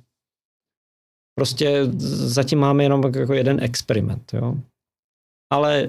Prostě 1.38 1.86
zatím 2.26 2.58
máme 2.58 2.82
jenom 2.82 3.02
jako 3.16 3.32
jeden 3.34 3.64
experiment. 3.64 4.34
Jo? 4.34 4.54
Ale 5.52 5.88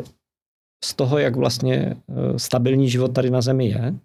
z 0.86 0.94
toho, 0.94 1.18
jak 1.18 1.36
vlastně 1.36 1.76
e, 1.76 1.96
stabilní 2.40 2.90
život 2.90 3.08
tady 3.08 3.30
na 3.30 3.42
Zemi 3.42 3.68
je, 3.68 3.96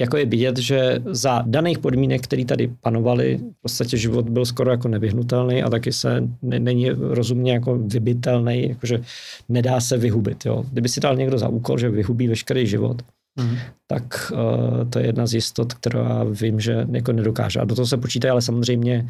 jako 0.00 0.16
je 0.16 0.26
vidět, 0.26 0.58
že 0.58 1.02
za 1.06 1.42
daných 1.46 1.78
podmínek, 1.78 2.22
které 2.22 2.44
tady 2.44 2.68
panovaly, 2.80 3.38
v 3.38 3.62
podstatě 3.62 3.96
život 3.96 4.28
byl 4.28 4.46
skoro 4.46 4.70
jako 4.70 4.88
nevyhnutelný 4.88 5.62
a 5.62 5.70
taky 5.70 5.92
se 5.92 6.28
není 6.42 6.90
rozumně 6.90 7.52
jako 7.52 7.78
vybitelný, 7.78 8.68
jakože 8.68 9.02
nedá 9.48 9.80
se 9.80 9.98
vyhubit. 9.98 10.46
Jo. 10.46 10.64
Kdyby 10.72 10.88
si 10.88 11.00
dal 11.00 11.16
někdo 11.16 11.38
za 11.38 11.48
úkol, 11.48 11.78
že 11.78 11.90
vyhubí 11.90 12.28
veškerý 12.28 12.66
život, 12.66 13.02
mm. 13.40 13.56
tak 13.86 14.32
uh, 14.32 14.90
to 14.90 14.98
je 14.98 15.06
jedna 15.06 15.26
z 15.26 15.34
jistot, 15.34 15.74
která 15.74 16.24
vím, 16.24 16.60
že 16.60 16.86
jako 16.90 17.12
nedokáže. 17.12 17.60
A 17.60 17.64
do 17.64 17.74
toho 17.74 17.86
se 17.86 17.96
počítají 17.96 18.30
ale 18.30 18.42
samozřejmě 18.42 19.08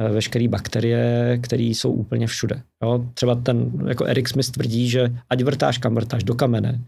uh, 0.00 0.08
veškeré 0.14 0.48
bakterie, 0.48 1.38
které 1.42 1.62
jsou 1.62 1.92
úplně 1.92 2.26
všude. 2.26 2.62
Jo? 2.82 3.04
Třeba 3.14 3.34
ten, 3.34 3.72
jako 3.86 4.04
Eric 4.04 4.28
Smith 4.28 4.50
tvrdí, 4.50 4.88
že 4.88 5.14
ať 5.30 5.42
vrtáš 5.42 5.78
kam 5.78 5.94
vrtáš, 5.94 6.24
do 6.24 6.34
kamene, 6.34 6.80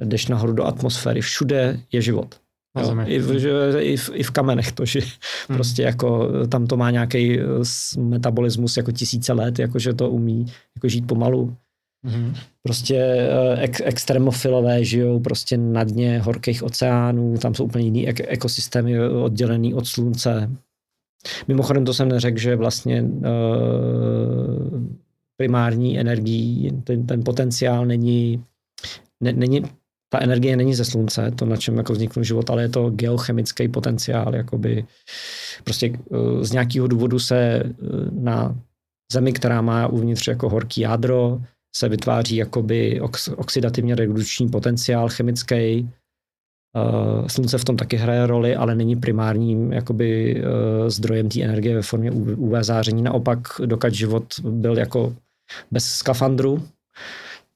jdeš 0.00 0.26
nahoru 0.26 0.52
do 0.52 0.64
atmosféry, 0.64 1.20
všude 1.20 1.80
je 1.92 2.02
život. 2.02 2.34
Jo, 2.78 2.96
i, 3.06 3.18
v, 3.18 3.38
že, 3.38 3.50
i, 3.80 3.96
v, 3.96 4.10
I 4.14 4.22
v 4.22 4.30
kamenech 4.30 4.72
to, 4.72 4.84
že 4.84 5.00
hmm. 5.00 5.56
prostě 5.56 5.82
jako 5.82 6.28
tam 6.48 6.66
to 6.66 6.76
má 6.76 6.90
nějaký 6.90 7.40
metabolismus 7.98 8.76
jako 8.76 8.92
tisíce 8.92 9.32
let, 9.32 9.58
jako 9.58 9.78
že 9.78 9.94
to 9.94 10.10
umí 10.10 10.46
jako 10.76 10.88
žít 10.88 11.06
pomalu. 11.06 11.56
Mm-hmm. 12.06 12.34
Prostě 12.62 12.96
eh, 12.96 13.62
ek, 13.62 13.80
extremofilové 13.84 14.84
žijou 14.84 15.20
prostě 15.20 15.56
na 15.56 15.84
dně 15.84 16.18
horkých 16.18 16.62
oceánů, 16.62 17.38
tam 17.38 17.54
jsou 17.54 17.64
úplně 17.64 17.84
jiný 17.84 18.08
ek, 18.08 18.20
ekosystémy 18.28 19.00
oddělený 19.08 19.74
od 19.74 19.86
slunce. 19.86 20.50
Mimochodem 21.48 21.84
to 21.84 21.94
jsem 21.94 22.08
neřekl, 22.08 22.38
že 22.38 22.56
vlastně 22.56 23.02
uh, 23.02 23.20
primární 25.36 26.00
energií, 26.00 26.72
ten, 26.84 27.06
ten 27.06 27.24
potenciál 27.24 27.86
není, 27.86 28.44
ne, 29.20 29.32
není, 29.32 29.62
ta 30.08 30.18
energie 30.18 30.56
není 30.56 30.74
ze 30.74 30.84
slunce, 30.84 31.30
to 31.30 31.46
na 31.46 31.56
čem 31.56 31.76
jako 31.76 31.92
vznikl 31.92 32.22
život, 32.22 32.50
ale 32.50 32.62
je 32.62 32.68
to 32.68 32.90
geochemický 32.90 33.68
potenciál, 33.68 34.34
jakoby 34.34 34.84
prostě 35.64 35.90
uh, 35.90 36.42
z 36.42 36.52
nějakého 36.52 36.86
důvodu 36.86 37.18
se 37.18 37.62
uh, 37.64 38.22
na 38.22 38.56
Zemi, 39.12 39.32
která 39.32 39.62
má 39.62 39.86
uvnitř 39.86 40.28
jako 40.28 40.48
horký 40.48 40.80
jádro, 40.80 41.40
se 41.76 41.88
vytváří 41.88 42.36
jakoby 42.36 43.00
ox, 43.00 43.28
oxidativně 43.28 43.94
redukční 43.94 44.48
potenciál 44.48 45.08
chemický. 45.08 45.90
Uh, 46.76 47.26
slunce 47.26 47.58
v 47.58 47.64
tom 47.64 47.76
taky 47.76 47.96
hraje 47.96 48.26
roli, 48.26 48.56
ale 48.56 48.74
není 48.74 48.96
primárním 48.96 49.72
jakoby, 49.72 50.34
uh, 50.34 50.88
zdrojem 50.88 51.28
té 51.28 51.42
energie 51.42 51.74
ve 51.74 51.82
formě 51.82 52.10
UV 52.10 52.52
záření. 52.60 53.02
Naopak, 53.02 53.38
dokud 53.64 53.94
život 53.94 54.24
byl 54.40 54.78
jako 54.78 55.14
bez 55.70 55.84
skafandru, 55.84 56.62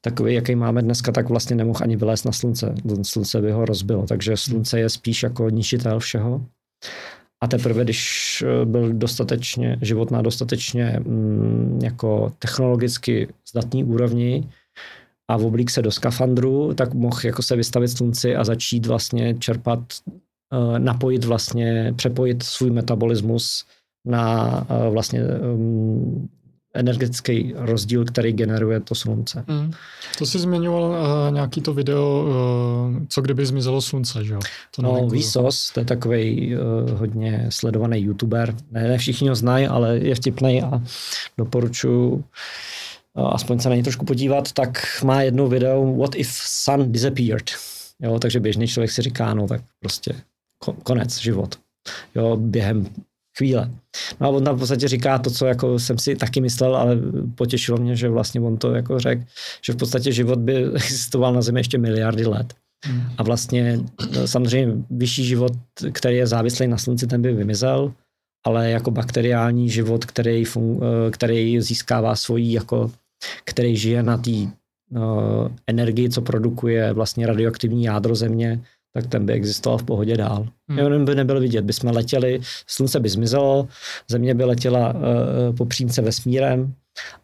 takový, 0.01 0.33
jaký 0.33 0.55
máme 0.55 0.81
dneska, 0.81 1.11
tak 1.11 1.29
vlastně 1.29 1.55
nemohl 1.55 1.79
ani 1.81 1.95
vylézt 1.95 2.25
na 2.25 2.31
slunce. 2.31 2.75
Slunce 3.03 3.41
by 3.41 3.51
ho 3.51 3.65
rozbilo, 3.65 4.05
takže 4.07 4.37
slunce 4.37 4.79
je 4.79 4.89
spíš 4.89 5.23
jako 5.23 5.49
ničitel 5.49 5.99
všeho. 5.99 6.45
A 7.41 7.47
teprve, 7.47 7.83
když 7.83 8.43
eh, 8.47 8.65
byl 8.65 8.93
dostatečně, 8.93 9.77
život 9.81 10.11
na 10.11 10.21
dostatečně 10.21 10.99
mm, 10.99 11.79
jako 11.83 12.33
technologicky 12.39 13.27
zdatný 13.51 13.83
úrovni 13.83 14.49
a 15.27 15.35
oblík 15.35 15.69
se 15.69 15.81
do 15.81 15.91
skafandru, 15.91 16.73
tak 16.73 16.93
mohl 16.93 17.19
jako 17.23 17.41
se 17.41 17.55
vystavit 17.55 17.87
slunci 17.87 18.35
a 18.35 18.43
začít 18.43 18.85
vlastně 18.85 19.35
čerpat, 19.35 19.79
eh, 20.53 20.79
napojit 20.79 21.23
vlastně, 21.23 21.93
přepojit 21.95 22.43
svůj 22.43 22.71
metabolismus 22.71 23.65
na 24.05 24.47
eh, 24.69 24.89
vlastně 24.89 25.19
mm, 25.55 26.27
energetický 26.73 27.53
rozdíl, 27.57 28.05
který 28.05 28.33
generuje 28.33 28.79
to 28.79 28.95
slunce. 28.95 29.43
Mm. 29.47 29.71
To 30.17 30.25
jsi 30.25 30.39
zmiňoval 30.39 30.83
uh, 30.83 31.33
nějaký 31.33 31.61
to 31.61 31.73
video, 31.73 32.25
uh, 32.27 33.05
co 33.07 33.21
kdyby 33.21 33.45
zmizelo 33.45 33.81
slunce, 33.81 34.25
že 34.25 34.33
jo? 34.33 34.39
To 34.75 34.81
no, 34.81 35.07
Vsauce, 35.07 35.73
to 35.73 35.79
je 35.79 35.85
takový 35.85 36.55
uh, 36.55 36.99
hodně 36.99 37.45
sledovaný 37.49 38.01
youtuber. 38.01 38.55
Ne, 38.71 38.87
ne 38.87 38.97
všichni 38.97 39.29
ho 39.29 39.35
znají, 39.35 39.67
ale 39.67 39.97
je 39.97 40.15
vtipný 40.15 40.61
a 40.61 40.81
doporučuji 41.37 42.13
uh, 42.13 42.21
aspoň 43.33 43.59
se 43.59 43.69
na 43.69 43.75
něj 43.75 43.83
trošku 43.83 44.05
podívat, 44.05 44.51
tak 44.51 45.01
má 45.03 45.21
jedno 45.21 45.47
video 45.47 45.95
What 45.95 46.15
if 46.15 46.29
sun 46.31 46.91
disappeared? 46.91 47.51
Jo, 47.99 48.19
takže 48.19 48.39
běžný 48.39 48.67
člověk 48.67 48.91
si 48.91 49.01
říká, 49.01 49.33
no 49.33 49.47
tak 49.47 49.61
prostě 49.79 50.13
konec, 50.83 51.17
život. 51.17 51.59
Jo, 52.15 52.37
během 52.37 52.87
chvíle. 53.37 53.71
No 54.19 54.27
a 54.27 54.29
on 54.29 54.43
tam 54.43 54.55
v 54.55 54.59
podstatě 54.59 54.87
říká 54.87 55.17
to, 55.17 55.29
co 55.29 55.45
jako 55.45 55.79
jsem 55.79 55.97
si 55.97 56.15
taky 56.15 56.41
myslel, 56.41 56.75
ale 56.75 56.97
potěšilo 57.35 57.77
mě, 57.77 57.95
že 57.95 58.09
vlastně 58.09 58.41
on 58.41 58.57
to 58.57 58.75
jako 58.75 58.99
řekl, 58.99 59.23
že 59.65 59.73
v 59.73 59.77
podstatě 59.77 60.11
život 60.11 60.39
by 60.39 60.65
existoval 60.75 61.33
na 61.33 61.41
Zemi 61.41 61.59
ještě 61.59 61.77
miliardy 61.77 62.25
let. 62.25 62.53
Hmm. 62.85 63.03
A 63.17 63.23
vlastně 63.23 63.79
no, 64.15 64.27
samozřejmě 64.27 64.73
vyšší 64.89 65.25
život, 65.25 65.51
který 65.91 66.17
je 66.17 66.27
závislý 66.27 66.67
na 66.67 66.77
slunci, 66.77 67.07
ten 67.07 67.21
by 67.21 67.33
vymizel, 67.33 67.93
ale 68.45 68.69
jako 68.69 68.91
bakteriální 68.91 69.69
život, 69.69 70.05
který, 70.05 70.45
fun, 70.45 70.79
eh, 70.83 71.11
který 71.11 71.61
získává 71.61 72.15
svoji, 72.15 72.53
jako, 72.53 72.91
který 73.45 73.77
žije 73.77 74.03
na 74.03 74.17
té 74.17 74.31
no, 74.91 75.51
energii, 75.67 76.09
co 76.09 76.21
produkuje 76.21 76.93
vlastně 76.93 77.27
radioaktivní 77.27 77.83
jádro 77.83 78.15
země, 78.15 78.61
tak 78.93 79.07
ten 79.07 79.25
by 79.25 79.33
existoval 79.33 79.77
v 79.77 79.83
pohodě 79.83 80.17
dál. 80.17 80.47
Hmm. 80.69 80.79
Jenom 80.79 81.05
by 81.05 81.15
nebyl 81.15 81.39
vidět. 81.39 81.65
By 81.65 81.73
jsme 81.73 81.91
letěli, 81.91 82.39
slunce 82.67 82.99
by 82.99 83.09
zmizelo, 83.09 83.67
země 84.09 84.35
by 84.35 84.43
letěla 84.43 84.93
uh, 84.93 85.01
po 85.57 85.65
přímce 85.65 86.01
vesmírem 86.01 86.73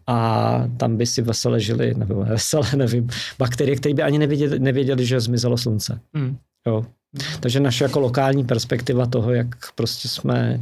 a 0.07 0.63
tam 0.77 0.97
by 0.97 1.05
si 1.05 1.21
veselé 1.21 1.59
žili, 1.59 1.93
nebo 1.97 2.15
veselé, 2.15 2.67
nevím, 2.75 3.09
bakterie, 3.39 3.75
které 3.75 3.95
by 3.95 4.03
ani 4.03 4.19
nevěděli, 4.19 4.59
nevěděli 4.59 5.05
že 5.05 5.19
zmizelo 5.19 5.57
slunce. 5.57 5.99
Hmm. 6.13 6.37
Jo. 6.67 6.85
Takže 7.39 7.59
naše 7.59 7.83
jako 7.83 7.99
lokální 7.99 8.43
perspektiva 8.43 9.05
toho, 9.05 9.31
jak 9.31 9.71
prostě 9.75 10.07
jsme 10.07 10.61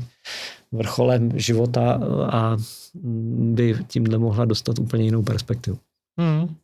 vrcholem 0.72 1.32
života 1.40 2.00
a 2.30 2.58
by 3.54 3.76
tímhle 3.88 4.18
mohla 4.18 4.46
dostat 4.46 4.80
úplně 4.80 5.04
jinou 5.04 5.24
perspektivu. 5.24 5.78
Hmm. 6.20 6.56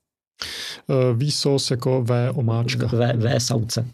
Eh, 0.90 1.14
Výsos 1.14 1.72
jako 1.72 2.02
V 2.04 2.32
omáčka. 2.36 2.88
V, 2.88 3.14
v 3.16 3.40
sauce. 3.40 3.86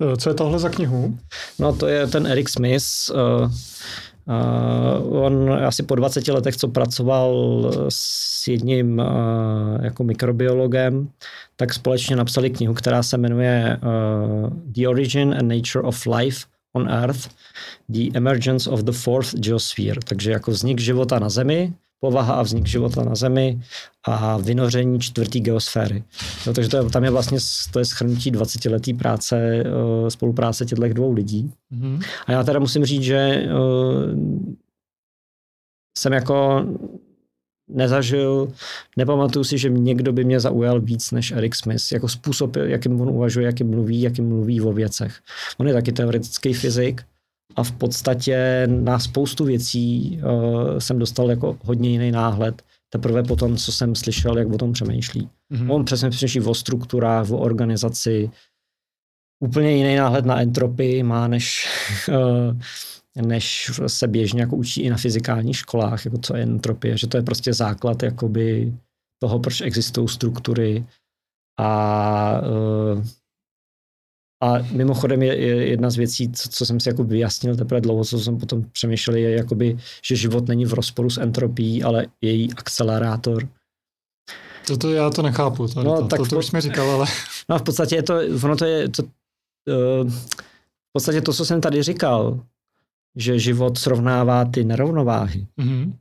Eh, 0.00 0.16
co 0.16 0.30
je 0.30 0.34
tohle 0.34 0.58
za 0.58 0.68
knihu? 0.68 1.18
No 1.58 1.72
to 1.72 1.86
je 1.86 2.06
ten 2.06 2.26
Eric 2.26 2.48
Smith. 2.48 2.84
Uh, 3.14 3.50
Uh, 4.26 5.22
on 5.24 5.52
asi 5.52 5.82
po 5.82 5.94
20 5.94 6.28
letech, 6.28 6.56
co 6.56 6.68
pracoval 6.68 7.32
s 7.88 8.48
jedním 8.48 8.98
uh, 8.98 9.84
jako 9.84 10.04
mikrobiologem, 10.04 11.08
tak 11.56 11.74
společně 11.74 12.16
napsali 12.16 12.50
knihu, 12.50 12.74
která 12.74 13.02
se 13.02 13.18
jmenuje 13.18 13.78
uh, 13.82 14.50
The 14.72 14.88
Origin 14.88 15.34
and 15.34 15.48
Nature 15.48 15.82
of 15.82 16.06
Life 16.06 16.46
on 16.72 16.88
Earth, 16.88 17.28
The 17.88 18.10
Emergence 18.14 18.70
of 18.70 18.80
the 18.80 18.92
Fourth 18.92 19.34
Geosphere, 19.34 20.00
takže 20.04 20.32
jako 20.32 20.50
vznik 20.50 20.80
života 20.80 21.18
na 21.18 21.28
Zemi, 21.28 21.72
povaha 22.02 22.34
a 22.34 22.42
vznik 22.42 22.66
života 22.66 23.04
na 23.04 23.14
Zemi 23.14 23.62
a 24.04 24.36
vynoření 24.36 25.00
čtvrtý 25.00 25.40
geosféry. 25.40 26.04
No, 26.46 26.52
takže 26.52 26.70
to 26.70 26.76
je, 26.76 26.90
tam 26.90 27.04
je 27.04 27.10
vlastně 27.10 27.38
to 27.72 27.78
je 27.78 27.84
schrnutí 27.84 28.30
20 28.30 28.64
letý 28.64 28.94
práce, 28.94 29.64
uh, 29.64 30.08
spolupráce 30.08 30.66
těchto 30.66 30.88
dvou 30.88 31.12
lidí. 31.12 31.52
Mm-hmm. 31.72 32.02
A 32.26 32.32
já 32.32 32.42
teda 32.42 32.58
musím 32.58 32.84
říct, 32.84 33.02
že 33.02 33.46
uh, 33.46 34.18
jsem 35.98 36.12
jako 36.12 36.66
nezažil, 37.68 38.52
nepamatuju 38.96 39.44
si, 39.44 39.58
že 39.58 39.70
někdo 39.70 40.12
by 40.12 40.24
mě 40.24 40.40
zaujal 40.40 40.80
víc 40.80 41.10
než 41.10 41.30
Eric 41.30 41.54
Smith, 41.54 41.92
jako 41.92 42.08
způsob, 42.08 42.56
jakým 42.56 43.00
on 43.00 43.08
uvažuje, 43.08 43.46
jakým 43.46 43.70
mluví, 43.70 44.02
jakým 44.02 44.28
mluví 44.28 44.60
o 44.60 44.72
věcech. 44.72 45.18
On 45.58 45.68
je 45.68 45.74
taky 45.74 45.92
teoretický 45.92 46.52
fyzik, 46.52 47.02
a 47.56 47.62
v 47.62 47.72
podstatě 47.72 48.66
na 48.66 48.98
spoustu 48.98 49.44
věcí 49.44 50.18
uh, 50.22 50.78
jsem 50.78 50.98
dostal 50.98 51.30
jako 51.30 51.58
hodně 51.64 51.90
jiný 51.90 52.10
náhled. 52.10 52.62
Teprve 52.92 53.22
potom, 53.22 53.56
co 53.56 53.72
jsem 53.72 53.94
slyšel, 53.94 54.38
jak 54.38 54.48
o 54.48 54.58
tom 54.58 54.72
přemýšlí. 54.72 55.28
Mm-hmm. 55.52 55.72
On 55.72 55.84
přesně 55.84 56.10
přemýšlí 56.10 56.40
o 56.40 56.54
strukturách, 56.54 57.30
o 57.30 57.38
organizaci. 57.38 58.30
Úplně 59.44 59.76
jiný 59.76 59.96
náhled 59.96 60.24
na 60.24 60.40
entropii 60.40 61.02
má, 61.02 61.28
než, 61.28 61.68
uh, 62.08 62.58
než 63.26 63.70
se 63.86 64.08
běžně 64.08 64.40
jako 64.40 64.56
učí 64.56 64.82
i 64.82 64.90
na 64.90 64.96
fyzikálních 64.96 65.56
školách, 65.56 66.04
jako 66.04 66.18
co 66.18 66.36
je 66.36 66.42
entropie, 66.42 66.98
že 66.98 67.06
to 67.06 67.16
je 67.16 67.22
prostě 67.22 67.54
základ 67.54 68.02
jakoby 68.02 68.72
toho, 69.22 69.38
proč 69.38 69.60
existují 69.60 70.08
struktury 70.08 70.84
a 71.58 72.40
uh, 72.40 73.04
a 74.42 74.58
mimochodem 74.72 75.22
je, 75.22 75.36
je 75.36 75.68
jedna 75.68 75.90
z 75.90 75.96
věcí, 75.96 76.32
co, 76.32 76.48
co 76.48 76.66
jsem 76.66 76.80
si 76.80 76.88
jako 76.88 77.04
vyjasnil 77.04 77.56
teprve 77.56 77.80
dlouho, 77.80 78.04
co 78.04 78.18
jsem 78.18 78.38
potom 78.38 78.64
přemýšlel, 78.72 79.16
je 79.16 79.30
jakoby, 79.30 79.78
že 80.04 80.16
život 80.16 80.48
není 80.48 80.66
v 80.66 80.72
rozporu 80.72 81.10
s 81.10 81.18
entropií, 81.18 81.82
ale 81.82 82.06
její 82.20 82.52
akcelerátor. 82.52 83.48
Toto 84.66 84.92
já 84.92 85.10
to 85.10 85.22
nechápu, 85.22 85.68
to, 85.68 85.82
no, 85.82 86.02
to, 86.02 86.08
tak 86.08 86.18
to, 86.18 86.26
to 86.26 86.38
už 86.38 86.46
jsme 86.46 86.60
říkal, 86.60 86.90
ale... 86.90 87.06
No 87.48 87.58
v 87.58 87.62
podstatě 87.62 87.94
je 87.96 88.02
to, 88.02 88.14
ono 88.44 88.56
to 88.56 88.64
je, 88.64 88.88
to, 88.88 89.02
uh, 89.02 90.10
v 90.10 90.92
podstatě 90.92 91.20
to, 91.20 91.32
co 91.32 91.44
jsem 91.44 91.60
tady 91.60 91.82
říkal, 91.82 92.40
že 93.16 93.38
život 93.38 93.78
srovnává 93.78 94.44
ty 94.44 94.64
nerovnováhy, 94.64 95.46
mm-hmm. 95.60 95.92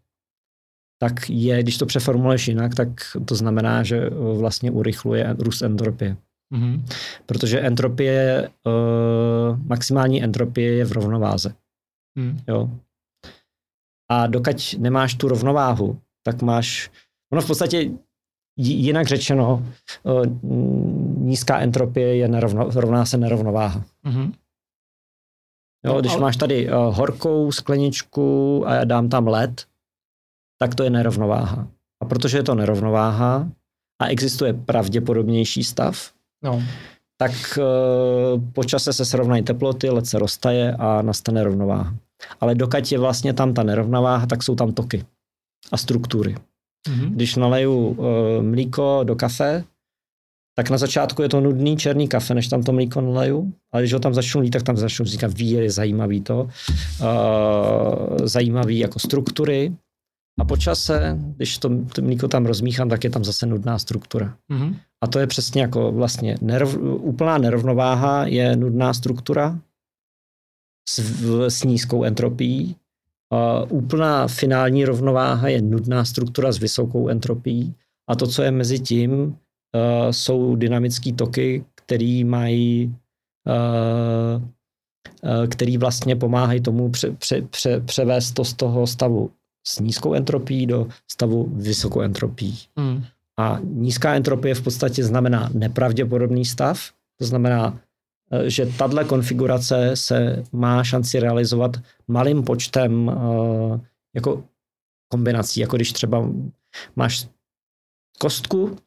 tak 1.00 1.30
je, 1.30 1.64
když 1.64 1.78
to 1.78 1.86
přeformuluješ 1.86 2.48
jinak, 2.48 2.76
tak 2.76 2.90
to 3.26 3.36
znamená, 3.36 3.84
že 3.84 4.10
vlastně 4.10 4.72
urychluje 4.72 5.36
růst 5.40 5.62
entropie. 5.62 6.18
Mm-hmm. 6.52 6.86
Protože 7.26 7.60
entropie, 7.60 8.50
uh, 8.66 9.60
maximální 9.68 10.24
entropie 10.24 10.74
je 10.74 10.86
v 10.86 10.92
rovnováze. 10.92 11.56
Mm. 12.20 12.40
Jo. 12.48 12.70
A 14.12 14.28
dokud 14.28 14.76
nemáš 14.78 15.16
tu 15.16 15.28
rovnováhu, 15.28 16.00
tak 16.24 16.42
máš, 16.42 16.92
ono 17.34 17.42
v 17.42 17.48
podstatě 17.48 17.92
jinak 18.58 19.08
řečeno, 19.08 19.66
uh, 20.04 20.26
nízká 21.18 21.60
entropie 21.60 22.16
je 22.16 22.28
nerovno, 22.28 22.70
rovná 22.76 23.06
se 23.06 23.18
nerovnováha. 23.18 23.84
Mm-hmm. 24.06 24.34
Jo, 25.86 26.00
když 26.00 26.16
máš 26.16 26.38
tady 26.38 26.68
uh, 26.68 26.74
horkou 26.96 27.52
skleničku 27.52 28.64
a 28.68 28.74
já 28.74 28.84
dám 28.84 29.10
tam 29.10 29.28
led, 29.28 29.68
tak 30.60 30.76
to 30.76 30.84
je 30.84 30.90
nerovnováha. 30.90 31.68
A 32.02 32.06
protože 32.06 32.38
je 32.38 32.44
to 32.44 32.56
nerovnováha 32.56 33.50
a 34.02 34.08
existuje 34.08 34.54
pravděpodobnější 34.54 35.64
stav, 35.64 36.14
no. 36.44 36.64
tak 37.18 37.32
uh, 37.58 38.42
po 38.54 38.64
čase 38.64 38.94
se 38.94 39.06
srovnají 39.06 39.44
teploty, 39.44 39.90
led 39.90 40.06
se 40.06 40.20
roztaje 40.20 40.76
a 40.80 41.02
nastane 41.02 41.44
rovnováha. 41.44 41.96
Ale 42.42 42.56
dokud 42.56 42.92
je 42.92 43.00
vlastně 43.00 43.34
tam 43.34 43.54
ta 43.54 43.64
nerovnováha, 43.64 44.26
tak 44.26 44.44
jsou 44.44 44.56
tam 44.56 44.74
toky 44.74 45.06
a 45.72 45.78
struktury. 45.78 46.36
Mm-hmm. 46.90 47.10
Když 47.10 47.36
naleju 47.36 47.88
uh, 47.88 48.06
mlíko 48.42 49.02
do 49.04 49.16
kafe, 49.16 49.64
tak 50.56 50.70
na 50.70 50.78
začátku 50.78 51.22
je 51.22 51.30
to 51.30 51.42
nudný 51.42 51.78
černý 51.78 52.08
kafe, 52.08 52.34
než 52.34 52.48
tam 52.48 52.64
to 52.64 52.72
mlíko 52.72 53.02
naleju, 53.02 53.54
ale 53.72 53.82
když 53.82 53.94
ho 53.94 54.00
tam 54.00 54.14
začnu 54.14 54.42
lít, 54.42 54.50
tak 54.50 54.64
tam 54.64 54.78
začnu 54.78 55.06
říkat 55.06 55.34
víry, 55.34 55.70
zajímavý 55.70 56.22
to, 56.22 56.42
uh, 56.42 56.50
zajímavý 58.24 58.80
jako 58.80 59.00
struktury, 59.00 59.74
a 60.40 60.46
po 60.46 60.58
čase, 60.58 61.20
když 61.36 61.58
to, 61.58 61.70
to 61.96 62.02
mlíko 62.02 62.28
tam 62.28 62.46
rozmíchám, 62.46 62.90
tak 62.90 63.04
je 63.04 63.10
tam 63.10 63.24
zase 63.24 63.46
nudná 63.46 63.80
struktura. 63.80 64.38
Mm-hmm. 64.52 64.76
A 65.04 65.08
to 65.08 65.20
je 65.20 65.28
přesně 65.28 65.62
jako 65.62 65.92
vlastně 65.92 66.36
nerov, 66.42 66.78
úplná 66.82 67.38
nerovnováha 67.38 68.26
je 68.26 68.56
nudná 68.56 68.94
struktura 68.94 69.60
s, 70.90 71.00
s 71.48 71.64
nízkou 71.64 72.04
entropií. 72.04 72.76
Uh, 73.34 73.78
úplná 73.78 74.28
finální 74.28 74.86
rovnováha 74.86 75.48
je 75.48 75.62
nudná 75.62 76.06
struktura 76.06 76.52
s 76.52 76.58
vysokou 76.58 77.08
entropií. 77.08 77.76
A 78.10 78.16
to, 78.16 78.28
co 78.28 78.44
je 78.44 78.52
mezi 78.52 78.80
tím, 78.80 79.12
uh, 79.22 79.34
jsou 80.12 80.56
dynamické 80.56 81.14
toky, 81.14 81.66
které 81.76 82.22
mají 82.26 82.96
uh, 83.48 84.42
který 85.48 85.78
vlastně 85.78 86.16
pomáhají 86.16 86.62
tomu 86.62 86.90
pře, 86.90 87.12
pře, 87.12 87.42
pře, 87.42 87.80
převést 87.80 88.32
to 88.32 88.46
z 88.46 88.54
toho 88.54 88.88
stavu 88.88 89.32
s 89.64 89.80
nízkou 89.80 90.14
entropií 90.14 90.66
do 90.66 90.88
stavu 91.08 91.50
vysokou 91.56 92.02
entropií. 92.02 92.58
Mm. 92.76 93.04
A 93.40 93.60
nízká 93.64 94.16
entropie 94.16 94.56
v 94.56 94.62
podstatě 94.62 95.04
znamená 95.04 95.50
nepravděpodobný 95.54 96.46
stav, 96.46 96.80
to 97.18 97.26
znamená, 97.26 97.80
eh, 98.32 98.50
že 98.50 98.66
tahle 98.66 99.04
konfigurace 99.06 99.92
se 99.94 100.44
má 100.52 100.84
šanci 100.84 101.20
realizovat 101.20 101.78
malým 102.08 102.44
počtem 102.44 103.08
uh, 103.08 103.80
jako 104.16 104.44
kombinací, 105.08 105.60
jako 105.60 105.76
když 105.76 105.94
třeba 105.94 106.30
máš 106.96 107.28
kostku, 108.20 108.78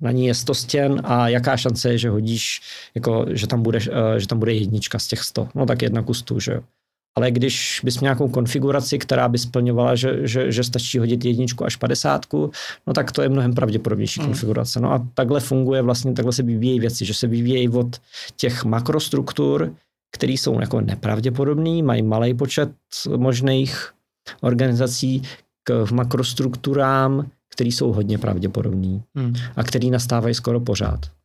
na 0.00 0.10
ní 0.10 0.26
je 0.26 0.34
100 0.34 0.54
stěn 0.54 1.00
a 1.04 1.28
jaká 1.28 1.56
šance 1.56 1.92
je, 1.92 1.98
že 1.98 2.10
hodíš, 2.10 2.60
jako, 2.94 3.26
že, 3.30 3.46
tam 3.46 3.62
bude, 3.62 3.78
uh, 3.78 4.16
že 4.18 4.26
tam 4.26 4.38
bude 4.38 4.52
jednička 4.52 4.98
z 4.98 5.06
těch 5.06 5.22
100. 5.22 5.48
No 5.54 5.66
tak 5.66 5.82
jedna 5.82 6.02
kus 6.02 6.22
tu, 6.22 6.40
že 6.40 6.52
jo. 6.52 6.62
Ale 7.16 7.30
když 7.30 7.80
bys 7.84 8.00
měl 8.00 8.08
nějakou 8.08 8.28
konfiguraci, 8.28 8.98
která 8.98 9.28
by 9.28 9.38
splňovala, 9.38 9.94
že, 9.94 10.28
že, 10.28 10.52
že 10.52 10.64
stačí 10.64 10.98
hodit 10.98 11.24
jedničku 11.24 11.64
až 11.64 11.76
padesátku, 11.76 12.50
no 12.86 12.92
tak 12.92 13.12
to 13.12 13.22
je 13.22 13.28
mnohem 13.28 13.54
pravděpodobnější 13.54 14.20
mm. 14.20 14.26
konfigurace. 14.26 14.80
No 14.80 14.92
a 14.92 15.06
takhle 15.14 15.40
funguje 15.40 15.82
vlastně, 15.82 16.12
takhle 16.12 16.32
se 16.32 16.42
vyvíjejí 16.42 16.80
věci, 16.80 17.04
že 17.04 17.14
se 17.14 17.26
vyvíjejí 17.26 17.68
od 17.68 18.00
těch 18.36 18.64
makrostruktur, 18.64 19.74
které 20.12 20.32
jsou 20.32 20.60
jako 20.60 20.80
nepravděpodobné, 20.80 21.82
mají 21.82 22.02
malý 22.02 22.34
počet 22.34 22.70
možných 23.16 23.90
organizací 24.40 25.22
k 25.64 25.90
makrostrukturám, 25.90 27.26
které 27.48 27.68
jsou 27.68 27.92
hodně 27.92 28.18
pravděpodobné 28.18 29.00
mm. 29.14 29.34
a 29.56 29.64
které 29.64 29.86
nastávají 29.86 30.34
skoro 30.34 30.60
pořád. 30.60 31.19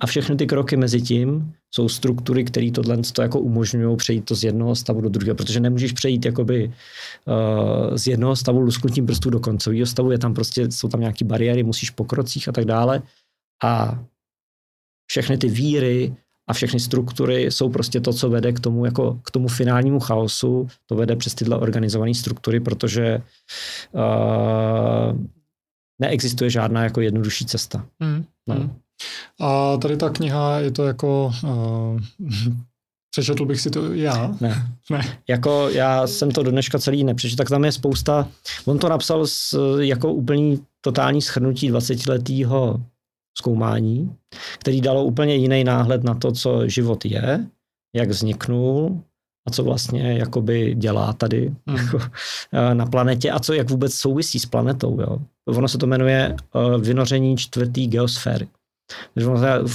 A 0.00 0.06
všechny 0.06 0.36
ty 0.36 0.46
kroky 0.46 0.76
mezi 0.76 1.02
tím 1.02 1.52
jsou 1.70 1.88
struktury, 1.88 2.44
které 2.44 2.70
tohle 2.70 2.98
to 3.12 3.22
jako 3.22 3.40
umožňují 3.40 3.96
přejít 3.96 4.24
to 4.24 4.34
z 4.34 4.44
jednoho 4.44 4.76
stavu 4.76 5.00
do 5.00 5.08
druhého, 5.08 5.34
protože 5.34 5.60
nemůžeš 5.60 5.92
přejít 5.92 6.24
jakoby 6.24 6.72
uh, 7.26 7.96
z 7.96 8.06
jednoho 8.06 8.36
stavu 8.36 8.60
lusknutím 8.60 9.06
prstů 9.06 9.30
do 9.30 9.40
koncového 9.40 9.86
stavu, 9.86 10.10
je 10.10 10.18
tam 10.18 10.34
prostě, 10.34 10.70
jsou 10.70 10.88
tam 10.88 11.00
nějaké 11.00 11.24
bariéry, 11.24 11.62
musíš 11.62 11.90
po 11.90 12.04
krocích 12.04 12.48
a 12.48 12.52
tak 12.52 12.64
dále. 12.64 13.02
A 13.64 14.04
všechny 15.06 15.38
ty 15.38 15.48
víry 15.48 16.14
a 16.48 16.52
všechny 16.52 16.80
struktury 16.80 17.42
jsou 17.42 17.70
prostě 17.70 18.00
to, 18.00 18.12
co 18.12 18.30
vede 18.30 18.52
k 18.52 18.60
tomu, 18.60 18.84
jako 18.84 19.20
k 19.24 19.30
tomu 19.30 19.48
finálnímu 19.48 20.00
chaosu, 20.00 20.68
to 20.86 20.94
vede 20.94 21.16
přes 21.16 21.34
tyhle 21.34 21.56
organizované 21.56 22.14
struktury, 22.14 22.60
protože 22.60 23.22
uh, 23.92 25.18
neexistuje 25.98 26.50
žádná 26.50 26.84
jako 26.84 27.00
jednodušší 27.00 27.46
cesta. 27.46 27.86
Mm. 28.00 28.24
No. 28.48 28.76
A 29.40 29.76
tady 29.76 29.96
ta 29.96 30.10
kniha 30.10 30.58
je 30.58 30.70
to 30.70 30.86
jako... 30.86 31.32
Uh, 31.44 32.00
přečetl 33.10 33.44
bych 33.46 33.60
si 33.60 33.70
to 33.70 33.92
já? 33.92 34.36
Ne. 34.40 34.76
ne. 34.90 35.18
Jako 35.28 35.68
já 35.68 36.06
jsem 36.06 36.30
to 36.30 36.42
do 36.42 36.50
dneška 36.50 36.78
celý 36.78 37.04
nepřečetl, 37.04 37.38
tak 37.38 37.48
tam 37.48 37.64
je 37.64 37.72
spousta... 37.72 38.28
On 38.64 38.78
to 38.78 38.88
napsal 38.88 39.26
s, 39.26 39.58
jako 39.80 40.12
úplný 40.12 40.64
totální 40.80 41.22
schrnutí 41.22 41.72
20-letého 41.72 42.80
zkoumání, 43.38 44.16
který 44.58 44.80
dalo 44.80 45.04
úplně 45.04 45.34
jiný 45.34 45.64
náhled 45.64 46.04
na 46.04 46.14
to, 46.14 46.32
co 46.32 46.68
život 46.68 47.04
je, 47.04 47.46
jak 47.96 48.08
vzniknul 48.08 49.02
a 49.46 49.50
co 49.50 49.64
vlastně 49.64 50.18
jakoby 50.18 50.74
dělá 50.74 51.12
tady 51.12 51.54
hmm. 51.66 51.76
jako, 51.76 52.00
eh, 52.52 52.74
na 52.74 52.86
planetě 52.86 53.30
a 53.30 53.40
co 53.40 53.52
jak 53.52 53.70
vůbec 53.70 53.94
souvisí 53.94 54.38
s 54.38 54.46
planetou. 54.46 55.00
Jo. 55.00 55.18
Ono 55.46 55.68
se 55.68 55.78
to 55.78 55.86
jmenuje 55.86 56.36
uh, 56.54 56.82
vynoření 56.82 57.36
čtvrtý 57.36 57.86
geosféry. 57.86 58.48
Takže 59.14 59.30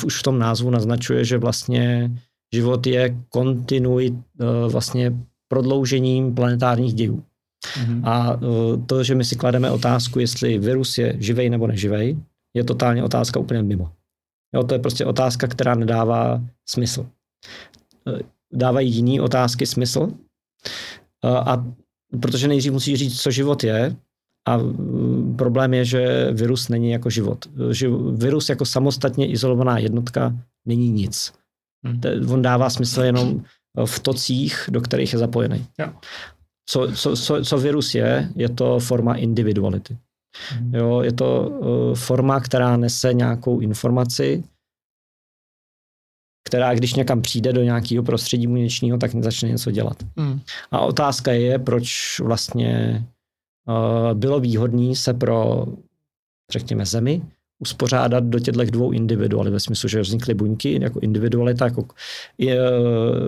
už 0.05 0.19
v 0.19 0.23
tom 0.23 0.39
názvu 0.39 0.69
naznačuje, 0.69 1.25
že 1.25 1.37
vlastně 1.37 2.11
život 2.53 2.87
je 2.87 3.17
kontinuit, 3.29 4.13
eh, 4.41 4.69
vlastně 4.69 5.13
prodloužením 5.47 6.35
planetárních 6.35 6.93
dějů. 6.93 7.23
Mm-hmm. 7.63 8.01
A 8.03 8.39
to, 8.85 9.03
že 9.03 9.15
my 9.15 9.25
si 9.25 9.35
klademe 9.35 9.71
otázku, 9.71 10.19
jestli 10.19 10.59
virus 10.59 10.97
je 10.97 11.15
živej 11.19 11.49
nebo 11.49 11.67
neživej, 11.67 12.17
je 12.53 12.63
totálně 12.63 13.03
otázka 13.03 13.39
úplně 13.39 13.63
mimo. 13.63 13.91
Jo, 14.55 14.63
to 14.63 14.73
je 14.73 14.79
prostě 14.79 15.05
otázka, 15.05 15.47
která 15.47 15.75
nedává 15.75 16.43
smysl. 16.65 17.07
E, 18.07 18.19
dávají 18.53 18.91
jiné 18.91 19.21
otázky 19.21 19.65
smysl, 19.65 20.11
a 21.23 21.65
protože 22.21 22.47
nejdřív 22.47 22.73
musí 22.73 22.97
říct, 22.97 23.21
co 23.21 23.31
život 23.31 23.63
je, 23.63 23.95
a 24.47 24.59
problém 25.37 25.73
je, 25.73 25.85
že 25.85 26.31
virus 26.31 26.69
není 26.69 26.91
jako 26.91 27.09
život. 27.09 27.45
Virus 28.11 28.49
jako 28.49 28.65
samostatně 28.65 29.27
izolovaná 29.27 29.77
jednotka 29.77 30.35
není 30.65 30.89
nic. 30.89 31.33
Hmm. 31.85 32.01
On 32.31 32.41
dává 32.41 32.69
smysl 32.69 33.01
jenom 33.01 33.43
v 33.85 33.99
tocích, 33.99 34.69
do 34.71 34.81
kterých 34.81 35.13
je 35.13 35.19
zapojený. 35.19 35.65
Co, 36.69 36.87
co, 36.95 37.15
co, 37.15 37.43
co 37.43 37.57
virus 37.57 37.95
je, 37.95 38.29
je 38.35 38.49
to 38.49 38.79
forma 38.79 39.15
individuality. 39.15 39.97
Hmm. 40.51 40.75
Jo, 40.75 41.01
je 41.01 41.13
to 41.13 41.49
uh, 41.49 41.95
forma, 41.95 42.39
která 42.39 42.77
nese 42.77 43.13
nějakou 43.13 43.59
informaci, 43.59 44.43
která 46.47 46.73
když 46.73 46.93
někam 46.93 47.21
přijde 47.21 47.53
do 47.53 47.63
nějakého 47.63 48.03
prostředí 48.03 48.47
muničního, 48.47 48.97
tak 48.97 49.11
začne 49.23 49.49
něco 49.49 49.71
dělat. 49.71 50.03
Hmm. 50.17 50.39
A 50.71 50.79
otázka 50.79 51.31
je, 51.31 51.59
proč 51.59 52.19
vlastně 52.19 53.03
bylo 54.13 54.39
výhodné 54.39 54.95
se 54.95 55.13
pro, 55.13 55.65
řekněme, 56.51 56.85
zemi 56.85 57.21
uspořádat 57.59 58.23
do 58.23 58.39
těchto 58.39 58.65
dvou 58.65 58.91
individualit, 58.91 59.53
ve 59.53 59.59
smyslu, 59.59 59.89
že 59.89 60.01
vznikly 60.01 60.33
buňky 60.33 60.79
jako 60.81 60.99
individualita, 60.99 61.65
jako 61.65 61.85
je, 62.37 62.59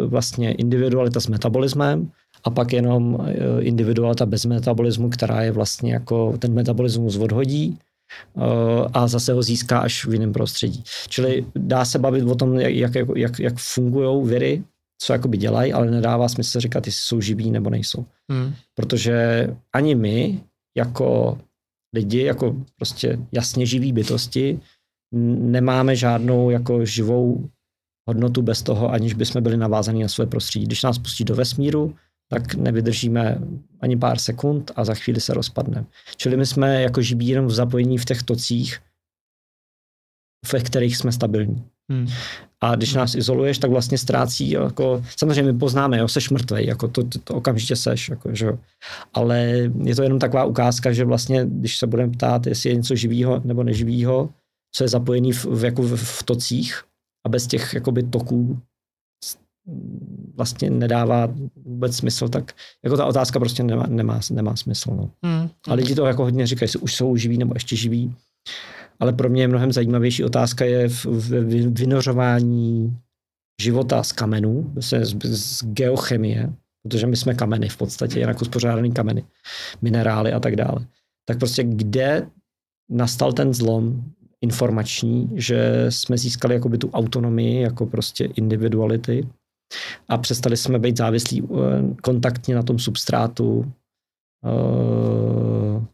vlastně 0.06 0.53
individualita 0.53 1.19
s 1.19 1.27
metabolismem 1.27 2.11
a 2.43 2.50
pak 2.50 2.74
jenom 2.74 3.27
e, 3.27 3.61
individualita 3.61 4.26
bez 4.26 4.45
metabolismu, 4.45 5.09
která 5.09 5.42
je 5.42 5.51
vlastně 5.51 5.93
jako 5.93 6.38
ten 6.40 6.53
metabolismus 6.53 7.18
odhodí 7.18 7.80
a 8.93 9.08
zase 9.08 9.34
ho 9.34 9.43
získá 9.43 9.80
až 9.80 10.06
v 10.06 10.14
jiném 10.14 10.34
prostředí. 10.34 10.84
Čili 11.08 11.45
dá 11.56 11.85
se 11.85 12.00
bavit 12.00 12.24
o 12.24 12.35
tom, 12.35 12.59
jak, 12.59 12.95
jak, 12.95 13.08
jak, 13.16 13.40
jak 13.40 13.53
fungují 13.58 14.27
viry, 14.27 14.64
co 15.02 15.14
jakoby 15.14 15.38
dělají, 15.38 15.74
ale 15.74 15.92
nedává 15.92 16.30
smysl 16.30 16.60
říkat, 16.60 16.86
jestli 16.86 17.02
jsou 17.02 17.22
živí 17.22 17.52
nebo 17.52 17.69
nejsou. 17.69 18.06
Hmm. 18.32 18.53
Protože 18.76 19.48
ani 19.74 19.95
my, 19.95 20.44
jako 20.78 21.40
lidi, 21.95 22.24
jako 22.24 22.56
prostě 22.76 23.19
jasně 23.32 23.66
živí 23.66 23.94
bytosti, 23.94 24.60
nemáme 25.16 25.95
žádnou 25.95 26.50
jako 26.50 26.86
živou 26.86 27.50
hodnotu 28.10 28.42
bez 28.42 28.64
toho, 28.64 28.92
aniž 28.92 29.14
bychom 29.14 29.44
byli 29.44 29.58
navázaní 29.58 30.02
na 30.02 30.08
své 30.08 30.26
prostředí. 30.26 30.66
Když 30.66 30.84
nás 30.84 30.98
pustí 30.98 31.24
do 31.24 31.36
vesmíru, 31.36 31.95
tak 32.30 32.56
nevydržíme 32.56 33.42
ani 33.80 33.98
pár 33.98 34.19
sekund 34.19 34.72
a 34.76 34.86
za 34.86 34.95
chvíli 34.95 35.22
se 35.22 35.34
rozpadneme. 35.34 35.86
Čili 36.18 36.38
my 36.38 36.45
jsme 36.45 36.82
jako 36.82 37.02
živí 37.02 37.28
jenom 37.28 37.45
v 37.45 37.52
zapojení 37.52 37.98
v 37.98 38.06
těch 38.06 38.24
tocích, 38.24 38.80
ve 40.53 40.60
kterých 40.60 40.98
jsme 40.98 41.11
stabilní. 41.11 41.64
Hmm. 41.90 42.08
A 42.61 42.76
když 42.76 42.93
nás 42.93 43.16
izoluješ, 43.16 43.58
tak 43.58 43.72
vlastně 43.72 43.98
ztrácí, 43.98 44.50
jako, 44.50 45.03
samozřejmě 45.18 45.51
my 45.51 45.59
poznáme, 45.59 45.98
jo, 45.98 46.08
seš 46.08 46.30
mrtvej, 46.30 46.66
jako 46.66 46.88
to, 46.88 47.03
to, 47.03 47.19
to 47.19 47.35
okamžitě 47.35 47.76
seš, 47.76 48.09
jako, 48.09 48.35
že 48.35 48.45
jo. 48.45 48.59
Ale 49.14 49.40
je 49.84 49.95
to 49.95 50.03
jenom 50.03 50.19
taková 50.19 50.45
ukázka, 50.45 50.92
že 50.92 51.06
vlastně, 51.06 51.45
když 51.45 51.77
se 51.77 51.88
budeme 51.88 52.11
ptát, 52.11 52.48
jestli 52.48 52.69
je 52.69 52.76
něco 52.76 52.95
živého 52.95 53.42
nebo 53.43 53.64
neživého, 53.64 54.30
co 54.76 54.84
je 54.84 54.88
zapojený 54.88 55.32
v, 55.32 55.45
v, 55.45 55.64
jako 55.64 55.82
v, 55.82 55.98
v 55.98 56.24
tocích 56.24 56.84
a 57.26 57.30
bez 57.30 57.48
těch 57.48 57.74
jakoby 57.74 58.03
toků 58.03 58.59
vlastně 60.35 60.69
nedává 60.69 61.27
vůbec 61.66 61.95
smysl, 61.95 62.30
tak 62.30 62.53
jako 62.84 62.98
ta 62.98 63.06
otázka 63.06 63.40
prostě 63.40 63.64
nemá, 63.64 63.85
nemá, 63.88 64.19
nemá 64.32 64.56
smysl. 64.56 64.92
No. 64.92 65.09
Hmm. 65.24 65.50
A 65.68 65.74
lidi 65.74 65.95
to 65.95 66.06
jako 66.06 66.24
hodně 66.24 66.48
říkají, 66.48 66.64
jestli 66.64 66.80
už 66.80 66.95
jsou 66.95 67.16
živí 67.16 67.38
nebo 67.38 67.53
ještě 67.53 67.76
živí 67.76 68.16
ale 69.00 69.14
pro 69.14 69.30
mě 69.30 69.44
je 69.44 69.48
mnohem 69.48 69.72
zajímavější 69.72 70.24
otázka 70.24 70.66
je 70.66 70.90
v, 70.90 71.06
v 71.06 71.30
vynořování 71.80 72.98
života 73.61 74.03
z 74.03 74.11
kamenů, 74.11 74.74
z, 74.80 74.94
z 75.24 75.64
geochemie, 75.64 76.53
protože 76.84 77.08
my 77.08 77.16
jsme 77.16 77.34
kameny 77.34 77.69
v 77.69 77.78
podstatě, 77.78 78.19
jinak 78.19 78.42
uspořádaný 78.42 78.92
kameny, 78.92 79.24
minerály 79.82 80.34
a 80.34 80.40
tak 80.40 80.56
dále. 80.56 80.86
Tak 81.26 81.40
prostě 81.40 81.64
kde 81.64 82.28
nastal 82.90 83.34
ten 83.34 83.53
zlom 83.53 84.03
informační, 84.42 85.30
že 85.36 85.86
jsme 85.90 86.18
získali 86.18 86.53
jakoby 86.53 86.78
tu 86.78 86.90
autonomii, 86.90 87.61
jako 87.61 87.86
prostě 87.86 88.26
individuality 88.26 89.28
a 90.08 90.18
přestali 90.18 90.58
jsme 90.58 90.80
být 90.80 90.98
závislí 90.98 91.44
eh, 91.44 91.95
kontaktně 92.02 92.56
na 92.56 92.64
tom 92.64 92.80
substrátu, 92.80 93.72
uh, 94.45 95.86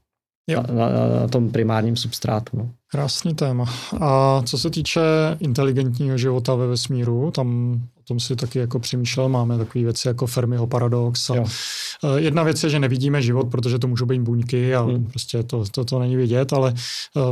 jo. 0.48 0.64
Na, 0.74 0.90
na, 0.90 1.20
na 1.22 1.28
tom 1.28 1.52
primárním 1.52 1.96
substrátu. 1.96 2.58
No. 2.58 2.72
Krásný 2.92 3.36
téma. 3.36 3.66
A 4.02 4.42
co 4.46 4.58
se 4.58 4.70
týče 4.70 5.02
inteligentního 5.40 6.18
života 6.18 6.56
ve 6.56 6.68
vesmíru, 6.68 7.32
tam 7.32 7.80
o 8.00 8.04
tom 8.04 8.20
si 8.20 8.36
taky 8.36 8.60
jako 8.60 8.80
přemýšlel, 8.80 9.30
máme 9.30 9.58
takové 9.58 9.84
věci 9.84 10.08
jako 10.08 10.28
Fermiho 10.28 10.68
paradox. 10.68 11.30
A 11.30 11.36
eh, 11.36 12.22
jedna 12.22 12.44
věc 12.44 12.64
je, 12.64 12.70
že 12.70 12.80
nevidíme 12.80 13.22
život, 13.22 13.52
protože 13.52 13.80
to 13.80 13.88
můžou 13.88 14.06
být 14.06 14.22
buňky 14.22 14.76
a 14.76 14.82
hmm. 14.82 15.06
prostě 15.06 15.44
to, 15.44 15.64
to, 15.72 15.86
to 15.86 16.00
není 16.00 16.16
vidět, 16.16 16.54
ale 16.54 16.74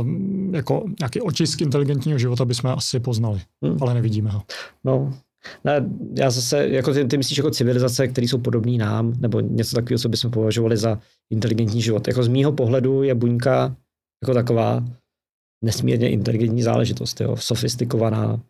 um, 0.00 0.54
jako 0.54 0.84
nějaký 1.00 1.20
očisk 1.20 1.60
inteligentního 1.60 2.18
života 2.18 2.44
bychom 2.44 2.70
asi 2.70 3.00
poznali, 3.00 3.40
hmm. 3.62 3.78
ale 3.80 3.94
nevidíme 3.94 4.30
ho. 4.30 4.42
No, 4.84 5.14
ne, 5.64 5.90
já 6.18 6.30
zase, 6.30 6.68
jako 6.68 6.92
ty, 6.92 7.04
ty 7.04 7.16
myslíš 7.16 7.38
jako 7.38 7.50
civilizace, 7.50 8.08
které 8.08 8.28
jsou 8.28 8.38
podobné 8.38 8.78
nám, 8.78 9.12
nebo 9.20 9.40
něco 9.40 9.76
takového, 9.76 9.98
co 9.98 10.08
bychom 10.08 10.30
považovali 10.30 10.76
za 10.76 10.98
inteligentní 11.30 11.82
život. 11.82 12.08
Jako 12.08 12.22
z 12.22 12.28
mýho 12.28 12.52
pohledu 12.52 13.02
je 13.02 13.14
buňka 13.14 13.76
jako 14.22 14.34
taková 14.34 14.84
nesmírně 15.64 16.10
inteligentní 16.10 16.62
záležitost, 16.62 17.20
jo, 17.20 17.36
sofistikovaná. 17.36 18.40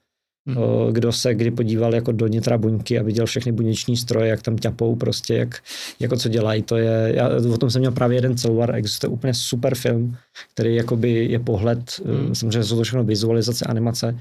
Hmm. 0.48 0.92
Kdo 0.92 1.12
se 1.12 1.34
kdy 1.34 1.50
podíval 1.50 1.94
jako 1.94 2.12
do 2.12 2.26
nitra 2.26 2.58
buňky 2.58 2.98
a 2.98 3.02
viděl 3.02 3.26
všechny 3.26 3.52
buněční 3.52 3.96
stroje, 3.96 4.28
jak 4.28 4.42
tam 4.42 4.58
ťapou 4.58 4.96
prostě, 4.96 5.34
jak, 5.34 5.62
jako 6.00 6.16
co 6.16 6.28
dělají, 6.28 6.62
to 6.62 6.76
je, 6.76 7.12
já 7.14 7.30
o 7.52 7.58
tom 7.58 7.70
jsem 7.70 7.80
měl 7.80 7.92
právě 7.92 8.16
jeden 8.16 8.36
celovar, 8.36 8.74
existuje 8.74 9.10
úplně 9.10 9.34
super 9.34 9.74
film, 9.74 10.16
který 10.54 10.76
jakoby 10.76 11.10
je 11.24 11.38
pohled, 11.38 12.00
hmm. 12.06 12.34
samozřejmě 12.34 12.64
jsou 12.64 12.76
to 12.76 12.82
všechno 12.82 13.04
vizualizace, 13.04 13.64
animace, 13.64 14.18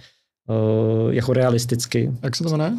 jako 1.09 1.33
realisticky. 1.33 2.11
Jak 2.23 2.35
se 2.35 2.43
to 2.43 2.49
jmenuje? 2.49 2.73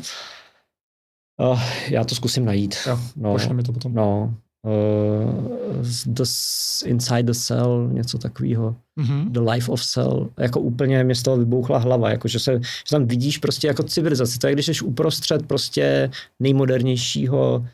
Uh, 1.41 1.63
já 1.89 2.05
to 2.05 2.15
zkusím 2.15 2.45
najít. 2.45 2.75
Jo, 2.87 2.99
no, 3.17 3.37
mi 3.53 3.63
to 3.63 3.73
potom. 3.73 3.95
No, 3.95 4.35
uh, 4.67 5.83
the, 6.07 6.23
Inside 6.85 7.23
the 7.23 7.33
Cell, 7.33 7.89
něco 7.93 8.19
takového. 8.19 8.77
Mm-hmm. 9.01 9.31
The 9.31 9.41
Life 9.41 9.73
of 9.73 9.85
Cell. 9.85 10.31
Jako 10.39 10.61
úplně 10.61 11.05
mě 11.05 11.15
z 11.15 11.23
toho 11.23 11.37
vybouchla 11.37 11.79
hlava, 11.79 12.11
jako 12.11 12.29
že, 12.29 12.39
se, 12.39 12.61
že 12.63 12.91
tam 12.91 13.07
vidíš 13.07 13.39
prostě 13.39 13.67
jako 13.67 13.83
civilizaci. 13.83 14.39
To 14.39 14.47
je, 14.47 14.53
když 14.53 14.67
jsi 14.67 14.85
uprostřed 14.85 15.47
prostě 15.47 16.11
nejmodernějšího 16.41 17.67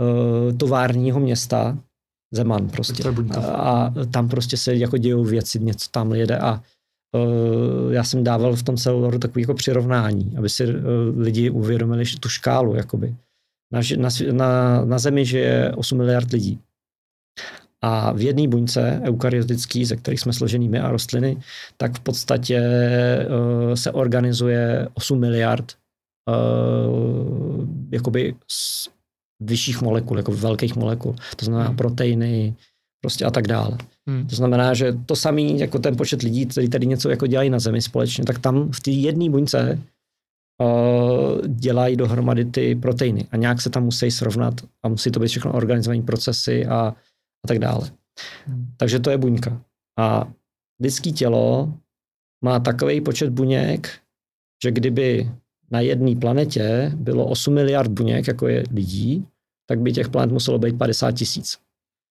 uh, 0.00 0.56
továrního 0.56 1.20
města, 1.20 1.78
Zeman 2.34 2.68
prostě. 2.68 3.02
A, 3.36 3.40
a 3.40 3.90
tam 4.10 4.28
prostě 4.28 4.56
se 4.56 4.74
jako 4.74 4.96
dějou 4.96 5.24
věci, 5.24 5.58
něco 5.60 5.88
tam 5.90 6.12
jede 6.12 6.38
a 6.38 6.52
uh, 6.52 6.60
já 7.90 8.04
jsem 8.04 8.24
dával 8.24 8.56
v 8.56 8.62
tom 8.62 8.76
celoru 8.76 9.18
takový 9.18 9.42
jako 9.42 9.54
přirovnání, 9.54 10.34
aby 10.38 10.48
si 10.48 10.66
uh, 10.66 10.74
lidi 11.16 11.50
uvědomili 11.50 12.04
tu 12.20 12.28
škálu, 12.28 12.74
jakoby. 12.74 13.16
Na, 13.72 13.80
na, 13.96 14.08
na, 14.32 14.84
na 14.84 14.98
Zemi 14.98 15.24
žije 15.24 15.72
8 15.76 15.98
miliard 15.98 16.32
lidí. 16.32 16.60
A 17.82 18.12
v 18.12 18.20
jedné 18.20 18.48
buňce 18.48 19.00
eukaryotický, 19.04 19.84
ze 19.84 19.96
kterých 19.96 20.20
jsme 20.20 20.32
složení 20.32 20.68
my 20.68 20.80
a 20.80 20.90
rostliny, 20.90 21.40
tak 21.76 21.98
v 21.98 22.00
podstatě 22.00 22.60
uh, 23.28 23.74
se 23.74 23.92
organizuje 23.92 24.88
8 24.94 25.20
miliard 25.20 25.72
uh, 26.28 27.66
jakoby 27.90 28.34
z 28.48 28.88
vyšších 29.40 29.82
molekul, 29.82 30.16
jako 30.16 30.32
velkých 30.32 30.76
molekul. 30.76 31.14
To 31.36 31.44
znamená 31.44 31.68
hmm. 31.68 31.76
proteiny, 31.76 32.54
prostě 33.00 33.24
a 33.24 33.30
tak 33.30 33.46
dále. 33.46 33.78
Hmm. 34.08 34.26
To 34.26 34.36
znamená, 34.36 34.74
že 34.74 34.92
to 35.06 35.16
samý, 35.16 35.58
jako 35.58 35.78
ten 35.78 35.96
počet 35.96 36.22
lidí, 36.22 36.46
kteří 36.46 36.68
tady 36.68 36.86
něco 36.86 37.10
jako 37.10 37.26
dělají 37.26 37.50
na 37.50 37.58
Zemi 37.58 37.82
společně, 37.82 38.24
tak 38.24 38.38
tam 38.38 38.72
v 38.72 38.80
té 38.80 38.90
jedné 38.90 39.30
buňce 39.30 39.82
uh, 40.62 41.46
dělají 41.46 41.96
dohromady 41.96 42.44
ty 42.44 42.74
proteiny 42.74 43.26
a 43.30 43.36
nějak 43.36 43.60
se 43.60 43.70
tam 43.70 43.84
musí 43.84 44.10
srovnat 44.10 44.54
a 44.82 44.88
musí 44.88 45.10
to 45.10 45.20
být 45.20 45.28
všechno 45.28 45.52
organizované 45.52 46.02
procesy 46.02 46.66
a, 46.66 46.78
a 47.44 47.48
tak 47.48 47.58
dále. 47.58 47.90
Hmm. 48.46 48.66
Takže 48.76 48.98
to 48.98 49.10
je 49.10 49.18
buňka. 49.18 49.62
A 49.98 50.32
lidské 50.80 51.10
tělo 51.10 51.74
má 52.44 52.60
takový 52.60 53.00
počet 53.00 53.30
buněk, 53.30 54.00
že 54.64 54.70
kdyby 54.70 55.30
na 55.70 55.80
jedné 55.80 56.16
planetě 56.16 56.92
bylo 56.94 57.26
8 57.26 57.54
miliard 57.54 57.90
buněk, 57.90 58.28
jako 58.28 58.48
je 58.48 58.64
lidí, 58.72 59.26
tak 59.68 59.80
by 59.80 59.92
těch 59.92 60.08
planet 60.08 60.32
muselo 60.32 60.58
být 60.58 60.78
50 60.78 61.12
tisíc. 61.12 61.58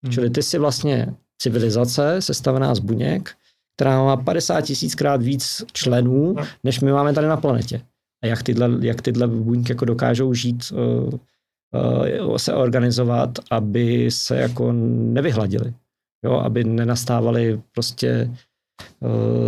Hmm. 0.04 0.12
Čili 0.12 0.30
ty 0.30 0.42
si 0.42 0.58
vlastně 0.58 1.14
civilizace 1.38 2.22
sestavená 2.22 2.74
z 2.74 2.78
buněk, 2.78 3.34
která 3.76 4.04
má 4.04 4.16
50 4.16 4.60
tisíckrát 4.60 5.22
víc 5.22 5.62
členů, 5.72 6.32
no. 6.32 6.46
než 6.64 6.80
my 6.80 6.92
máme 6.92 7.12
tady 7.12 7.26
na 7.26 7.36
planetě. 7.36 7.80
A 8.24 8.26
jak 8.26 8.42
tyhle, 8.42 8.70
jak 8.80 9.02
tyhle 9.02 9.26
buňky 9.26 9.72
jako 9.72 9.84
dokážou 9.84 10.34
žít 10.34 10.72
uh, 10.72 12.36
se 12.36 12.54
organizovat, 12.54 13.38
aby 13.50 14.10
se 14.10 14.36
jako 14.36 14.72
nevyhladili. 14.72 15.74
Jo, 16.24 16.32
aby 16.32 16.64
nenastávaly 16.64 17.62
prostě 17.72 18.28
uh, 18.30 18.36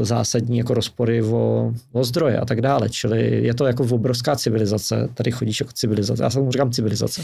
zásadní 0.03 0.59
jako 0.59 0.75
rozpory 0.75 1.23
o, 1.23 1.73
o 1.93 2.05
zdroje 2.05 2.39
a 2.39 2.45
tak 2.45 2.61
dále. 2.61 2.89
Čili 2.89 3.45
je 3.45 3.55
to 3.55 3.67
jako 3.67 3.85
obrovská 3.91 4.37
civilizace, 4.37 5.09
tady 5.15 5.31
chodíš 5.31 5.61
jako 5.61 5.73
civilizace, 5.73 6.23
já 6.23 6.31
jsem 6.31 6.51
říkám 6.51 6.73
civilizace, 6.73 7.23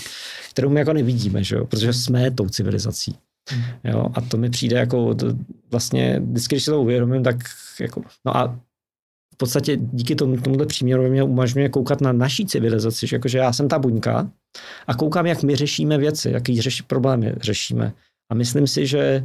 kterou 0.50 0.70
my 0.70 0.80
jako 0.80 0.92
nevidíme, 0.92 1.44
že 1.44 1.56
jo, 1.56 1.66
protože 1.66 1.92
jsme 1.92 2.30
tou 2.30 2.48
civilizací. 2.48 3.14
Hmm. 3.50 3.62
Jo, 3.84 4.06
a 4.14 4.20
to 4.20 4.36
mi 4.36 4.50
přijde 4.50 4.76
jako 4.76 5.14
to 5.14 5.26
vlastně, 5.70 6.20
vždycky, 6.20 6.54
když 6.54 6.64
si 6.64 6.70
to 6.70 6.82
uvědomím, 6.82 7.22
tak 7.22 7.36
jako, 7.80 8.02
no 8.24 8.36
a 8.36 8.58
v 9.34 9.36
podstatě 9.36 9.76
díky 9.76 10.14
tomu, 10.14 10.36
tomuhle 10.36 10.66
příměru 10.66 11.08
mě 11.08 11.22
umožňuje 11.22 11.68
koukat 11.68 12.00
na 12.00 12.12
naší 12.12 12.46
civilizaci, 12.46 13.06
že 13.06 13.16
jakože 13.16 13.38
já 13.38 13.52
jsem 13.52 13.68
ta 13.68 13.78
buňka 13.78 14.30
a 14.86 14.94
koukám, 14.94 15.26
jak 15.26 15.42
my 15.42 15.56
řešíme 15.56 15.98
věci, 15.98 16.30
jaký 16.30 16.60
řeší 16.60 16.82
problémy 16.82 17.34
řešíme. 17.40 17.92
A 18.32 18.34
myslím 18.34 18.66
si, 18.66 18.86
že 18.86 19.24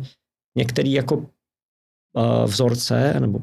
některé 0.58 0.90
jako 0.90 1.26
vzorce 2.45 3.15
nebo 3.19 3.41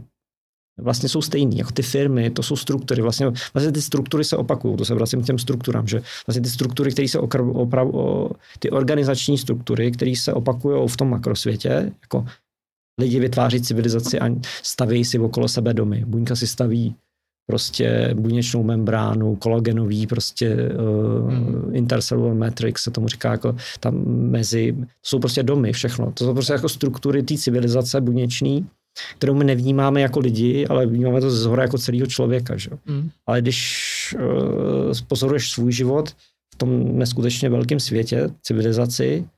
vlastně 0.81 1.09
jsou 1.09 1.23
stejný, 1.23 1.59
jako 1.59 1.71
ty 1.71 1.83
firmy, 1.83 2.31
to 2.31 2.43
jsou 2.43 2.57
struktury, 2.57 3.03
vlastně, 3.03 3.27
vlastně 3.55 3.73
ty 3.73 3.83
struktury 3.83 4.25
se 4.25 4.37
opakují, 4.37 4.77
to 4.77 4.85
se 4.85 4.95
vracím 4.95 5.23
k 5.23 5.27
těm 5.27 5.39
strukturám, 5.39 5.87
že 5.87 6.03
vlastně 6.27 6.43
ty 6.43 6.51
struktury, 6.51 6.93
které 6.93 7.09
se 7.09 7.19
opravu, 7.19 8.31
ty 8.59 8.71
organizační 8.71 9.39
struktury, 9.39 9.91
které 9.91 10.17
se 10.17 10.33
opakují 10.33 10.89
v 10.89 10.97
tom 10.97 11.11
makrosvětě, 11.11 11.93
jako 12.03 12.27
lidi 13.01 13.21
vytváří 13.21 13.63
civilizaci 13.63 14.21
a 14.21 14.29
staví 14.63 15.05
si 15.05 15.19
okolo 15.19 15.49
sebe 15.49 15.75
domy. 15.75 16.05
Buňka 16.05 16.37
si 16.37 16.47
staví 16.47 16.97
prostě 17.51 18.15
buněčnou 18.15 18.63
membránu, 18.63 19.37
kolagenový 19.37 20.07
prostě 20.07 20.57
uh, 20.57 21.77
intercellular 21.77 22.35
matrix 22.35 22.83
se 22.83 22.91
tomu 22.91 23.09
říká 23.09 23.31
jako 23.31 23.57
tam 23.81 23.95
mezi, 24.07 24.73
to 24.73 24.87
jsou 25.03 25.19
prostě 25.19 25.43
domy, 25.43 25.73
všechno. 25.73 26.13
To 26.13 26.25
jsou 26.25 26.35
prostě 26.35 26.53
jako 26.53 26.69
struktury 26.69 27.23
té 27.23 27.37
civilizace 27.37 28.01
buněčný, 28.01 28.67
kterou 29.19 29.35
my 29.35 29.45
nevnímáme 29.45 30.01
jako 30.01 30.21
lidi, 30.21 30.67
ale 30.67 30.87
vnímáme 30.87 31.21
to 31.21 31.31
zhora 31.31 31.63
jako 31.63 31.79
celého 31.79 32.07
člověka. 32.07 32.57
Že? 32.57 32.71
Hmm. 32.87 33.11
Ale 33.27 33.41
když 33.41 34.17
uh, 34.19 34.93
pozoruješ 35.09 35.51
svůj 35.51 35.73
život 35.73 36.11
v 36.55 36.57
tom 36.57 36.99
neskutečně 36.99 37.49
velkém 37.49 37.81
světě, 37.81 38.31
civilizaci, 38.43 39.29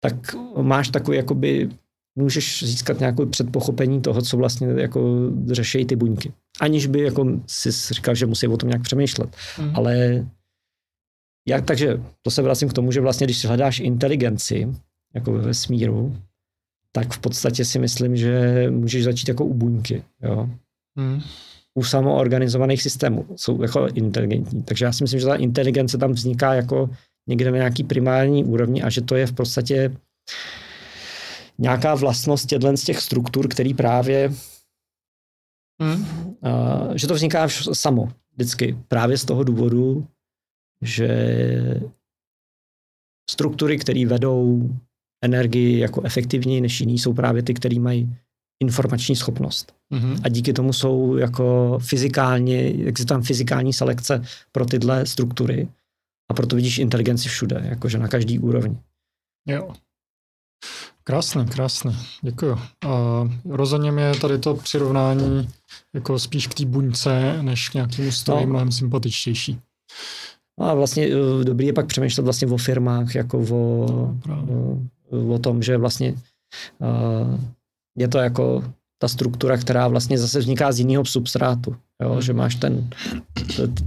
tak 0.00 0.36
máš 0.62 0.88
takový 0.88 1.16
jakoby 1.16 1.68
můžeš 2.16 2.64
získat 2.64 3.00
nějaké 3.00 3.26
předpochopení 3.26 4.00
toho, 4.00 4.22
co 4.22 4.36
vlastně 4.36 4.68
jako 4.76 5.30
řeší 5.46 5.84
ty 5.84 5.96
buňky. 5.96 6.32
Aniž 6.60 6.86
by 6.86 7.00
jako 7.00 7.40
si 7.46 7.94
říkal, 7.94 8.14
že 8.14 8.26
musí 8.26 8.46
o 8.46 8.56
tom 8.56 8.68
nějak 8.68 8.82
přemýšlet. 8.82 9.36
Mm. 9.58 9.76
Ale 9.76 10.26
jak, 11.48 11.64
takže 11.64 12.00
to 12.22 12.30
se 12.30 12.42
vracím 12.42 12.68
k 12.68 12.72
tomu, 12.72 12.92
že 12.92 13.00
vlastně, 13.00 13.26
když 13.26 13.44
hledáš 13.44 13.80
inteligenci, 13.80 14.68
jako 15.14 15.32
ve 15.32 15.40
vesmíru, 15.40 16.16
tak 16.92 17.12
v 17.12 17.18
podstatě 17.18 17.64
si 17.64 17.78
myslím, 17.78 18.16
že 18.16 18.66
můžeš 18.70 19.04
začít 19.04 19.28
jako 19.28 19.44
u 19.44 19.54
buňky. 19.54 20.02
Jo? 20.22 20.50
Mm. 20.94 21.20
U 21.74 21.84
samoorganizovaných 21.84 22.82
systémů 22.82 23.26
jsou 23.36 23.62
jako 23.62 23.86
inteligentní. 23.94 24.62
Takže 24.62 24.84
já 24.84 24.92
si 24.92 25.04
myslím, 25.04 25.20
že 25.20 25.26
ta 25.26 25.34
inteligence 25.34 25.98
tam 25.98 26.12
vzniká 26.12 26.54
jako 26.54 26.90
někde 27.28 27.50
na 27.50 27.56
nějaký 27.56 27.84
primární 27.84 28.44
úrovni 28.44 28.82
a 28.82 28.90
že 28.90 29.00
to 29.00 29.16
je 29.16 29.26
v 29.26 29.32
podstatě 29.32 29.96
nějaká 31.58 31.94
vlastnost 31.94 32.46
těchto 32.46 32.76
z 32.76 32.84
těch 32.84 33.00
struktur, 33.00 33.48
který 33.48 33.74
právě 33.74 34.32
hmm. 35.82 36.06
uh, 36.40 36.94
že 36.94 37.06
to 37.06 37.14
vzniká 37.14 37.48
samo 37.72 38.12
vždycky. 38.32 38.78
Právě 38.88 39.18
z 39.18 39.24
toho 39.24 39.44
důvodu, 39.44 40.06
že 40.82 41.08
struktury, 43.30 43.78
které 43.78 44.06
vedou 44.06 44.70
energii 45.24 45.78
jako 45.78 46.02
efektivněji 46.02 46.60
než 46.60 46.80
jiný, 46.80 46.98
jsou 46.98 47.14
právě 47.14 47.42
ty, 47.42 47.54
které 47.54 47.78
mají 47.78 48.16
informační 48.62 49.16
schopnost. 49.16 49.74
Mm-hmm. 49.92 50.20
A 50.24 50.28
díky 50.28 50.52
tomu 50.52 50.72
jsou 50.72 51.16
jako 51.16 51.78
fyzikálně, 51.82 52.60
existuje 52.60 53.06
tam 53.06 53.22
fyzikální 53.22 53.72
selekce 53.72 54.22
pro 54.52 54.66
tyhle 54.66 55.06
struktury 55.06 55.68
a 56.30 56.34
proto 56.34 56.56
vidíš 56.56 56.78
inteligenci 56.78 57.28
všude, 57.28 57.62
jakože 57.64 57.98
na 57.98 58.08
každý 58.08 58.38
úrovni. 58.38 58.76
Jo. 59.46 59.74
Krásné, 61.08 61.44
krásné, 61.44 61.96
děkuji. 62.22 62.56
A 62.86 63.22
rozhodně 63.44 63.92
mě 63.92 64.12
tady 64.20 64.38
to 64.38 64.54
přirovnání 64.54 65.48
jako 65.94 66.18
spíš 66.18 66.46
k 66.46 66.54
té 66.54 66.64
buňce, 66.64 67.42
než 67.42 67.68
k 67.68 67.74
nějakému 67.74 68.12
stroji 68.12 68.46
no. 68.46 68.50
mnohem 68.50 68.72
sympatičtější. 68.72 69.60
No 70.60 70.66
a 70.66 70.74
vlastně 70.74 71.06
eh, 71.06 71.44
dobrý 71.44 71.66
je 71.66 71.72
pak 71.72 71.86
přemýšlet 71.86 72.24
vlastně 72.24 72.48
o 72.48 72.56
firmách, 72.56 73.14
jako 73.14 73.38
o, 73.38 73.86
no, 74.26 74.46
o, 75.10 75.34
o 75.34 75.38
tom, 75.38 75.62
že 75.62 75.76
vlastně 75.76 76.14
uh, 76.78 77.40
je 77.98 78.08
to 78.08 78.18
jako 78.18 78.64
ta 78.98 79.08
struktura, 79.08 79.56
která 79.56 79.88
vlastně 79.88 80.18
zase 80.18 80.38
vzniká 80.38 80.72
z 80.72 80.78
jiného 80.78 81.04
substrátu. 81.04 81.76
Jo? 82.02 82.12
Hmm. 82.12 82.22
Že 82.22 82.32
máš 82.32 82.54
ten, 82.54 82.90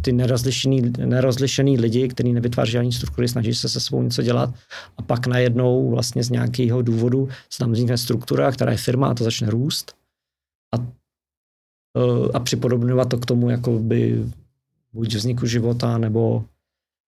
ty 0.01 0.11
nerozlišený, 0.11 0.81
nerozlišený 1.05 1.77
lidi, 1.77 2.07
kteří 2.07 2.33
nevytváří 2.33 2.71
žádný 2.71 2.91
struktury, 2.91 3.27
snaží 3.27 3.53
se 3.53 3.69
se 3.69 3.79
svou 3.79 4.01
něco 4.01 4.21
dělat 4.21 4.53
a 4.97 5.01
pak 5.01 5.27
najednou 5.27 5.89
vlastně 5.89 6.23
z 6.23 6.29
nějakého 6.29 6.81
důvodu 6.81 7.29
se 7.49 7.57
tam 7.59 7.71
vznikne 7.71 7.97
struktura, 7.97 8.51
která 8.51 8.71
je 8.71 8.77
firma 8.77 9.07
a 9.07 9.13
to 9.13 9.23
začne 9.23 9.49
růst 9.49 9.95
a, 10.75 10.77
e, 10.77 12.31
a 12.33 12.39
připodobňovat 12.39 13.09
to 13.09 13.17
k 13.17 13.25
tomu, 13.25 13.49
jako 13.49 13.79
by 13.79 14.25
buď 14.93 15.15
vzniku 15.15 15.45
života 15.45 15.97
nebo 15.97 16.45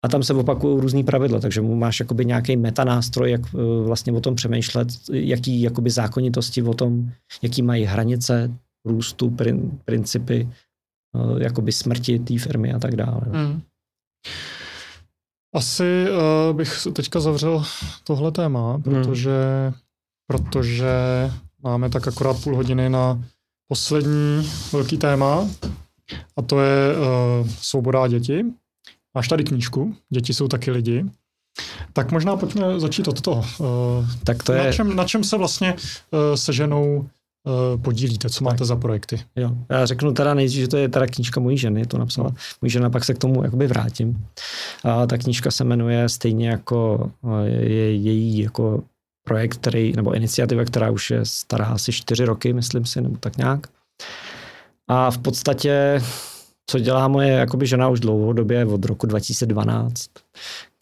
a 0.06 0.08
tam 0.08 0.22
se 0.22 0.34
opakují 0.34 0.80
různý 0.80 1.04
pravidla, 1.04 1.40
takže 1.40 1.62
máš 1.62 2.00
jakoby 2.00 2.24
nějaký 2.24 2.56
metanástroj, 2.56 3.30
jak 3.30 3.40
e, 3.54 3.84
vlastně 3.86 4.12
o 4.12 4.20
tom 4.20 4.34
přemýšlet, 4.34 4.88
jaký 5.12 5.62
jakoby 5.62 5.90
zákonitosti 5.90 6.62
o 6.62 6.74
tom, 6.74 7.10
jaký 7.42 7.62
mají 7.62 7.84
hranice 7.84 8.50
růstu, 8.84 9.30
prin, 9.30 9.70
principy, 9.84 10.48
e, 11.14 11.42
jakoby 11.44 11.72
smrti 11.72 12.18
té 12.18 12.38
firmy 12.38 12.72
a 12.72 12.78
tak 12.78 12.96
dále. 12.96 13.20
Mm. 13.26 13.60
Asi 15.54 16.06
uh, 16.10 16.56
bych 16.56 16.86
teďka 16.92 17.20
zavřel 17.20 17.64
tohle 18.04 18.32
téma, 18.32 18.78
protože, 18.78 19.38
mm. 19.68 19.74
protože 20.26 20.90
máme 21.62 21.90
tak 21.90 22.08
akorát 22.08 22.42
půl 22.44 22.56
hodiny 22.56 22.88
na 22.88 23.24
poslední 23.68 24.50
velký 24.72 24.98
téma 24.98 25.48
a 26.36 26.42
to 26.42 26.60
je 26.60 26.96
uh, 26.96 27.48
svoboda 27.48 28.08
děti. 28.08 28.44
Máš 29.16 29.28
tady 29.28 29.44
knížku, 29.44 29.94
děti 30.10 30.34
jsou 30.34 30.48
taky 30.48 30.70
lidi. 30.70 31.04
Tak 31.92 32.12
možná 32.12 32.36
pojďme 32.36 32.80
začít 32.80 33.08
od 33.08 33.20
toho. 33.20 33.44
Uh, 33.58 33.66
tak 34.24 34.42
to 34.42 34.52
je... 34.52 34.64
na, 34.64 34.72
čem, 34.72 34.96
na 34.96 35.04
čem 35.04 35.24
se 35.24 35.36
vlastně 35.36 35.72
uh, 35.74 36.34
se 36.34 36.52
ženou 36.52 36.96
uh, 36.96 37.82
podílíte, 37.82 38.30
co 38.30 38.44
máte 38.44 38.58
tak. 38.58 38.66
za 38.66 38.76
projekty? 38.76 39.20
Jo, 39.36 39.50
já 39.68 39.86
řeknu 39.86 40.12
teda 40.12 40.34
nejdřív, 40.34 40.60
že 40.60 40.68
to 40.68 40.76
je 40.76 40.88
teda 40.88 41.06
knížka 41.06 41.40
mojí 41.40 41.58
ženy, 41.58 41.86
to 41.86 41.98
napsala. 41.98 42.28
No. 42.28 42.36
Mojí 42.62 42.70
žena, 42.70 42.90
pak 42.90 43.04
se 43.04 43.14
k 43.14 43.18
tomu 43.18 43.44
jakoby 43.44 43.66
vrátím. 43.66 44.26
A 44.84 45.06
ta 45.06 45.18
knížka 45.18 45.50
se 45.50 45.64
jmenuje 45.64 46.08
stejně 46.08 46.48
jako 46.48 47.10
je 47.44 47.96
její 47.96 48.38
jako 48.38 48.82
projekt, 49.24 49.56
který, 49.56 49.92
nebo 49.96 50.14
iniciativa, 50.14 50.64
která 50.64 50.90
už 50.90 51.10
je 51.10 51.20
stará 51.22 51.64
asi 51.64 51.92
čtyři 51.92 52.24
roky, 52.24 52.52
myslím 52.52 52.86
si, 52.86 53.00
nebo 53.00 53.16
tak 53.16 53.36
nějak. 53.36 53.66
A 54.88 55.10
v 55.10 55.18
podstatě 55.18 56.02
co 56.70 56.78
dělá 56.78 57.08
moje 57.08 57.30
jakoby 57.30 57.66
žena 57.66 57.88
už 57.88 58.00
dlouhodobě 58.00 58.66
od 58.66 58.84
roku 58.84 59.06
2012, 59.06 60.10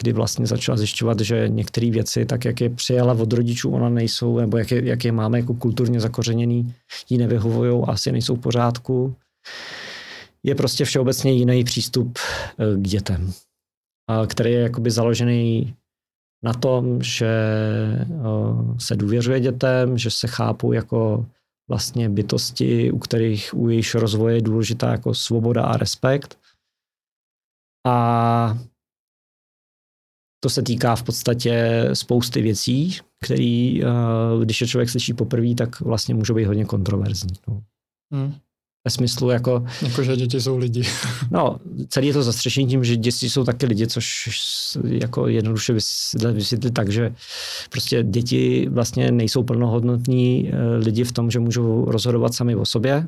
kdy 0.03 0.13
vlastně 0.13 0.47
začala 0.47 0.79
zjišťovat, 0.79 1.21
že 1.21 1.49
některé 1.49 1.91
věci, 1.91 2.27
tak 2.27 2.45
jak 2.45 2.61
je 2.61 2.71
přijala 2.71 3.13
od 3.13 3.33
rodičů, 3.33 3.71
ona 3.71 3.89
nejsou, 3.89 4.39
nebo 4.39 4.57
jak 4.57 4.71
je, 4.71 4.85
jak 4.85 5.05
je 5.05 5.13
máme 5.13 5.41
jako 5.41 5.55
kulturně 5.55 6.01
zakořeněný, 6.01 6.75
jí 7.09 7.19
nevyhovují, 7.19 7.85
asi 7.87 8.13
nejsou 8.13 8.37
v 8.37 8.41
pořádku. 8.41 9.15
Je 10.43 10.55
prostě 10.55 10.85
všeobecně 10.85 11.33
jiný 11.33 11.65
přístup 11.65 12.19
eh, 12.59 12.77
k 12.77 12.81
dětem, 12.81 13.33
který 14.27 14.53
je 14.53 14.61
jakoby 14.61 14.91
založený 14.91 15.75
na 16.43 16.53
tom, 16.53 17.03
že 17.03 17.27
eh, 18.01 18.07
se 18.79 18.97
důvěřuje 18.97 19.41
dětem, 19.41 19.99
že 19.99 20.11
se 20.11 20.27
chápou 20.27 20.73
jako 20.73 21.27
vlastně 21.69 22.09
bytosti, 22.09 22.93
u 22.93 22.99
kterých 22.99 23.55
u 23.55 23.69
jejich 23.69 23.95
rozvoje 23.95 24.37
je 24.37 24.43
důležitá 24.43 24.91
jako 24.91 25.15
svoboda 25.15 25.65
a 25.65 25.77
respekt. 25.77 26.39
A 27.87 28.59
to 30.41 30.51
se 30.51 30.63
týká 30.63 30.97
v 30.97 31.03
podstatě 31.03 31.85
spousty 31.93 32.43
věcí, 32.43 32.99
které, 33.25 33.81
eh, 33.83 34.45
když 34.45 34.61
je 34.61 34.67
člověk 34.67 34.91
slyší 34.91 35.15
poprvé, 35.15 35.55
tak 35.55 35.81
vlastně 35.81 36.15
můžou 36.15 36.35
být 36.35 36.45
hodně 36.45 36.65
kontroverzní. 36.65 37.33
No. 37.49 37.63
Hmm 38.13 38.44
ve 38.85 38.91
smyslu 38.91 39.31
jako... 39.31 39.65
Jako, 39.83 40.03
že 40.03 40.17
děti 40.17 40.41
jsou 40.41 40.59
lidi. 40.59 40.83
no, 41.31 41.57
celý 41.89 42.07
je 42.07 42.13
to 42.13 42.23
zastřešení 42.23 42.67
tím, 42.67 42.85
že 42.85 42.97
děti 42.97 43.31
jsou 43.31 43.45
taky 43.45 43.67
lidi, 43.67 43.87
což 43.87 44.29
jako 44.85 45.29
jednoduše 45.29 45.73
vysvětlit 46.33 46.75
tak, 46.75 46.89
že 46.89 47.15
prostě 47.71 48.03
děti 48.03 48.69
vlastně 48.71 49.13
nejsou 49.13 49.43
plnohodnotní 49.43 50.51
eh, 50.53 50.77
lidi 50.77 51.05
v 51.05 51.13
tom, 51.13 51.31
že 51.31 51.41
můžou 51.41 51.85
rozhodovat 51.85 52.35
sami 52.35 52.57
o 52.57 52.67
sobě, 52.67 53.07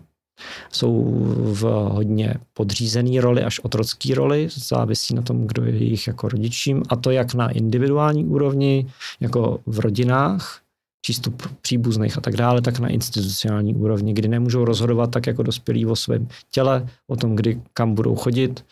jsou 0.73 1.05
v 1.39 1.63
hodně 1.93 2.35
podřízený 2.55 3.21
roli 3.21 3.43
až 3.43 3.59
otrocký 3.59 4.15
roli, 4.15 4.49
závisí 4.55 5.15
na 5.15 5.23
tom, 5.23 5.47
kdo 5.47 5.65
je 5.65 5.73
jejich 5.73 6.07
jako 6.07 6.29
rodičím, 6.29 6.83
a 6.89 6.97
to 6.97 7.11
jak 7.11 7.35
na 7.35 7.51
individuální 7.51 8.25
úrovni, 8.25 8.87
jako 9.21 9.61
v 9.67 9.79
rodinách, 9.81 10.61
přístup 11.07 11.43
příbuzných 11.61 12.19
a 12.19 12.21
tak 12.21 12.37
dále, 12.37 12.63
tak 12.63 12.79
na 12.79 12.89
institucionální 12.89 13.75
úrovni, 13.75 14.13
kdy 14.13 14.29
nemůžou 14.29 14.65
rozhodovat 14.65 15.11
tak 15.11 15.27
jako 15.27 15.43
dospělí 15.43 15.87
o 15.87 15.97
svém 15.97 16.29
těle, 16.51 16.89
o 17.07 17.17
tom, 17.17 17.37
kdy 17.37 17.61
kam 17.73 17.95
budou 17.95 18.15
chodit. 18.15 18.65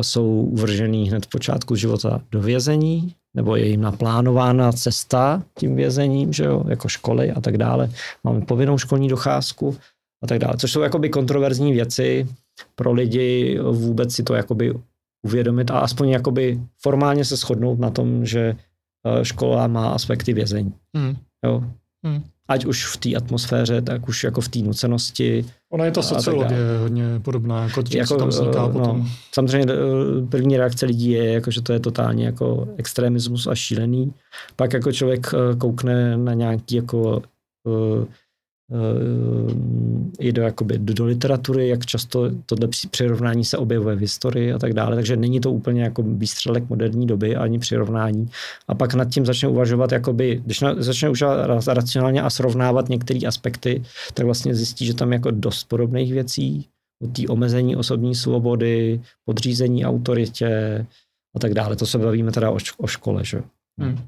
Jsou 0.00 0.26
uvržený 0.26 1.08
hned 1.08 1.26
v 1.26 1.28
počátku 1.28 1.76
života 1.76 2.20
do 2.30 2.40
vězení, 2.40 3.14
nebo 3.34 3.56
je 3.56 3.68
jim 3.68 3.80
naplánována 3.80 4.72
cesta 4.72 5.42
tím 5.58 5.76
vězením, 5.76 6.32
že 6.32 6.44
jo, 6.44 6.64
jako 6.68 6.88
školy 6.88 7.30
a 7.30 7.40
tak 7.40 7.58
dále. 7.58 7.90
Máme 8.24 8.40
povinnou 8.40 8.78
školní 8.78 9.08
docházku 9.08 9.76
a 10.24 10.26
tak 10.26 10.38
dále, 10.38 10.56
což 10.56 10.72
jsou 10.72 10.80
jakoby 10.80 11.08
kontroverzní 11.08 11.72
věci 11.72 12.28
pro 12.74 12.92
lidi 12.92 13.58
vůbec 13.62 14.14
si 14.14 14.22
to 14.22 14.34
jakoby 14.34 14.74
uvědomit 15.22 15.70
a 15.70 15.78
aspoň 15.78 16.08
jakoby 16.08 16.60
formálně 16.82 17.24
se 17.24 17.36
shodnout 17.36 17.78
na 17.78 17.90
tom, 17.90 18.26
že 18.26 18.56
eh, 19.06 19.24
škola 19.24 19.66
má 19.66 19.88
aspekty 19.88 20.32
vězení. 20.32 20.74
Mm. 20.96 21.16
Jo. 21.44 21.64
Hmm. 22.04 22.22
Ať 22.48 22.64
už 22.64 22.86
v 22.86 22.96
té 22.96 23.16
atmosféře, 23.16 23.82
tak 23.82 24.08
už 24.08 24.24
jako 24.24 24.40
v 24.40 24.48
té 24.48 24.58
nucenosti. 24.58 25.44
Ona 25.72 25.84
je 25.84 25.90
ta 25.90 26.02
sociologie 26.02 26.58
hodně 26.80 27.04
podobná, 27.22 27.62
jako 27.62 27.82
to, 27.82 27.96
jako, 27.96 28.08
co 28.08 28.16
tam 28.16 28.28
vzniká 28.28 28.62
no, 28.62 28.72
potom. 28.72 29.08
Samozřejmě 29.32 29.72
eh, 29.72 30.26
první 30.26 30.56
reakce 30.56 30.86
lidí 30.86 31.10
je, 31.10 31.32
jako, 31.32 31.50
že 31.50 31.62
to 31.62 31.72
je 31.72 31.80
totálně 31.80 32.24
jako 32.26 32.68
extremismus 32.76 33.46
a 33.46 33.54
šílený. 33.54 34.12
Pak 34.56 34.72
jako 34.72 34.92
člověk 34.92 35.26
eh, 35.34 35.56
koukne 35.56 36.16
na 36.16 36.34
nějaký 36.34 36.76
jako 36.76 37.22
uh, 37.64 38.04
i 40.18 40.32
do, 40.32 40.42
jakoby, 40.42 40.78
do, 40.78 41.04
literatury, 41.04 41.68
jak 41.68 41.86
často 41.86 42.30
tohle 42.46 42.68
přirovnání 42.90 43.44
se 43.44 43.58
objevuje 43.58 43.96
v 43.96 43.98
historii 43.98 44.52
a 44.52 44.58
tak 44.58 44.72
dále, 44.72 44.96
takže 44.96 45.16
není 45.16 45.40
to 45.40 45.52
úplně 45.52 45.82
jako 45.82 46.02
výstřelek 46.02 46.68
moderní 46.68 47.06
doby 47.06 47.36
ani 47.36 47.58
přirovnání. 47.58 48.28
A 48.68 48.74
pak 48.74 48.94
nad 48.94 49.04
tím 49.04 49.26
začne 49.26 49.48
uvažovat, 49.48 49.92
jakoby, 49.92 50.42
když 50.44 50.60
na, 50.60 50.74
začne 50.78 51.10
už 51.10 51.22
racionálně 51.66 52.22
a 52.22 52.30
srovnávat 52.30 52.88
některé 52.88 53.20
aspekty, 53.28 53.82
tak 54.14 54.26
vlastně 54.26 54.54
zjistí, 54.54 54.86
že 54.86 54.94
tam 54.94 55.12
jako 55.12 55.30
dost 55.30 55.64
podobných 55.64 56.12
věcí, 56.12 56.68
o 57.02 57.06
té 57.06 57.22
omezení 57.28 57.76
osobní 57.76 58.14
svobody, 58.14 59.00
podřízení 59.24 59.84
autoritě 59.84 60.86
a 61.36 61.38
tak 61.38 61.54
dále. 61.54 61.76
To 61.76 61.86
se 61.86 61.98
bavíme 61.98 62.32
teda 62.32 62.50
o, 62.50 62.58
o 62.78 62.86
škole, 62.86 63.24
že? 63.24 63.42
Hmm. 63.80 63.98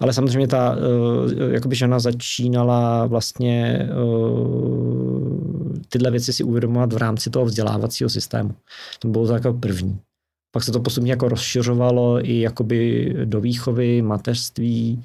Ale 0.00 0.12
samozřejmě 0.12 0.48
ta 0.48 0.76
uh, 0.76 1.52
jakoby 1.52 1.76
žena 1.76 1.98
začínala 1.98 3.06
vlastně 3.06 3.88
uh, 4.04 5.72
tyhle 5.88 6.10
věci 6.10 6.32
si 6.32 6.44
uvědomovat 6.44 6.92
v 6.92 6.96
rámci 6.96 7.30
toho 7.30 7.44
vzdělávacího 7.44 8.10
systému. 8.10 8.54
To 8.98 9.08
bylo 9.08 9.26
to 9.26 9.34
jako 9.34 9.52
první. 9.52 9.98
Pak 10.54 10.64
se 10.64 10.72
to 10.72 10.80
postupně 10.80 11.12
jako 11.12 11.28
rozšiřovalo 11.28 12.26
i 12.26 12.40
jakoby 12.40 13.12
do 13.24 13.40
výchovy, 13.40 14.02
mateřství 14.02 15.04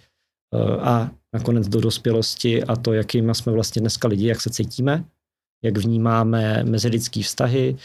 uh, 0.53 0.87
a 0.87 1.11
nakonec 1.33 1.67
do 1.67 1.81
dospělosti 1.81 2.63
a 2.63 2.75
to, 2.75 2.93
jakými 2.93 3.35
jsme 3.35 3.51
vlastně 3.51 3.79
dneska 3.79 4.07
lidi, 4.07 4.27
jak 4.27 4.41
se 4.41 4.49
cítíme, 4.49 5.03
jak 5.63 5.77
vnímáme 5.77 6.63
mezilidský 6.63 7.23
vztahy, 7.23 7.75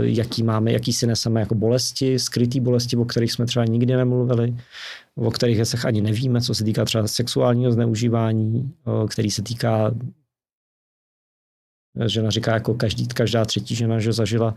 jaký 0.00 0.42
máme, 0.42 0.72
jaký 0.72 0.92
si 0.92 1.06
neseme 1.06 1.40
jako 1.40 1.54
bolesti, 1.54 2.18
skrytý 2.18 2.60
bolesti, 2.60 2.96
o 2.96 3.04
kterých 3.04 3.32
jsme 3.32 3.46
třeba 3.46 3.64
nikdy 3.64 3.96
nemluvili, 3.96 4.56
o 5.18 5.30
kterých 5.30 5.56
věcech 5.56 5.84
ani 5.84 6.00
nevíme, 6.00 6.40
co 6.40 6.54
se 6.54 6.64
týká 6.64 6.84
třeba 6.84 7.08
sexuálního 7.08 7.72
zneužívání, 7.72 8.72
který 9.08 9.30
se 9.30 9.42
týká 9.42 9.94
žena 12.06 12.30
říká 12.30 12.54
jako 12.54 12.74
každý, 12.74 13.06
každá 13.06 13.44
třetí 13.44 13.74
žena, 13.74 13.98
že 13.98 14.12
zažila 14.12 14.54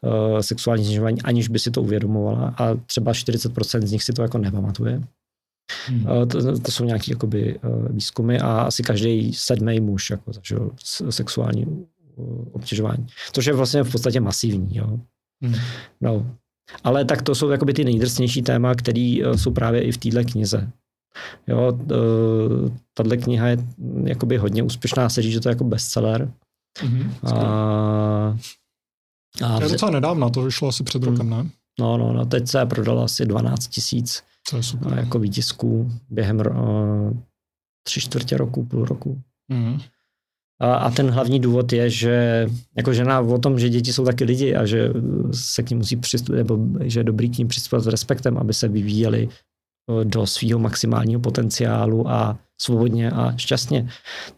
uh, 0.00 0.38
sexuální 0.38 0.84
zneužívání, 0.84 1.22
aniž 1.22 1.48
by 1.48 1.58
si 1.58 1.70
to 1.70 1.82
uvědomovala 1.82 2.54
a 2.58 2.74
třeba 2.74 3.12
40% 3.12 3.86
z 3.86 3.92
nich 3.92 4.02
si 4.02 4.12
to 4.12 4.22
jako 4.22 4.38
nepamatuje. 4.38 5.02
Hmm. 5.86 6.06
Uh, 6.06 6.26
to, 6.26 6.58
to 6.58 6.70
jsou 6.70 6.84
nějaké 6.84 7.12
jakoby, 7.12 7.58
uh, 7.58 7.88
výzkumy 7.88 8.38
a 8.40 8.60
asi 8.60 8.82
každý 8.82 9.32
sedmý 9.32 9.80
muž 9.80 10.10
jako 10.10 10.32
zažil 10.32 10.70
sexuální 11.10 11.66
uh, 11.66 12.44
obtěžování. 12.52 13.06
Což 13.32 13.46
je 13.46 13.52
vlastně 13.52 13.82
v 13.82 13.92
podstatě 13.92 14.20
masivní. 14.20 14.76
Jo. 14.76 14.98
Hmm. 15.42 15.54
No, 16.00 16.36
ale 16.84 17.04
tak 17.04 17.22
to 17.22 17.34
jsou 17.34 17.50
jakoby 17.50 17.74
ty 17.74 17.84
nejdrsnější 17.84 18.42
téma, 18.42 18.74
které 18.74 19.18
eh, 19.24 19.38
jsou 19.38 19.50
právě 19.50 19.82
i 19.82 19.92
v 19.92 19.98
téhle 19.98 20.24
knize. 20.24 20.70
Jo, 21.46 21.78
eh, 21.92 21.96
tahle 22.94 23.16
kniha 23.16 23.48
je 23.48 23.56
jakoby 24.04 24.36
hodně 24.36 24.62
úspěšná, 24.62 25.08
se 25.08 25.22
říct, 25.22 25.32
že 25.32 25.40
to 25.40 25.48
je 25.48 25.52
jako 25.52 25.64
bestseller. 25.64 26.32
Mm-hmm, 26.82 27.10
a, 27.32 28.36
a 29.44 29.62
je 29.62 29.68
docela 29.68 29.90
nedávno, 29.90 30.30
to 30.30 30.42
vyšlo 30.42 30.68
asi 30.68 30.84
před 30.84 31.02
rokem, 31.02 31.30
ne? 31.30 31.50
No, 31.80 31.98
no, 31.98 32.12
no, 32.12 32.26
teď 32.26 32.48
se 32.48 32.66
prodala 32.66 33.04
asi 33.04 33.26
12 33.26 33.66
tisíc 33.66 34.22
jako 34.96 35.18
výtisků 35.18 35.92
během 36.10 36.40
uh, 36.40 37.16
tři 37.86 38.00
čtvrtě 38.00 38.36
roku, 38.36 38.64
půl 38.64 38.84
roku. 38.84 39.22
Mm-hmm. 39.52 39.80
A, 40.60 40.90
ten 40.90 41.10
hlavní 41.10 41.40
důvod 41.40 41.72
je, 41.72 41.90
že 41.90 42.46
jako 42.76 42.92
žena 42.92 43.20
o 43.20 43.38
tom, 43.38 43.58
že 43.58 43.68
děti 43.68 43.92
jsou 43.92 44.04
taky 44.04 44.24
lidi 44.24 44.54
a 44.54 44.66
že 44.66 44.92
se 45.32 45.62
k 45.62 45.70
ním 45.70 45.78
musí 45.78 45.96
přistupovat, 45.96 46.38
nebo 46.38 46.58
že 46.80 47.00
je 47.00 47.04
dobrý 47.04 47.30
k 47.30 47.38
ním 47.38 47.48
přistupovat 47.48 47.84
s 47.84 47.86
respektem, 47.86 48.38
aby 48.38 48.54
se 48.54 48.68
vyvíjeli 48.68 49.28
do 50.04 50.26
svého 50.26 50.58
maximálního 50.58 51.20
potenciálu 51.20 52.08
a 52.08 52.38
svobodně 52.60 53.10
a 53.10 53.36
šťastně, 53.36 53.88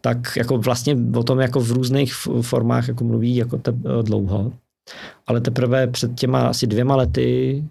tak 0.00 0.36
jako 0.36 0.58
vlastně 0.58 0.96
o 1.14 1.22
tom 1.22 1.40
jako 1.40 1.60
v 1.60 1.70
různých 1.70 2.14
formách 2.40 2.88
jako 2.88 3.04
mluví 3.04 3.36
jako 3.36 3.58
te, 3.58 3.72
dlouho. 4.02 4.52
Ale 5.26 5.40
teprve 5.40 5.86
před 5.86 6.14
těma 6.14 6.48
asi 6.48 6.66
dvěma 6.66 6.96
lety, 6.96 7.64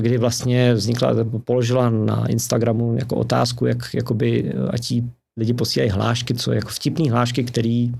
kdy 0.00 0.18
vlastně 0.18 0.74
vznikla, 0.74 1.14
položila 1.44 1.90
na 1.90 2.26
Instagramu 2.26 2.96
jako 2.98 3.16
otázku, 3.16 3.66
jak 3.66 3.94
jakoby, 3.94 4.52
ať 4.70 4.90
jí 4.90 5.10
lidi 5.36 5.54
posílají 5.54 5.90
hlášky, 5.90 6.34
co 6.34 6.52
jako 6.52 6.68
vtipný 6.68 7.10
hlášky, 7.10 7.44
který 7.44 7.92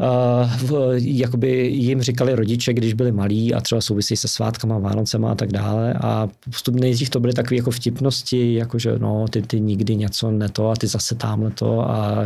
Uh, 0.00 0.94
jakoby 0.96 1.66
jim 1.66 2.02
říkali 2.02 2.34
rodiče, 2.34 2.72
když 2.72 2.94
byli 2.94 3.12
malí 3.12 3.54
a 3.54 3.60
třeba 3.60 3.80
souvisí 3.80 4.16
se 4.16 4.28
svátkama, 4.28 4.78
Vánocema 4.78 5.32
a 5.32 5.34
tak 5.34 5.52
dále. 5.52 5.94
A 5.94 6.28
postupně 6.44 6.80
nejdřív 6.80 7.10
to 7.10 7.20
byly 7.20 7.32
takové 7.32 7.56
jako 7.56 7.70
vtipnosti, 7.70 8.54
jako 8.54 8.78
že 8.78 8.98
no, 8.98 9.26
ty, 9.30 9.42
ty 9.42 9.60
nikdy 9.60 9.96
něco 9.96 10.30
neto 10.30 10.70
a 10.70 10.76
ty 10.76 10.86
zase 10.86 11.14
tamhle 11.14 11.50
to 11.50 11.90
a, 11.90 12.16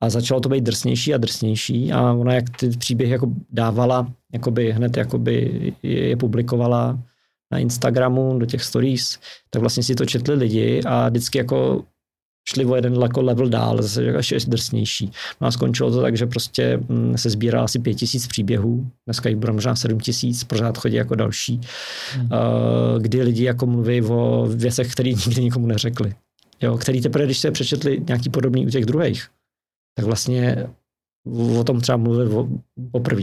a 0.00 0.10
začalo 0.10 0.40
to 0.40 0.48
být 0.48 0.64
drsnější 0.64 1.14
a 1.14 1.18
drsnější. 1.18 1.92
A 1.92 2.12
ona 2.12 2.34
jak 2.34 2.50
ty 2.50 2.68
příběhy 2.68 3.12
jako 3.12 3.26
dávala, 3.50 4.12
jakoby 4.32 4.72
hned 4.72 4.96
jakoby 4.96 5.72
je 5.82 6.16
publikovala 6.16 6.98
na 7.52 7.58
Instagramu, 7.58 8.38
do 8.38 8.46
těch 8.46 8.62
stories, 8.62 9.18
tak 9.50 9.60
vlastně 9.60 9.82
si 9.82 9.94
to 9.94 10.06
četli 10.06 10.34
lidi 10.34 10.82
a 10.82 11.08
vždycky 11.08 11.38
jako 11.38 11.84
šli 12.48 12.64
o 12.64 12.76
jeden 12.76 12.94
jako 13.02 13.22
level 13.22 13.48
dál, 13.48 13.82
zase 13.82 14.04
ještě 14.04 14.38
drsnější. 14.46 15.12
No 15.40 15.46
a 15.46 15.50
skončilo 15.50 15.90
to 15.90 16.02
tak, 16.02 16.16
že 16.16 16.26
prostě 16.26 16.80
mm, 16.88 17.18
se 17.18 17.30
sbírá 17.30 17.64
asi 17.64 17.78
pět 17.78 17.94
tisíc 17.94 18.26
příběhů, 18.26 18.90
dneska 19.06 19.28
jich 19.28 19.38
bude 19.38 19.52
možná 19.52 19.76
sedm 19.76 20.00
tisíc, 20.00 20.44
pořád 20.44 20.78
chodí 20.78 20.94
jako 20.94 21.14
další, 21.14 21.60
hmm. 22.12 22.28
Eh, 22.32 23.00
kdy 23.00 23.22
lidi 23.22 23.44
jako 23.44 23.66
mluví 23.66 24.02
o 24.02 24.46
věcech, 24.46 24.92
které 24.92 25.10
nikdy 25.10 25.42
nikomu 25.42 25.66
neřekli. 25.66 26.14
Jo, 26.62 26.78
který 26.78 27.00
teprve, 27.00 27.24
když 27.24 27.38
se 27.38 27.50
přečetli 27.50 28.02
nějaký 28.08 28.30
podobný 28.30 28.66
u 28.66 28.70
těch 28.70 28.84
druhých, 28.84 29.28
tak 29.96 30.06
vlastně 30.06 30.66
o 31.58 31.64
tom 31.64 31.80
třeba 31.80 31.96
mluvili 31.96 32.30
poprvé. 32.90 33.22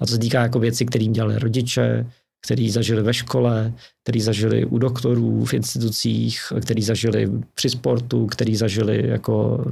A 0.00 0.06
to 0.06 0.06
se 0.06 0.18
týká 0.18 0.42
jako 0.42 0.58
věci, 0.58 0.86
kterým 0.86 1.12
dělali 1.12 1.38
rodiče, 1.38 2.06
který 2.44 2.70
zažili 2.70 3.02
ve 3.02 3.14
škole, 3.14 3.72
který 4.02 4.20
zažili 4.20 4.64
u 4.64 4.78
doktorů 4.78 5.44
v 5.44 5.54
institucích, 5.54 6.52
který 6.60 6.82
zažili 6.82 7.30
při 7.54 7.70
sportu, 7.70 8.26
který 8.26 8.56
zažili 8.56 9.08
jako, 9.08 9.64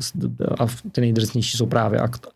a 0.58 0.66
ty 0.92 1.00
nejdrsnější 1.00 1.56
jsou 1.56 1.66
právě 1.66 2.00
akt, 2.00 2.26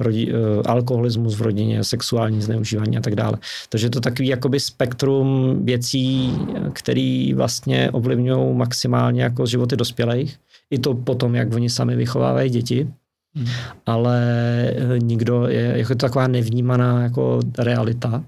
rodi, 0.00 0.32
eh, 0.32 0.62
alkoholismus 0.66 1.36
v 1.36 1.42
rodině, 1.42 1.84
sexuální 1.84 2.42
zneužívání 2.42 2.98
a 2.98 3.00
tak 3.00 3.14
dále. 3.14 3.38
Takže 3.68 3.90
to 3.90 4.00
takový 4.00 4.28
jakoby 4.28 4.60
spektrum 4.60 5.58
věcí, 5.64 6.32
který 6.72 7.34
vlastně 7.34 7.90
ovlivňují 7.90 8.56
maximálně 8.56 9.22
jako 9.22 9.46
životy 9.46 9.76
dospělých. 9.76 10.36
I 10.70 10.78
to 10.78 10.94
potom, 10.94 11.34
jak 11.34 11.54
oni 11.54 11.70
sami 11.70 11.96
vychovávají 11.96 12.50
děti. 12.50 12.88
Hmm. 13.34 13.46
Ale 13.86 14.20
eh, 14.68 14.98
nikdo 14.98 15.48
je 15.48 15.72
jako 15.76 15.94
taková 15.94 16.26
nevnímaná 16.26 17.02
jako 17.02 17.40
realita 17.58 18.24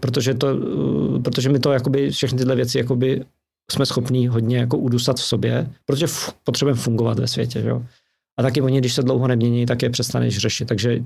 Protože, 0.00 0.34
to, 0.34 0.46
protože 1.24 1.48
my 1.48 1.58
to 1.58 1.72
jakoby, 1.72 2.10
všechny 2.10 2.38
tyhle 2.38 2.56
věci 2.56 2.78
jakoby 2.78 3.24
jsme 3.70 3.86
schopní 3.86 4.28
hodně 4.28 4.58
jako 4.58 4.78
udusat 4.78 5.16
v 5.16 5.24
sobě, 5.24 5.70
protože 5.84 6.04
f- 6.04 6.32
potřebujeme 6.44 6.80
fungovat 6.80 7.18
ve 7.18 7.26
světě. 7.26 7.62
Že? 7.62 7.70
A 8.38 8.42
taky 8.42 8.60
oni, 8.60 8.78
když 8.78 8.94
se 8.94 9.02
dlouho 9.02 9.28
nemění, 9.28 9.66
tak 9.66 9.82
je 9.82 9.90
přestaneš 9.90 10.38
řešit. 10.38 10.68
Takže 10.68 11.02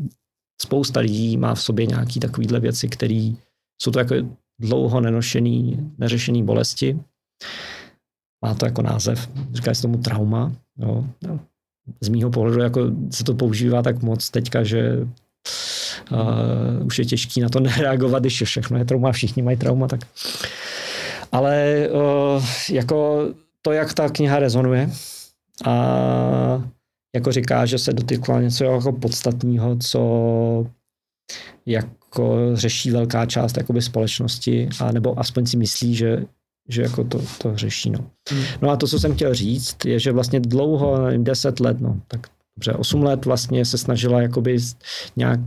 spousta 0.62 1.00
lidí 1.00 1.36
má 1.36 1.54
v 1.54 1.62
sobě 1.62 1.86
nějaké 1.86 2.20
takovéhle 2.20 2.60
věci, 2.60 2.88
které 2.88 3.32
jsou 3.82 3.90
to 3.90 3.98
jako 3.98 4.14
dlouho 4.60 5.00
nenošený, 5.00 5.90
neřešený 5.98 6.42
bolesti. 6.42 7.00
Má 8.44 8.54
to 8.54 8.66
jako 8.66 8.82
název, 8.82 9.30
říká 9.52 9.74
se 9.74 9.82
tomu 9.82 9.98
trauma. 9.98 10.52
Jo. 10.78 11.06
z 12.00 12.08
mýho 12.08 12.30
pohledu 12.30 12.60
jako 12.60 12.80
se 13.10 13.24
to 13.24 13.34
používá 13.34 13.82
tak 13.82 14.02
moc 14.02 14.30
teďka, 14.30 14.62
že 14.64 15.08
uh, 16.10 16.86
už 16.86 16.98
je 16.98 17.04
těžký 17.04 17.40
na 17.40 17.48
to 17.48 17.60
nereagovat, 17.60 18.22
když 18.22 18.42
všechno 18.42 18.78
je 18.78 18.84
trauma, 18.84 19.12
všichni 19.12 19.42
mají 19.42 19.56
trauma, 19.56 19.88
tak 19.88 20.00
ale 21.32 21.88
uh, 21.90 22.44
jako 22.70 23.28
to, 23.62 23.72
jak 23.72 23.94
ta 23.94 24.08
kniha 24.08 24.38
rezonuje 24.38 24.90
a 25.64 26.62
jako 27.14 27.32
říká, 27.32 27.66
že 27.66 27.78
se 27.78 27.92
dotykla 27.92 28.40
něco 28.40 28.64
jako 28.64 28.92
podstatného, 28.92 29.76
co 29.76 30.66
jako 31.66 32.38
řeší 32.54 32.90
velká 32.90 33.26
část 33.26 33.56
jakoby 33.56 33.82
společnosti, 33.82 34.68
a 34.80 34.92
nebo 34.92 35.20
aspoň 35.20 35.46
si 35.46 35.56
myslí, 35.56 35.94
že, 35.94 36.24
že 36.68 36.82
jako 36.82 37.04
to, 37.04 37.20
to 37.38 37.56
řeší. 37.56 37.90
No. 37.90 37.98
Hmm. 38.30 38.44
no 38.62 38.70
a 38.70 38.76
to, 38.76 38.86
co 38.86 38.98
jsem 38.98 39.14
chtěl 39.14 39.34
říct, 39.34 39.84
je, 39.84 39.98
že 39.98 40.12
vlastně 40.12 40.40
dlouho, 40.40 41.04
nevím, 41.04 41.24
deset 41.24 41.60
let, 41.60 41.80
no, 41.80 42.00
tak 42.08 42.26
dobře, 42.56 42.72
osm 42.72 43.02
let 43.02 43.24
vlastně 43.24 43.64
se 43.64 43.78
snažila 43.78 44.22
jakoby 44.22 44.58
nějak 45.16 45.40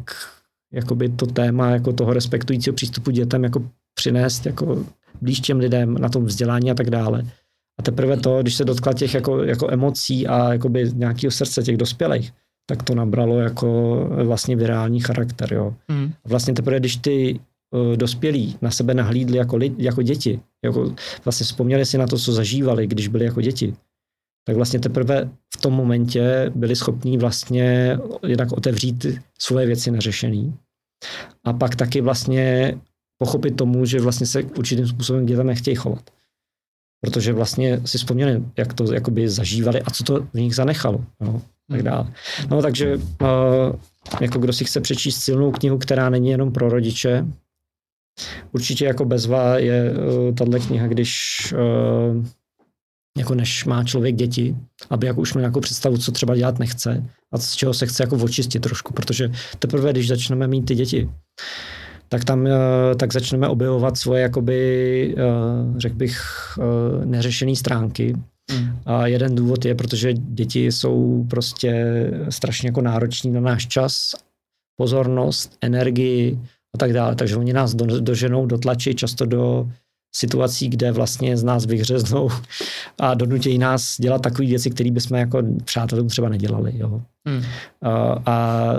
jakoby 0.75 1.09
to 1.09 1.25
téma 1.25 1.69
jako 1.69 1.93
toho 1.93 2.13
respektujícího 2.13 2.73
přístupu 2.73 3.11
dětem 3.11 3.43
jako 3.43 3.69
přinést 3.93 4.45
jako 4.45 4.85
blíž 5.21 5.39
těm 5.39 5.59
lidem 5.59 5.93
na 5.93 6.09
tom 6.09 6.25
vzdělání 6.25 6.71
a 6.71 6.73
tak 6.73 6.89
dále. 6.89 7.23
A 7.79 7.83
teprve 7.83 8.17
to, 8.17 8.41
když 8.41 8.55
se 8.55 8.65
dotkla 8.65 8.93
těch 8.93 9.13
jako, 9.13 9.43
jako 9.43 9.71
emocí 9.71 10.27
a 10.27 10.53
jakoby 10.53 10.91
nějakého 10.93 11.31
srdce 11.31 11.63
těch 11.63 11.77
dospělých, 11.77 12.33
tak 12.69 12.83
to 12.83 12.95
nabralo 12.95 13.39
jako 13.39 13.99
vlastně 14.23 14.55
virální 14.55 14.99
charakter. 14.99 15.53
Jo. 15.53 15.73
Mm. 15.87 16.13
Vlastně 16.27 16.53
teprve, 16.53 16.79
když 16.79 16.95
ty 16.97 17.39
uh, 17.71 17.97
dospělí 17.97 18.57
na 18.61 18.71
sebe 18.71 18.93
nahlídli 18.93 19.37
jako, 19.37 19.57
lidi, 19.57 19.85
jako 19.85 20.01
děti, 20.01 20.39
jako 20.63 20.95
vlastně 21.25 21.43
vzpomněli 21.43 21.85
si 21.85 21.97
na 21.97 22.07
to, 22.07 22.17
co 22.17 22.33
zažívali, 22.33 22.87
když 22.87 23.07
byli 23.07 23.25
jako 23.25 23.41
děti, 23.41 23.73
tak 24.47 24.55
vlastně 24.55 24.79
teprve 24.79 25.29
v 25.57 25.61
tom 25.61 25.73
momentě 25.73 26.51
byli 26.55 26.75
schopní 26.75 27.17
vlastně 27.17 27.97
jednak 28.27 28.51
otevřít 28.51 29.05
svoje 29.39 29.65
věci 29.67 29.91
neřešený. 29.91 30.53
A 31.43 31.53
pak 31.53 31.75
taky 31.75 32.01
vlastně 32.01 32.77
pochopit 33.17 33.51
tomu, 33.51 33.85
že 33.85 34.01
vlastně 34.01 34.27
se 34.27 34.43
určitým 34.43 34.87
způsobem 34.87 35.25
dětem 35.25 35.47
nechtějí 35.47 35.75
chovat. 35.75 36.09
Protože 37.01 37.33
vlastně 37.33 37.81
si 37.85 37.97
vzpomněli, 37.97 38.43
jak 38.57 38.73
to 38.73 38.93
jakoby 38.93 39.29
zažívali 39.29 39.81
a 39.81 39.91
co 39.91 40.03
to 40.03 40.21
v 40.21 40.33
nich 40.33 40.55
zanechalo. 40.55 41.05
No, 41.19 41.41
tak 41.69 41.79
hmm. 41.79 41.85
dále. 41.85 42.13
No 42.49 42.61
takže 42.61 42.95
uh, 42.95 43.01
jako 44.21 44.39
kdo 44.39 44.53
si 44.53 44.65
chce 44.65 44.81
přečíst 44.81 45.17
silnou 45.17 45.51
knihu, 45.51 45.77
která 45.77 46.09
není 46.09 46.29
jenom 46.29 46.51
pro 46.51 46.69
rodiče, 46.69 47.25
určitě 48.51 48.85
jako 48.85 49.05
bezva 49.05 49.57
je 49.57 49.91
uh, 49.91 50.35
tahle 50.35 50.59
kniha, 50.59 50.87
když 50.87 51.37
uh, 51.53 52.25
jako 53.17 53.35
než 53.35 53.65
má 53.65 53.83
člověk 53.83 54.15
děti, 54.15 54.55
aby 54.89 55.07
jako 55.07 55.21
už 55.21 55.33
měl 55.33 55.41
nějakou 55.41 55.59
představu, 55.59 55.97
co 55.97 56.11
třeba 56.11 56.35
dělat 56.35 56.59
nechce 56.59 57.03
a 57.31 57.37
z 57.37 57.55
čeho 57.55 57.73
se 57.73 57.85
chce 57.85 58.03
jako 58.03 58.15
očistit 58.15 58.59
trošku, 58.59 58.93
protože 58.93 59.31
teprve, 59.59 59.91
když 59.91 60.07
začneme 60.07 60.47
mít 60.47 60.65
ty 60.65 60.75
děti, 60.75 61.09
tak 62.09 62.23
tam 62.23 62.47
eh, 62.47 62.51
tak 62.95 63.13
začneme 63.13 63.47
objevovat 63.47 63.97
svoje, 63.97 64.21
jakoby, 64.21 65.15
eh, 65.17 65.79
řekl 65.79 65.95
bych, 65.95 66.21
eh, 66.59 67.05
neřešené 67.05 67.55
stránky. 67.55 68.15
Mm. 68.51 68.79
A 68.85 69.07
jeden 69.07 69.35
důvod 69.35 69.65
je, 69.65 69.75
protože 69.75 70.13
děti 70.13 70.71
jsou 70.71 71.25
prostě 71.29 71.85
strašně 72.29 72.69
jako 72.69 72.81
nároční 72.81 73.31
na 73.31 73.39
náš 73.39 73.67
čas, 73.67 74.11
pozornost, 74.77 75.57
energii 75.61 76.39
a 76.75 76.77
tak 76.77 76.93
dále. 76.93 77.15
Takže 77.15 77.35
oni 77.35 77.53
nás 77.53 77.75
do, 77.75 77.99
doženou, 77.99 78.45
dotlačí 78.45 78.95
často 78.95 79.25
do 79.25 79.69
situací, 80.15 80.69
kde 80.69 80.91
vlastně 80.91 81.37
z 81.37 81.43
nás 81.43 81.65
vyhřeznou 81.65 82.29
a 82.99 83.13
donutějí 83.13 83.57
nás 83.57 83.95
dělat 83.99 84.21
takové 84.21 84.47
věci, 84.47 84.69
které 84.69 84.91
bychom 84.91 85.17
jako 85.17 85.43
přátelům 85.63 86.07
třeba 86.07 86.29
nedělali. 86.29 86.73
Jo. 86.75 87.01
Hmm. 87.25 87.43
A, 87.81 88.21
a 88.25 88.73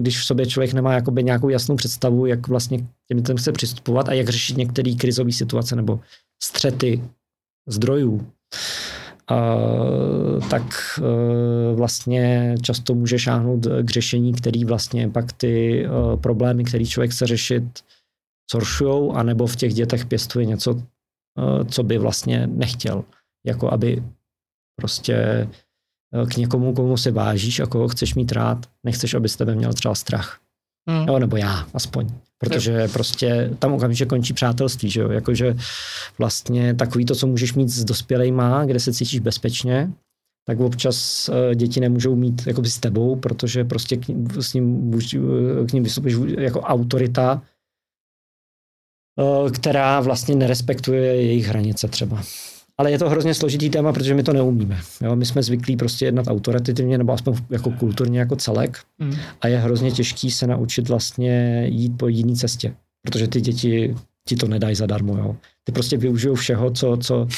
když 0.00 0.20
v 0.20 0.24
sobě 0.24 0.46
člověk 0.46 0.72
nemá 0.72 0.92
jakoby 0.94 1.24
nějakou 1.24 1.48
jasnou 1.48 1.76
představu, 1.76 2.26
jak 2.26 2.48
vlastně 2.48 2.78
těm 2.78 3.16
lidem 3.16 3.36
chce 3.36 3.52
přistupovat 3.52 4.08
a 4.08 4.12
jak 4.12 4.28
řešit 4.28 4.56
některé 4.56 4.94
krizové 4.94 5.32
situace 5.32 5.76
nebo 5.76 6.00
střety 6.42 7.02
zdrojů, 7.68 8.26
a, 9.28 9.56
tak 10.50 10.62
e, 10.98 11.74
vlastně 11.74 12.54
často 12.62 12.94
může 12.94 13.18
šáhnout 13.18 13.66
k 13.82 13.90
řešení, 13.90 14.32
který 14.32 14.64
vlastně 14.64 15.08
pak 15.08 15.32
ty 15.32 15.84
e, 15.84 16.16
problémy, 16.16 16.64
které 16.64 16.84
člověk 16.84 17.10
chce 17.10 17.26
řešit, 17.26 17.64
zhoršují, 18.50 19.10
anebo 19.14 19.46
v 19.46 19.56
těch 19.56 19.74
dětech 19.74 20.06
pěstuje 20.06 20.46
něco, 20.46 20.82
eh, 21.38 21.64
co 21.64 21.82
by 21.82 21.98
vlastně 21.98 22.46
nechtěl. 22.46 23.04
Jako 23.46 23.72
aby 23.72 24.02
prostě 24.76 25.14
eh, 26.14 26.26
k 26.26 26.36
někomu, 26.36 26.74
komu 26.74 26.96
se 26.96 27.10
vážíš 27.10 27.60
a 27.60 27.66
koho 27.66 27.88
chceš 27.88 28.14
mít 28.14 28.32
rád, 28.32 28.66
nechceš, 28.84 29.14
aby 29.14 29.28
z 29.28 29.36
tebe 29.36 29.54
měl 29.54 29.72
třeba 29.72 29.94
strach. 29.94 30.40
Hmm. 30.88 31.08
Jo, 31.08 31.18
nebo 31.18 31.36
já 31.36 31.66
aspoň. 31.74 32.08
Protože 32.38 32.72
jo. 32.72 32.88
prostě 32.92 33.50
tam 33.58 33.72
okamžitě 33.72 34.06
končí 34.06 34.32
přátelství, 34.32 34.90
že 34.90 35.00
jo? 35.00 35.10
Jakože 35.10 35.56
vlastně 36.18 36.74
takový 36.74 37.04
to, 37.04 37.14
co 37.14 37.26
můžeš 37.26 37.54
mít 37.54 37.68
s 37.68 37.84
dospělejma, 37.84 38.64
kde 38.64 38.80
se 38.80 38.92
cítíš 38.92 39.20
bezpečně, 39.20 39.92
tak 40.46 40.60
občas 40.60 41.28
uh, 41.28 41.54
děti 41.54 41.80
nemůžou 41.80 42.16
mít 42.16 42.46
jako 42.46 42.64
s 42.64 42.78
tebou, 42.78 43.16
protože 43.16 43.64
prostě 43.64 43.96
k 43.96 44.08
ním, 44.08 44.28
s 44.40 44.54
ním, 44.54 44.92
k 45.68 45.72
ním 45.72 45.82
vystupuješ 45.82 46.16
jako 46.38 46.60
autorita, 46.60 47.42
Eh, 47.42 47.57
která 49.52 50.00
vlastně 50.00 50.34
nerespektuje 50.36 51.14
jejich 51.14 51.46
hranice 51.46 51.88
třeba. 51.88 52.22
Ale 52.78 52.90
je 52.90 52.98
to 52.98 53.10
hrozně 53.10 53.34
složitý 53.34 53.70
téma, 53.70 53.92
protože 53.92 54.14
my 54.14 54.22
to 54.22 54.32
neumíme. 54.32 54.80
Jo? 55.02 55.16
My 55.16 55.26
jsme 55.26 55.42
zvyklí 55.42 55.76
prostě 55.76 56.04
jednat 56.04 56.26
autoritativně 56.26 56.98
nebo 56.98 57.12
aspoň 57.12 57.34
jako 57.50 57.70
kulturně 57.70 58.18
jako 58.18 58.36
celek 58.36 58.78
mm. 58.98 59.14
a 59.40 59.48
je 59.48 59.58
hrozně 59.58 59.90
těžký 59.90 60.30
se 60.30 60.46
naučit 60.46 60.88
vlastně 60.88 61.64
jít 61.68 61.98
po 61.98 62.08
jiné 62.08 62.36
cestě, 62.36 62.74
protože 63.02 63.28
ty 63.28 63.40
děti 63.40 63.94
ti 64.28 64.36
to 64.36 64.48
nedají 64.48 64.74
zadarmo. 64.74 65.16
Jo? 65.16 65.36
Ty 65.64 65.72
prostě 65.72 65.96
využijou 65.96 66.34
všeho, 66.34 66.70
co, 66.70 66.96
co 66.96 67.22
uh, 67.22 67.28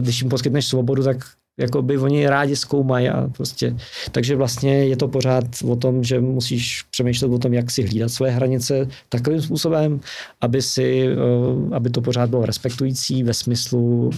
když 0.00 0.20
jim 0.20 0.30
poskytneš 0.30 0.66
svobodu, 0.66 1.02
tak 1.02 1.16
jako 1.58 1.82
by 1.82 1.98
oni 1.98 2.28
rádi 2.28 2.56
zkoumají 2.56 3.08
a 3.08 3.28
prostě, 3.28 3.76
takže 4.12 4.36
vlastně 4.36 4.86
je 4.86 4.96
to 4.96 5.08
pořád 5.08 5.44
o 5.64 5.76
tom, 5.76 6.04
že 6.04 6.20
musíš 6.20 6.82
přemýšlet 6.82 7.28
o 7.28 7.38
tom, 7.38 7.54
jak 7.54 7.70
si 7.70 7.82
hlídat 7.82 8.08
své 8.08 8.30
hranice 8.30 8.88
takovým 9.08 9.42
způsobem, 9.42 10.00
aby 10.40 10.62
si, 10.62 11.08
eh, 11.08 11.74
aby 11.74 11.90
to 11.90 12.00
pořád 12.00 12.30
bylo 12.30 12.46
respektující 12.46 13.22
ve 13.22 13.34
smyslu, 13.34 14.10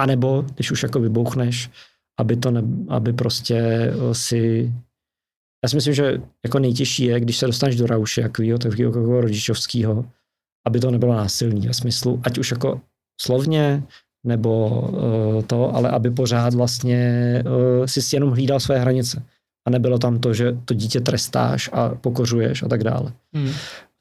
anebo 0.00 0.44
když 0.54 0.70
už 0.70 0.82
jako 0.82 1.00
vybouchneš, 1.00 1.70
aby 2.20 2.36
to 2.36 2.50
ne, 2.50 2.62
aby 2.88 3.12
prostě 3.12 3.56
eh, 3.58 4.14
si 4.14 4.72
já 5.64 5.68
si 5.68 5.76
myslím, 5.76 5.94
že 5.94 6.22
jako 6.44 6.58
nejtěžší 6.58 7.04
je, 7.04 7.20
když 7.20 7.36
se 7.36 7.46
dostaneš 7.46 7.76
do 7.76 7.86
rauše 7.86 8.22
takového, 8.22 8.58
takového, 8.58 8.92
takového 8.92 9.20
rodičovského, 9.20 10.10
aby 10.66 10.80
to 10.80 10.90
nebylo 10.90 11.14
násilný 11.14 11.66
ve 11.66 11.74
smyslu, 11.74 12.20
ať 12.24 12.38
už 12.38 12.50
jako 12.50 12.80
slovně, 13.20 13.82
nebo 14.26 14.80
uh, 14.80 15.42
to, 15.42 15.74
ale 15.74 15.90
aby 15.90 16.10
pořád 16.10 16.54
vlastně 16.54 17.42
uh, 17.46 17.86
si 17.86 18.16
jenom 18.16 18.30
hlídal 18.30 18.60
své 18.60 18.78
hranice. 18.78 19.22
A 19.66 19.70
nebylo 19.70 19.98
tam 19.98 20.18
to, 20.18 20.34
že 20.34 20.56
to 20.64 20.74
dítě 20.74 21.00
trestáš 21.00 21.70
a 21.72 21.88
pokořuješ 21.94 22.62
a 22.62 22.68
tak 22.68 22.84
dále. 22.84 23.12
Hmm. 23.34 23.52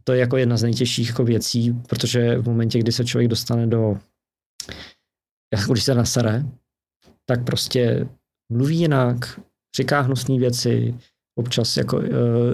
To 0.03 0.13
je 0.13 0.19
jako 0.19 0.37
jedna 0.37 0.57
z 0.57 0.63
nejtěžších 0.63 1.07
jako 1.07 1.23
věcí, 1.23 1.73
protože 1.89 2.37
v 2.37 2.45
momentě, 2.45 2.79
kdy 2.79 2.91
se 2.91 3.05
člověk 3.05 3.29
dostane 3.29 3.67
do, 3.67 3.97
jako 5.53 5.73
když 5.73 5.83
se 5.83 5.95
nasere, 5.95 6.45
tak 7.25 7.43
prostě 7.43 8.07
mluví 8.51 8.77
jinak, 8.77 9.39
říká 9.77 10.01
hnusné 10.01 10.37
věci, 10.37 10.95
občas 11.39 11.77
jako 11.77 11.97
uh, 11.97 12.03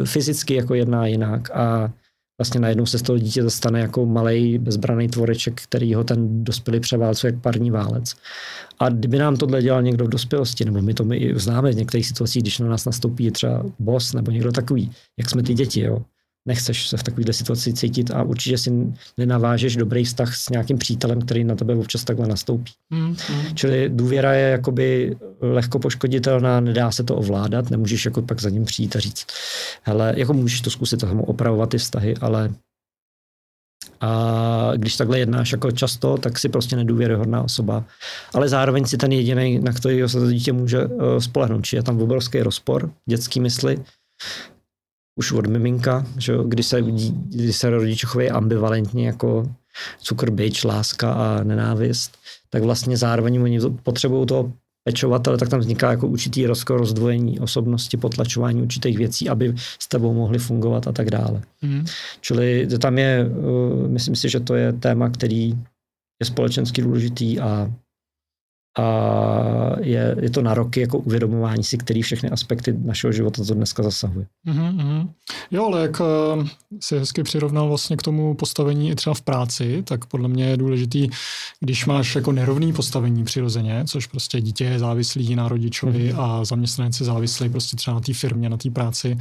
fyzicky 0.05 0.55
jako 0.55 0.73
jedná 0.73 1.07
jinak 1.07 1.51
a 1.51 1.93
vlastně 2.39 2.59
najednou 2.59 2.85
se 2.85 2.99
z 2.99 3.01
toho 3.01 3.17
dítě 3.17 3.41
dostane 3.41 3.79
jako 3.79 4.05
malý 4.05 4.57
bezbraný 4.57 5.07
tvoreček, 5.07 5.61
který 5.61 5.93
ho 5.93 6.03
ten 6.03 6.43
dospělý 6.43 6.79
převálcuje 6.79 7.33
jak 7.33 7.41
parní 7.41 7.71
válec. 7.71 8.15
A 8.79 8.89
kdyby 8.89 9.17
nám 9.17 9.37
tohle 9.37 9.61
dělal 9.61 9.81
někdo 9.81 10.05
v 10.05 10.09
dospělosti, 10.09 10.65
nebo 10.65 10.81
my 10.81 10.93
to 10.93 11.03
my 11.03 11.17
i 11.17 11.39
známe 11.39 11.71
v 11.71 11.75
některých 11.75 12.07
situacích, 12.07 12.41
když 12.41 12.59
na 12.59 12.67
nás 12.67 12.85
nastoupí 12.85 13.31
třeba 13.31 13.65
boss 13.79 14.13
nebo 14.13 14.31
někdo 14.31 14.51
takový, 14.51 14.91
jak 15.19 15.29
jsme 15.29 15.43
ty 15.43 15.53
děti, 15.53 15.81
jo, 15.81 16.01
nechceš 16.45 16.89
se 16.89 16.97
v 16.97 17.03
takovéhle 17.03 17.33
situaci 17.33 17.73
cítit 17.73 18.11
a 18.11 18.23
určitě 18.23 18.57
si 18.57 18.93
nenavážeš 19.17 19.75
dobrý 19.75 20.03
vztah 20.03 20.35
s 20.35 20.49
nějakým 20.49 20.77
přítelem, 20.77 21.21
který 21.21 21.43
na 21.43 21.55
tebe 21.55 21.75
občas 21.75 22.03
takhle 22.03 22.27
nastoupí. 22.27 22.71
Mm, 22.89 23.07
mm. 23.07 23.15
Čili 23.55 23.89
důvěra 23.89 24.33
je 24.33 24.49
jakoby 24.49 25.17
lehko 25.41 25.79
poškoditelná, 25.79 26.59
nedá 26.59 26.91
se 26.91 27.03
to 27.03 27.15
ovládat, 27.15 27.69
nemůžeš 27.69 28.05
jako 28.05 28.21
pak 28.21 28.41
za 28.41 28.49
ním 28.49 28.65
přijít 28.65 28.95
a 28.95 28.99
říct, 28.99 29.25
hele, 29.83 30.13
jako 30.17 30.33
můžeš 30.33 30.61
to 30.61 30.69
zkusit 30.69 30.99
tomu 30.99 31.23
opravovat 31.23 31.69
ty 31.69 31.77
vztahy, 31.77 32.15
ale 32.21 32.53
a 34.01 34.71
když 34.75 34.97
takhle 34.97 35.19
jednáš 35.19 35.51
jako 35.51 35.71
často, 35.71 36.17
tak 36.17 36.39
si 36.39 36.49
prostě 36.49 36.75
nedůvěryhodná 36.75 37.43
osoba. 37.43 37.85
Ale 38.33 38.49
zároveň 38.49 38.85
si 38.85 38.97
ten 38.97 39.11
jediný, 39.11 39.59
na 39.59 39.73
který 39.73 40.01
se 40.05 40.19
to 40.19 40.31
dítě 40.31 40.53
může 40.53 40.85
uh, 40.85 41.17
spolehnout. 41.19 41.65
Či 41.65 41.75
je 41.75 41.83
tam 41.83 42.01
obrovský 42.01 42.41
rozpor 42.41 42.91
dětský 43.05 43.39
mysli, 43.39 43.77
už 45.15 45.31
od 45.31 45.47
miminka, 45.47 46.05
že 46.17 46.33
kdy 46.45 46.63
se, 46.63 46.81
kdy 46.81 47.53
se 47.53 47.69
rodiče 47.69 48.07
chovají 48.07 48.29
ambivalentně 48.29 49.07
jako 49.07 49.55
cukr, 49.99 50.31
byč, 50.31 50.63
láska 50.63 51.13
a 51.13 51.43
nenávist, 51.43 52.17
tak 52.49 52.63
vlastně 52.63 52.97
zároveň 52.97 53.41
oni 53.41 53.59
potřebují 53.83 54.25
toho 54.25 54.53
pečovatele, 54.83 55.37
tak 55.37 55.49
tam 55.49 55.59
vzniká 55.59 55.91
jako 55.91 56.07
určitý 56.07 56.45
rozkor, 56.45 56.79
rozdvojení 56.79 57.39
osobnosti, 57.39 57.97
potlačování 57.97 58.61
určitých 58.61 58.97
věcí, 58.97 59.29
aby 59.29 59.53
s 59.79 59.87
tebou 59.87 60.13
mohli 60.13 60.39
fungovat 60.39 60.87
a 60.87 60.91
tak 60.91 61.11
dále. 61.11 61.41
Mm. 61.61 61.85
Čili 62.21 62.67
tam 62.79 62.97
je, 62.97 63.25
uh, 63.29 63.87
myslím 63.87 64.15
si, 64.15 64.29
že 64.29 64.39
to 64.39 64.55
je 64.55 64.73
téma, 64.73 65.09
který 65.09 65.49
je 66.21 66.25
společensky 66.25 66.81
důležitý 66.81 67.39
a 67.39 67.71
a 68.79 69.75
je, 69.79 70.15
je 70.21 70.29
to 70.29 70.41
na 70.41 70.53
roky 70.53 70.81
jako 70.81 70.97
uvědomování 70.97 71.63
si, 71.63 71.77
který 71.77 72.01
všechny 72.01 72.29
aspekty 72.29 72.75
našeho 72.83 73.11
života 73.13 73.43
to 73.45 73.53
dneska 73.53 73.83
zasahuje. 73.83 74.25
Mm-hmm. 74.47 75.09
Jo, 75.51 75.65
ale 75.65 75.81
jak 75.81 75.99
uh, 75.99 76.47
si 76.79 76.99
hezky 76.99 77.23
přirovnal 77.23 77.67
vlastně 77.67 77.97
k 77.97 78.01
tomu 78.01 78.33
postavení 78.33 78.89
i 78.89 78.95
třeba 78.95 79.13
v 79.13 79.21
práci, 79.21 79.83
tak 79.83 80.05
podle 80.05 80.27
mě 80.27 80.45
je 80.45 80.57
důležitý, 80.57 81.09
když 81.59 81.85
máš 81.85 82.15
jako 82.15 82.31
nerovný 82.31 82.73
postavení 82.73 83.23
přirozeně, 83.23 83.83
což 83.87 84.07
prostě 84.07 84.41
dítě 84.41 84.63
je 84.63 84.79
závislý 84.79 85.35
na 85.35 85.47
rodičovi 85.47 86.13
mm-hmm. 86.13 86.21
a 86.21 86.45
zaměstnanec 86.45 86.99
je 86.99 87.05
závislý 87.05 87.49
prostě 87.49 87.75
třeba 87.75 87.93
na 87.93 88.01
té 88.01 88.13
firmě, 88.13 88.49
na 88.49 88.57
té 88.57 88.69
práci, 88.69 89.17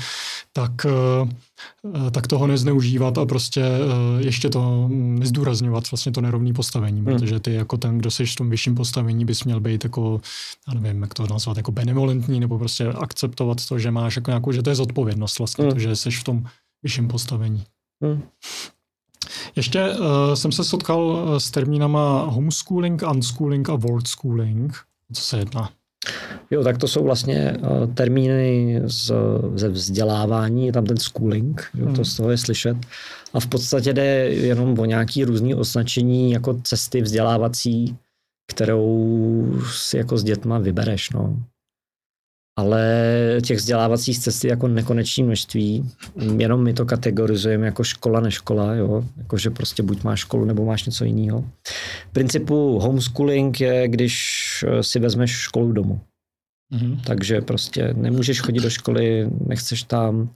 tak 0.53 0.87
Eh, 0.93 1.29
tak 2.11 2.27
toho 2.27 2.47
nezneužívat 2.47 3.19
a 3.19 3.27
prostě 3.27 3.63
eh, 3.63 4.25
ještě 4.25 4.51
to 4.51 4.89
nezdůrazňovat 4.91 5.91
vlastně 5.91 6.13
to 6.13 6.21
nerovné 6.21 6.53
postavení, 6.53 7.01
hmm. 7.01 7.05
protože 7.05 7.41
ty 7.41 7.55
jako 7.55 7.77
ten, 7.77 7.99
kdo 7.99 8.11
jsi 8.11 8.27
v 8.27 8.37
tom 8.37 8.51
vyšším 8.51 8.75
postavení, 8.75 9.25
bys 9.25 9.45
měl 9.45 9.61
být 9.61 9.85
jako, 9.85 10.21
já 10.69 10.81
nevím, 10.81 11.03
jak 11.03 11.15
to 11.15 11.27
nazvat, 11.27 11.57
jako 11.57 11.73
benevolentní, 11.73 12.41
nebo 12.41 12.59
prostě 12.59 12.87
akceptovat 12.87 13.67
to, 13.69 13.79
že 13.79 13.91
máš 13.91 14.17
jako 14.17 14.31
nějakou, 14.31 14.53
že 14.53 14.63
to 14.63 14.71
je 14.71 14.77
zodpovědnost 14.77 15.39
vlastně, 15.39 15.65
hmm. 15.65 15.73
to, 15.73 15.79
že 15.79 15.97
jsi 15.97 16.11
v 16.11 16.25
tom 16.25 16.45
vyšším 16.83 17.09
postavení. 17.09 17.65
Hmm. 18.03 18.23
Ještě 19.57 19.91
uh, 19.91 20.35
jsem 20.35 20.53
se 20.53 20.65
setkal 20.65 21.27
s 21.41 21.51
termínama 21.51 22.25
homeschooling, 22.25 23.03
unschooling 23.11 23.69
a 23.69 23.75
world 23.75 24.09
schooling. 24.09 24.77
Co 25.13 25.23
se 25.23 25.39
jedná? 25.39 25.71
Jo, 26.51 26.65
tak 26.65 26.79
to 26.79 26.89
jsou 26.89 27.05
vlastně 27.05 27.57
uh, 27.61 27.95
termíny 27.95 28.81
z, 28.85 29.13
ze 29.55 29.69
vzdělávání, 29.69 30.67
je 30.67 30.73
tam 30.73 30.85
ten 30.85 30.97
schooling, 30.97 31.71
jo, 31.75 31.87
hmm. 31.87 31.95
to 31.95 32.05
z 32.05 32.17
toho 32.17 32.31
je 32.31 32.39
slyšet. 32.39 32.77
A 33.33 33.41
v 33.41 33.47
podstatě 33.47 33.93
jde 33.93 34.05
jenom 34.29 34.79
o 34.79 34.85
nějaký 34.85 35.25
různý 35.25 35.55
označení 35.55 36.33
jako 36.33 36.61
cesty 36.63 37.03
vzdělávací, 37.03 37.97
kterou 38.51 39.59
si 39.71 39.97
jako 39.97 40.19
s 40.19 40.25
dětma 40.25 40.59
vybereš. 40.59 41.11
No 41.11 41.43
ale 42.57 43.39
těch 43.45 43.59
vzdělávacích 43.59 44.19
cest 44.19 44.45
je 44.45 44.51
jako 44.51 44.69
nekonečné 44.69 45.25
množství. 45.25 45.91
Jenom 46.37 46.63
my 46.63 46.75
to 46.75 46.87
kategorizujeme 46.87 47.67
jako 47.67 47.85
škola, 47.85 48.21
neškola, 48.21 48.75
jo? 48.75 49.05
Jako, 49.17 49.39
že 49.39 49.51
prostě 49.51 49.83
buď 49.83 50.05
máš 50.05 50.21
školu, 50.21 50.45
nebo 50.45 50.65
máš 50.65 50.85
něco 50.85 51.05
jiného. 51.05 51.45
V 52.09 52.13
principu 52.13 52.79
homeschooling 52.79 53.61
je, 53.61 53.89
když 53.89 54.65
eh, 54.69 54.83
si 54.83 54.99
vezmeš 54.99 55.31
školu 55.31 55.73
domů. 55.73 56.01
Mm-hmm. 56.75 57.01
Takže 57.07 57.41
prostě 57.41 57.95
nemůžeš 57.97 58.41
chodit 58.41 58.61
do 58.61 58.71
školy, 58.71 59.29
nechceš 59.47 59.83
tam 59.83 60.31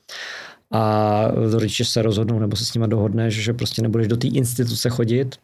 a 0.71 1.23
rodiče 1.53 1.85
se 1.85 2.03
rozhodnou 2.03 2.39
nebo 2.39 2.57
se 2.57 2.65
s 2.65 2.75
nima 2.75 2.87
dohodneš, 2.87 3.35
že 3.35 3.53
prostě 3.53 3.83
nebudeš 3.83 4.09
do 4.09 4.17
té 4.17 4.27
instituce 4.27 4.91
chodit, 4.91 5.37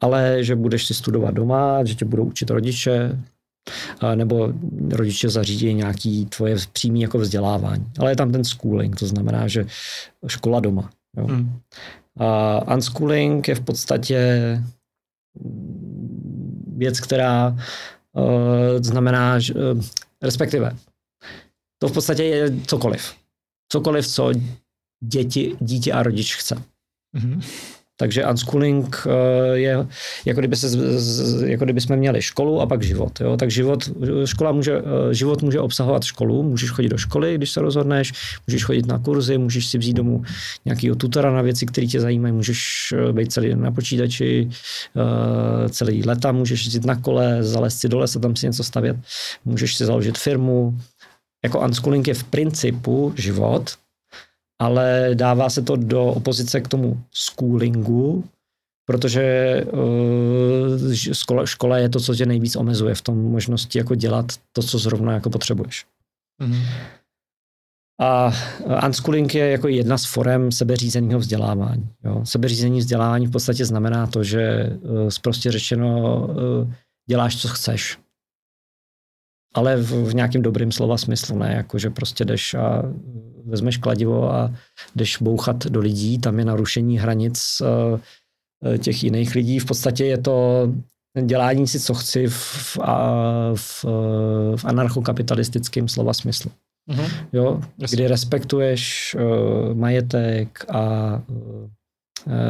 ale 0.00 0.44
že 0.44 0.56
budeš 0.56 0.86
si 0.86 0.94
studovat 0.94 1.34
doma, 1.34 1.84
že 1.84 1.94
tě 1.94 2.04
budou 2.04 2.24
učit 2.24 2.50
rodiče, 2.50 3.18
nebo 4.14 4.52
rodiče 4.92 5.28
zařídí 5.28 5.74
nějaký 5.74 6.26
tvoje 6.26 6.56
přímý 6.72 7.00
jako 7.00 7.18
vzdělávání. 7.18 7.86
Ale 7.98 8.10
je 8.10 8.16
tam 8.16 8.32
ten 8.32 8.44
schooling, 8.44 8.96
to 8.96 9.06
znamená, 9.06 9.48
že 9.48 9.66
škola 10.26 10.60
doma. 10.60 10.90
Jo. 11.16 11.26
Hmm. 11.26 11.60
A 12.20 12.74
unschooling 12.74 13.48
je 13.48 13.54
v 13.54 13.60
podstatě 13.60 14.18
věc, 16.76 17.00
která 17.00 17.48
uh, 17.48 18.24
znamená, 18.82 19.38
že, 19.38 19.54
uh, 19.54 19.84
respektive, 20.22 20.76
to 21.78 21.88
v 21.88 21.92
podstatě 21.92 22.24
je 22.24 22.60
cokoliv. 22.66 23.14
Cokoliv, 23.72 24.06
co 24.06 24.32
děti, 25.04 25.56
dítě 25.60 25.92
a 25.92 26.02
rodič 26.02 26.36
chce. 26.36 26.62
Mm-hmm. 27.16 27.42
Takže 28.00 28.26
unschooling 28.26 29.06
eh, 29.06 29.58
je, 29.58 29.86
jako 30.24 30.40
kdyby, 30.40 30.56
se, 30.56 30.68
jako 31.46 31.64
kdyby 31.64 31.80
jsme 31.80 31.96
měli 31.96 32.22
školu 32.22 32.60
a 32.60 32.66
pak 32.66 32.82
život. 32.82 33.20
Jo? 33.20 33.36
Tak 33.36 33.50
život, 33.50 33.90
škola 34.24 34.52
může, 34.52 34.78
eh, 34.78 35.14
život 35.14 35.42
může 35.42 35.60
obsahovat 35.60 36.04
školu, 36.04 36.42
můžeš 36.42 36.70
chodit 36.70 36.88
do 36.88 36.98
školy, 36.98 37.34
když 37.34 37.50
se 37.50 37.60
rozhodneš, 37.60 38.12
můžeš 38.46 38.64
chodit 38.64 38.86
na 38.86 38.98
kurzy, 38.98 39.38
můžeš 39.38 39.66
si 39.66 39.78
vzít 39.78 39.92
domů 39.92 40.22
nějakého 40.64 40.96
tutora 40.96 41.30
na 41.30 41.42
věci, 41.42 41.66
které 41.66 41.86
tě 41.86 42.00
zajímají, 42.00 42.34
můžeš 42.34 42.92
eh, 42.96 43.12
být 43.12 43.32
celý 43.32 43.48
den 43.48 43.60
na 43.60 43.70
počítači, 43.70 44.48
celý 45.70 46.02
leta 46.02 46.32
můžeš 46.32 46.64
jít 46.74 46.84
na 46.84 46.96
kole, 46.96 47.42
zalézt 47.42 47.80
si 47.80 47.88
do 47.88 47.98
lesa, 47.98 48.20
tam 48.20 48.36
si 48.36 48.46
něco 48.46 48.64
stavět, 48.64 48.96
můžeš 49.44 49.76
si 49.76 49.84
založit 49.84 50.18
firmu. 50.18 50.78
Jako 51.44 51.60
unschooling 51.60 52.08
je 52.08 52.14
v 52.14 52.24
principu 52.24 53.12
život, 53.16 53.76
ale 54.60 55.10
dává 55.14 55.50
se 55.50 55.62
to 55.62 55.76
do 55.76 56.06
opozice 56.06 56.60
k 56.60 56.68
tomu 56.68 57.02
schoolingu, 57.14 58.24
protože 58.86 59.56
uh, 59.72 60.92
škola, 60.92 61.46
škola 61.46 61.78
je 61.78 61.88
to, 61.88 62.00
co 62.00 62.14
tě 62.14 62.26
nejvíc 62.26 62.56
omezuje 62.56 62.94
v 62.94 63.02
tom 63.02 63.18
možnosti 63.18 63.78
jako 63.78 63.94
dělat 63.94 64.26
to, 64.52 64.62
co 64.62 64.78
zrovna 64.78 65.12
jako 65.12 65.30
potřebuješ. 65.30 65.86
Mm-hmm. 66.42 66.64
A 68.00 68.32
unschooling 68.86 69.34
je 69.34 69.50
jako 69.50 69.68
jedna 69.68 69.98
z 69.98 70.04
forem 70.04 70.52
sebeřízeného 70.52 71.20
vzdělávání. 71.20 71.88
Jo. 72.04 72.20
Sebeřízení 72.24 72.78
vzdělávání 72.78 73.26
v 73.26 73.30
podstatě 73.30 73.64
znamená 73.64 74.06
to, 74.06 74.24
že 74.24 74.70
uh, 74.82 75.08
prostě 75.22 75.52
řečeno 75.52 76.18
uh, 76.26 76.72
děláš, 77.08 77.36
co 77.36 77.48
chceš 77.48 77.98
ale 79.54 79.76
v, 79.76 79.92
v 79.92 80.14
nějakém 80.14 80.42
dobrým 80.42 80.72
slova 80.72 80.98
smyslu, 80.98 81.38
ne 81.38 81.52
jako, 81.56 81.78
že 81.78 81.90
prostě 81.90 82.24
jdeš 82.24 82.54
a 82.54 82.82
vezmeš 83.44 83.76
kladivo 83.76 84.32
a 84.32 84.54
jdeš 84.96 85.22
bouchat 85.22 85.66
do 85.66 85.80
lidí, 85.80 86.18
tam 86.18 86.38
je 86.38 86.44
narušení 86.44 86.98
hranic 86.98 87.62
uh, 87.62 88.76
těch 88.76 89.04
jiných 89.04 89.34
lidí. 89.34 89.58
V 89.58 89.64
podstatě 89.64 90.04
je 90.04 90.18
to 90.18 90.68
dělání 91.24 91.66
si, 91.66 91.80
co 91.80 91.94
chci 91.94 92.26
v, 92.28 92.78
a, 92.82 93.24
v, 93.54 93.84
v 94.56 94.64
anarchokapitalistickém 94.64 95.88
slova 95.88 96.12
smyslu. 96.12 96.50
Mm-hmm. 96.90 97.10
Jo, 97.32 97.60
kdy 97.90 98.08
respektuješ 98.08 99.16
uh, 99.20 99.74
majetek 99.74 100.64
a 100.68 101.14
uh, 101.28 101.70
Eh, 101.70 101.79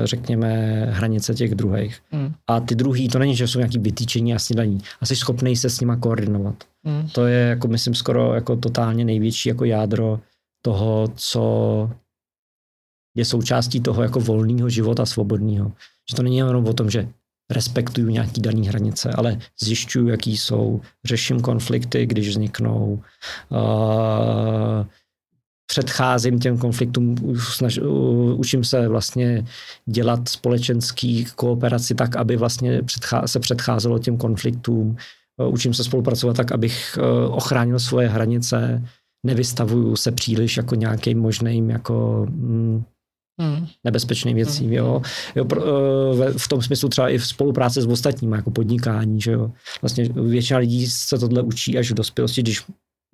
řekněme, 0.04 0.80
hranice 0.90 1.34
těch 1.34 1.54
druhých. 1.54 2.00
Mm. 2.12 2.34
A 2.46 2.60
ty 2.60 2.74
druhý, 2.74 3.08
to 3.08 3.18
není, 3.18 3.36
že 3.36 3.48
jsou 3.48 3.58
nějaký 3.58 3.78
vytýčení 3.78 4.34
a 4.34 4.38
snídaní. 4.38 4.78
A 5.00 5.06
jsi 5.06 5.16
schopný 5.16 5.56
se 5.56 5.70
s 5.70 5.80
nima 5.80 5.96
koordinovat. 5.96 6.64
Mm. 6.84 7.08
To 7.08 7.26
je, 7.26 7.38
jako 7.38 7.68
myslím, 7.68 7.94
skoro 7.94 8.34
jako 8.34 8.56
totálně 8.56 9.04
největší 9.04 9.48
jako 9.48 9.64
jádro 9.64 10.20
toho, 10.62 11.08
co 11.14 11.90
je 13.16 13.24
součástí 13.24 13.80
toho 13.80 14.02
jako 14.02 14.20
volného 14.20 14.68
života, 14.68 15.06
svobodného. 15.06 15.72
Že 16.10 16.16
to 16.16 16.22
není 16.22 16.36
jenom 16.36 16.66
o 16.66 16.72
tom, 16.72 16.90
že 16.90 17.08
respektuju 17.50 18.08
nějaký 18.08 18.40
daný 18.40 18.68
hranice, 18.68 19.10
ale 19.10 19.38
zjišťuju, 19.60 20.08
jaký 20.08 20.36
jsou, 20.36 20.80
řeším 21.04 21.40
konflikty, 21.40 22.06
když 22.06 22.28
vzniknou, 22.28 23.02
uh, 23.48 24.86
předcházím 25.70 26.40
těm 26.40 26.58
konfliktům, 26.58 27.16
snaž, 27.38 27.78
učím 28.36 28.64
se 28.64 28.88
vlastně 28.88 29.44
dělat 29.86 30.28
společenský 30.28 31.26
kooperaci 31.34 31.94
tak, 31.94 32.16
aby 32.16 32.36
vlastně 32.36 32.82
předchá, 32.82 33.26
se 33.26 33.40
předcházelo 33.40 33.98
těm 33.98 34.16
konfliktům. 34.16 34.96
Učím 35.48 35.74
se 35.74 35.84
spolupracovat 35.84 36.36
tak, 36.36 36.52
abych 36.52 36.98
e, 36.98 37.28
ochránil 37.28 37.78
svoje 37.78 38.08
hranice, 38.08 38.84
nevystavuju 39.26 39.96
se 39.96 40.12
příliš 40.12 40.56
jako 40.56 40.74
nějakým 40.74 41.18
možným 41.18 41.70
jako 41.70 42.26
mm, 42.30 42.84
Hmm. 43.40 43.66
nebezpečným 43.84 44.36
věcím, 44.36 44.66
hmm. 44.66 44.74
jo. 44.74 45.02
jo 45.36 45.44
pro, 45.44 45.62
e, 46.22 46.32
v 46.38 46.48
tom 46.48 46.62
smyslu 46.62 46.88
třeba 46.88 47.08
i 47.08 47.18
v 47.18 47.26
spolupráci 47.26 47.82
s 47.82 47.86
ostatními, 47.86 48.36
jako 48.36 48.50
podnikání, 48.50 49.20
že 49.20 49.32
jo. 49.32 49.50
Vlastně 49.82 50.08
většina 50.08 50.58
lidí 50.58 50.86
se 50.86 51.18
tohle 51.18 51.42
učí 51.42 51.78
až 51.78 51.90
v 51.90 51.94
dospělosti, 51.94 52.42
když 52.42 52.62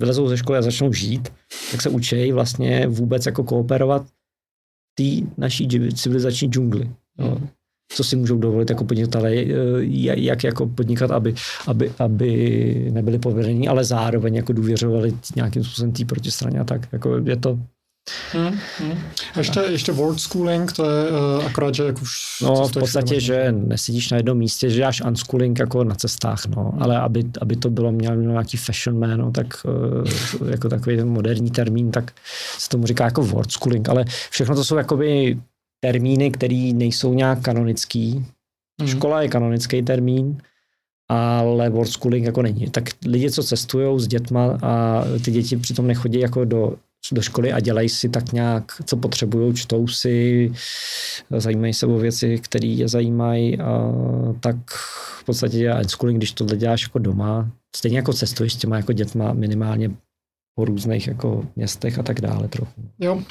vylezou 0.00 0.28
ze 0.28 0.36
školy 0.36 0.58
a 0.58 0.62
začnou 0.62 0.92
žít, 0.92 1.28
tak 1.72 1.82
se 1.82 1.88
učí 1.88 2.32
vlastně 2.32 2.86
vůbec 2.86 3.26
jako 3.26 3.44
kooperovat 3.44 4.06
v 4.06 4.94
té 4.94 5.30
naší 5.38 5.68
civilizační 5.94 6.48
džungli. 6.48 6.90
No. 7.18 7.40
Co 7.92 8.04
si 8.04 8.16
můžou 8.16 8.38
dovolit 8.38 8.70
jako 8.70 8.84
podnikatelé, 8.84 9.34
jak 10.14 10.44
jako 10.44 10.66
podnikat, 10.66 11.10
aby, 11.10 11.34
aby, 11.66 11.92
aby 11.98 12.90
nebyli 12.92 13.18
povedení, 13.18 13.68
ale 13.68 13.84
zároveň 13.84 14.34
jako 14.34 14.52
důvěřovali 14.52 15.14
nějakým 15.36 15.64
způsobem 15.64 15.92
té 15.92 16.04
protistraně 16.04 16.60
a 16.60 16.64
tak. 16.64 16.88
Jako 16.92 17.16
je 17.24 17.36
to 17.36 17.58
Hmm, 18.32 18.58
hmm. 18.78 18.98
Ještě, 19.36 19.60
ještě 19.60 19.92
world 19.92 20.20
schooling, 20.20 20.72
to 20.72 20.90
je 20.90 21.10
uh, 21.10 21.46
akorát, 21.46 21.74
že 21.74 21.84
jak 21.84 22.02
už... 22.02 22.12
No 22.42 22.68
v 22.68 22.72
podstatě, 22.72 23.20
že 23.20 23.52
nesedíš 23.52 24.10
na 24.10 24.16
jednom 24.16 24.38
místě, 24.38 24.70
že 24.70 24.76
děláš 24.76 25.02
unschooling 25.02 25.58
jako 25.58 25.84
na 25.84 25.94
cestách, 25.94 26.46
no, 26.46 26.62
hmm. 26.62 26.82
ale 26.82 26.98
aby, 26.98 27.24
aby 27.40 27.56
to 27.56 27.70
bylo, 27.70 27.92
mělo 27.92 28.16
nějaký 28.16 28.56
fashion 28.56 28.98
man, 28.98 29.32
tak 29.32 29.46
uh, 29.64 30.50
jako 30.50 30.68
takový 30.68 30.96
ten 30.96 31.08
moderní 31.08 31.50
termín, 31.50 31.90
tak 31.90 32.12
se 32.58 32.68
tomu 32.68 32.86
říká 32.86 33.04
jako 33.04 33.22
world 33.22 33.52
schooling, 33.52 33.88
ale 33.88 34.04
všechno 34.30 34.54
to 34.54 34.64
jsou 34.64 34.76
jakoby 34.76 35.38
termíny, 35.80 36.30
které 36.30 36.70
nejsou 36.74 37.14
nějak 37.14 37.42
kanonický. 37.42 38.26
Hmm. 38.80 38.88
Škola 38.88 39.22
je 39.22 39.28
kanonický 39.28 39.82
termín, 39.82 40.38
ale 41.08 41.70
world 41.70 41.92
schooling 41.92 42.26
jako 42.26 42.42
není. 42.42 42.70
Tak 42.70 42.84
lidi, 43.06 43.30
co 43.30 43.42
cestují 43.42 44.00
s 44.00 44.06
dětma 44.06 44.58
a 44.62 45.04
ty 45.24 45.30
děti 45.30 45.56
přitom 45.56 45.86
nechodí 45.86 46.20
jako 46.20 46.44
do 46.44 46.76
do 47.12 47.22
školy 47.22 47.52
a 47.52 47.60
dělají 47.60 47.88
si 47.88 48.08
tak 48.08 48.32
nějak, 48.32 48.72
co 48.84 48.96
potřebují, 48.96 49.54
čtou 49.54 49.88
si, 49.88 50.52
zajímají 51.36 51.74
se 51.74 51.86
o 51.86 51.98
věci, 51.98 52.38
které 52.38 52.66
je 52.66 52.88
zajímají, 52.88 53.58
a 53.58 53.92
tak 54.40 54.56
v 55.20 55.24
podstatě 55.24 55.74
unschooling, 55.74 56.18
když 56.18 56.32
tohle 56.32 56.56
děláš 56.56 56.82
jako 56.82 56.98
doma, 56.98 57.50
stejně 57.76 57.98
jako 57.98 58.12
cestuješ 58.12 58.52
s 58.52 58.56
těma 58.56 58.76
jako 58.76 58.92
dětma 58.92 59.32
minimálně 59.32 59.90
po 60.56 60.64
různých 60.64 61.06
jako 61.06 61.44
městech 61.56 61.98
a 61.98 62.02
tak 62.02 62.20
dále 62.20 62.48
trochu. 62.48 62.82
Jo, 63.00 63.14
uh, 63.14 63.22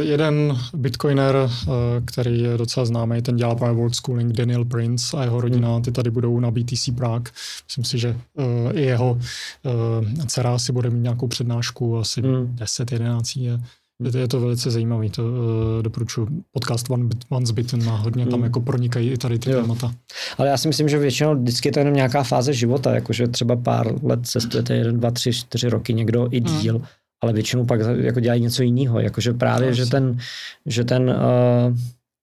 jeden 0.00 0.58
bitcoiner, 0.74 1.36
uh, 1.36 1.72
který 2.04 2.42
je 2.42 2.58
docela 2.58 2.86
známý, 2.86 3.22
ten 3.22 3.36
dělá 3.36 3.54
právě 3.54 3.76
world 3.76 3.94
schooling, 3.94 4.32
Daniel 4.32 4.64
Prince 4.64 5.16
a 5.16 5.22
jeho 5.22 5.40
rodina, 5.40 5.74
hmm. 5.74 5.82
ty 5.82 5.92
tady 5.92 6.10
budou 6.10 6.40
na 6.40 6.50
BTC 6.50 6.90
Prague. 6.96 7.32
Myslím 7.68 7.84
si, 7.84 7.98
že 7.98 8.16
uh, 8.34 8.78
i 8.78 8.82
jeho 8.82 9.10
uh, 9.12 10.24
dcera 10.26 10.58
si 10.58 10.72
bude 10.72 10.90
mít 10.90 11.02
nějakou 11.02 11.26
přednášku, 11.26 11.98
asi 11.98 12.22
hmm. 12.22 12.56
10-11 12.56 13.42
je 13.42 13.58
je, 14.02 14.20
je 14.20 14.28
to 14.28 14.40
velice 14.40 14.70
zajímavý, 14.70 15.10
to 15.10 15.22
uh, 15.22 15.82
doporučuji. 15.82 16.28
Podcast 16.52 16.90
One, 16.90 17.08
One 17.28 17.52
Bitten 17.52 17.84
má 17.84 17.96
hodně, 17.96 18.24
tam 18.24 18.34
hmm. 18.34 18.44
jako 18.44 18.60
pronikají 18.60 19.10
i 19.10 19.16
tady 19.18 19.38
ty 19.38 19.50
jo. 19.50 19.60
témata. 19.60 19.94
Ale 20.38 20.48
já 20.48 20.56
si 20.56 20.68
myslím, 20.68 20.88
že 20.88 20.98
většinou 20.98 21.34
vždycky 21.34 21.68
je 21.68 21.72
to 21.72 21.78
jenom 21.78 21.94
nějaká 21.94 22.22
fáze 22.22 22.52
života, 22.52 22.94
jakože 22.94 23.28
třeba 23.28 23.56
pár 23.56 24.04
let 24.04 24.20
cestujete, 24.26 24.74
jeden, 24.74 25.00
dva, 25.00 25.10
tři, 25.10 25.32
čtyři 25.32 25.68
roky, 25.68 25.94
někdo 25.94 26.28
i 26.30 26.40
hmm. 26.40 26.60
díl, 26.60 26.74
hmm. 26.74 26.86
ale 27.20 27.32
většinou 27.32 27.64
pak 27.64 27.80
jako 27.96 28.20
dělají 28.20 28.40
něco 28.40 28.62
jiného, 28.62 29.00
jakože 29.00 29.32
právě, 29.32 29.68
to 29.68 29.74
že 29.74 29.86
ten, 29.86 30.18
že 30.66 30.84
ten 30.84 31.10
uh, 31.10 31.76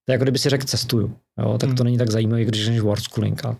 to 0.05 0.11
je 0.11 0.13
jako 0.13 0.23
kdyby 0.23 0.39
si 0.39 0.49
řekl 0.49 0.65
cestuju, 0.65 1.15
jo, 1.39 1.57
tak 1.57 1.69
hmm. 1.69 1.77
to 1.77 1.83
není 1.83 1.97
tak 1.97 2.11
zajímavé, 2.11 2.45
když 2.45 2.65
jsi 2.65 2.79
world 2.79 3.03
schooling. 3.03 3.41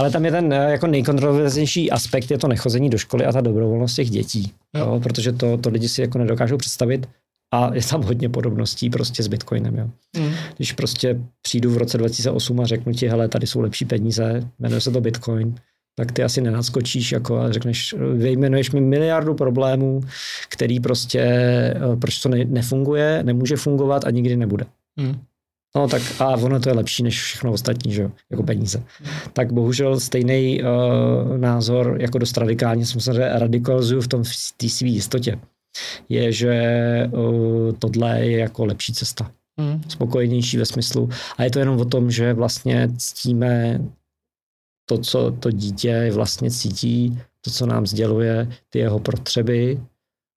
Ale 0.00 0.10
tam 0.10 0.24
je 0.24 0.30
ten 0.30 0.52
eh, 0.52 0.70
jako 0.70 0.86
nejkontroverznější 0.86 1.90
aspekt, 1.90 2.30
je 2.30 2.38
to 2.38 2.48
nechození 2.48 2.90
do 2.90 2.98
školy 2.98 3.24
a 3.24 3.32
ta 3.32 3.40
dobrovolnost 3.40 3.96
těch 3.96 4.10
dětí. 4.10 4.52
Jo. 4.76 4.86
Jo, 4.86 5.00
protože 5.00 5.32
to, 5.32 5.56
to 5.56 5.70
lidi 5.70 5.88
si 5.88 6.00
jako 6.00 6.18
nedokážou 6.18 6.56
představit 6.56 7.08
a 7.54 7.74
je 7.74 7.82
tam 7.82 8.02
hodně 8.02 8.28
podobností 8.28 8.90
prostě 8.90 9.22
s 9.22 9.28
Bitcoinem. 9.28 9.76
Jo. 9.76 9.90
Mm. 10.18 10.32
Když 10.56 10.72
prostě 10.72 11.20
přijdu 11.42 11.70
v 11.70 11.76
roce 11.76 11.98
2008 11.98 12.60
a 12.60 12.66
řeknu 12.66 12.92
ti, 12.92 13.08
hele, 13.08 13.28
tady 13.28 13.46
jsou 13.46 13.60
lepší 13.60 13.84
peníze, 13.84 14.48
jmenuje 14.58 14.80
se 14.80 14.90
to 14.90 15.00
Bitcoin, 15.00 15.54
tak 15.96 16.12
ty 16.12 16.22
asi 16.22 16.40
nenadskočíš 16.40 17.12
jako 17.12 17.38
a 17.38 17.52
řekneš, 17.52 17.94
vyjmenuješ 18.14 18.70
mi 18.70 18.80
miliardu 18.80 19.34
problémů, 19.34 20.00
který 20.48 20.80
prostě, 20.80 21.20
eh, 21.20 21.96
proč 22.00 22.18
to 22.18 22.28
ne, 22.28 22.44
nefunguje, 22.44 23.22
nemůže 23.22 23.56
fungovat 23.56 24.04
a 24.04 24.10
nikdy 24.10 24.36
nebude. 24.36 24.64
Mm. 24.96 25.20
No 25.76 25.88
tak 25.88 26.02
a 26.18 26.28
ono 26.28 26.60
to 26.60 26.68
je 26.68 26.74
lepší 26.74 27.02
než 27.02 27.22
všechno 27.22 27.52
ostatní, 27.52 27.92
že 27.92 28.02
jo, 28.02 28.10
jako 28.30 28.42
peníze. 28.42 28.82
Tak 29.32 29.52
bohužel 29.52 30.00
stejný 30.00 30.62
uh, 30.62 31.38
názor, 31.38 31.96
jako 32.00 32.18
dost 32.18 32.36
radikálně 32.36 32.86
jsem 32.86 33.00
se 33.00 33.38
radikalizuju 33.38 34.00
v 34.00 34.08
tom 34.08 34.24
v 34.24 34.30
té 34.56 34.68
své 34.68 34.88
jistotě, 34.88 35.38
je, 36.08 36.32
že 36.32 36.54
uh, 37.12 37.72
tohle 37.78 38.20
je 38.20 38.38
jako 38.38 38.64
lepší 38.64 38.92
cesta. 38.92 39.30
Hmm. 39.60 39.82
Spokojenější 39.88 40.56
ve 40.56 40.66
smyslu. 40.66 41.08
A 41.36 41.44
je 41.44 41.50
to 41.50 41.58
jenom 41.58 41.80
o 41.80 41.84
tom, 41.84 42.10
že 42.10 42.32
vlastně 42.32 42.88
ctíme 42.96 43.80
to, 44.88 44.98
co 44.98 45.30
to 45.30 45.50
dítě 45.50 46.10
vlastně 46.12 46.50
cítí, 46.50 47.18
to, 47.40 47.50
co 47.50 47.66
nám 47.66 47.86
sděluje, 47.86 48.48
ty 48.68 48.78
jeho 48.78 48.98
potřeby 48.98 49.80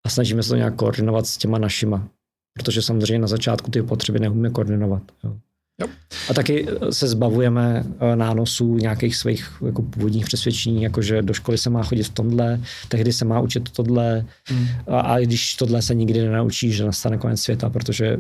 a 0.06 0.10
snažíme 0.10 0.44
se 0.44 0.50
to 0.50 0.56
nějak 0.56 0.76
koordinovat 0.76 1.28
s 1.28 1.38
těma 1.38 1.58
našima 1.58 2.10
protože 2.54 2.82
samozřejmě 2.82 3.20
na 3.20 3.28
začátku 3.28 3.72
ty 3.72 3.82
potřeby 3.82 4.20
neumíme 4.20 4.50
koordinovat. 4.50 5.04
Jo. 5.24 5.38
Jo. 5.82 5.88
A 6.30 6.34
taky 6.34 6.68
se 6.90 7.08
zbavujeme 7.08 7.84
eh, 8.00 8.16
nánosů 8.16 8.78
nějakých 8.78 9.16
svých 9.16 9.52
jako 9.66 9.82
původních 9.82 10.26
přesvědčení, 10.26 10.84
jako 10.84 11.02
že 11.02 11.22
do 11.22 11.34
školy 11.34 11.58
se 11.58 11.70
má 11.70 11.84
chodit 11.84 12.04
v 12.04 12.10
tomhle, 12.10 12.62
tehdy 12.88 13.14
se 13.14 13.26
má 13.26 13.40
učit 13.40 13.70
tohle 13.70 14.26
hmm. 14.46 14.68
a, 14.88 15.00
a 15.00 15.20
když 15.20 15.56
tohle 15.56 15.82
se 15.82 15.96
nikdy 15.96 16.22
nenaučí, 16.22 16.72
že 16.72 16.86
nastane 16.86 17.18
konec 17.18 17.42
světa, 17.42 17.70
protože 17.70 18.18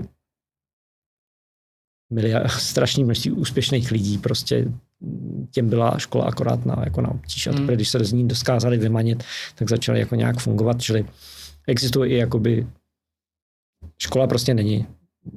miliard, 2.13 2.51
strašný 2.59 3.03
množství 3.03 3.31
úspěšných 3.31 3.91
lidí 3.91 4.17
prostě 4.17 4.65
těm 5.51 5.69
byla 5.69 5.97
škola 5.97 6.25
akorát 6.25 6.65
na, 6.65 6.81
jako 6.85 7.01
na 7.01 7.09
obtíž. 7.09 7.47
A 7.47 7.49
teprve, 7.49 7.67
hmm. 7.67 7.75
když 7.75 7.89
se 7.89 8.03
z 8.03 8.13
ní 8.13 8.27
doskázali 8.27 8.77
vymanit, 8.77 9.23
tak 9.55 9.69
začaly 9.69 9.99
jako 9.99 10.15
nějak 10.15 10.39
fungovat, 10.39 10.81
čili 10.81 11.05
existuje 11.67 12.09
i 12.09 12.15
jakoby 12.15 12.67
škola 13.97 14.27
prostě 14.27 14.53
není 14.53 14.85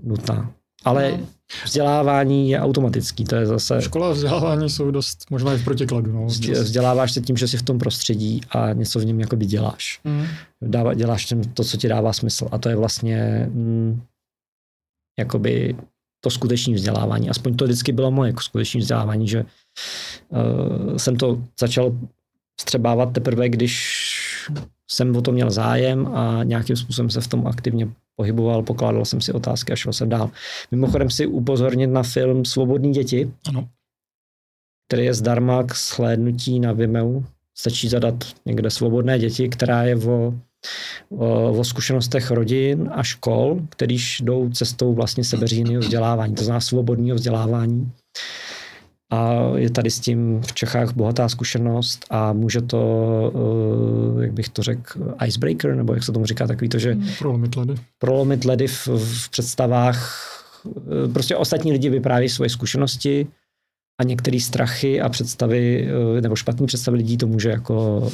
nutná. 0.03 0.53
Ale 0.85 1.19
no. 1.19 1.27
vzdělávání 1.65 2.51
je 2.51 2.61
automatický, 2.61 3.25
to 3.25 3.37
je 3.37 3.47
zase... 3.47 3.83
Škola 3.83 4.09
a 4.09 4.13
vzdělávání 4.13 4.71
jsou 4.71 4.91
dost 4.91 5.31
možná 5.31 5.55
i 5.55 5.59
v 5.59 5.65
protikladu. 5.65 6.13
No. 6.13 6.27
Vzděláváš 6.27 7.13
se 7.13 7.21
tím, 7.21 7.37
že 7.37 7.49
jsi 7.49 7.57
v 7.57 7.63
tom 7.63 7.79
prostředí 7.79 8.41
a 8.51 8.73
něco 8.73 8.99
v 8.99 9.05
něm 9.05 9.21
jakoby 9.21 9.47
děláš. 9.47 10.01
Mm. 10.05 10.27
Dává, 10.63 10.95
děláš 10.95 11.25
tím 11.25 11.45
to, 11.45 11.65
co 11.65 11.77
ti 11.77 11.89
dává 11.89 12.13
smysl. 12.13 12.49
A 12.53 12.59
to 12.59 12.69
je 12.69 12.77
vlastně 12.77 13.49
mm, 13.53 14.03
jakoby 15.19 15.77
to 16.21 16.31
skutečné 16.31 16.75
vzdělávání. 16.75 17.31
Aspoň 17.31 17.57
to 17.57 17.65
vždycky 17.65 17.93
bylo 17.93 18.11
moje 18.11 18.35
skutečné 18.41 18.81
vzdělávání, 18.81 19.29
že 19.29 19.45
uh, 20.29 20.97
jsem 20.97 21.17
to 21.17 21.43
začal 21.61 21.99
střebávat 22.61 23.13
teprve, 23.13 23.49
když 23.49 24.07
jsem 24.91 25.17
o 25.17 25.23
to 25.23 25.33
měl 25.33 25.51
zájem 25.51 26.07
a 26.07 26.43
nějakým 26.43 26.77
způsobem 26.77 27.11
se 27.11 27.21
v 27.21 27.29
tom 27.29 27.47
aktivně 27.47 27.89
pohyboval, 28.17 28.63
pokládal 28.63 29.05
jsem 29.05 29.21
si 29.21 29.33
otázky 29.33 29.73
a 29.73 29.77
šel 29.77 29.93
jsem 29.93 30.09
dál. 30.09 30.31
Mimochodem 30.71 31.11
si 31.11 31.27
upozornit 31.27 31.87
na 31.87 32.03
film 32.03 32.45
Svobodní 32.45 32.93
děti, 32.93 33.33
ano. 33.49 33.69
který 34.89 35.05
je 35.05 35.15
zdarma 35.15 35.63
k 35.63 35.75
shlédnutí 35.75 36.61
na 36.61 36.73
Vimeo. 36.73 37.23
Stačí 37.59 37.89
zadat 37.89 38.15
někde 38.47 38.71
Svobodné 38.71 39.19
děti, 39.19 39.49
která 39.49 39.83
je 39.83 39.97
o, 39.97 40.35
o, 41.11 41.53
o 41.53 41.65
zkušenostech 41.65 42.31
rodin 42.31 42.91
a 42.93 43.03
škol, 43.03 43.61
kterýž 43.69 44.21
jdou 44.21 44.51
cestou 44.51 44.95
vlastně 44.95 45.25
sebeřízného 45.25 45.81
vzdělávání, 45.81 46.35
to 46.35 46.45
znamená 46.45 46.61
svobodného 46.61 47.17
vzdělávání 47.17 47.93
a 49.11 49.51
je 49.57 49.71
tady 49.71 49.91
s 49.91 50.01
tím 50.01 50.41
v 50.41 50.53
Čechách 50.53 50.93
bohatá 50.95 51.29
zkušenost 51.29 52.05
a 52.11 52.33
může 52.33 52.63
to, 52.63 52.83
eh, 54.19 54.23
jak 54.23 54.33
bych 54.33 54.49
to 54.49 54.63
řekl, 54.63 55.15
icebreaker, 55.27 55.75
nebo 55.75 55.95
jak 55.95 56.05
se 56.05 56.13
tomu 56.13 56.27
říká, 56.27 56.47
takový 56.47 56.69
to, 56.69 56.79
že... 56.79 56.93
Hmm, 56.93 57.09
prolomit 57.19 57.57
ledy. 57.57 57.75
Prolomit 57.99 58.45
ledy 58.45 58.67
v, 58.67 58.89
v 58.89 59.31
představách. 59.31 60.33
Eh, 60.67 61.09
prostě 61.13 61.37
ostatní 61.37 61.73
lidi 61.73 61.89
vyprávějí 61.89 62.29
svoje 62.29 62.51
zkušenosti 62.51 63.27
a 64.01 64.05
některé 64.05 64.41
strachy 64.41 65.01
a 65.01 65.09
představy, 65.09 65.89
eh, 66.17 66.21
nebo 66.21 66.37
špatné 66.37 66.67
představy 66.67 66.97
lidí 66.97 67.17
to 67.17 67.27
může 67.27 67.51
jako 67.51 68.09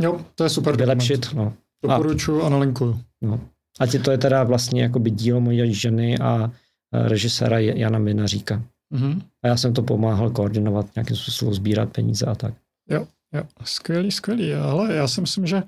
Jo, 0.00 0.20
to 0.34 0.44
je 0.44 0.50
super. 0.50 0.76
Vylepšit. 0.76 1.34
No. 1.34 1.52
Doporučuji 1.82 2.42
a, 2.42 2.48
nalinkuju. 2.48 3.00
No. 3.22 3.40
A 3.80 3.86
to 4.04 4.10
je 4.10 4.18
teda 4.18 4.44
vlastně 4.44 4.82
jako 4.82 4.98
by 4.98 5.10
dílo 5.10 5.40
mojí 5.40 5.74
ženy 5.74 6.18
a 6.18 6.50
režiséra 6.92 7.58
Jana 7.58 7.98
Minaříka. 7.98 8.62
Mm-hmm. 8.94 9.22
A 9.42 9.48
já 9.48 9.56
jsem 9.56 9.74
to 9.74 9.82
pomáhal 9.82 10.30
koordinovat, 10.30 10.86
nějakým 10.94 11.16
způsobem 11.16 11.54
sbírat 11.54 11.92
peníze 11.92 12.26
a 12.26 12.34
tak. 12.34 12.54
Jo, 12.90 13.06
jo, 13.34 13.42
skvělý, 13.64 14.10
skvělý. 14.10 14.54
Ale 14.54 14.94
já 14.94 15.08
si 15.08 15.20
myslím, 15.20 15.46
že 15.46 15.62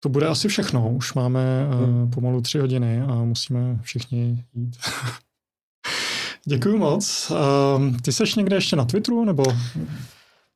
to 0.00 0.08
bude 0.08 0.26
asi 0.26 0.48
všechno. 0.48 0.90
Už 0.90 1.14
máme 1.14 1.68
hmm. 1.70 2.02
uh, 2.02 2.10
pomalu 2.10 2.40
tři 2.40 2.58
hodiny 2.58 3.00
a 3.00 3.14
musíme 3.14 3.78
všichni 3.82 4.44
jít. 4.54 4.76
Děkuji 6.44 6.78
moc. 6.78 7.30
Uh, 7.30 7.96
ty 7.96 8.12
seš 8.12 8.34
někde 8.34 8.56
ještě 8.56 8.76
na 8.76 8.84
Twitteru, 8.84 9.24
nebo? 9.24 9.44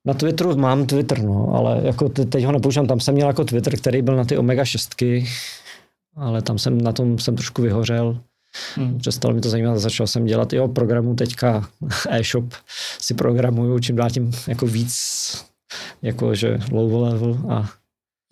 Na 0.04 0.14
Twitteru 0.14 0.56
mám 0.56 0.86
Twitter, 0.86 1.22
no, 1.22 1.48
ale 1.54 1.80
jako 1.84 2.08
teď 2.08 2.44
ho 2.44 2.52
nepoužívám. 2.52 2.86
Tam 2.86 3.00
jsem 3.00 3.14
měl 3.14 3.26
jako 3.26 3.44
Twitter, 3.44 3.76
který 3.76 4.02
byl 4.02 4.16
na 4.16 4.24
ty 4.24 4.38
Omega 4.38 4.64
6, 4.64 5.02
ale 6.16 6.42
tam 6.42 6.58
jsem 6.58 6.80
na 6.80 6.92
tom 6.92 7.18
jsem 7.18 7.36
trošku 7.36 7.62
vyhořel. 7.62 8.20
Hmm. 8.74 8.98
Přestalo 8.98 9.34
mi 9.34 9.40
to 9.40 9.50
zajímat, 9.50 9.78
začal 9.78 10.06
jsem 10.06 10.24
dělat 10.24 10.52
i 10.52 10.60
o 10.60 10.68
programu 10.68 11.14
teďka 11.14 11.68
e-shop 12.08 12.54
si 12.98 13.14
programuju, 13.14 13.78
čím 13.78 13.96
dál 13.96 14.10
tím 14.10 14.30
jako 14.48 14.66
víc 14.66 14.92
jako 16.02 16.34
že 16.34 16.58
low 16.70 17.02
level 17.02 17.38
a 17.48 17.70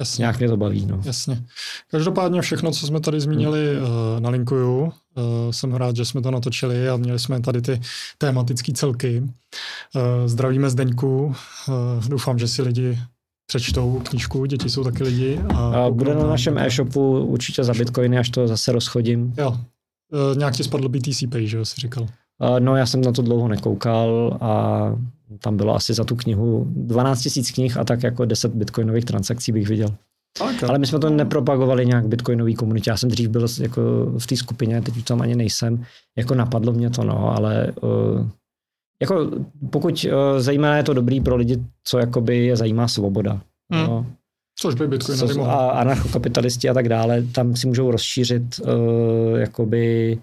Jasně. 0.01 0.23
nějak 0.23 0.39
mě 0.39 0.49
to 0.49 0.57
baví. 0.57 0.87
No. 0.87 1.01
Jasně. 1.05 1.45
Každopádně 1.91 2.41
všechno, 2.41 2.71
co 2.71 2.87
jsme 2.87 3.01
tady 3.01 3.21
zmínili, 3.21 3.77
hmm. 3.77 3.85
uh, 3.85 4.21
nalinkuju. 4.21 4.81
Uh, 4.81 4.93
jsem 5.51 5.75
rád, 5.75 5.97
že 5.97 6.05
jsme 6.05 6.23
to 6.23 6.31
natočili 6.31 6.89
a 6.89 6.97
měli 6.97 7.19
jsme 7.19 7.41
tady 7.41 7.63
ty 7.63 7.81
tematické 8.19 8.73
celky. 8.73 9.23
Uh, 9.23 9.31
zdravíme 10.27 10.71
Zdeňku. 10.71 11.35
Doufám, 12.09 12.39
že 12.39 12.49
si 12.49 12.63
lidi 12.63 12.99
přečtou 13.47 14.03
knížku, 14.09 14.45
děti 14.45 14.71
jsou 14.71 14.85
taky 14.85 15.05
lidi. 15.05 15.41
A, 15.55 15.59
a 15.59 15.91
bude 15.91 16.15
na 16.15 16.27
našem 16.27 16.59
e-shopu 16.59 17.25
určitě 17.25 17.65
za 17.65 17.73
bitcoiny, 17.73 18.19
až 18.19 18.31
to 18.31 18.49
zase 18.49 18.73
rozchodím. 18.73 19.35
Jo, 19.39 19.59
Uh, 20.13 20.39
nějak 20.39 20.55
ti 20.55 20.65
spadl 20.65 20.89
BTC 20.89 21.23
Pay, 21.31 21.47
že 21.47 21.57
jo, 21.57 21.65
si 21.65 21.81
říkal? 21.81 22.03
Uh, 22.03 22.61
no, 22.61 22.77
já 22.77 22.87
jsem 22.87 23.01
na 23.01 23.13
to 23.13 23.23
dlouho 23.23 23.49
nekoukal 23.49 24.39
a 24.41 24.83
tam 25.39 25.57
bylo 25.57 25.75
asi 25.75 25.95
za 25.95 26.05
tu 26.05 26.17
knihu 26.17 26.67
12 26.69 27.37
000 27.37 27.49
knih 27.55 27.77
a 27.77 27.85
tak 27.85 28.03
jako 28.03 28.25
10 28.25 28.55
bitcoinových 28.55 29.05
transakcí 29.05 29.53
bych 29.53 29.69
viděl. 29.69 29.89
Okay. 30.41 30.69
Ale 30.69 30.79
my 30.79 30.87
jsme 30.87 30.99
to 30.99 31.11
nepropagovali 31.11 31.87
nějak 31.87 32.09
bitcoinový 32.09 32.55
komunitě. 32.55 32.91
Já 32.91 32.97
jsem 32.97 33.11
dřív 33.11 33.29
byl 33.29 33.47
jako 33.61 33.83
v 34.19 34.27
té 34.27 34.37
skupině, 34.37 34.83
teď 34.83 34.97
už 34.97 35.03
tam 35.03 35.21
ani 35.21 35.35
nejsem. 35.35 35.85
Jako 36.19 36.35
napadlo 36.35 36.73
mě 36.73 36.91
to, 36.91 37.05
no, 37.05 37.37
ale 37.37 37.73
uh, 37.83 38.29
jako 39.03 39.31
pokud 39.71 40.05
uh, 40.05 40.39
zejména 40.39 40.77
je 40.77 40.83
to 40.83 40.95
dobrý 40.95 41.21
pro 41.21 41.37
lidi, 41.37 41.65
co 41.85 41.99
jakoby 41.99 42.47
je 42.47 42.57
zajímá 42.57 42.89
svoboda. 42.89 43.41
Hmm. 43.73 43.87
No. 43.87 44.07
Což 44.61 44.75
by 44.75 44.89
Bitcoin 44.89 45.19
co, 45.19 45.43
A 45.43 45.71
anarchokapitalisti 45.71 46.69
a 46.69 46.75
tak 46.75 46.89
dále, 46.89 47.23
tam 47.23 47.57
si 47.57 47.67
můžou 47.67 47.91
rozšířit 47.91 48.61
uh, 48.61 49.39
jakoby 49.39 50.19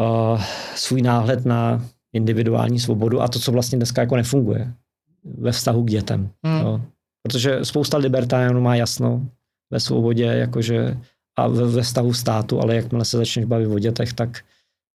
uh, 0.00 0.42
svůj 0.74 1.02
náhled 1.02 1.44
na 1.44 1.84
individuální 2.12 2.80
svobodu 2.80 3.20
a 3.20 3.28
to, 3.28 3.38
co 3.38 3.52
vlastně 3.52 3.76
dneska 3.76 4.00
jako 4.00 4.16
nefunguje 4.16 4.72
ve 5.38 5.52
vztahu 5.52 5.84
k 5.84 5.90
dětem. 5.90 6.30
Hmm. 6.46 6.60
Jo. 6.60 6.80
Protože 7.22 7.64
spousta 7.64 7.98
libertariánů 7.98 8.60
má 8.60 8.76
jasno 8.76 9.28
ve 9.70 9.80
svobodě, 9.80 10.24
jakože 10.24 10.98
a 11.38 11.48
ve, 11.48 11.66
ve 11.66 11.82
vztahu 11.82 12.14
státu, 12.14 12.60
ale 12.60 12.76
jakmile 12.76 13.04
se 13.04 13.16
začneš 13.16 13.44
bavit 13.44 13.66
o 13.66 13.78
dětech, 13.78 14.12
tak 14.12 14.44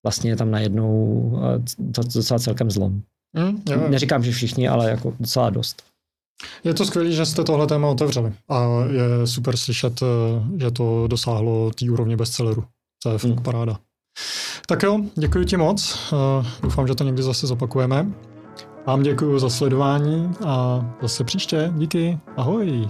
vlastně 0.04 0.30
je 0.30 0.36
tam 0.36 0.50
najednou 0.50 1.30
to, 1.94 2.02
to 2.02 2.18
docela 2.18 2.38
celkem 2.38 2.70
zlom. 2.70 3.02
Mm, 3.32 3.62
jo. 3.70 3.88
Neříkám, 3.88 4.22
že 4.22 4.32
všichni, 4.32 4.68
ale 4.68 4.90
jako 4.90 5.14
docela 5.20 5.50
dost. 5.50 5.89
Je 6.64 6.74
to 6.74 6.84
skvělé, 6.84 7.10
že 7.10 7.26
jste 7.26 7.44
tohle 7.44 7.66
téma 7.66 7.88
otevřeli 7.88 8.32
a 8.48 8.66
je 8.90 9.26
super 9.26 9.56
slyšet, 9.56 10.02
eh, 10.02 10.06
že 10.60 10.70
to 10.70 11.06
dosáhlo 11.06 11.70
té 11.70 11.90
úrovně 11.90 12.16
bestselleru. 12.16 12.64
To 13.02 13.10
je 13.10 13.18
fakt 13.18 13.30
mm. 13.30 13.42
paráda. 13.42 13.78
Tak 14.66 14.82
jo, 14.82 15.00
děkuji 15.14 15.44
ti 15.44 15.56
moc. 15.56 15.98
Uh, 16.12 16.46
doufám, 16.62 16.86
že 16.86 16.94
to 16.94 17.04
někdy 17.04 17.22
zase 17.22 17.46
zopakujeme. 17.46 18.12
Vám 18.86 19.02
děkuji 19.02 19.38
za 19.38 19.50
sledování 19.50 20.30
a 20.46 20.84
zase 21.02 21.24
příště. 21.24 21.72
Díky. 21.76 22.18
Ahoj. 22.36 22.88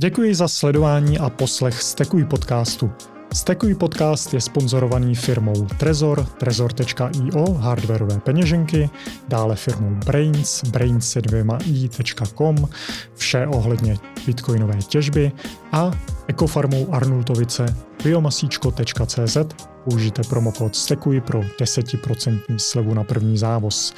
Děkuji 0.00 0.34
za 0.34 0.48
sledování 0.48 1.18
a 1.18 1.30
poslech 1.30 1.82
Stekuj 1.82 2.24
podcastu. 2.24 2.90
Stekuj 3.36 3.74
podcast 3.74 4.34
je 4.34 4.40
sponzorovaný 4.40 5.14
firmou 5.14 5.66
Trezor, 5.76 6.24
trezor.io, 6.24 7.52
hardwareové 7.52 8.20
peněženky, 8.20 8.90
dále 9.28 9.56
firmou 9.56 9.90
Brains, 10.06 10.64
brains 10.64 11.10
se 11.10 11.22
dvěma 11.22 11.58
i.com, 11.66 12.68
vše 13.14 13.46
ohledně 13.46 13.98
bitcoinové 14.26 14.78
těžby 14.78 15.32
a 15.72 15.90
ekofarmou 16.26 16.94
Arnultovice 16.94 17.76
biomasíčko.cz 18.04 19.36
použijte 19.84 20.22
promokód 20.28 20.76
STEKUJ 20.76 21.20
pro 21.20 21.40
10% 21.40 22.40
slevu 22.56 22.94
na 22.94 23.04
první 23.04 23.38
závoz. 23.38 23.94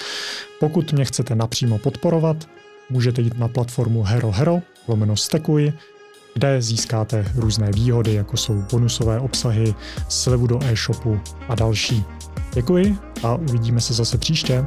Pokud 0.60 0.92
mě 0.92 1.05
chcete 1.05 1.34
napřímo 1.34 1.78
podporovat, 1.78 2.36
můžete 2.91 3.23
jít 3.23 3.39
na 3.39 3.49
platformu 3.49 4.02
Hero 4.02 4.31
Hero, 4.31 4.62
lomeno 4.89 5.17
STEKUJ, 5.17 5.73
kde 6.39 6.62
získáte 6.62 7.25
různé 7.34 7.70
výhody, 7.73 8.15
jako 8.15 8.36
jsou 8.36 8.65
bonusové 8.73 9.20
obsahy, 9.20 9.75
slevu 10.08 10.47
do 10.47 10.58
e-shopu 10.62 11.20
a 11.49 11.55
další. 11.55 12.05
Děkuji 12.55 12.99
a 13.23 13.34
uvidíme 13.34 13.81
se 13.81 13.94
zase 13.94 14.18
příště. 14.18 14.65